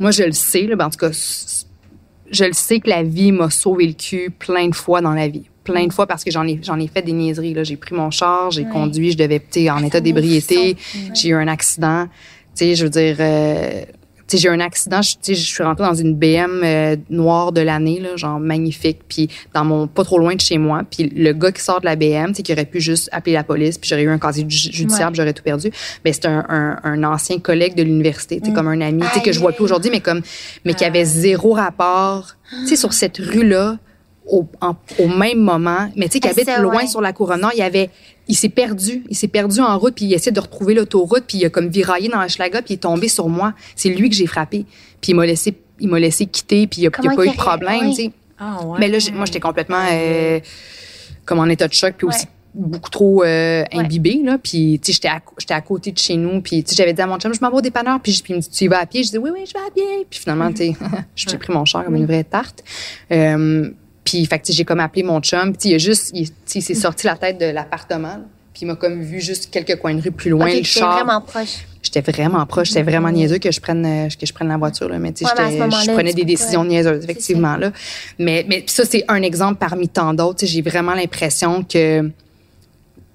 moi, 0.00 0.10
je 0.10 0.24
le 0.24 0.32
sais, 0.32 0.62
là, 0.62 0.76
ben, 0.76 0.86
en 0.86 0.90
tout 0.90 0.98
cas, 0.98 1.10
je 1.12 2.44
le 2.44 2.52
sais 2.52 2.80
que 2.80 2.88
la 2.88 3.02
vie 3.02 3.32
m'a 3.32 3.50
sauvé 3.50 3.86
le 3.86 3.92
cul 3.92 4.30
plein 4.30 4.68
de 4.68 4.74
fois 4.74 5.00
dans 5.00 5.12
la 5.12 5.28
vie. 5.28 5.48
Plein 5.72 5.86
de 5.86 5.92
fois 5.92 6.06
parce 6.06 6.24
que 6.24 6.30
j'en 6.30 6.46
ai, 6.46 6.58
j'en 6.62 6.78
ai 6.78 6.86
fait 6.88 7.02
des 7.02 7.12
niaiseries. 7.12 7.54
Là. 7.54 7.64
J'ai 7.64 7.76
pris 7.76 7.94
mon 7.94 8.10
char, 8.10 8.50
j'ai 8.50 8.64
conduit, 8.64 9.12
je 9.12 9.16
devais, 9.18 9.40
tu 9.50 9.68
en 9.70 9.82
état 9.84 10.00
d'ébriété. 10.00 10.76
J'ai 11.14 11.28
eu 11.30 11.34
un 11.34 11.48
accident. 11.48 12.06
Tu 12.56 12.64
sais, 12.66 12.74
je 12.74 12.84
veux 12.84 12.90
dire, 12.90 13.16
euh, 13.20 13.82
tu 14.26 14.36
sais, 14.36 14.42
j'ai 14.42 14.48
eu 14.48 14.52
un 14.52 14.60
accident. 14.60 15.00
Je, 15.02 15.32
suis 15.34 15.62
rentrée 15.62 15.84
dans 15.84 15.94
une 15.94 16.14
BM 16.14 16.62
euh, 16.64 16.96
noire 17.10 17.52
de 17.52 17.60
l'année, 17.60 18.00
là, 18.00 18.16
genre 18.16 18.38
magnifique. 18.40 19.00
Puis 19.08 19.28
dans 19.54 19.64
mon, 19.64 19.86
pas 19.86 20.04
trop 20.04 20.18
loin 20.18 20.34
de 20.34 20.40
chez 20.40 20.58
moi. 20.58 20.82
Puis 20.88 21.08
le 21.14 21.32
gars 21.32 21.52
qui 21.52 21.62
sort 21.62 21.80
de 21.80 21.86
la 21.86 21.96
BM, 21.96 22.28
tu 22.28 22.36
sais, 22.36 22.42
qui 22.42 22.52
aurait 22.52 22.64
pu 22.64 22.80
juste 22.80 23.08
appeler 23.12 23.34
la 23.34 23.44
police, 23.44 23.78
puis 23.78 23.88
j'aurais 23.88 24.02
eu 24.02 24.08
un 24.10 24.18
casier 24.18 24.44
ju- 24.48 24.70
judiciaire, 24.72 25.08
Ouais. 25.08 25.14
j'aurais 25.14 25.32
tout 25.32 25.42
perdu. 25.42 25.70
Mais 26.04 26.12
c'est 26.12 26.26
un, 26.26 26.44
un, 26.48 26.78
un 26.84 27.04
ancien 27.04 27.38
collègue 27.38 27.74
de 27.76 27.82
l'université, 27.82 28.40
tu 28.40 28.48
sais, 28.48 28.52
comme 28.52 28.68
un 28.68 28.80
ami, 28.80 29.02
tu 29.02 29.08
sais, 29.18 29.20
que 29.22 29.32
je 29.32 29.38
vois 29.40 29.52
plus 29.52 29.64
aujourd'hui, 29.64 29.90
mais 29.90 30.00
comme, 30.00 30.22
mais 30.64 30.74
qui 30.74 30.84
avait 30.84 31.04
zéro 31.04 31.52
rapport, 31.52 32.34
tu 32.62 32.66
sais, 32.68 32.76
sur 32.76 32.92
cette 32.92 33.18
rue-là, 33.18 33.78
au, 34.30 34.46
en- 34.60 34.76
au 34.98 35.08
même 35.08 35.38
moment, 35.40 35.90
mais 35.96 36.06
tu 36.06 36.12
sais, 36.12 36.20
qui 36.20 36.28
habite 36.28 36.44
ça, 36.46 36.58
loin 36.60 36.76
ouais. 36.78 36.86
sur 36.86 37.00
la 37.00 37.12
couronne 37.12 37.40
nord, 37.40 37.50
il 37.54 37.58
y 37.58 37.62
avait, 37.62 37.90
il 38.28 38.34
s'est 38.36 38.48
perdu, 38.48 39.04
il 39.08 39.16
s'est 39.16 39.28
perdu 39.28 39.60
en 39.60 39.78
route, 39.78 39.94
puis 39.94 40.04
il 40.06 40.12
essaie 40.14 40.30
de 40.32 40.40
retrouver 40.40 40.74
l'autoroute, 40.74 41.24
puis 41.26 41.38
il 41.38 41.44
a 41.46 41.50
comme 41.50 41.68
viraillé 41.68 42.08
dans 42.08 42.22
Hochelaga, 42.24 42.62
puis 42.62 42.74
il 42.74 42.76
est 42.76 42.80
tombé 42.80 43.08
sur 43.08 43.28
moi. 43.28 43.54
C'est 43.76 43.88
lui 43.90 44.08
que 44.08 44.14
j'ai 44.16 44.26
frappé, 44.26 44.64
puis 45.00 45.12
il 45.12 45.14
m'a 45.14 45.26
laissé, 45.26 45.54
il 45.80 45.88
m'a 45.88 45.98
laissé 45.98 46.26
quitter, 46.26 46.66
puis 46.66 46.82
il 46.82 46.84
y 46.84 46.86
a, 46.86 46.90
pas 46.90 47.02
eu 47.02 47.28
de 47.30 47.34
problème, 47.36 47.90
tu 47.90 47.94
sais. 47.96 48.10
Ah, 48.38 48.64
ouais. 48.64 48.78
Mais 48.80 48.88
là, 48.88 48.98
j'ai- 48.98 49.10
moi, 49.12 49.26
j'étais 49.26 49.40
complètement 49.40 49.82
euh, 49.92 50.40
comme 51.24 51.40
en 51.40 51.46
état 51.46 51.68
de 51.68 51.74
choc, 51.74 51.94
puis 51.98 52.06
aussi 52.06 52.26
beaucoup 52.52 52.90
trop 52.90 53.22
euh, 53.22 53.62
imbibée, 53.72 54.22
là. 54.24 54.36
Puis, 54.42 54.80
tu 54.82 54.86
sais, 54.86 54.92
j'étais 54.94 55.08
à, 55.08 55.20
j'étais 55.38 55.54
à 55.54 55.60
côté 55.60 55.92
de 55.92 55.98
chez 55.98 56.16
nous, 56.16 56.40
puis, 56.40 56.64
tu 56.64 56.70
sais, 56.70 56.76
j'avais 56.76 56.92
dit 56.92 57.00
à 57.00 57.06
mon 57.06 57.16
chum, 57.18 57.32
je 57.32 57.38
m'en 57.40 57.48
vais 57.50 57.56
au 57.58 57.60
dépanneur, 57.60 58.00
puis, 58.00 58.10
je- 58.12 58.22
puis 58.24 58.32
il 58.32 58.36
me 58.36 58.40
dit, 58.40 58.50
tu 58.50 58.64
y 58.64 58.66
vas 58.68 58.80
à 58.80 58.86
pied? 58.86 59.04
Je 59.04 59.10
dis, 59.10 59.18
oui, 59.18 59.30
oui, 59.32 59.40
je 59.46 59.52
vais 59.52 59.64
à 59.64 59.70
pied. 59.70 60.06
Puis 60.10 60.18
finalement, 60.20 60.50
tu 60.52 60.56
sais, 60.56 60.76
j'ai 61.16 61.38
pris 61.38 61.52
mon 61.52 61.64
char 61.64 61.84
comme 61.84 61.94
une 61.96 62.06
vraie 62.06 62.24
tarte. 62.24 62.64
Euh, 63.12 63.70
puis, 64.10 64.26
fait 64.26 64.42
j'ai 64.50 64.64
comme 64.64 64.80
appelé 64.80 65.04
mon 65.04 65.20
chum, 65.20 65.54
puis 65.56 65.70
il 65.70 65.74
a 65.76 65.78
juste, 65.78 66.10
il, 66.14 66.28
s'est 66.62 66.74
sorti 66.74 67.06
la 67.06 67.14
tête 67.14 67.38
de 67.38 67.46
l'appartement. 67.46 68.18
Puis 68.52 68.62
il 68.62 68.66
m'a 68.66 68.74
comme 68.74 69.00
vu 69.00 69.20
juste 69.20 69.50
quelques 69.52 69.76
coins 69.76 69.94
de 69.94 70.02
rue 70.02 70.10
plus 70.10 70.30
loin, 70.30 70.46
Ok, 70.46 70.52
le 70.52 70.58
t'es 70.58 70.64
char. 70.64 70.96
vraiment 70.96 71.20
proche. 71.20 71.64
J'étais 71.80 72.00
vraiment 72.00 72.44
proche, 72.44 72.68
c'était 72.70 72.82
vraiment 72.82 73.10
niaiseux 73.10 73.38
que 73.38 73.52
je 73.52 73.60
prenne 73.60 73.86
euh, 73.86 74.08
que 74.08 74.26
je 74.26 74.32
prenne 74.34 74.48
la 74.48 74.56
voiture 74.56 74.88
là, 74.88 74.98
mais 74.98 75.12
tu 75.12 75.24
sais 75.24 75.32
Ouais, 75.32 75.70
je 75.70 75.92
prenais 75.92 76.12
des 76.12 76.24
décisions 76.24 76.64
niaiseuses 76.64 77.04
effectivement 77.04 77.56
là. 77.56 77.70
Mais 78.18 78.44
mais 78.48 78.64
ça 78.66 78.84
c'est 78.84 79.04
un 79.06 79.22
exemple 79.22 79.58
parmi 79.60 79.88
tant 79.88 80.12
d'autres, 80.12 80.44
j'ai 80.44 80.60
vraiment 80.60 80.94
l'impression 80.94 81.62
que 81.62 82.10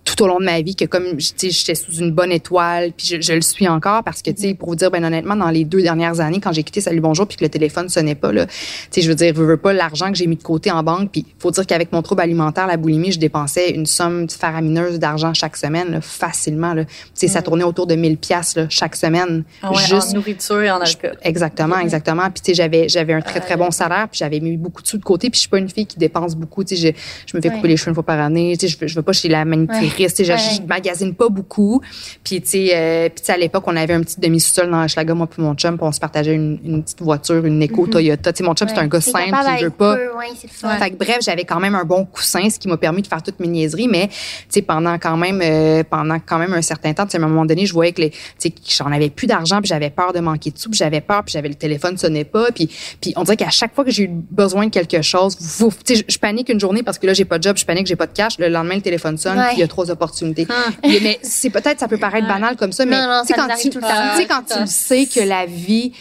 tout 0.06 0.24
au 0.24 0.28
long 0.28 0.40
de 0.40 0.46
ma 0.46 0.62
vie 0.62 0.76
que 0.76 0.86
comme 0.86 1.18
tu 1.18 1.24
sais 1.36 1.50
j'étais 1.50 1.76
sous 1.76 1.94
une 1.98 2.12
bonne 2.12 2.32
étoile 2.32 2.92
puis 2.96 3.08
je, 3.08 3.22
je 3.22 3.34
le 3.34 3.42
suis 3.42 3.68
encore 3.68 4.04
parce 4.04 4.22
que 4.22 4.30
tu 4.30 4.42
sais 4.44 4.54
pour 4.54 4.70
vous 4.70 4.76
dire 4.76 4.92
ben 4.92 5.04
honnêtement 5.04 5.36
dans 5.36 5.50
les 5.50 5.66
deux 5.66 5.82
dernières 5.82 6.20
années 6.20 6.40
quand 6.40 6.54
j'ai 6.54 6.64
quitté 6.64 6.80
Salut 6.80 7.02
Bonjour 7.02 7.28
puis 7.28 7.38
que 7.38 7.44
le 7.44 7.50
téléphone 7.50 7.90
sonnait 7.90 8.14
pas 8.16 8.32
là 8.32 8.46
tu 8.46 8.54
sais 8.92 9.02
je 9.02 9.10
veux 9.10 9.16
dire 9.16 9.34
je 9.36 9.42
veux 9.42 9.58
pas 9.58 9.74
l'argent 9.74 10.12
que 10.12 10.18
j'ai 10.18 10.28
mis 10.28 10.36
de 10.38 10.44
côté 10.44 10.70
en 10.72 10.84
banque 10.84 11.12
puis 11.12 11.26
faut 11.40 11.50
dire 11.52 11.66
qu'avec 11.66 11.92
mon 11.92 12.02
trouble 12.04 12.22
alimentaire 12.22 12.68
la 12.68 12.78
boulimie 12.78 13.12
je 13.12 13.20
dépensais 13.20 13.72
une 13.72 13.88
somme 13.88 14.30
faramineuse 14.30 15.00
d'argent 15.00 15.34
chaque 15.34 15.58
semaine 15.58 15.92
là, 15.92 16.02
facilement 16.02 16.74
là 16.76 16.86
tu 16.86 16.92
sais 17.16 17.28
ça 17.28 17.42
tournait 17.42 17.64
autour 17.64 17.88
de 17.88 17.96
1000 17.96 18.18
pièces 18.18 18.56
chaque 18.70 18.96
semaine 18.96 19.44
Ah 19.64 19.72
ouais, 19.72 19.78
juste 19.90 20.12
en 20.12 20.16
nourriture 20.16 20.62
et 20.62 20.70
en 20.72 20.80
alcool. 20.82 21.18
Exactement, 21.24 21.80
exactement. 21.80 22.30
Puis 22.30 22.42
tu 22.42 22.52
sais, 22.52 22.54
j'avais 22.54 22.88
j'avais 22.90 23.14
un 23.14 23.22
très 23.22 23.40
très 23.40 23.58
bon 23.58 23.72
salaire, 23.72 24.08
puis 24.10 24.20
j'avais 24.20 24.40
mis 24.40 24.56
beaucoup 24.58 24.82
de 24.82 24.88
sous 24.88 24.98
de 24.98 25.04
côté, 25.04 25.30
puis 25.30 25.38
je 25.38 25.42
suis 25.42 25.50
pas 25.50 25.58
une 25.58 25.70
fille 25.70 25.86
qui 25.88 25.98
dépense 25.98 26.36
beaucoup, 26.36 26.64
tu 26.64 26.76
sais, 26.76 26.94
je, 26.94 27.32
je 27.32 27.38
me 27.38 27.42
fais 27.42 27.50
couper 27.50 27.62
Ouais. 27.64 27.70
les 27.70 27.78
cheveux 27.78 27.90
une 27.90 27.96
fois 27.96 28.04
par 28.04 28.20
année, 28.20 28.56
tu 28.60 28.68
sais, 28.70 28.78
je, 28.80 28.88
je 28.88 28.96
veux 28.96 29.02
pas 29.02 29.14
chez 29.14 29.28
la 29.30 29.44
manucuriste, 29.46 29.95
sais, 30.10 30.24
je, 30.24 30.32
Ouais. 30.32 30.38
je 30.38 30.62
magasine 30.68 31.14
pas 31.16 31.30
beaucoup. 31.30 31.82
Puis 32.24 32.42
tu 32.42 32.48
sais, 32.50 32.70
euh, 32.74 33.10
puis 33.10 33.24
à 33.32 33.38
l'époque, 33.38 33.64
on 33.68 33.76
avait 33.76 33.94
un 33.94 34.02
petit 34.02 34.20
demi 34.20 34.40
sous-sol 34.40 34.70
dans 34.70 34.84
Hochelaga, 34.84 35.14
moi 35.14 35.28
puis 35.28 35.42
mon 35.42 35.54
chum, 35.56 35.78
puis 35.78 35.86
on 35.88 35.92
se 35.92 36.00
partageait 36.00 36.34
une, 36.36 36.60
une 36.64 36.84
petite 36.84 37.02
voiture, 37.02 37.46
une 37.46 37.64
Eco 37.64 37.88
Toyota. 37.88 38.34
Tu 38.34 38.38
sais, 38.40 38.44
mon 38.44 38.54
chum 38.54 38.68
c'est 38.68 38.78
un 38.78 38.88
gars 38.88 39.02
simple, 39.02 39.32
qui 39.58 39.64
veut 39.64 39.70
pas 39.70 39.96
peu, 39.96 40.02
ouais, 40.18 40.78
fait 40.80 40.92
que 40.92 40.96
bref, 40.98 41.20
j'avais 41.22 41.44
quand 41.46 41.60
même 41.60 41.76
un 41.76 41.84
bon 41.86 42.06
coussin, 42.06 42.50
ce 42.50 42.60
qui 42.60 42.68
m'a 42.68 42.78
permis 42.78 43.02
de 43.02 43.08
faire 43.08 43.24
toutes 43.24 43.40
mes 43.40 43.48
niaiseries. 43.48 43.88
Mais 43.88 44.08
tu 44.08 44.16
sais, 44.50 44.62
pendant 44.62 44.98
quand 44.98 45.18
même, 45.18 45.40
euh, 45.44 45.84
pendant 45.90 46.18
quand 46.20 46.38
même 46.38 46.54
un 46.54 46.62
certain 46.62 46.94
temps, 46.94 47.06
tu 47.06 47.12
sais, 47.12 47.18
à 47.18 47.24
un 47.24 47.28
moment 47.28 47.46
donné, 47.46 47.66
je 47.66 47.74
voyais 47.74 47.92
que 47.92 48.02
tu 48.02 48.12
sais, 48.38 48.54
j'en 48.78 48.92
avais 48.92 49.10
plus 49.10 49.28
d'argent, 49.28 49.60
puis 49.62 49.68
j'avais 49.70 49.90
peur 49.90 50.14
de 50.14 50.20
manquer 50.20 50.52
de 50.52 50.58
sous, 50.58 50.70
puis 50.70 50.78
j'avais 50.78 51.02
peur, 51.02 51.24
puis 51.24 51.32
j'avais 51.34 51.50
le 51.50 51.56
téléphone 51.56 51.98
sonnait 51.98 52.24
pas, 52.26 52.52
puis 52.52 52.70
puis 53.02 53.14
on 53.16 53.24
dirait 53.24 53.38
qu'à 53.38 53.50
chaque 53.50 53.74
fois 53.74 53.84
que 53.86 53.92
j'ai 53.92 54.04
eu 54.04 54.10
besoin 54.10 54.66
de 54.66 54.72
quelque 54.72 55.02
chose, 55.02 55.38
vous, 55.60 55.72
tu 55.86 55.96
sais, 55.96 56.04
je, 56.08 56.18
panique 56.20 56.50
une 56.50 56.60
journée 56.60 56.82
parce 56.84 56.98
que 56.98 57.06
là 57.08 57.14
j'ai 57.14 57.26
pas 57.26 57.38
de 57.38 57.44
job, 57.44 57.58
je 57.58 57.66
panique, 57.66 57.86
j'ai 57.88 57.96
pas 57.96 58.08
de 58.08 58.14
cash. 58.14 58.38
Le 58.40 58.48
lendemain, 58.50 58.76
le 58.76 58.82
téléphone 58.82 59.18
sonne, 59.18 59.38
Ouais. 59.38 59.46
puis 59.50 59.58
il 59.58 59.60
y 59.60 59.64
a 59.64 59.68
trois 59.68 59.85
opportunités. 59.90 60.46
Puis, 60.84 61.00
mais 61.02 61.20
c'est 61.22 61.50
peut-être, 61.50 61.80
ça 61.80 61.88
peut 61.88 61.98
paraître 61.98 62.28
banal 62.28 62.56
comme 62.56 62.72
ça, 62.72 62.86
mais 62.86 63.00
Non, 63.00 63.08
non, 63.08 63.22
tu 63.22 63.28
sais 63.28 63.34
ça 63.40 63.48
quand 63.48 63.56
tu, 63.56 63.70
tout 63.70 63.80
le 63.80 63.84
temps. 63.84 64.18
sais 64.18 64.26
quand 64.26 64.44
tu 64.54 64.60
le 64.60 64.66
sais 64.68 65.06
que 65.06 65.20
la 65.22 65.46
vie, 65.46 65.94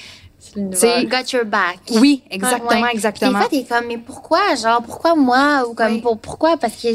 Got 0.56 1.32
your 1.36 1.44
back. 1.47 1.78
oui, 1.97 2.23
exactement, 2.31 2.81
Ouais. 2.82 2.90
exactement. 2.93 3.32
Des 3.32 3.39
fois, 3.39 3.48
t'es 3.51 3.65
comme, 3.65 3.86
mais 3.89 3.98
pourquoi? 3.98 4.55
Genre, 4.55 4.82
pourquoi 4.82 5.16
moi? 5.16 5.65
Ou 5.69 5.74
comme, 5.74 5.94
Oui. 5.94 6.01
pour, 6.01 6.16
pourquoi? 6.19 6.56
Parce 6.56 6.74
que, 6.74 6.89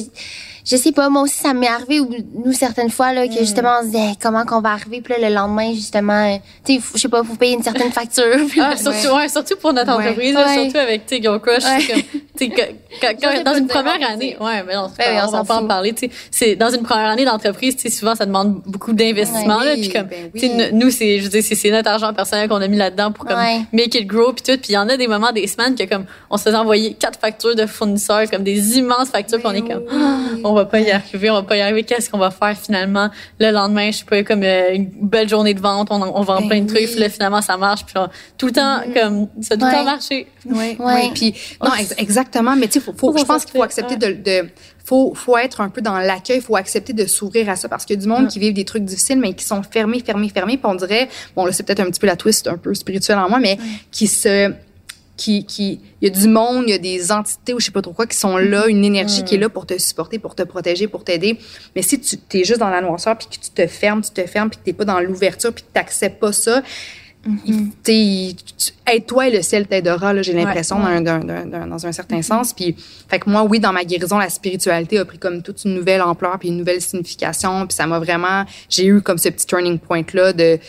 je 0.70 0.76
sais 0.78 0.92
pas, 0.92 1.10
moi 1.10 1.24
aussi, 1.24 1.38
ça 1.38 1.54
m'est 1.54 1.68
arrivé, 1.68 2.00
ou 2.00 2.10
nous, 2.46 2.54
certaines 2.54 2.90
fois, 2.92 3.12
là, 3.14 3.28
que 3.28 3.34
Mm. 3.34 3.38
justement, 3.40 3.72
on 3.80 3.82
se 3.82 3.88
disait, 3.88 4.12
comment 4.22 4.46
qu'on 4.46 4.62
va 4.62 4.70
arriver? 4.72 5.02
Puis 5.02 5.14
là, 5.20 5.30
le 5.30 5.34
lendemain, 5.36 5.74
justement, 5.74 6.14
euh, 6.34 6.38
tu 6.66 6.76
sais, 6.76 6.82
je 6.96 7.00
sais 7.00 7.10
pas, 7.10 7.24
faut 7.24 7.36
payer 7.36 7.54
une 7.56 7.64
certaine 7.64 7.92
facture. 7.92 8.24
Puis 8.48 8.60
Ah, 8.62 8.72
là, 8.72 8.78
surtout, 8.78 9.16
ouais, 9.18 9.28
surtout 9.28 9.56
pour 9.60 9.74
notre 9.74 9.98
Ouais. 9.98 10.04
entreprise, 10.06 10.34
là, 10.34 10.46
Ouais. 10.46 10.64
surtout 10.66 10.78
avec 10.78 11.06
tes 11.08 11.22
Girl 11.22 11.40
Crush. 11.40 11.64
Ouais. 11.64 12.06
comme, 12.40 13.18
tu 13.18 13.28
sais, 13.28 13.44
dans 13.44 13.54
une 13.56 13.68
première 13.68 14.10
année, 14.10 14.38
ouais, 14.40 14.64
mais 14.66 14.76
non, 14.76 14.90
Ben 14.98 15.16
grave, 15.16 15.26
on 15.26 15.28
on 15.30 15.32
va 15.40 15.44
pas 15.44 15.56
en 15.58 15.68
parler, 15.68 15.94
tu 15.94 16.08
sais. 16.08 16.12
C'est, 16.32 16.56
dans 16.56 16.70
une 16.70 16.84
première 16.84 17.08
année 17.10 17.26
d'entreprise, 17.26 17.76
tu 17.76 17.82
sais, 17.84 17.90
souvent, 17.90 18.16
ça 18.16 18.26
demande 18.26 18.62
beaucoup 18.66 18.94
d'investissement, 18.94 19.58
Ouais. 19.58 19.66
là, 19.66 19.72
Oui, 19.76 19.82
puis 19.82 19.90
comme, 19.94 20.08
ben 20.08 20.32
tu 20.34 20.40
sais, 20.48 20.72
nous, 20.72 20.90
c'est, 20.90 21.20
je 21.20 21.24
veux 21.24 21.30
dire, 21.30 21.44
c'est, 21.44 21.72
notre 21.72 21.90
argent 21.90 22.14
personnel 22.14 22.48
qu'on 22.48 22.62
a 22.62 22.68
mis 22.68 22.78
là-dedans 22.78 23.12
pour, 23.12 23.26
comme, 23.26 23.38
Ouais. 23.38 23.62
make 23.74 23.94
it 23.96 24.08
grow, 24.08 24.32
puis 24.34 24.44
tout. 24.44 24.58
Puis 24.62 24.70
il 24.70 24.74
y 24.74 24.78
en 24.78 24.88
a 24.90 24.96
des 24.98 25.08
moments, 25.08 25.32
des 25.32 25.48
semaines, 25.48 25.76
que, 25.76 25.84
comme, 25.84 26.06
on 26.30 26.38
se 26.38 26.44
faisait 26.44 26.56
envoyer 26.56 26.94
quatre 26.94 27.20
factures 27.20 27.56
de 27.56 27.66
fournisseurs, 27.66 28.30
comme 28.30 28.44
des 28.44 28.78
immenses 28.78 29.10
factures, 29.10 29.40
puis 29.40 29.48
on 29.48 29.54
est 29.54 29.62
comme, 29.68 29.84
va 30.60 30.66
pas 30.66 30.80
y 30.80 30.92
arriver, 30.92 31.30
on 31.30 31.36
va 31.36 31.44
pas 31.44 31.58
y 31.58 31.62
arriver, 31.62 31.84
qu'est-ce 31.84 32.10
qu'on 32.10 32.18
va 32.18 32.32
faire 32.32 32.58
finalement? 32.58 33.10
Le 33.40 33.52
lendemain, 33.52 33.92
je 33.92 33.98
sais 33.98 34.06
pas, 34.06 34.24
comme 34.24 34.44
euh, 34.44 34.74
une 34.74 34.90
belle 35.02 35.28
journée 35.30 35.54
de 35.54 35.60
vente, 35.62 35.88
on, 35.92 36.02
on 36.02 36.22
vend 36.22 36.42
Ben 36.42 36.48
plein 36.48 36.62
de 36.62 36.68
trucs, 36.68 36.80
oui. 36.82 36.88
puis 36.88 37.00
là, 37.00 37.10
finalement, 37.10 37.42
ça 37.42 37.58
marche, 37.58 37.86
puis 37.86 37.94
là, 37.96 38.10
tout 38.38 38.46
le 38.48 38.52
temps, 38.52 38.82
comme, 38.94 39.28
ça 39.42 39.56
a 39.56 39.58
tout 39.58 39.66
le 39.66 39.70
Ouais. 39.72 39.76
temps 39.78 39.84
marché. 39.84 40.28
Oui, 40.46 40.56
Ouais. 40.56 40.76
oui. 40.80 41.12
Puis, 41.14 41.36
non, 41.64 41.74
ex- 41.80 41.96
Exactement, 41.98 42.56
mais 42.56 42.68
tu 42.68 42.74
sais, 42.74 42.80
faut, 42.80 42.94
faut, 42.98 43.18
je 43.18 43.24
pense 43.24 43.46
qu'il 43.46 43.56
faut 43.58 43.64
accepter 43.64 43.96
de, 43.98 44.14
de 44.14 44.50
faut, 44.86 45.14
faut 45.14 45.38
être 45.38 45.62
un 45.62 45.70
peu 45.70 45.82
dans 45.82 46.00
l'accueil, 46.00 46.42
faut 46.42 46.56
accepter 46.56 46.94
de 46.94 47.06
s'ouvrir 47.06 47.48
à 47.50 47.56
ça 47.56 47.70
parce 47.70 47.86
qu'il 47.86 47.96
y 47.96 48.00
a 48.00 48.02
du 48.02 48.08
monde 48.08 48.28
qui 48.28 48.40
vivent 48.40 48.54
des 48.56 48.66
trucs 48.66 48.84
difficiles 48.84 49.20
mais 49.20 49.34
qui 49.34 49.46
sont 49.46 49.62
fermés, 49.62 50.02
fermés, 50.04 50.30
fermés. 50.30 50.58
Puis 50.58 50.66
on 50.66 50.74
dirait, 50.74 51.10
bon 51.36 51.46
là 51.46 51.52
c'est 51.52 51.62
peut-être 51.64 51.82
un 51.82 51.86
petit 51.92 52.00
peu 52.00 52.08
la 52.08 52.16
twist 52.16 52.48
un 52.48 52.58
peu 52.58 52.74
spirituelle 52.74 53.20
en 53.20 53.30
moi, 53.30 53.38
mais 53.40 53.60
qui 53.92 54.08
se 54.08 54.52
qui, 55.20 55.44
qui, 55.44 55.82
il 56.02 56.08
y 56.08 56.12
a 56.12 56.18
du 56.18 56.30
monde, 56.30 56.64
il 56.68 56.72
y 56.72 56.74
a 56.74 56.78
des 56.78 57.12
entités 57.12 57.54
ou 57.54 57.60
je 57.60 57.66
sais 57.66 57.72
pas 57.72 57.82
trop 57.82 57.92
quoi 57.92 58.08
qui 58.08 58.18
sont 58.18 58.38
là, 58.38 58.68
une 58.68 58.86
énergie 58.86 59.26
qui 59.26 59.36
est 59.36 59.38
là 59.38 59.50
pour 59.50 59.66
te 59.66 59.78
supporter, 59.78 60.18
pour 60.18 60.34
te 60.34 60.44
protéger, 60.44 60.88
pour 60.88 61.04
t'aider. 61.04 61.38
Mais 61.76 61.82
si 61.82 62.00
tu 62.00 62.18
es 62.34 62.44
juste 62.46 62.60
dans 62.60 62.70
la 62.70 62.80
noirceur 62.80 63.18
puis 63.18 63.28
que 63.28 63.44
tu 63.44 63.52
te 63.52 63.68
fermes, 63.68 64.02
tu 64.02 64.12
te 64.12 64.26
fermes 64.26 64.50
puis 64.50 64.60
que 64.60 64.64
t'es 64.64 64.74
pas 64.74 64.86
dans 64.86 65.02
l'ouverture 65.02 65.54
puis 65.54 65.64
que 65.64 65.74
t'acceptes 65.74 66.22
pas 66.22 66.32
ça, 66.32 66.64
Mm 67.26 67.70
toi 69.06 69.28
et 69.28 69.32
le 69.32 69.42
ciel 69.42 69.68
t'aidera, 69.68 70.22
j'ai 70.22 70.34
l'impression, 70.34 70.80
dans, 70.80 71.68
dans, 71.68 71.86
un 71.86 71.92
certain 71.92 72.22
sens. 72.22 72.54
Puis, 72.54 72.76
fait 73.08 73.20
que 73.20 73.30
moi, 73.30 73.44
oui, 73.44 73.60
dans 73.60 73.74
ma 73.74 73.84
guérison, 73.84 74.18
la 74.18 74.30
spiritualité 74.30 74.98
a 75.00 75.06
pris 75.06 75.20
comme 75.20 75.42
toute 75.42 75.66
une 75.66 75.76
nouvelle 75.76 76.02
ampleur 76.02 76.40
puis 76.40 76.50
une 76.50 76.58
nouvelle 76.58 76.82
signification. 76.82 77.68
Puis 77.68 77.76
ça 77.76 77.88
m'a 77.88 78.00
vraiment, 78.00 78.46
j'ai 78.70 78.86
eu 78.86 79.02
comme 79.02 79.18
ce 79.18 79.30
petit 79.30 79.46
turning 79.46 79.80
point-là 79.80 80.34
de... 80.34 80.60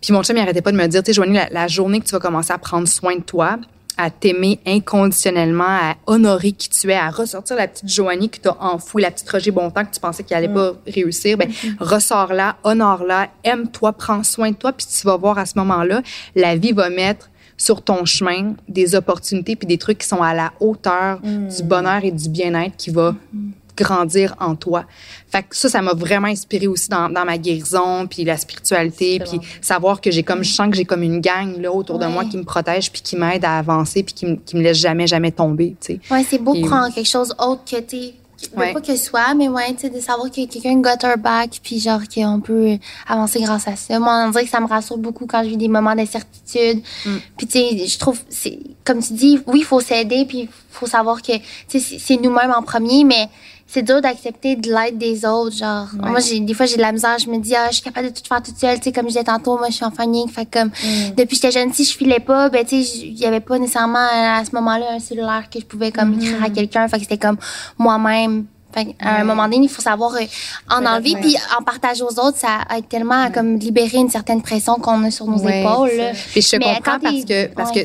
Puis 0.00 0.12
mon 0.12 0.22
chum, 0.22 0.36
il 0.36 0.40
arrêtait 0.40 0.62
pas 0.62 0.72
de 0.72 0.76
me 0.76 0.86
dire, 0.86 1.02
tu 1.02 1.08
sais, 1.08 1.12
Joanie, 1.12 1.34
la, 1.34 1.48
la 1.50 1.68
journée 1.68 2.00
que 2.00 2.06
tu 2.06 2.12
vas 2.12 2.20
commencer 2.20 2.52
à 2.52 2.58
prendre 2.58 2.88
soin 2.88 3.16
de 3.16 3.22
toi, 3.22 3.58
à 3.98 4.10
t'aimer 4.10 4.60
inconditionnellement, 4.66 5.64
à 5.64 5.96
honorer 6.06 6.52
qui 6.52 6.70
tu 6.70 6.90
es, 6.90 6.94
à 6.94 7.10
ressortir 7.10 7.56
la 7.56 7.68
petite 7.68 7.88
Joanie 7.88 8.30
que 8.30 8.38
tu 8.38 8.48
as 8.48 8.56
enfouie, 8.62 9.02
la 9.02 9.10
petite 9.10 9.28
Roger 9.28 9.50
Bontemps 9.50 9.84
que 9.84 9.92
tu 9.92 10.00
pensais 10.00 10.22
qu'il 10.22 10.36
allait 10.36 10.48
pas 10.48 10.72
réussir, 10.86 11.36
ben 11.36 11.48
mm-hmm. 11.48 11.76
ressors-la, 11.80 12.56
honore-la, 12.64 13.28
aime-toi, 13.44 13.92
prends 13.92 14.22
soin 14.22 14.52
de 14.52 14.56
toi, 14.56 14.72
puis 14.72 14.86
tu 14.86 15.06
vas 15.06 15.16
voir 15.16 15.36
à 15.36 15.44
ce 15.44 15.58
moment-là, 15.58 16.02
la 16.34 16.56
vie 16.56 16.72
va 16.72 16.88
mettre 16.88 17.28
sur 17.56 17.82
ton 17.82 18.04
chemin 18.04 18.54
des 18.68 18.94
opportunités 18.94 19.56
puis 19.56 19.66
des 19.66 19.78
trucs 19.78 19.98
qui 19.98 20.06
sont 20.06 20.22
à 20.22 20.32
la 20.32 20.52
hauteur 20.60 21.18
mm. 21.24 21.48
du 21.48 21.62
bonheur 21.64 22.04
et 22.04 22.12
du 22.12 22.28
bien-être 22.28 22.76
qui 22.76 22.90
va 22.90 23.12
mm-hmm 23.12 23.52
grandir 23.78 24.34
en 24.40 24.54
toi. 24.54 24.84
Fait 25.30 25.42
que 25.42 25.56
ça, 25.56 25.68
ça 25.68 25.82
m'a 25.82 25.94
vraiment 25.94 26.28
inspiré 26.28 26.66
aussi 26.66 26.88
dans, 26.88 27.08
dans, 27.08 27.24
ma 27.24 27.38
guérison, 27.38 28.06
puis 28.06 28.24
la 28.24 28.36
spiritualité, 28.36 29.20
puis 29.20 29.40
savoir 29.60 30.00
que 30.00 30.10
j'ai 30.10 30.22
comme, 30.22 30.42
je 30.42 30.52
sens 30.52 30.70
que 30.70 30.76
j'ai 30.76 30.84
comme 30.84 31.02
une 31.02 31.20
gang 31.20 31.60
là 31.60 31.72
autour 31.72 31.98
de 31.98 32.06
moi 32.06 32.24
qui 32.24 32.36
me 32.36 32.44
protège, 32.44 32.90
puis 32.90 33.02
qui 33.02 33.16
m'aide 33.16 33.44
à 33.44 33.58
avancer, 33.58 34.02
puis 34.02 34.14
qui, 34.14 34.26
me, 34.26 34.36
qui 34.36 34.56
me 34.56 34.62
laisse 34.62 34.78
jamais, 34.78 35.06
jamais 35.06 35.32
tomber, 35.32 35.76
tu 35.80 35.94
sais. 35.94 36.00
Ouais, 36.10 36.24
c'est 36.28 36.38
beau 36.38 36.54
de 36.54 36.66
prendre 36.66 36.92
quelque 36.94 37.08
chose 37.08 37.34
autre 37.38 37.62
que 37.70 37.80
t'es 37.80 38.14
Ouais. 38.56 38.72
Pas 38.72 38.80
que 38.80 38.96
soi, 38.96 39.34
mais 39.34 39.48
ouais, 39.48 39.74
tu 39.74 39.80
sais, 39.80 39.90
de 39.90 40.00
savoir 40.00 40.30
que 40.30 40.46
quelqu'un 40.46 40.80
got 40.80 41.04
her 41.04 41.18
back, 41.18 41.60
puis 41.62 41.80
genre 41.80 42.00
qu'on 42.12 42.40
peut 42.40 42.78
avancer 43.06 43.40
grâce 43.40 43.66
à 43.66 43.74
ça. 43.74 43.98
Moi, 43.98 44.26
on 44.26 44.30
dirait 44.30 44.44
que 44.44 44.50
ça 44.50 44.60
me 44.60 44.68
rassure 44.68 44.96
beaucoup 44.96 45.26
quand 45.26 45.42
je 45.42 45.48
vis 45.48 45.56
des 45.56 45.68
moments 45.68 45.94
d'incertitude. 45.94 46.82
Mm. 47.04 47.16
Puis 47.36 47.46
tu 47.46 47.58
sais, 47.58 47.86
je 47.86 47.98
trouve, 47.98 48.20
c'est 48.28 48.58
comme 48.84 49.02
tu 49.02 49.12
dis, 49.14 49.40
oui, 49.46 49.60
il 49.60 49.64
faut 49.64 49.80
s'aider, 49.80 50.24
puis 50.26 50.42
il 50.42 50.48
faut 50.70 50.86
savoir 50.86 51.20
que 51.20 51.32
c'est 51.66 52.16
nous-mêmes 52.16 52.52
en 52.56 52.62
premier, 52.62 53.04
mais 53.04 53.28
c'est 53.70 53.82
dur 53.82 54.00
d'accepter 54.00 54.56
de 54.56 54.70
l'aide 54.72 54.96
des 54.96 55.26
autres. 55.26 55.54
Genre, 55.54 55.88
moi, 55.94 56.20
j'ai, 56.20 56.40
des 56.40 56.54
fois, 56.54 56.64
j'ai 56.64 56.76
de 56.76 56.80
la 56.80 56.90
misère. 56.90 57.18
Je 57.18 57.28
me 57.28 57.38
dis, 57.38 57.54
ah, 57.54 57.66
je 57.68 57.74
suis 57.74 57.82
capable 57.82 58.08
de 58.08 58.12
tout 58.14 58.22
faire 58.26 58.42
toute 58.42 58.56
seule. 58.56 58.78
Tu 58.78 58.84
sais, 58.84 58.92
comme 58.92 59.04
je 59.04 59.08
disais 59.08 59.24
tantôt, 59.24 59.58
moi, 59.58 59.68
je 59.68 59.74
suis 59.74 59.84
en 59.84 59.92
unique. 60.04 60.32
Fait 60.32 60.46
comme, 60.46 60.68
mm. 60.68 61.14
depuis 61.16 61.38
que 61.38 61.46
j'étais 61.46 61.50
jeune, 61.50 61.72
si 61.74 61.84
je 61.84 61.94
filais 61.94 62.18
pas, 62.18 62.48
ben, 62.48 62.64
tu 62.64 62.82
sais, 62.82 62.98
il 62.98 63.18
y 63.18 63.26
avait 63.26 63.40
pas 63.40 63.58
nécessairement 63.58 63.98
à 63.98 64.42
ce 64.42 64.54
moment-là 64.54 64.94
un 64.94 65.00
cellulaire 65.00 65.50
que 65.52 65.60
je 65.60 65.66
pouvais, 65.66 65.92
comme, 65.92 66.14
mm-hmm. 66.14 66.22
écrire 66.22 66.44
à 66.44 66.50
quelqu'un. 66.50 66.88
Fait 66.88 66.96
que 66.96 67.02
c'était 67.02 67.18
comme 67.18 67.36
moi-même 67.76 68.46
à 69.00 69.20
un 69.20 69.24
moment 69.24 69.44
donné, 69.44 69.64
il 69.64 69.68
faut 69.68 69.82
savoir 69.82 70.14
euh, 70.14 70.24
en 70.70 70.84
enlever, 70.84 71.14
puis 71.20 71.36
en 71.58 71.62
partager 71.62 72.02
aux 72.02 72.18
autres, 72.18 72.36
ça 72.36 72.60
aide 72.76 72.88
tellement 72.88 73.22
à 73.22 73.30
comme 73.30 73.56
libérer 73.56 73.98
une 73.98 74.10
certaine 74.10 74.42
pression 74.42 74.74
qu'on 74.74 75.02
a 75.04 75.10
sur 75.10 75.26
nos 75.26 75.38
épaules. 75.38 75.90
Puis 76.32 76.42
je 76.42 76.50
te 76.50 76.56
comprends 76.56 77.00
parce 77.00 77.24
que 77.24 77.46
parce 77.54 77.72
que 77.72 77.80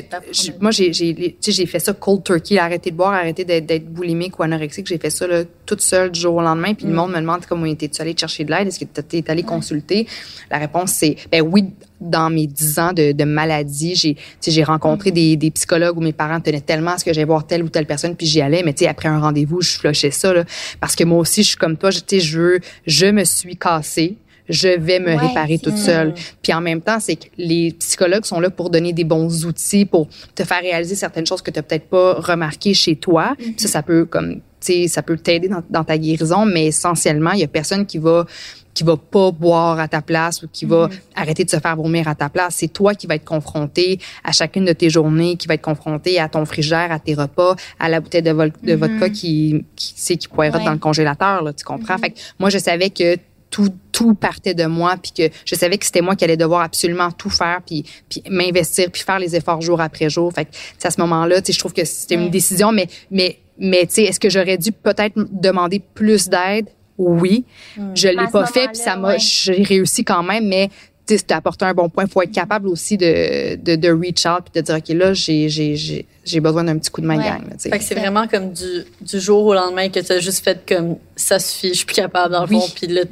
moi 0.60 0.70
j'ai 0.70 0.92
j'ai 0.92 1.36
j'ai 1.40 1.66
fait 1.66 1.78
ça 1.78 1.92
cold 1.92 2.22
turkey, 2.22 2.58
arrêter 2.58 2.90
de 2.90 2.96
boire, 2.96 3.12
arrêter 3.12 3.44
d'être 3.44 3.86
boulimique 3.86 4.38
ou 4.38 4.42
anorexique, 4.42 4.86
j'ai 4.86 4.98
fait 4.98 5.10
ça 5.10 5.26
là, 5.26 5.42
toute 5.66 5.80
seule 5.80 6.10
du 6.10 6.20
jour 6.20 6.36
au 6.36 6.42
lendemain, 6.42 6.74
puis 6.74 6.86
le 6.86 6.92
mm. 6.92 6.96
monde 6.96 7.12
me 7.12 7.20
demande 7.20 7.46
comment 7.46 7.64
était 7.66 7.88
tu 7.88 8.00
allé 8.02 8.14
chercher 8.16 8.44
de 8.44 8.50
l'aide, 8.50 8.68
est-ce 8.68 8.78
que 8.78 9.00
tu 9.00 9.16
es 9.16 9.30
allé 9.30 9.42
consulter? 9.42 10.06
La 10.50 10.58
réponse 10.58 10.92
c'est 10.92 11.16
ben 11.30 11.42
oui 11.42 11.64
dans 12.00 12.30
mes 12.30 12.46
dix 12.46 12.78
ans 12.78 12.92
de, 12.92 13.12
de 13.12 13.24
maladie, 13.24 13.94
j'ai 13.94 14.16
j'ai 14.46 14.64
rencontré 14.64 15.10
mm. 15.10 15.14
des, 15.14 15.36
des, 15.36 15.50
psychologues 15.50 15.96
où 15.96 16.00
mes 16.00 16.12
parents 16.12 16.40
tenaient 16.40 16.60
tellement 16.60 16.92
à 16.92 16.98
ce 16.98 17.04
que 17.04 17.12
j'aille 17.12 17.24
voir 17.24 17.46
telle 17.46 17.62
ou 17.62 17.68
telle 17.68 17.86
personne, 17.86 18.16
puis 18.16 18.26
j'y 18.26 18.40
allais. 18.40 18.62
Mais 18.62 18.72
tu 18.72 18.84
sais, 18.84 18.90
après 18.90 19.08
un 19.08 19.20
rendez-vous, 19.20 19.60
je 19.62 19.78
flushais 19.78 20.10
ça 20.10 20.32
là, 20.32 20.44
parce 20.80 20.94
que 20.94 21.04
moi 21.04 21.18
aussi, 21.18 21.42
je 21.42 21.48
suis 21.48 21.56
comme 21.56 21.76
toi. 21.76 21.90
Je 21.90 22.38
veux, 22.38 22.60
je 22.86 23.06
me 23.06 23.24
suis 23.24 23.56
cassée. 23.56 24.16
Je 24.46 24.68
vais 24.68 25.00
me 25.00 25.16
réparer 25.16 25.58
toute 25.58 25.78
seule. 25.78 26.12
Puis 26.42 26.52
en 26.52 26.60
même 26.60 26.82
temps, 26.82 27.00
c'est 27.00 27.16
que 27.16 27.24
les 27.38 27.72
psychologues 27.78 28.26
sont 28.26 28.40
là 28.40 28.50
pour 28.50 28.68
donner 28.68 28.92
des 28.92 29.04
bons 29.04 29.46
outils, 29.46 29.86
pour 29.86 30.06
te 30.34 30.44
faire 30.44 30.60
réaliser 30.60 30.94
certaines 30.94 31.26
choses 31.26 31.40
que 31.40 31.50
tu 31.50 31.58
n'as 31.58 31.62
peut-être 31.62 31.88
pas 31.88 32.14
remarquées 32.14 32.74
chez 32.74 32.96
toi. 32.96 33.34
Mm-hmm. 33.40 33.58
Ça, 33.58 33.68
ça 33.68 33.82
peut 33.82 34.04
comme, 34.04 34.34
tu 34.34 34.40
sais, 34.60 34.88
ça 34.88 35.02
peut 35.02 35.16
t'aider 35.16 35.48
dans, 35.48 35.62
dans 35.70 35.82
ta 35.82 35.96
guérison, 35.96 36.44
mais 36.44 36.66
essentiellement, 36.66 37.32
il 37.32 37.40
y 37.40 37.44
a 37.44 37.48
personne 37.48 37.86
qui 37.86 37.96
va 37.96 38.26
qui 38.74 38.84
va 38.84 38.96
pas 38.96 39.30
boire 39.30 39.78
à 39.78 39.88
ta 39.88 40.02
place 40.02 40.42
ou 40.42 40.48
qui 40.52 40.64
va 40.64 40.88
mhm. 40.88 40.94
arrêter 41.14 41.44
de 41.44 41.50
se 41.50 41.58
faire 41.58 41.76
vomir 41.76 42.08
à 42.08 42.14
ta 42.14 42.28
place. 42.28 42.56
C'est 42.56 42.68
toi 42.72 42.94
qui 42.94 43.06
vas 43.06 43.14
être 43.14 43.24
confronté 43.24 44.00
à 44.24 44.32
chacune 44.32 44.64
de 44.64 44.72
tes 44.72 44.90
journées, 44.90 45.36
qui 45.36 45.46
va 45.46 45.54
être 45.54 45.62
confronté 45.62 46.18
à 46.18 46.28
ton 46.28 46.44
frigère, 46.44 46.90
à 46.90 46.98
tes 46.98 47.14
repas, 47.14 47.54
à 47.78 47.88
la 47.88 48.00
bouteille 48.00 48.22
de, 48.22 48.32
de 48.32 48.74
mhm. 48.74 48.74
vodka 48.74 49.08
qui, 49.10 49.64
qui, 49.76 49.94
qui, 49.94 50.18
qui 50.18 50.28
pourrait 50.28 50.48
être 50.48 50.64
dans 50.64 50.72
le 50.72 50.78
congélateur, 50.78 51.42
là, 51.42 51.52
tu 51.52 51.64
comprends? 51.64 51.94
Mhm. 51.94 52.00
Fait 52.00 52.10
que 52.10 52.18
moi, 52.38 52.50
je 52.50 52.58
savais 52.58 52.90
que 52.90 53.16
tout, 53.54 53.72
tout 53.92 54.14
partait 54.14 54.54
de 54.54 54.66
moi, 54.66 54.96
puis 55.00 55.12
que 55.12 55.34
je 55.44 55.54
savais 55.54 55.78
que 55.78 55.86
c'était 55.86 56.00
moi 56.00 56.16
qui 56.16 56.24
allais 56.24 56.36
devoir 56.36 56.62
absolument 56.62 57.12
tout 57.12 57.30
faire, 57.30 57.60
puis, 57.64 57.84
puis 58.08 58.20
m'investir, 58.28 58.90
puis 58.90 59.02
faire 59.02 59.20
les 59.20 59.36
efforts 59.36 59.60
jour 59.60 59.80
après 59.80 60.10
jour. 60.10 60.32
Fait 60.32 60.46
que 60.46 60.50
à 60.82 60.90
ce 60.90 61.00
moment-là, 61.00 61.40
tu 61.40 61.46
sais, 61.46 61.52
je 61.52 61.60
trouve 61.60 61.72
que 61.72 61.84
c'était 61.84 62.16
une 62.16 62.30
décision, 62.30 62.72
mais 62.72 62.88
mais 63.12 63.38
mais 63.56 63.86
tu 63.86 63.94
sais, 63.94 64.02
est-ce 64.02 64.18
que 64.18 64.28
j'aurais 64.28 64.58
dû 64.58 64.72
peut-être 64.72 65.14
demander 65.30 65.78
plus 65.78 66.28
d'aide? 66.28 66.66
Oui. 66.98 67.44
Hmm. 67.76 67.92
Je 67.94 68.08
l'ai 68.08 68.28
pas 68.30 68.46
fait, 68.46 68.68
puis 68.68 68.76
ça 68.76 68.96
m'a, 68.96 69.16
j'ai 69.18 69.62
réussi 69.62 70.04
quand 70.04 70.22
même, 70.22 70.46
mais 70.46 70.70
tu 71.06 71.18
sais, 71.18 71.32
apporté 71.32 71.64
un 71.64 71.74
bon 71.74 71.88
point. 71.88 72.04
Il 72.04 72.10
faut 72.10 72.22
être 72.22 72.32
capable 72.32 72.68
aussi 72.68 72.96
de, 72.96 73.56
de, 73.56 73.76
de 73.76 73.88
reach 73.90 74.24
out 74.26 74.44
puis 74.44 74.60
de 74.60 74.64
dire, 74.64 74.76
OK, 74.76 74.88
là, 74.88 75.12
j'ai, 75.12 75.48
j'ai, 75.48 75.76
j'ai, 75.76 76.06
j'ai 76.24 76.40
besoin 76.40 76.64
d'un 76.64 76.78
petit 76.78 76.90
coup 76.90 77.00
de 77.00 77.06
main 77.06 77.18
gang. 77.18 77.42
fait 77.58 77.70
que 77.70 77.84
c'est 77.84 77.94
vraiment 77.94 78.26
comme 78.26 78.52
du, 78.52 78.84
du 79.00 79.20
jour 79.20 79.44
au 79.44 79.54
lendemain 79.54 79.88
que 79.88 80.00
tu 80.00 80.12
as 80.12 80.18
juste 80.18 80.42
fait 80.42 80.60
comme 80.66 80.96
ça 81.16 81.38
suffit, 81.38 81.68
je 81.68 81.74
suis 81.74 81.86
plus 81.86 81.94
capable 81.94 82.32
dans 82.32 82.42
le 82.42 82.48
fond, 82.48 82.66
puis 82.74 82.86
là, 82.88 83.02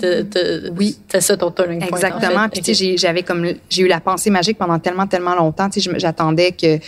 oui. 0.77 0.97
t'as 1.09 1.21
ça 1.21 1.37
ton 1.37 1.51
turning 1.51 1.81
point. 1.81 1.99
Exactement. 1.99 2.49
Puis 2.49 2.63
tu 2.63 2.75
sais, 2.75 2.97
j'avais 2.97 3.23
comme, 3.23 3.47
j'ai 3.71 3.83
eu 3.83 3.87
la 3.87 4.01
pensée 4.01 4.31
magique 4.31 4.59
pendant 4.59 4.79
tellement, 4.79 5.07
tellement 5.07 5.35
longtemps. 5.35 5.71
Tu 5.71 5.81
sais, 5.81 5.91
j'attendais 5.99 6.53
que, 6.53 6.79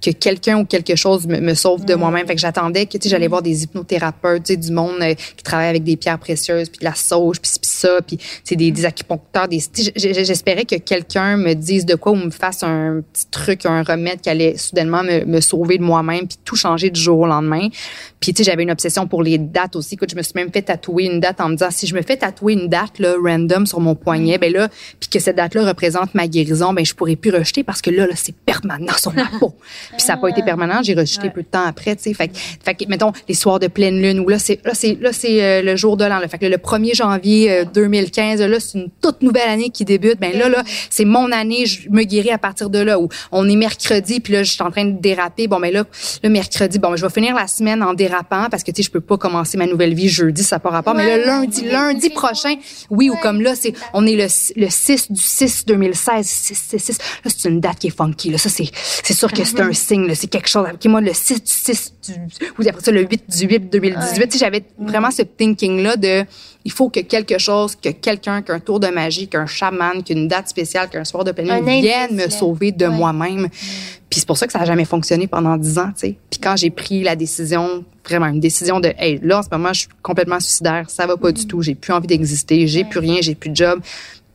que 0.00 0.10
quelqu'un 0.10 0.58
ou 0.58 0.64
quelque 0.64 0.96
chose 0.96 1.26
me, 1.26 1.40
me 1.40 1.54
sauve 1.54 1.84
de 1.84 1.94
mm. 1.94 1.98
moi-même. 1.98 2.26
Fait 2.26 2.34
que 2.34 2.40
j'attendais 2.40 2.86
que, 2.86 2.92
tu 2.92 3.04
sais, 3.04 3.08
j'allais 3.08 3.26
mm. 3.26 3.30
voir 3.30 3.42
des 3.42 3.64
hypnothérapeutes, 3.64 4.44
tu 4.44 4.54
sais, 4.54 4.56
du 4.56 4.72
monde 4.72 4.96
euh, 5.00 5.14
qui 5.14 5.44
travaille 5.44 5.68
avec 5.68 5.84
des 5.84 5.96
pierres 5.96 6.18
précieuses, 6.18 6.68
puis 6.68 6.80
de 6.80 6.84
la 6.84 6.94
sauge, 6.94 7.40
puis 7.40 7.52
puis 8.06 8.18
c'est 8.42 8.56
des, 8.56 8.70
des 8.70 8.84
acupuncteurs, 8.84 9.48
des, 9.48 9.60
j'espérais 9.96 10.64
que 10.64 10.76
quelqu'un 10.76 11.36
me 11.36 11.54
dise 11.54 11.84
de 11.84 11.94
quoi 11.94 12.12
ou 12.12 12.16
me 12.16 12.30
fasse 12.30 12.62
un 12.62 13.02
petit 13.12 13.26
truc, 13.26 13.66
un 13.66 13.82
remède 13.82 14.20
qui 14.20 14.30
allait 14.30 14.56
soudainement 14.56 15.02
me, 15.02 15.24
me 15.24 15.40
sauver 15.40 15.78
de 15.78 15.82
moi-même, 15.82 16.26
puis 16.26 16.38
tout 16.44 16.56
changer 16.56 16.90
du 16.90 17.00
jour 17.00 17.20
au 17.20 17.26
lendemain. 17.26 17.68
Puis 18.24 18.32
tu 18.32 18.42
sais, 18.42 18.50
j'avais 18.50 18.62
une 18.62 18.70
obsession 18.70 19.06
pour 19.06 19.22
les 19.22 19.36
dates 19.36 19.76
aussi. 19.76 19.96
Écoute, 19.96 20.10
je 20.10 20.16
me 20.16 20.22
suis 20.22 20.32
même 20.34 20.50
fait 20.50 20.62
tatouer 20.62 21.04
une 21.04 21.20
date 21.20 21.42
en 21.42 21.50
me 21.50 21.56
disant 21.56 21.70
si 21.70 21.86
je 21.86 21.94
me 21.94 22.00
fais 22.00 22.16
tatouer 22.16 22.54
une 22.54 22.68
date 22.68 22.98
là 22.98 23.16
random 23.22 23.66
sur 23.66 23.80
mon 23.80 23.94
poignet, 23.94 24.38
ben 24.38 24.50
là, 24.50 24.70
puis 24.98 25.10
que 25.10 25.18
cette 25.18 25.36
date-là 25.36 25.66
représente 25.68 26.14
ma 26.14 26.26
guérison, 26.26 26.72
ben 26.72 26.86
je 26.86 26.94
pourrais 26.94 27.16
plus 27.16 27.30
rejeter 27.30 27.62
parce 27.64 27.82
que 27.82 27.90
là, 27.90 28.06
là 28.06 28.14
c'est 28.16 28.34
permanent 28.34 28.94
sur 28.96 29.12
ma 29.12 29.26
peau. 29.26 29.54
puis 29.90 30.00
ça 30.00 30.14
n'a 30.14 30.22
pas 30.22 30.30
été 30.30 30.42
permanent, 30.42 30.80
j'ai 30.82 30.94
rejeté 30.94 31.28
peu 31.28 31.42
de 31.42 31.48
temps 31.48 31.66
après, 31.66 31.96
tu 31.96 32.04
sais. 32.04 32.14
Fait, 32.14 32.30
fait 32.34 32.74
que 32.74 32.88
mettons 32.88 33.12
les 33.28 33.34
soirs 33.34 33.58
de 33.58 33.66
pleine 33.66 34.00
lune 34.00 34.20
où 34.20 34.28
là 34.30 34.38
c'est 34.38 34.58
là 34.64 34.72
c'est 34.72 34.96
là 35.02 35.12
c'est 35.12 35.44
euh, 35.44 35.60
le 35.60 35.76
jour 35.76 35.98
de 35.98 36.06
l'an. 36.06 36.18
Fait 36.26 36.38
que 36.38 36.46
le 36.46 36.56
1er 36.56 36.94
janvier 36.94 37.64
2015, 37.74 38.40
euh, 38.40 38.46
là 38.46 38.58
c'est 38.58 38.78
une 38.78 38.88
toute 39.02 39.20
nouvelle 39.20 39.50
année 39.50 39.68
qui 39.68 39.84
débute. 39.84 40.18
Ben 40.18 40.32
là 40.32 40.48
là, 40.48 40.64
c'est 40.88 41.04
mon 41.04 41.30
année, 41.30 41.66
je 41.66 41.90
me 41.90 42.04
guéris 42.04 42.30
à 42.30 42.38
partir 42.38 42.70
de 42.70 42.78
là 42.78 42.98
où 42.98 43.10
on 43.32 43.46
est 43.46 43.56
mercredi 43.56 44.20
puis 44.20 44.32
là 44.32 44.44
je 44.44 44.52
suis 44.52 44.62
en 44.62 44.70
train 44.70 44.86
de 44.86 44.98
déraper. 44.98 45.46
Bon 45.46 45.60
ben 45.60 45.70
là 45.70 45.84
le 46.22 46.30
mercredi, 46.30 46.78
bon 46.78 46.88
ben, 46.88 46.96
je 46.96 47.04
vais 47.04 47.12
finir 47.12 47.34
la 47.34 47.48
semaine 47.48 47.82
en 47.82 47.92
dérapant 47.92 48.13
parce 48.22 48.62
que 48.62 48.70
tu 48.70 48.82
sais 48.82 48.86
je 48.86 48.90
peux 48.90 49.00
pas 49.00 49.16
commencer 49.16 49.56
ma 49.58 49.66
nouvelle 49.66 49.94
vie 49.94 50.08
jeudi, 50.08 50.42
ça 50.42 50.56
n'a 50.56 50.60
pas 50.60 50.70
rapport, 50.70 50.94
mais 50.94 51.16
le 51.16 51.24
lundi 51.24 51.64
lundi 51.64 52.10
prochain, 52.10 52.54
oui 52.90 53.10
ou 53.10 53.16
comme 53.16 53.40
là 53.40 53.54
c'est 53.54 53.72
on 53.92 54.06
est 54.06 54.16
le, 54.16 54.26
le 54.56 54.68
6 54.70 55.12
du 55.12 55.20
6 55.20 55.66
2016, 55.66 56.26
6, 56.26 56.54
6, 56.54 56.78
6. 56.78 56.98
Là 57.24 57.30
c'est 57.36 57.48
une 57.48 57.60
date 57.60 57.78
qui 57.78 57.86
est 57.88 57.96
funky 57.96 58.30
là, 58.30 58.38
ça 58.38 58.48
c'est 58.48 58.68
c'est 58.74 59.14
sûr 59.14 59.32
que 59.32 59.44
c'est 59.44 59.60
un 59.60 59.72
signe, 59.72 60.14
c'est 60.14 60.28
quelque 60.28 60.48
chose. 60.48 60.66
moi 60.86 61.00
le 61.00 61.12
6 61.12 61.42
du 61.42 61.50
6 61.50 61.94
du 62.06 62.12
ou 62.58 62.68
après 62.68 62.82
ça 62.82 62.90
le 62.92 63.02
8 63.02 63.24
du 63.28 63.46
8 63.46 63.70
2018, 63.70 64.26
tu 64.26 64.32
sais 64.32 64.38
j'avais 64.38 64.64
vraiment 64.78 65.10
ce 65.10 65.22
thinking 65.22 65.82
là 65.82 65.96
de 65.96 66.24
il 66.64 66.72
faut 66.72 66.88
que 66.88 67.00
quelque 67.00 67.38
chose, 67.38 67.76
que 67.76 67.90
quelqu'un, 67.90 68.42
qu'un 68.42 68.60
tour 68.60 68.80
de 68.80 68.88
magie, 68.88 69.28
qu'un 69.28 69.46
chaman, 69.46 70.02
qu'une 70.02 70.28
date 70.28 70.48
spéciale, 70.48 70.88
qu'un 70.88 71.04
soir 71.04 71.24
de 71.24 71.32
pleine 71.32 71.64
vienne 71.64 72.14
me 72.14 72.28
sauver 72.30 72.72
de 72.72 72.86
moi-même. 72.86 73.48
Puis 74.08 74.20
c'est 74.20 74.26
pour 74.26 74.38
ça 74.38 74.46
que 74.46 74.52
ça 74.52 74.60
n'a 74.60 74.64
jamais 74.64 74.84
fonctionné 74.84 75.26
pendant 75.26 75.56
dix 75.56 75.78
ans, 75.78 75.88
tu 75.88 76.08
sais. 76.08 76.16
Puis 76.30 76.40
quand 76.40 76.56
j'ai 76.56 76.70
pris 76.70 77.02
la 77.02 77.16
décision, 77.16 77.84
vraiment 78.06 78.26
une 78.26 78.40
décision 78.40 78.80
de, 78.80 78.92
hey, 78.98 79.18
là 79.22 79.38
en 79.38 79.42
ce 79.42 79.48
moment 79.50 79.72
je 79.72 79.80
suis 79.80 79.88
complètement 80.02 80.40
suicidaire, 80.40 80.88
ça 80.88 81.06
va 81.06 81.16
pas 81.16 81.32
du 81.32 81.42
mm. 81.42 81.46
tout, 81.46 81.62
j'ai 81.62 81.74
plus 81.74 81.92
envie 81.92 82.06
d'exister, 82.06 82.66
j'ai 82.66 82.84
plus 82.84 83.00
rien, 83.00 83.16
j'ai 83.20 83.34
plus 83.34 83.50
de 83.50 83.56
job 83.56 83.80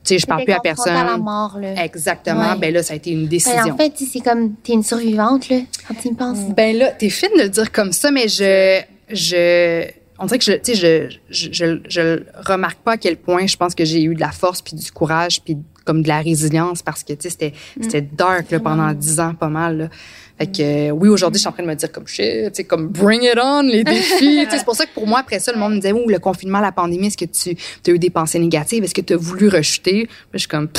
sais, 0.10 0.19
je 0.19 0.26
parle 0.26 0.43
plus 0.43 0.53
à 0.53 0.60
personne. 0.60 0.95
à 0.95 1.03
la 1.03 1.18
mort, 1.18 1.57
là. 1.60 1.84
Exactement. 1.84 2.56
Ben 2.57 2.73
là, 2.73 2.84
ça 2.84 2.93
a 2.93 2.97
été 2.97 3.11
une 3.11 3.27
décision. 3.27 3.64
Ben, 3.64 3.73
en 3.73 3.77
fait, 3.77 3.93
c'est 3.95 4.19
comme, 4.19 4.56
t'es 4.56 4.73
une 4.73 4.84
survivante, 4.84 5.49
là, 5.49 5.60
quand 5.88 5.93
tu 5.95 6.10
y 6.10 6.14
penses. 6.14 6.39
Ben 6.56 6.76
là, 6.76 6.91
t'es 6.91 7.10
fine 7.10 7.30
de 7.38 7.43
le 7.43 7.49
dire 7.49 7.72
comme 7.72 7.91
ça, 7.91 8.11
mais 8.11 8.27
je, 8.27 8.81
je, 9.10 9.85
on 10.19 10.25
dirait 10.25 10.39
que 10.39 10.45
je, 10.45 10.51
tu 10.53 10.75
sais, 10.75 11.09
je, 11.29 11.49
je, 11.51 11.79
je, 11.87 12.23
remarque 12.45 12.79
pas 12.79 12.93
à 12.93 12.97
quel 12.97 13.17
point 13.17 13.47
je 13.47 13.57
pense 13.57 13.73
que 13.73 13.85
j'ai 13.85 14.03
eu 14.03 14.13
de 14.13 14.19
la 14.19 14.31
force 14.31 14.61
puis 14.61 14.75
du 14.75 14.91
courage 14.91 15.41
puis 15.41 15.57
comme 15.85 16.03
de 16.03 16.07
la 16.07 16.21
résilience 16.21 16.81
parce 16.83 17.03
que, 17.03 17.13
tu 17.13 17.21
sais, 17.21 17.29
c'était, 17.29 17.53
mm. 17.77 17.83
c'était 17.83 18.01
dark, 18.01 18.51
là, 18.51 18.59
pendant 18.59 18.91
dix 18.93 19.19
ans, 19.19 19.33
pas 19.33 19.49
mal, 19.49 19.77
là. 19.77 19.89
Fait 20.37 20.47
que, 20.47 20.91
oui, 20.91 21.09
aujourd'hui, 21.09 21.37
je 21.37 21.41
suis 21.41 21.49
en 21.49 21.51
train 21.51 21.63
de 21.63 21.67
me 21.67 21.75
dire 21.75 21.91
comme 21.91 22.07
shit, 22.07 22.45
tu 22.45 22.49
sais, 22.53 22.63
comme 22.63 22.87
bring 22.87 23.23
it 23.23 23.37
on, 23.43 23.61
les 23.61 23.83
défis. 23.83 24.45
c'est 24.49 24.63
pour 24.63 24.75
ça 24.75 24.85
que 24.85 24.93
pour 24.93 25.05
moi, 25.05 25.19
après 25.19 25.39
ça, 25.39 25.51
le 25.51 25.59
monde 25.59 25.73
me 25.73 25.81
disait, 25.81 25.91
oh, 25.91 26.07
le 26.07 26.19
confinement, 26.19 26.61
la 26.61 26.71
pandémie, 26.71 27.07
est-ce 27.07 27.17
que 27.17 27.25
tu 27.25 27.57
as 27.87 27.93
eu 27.93 27.99
des 27.99 28.09
pensées 28.09 28.39
négatives? 28.39 28.83
Est-ce 28.85 28.95
que 28.95 29.01
tu 29.01 29.13
as 29.13 29.17
voulu 29.17 29.49
rechuter? 29.49 30.07
je 30.33 30.37
suis 30.37 30.47
comme, 30.47 30.69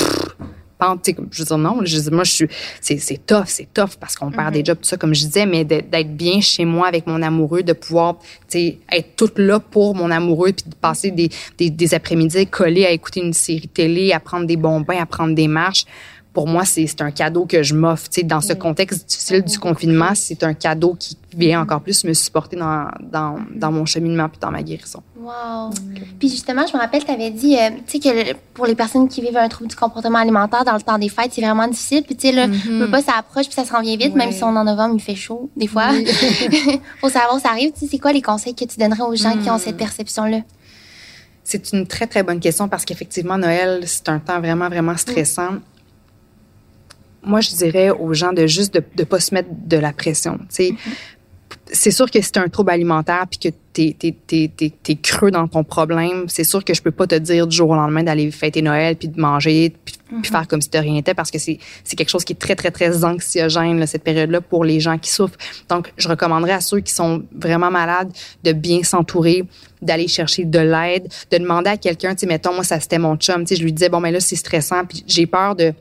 je 1.31 1.39
veux 1.39 1.45
dire, 1.45 1.59
non, 1.59 1.81
je 1.85 1.99
dis, 1.99 2.11
moi, 2.11 2.25
je 2.25 2.33
suis, 2.33 2.49
c'est, 2.81 2.99
c'est 2.99 3.25
tough, 3.25 3.47
c'est 3.47 3.73
tough 3.73 3.97
parce 3.99 4.17
qu'on 4.17 4.31
perd 4.31 4.53
des 4.53 4.63
mm-hmm. 4.63 4.67
jobs, 4.67 4.79
tout 4.79 4.89
ça, 4.89 4.97
comme 4.97 5.15
je 5.15 5.25
disais, 5.25 5.47
mais 5.47 5.65
d'être 5.65 6.17
bien 6.17 6.41
chez 6.41 6.65
moi 6.65 6.89
avec 6.89 7.07
mon 7.07 7.23
amoureux, 7.23 7.63
de 7.63 7.73
pouvoir, 7.73 8.17
être 8.55 9.17
toute 9.17 9.39
là 9.39 9.61
pour 9.61 9.95
mon 9.95 10.11
amoureux, 10.11 10.53
puis 10.53 10.69
de 10.69 10.75
passer 10.75 11.11
des, 11.11 11.29
des, 11.59 11.71
des 11.71 11.95
après-midi 11.95 12.47
collés 12.47 12.87
à 12.87 12.91
écouter 12.91 13.21
une 13.21 13.33
série 13.33 13.69
télé, 13.69 14.13
à 14.13 14.21
prendre 14.21 14.47
des 14.47 14.57
bons 14.57 14.81
bains, 14.81 15.01
à 15.01 15.07
prendre 15.07 15.35
des 15.35 15.49
marches 15.49 15.85
pour 16.33 16.47
moi, 16.47 16.65
c'est 16.65 17.01
un 17.01 17.11
cadeau 17.11 17.45
que 17.45 17.63
je 17.63 17.75
m'offre. 17.75 18.09
Dans 18.23 18.41
ce 18.41 18.53
contexte 18.53 19.09
difficile 19.09 19.43
du 19.43 19.59
confinement, 19.59 20.15
c'est 20.15 20.45
un 20.45 20.55
cadeau 20.55 20.95
qui 20.99 21.17
vient 21.37 21.61
encore 21.61 21.81
plus 21.81 22.05
me 22.05 22.13
supporter 22.13 22.57
dans, 22.57 22.89
dans, 23.01 23.39
dans 23.55 23.73
mon 23.73 23.85
cheminement 23.85 24.29
puis 24.29 24.39
dans 24.41 24.51
ma 24.51 24.63
guérison. 24.63 25.03
Wow. 25.19 25.71
Puis 26.19 26.29
justement, 26.29 26.67
je 26.67 26.77
me 26.77 26.81
rappelle, 26.81 27.05
tu 27.05 27.11
avais 27.11 27.31
dit, 27.31 27.57
euh, 27.57 27.71
tu 27.87 28.01
sais, 28.01 28.11
que 28.11 28.33
pour 28.55 28.67
les 28.67 28.77
personnes 28.77 29.09
qui 29.09 29.21
vivent 29.21 29.37
un 29.37 29.49
trouble 29.49 29.71
du 29.71 29.77
comportement 29.77 30.19
alimentaire 30.19 30.65
dans 30.65 30.75
le 30.75 30.83
temps 30.83 30.99
des 30.99 31.09
fêtes, 31.09 31.33
c'est 31.33 31.41
vraiment 31.41 31.67
difficile. 31.67 32.05
Puis 32.05 32.17
tu 32.17 32.29
sais, 32.29 32.33
là, 32.33 32.47
mm 32.47 32.91
pas, 32.91 33.03
ça 33.03 33.13
approche 33.19 33.47
puis 33.47 33.55
ça 33.55 33.65
s'en 33.65 33.83
vient 33.83 33.97
vite, 33.97 34.15
même 34.15 34.33
si 34.33 34.43
on 34.43 34.55
est 34.55 34.59
en 34.59 34.65
novembre, 34.65 34.95
il 34.97 35.03
fait 35.03 35.15
chaud, 35.15 35.51
des 35.57 35.67
fois. 35.67 35.91
Oui. 35.93 36.07
Faut 37.01 37.09
savoir, 37.09 37.39
ça 37.41 37.51
arrive. 37.51 37.73
Tu 37.73 37.81
sais, 37.81 37.87
c'est 37.91 37.99
quoi 37.99 38.13
les 38.13 38.23
conseils 38.23 38.55
que 38.55 38.65
tu 38.65 38.79
donnerais 38.79 39.03
aux 39.03 39.15
gens 39.17 39.37
qui 39.37 39.51
ont 39.51 39.59
cette 39.59 39.75
mm. 39.75 39.79
perception-là? 39.79 40.39
C'est 41.45 41.73
une 41.73 41.87
très, 41.87 42.07
très 42.07 42.23
bonne 42.23 42.41
question 42.41 42.69
parce 42.69 42.85
qu'effectivement, 42.85 43.37
Noël, 43.37 43.83
c'est 43.87 44.09
un 44.09 44.19
temps 44.21 44.39
vraiment, 44.39 44.69
vraiment 44.69 44.97
stressant 44.97 45.59
moi, 47.23 47.41
je 47.41 47.51
dirais 47.51 47.91
aux 47.91 48.15
gens 48.15 48.33
de 48.33 48.47
juste 48.47 48.75
de 48.75 48.83
ne 48.99 49.05
pas 49.05 49.21
se 49.21 49.35
mettre 49.35 49.49
de 49.51 49.77
la 49.77 49.93
pression. 49.93 50.39
Mm-hmm. 50.51 50.77
C'est 51.73 51.91
sûr 51.91 52.11
que 52.11 52.21
c'est 52.21 52.37
un 52.39 52.49
trouble 52.49 52.71
alimentaire 52.71 53.27
puis 53.31 53.39
que 53.39 53.57
tu 53.73 53.83
es, 53.83 54.51
es, 54.89 54.97
creux 54.97 55.31
dans 55.31 55.47
ton 55.47 55.63
problème, 55.63 56.25
c'est 56.27 56.45
sûr 56.45 56.65
que 56.65 56.75
je 56.75 56.83
peux 56.83 56.91
pas 56.91 57.07
te 57.07 57.15
dire 57.15 57.47
du 57.47 57.57
jour 57.57 57.71
au 57.71 57.75
lendemain 57.77 58.03
d'aller 58.03 58.31
fêter 58.33 58.63
Noël 58.63 58.97
puis 58.97 59.09
de 59.09 59.21
manger 59.21 59.73
puis, 59.85 59.95
mm-hmm. 60.13 60.25
faire 60.25 60.49
comme 60.49 60.61
si 60.61 60.69
de 60.71 60.79
rien 60.79 60.95
n'était 60.95 61.15
parce 61.15 61.31
que 61.31 61.39
c'est 61.39 61.59
quelque 61.97 62.09
chose 62.09 62.25
qui 62.25 62.33
est 62.33 62.37
très, 62.37 62.57
très, 62.57 62.71
très 62.71 63.05
anxiogène, 63.05 63.79
là, 63.79 63.87
cette 63.87 64.03
période-là, 64.03 64.41
pour 64.41 64.65
les 64.65 64.81
gens 64.81 64.99
qui 64.99 65.11
souffrent. 65.11 65.39
Donc, 65.69 65.93
je 65.97 66.09
recommanderais 66.09 66.53
à 66.53 66.61
ceux 66.61 66.81
qui 66.81 66.93
sont 66.93 67.23
vraiment 67.33 67.71
malades 67.71 68.11
de 68.43 68.53
bien 68.53 68.83
s'entourer, 68.83 69.45
d'aller 69.83 70.09
chercher 70.09 70.45
de 70.45 70.59
l'aide, 70.59 71.09
de 71.31 71.39
demander 71.39 71.71
à 71.71 71.77
quelqu'un, 71.77 72.15
tu 72.15 72.21
sais, 72.21 72.27
mettons, 72.27 72.55
moi, 72.55 72.65
ça 72.65 72.81
c'était 72.81 72.99
mon 72.99 73.17
chum, 73.17 73.45
tu 73.45 73.55
sais, 73.55 73.57
je 73.57 73.65
lui 73.65 73.73
disais, 73.73 73.89
bon, 73.89 74.01
mais 74.01 74.11
là, 74.11 74.21
c'est 74.21 74.37
stressant 74.37 74.85
puis 74.85 75.05
j'ai 75.07 75.27
peur 75.27 75.55
de 75.55 75.73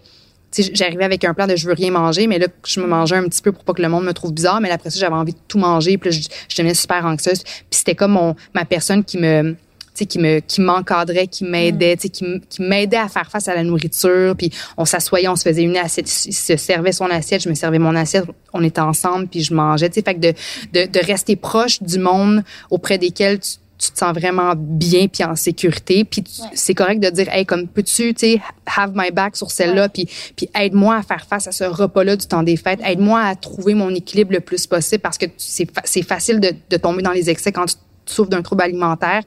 j'arrivais 0.74 1.04
avec 1.04 1.24
un 1.24 1.34
plan 1.34 1.48
de 1.48 1.56
je 1.56 1.68
veux 1.68 1.74
rien 1.74 1.92
manger, 1.92 2.28
mais 2.28 2.40
là, 2.40 2.48
je 2.66 2.80
me 2.80 2.88
mangeais 2.88 3.16
un 3.16 3.28
petit 3.28 3.42
peu 3.42 3.52
pour 3.52 3.64
pas 3.64 3.74
que 3.74 3.82
le 3.82 3.90
monde 3.90 4.06
me 4.06 4.14
trouve 4.14 4.34
bizarre. 4.34 4.62
Mais 4.62 4.70
après 4.72 4.90
ça, 4.90 5.00
j'avais 5.00 5.16
envie 5.16 5.34
de 5.34 5.40
tout 5.48 5.60
manger. 5.60 5.98
Puis 5.98 6.12
je, 6.12 6.56
devenais 6.58 6.74
super 6.74 7.06
anxieuse. 7.06 7.44
Puis 7.44 7.66
c'était 7.72 7.96
comme 7.96 8.12
mon, 8.14 8.36
ma 8.54 8.66
personne 8.66 9.04
qui 9.04 9.18
me 9.18 9.56
qui 9.94 10.18
me 10.18 10.40
qui 10.40 10.62
m'encadrait, 10.62 11.28
qui 11.28 11.44
m'aidait, 11.44 11.98
qui, 11.98 12.10
qui 12.10 12.62
m'aidait 12.62 12.96
à 12.96 13.10
faire 13.10 13.30
face 13.30 13.50
à 13.50 13.56
la 13.56 13.64
nourriture. 13.64 14.34
Puis 14.38 14.50
on 14.78 14.86
s'assoyait, 14.86 15.28
on 15.28 15.36
se 15.36 15.44
faisait 15.44 15.64
une 15.64 15.76
assiette, 15.76 16.10
il 16.26 16.34
se 16.34 16.56
servait 16.56 16.94
son 16.94 17.10
assiette, 17.10 17.44
je 17.44 17.50
me 17.50 17.54
servais 17.54 17.80
mon 17.80 17.94
assiette, 17.96 18.24
on 18.54 18.64
était 18.64 18.80
ensemble, 18.80 19.28
puis 19.28 19.42
je 19.42 19.54
mangeais. 19.54 19.90
Fait 19.90 20.16
que 20.16 20.20
de, 20.20 20.34
de, 20.72 20.86
de 20.86 21.06
rester 21.06 21.36
proche 21.36 21.84
du 21.84 22.00
monde 22.00 22.44
auprès 22.70 22.98
desquels 22.98 23.40
tu 23.40 23.58
tu 23.80 23.92
te 23.92 23.98
sens 23.98 24.14
vraiment 24.14 24.54
bien 24.56 25.08
puis 25.08 25.24
en 25.24 25.36
sécurité 25.36 26.04
puis 26.04 26.24
c'est 26.54 26.74
correct 26.74 27.00
de 27.00 27.10
dire 27.10 27.30
hey 27.34 27.46
comme 27.46 27.68
peux-tu 27.68 28.14
tu 28.14 28.20
sais 28.20 28.42
have 28.78 28.92
my 28.94 29.10
back 29.10 29.38
sur 29.38 29.50
celle-là 29.50 29.88
puis 29.88 30.08
puis 30.36 30.50
aide-moi 30.54 30.98
à 30.98 31.02
faire 31.02 31.26
face 31.26 31.48
à 31.48 31.52
ce 31.52 31.64
repas-là 31.64 32.16
du 32.18 32.28
temps 32.28 32.44
des 32.44 32.58
fêtes. 32.58 32.80
Aide-moi 32.84 33.22
à 33.22 33.36
trouver 33.36 33.74
mon 33.74 33.90
équilibre 33.96 34.34
le 34.34 34.42
plus 34.42 34.68
possible 34.68 35.02
parce 35.02 35.18
que 35.18 35.26
c'est 35.38 35.68
c'est 35.86 36.02
facile 36.02 36.40
de, 36.40 36.54
de 36.70 36.78
tomber 36.78 37.02
dans 37.02 37.12
les 37.12 37.30
excès 37.30 37.52
quand 37.52 37.66
tu 37.66 37.76
souffres 38.06 38.30
d'un 38.30 38.42
trouble 38.42 38.64
alimentaire. 38.64 39.22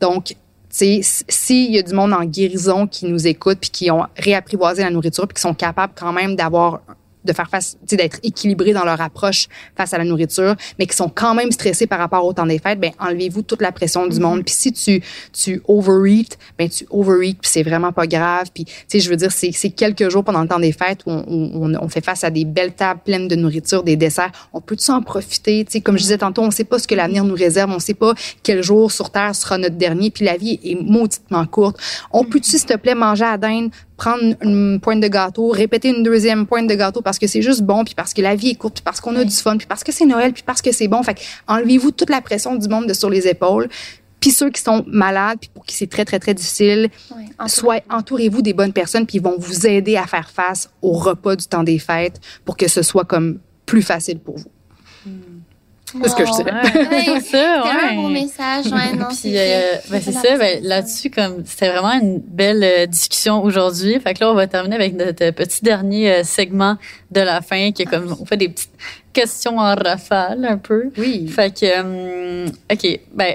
Donc 0.00 0.34
s'il 0.70 1.72
y 1.72 1.78
a 1.78 1.82
du 1.82 1.94
monde 1.94 2.12
en 2.12 2.24
guérison 2.24 2.88
qui 2.88 3.06
nous 3.06 3.28
écoute 3.28 3.58
puis 3.60 3.70
qui 3.70 3.90
ont 3.92 4.06
réapprivoisé 4.16 4.82
la 4.82 4.90
nourriture 4.90 5.28
puis 5.28 5.36
qui 5.36 5.40
sont 5.40 5.54
capables 5.54 5.92
quand 5.96 6.12
même 6.12 6.34
d'avoir 6.34 6.80
de 7.24 7.32
faire 7.32 7.48
face, 7.48 7.76
d'être 7.82 8.18
équilibrés 8.22 8.72
dans 8.72 8.84
leur 8.84 9.00
approche 9.00 9.48
face 9.76 9.94
à 9.94 9.98
la 9.98 10.04
nourriture, 10.04 10.54
mais 10.78 10.86
qui 10.86 10.96
sont 10.96 11.08
quand 11.08 11.34
même 11.34 11.50
stressés 11.52 11.86
par 11.86 11.98
rapport 11.98 12.24
au 12.24 12.32
temps 12.32 12.46
des 12.46 12.58
fêtes, 12.58 12.80
ben 12.80 12.92
enlevez-vous 12.98 13.42
toute 13.42 13.62
la 13.62 13.72
pression 13.72 14.06
du 14.06 14.20
monde. 14.20 14.40
Mm-hmm. 14.40 14.44
Puis 14.44 14.54
si 14.54 14.72
tu 14.72 15.02
tu 15.32 15.62
overeat, 15.68 16.38
ben 16.58 16.68
tu 16.68 16.86
overeat, 16.90 17.38
puis 17.40 17.50
c'est 17.50 17.62
vraiment 17.62 17.92
pas 17.92 18.06
grave. 18.06 18.48
Puis 18.52 18.64
tu 18.64 18.72
sais, 18.88 19.00
je 19.00 19.10
veux 19.10 19.16
dire, 19.16 19.32
c'est 19.32 19.52
c'est 19.52 19.70
quelques 19.70 20.08
jours 20.10 20.24
pendant 20.24 20.42
le 20.42 20.48
temps 20.48 20.58
des 20.58 20.72
fêtes 20.72 21.00
où 21.06 21.10
on, 21.10 21.74
on, 21.74 21.88
fait 21.88 22.04
face 22.04 22.24
à 22.24 22.30
des 22.30 22.44
belles 22.44 22.74
tables 22.74 23.00
pleines 23.04 23.28
de 23.28 23.36
nourriture, 23.36 23.82
des 23.82 23.96
desserts. 23.96 24.32
On 24.52 24.60
peut 24.60 24.76
tu 24.76 24.90
en 24.90 25.02
profiter 25.02 25.64
Tu 25.64 25.72
sais, 25.72 25.80
comme 25.80 25.96
je 25.96 26.02
disais 26.02 26.18
tantôt, 26.18 26.42
on 26.42 26.50
sait 26.50 26.64
pas 26.64 26.78
ce 26.78 26.88
que 26.88 26.94
l'avenir 26.94 27.24
nous 27.24 27.34
réserve, 27.34 27.70
on 27.70 27.78
sait 27.78 27.94
pas 27.94 28.14
quel 28.42 28.62
jour 28.62 28.90
sur 28.92 29.10
terre 29.10 29.34
sera 29.34 29.58
notre 29.58 29.76
dernier. 29.76 30.10
Puis 30.10 30.24
la 30.24 30.36
vie 30.36 30.58
est 30.64 30.74
mauditement 30.80 31.46
courte. 31.46 31.78
On 32.12 32.24
peut-tu 32.24 32.58
s'il 32.58 32.66
te 32.66 32.76
plaît 32.76 32.94
manger 32.94 33.24
à 33.24 33.38
dinde 33.38 33.70
prendre 33.96 34.34
une 34.42 34.80
pointe 34.80 35.00
de 35.00 35.08
gâteau, 35.08 35.48
répéter 35.48 35.88
une 35.88 36.02
deuxième 36.02 36.46
pointe 36.46 36.66
de 36.66 36.74
gâteau 36.74 37.00
parce 37.00 37.18
que 37.18 37.26
c'est 37.26 37.42
juste 37.42 37.62
bon, 37.62 37.84
puis 37.84 37.94
parce 37.94 38.12
que 38.12 38.22
la 38.22 38.34
vie 38.34 38.50
est 38.50 38.54
courte, 38.54 38.74
puis 38.74 38.82
parce 38.82 39.00
qu'on 39.00 39.14
a 39.16 39.24
du 39.24 39.34
fun, 39.34 39.56
puis 39.56 39.66
parce 39.66 39.84
que 39.84 39.92
c'est 39.92 40.06
Noël, 40.06 40.32
puis 40.32 40.42
parce 40.44 40.62
que 40.62 40.72
c'est 40.72 40.88
bon. 40.88 41.02
Fait 41.02 41.16
enlevez-vous 41.46 41.92
toute 41.92 42.10
la 42.10 42.20
pression 42.20 42.56
du 42.56 42.68
monde 42.68 42.86
de 42.86 42.94
sur 42.94 43.10
les 43.10 43.28
épaules. 43.28 43.68
Puis 44.20 44.30
ceux 44.30 44.50
qui 44.50 44.62
sont 44.62 44.84
malades, 44.86 45.38
puis 45.38 45.50
pour 45.52 45.66
qui 45.66 45.76
c'est 45.76 45.86
très, 45.86 46.04
très, 46.04 46.18
très 46.18 46.32
difficile, 46.32 46.88
soit 47.46 47.82
entourez-vous 47.90 48.40
des 48.40 48.54
bonnes 48.54 48.72
personnes, 48.72 49.06
puis 49.06 49.18
ils 49.18 49.22
vont 49.22 49.36
vous 49.38 49.66
aider 49.66 49.96
à 49.96 50.06
faire 50.06 50.30
face 50.30 50.70
au 50.80 50.92
repas 50.92 51.36
du 51.36 51.46
temps 51.46 51.62
des 51.62 51.78
fêtes 51.78 52.20
pour 52.44 52.56
que 52.56 52.66
ce 52.66 52.82
soit 52.82 53.04
comme 53.04 53.38
plus 53.66 53.82
facile 53.82 54.18
pour 54.18 54.38
vous. 54.38 54.50
C'est 56.02 56.08
ce 56.08 56.16
que 56.16 56.26
je 56.26 56.32
c'est 57.20 57.20
ça, 57.20 57.62
ouais. 57.64 57.92
un 57.92 57.94
bon 57.94 58.08
message, 58.08 58.66
ouais, 58.66 58.96
non, 58.96 59.06
Puis, 59.08 59.36
euh, 59.36 59.74
ben, 59.90 60.00
c'est 60.02 60.12
ça, 60.12 60.36
ben, 60.36 60.62
là-dessus, 60.62 61.10
comme, 61.10 61.44
c'était 61.46 61.70
vraiment 61.70 61.92
une 61.92 62.18
belle 62.18 62.64
euh, 62.64 62.86
discussion 62.86 63.42
aujourd'hui. 63.42 64.00
Fait 64.00 64.14
que 64.14 64.20
là, 64.20 64.30
on 64.30 64.34
va 64.34 64.46
terminer 64.46 64.74
avec 64.74 64.94
notre 64.94 65.30
petit 65.30 65.62
dernier 65.62 66.10
euh, 66.10 66.24
segment 66.24 66.76
de 67.10 67.20
la 67.20 67.40
fin, 67.40 67.70
qui 67.70 67.82
est 67.82 67.86
comme, 67.86 68.16
on 68.20 68.24
fait 68.24 68.36
des 68.36 68.48
petites 68.48 68.72
questions 69.12 69.58
en 69.58 69.74
rafale, 69.74 70.44
un 70.44 70.58
peu. 70.58 70.90
Oui. 70.98 71.28
Fait 71.28 71.54
que, 71.54 72.46
OK, 72.46 73.00
ben, 73.12 73.34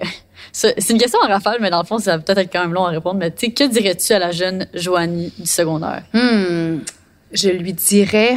c'est 0.51 0.89
une 0.89 0.97
question 0.97 1.19
en 1.23 1.27
rafale, 1.27 1.59
mais 1.61 1.69
dans 1.69 1.81
le 1.81 1.85
fond, 1.87 1.97
ça 1.97 2.17
va 2.17 2.23
peut-être 2.23 2.39
être 2.39 2.51
quand 2.51 2.61
même 2.61 2.73
long 2.73 2.85
à 2.85 2.89
répondre. 2.89 3.19
Mais 3.19 3.31
tu 3.31 3.47
sais, 3.47 3.51
que 3.51 3.63
dirais-tu 3.63 4.11
à 4.13 4.19
la 4.19 4.31
jeune 4.31 4.67
Joanie 4.73 5.31
du 5.37 5.45
secondaire? 5.45 6.03
Hmm, 6.13 6.79
je 7.31 7.49
lui 7.49 7.73
dirais 7.73 8.35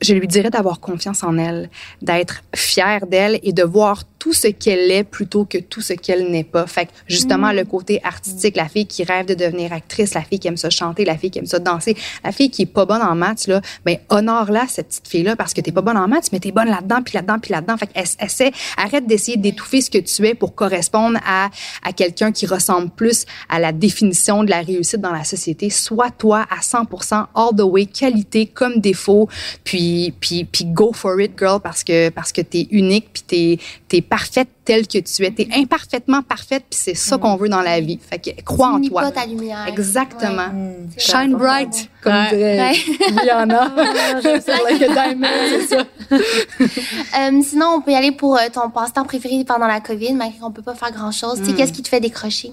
je 0.00 0.14
lui 0.14 0.28
dirais 0.28 0.50
d'avoir 0.50 0.80
confiance 0.80 1.22
en 1.22 1.38
elle, 1.38 1.70
d'être 2.02 2.42
fière 2.54 3.06
d'elle 3.06 3.40
et 3.42 3.52
de 3.52 3.62
voir 3.62 4.04
tout 4.18 4.32
ce 4.32 4.48
qu'elle 4.48 4.90
est 4.90 5.04
plutôt 5.04 5.44
que 5.44 5.58
tout 5.58 5.80
ce 5.80 5.92
qu'elle 5.92 6.30
n'est 6.30 6.44
pas. 6.44 6.66
Fait 6.66 6.86
que 6.86 6.90
justement, 7.06 7.52
le 7.52 7.64
côté 7.64 8.00
artistique, 8.02 8.56
la 8.56 8.68
fille 8.68 8.86
qui 8.86 9.04
rêve 9.04 9.26
de 9.26 9.34
devenir 9.34 9.72
actrice, 9.72 10.14
la 10.14 10.22
fille 10.22 10.38
qui 10.38 10.48
aime 10.48 10.56
ça 10.56 10.70
chanter, 10.70 11.04
la 11.04 11.16
fille 11.16 11.30
qui 11.30 11.38
aime 11.38 11.46
ça 11.46 11.58
danser, 11.58 11.96
la 12.24 12.32
fille 12.32 12.50
qui 12.50 12.62
est 12.62 12.66
pas 12.66 12.84
bonne 12.84 13.02
en 13.02 13.14
maths, 13.14 13.46
là, 13.46 13.60
ben, 13.84 13.98
honore-la, 14.08 14.66
cette 14.68 14.88
petite 14.88 15.08
fille-là, 15.08 15.36
parce 15.36 15.54
que 15.54 15.60
t'es 15.60 15.72
pas 15.72 15.82
bonne 15.82 15.96
en 15.96 16.08
maths, 16.08 16.30
mais 16.32 16.40
t'es 16.40 16.52
bonne 16.52 16.68
là-dedans, 16.68 17.02
puis 17.02 17.14
là-dedans, 17.14 17.38
puis 17.38 17.52
là-dedans. 17.52 17.76
Fait 17.76 17.86
que 17.86 18.24
essaie, 18.24 18.52
arrête 18.76 19.06
d'essayer 19.06 19.36
d'étouffer 19.36 19.80
ce 19.80 19.90
que 19.90 19.98
tu 19.98 20.26
es 20.26 20.34
pour 20.34 20.54
correspondre 20.54 21.18
à, 21.24 21.50
à 21.84 21.92
quelqu'un 21.92 22.32
qui 22.32 22.46
ressemble 22.46 22.90
plus 22.90 23.24
à 23.48 23.60
la 23.60 23.72
définition 23.72 24.42
de 24.42 24.50
la 24.50 24.62
réussite 24.62 25.00
dans 25.00 25.12
la 25.12 25.24
société. 25.24 25.70
Sois 25.70 26.10
toi 26.10 26.46
à 26.50 26.60
100% 26.60 27.26
all 27.34 27.56
the 27.56 27.62
way, 27.62 27.86
qualité 27.86 28.46
comme 28.46 28.80
défaut, 28.80 29.28
puis, 29.62 30.12
puis, 30.18 30.44
puis 30.44 30.64
go 30.64 30.92
for 30.92 31.20
it, 31.20 31.32
girl, 31.38 31.60
parce 31.60 31.84
que, 31.84 32.08
parce 32.08 32.32
que 32.32 32.40
t'es 32.40 32.66
unique, 32.70 33.08
puis 33.12 33.22
t'es, 33.22 33.58
t'es 33.88 34.07
parfaite 34.08 34.48
telle 34.64 34.86
que 34.86 34.98
tu 34.98 35.24
es. 35.24 35.30
Tu 35.32 35.42
es 35.42 35.48
imparfaitement 35.54 36.22
parfaite, 36.22 36.64
puis 36.70 36.78
c'est 36.80 36.94
ça 36.94 37.18
qu'on 37.18 37.36
veut 37.36 37.48
dans 37.48 37.60
la 37.60 37.80
vie. 37.80 37.98
Fait 38.00 38.18
que 38.18 38.42
crois 38.42 38.68
en 38.68 38.80
toi. 38.80 39.02
pas 39.02 39.10
ta 39.10 39.26
lumière. 39.26 39.66
Exactement. 39.68 40.48
Shine 40.96 41.34
bright, 41.36 41.90
comme 42.02 42.12
ouais. 42.12 42.30
dirait 42.30 42.72
Rihanna. 43.20 43.74
like 44.24 44.82
a 44.82 44.88
diamond, 44.88 45.26
c'est 45.50 45.66
ça. 45.66 45.84
euh, 46.10 47.42
sinon, 47.42 47.66
on 47.76 47.80
peut 47.80 47.92
y 47.92 47.94
aller 47.94 48.12
pour 48.12 48.36
euh, 48.36 48.48
ton 48.52 48.70
passe-temps 48.70 49.04
préféré 49.04 49.44
pendant 49.44 49.66
la 49.66 49.80
COVID, 49.80 50.14
malgré 50.14 50.38
qu'on 50.38 50.50
peut 50.50 50.62
pas 50.62 50.74
faire 50.74 50.92
grand-chose. 50.92 51.38
Tu 51.40 51.46
sais, 51.46 51.52
qu'est-ce 51.54 51.72
qui 51.72 51.82
te 51.82 51.88
fait 51.88 52.00
décrocher? 52.00 52.52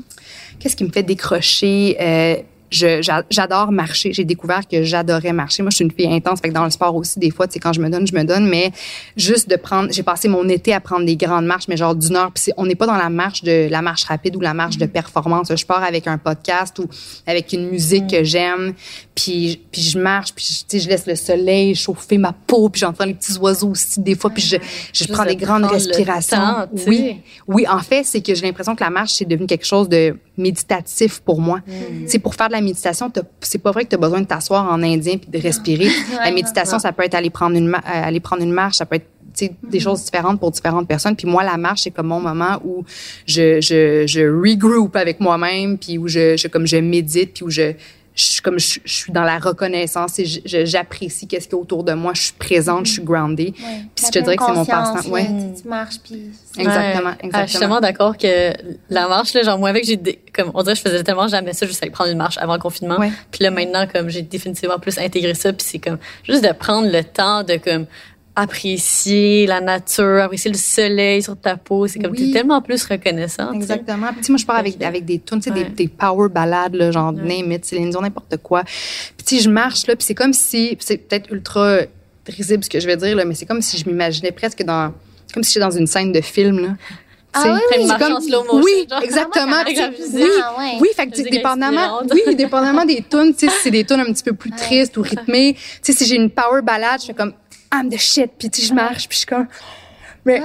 Qu'est-ce 0.59 0.75
qui 0.75 0.83
me 0.83 0.91
fait 0.91 1.03
décrocher? 1.03 1.97
Euh, 1.99 2.35
j'adore 2.71 3.71
marcher. 3.71 4.13
J'ai 4.13 4.25
découvert 4.25 4.67
que 4.67 4.83
j'adorais 4.83 5.33
marcher. 5.33 5.63
Moi, 5.63 5.69
je 5.71 5.77
suis 5.77 5.85
une 5.85 5.91
fille 5.91 6.11
intense. 6.11 6.39
Fait 6.41 6.49
que 6.49 6.53
dans 6.53 6.63
le 6.63 6.69
sport 6.69 6.95
aussi, 6.95 7.19
des 7.19 7.31
fois, 7.31 7.47
tu 7.47 7.53
sais, 7.53 7.59
quand 7.59 7.73
je 7.73 7.81
me 7.81 7.89
donne, 7.89 8.07
je 8.07 8.15
me 8.15 8.23
donne. 8.23 8.47
Mais 8.47 8.71
juste 9.15 9.49
de 9.49 9.55
prendre, 9.55 9.91
j'ai 9.91 10.03
passé 10.03 10.27
mon 10.27 10.47
été 10.49 10.73
à 10.73 10.79
prendre 10.79 11.05
des 11.05 11.15
grandes 11.15 11.45
marches, 11.45 11.67
mais 11.67 11.77
genre 11.77 11.95
d'une 11.95 12.15
heure. 12.15 12.31
Puis 12.31 12.51
on 12.57 12.65
n'est 12.65 12.75
pas 12.75 12.87
dans 12.87 12.97
la 12.97 13.09
marche 13.09 13.43
de 13.43 13.67
la 13.69 13.81
marche 13.81 14.03
rapide 14.05 14.35
ou 14.35 14.41
la 14.41 14.53
marche 14.53 14.77
de 14.77 14.85
performance. 14.85 15.53
Je 15.55 15.65
pars 15.65 15.83
avec 15.83 16.07
un 16.07 16.17
podcast 16.17 16.79
ou 16.79 16.87
avec 17.27 17.53
une 17.53 17.69
musique 17.69 18.07
que 18.07 18.23
j'aime. 18.23 18.73
Puis, 19.13 19.61
puis 19.71 19.81
je 19.81 19.97
marche, 19.97 20.33
puis 20.33 20.45
tu 20.67 20.77
sais, 20.77 20.83
je 20.83 20.89
laisse 20.89 21.05
le 21.05 21.15
soleil 21.15 21.73
chauffer 21.75 22.17
ma 22.17 22.33
peau, 22.33 22.67
puis 22.69 22.81
j'entends 22.81 23.05
les 23.05 23.13
petits 23.13 23.37
oiseaux 23.37 23.69
aussi 23.69 24.01
des 24.01 24.15
fois, 24.15 24.29
puis 24.29 24.43
je, 24.43 24.57
je 24.93 25.05
prends 25.05 25.23
des 25.23 25.37
grandes 25.37 25.65
respirations. 25.65 26.67
oui, 26.87 27.21
oui. 27.47 27.65
En 27.67 27.79
fait, 27.79 28.03
c'est 28.03 28.21
que 28.21 28.35
j'ai 28.35 28.45
l'impression 28.45 28.75
que 28.75 28.83
la 28.83 28.89
marche 28.89 29.13
c'est 29.13 29.25
devenu 29.25 29.47
quelque 29.47 29.65
chose 29.65 29.87
de 29.87 30.17
méditatif 30.37 31.21
pour 31.21 31.39
moi. 31.39 31.61
C'est 32.07 32.19
pour 32.19 32.35
faire 32.35 32.49
de 32.49 32.53
la 32.55 32.61
méditation, 32.61 33.11
c'est 33.41 33.57
pas 33.59 33.71
vrai 33.71 33.83
que 33.83 33.89
tu 33.89 33.95
as 33.95 33.99
besoin 33.99 34.21
de 34.21 34.25
t'asseoir 34.25 34.71
en 34.71 34.81
indien 34.81 35.17
puis 35.17 35.29
de 35.29 35.39
respirer. 35.39 35.89
la 36.23 36.31
méditation, 36.31 36.79
ça 36.79 36.91
peut 36.91 37.03
être 37.03 37.15
aller 37.15 37.29
prendre 37.29 37.55
une, 37.55 37.69
euh, 37.69 37.79
aller 37.83 38.19
prendre 38.19 38.41
une 38.41 38.51
marche, 38.51 38.77
ça 38.77 38.85
peut 38.85 38.95
être 38.95 39.09
des 39.63 39.79
choses 39.79 40.03
différentes 40.05 40.39
pour 40.39 40.51
différentes 40.51 40.87
personnes. 40.87 41.15
Puis 41.15 41.27
moi, 41.27 41.43
la 41.43 41.57
marche, 41.57 41.81
c'est 41.81 41.91
comme 41.91 42.07
mon 42.07 42.19
moment 42.19 42.59
où 42.63 42.83
je, 43.25 43.59
je, 43.59 44.05
je 44.07 44.21
regroupe 44.21 44.95
avec 44.95 45.19
moi-même, 45.19 45.77
puis 45.77 45.97
où 45.97 46.07
je, 46.07 46.37
je, 46.37 46.47
comme 46.47 46.65
je 46.65 46.77
médite, 46.77 47.33
puis 47.33 47.43
où 47.43 47.49
je, 47.49 47.73
je, 48.15 48.41
comme 48.41 48.57
je, 48.57 48.79
suis 48.85 49.11
dans 49.11 49.23
la 49.23 49.39
reconnaissance 49.39 50.17
et 50.19 50.25
j'apprécie 50.45 51.27
qu'est-ce 51.27 51.47
qu'il 51.47 51.57
y 51.57 51.59
a 51.59 51.61
autour 51.61 51.83
de 51.83 51.93
moi. 51.93 52.13
Je 52.15 52.21
suis 52.21 52.33
présente, 52.33 52.85
je 52.85 52.93
suis 52.93 53.03
groundée. 53.03 53.53
Puis 53.95 54.05
je 54.05 54.11
te 54.11 54.19
dirais 54.19 54.37
que 54.37 54.43
c'est 54.45 54.53
mon 54.53 54.65
passe-temps. 54.65 55.09
Ouais. 55.09 55.27
Tu 55.61 55.67
marches 55.67 55.99
puis. 56.03 56.31
Exactement, 56.57 57.11
exactement. 57.19 57.31
Ah, 57.33 57.45
je 57.45 57.49
suis 57.49 57.59
tellement 57.59 57.81
d'accord 57.81 58.17
que 58.17 58.53
la 58.89 59.07
marche 59.09 59.33
là, 59.33 59.43
genre 59.43 59.59
moi 59.59 59.69
avec 59.69 59.85
j'ai 59.85 59.99
comme 60.33 60.51
on 60.53 60.63
dirait 60.63 60.75
je 60.75 60.81
faisais 60.81 61.03
tellement 61.03 61.27
jamais 61.27 61.53
ça, 61.53 61.65
juste 61.65 61.83
aller 61.83 61.91
prendre 61.91 62.11
une 62.11 62.17
marche 62.17 62.37
avant 62.37 62.53
le 62.53 62.59
confinement. 62.59 62.97
Puis 63.31 63.43
là 63.43 63.51
maintenant 63.51 63.85
comme 63.91 64.09
j'ai 64.09 64.21
définitivement 64.21 64.79
plus 64.79 64.97
intégré 64.97 65.33
ça, 65.33 65.51
puis 65.51 65.67
c'est 65.67 65.79
comme 65.79 65.97
juste 66.23 66.43
de 66.43 66.53
prendre 66.53 66.89
le 66.89 67.03
temps 67.03 67.43
de 67.43 67.57
comme 67.57 67.85
apprécier 68.35 69.47
la 69.47 69.61
nature, 69.61 70.23
apprécier 70.23 70.51
le 70.51 70.57
soleil 70.57 71.23
sur 71.23 71.37
ta 71.37 71.55
peau. 71.55 71.87
C'est 71.87 71.99
comme 71.99 72.11
oui. 72.11 72.31
t'es 72.31 72.39
tellement 72.39 72.61
plus 72.61 72.83
reconnaissant. 72.83 73.53
Exactement. 73.53 74.07
Puis 74.13 74.25
moi 74.29 74.37
je 74.37 74.45
pars 74.45 74.57
avec 74.57 74.81
avec 74.83 75.05
des 75.05 75.19
tunes, 75.19 75.39
tu 75.39 75.49
sais, 75.49 75.51
des, 75.51 75.63
des, 75.65 75.87
power 75.87 76.29
ballades 76.29 76.75
là, 76.75 76.91
genre 76.91 77.13
ouais. 77.13 77.21
name 77.21 77.51
it, 77.53 77.65
Céline 77.65 77.89
Dion, 77.89 78.01
n'importe 78.01 78.37
quoi. 78.37 78.63
Puis 78.63 79.25
tu 79.25 79.39
je 79.39 79.49
marche 79.49 79.87
là, 79.87 79.95
puis 79.95 80.05
c'est 80.05 80.15
comme 80.15 80.33
si 80.33 80.77
c'est 80.79 80.97
peut-être 80.97 81.31
ultra 81.31 81.79
risible 82.27 82.63
ce 82.63 82.69
que 82.69 82.79
je 82.79 82.87
vais 82.87 82.97
dire 82.97 83.15
là, 83.15 83.23
mais 83.23 83.35
c'est 83.35 83.45
comme 83.45 83.61
si 83.61 83.77
je 83.77 83.87
m'imaginais 83.89 84.31
presque 84.31 84.63
dans 84.63 84.93
comme 85.33 85.43
si 85.43 85.53
j'étais 85.53 85.65
dans 85.65 85.77
une 85.77 85.87
scène 85.87 86.11
de 86.11 86.21
film 86.21 86.59
là. 86.59 86.69
Ah 87.37 87.43
oui, 87.53 87.79
oui. 87.83 87.87
Comme, 87.99 88.13
motion, 88.13 88.43
oui, 88.63 88.87
exactement. 89.03 89.57
oui, 89.67 89.77
ah 89.77 90.55
ouais. 90.57 90.77
oui, 90.79 90.87
fait 90.95 91.07
que 91.07 91.29
dépendamment, 91.29 92.01
oui, 92.09 92.33
dépendamment 92.33 92.85
des 92.85 93.03
tunes, 93.09 93.33
tu 93.33 93.45
sais, 93.45 93.51
si 93.51 93.63
c'est 93.63 93.71
des 93.71 93.83
tunes 93.83 93.99
un 93.99 94.05
petit 94.05 94.23
peu 94.23 94.31
plus 94.31 94.51
tristes 94.57 94.95
ou 94.95 95.01
rythmées, 95.01 95.53
tu 95.53 95.61
sais, 95.81 95.93
si 95.93 96.05
j'ai 96.05 96.15
une 96.15 96.29
power 96.29 96.61
ballade, 96.61 97.01
je 97.01 97.07
fais 97.07 97.13
comme 97.13 97.33
I'm 97.81 97.89
the 97.89 97.97
shit. 97.97 98.31
Puis 98.37 98.49
tu 98.49 98.61
je 98.61 98.73
marche, 98.73 99.07
puis 99.07 99.15
je 99.15 99.19
suis 99.19 99.27
comme... 99.27 99.47
Mais, 100.25 100.41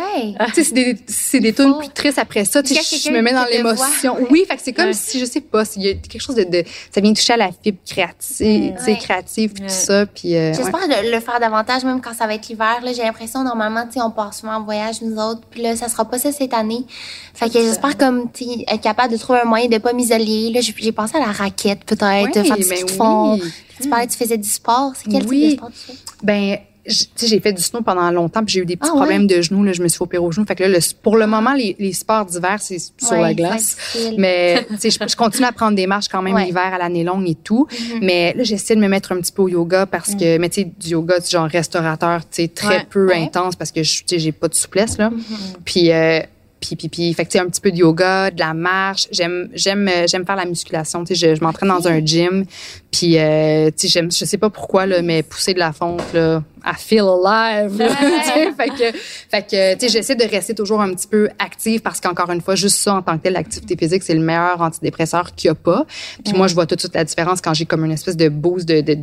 tu 0.48 0.54
sais, 0.56 0.64
c'est 0.64 0.74
des, 0.74 0.98
c'est 1.06 1.40
des 1.40 1.54
tunes 1.54 1.74
plus 1.78 1.88
tristes 1.88 2.18
après 2.18 2.44
ça. 2.44 2.62
Tu 2.62 2.74
sais, 2.74 2.98
je 2.98 3.10
me 3.10 3.22
mets 3.22 3.32
dans 3.32 3.46
l'émotion. 3.46 4.14
Oui, 4.30 4.44
fait 4.46 4.56
que 4.56 4.62
c'est 4.62 4.74
comme 4.74 4.92
si, 4.92 5.18
je 5.18 5.24
sais 5.24 5.40
pas, 5.40 5.62
il 5.76 5.82
y 5.82 5.88
a 5.88 5.94
quelque 5.94 6.20
chose 6.20 6.36
de, 6.36 6.44
de, 6.44 6.64
ça 6.94 7.00
vient 7.00 7.14
toucher 7.14 7.32
à 7.32 7.38
la 7.38 7.50
fibre 7.50 7.78
créative, 7.86 8.74
tu 8.76 8.84
sais, 8.84 8.98
créative, 9.00 9.54
tout 9.54 9.62
ça. 9.68 10.04
Puis, 10.04 10.36
euh, 10.36 10.52
J'espère 10.52 10.86
le, 10.86 11.10
le, 11.10 11.20
faire 11.20 11.40
davantage, 11.40 11.84
même 11.84 12.02
quand 12.02 12.12
ça 12.12 12.26
va 12.26 12.34
être 12.34 12.48
l'hiver. 12.48 12.80
Là, 12.82 12.92
j'ai 12.92 13.04
l'impression, 13.04 13.42
normalement, 13.42 13.86
tu 13.86 13.94
sais, 13.94 14.02
on 14.02 14.10
part 14.10 14.34
souvent 14.34 14.56
en 14.56 14.64
voyage, 14.64 15.00
nous 15.00 15.16
autres. 15.16 15.40
Puis 15.50 15.62
là, 15.62 15.74
ça 15.76 15.88
sera 15.88 16.04
pas 16.04 16.18
ça 16.18 16.30
cette 16.30 16.52
année. 16.52 16.84
Fait 17.32 17.48
que 17.48 17.58
j'espère, 17.58 17.96
comme, 17.96 18.30
tu 18.30 18.44
être 18.68 18.82
capable 18.82 19.14
de 19.14 19.18
trouver 19.18 19.40
un 19.40 19.46
moyen 19.46 19.68
de 19.68 19.78
pas 19.78 19.94
m'isoler. 19.94 20.50
Là, 20.50 20.60
j'ai 20.60 20.92
pensé 20.92 21.16
à 21.16 21.20
la 21.20 21.32
raquette, 21.32 21.84
peut-être, 21.86 22.34
faire 22.34 22.56
du 22.56 22.62
ski 22.62 22.84
de 22.84 22.90
fond. 22.90 23.40
Tu 23.80 23.88
parlais, 23.88 24.06
tu 24.08 24.18
faisais 24.18 24.36
du 24.36 24.48
sport. 24.48 24.92
C'est 24.94 25.10
quel 25.10 25.24
type 25.24 25.30
de 25.30 25.56
sport 25.56 25.70
tu 25.70 25.92
fais? 25.92 25.98
Ben, 26.22 26.58
j'ai 26.90 27.40
fait 27.40 27.52
du 27.52 27.62
snow 27.62 27.82
pendant 27.82 28.10
longtemps, 28.10 28.44
puis 28.44 28.54
j'ai 28.54 28.60
eu 28.60 28.66
des 28.66 28.76
petits 28.76 28.90
ah 28.92 28.96
problèmes 28.96 29.26
de 29.26 29.40
genoux. 29.40 29.64
Là, 29.64 29.72
je 29.72 29.82
me 29.82 29.88
suis 29.88 30.02
opéré 30.02 30.22
au 30.22 30.30
genou. 30.32 30.46
Fait 30.46 30.54
que 30.54 30.64
là, 30.64 30.78
pour 31.02 31.16
le 31.16 31.26
moment, 31.26 31.54
les, 31.54 31.76
les 31.78 31.92
sports 31.92 32.26
d'hiver, 32.26 32.58
c'est 32.60 32.78
sur 32.78 33.16
la 33.16 33.34
glace. 33.34 33.76
Mais 34.16 34.66
je, 34.82 34.88
je 34.90 35.16
continue 35.16 35.46
à 35.46 35.52
prendre 35.52 35.76
des 35.76 35.86
marches 35.86 36.08
quand 36.08 36.22
même 36.22 36.38
l'hiver 36.38 36.74
à 36.74 36.78
l'année 36.78 37.04
longue 37.04 37.28
et 37.28 37.34
tout. 37.34 37.66
Mm-hmm. 37.70 37.98
Mais 38.02 38.34
là, 38.36 38.42
j'essaie 38.44 38.74
de 38.74 38.80
me 38.80 38.88
mettre 38.88 39.12
un 39.12 39.20
petit 39.20 39.32
peu 39.32 39.42
au 39.42 39.48
yoga 39.48 39.86
parce 39.86 40.14
que, 40.14 40.36
mm. 40.36 40.40
mais 40.40 40.48
tu 40.48 40.62
sais, 40.62 40.72
du 40.78 40.88
yoga, 40.90 41.16
genre 41.28 41.48
restaurateur, 41.48 42.20
tu 42.22 42.42
sais, 42.42 42.48
très 42.48 42.84
peu 42.84 43.12
intense 43.14 43.56
parce 43.56 43.72
que 43.72 43.82
je 43.82 44.02
j'ai 44.10 44.32
pas 44.32 44.48
de 44.48 44.54
souplesse 44.54 44.98
là. 44.98 45.10
Mm-hmm. 45.10 45.56
Puis 45.64 45.92
euh, 45.92 46.20
puis 46.60 46.76
puis 46.76 46.88
puis 46.88 47.14
fait 47.14 47.24
que 47.24 47.38
un 47.38 47.46
petit 47.46 47.60
peu 47.60 47.70
de 47.70 47.76
yoga 47.76 48.30
de 48.30 48.38
la 48.38 48.54
marche 48.54 49.08
j'aime 49.10 49.48
j'aime 49.54 49.88
j'aime 50.06 50.26
faire 50.26 50.36
la 50.36 50.44
musculation 50.44 51.04
tu 51.04 51.14
sais 51.14 51.28
je, 51.30 51.34
je 51.34 51.42
m'entraîne 51.42 51.68
dans 51.70 51.88
un 51.88 52.04
gym 52.04 52.44
puis 52.90 53.18
euh, 53.18 53.70
tu 53.70 53.86
sais 53.86 53.88
j'aime 53.88 54.12
je 54.12 54.24
sais 54.24 54.38
pas 54.38 54.50
pourquoi 54.50 54.86
là 54.86 55.02
mais 55.02 55.22
pousser 55.22 55.54
de 55.54 55.58
la 55.58 55.72
fonte 55.72 56.02
là 56.12 56.42
I 56.64 56.74
feel 56.76 57.08
alive. 57.08 57.76
fait 58.56 58.68
que, 58.68 58.98
fait 59.30 59.42
que, 59.42 59.74
tu 59.74 59.80
sais, 59.80 59.88
j'essaie 59.88 60.14
de 60.14 60.24
rester 60.24 60.54
toujours 60.54 60.80
un 60.80 60.92
petit 60.94 61.06
peu 61.06 61.28
active 61.38 61.80
parce 61.80 62.00
qu'encore 62.00 62.30
une 62.30 62.40
fois, 62.40 62.54
juste 62.54 62.76
ça 62.76 62.94
en 62.94 63.02
tant 63.02 63.16
que 63.16 63.22
telle, 63.22 63.34
l'activité 63.34 63.76
physique, 63.76 64.02
c'est 64.02 64.14
le 64.14 64.20
meilleur 64.20 64.60
antidépresseur 64.60 65.34
qu'il 65.34 65.48
y 65.48 65.50
a 65.50 65.54
pas. 65.54 65.86
Puis 66.24 66.34
moi, 66.34 66.46
je 66.46 66.54
vois 66.54 66.66
tout 66.66 66.74
de 66.74 66.80
suite 66.80 66.94
la 66.94 67.04
différence 67.04 67.40
quand 67.40 67.54
j'ai 67.54 67.66
comme 67.66 67.84
une 67.84 67.92
espèce 67.92 68.16
de 68.16 68.28
boost 68.28 68.68
de, 68.68 68.80
de, 68.80 68.94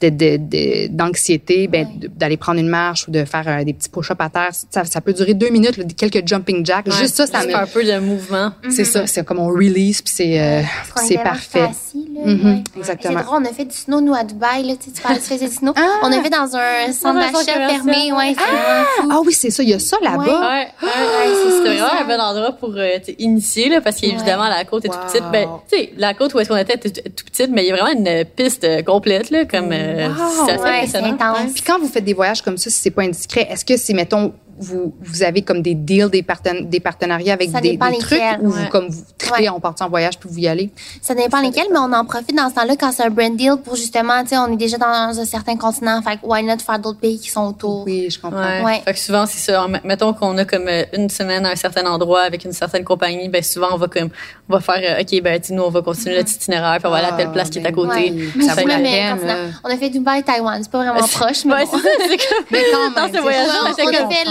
de, 0.00 0.86
d'anxiété, 0.88 1.66
ben, 1.66 1.86
d'aller 2.16 2.36
prendre 2.36 2.60
une 2.60 2.68
marche 2.68 3.08
ou 3.08 3.10
de 3.10 3.24
faire 3.24 3.46
euh, 3.46 3.64
des 3.64 3.72
petits 3.72 3.88
push-ups 3.88 4.20
à 4.20 4.28
terre. 4.28 4.50
Ça, 4.70 4.84
ça 4.84 5.00
peut 5.00 5.12
durer 5.12 5.34
deux 5.34 5.50
minutes, 5.50 5.96
quelques 5.96 6.26
jumping 6.26 6.64
jacks. 6.64 6.86
Juste 7.00 7.16
ça, 7.16 7.26
ça 7.26 7.44
me. 7.44 7.54
un 7.54 7.66
peu 7.66 7.84
de 7.84 7.98
mouvement. 7.98 8.52
C'est 8.70 8.84
ça, 8.84 9.06
c'est 9.06 9.24
comme 9.24 9.38
on 9.38 9.48
release 9.48 10.02
puis 10.02 10.12
c'est, 10.14 10.40
euh, 10.40 10.62
c'est 10.96 11.18
parfait. 11.18 11.68
Mm-hmm, 11.94 12.64
exactement. 12.76 13.18
C'est 13.18 13.24
drôle, 13.24 13.42
on 13.42 13.44
a 13.44 13.52
fait 13.52 13.64
du 13.64 13.76
snow, 13.76 14.00
nous, 14.00 14.14
à 14.14 14.24
Dubaï, 14.24 14.64
là, 14.64 14.74
tu, 14.82 14.90
parlais, 15.00 15.18
tu 15.18 15.24
faisais 15.24 15.48
du 15.48 15.54
snow. 15.54 15.72
Ah! 15.76 16.00
On 16.02 16.12
a 16.12 16.22
fait 16.22 16.30
dans 16.30 16.56
un 16.56 16.92
centre 16.92 17.18
d'achat 17.18 17.52
fermé, 17.52 18.12
ouais, 18.12 18.34
ah! 18.38 18.84
ah 19.10 19.20
oui, 19.24 19.32
c'est 19.32 19.50
ça, 19.50 19.62
il 19.62 19.70
y 19.70 19.74
a 19.74 19.78
ça 19.78 19.96
là-bas. 20.02 20.22
Ouais, 20.22 20.68
ouais, 20.82 20.88
c'était 21.50 21.76
vraiment 21.76 22.00
un 22.00 22.04
bel 22.04 22.20
endroit 22.20 22.52
pour 22.52 22.74
euh, 22.76 22.98
initier, 23.18 23.68
là, 23.68 23.80
parce 23.80 23.96
qu'évidemment, 23.96 24.48
la 24.48 24.64
côte 24.64 24.84
est 24.84 24.88
toute 24.88 25.00
petite. 25.06 25.24
Ben, 25.32 25.48
tu 25.70 25.76
sais, 25.76 25.92
la 25.96 26.14
côte 26.14 26.34
où 26.34 26.40
est-ce 26.40 26.48
qu'on 26.48 26.56
était 26.56 26.74
était 26.74 26.90
toute 27.10 27.30
petite, 27.30 27.50
mais 27.50 27.64
il 27.64 27.68
y 27.68 27.72
a 27.72 27.76
vraiment 27.76 27.98
une 27.98 28.24
piste 28.24 28.64
euh, 28.64 28.82
complète, 28.82 29.30
là, 29.30 29.44
comme, 29.44 29.70
c'est 29.70 30.52
assez 30.52 30.64
impressionnant. 30.64 31.16
Puis 31.54 31.62
quand 31.62 31.78
vous 31.78 31.88
faites 31.88 32.04
des 32.04 32.14
voyages 32.14 32.42
comme 32.42 32.58
ça, 32.58 32.70
si 32.70 32.76
c'est 32.76 32.90
pas 32.90 33.02
indiscret, 33.02 33.48
est-ce 33.50 33.64
que 33.64 33.76
c'est, 33.76 33.94
mettons, 33.94 34.32
vous, 34.60 34.94
vous 35.00 35.22
avez 35.22 35.42
comme 35.42 35.62
des 35.62 35.74
deals, 35.74 36.10
des, 36.10 36.24
des 36.62 36.80
partenariats 36.80 37.32
avec 37.32 37.50
des, 37.50 37.76
des 37.76 37.98
trucs 37.98 38.20
ou 38.40 38.50
vous, 38.50 38.66
comme 38.68 38.88
vous 38.88 39.02
tripez 39.18 39.48
en 39.48 39.58
partant 39.58 39.86
en 39.86 39.88
voyage 39.88 40.18
puis 40.18 40.28
vous 40.28 40.38
y 40.38 40.46
allez? 40.46 40.70
Ça 41.00 41.14
dépend 41.14 41.40
lesquels, 41.40 41.66
mais 41.72 41.78
on 41.78 41.92
en 41.92 42.04
profite 42.04 42.36
dans 42.36 42.50
ce 42.50 42.54
temps-là 42.54 42.76
quand 42.78 42.92
c'est 42.92 43.04
un 43.04 43.10
brand 43.10 43.34
deal 43.34 43.56
pour 43.64 43.76
justement, 43.76 44.22
tu 44.22 44.30
sais, 44.30 44.38
on 44.38 44.52
est 44.52 44.56
déjà 44.56 44.76
dans 44.76 45.18
un 45.18 45.24
certain 45.24 45.56
continent, 45.56 46.02
fait 46.02 46.16
que 46.16 46.26
why 46.26 46.42
not 46.42 46.58
faire 46.58 46.78
d'autres 46.78 46.98
pays 46.98 47.18
qui 47.18 47.30
sont 47.30 47.48
autour? 47.48 47.84
Oui, 47.86 48.08
je 48.10 48.20
comprends. 48.20 48.62
Ouais. 48.64 48.82
Fait 48.84 48.92
que 48.92 48.98
souvent, 48.98 49.26
c'est 49.26 49.38
ça. 49.38 49.66
Mettons 49.84 50.12
qu'on 50.12 50.36
a 50.38 50.44
comme 50.44 50.68
euh, 50.68 50.84
une 50.92 51.08
semaine 51.08 51.46
à 51.46 51.50
un 51.50 51.56
certain 51.56 51.86
endroit 51.86 52.22
avec 52.22 52.44
une 52.44 52.52
certaine 52.52 52.84
compagnie, 52.84 53.28
ben 53.28 53.42
souvent, 53.42 53.68
on 53.72 53.76
va 53.76 53.88
comme, 53.88 54.10
on 54.48 54.52
va 54.52 54.60
faire, 54.60 54.98
euh, 54.98 55.02
OK, 55.02 55.22
ben, 55.22 55.40
nous, 55.50 55.62
on 55.62 55.70
va 55.70 55.82
continuer 55.82 56.16
notre 56.16 56.32
itinéraire 56.32 56.78
puis 56.78 56.86
on 56.86 56.90
va 56.90 56.98
aller 56.98 57.08
à 57.08 57.12
telle 57.12 57.32
place 57.32 57.50
qui 57.50 57.58
est 57.58 57.66
à 57.66 57.72
côté. 57.72 58.30
Ça 58.46 58.54
vaut 58.54 58.66
la 58.68 58.76
peine. 58.76 59.18
On 59.64 59.70
a 59.70 59.76
fait 59.76 59.88
Dubaï, 59.88 60.22
Taïwan. 60.22 60.62
C'est 60.62 60.70
pas 60.70 60.78
vraiment 60.78 61.06
proche, 61.06 61.44
mais. 61.44 61.54
Ouais, 61.54 61.64
c'est 61.66 62.16
quand 62.18 62.50
même. 62.50 62.94
Dans 62.94 63.06
ce 63.12 63.20
voyage 63.20 63.48
on 63.62 63.66
a 63.66 63.74
fait 63.74 64.24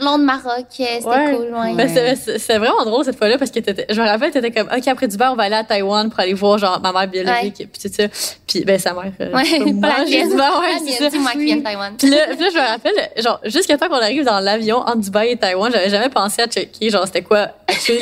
Londres, 0.00 0.24
Maroc. 0.24 0.66
C'était 0.70 1.00
cool, 1.02 1.54
ouais. 1.54 1.74
Ben, 1.74 2.16
c'est 2.16 2.58
vraiment 2.58 2.84
drôle 2.84 3.04
cette 3.04 3.16
fois-là 3.16 3.38
parce 3.38 3.50
que 3.50 3.60
je 3.88 4.00
me 4.00 4.06
rappelle, 4.06 4.30
t'étais 4.30 4.50
comme, 4.50 4.68
OK, 4.74 4.88
après 4.88 5.08
Dubaï, 5.08 5.28
on 5.30 5.36
va 5.36 5.44
aller 5.44 5.56
à 5.56 5.64
Taïwan 5.64 6.10
pour 6.10 6.20
aller 6.20 6.34
voir, 6.34 6.58
genre, 6.58 6.80
ma 6.80 6.92
mère 6.92 7.08
biologique, 7.08 7.68
puis 7.72 7.82
tout 7.82 7.94
ça. 7.94 8.04
Puis, 8.46 8.64
ben, 8.64 8.78
sa 8.78 8.94
mère. 8.94 9.12
Euh, 9.20 9.32
ouais, 9.32 9.72
pas 9.80 9.88
la 9.98 10.04
mienne. 10.04 10.32
Ouais, 10.32 10.96
c'est 10.98 11.18
moi 11.18 11.32
qui 11.32 11.44
viens 11.44 11.56
de 11.56 11.62
Taïwan. 11.62 11.94
Puis 11.98 12.10
là, 12.10 12.18
je 12.30 12.56
me 12.56 12.66
rappelle, 12.66 13.22
genre, 13.22 13.40
jusqu'à 13.44 13.78
temps 13.78 13.88
qu'on 13.88 13.94
arrive 13.94 14.24
dans 14.24 14.40
l'avion 14.40 14.78
entre 14.78 14.98
Dubaï 14.98 15.30
et 15.30 15.36
Taïwan, 15.36 15.70
j'avais 15.72 15.90
jamais 15.90 16.08
pensé 16.08 16.42
à 16.42 16.46
checker, 16.46 16.90
genre, 16.90 17.06
c'était 17.06 17.22
quoi, 17.22 17.48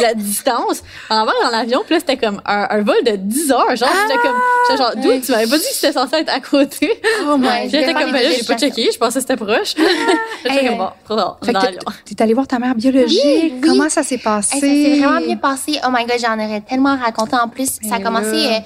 la 0.00 0.14
distance. 0.14 0.82
En 1.08 1.16
avant, 1.16 1.32
dans 1.42 1.50
l'avion, 1.50 1.82
puis 1.84 1.94
là, 1.94 2.00
c'était 2.00 2.16
comme 2.16 2.40
un, 2.44 2.82
vol 2.82 3.02
de 3.04 3.16
10 3.16 3.52
heures. 3.52 3.76
Genre, 3.76 3.88
j'étais 4.02 4.20
comme, 4.20 4.78
genre, 4.78 4.92
d'où 4.96 5.20
tu 5.20 5.32
m'avais 5.32 5.46
pas 5.46 5.58
dit 5.58 5.64
que 5.64 5.74
c'était 5.74 5.92
censé 5.92 6.16
être 6.16 6.32
à 6.32 6.40
côté? 6.40 7.00
Oh 7.26 7.36
my 7.36 7.68
J'étais 7.70 7.92
comme, 7.92 8.12
ben 8.12 8.22
là, 8.22 8.30
j'ai 8.36 8.44
pas 8.44 8.56
checké, 8.56 8.90
je 8.92 8.98
pensais 8.98 9.20
que 9.20 9.26
c'était 9.26 9.36
proche. 9.36 9.74
J'étais 10.44 10.66
comme, 10.68 10.78
bon, 10.78 10.88
trop 11.04 11.49
T'es 12.04 12.22
allé 12.22 12.34
voir 12.34 12.46
ta 12.46 12.58
mère 12.58 12.74
biologique? 12.74 13.60
Comment 13.62 13.88
ça 13.88 14.02
s'est 14.02 14.18
passé? 14.18 14.58
ça 14.58 14.66
s'est 14.66 14.98
vraiment 14.98 15.20
bien 15.20 15.36
passé. 15.36 15.78
Oh 15.86 15.90
my 15.92 16.04
God, 16.06 16.18
j'en 16.20 16.34
aurais 16.34 16.60
tellement 16.60 16.96
raconté 16.96 17.36
en 17.36 17.48
plus. 17.48 17.78
Ça 17.82 17.96
a 17.96 18.00
commencé... 18.00 18.62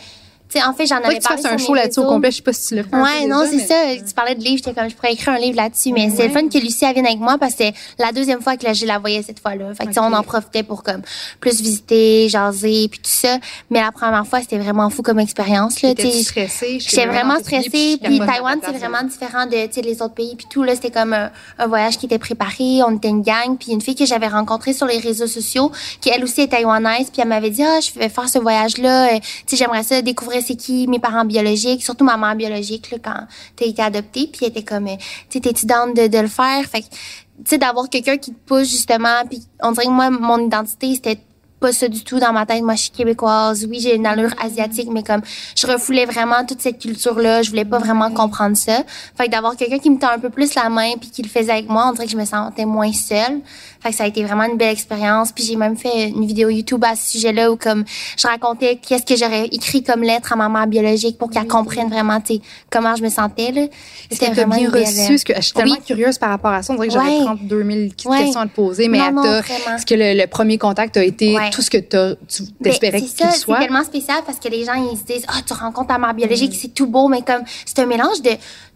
Euh, 0.57 0.69
en 0.69 0.73
fait, 0.75 0.87
j'en 0.87 0.97
avais 0.97 1.19
parlé. 1.21 1.43
Tu 1.43 1.49
un 1.49 1.59
show 1.59 1.75
là-dessus 1.75 2.01
au 2.01 2.05
complet, 2.05 2.31
je 2.31 2.37
sais 2.37 2.43
pas 2.43 2.53
si 2.53 2.69
tu 2.69 2.77
le 2.77 2.83
fais. 2.83 2.97
Ouais, 2.97 3.27
non, 3.27 3.45
c'est 3.49 3.61
ça. 3.61 3.75
Tu 3.97 4.15
parlais 4.15 4.35
de 4.35 4.43
livres, 4.43 4.59
j'étais 4.65 4.79
comme, 4.79 4.89
je 4.89 4.95
pourrais 4.95 5.13
écrire 5.13 5.35
un 5.35 5.39
livre 5.39 5.57
là-dessus, 5.57 5.93
mais 5.93 6.11
c'est 6.15 6.27
le 6.27 6.33
fun 6.33 6.49
que 6.49 6.59
Lucie 6.59 6.85
vienne 6.93 7.07
avec 7.07 7.19
moi 7.19 7.37
parce 7.39 7.53
que 7.53 7.65
c'est 7.65 7.75
la 7.99 8.13
deuxième 8.13 8.41
fois 8.41 8.57
que 8.57 8.73
je 8.73 8.87
la 8.87 8.99
voyais 8.99 9.23
cette 9.23 9.41
fois-là. 9.41 9.75
Fait 9.75 9.87
que, 9.87 10.01
on 10.01 10.13
en 10.13 10.23
profitait 10.23 10.63
pour 10.63 10.83
comme 10.83 11.03
plus 11.41 11.61
visiter, 11.61 12.29
jaser, 12.29 12.89
puis 12.89 13.01
tout 13.01 13.11
ça. 13.11 13.39
Mais 13.71 13.81
la 13.81 13.93
première 13.93 14.27
fois, 14.27 14.41
c'était 14.41 14.59
vraiment 14.59 14.91
fou 14.91 15.03
comme 15.03 15.21
expérience, 15.21 15.83
là. 15.83 15.91
J'étais 15.91 16.23
stressée. 16.23 16.79
J'étais 16.81 17.07
vraiment 17.07 17.39
stressée. 17.39 17.99
Puis 18.03 18.19
Taïwan, 18.19 18.59
c'est 18.63 18.77
vraiment 18.77 19.03
différent 19.03 19.47
de, 19.47 19.67
tu 19.67 19.81
les 19.81 20.03
autres 20.03 20.15
pays, 20.15 20.35
puis 20.37 20.47
tout, 20.51 20.63
là. 20.63 20.75
C'était 20.75 20.91
comme 20.91 21.13
un, 21.13 21.31
voyage 21.67 21.99
qui 21.99 22.07
était 22.07 22.19
préparé. 22.19 22.83
On 22.87 22.97
était 22.97 23.09
une 23.09 23.23
gang. 23.23 23.57
Puis 23.59 23.73
une 23.73 23.81
fille 23.81 23.95
que 23.95 24.07
j'avais 24.07 24.29
rencontrée 24.29 24.73
sur 24.73 24.87
les 24.87 24.99
réseaux 24.99 25.27
sociaux, 25.27 25.73
qui 26.01 26.11
elle 26.11 26.23
aussi 26.25 26.43
est 26.43 26.49
taïwanaise, 26.49 27.11
puis 27.11 27.23
elle 27.23 27.29
m'avait 27.29 27.51
dit, 27.51 27.63
ah, 27.63 27.81
je 27.81 27.99
vais 27.99 28.09
faire 28.09 28.29
ce 28.29 28.39
voyage-là. 28.39 29.19
Tu 29.19 29.23
sais, 29.47 29.57
j'aimerais 29.57 29.83
ça 29.83 30.03
découvrir 30.03 30.44
c'est 30.45 30.57
qui 30.57 30.87
mes 30.87 30.99
parents 30.99 31.25
biologiques, 31.25 31.83
surtout 31.83 32.05
ma 32.05 32.17
mère 32.17 32.37
biologique, 32.37 32.91
là, 32.91 32.99
quand 33.03 33.27
t'as 33.57 33.67
été 33.67 33.83
adoptée, 33.83 34.29
puis 34.33 34.41
elle 34.43 34.49
était 34.49 34.63
comme, 34.63 34.89
euh, 34.89 34.97
tu 35.29 35.41
t'es-tu 35.41 35.67
de, 35.67 36.07
de 36.07 36.19
le 36.19 36.29
faire? 36.29 36.65
Fait 36.67 36.83
tu 36.83 37.43
sais, 37.47 37.59
d'avoir 37.59 37.89
quelqu'un 37.89 38.17
qui 38.17 38.33
te 38.33 38.39
pousse, 38.47 38.71
justement, 38.71 39.25
puis 39.29 39.43
on 39.61 39.73
dirait 39.73 39.87
que 39.87 39.91
moi, 39.91 40.11
mon 40.11 40.39
identité, 40.39 40.95
c'était 40.95 41.19
pas 41.61 41.73
ça 41.73 41.89
du 41.89 42.05
tout 42.05 42.19
dans 42.19 42.33
ma 42.33 42.47
tête. 42.47 42.63
Moi, 42.63 42.75
je 42.75 42.83
suis 42.83 42.91
québécoise. 42.91 43.67
Oui, 43.69 43.81
j'ai 43.81 43.95
une 43.95 44.07
allure 44.07 44.35
asiatique, 44.43 44.89
mais 44.91 45.03
comme 45.03 45.23
je 45.57 45.67
refoulais 45.67 46.05
vraiment 46.05 46.45
toute 46.47 46.61
cette 46.61 46.79
culture-là, 46.79 47.43
je 47.43 47.51
voulais 47.51 47.65
pas 47.65 47.79
vraiment 47.79 48.11
comprendre 48.11 48.57
ça. 48.57 48.83
Fait 49.17 49.27
que 49.27 49.31
d'avoir 49.31 49.57
quelqu'un 49.57 49.79
qui 49.79 49.91
me 49.91 49.99
tend 49.99 50.11
un 50.11 50.19
peu 50.19 50.31
plus 50.31 50.55
la 50.55 50.69
main 50.69 50.93
puis 51.01 51.11
qui 51.11 51.23
le 51.23 51.29
faisait 51.29 51.53
avec 51.53 51.69
moi, 51.69 51.87
on 51.89 51.93
dirait 51.93 52.07
que 52.07 52.13
je 52.13 52.17
me 52.17 52.25
sentais 52.25 52.65
moins 52.65 52.93
seule. 52.93 53.41
Fait 53.83 53.91
que 53.91 53.97
ça 53.97 54.05
a 54.05 54.07
été 54.07 54.25
vraiment 54.25 54.45
une 54.45 54.57
belle 54.57 54.73
expérience. 54.73 55.33
Puis 55.33 55.45
j'ai 55.45 55.57
même 55.57 55.77
fait 55.77 56.09
une 56.09 56.27
vidéo 56.27 56.49
YouTube 56.49 56.85
à 56.85 56.97
ce 56.97 57.13
sujet-là 57.13 57.51
où 57.51 57.57
comme 57.57 57.85
je 58.17 58.27
racontais 58.27 58.77
qu'est-ce 58.77 59.05
que 59.05 59.17
j'aurais 59.17 59.47
écrit 59.47 59.83
comme 59.83 60.03
lettre 60.03 60.33
à 60.33 60.37
ma 60.37 60.49
mère 60.49 60.67
biologique 60.67 61.19
pour 61.19 61.31
qu'elle 61.31 61.47
comprenne 61.47 61.89
vraiment, 61.89 62.23
comment 62.71 62.97
je 62.97 63.03
me 63.03 63.09
sentais 63.09 63.53
là. 63.53 63.67
C'était 64.11 64.31
vraiment 64.31 64.57
bien 64.57 64.71
reçu? 64.71 65.25
Que 65.25 65.35
je 65.37 65.41
suis 65.41 65.53
tellement 65.53 65.77
curieuse 65.77 66.19
par 66.19 66.31
rapport 66.31 66.53
à 66.53 66.63
ça. 66.63 66.73
On 66.73 66.77
dirait 66.77 66.89
que 66.89 66.95
j'aurais 66.95 67.25
32 67.25 67.65
000 67.65 67.79
questions 67.97 68.41
à 68.41 68.47
te 68.47 68.55
poser, 68.55 68.89
mais 68.89 68.99
est-ce 68.99 69.87
que 69.87 69.95
le, 69.95 70.27
premier 70.27 70.59
contact 70.59 70.97
a 70.97 71.05
été 71.05 71.37
tout 71.53 71.63
ce 71.63 71.71
que 71.71 71.79
tu 71.79 72.69
espérais 72.69 73.01
qu'il 73.01 73.09
soit? 73.09 73.31
C'est 73.31 73.59
tellement 73.59 73.85
spécial 73.85 74.23
parce 74.27 74.39
que 74.39 74.49
les 74.49 74.65
gens 74.65 74.75
ils 74.75 74.99
se 74.99 75.05
disent, 75.05 75.25
ah, 75.29 75.41
tu 75.47 75.53
rencontres 75.53 75.89
ta 75.89 75.99
mère 75.99 76.15
biologique, 76.15 76.53
mm. 76.53 76.59
c'est 76.61 76.75
tout 76.75 76.87
beau, 76.87 77.09
mais 77.09 77.23
comme 77.23 77.43
c'est 77.65 77.79
un 77.81 77.87
mélange 77.87 78.23
de 78.23 78.31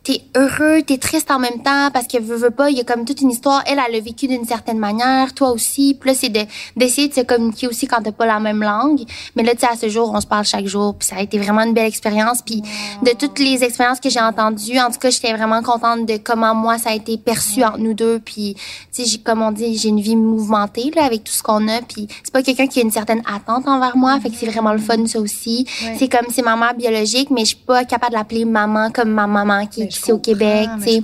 t'es 0.09 0.23
heureux, 0.35 0.81
t'es 0.81 0.97
triste 0.97 1.31
en 1.31 1.39
même 1.39 1.63
temps 1.63 1.91
parce 1.93 2.07
que 2.07 2.17
veut, 2.17 2.37
veut 2.37 2.51
pas, 2.51 2.71
il 2.71 2.79
y 2.79 2.81
a 2.81 2.85
comme 2.85 3.05
toute 3.05 3.21
une 3.21 3.31
histoire. 3.31 3.63
Elle, 3.67 3.79
elle 3.87 3.95
a 3.95 4.01
vécu 4.01 4.27
d'une 4.27 4.47
certaine 4.47 4.79
manière, 4.79 5.35
toi 5.35 5.51
aussi. 5.51 5.99
Puis 6.01 6.09
là, 6.09 6.17
c'est 6.19 6.31
de, 6.31 6.41
d'essayer 6.77 7.09
de 7.09 7.13
se 7.13 7.21
communiquer 7.21 7.67
aussi 7.69 7.87
quand 7.87 8.01
t'as 8.03 8.13
pas 8.13 8.25
la 8.25 8.41
même 8.41 8.63
langue. 8.63 9.03
Mais 9.37 9.43
là, 9.43 9.53
tu 9.53 9.61
sais, 9.61 9.67
à 9.67 9.77
ce 9.77 9.91
jour, 9.91 10.11
on 10.15 10.21
se 10.23 10.27
parle 10.27 10.47
chaque 10.47 10.65
jour. 10.65 10.95
Puis 10.95 11.09
ça 11.09 11.17
a 11.17 11.21
été 11.21 11.39
vraiment 11.39 11.61
une 11.61 11.75
belle 11.75 11.85
expérience. 11.85 12.41
Puis 12.41 12.63
de 13.03 13.11
toutes 13.19 13.39
les 13.39 13.63
expériences 13.63 14.01
que 14.01 14.09
j'ai 14.09 14.21
entendues, 14.21 14.79
en 14.79 14.91
tout 14.91 14.99
cas, 14.99 15.11
j'étais 15.11 15.35
vraiment 15.35 15.63
contente 15.63 16.07
de 16.07 16.17
comment 16.17 16.55
moi, 16.55 16.79
ça 16.79 16.89
a 16.89 16.95
été 16.95 17.19
perçu 17.19 17.63
entre 17.63 17.77
nous 17.77 17.93
deux. 17.93 18.19
Puis, 18.19 18.57
tu 18.95 19.05
sais, 19.05 19.19
comme 19.19 19.43
on 19.43 19.53
dit, 19.53 19.77
j'ai 19.77 19.91
une 19.91 20.01
vie 20.01 20.17
mouvementée, 20.17 20.91
là, 20.97 21.05
avec 21.05 21.25
tout 21.25 21.35
ce 21.35 21.43
qu'on 21.43 21.69
a. 21.69 21.83
Puis 21.83 22.09
c'est 22.25 22.33
pas 22.33 22.43
quelqu'un 22.43 22.67
qui 22.67 22.79
a 22.79 22.83
une 22.83 22.91
certaine 22.91 23.23
attente 23.31 23.69
envers 23.69 23.99
moi. 23.99 24.19
Fait 24.21 24.31
que 24.31 24.37
c'est 24.37 24.47
vraiment 24.49 24.73
le 24.73 24.79
fun, 24.79 25.07
ça 25.07 25.21
aussi. 25.21 25.67
C'est 25.99 26.09
comme, 26.09 26.29
c'est 26.31 26.41
ma 26.41 26.57
mère 26.57 26.73
biologique, 26.73 27.31
mais 27.31 27.43
je 27.43 27.49
suis 27.49 27.57
pas 27.57 27.85
capable 27.85 28.13
de 28.13 28.17
l'appeler 28.17 28.47
maman 28.47 28.91
comme 28.91 29.11
ma 29.11 29.27
maman 29.27 29.67
qui 29.67 29.98
ici 29.99 30.13
au 30.13 30.19
Québec, 30.19 30.69
tu 30.83 30.91
sais. 30.91 31.03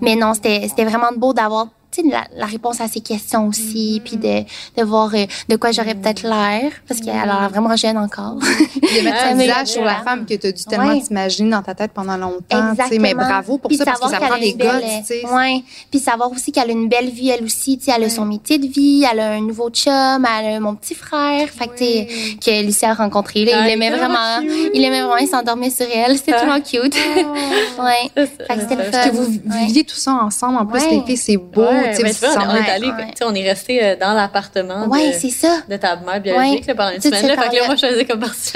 Mais 0.00 0.14
non, 0.16 0.32
c'était 0.34 0.84
vraiment 0.84 1.12
beau 1.16 1.32
d'avoir 1.32 1.68
la, 2.02 2.24
la, 2.36 2.46
réponse 2.46 2.80
à 2.80 2.88
ces 2.88 3.00
questions 3.00 3.46
aussi, 3.48 3.98
mm-hmm. 3.98 4.02
puis 4.02 4.16
de, 4.16 4.44
de 4.80 4.84
voir 4.84 5.10
euh, 5.14 5.26
de 5.48 5.56
quoi 5.56 5.72
j'aurais 5.72 5.94
peut-être 5.94 6.22
l'air, 6.22 6.72
parce 6.86 7.00
qu'elle 7.00 7.16
a 7.16 7.26
l'air 7.26 7.48
vraiment 7.50 7.74
jeune 7.76 7.98
encore. 7.98 8.36
de 8.36 9.04
mettre 9.04 9.24
un 9.24 9.34
visage 9.34 9.68
sur 9.68 9.84
la 9.84 9.96
femme 10.02 10.26
que 10.26 10.34
tu 10.34 10.46
as 10.46 10.52
dû 10.52 10.64
tellement 10.64 10.98
t'imaginer 10.98 11.50
dans 11.50 11.62
ta 11.62 11.74
tête 11.74 11.92
pendant 11.92 12.16
longtemps. 12.16 12.70
Exactement. 12.70 13.02
Mais 13.02 13.14
bravo 13.14 13.58
pour 13.58 13.72
ça, 13.72 13.84
parce 13.84 14.00
que 14.00 14.08
ça 14.08 14.18
prend 14.18 14.38
des 14.38 14.56
sais. 15.04 15.26
Ouais. 15.26 15.62
Puis 15.90 16.00
savoir 16.00 16.30
aussi 16.30 16.52
qu'elle 16.52 16.70
a 16.70 16.72
une 16.72 16.88
belle 16.88 17.10
vie, 17.10 17.30
elle 17.30 17.44
aussi. 17.44 17.78
Elle 17.86 18.04
a 18.04 18.10
son 18.10 18.24
métier 18.24 18.58
de 18.58 18.66
vie, 18.66 19.04
elle 19.10 19.20
a 19.20 19.32
un 19.32 19.40
nouveau 19.40 19.70
chum, 19.70 19.92
elle 19.92 20.54
a 20.54 20.60
mon 20.60 20.74
petit 20.74 20.94
frère. 20.94 21.48
Fait 21.48 21.66
que, 21.66 22.34
que 22.38 22.64
Lucie 22.64 22.84
a 22.84 22.94
rencontré. 22.94 23.44
Là, 23.44 23.52
il 23.52 23.58
ah, 23.62 23.70
aimait 23.70 23.90
vraiment. 23.90 24.40
Il 24.74 24.84
aimait 24.84 25.00
vraiment, 25.00 25.16
il 25.16 25.28
s'endormait 25.28 25.70
sur 25.70 25.86
elle. 25.92 26.16
C'était 26.16 26.32
ah. 26.34 26.40
tellement 26.40 26.60
cute. 26.60 26.96
Oh. 26.96 27.82
ouais. 27.82 28.26
Fait 28.26 28.54
que 28.54 28.60
c'était 28.60 28.76
le 28.76 28.82
fun. 28.84 29.08
que 29.08 29.14
vous 29.14 29.26
viviez 29.60 29.84
tout 29.84 29.96
ça 29.96 30.12
ensemble. 30.12 30.58
En 30.58 30.66
plus, 30.66 30.82
les 30.90 31.02
filles, 31.02 31.16
c'est 31.16 31.36
beau 31.36 31.66
on, 31.92 32.54
est 32.54 32.70
allé, 32.70 32.90
on 33.22 33.34
est 33.34 33.48
resté 33.48 33.84
euh, 33.84 33.96
dans 33.96 34.12
l'appartement 34.12 34.86
de, 34.86 35.70
de 35.70 35.76
ta 35.76 35.96
mère 35.96 36.20
biologique 36.20 36.66
pendant 36.74 36.90
une 36.90 37.00
semaine. 37.00 37.26
Là, 37.26 37.42
fait 37.42 37.48
que 37.48 37.56
là, 37.56 37.66
moi, 37.66 37.76
je 37.76 37.86
faisais 37.86 38.04
comme 38.04 38.20
partie 38.20 38.52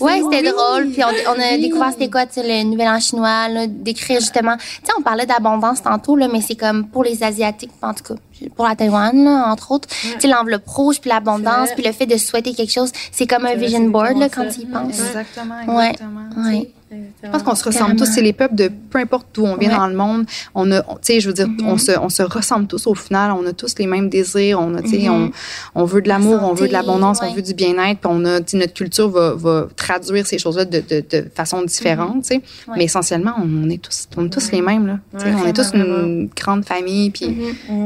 Ouais, 0.00 0.20
c'était 0.22 0.50
drôle. 0.50 0.90
Puis 0.90 1.02
on, 1.04 1.40
a 1.40 1.56
découvert 1.56 1.90
c'était 1.92 2.10
quoi, 2.10 2.24
le 2.36 2.64
nouvel 2.64 2.88
an 2.88 3.00
chinois, 3.00 3.48
d'écrire 3.66 4.20
justement. 4.20 4.56
Tu 4.56 4.64
sais, 4.84 4.92
on 4.98 5.02
parlait 5.02 5.26
d'abondance 5.26 5.82
tantôt, 5.82 6.16
là, 6.16 6.28
mais 6.32 6.40
c'est 6.40 6.56
comme 6.56 6.88
pour 6.88 7.04
les 7.04 7.22
Asiatiques, 7.22 7.70
en 7.82 7.94
tout 7.94 8.14
cas 8.14 8.20
pour 8.56 8.66
la 8.66 8.74
Taïwan, 8.74 9.24
là, 9.24 9.44
entre 9.48 9.72
autres. 9.72 9.88
Tu 9.88 10.20
sais, 10.20 10.28
l'enveloppe 10.28 10.66
rouge, 10.66 11.00
puis 11.00 11.10
l'abondance, 11.10 11.70
puis 11.74 11.84
le 11.84 11.92
fait 11.92 12.06
de 12.06 12.16
souhaiter 12.16 12.54
quelque 12.54 12.72
chose, 12.72 12.90
c'est 13.12 13.26
comme 13.26 13.44
un 13.44 13.54
vision 13.54 13.80
board, 13.88 14.18
là, 14.18 14.28
quand 14.28 14.48
tu 14.48 14.60
y 14.60 14.66
penses. 14.66 14.98
Exactement, 14.98 15.60
exactement. 15.60 16.48
Ouais. 16.48 16.72
Je 16.90 17.28
pense 17.28 17.42
qu'on 17.42 17.54
se 17.54 17.64
ressemble 17.64 17.96
tous. 17.96 18.06
C'est 18.06 18.22
les 18.22 18.32
peuples 18.32 18.54
de 18.54 18.70
peu 18.90 18.98
importe 18.98 19.28
d'où 19.34 19.44
on 19.44 19.56
vient 19.56 19.76
dans 19.76 19.86
le 19.86 19.94
monde. 19.94 20.26
On 20.54 20.70
a, 20.72 20.82
tu 20.82 20.88
sais, 21.02 21.20
je 21.20 21.28
veux 21.28 21.34
dire, 21.34 21.48
on, 21.62 21.76
mm-hmm. 21.76 21.78
se, 21.78 21.98
on 21.98 22.08
se 22.08 22.22
ressemble 22.22 22.66
tous 22.66 22.86
au 22.86 22.94
final. 22.94 23.32
On 23.32 23.46
a 23.46 23.52
tous 23.52 23.78
les 23.78 23.86
mêmes 23.86 24.08
désirs. 24.08 24.58
On 24.60 24.74
a, 24.74 24.82
tu 24.82 24.90
sais, 24.90 24.96
mm-hmm. 24.96 25.30
on, 25.74 25.82
on, 25.82 25.84
veut 25.84 26.02
de 26.02 26.08
l'amour, 26.08 26.40
on 26.42 26.54
veut 26.54 26.68
de 26.68 26.72
l'abondance, 26.72 27.20
on 27.22 27.32
veut 27.32 27.42
du 27.42 27.54
bien-être. 27.54 28.00
Puis 28.00 28.10
on 28.12 28.24
a, 28.24 28.40
tu 28.40 28.52
sais, 28.52 28.56
notre 28.56 28.74
culture 28.74 29.08
va, 29.08 29.34
va 29.34 29.68
traduire 29.76 30.26
ces 30.26 30.38
choses-là 30.38 30.64
de, 30.64 30.80
de, 30.80 31.04
de 31.08 31.28
façon 31.34 31.62
différente, 31.62 32.22
tu 32.22 32.28
sais. 32.28 32.36
Mm-hmm. 32.36 32.74
Mais 32.76 32.84
essentiellement, 32.84 33.34
on 33.38 33.70
est 33.70 33.80
tous, 33.80 34.08
on 34.16 34.26
est 34.26 34.30
tous 34.30 34.50
les 34.50 34.62
mêmes, 34.62 34.86
là. 34.86 34.98
Tu 35.18 35.24
sais, 35.24 35.34
on 35.34 35.46
est 35.46 35.52
tous 35.52 35.72
une 35.74 36.28
grande 36.36 36.64
famille. 36.64 37.10
Puis, 37.10 37.36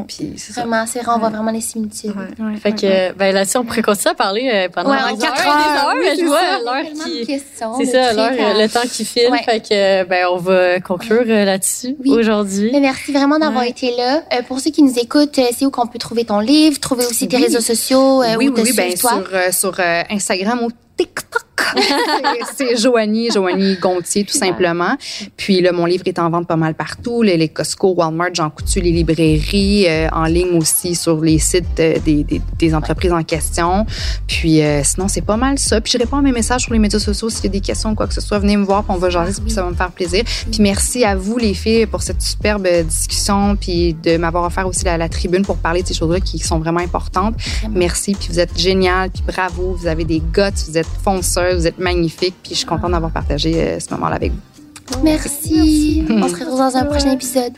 puis 0.09 0.33
c'est 0.37 0.55
Vraiment, 0.55 0.87
c'est 0.87 1.07
on 1.07 1.19
voit 1.19 1.31
vraiment 1.31 1.51
les 1.51 1.61
similitudes. 1.61 2.15
Fait 2.63 2.73
que, 2.73 3.13
ben 3.13 3.35
là-dessus, 3.35 3.59
on 3.59 3.65
pourrait 3.65 3.83
continuer 3.83 4.13
à 4.13 4.15
parler 4.15 4.51
euh, 4.53 4.69
pendant 4.73 4.91
ouais, 4.91 5.19
quatre 5.21 5.47
heures. 5.47 5.89
heures 5.89 6.15
je 6.19 6.25
vois 6.25 6.41
l'heure 6.65 6.93
qui. 6.93 7.25
C'est 7.27 7.87
ça, 7.87 8.13
l'heure, 8.13 8.33
le 8.33 8.69
temps 8.69 8.89
qui 8.95 9.05
file. 9.05 9.31
Fait 9.45 9.61
que, 9.61 10.05
ben, 10.05 10.27
on 10.31 10.37
va 10.37 10.81
conclure 10.81 11.25
euh, 11.27 11.45
là-dessus 11.45 11.97
aujourd'hui. 12.07 12.73
merci 12.81 13.13
vraiment 13.13 13.39
d'avoir 13.39 13.65
été 13.65 13.95
là. 13.97 14.23
Euh, 14.33 14.43
pour 14.47 14.61
ceux 14.61 14.71
qui 14.71 14.83
nous 14.83 14.99
écoutent, 14.99 15.39
c'est 15.57 15.67
où 15.67 15.71
qu'on 15.71 15.87
peut 15.87 15.99
trouver 15.99 16.25
ton 16.25 16.41
livre, 16.41 16.79
trouver 16.81 17.07
aussi 17.07 17.29
tes 17.29 17.37
réseaux 17.37 17.61
sociaux, 17.61 18.21
oui, 18.39 18.49
oui, 18.49 18.63
oui, 18.63 18.73
ben, 18.77 18.97
sur, 18.97 19.29
sur 19.53 19.81
Instagram 20.11 20.61
ou 20.63 20.71
TikTok. 20.97 21.45
c'est 22.57 22.77
Joanie, 22.77 23.31
Joanie 23.31 23.77
Gontier, 23.77 24.25
tout 24.25 24.37
simplement. 24.37 24.97
Puis 25.37 25.61
là, 25.61 25.73
mon 25.73 25.87
livre 25.87 26.05
est 26.07 26.19
en 26.19 26.31
vente 26.31 26.47
pas 26.47 26.57
mal 26.57 26.75
partout. 26.75 27.23
Les, 27.23 27.37
les 27.37 27.49
Costco, 27.49 27.95
Walmart, 27.95 28.35
Jean 28.35 28.51
Coutu, 28.51 28.81
les 28.81 28.93
librairies, 28.93 29.87
euh, 29.89 30.09
en 30.13 30.25
ligne 30.25 30.57
aussi 30.59 30.95
sur 30.95 31.21
les 31.21 31.39
sites 31.39 31.79
euh, 31.81 31.99
des, 32.05 32.25
des, 32.25 32.41
des, 32.59 32.75
entreprises 32.75 33.13
en 33.13 33.23
question. 33.23 33.87
Puis 34.27 34.63
euh, 34.63 34.83
sinon, 34.85 35.09
c'est 35.09 35.23
pas 35.23 35.37
mal 35.37 35.59
ça. 35.59 35.81
Puis 35.81 35.93
je 35.93 35.99
réponds 35.99 36.19
à 36.19 36.23
mes 36.23 36.33
messages 36.33 36.63
sur 36.63 36.73
les 36.73 36.79
médias 36.79 36.99
sociaux 36.99 37.31
s'il 37.31 37.45
y 37.45 37.49
a 37.49 37.51
des 37.51 37.61
questions 37.61 37.91
ou 37.91 37.95
quoi 37.95 38.07
que 38.07 38.15
ce 38.15 38.21
soit. 38.21 38.39
Venez 38.39 38.57
me 38.57 38.65
voir, 38.65 38.85
puis 38.85 38.93
on 38.95 38.99
va 38.99 39.11
jaser, 39.11 39.41
puis 39.41 39.53
ça 39.53 39.63
va 39.63 39.71
me 39.71 39.77
faire 39.77 39.91
plaisir. 39.91 40.25
Puis 40.51 40.61
merci 40.61 41.05
à 41.05 41.17
vous, 41.17 41.39
les 41.39 41.55
filles, 41.55 41.87
pour 41.87 42.03
cette 42.03 42.23
superbe 42.23 42.69
discussion, 42.85 43.57
puis 43.57 43.95
de 43.95 44.17
m'avoir 44.17 44.45
offert 44.45 44.67
aussi 44.67 44.85
la, 44.85 44.97
la, 44.97 45.09
tribune 45.09 45.45
pour 45.45 45.57
parler 45.59 45.83
de 45.83 45.89
ces 45.89 45.95
choses-là 45.95 46.21
qui 46.21 46.39
sont 46.39 46.59
vraiment 46.59 46.81
importantes. 46.81 47.35
Merci, 47.71 48.15
puis 48.15 48.29
vous 48.31 48.41
êtes 48.41 48.59
génial, 48.59 49.11
puis 49.11 49.23
bravo, 49.27 49.77
vous 49.79 49.87
avez 49.87 50.05
des 50.05 50.21
guts, 50.21 50.43
vous 50.69 50.79
êtes 50.79 50.84
fonceurs, 51.03 51.55
vous 51.57 51.67
êtes 51.67 51.79
magnifiques, 51.79 52.37
puis 52.43 52.53
je 52.53 52.59
suis 52.59 52.67
contente 52.67 52.93
d'avoir 52.93 53.13
partagé 53.13 53.55
euh, 53.61 53.81
ce 53.81 53.93
moment-là 53.95 54.17
avec 54.17 54.33
vous. 54.33 55.03
Merci. 55.03 56.05
On 56.11 56.29
se 56.29 56.35
retrouve 56.35 56.59
dans 56.59 56.77
un 56.77 56.85
prochain 56.85 57.13
épisode. 57.13 57.53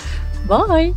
Bye. 0.48 0.94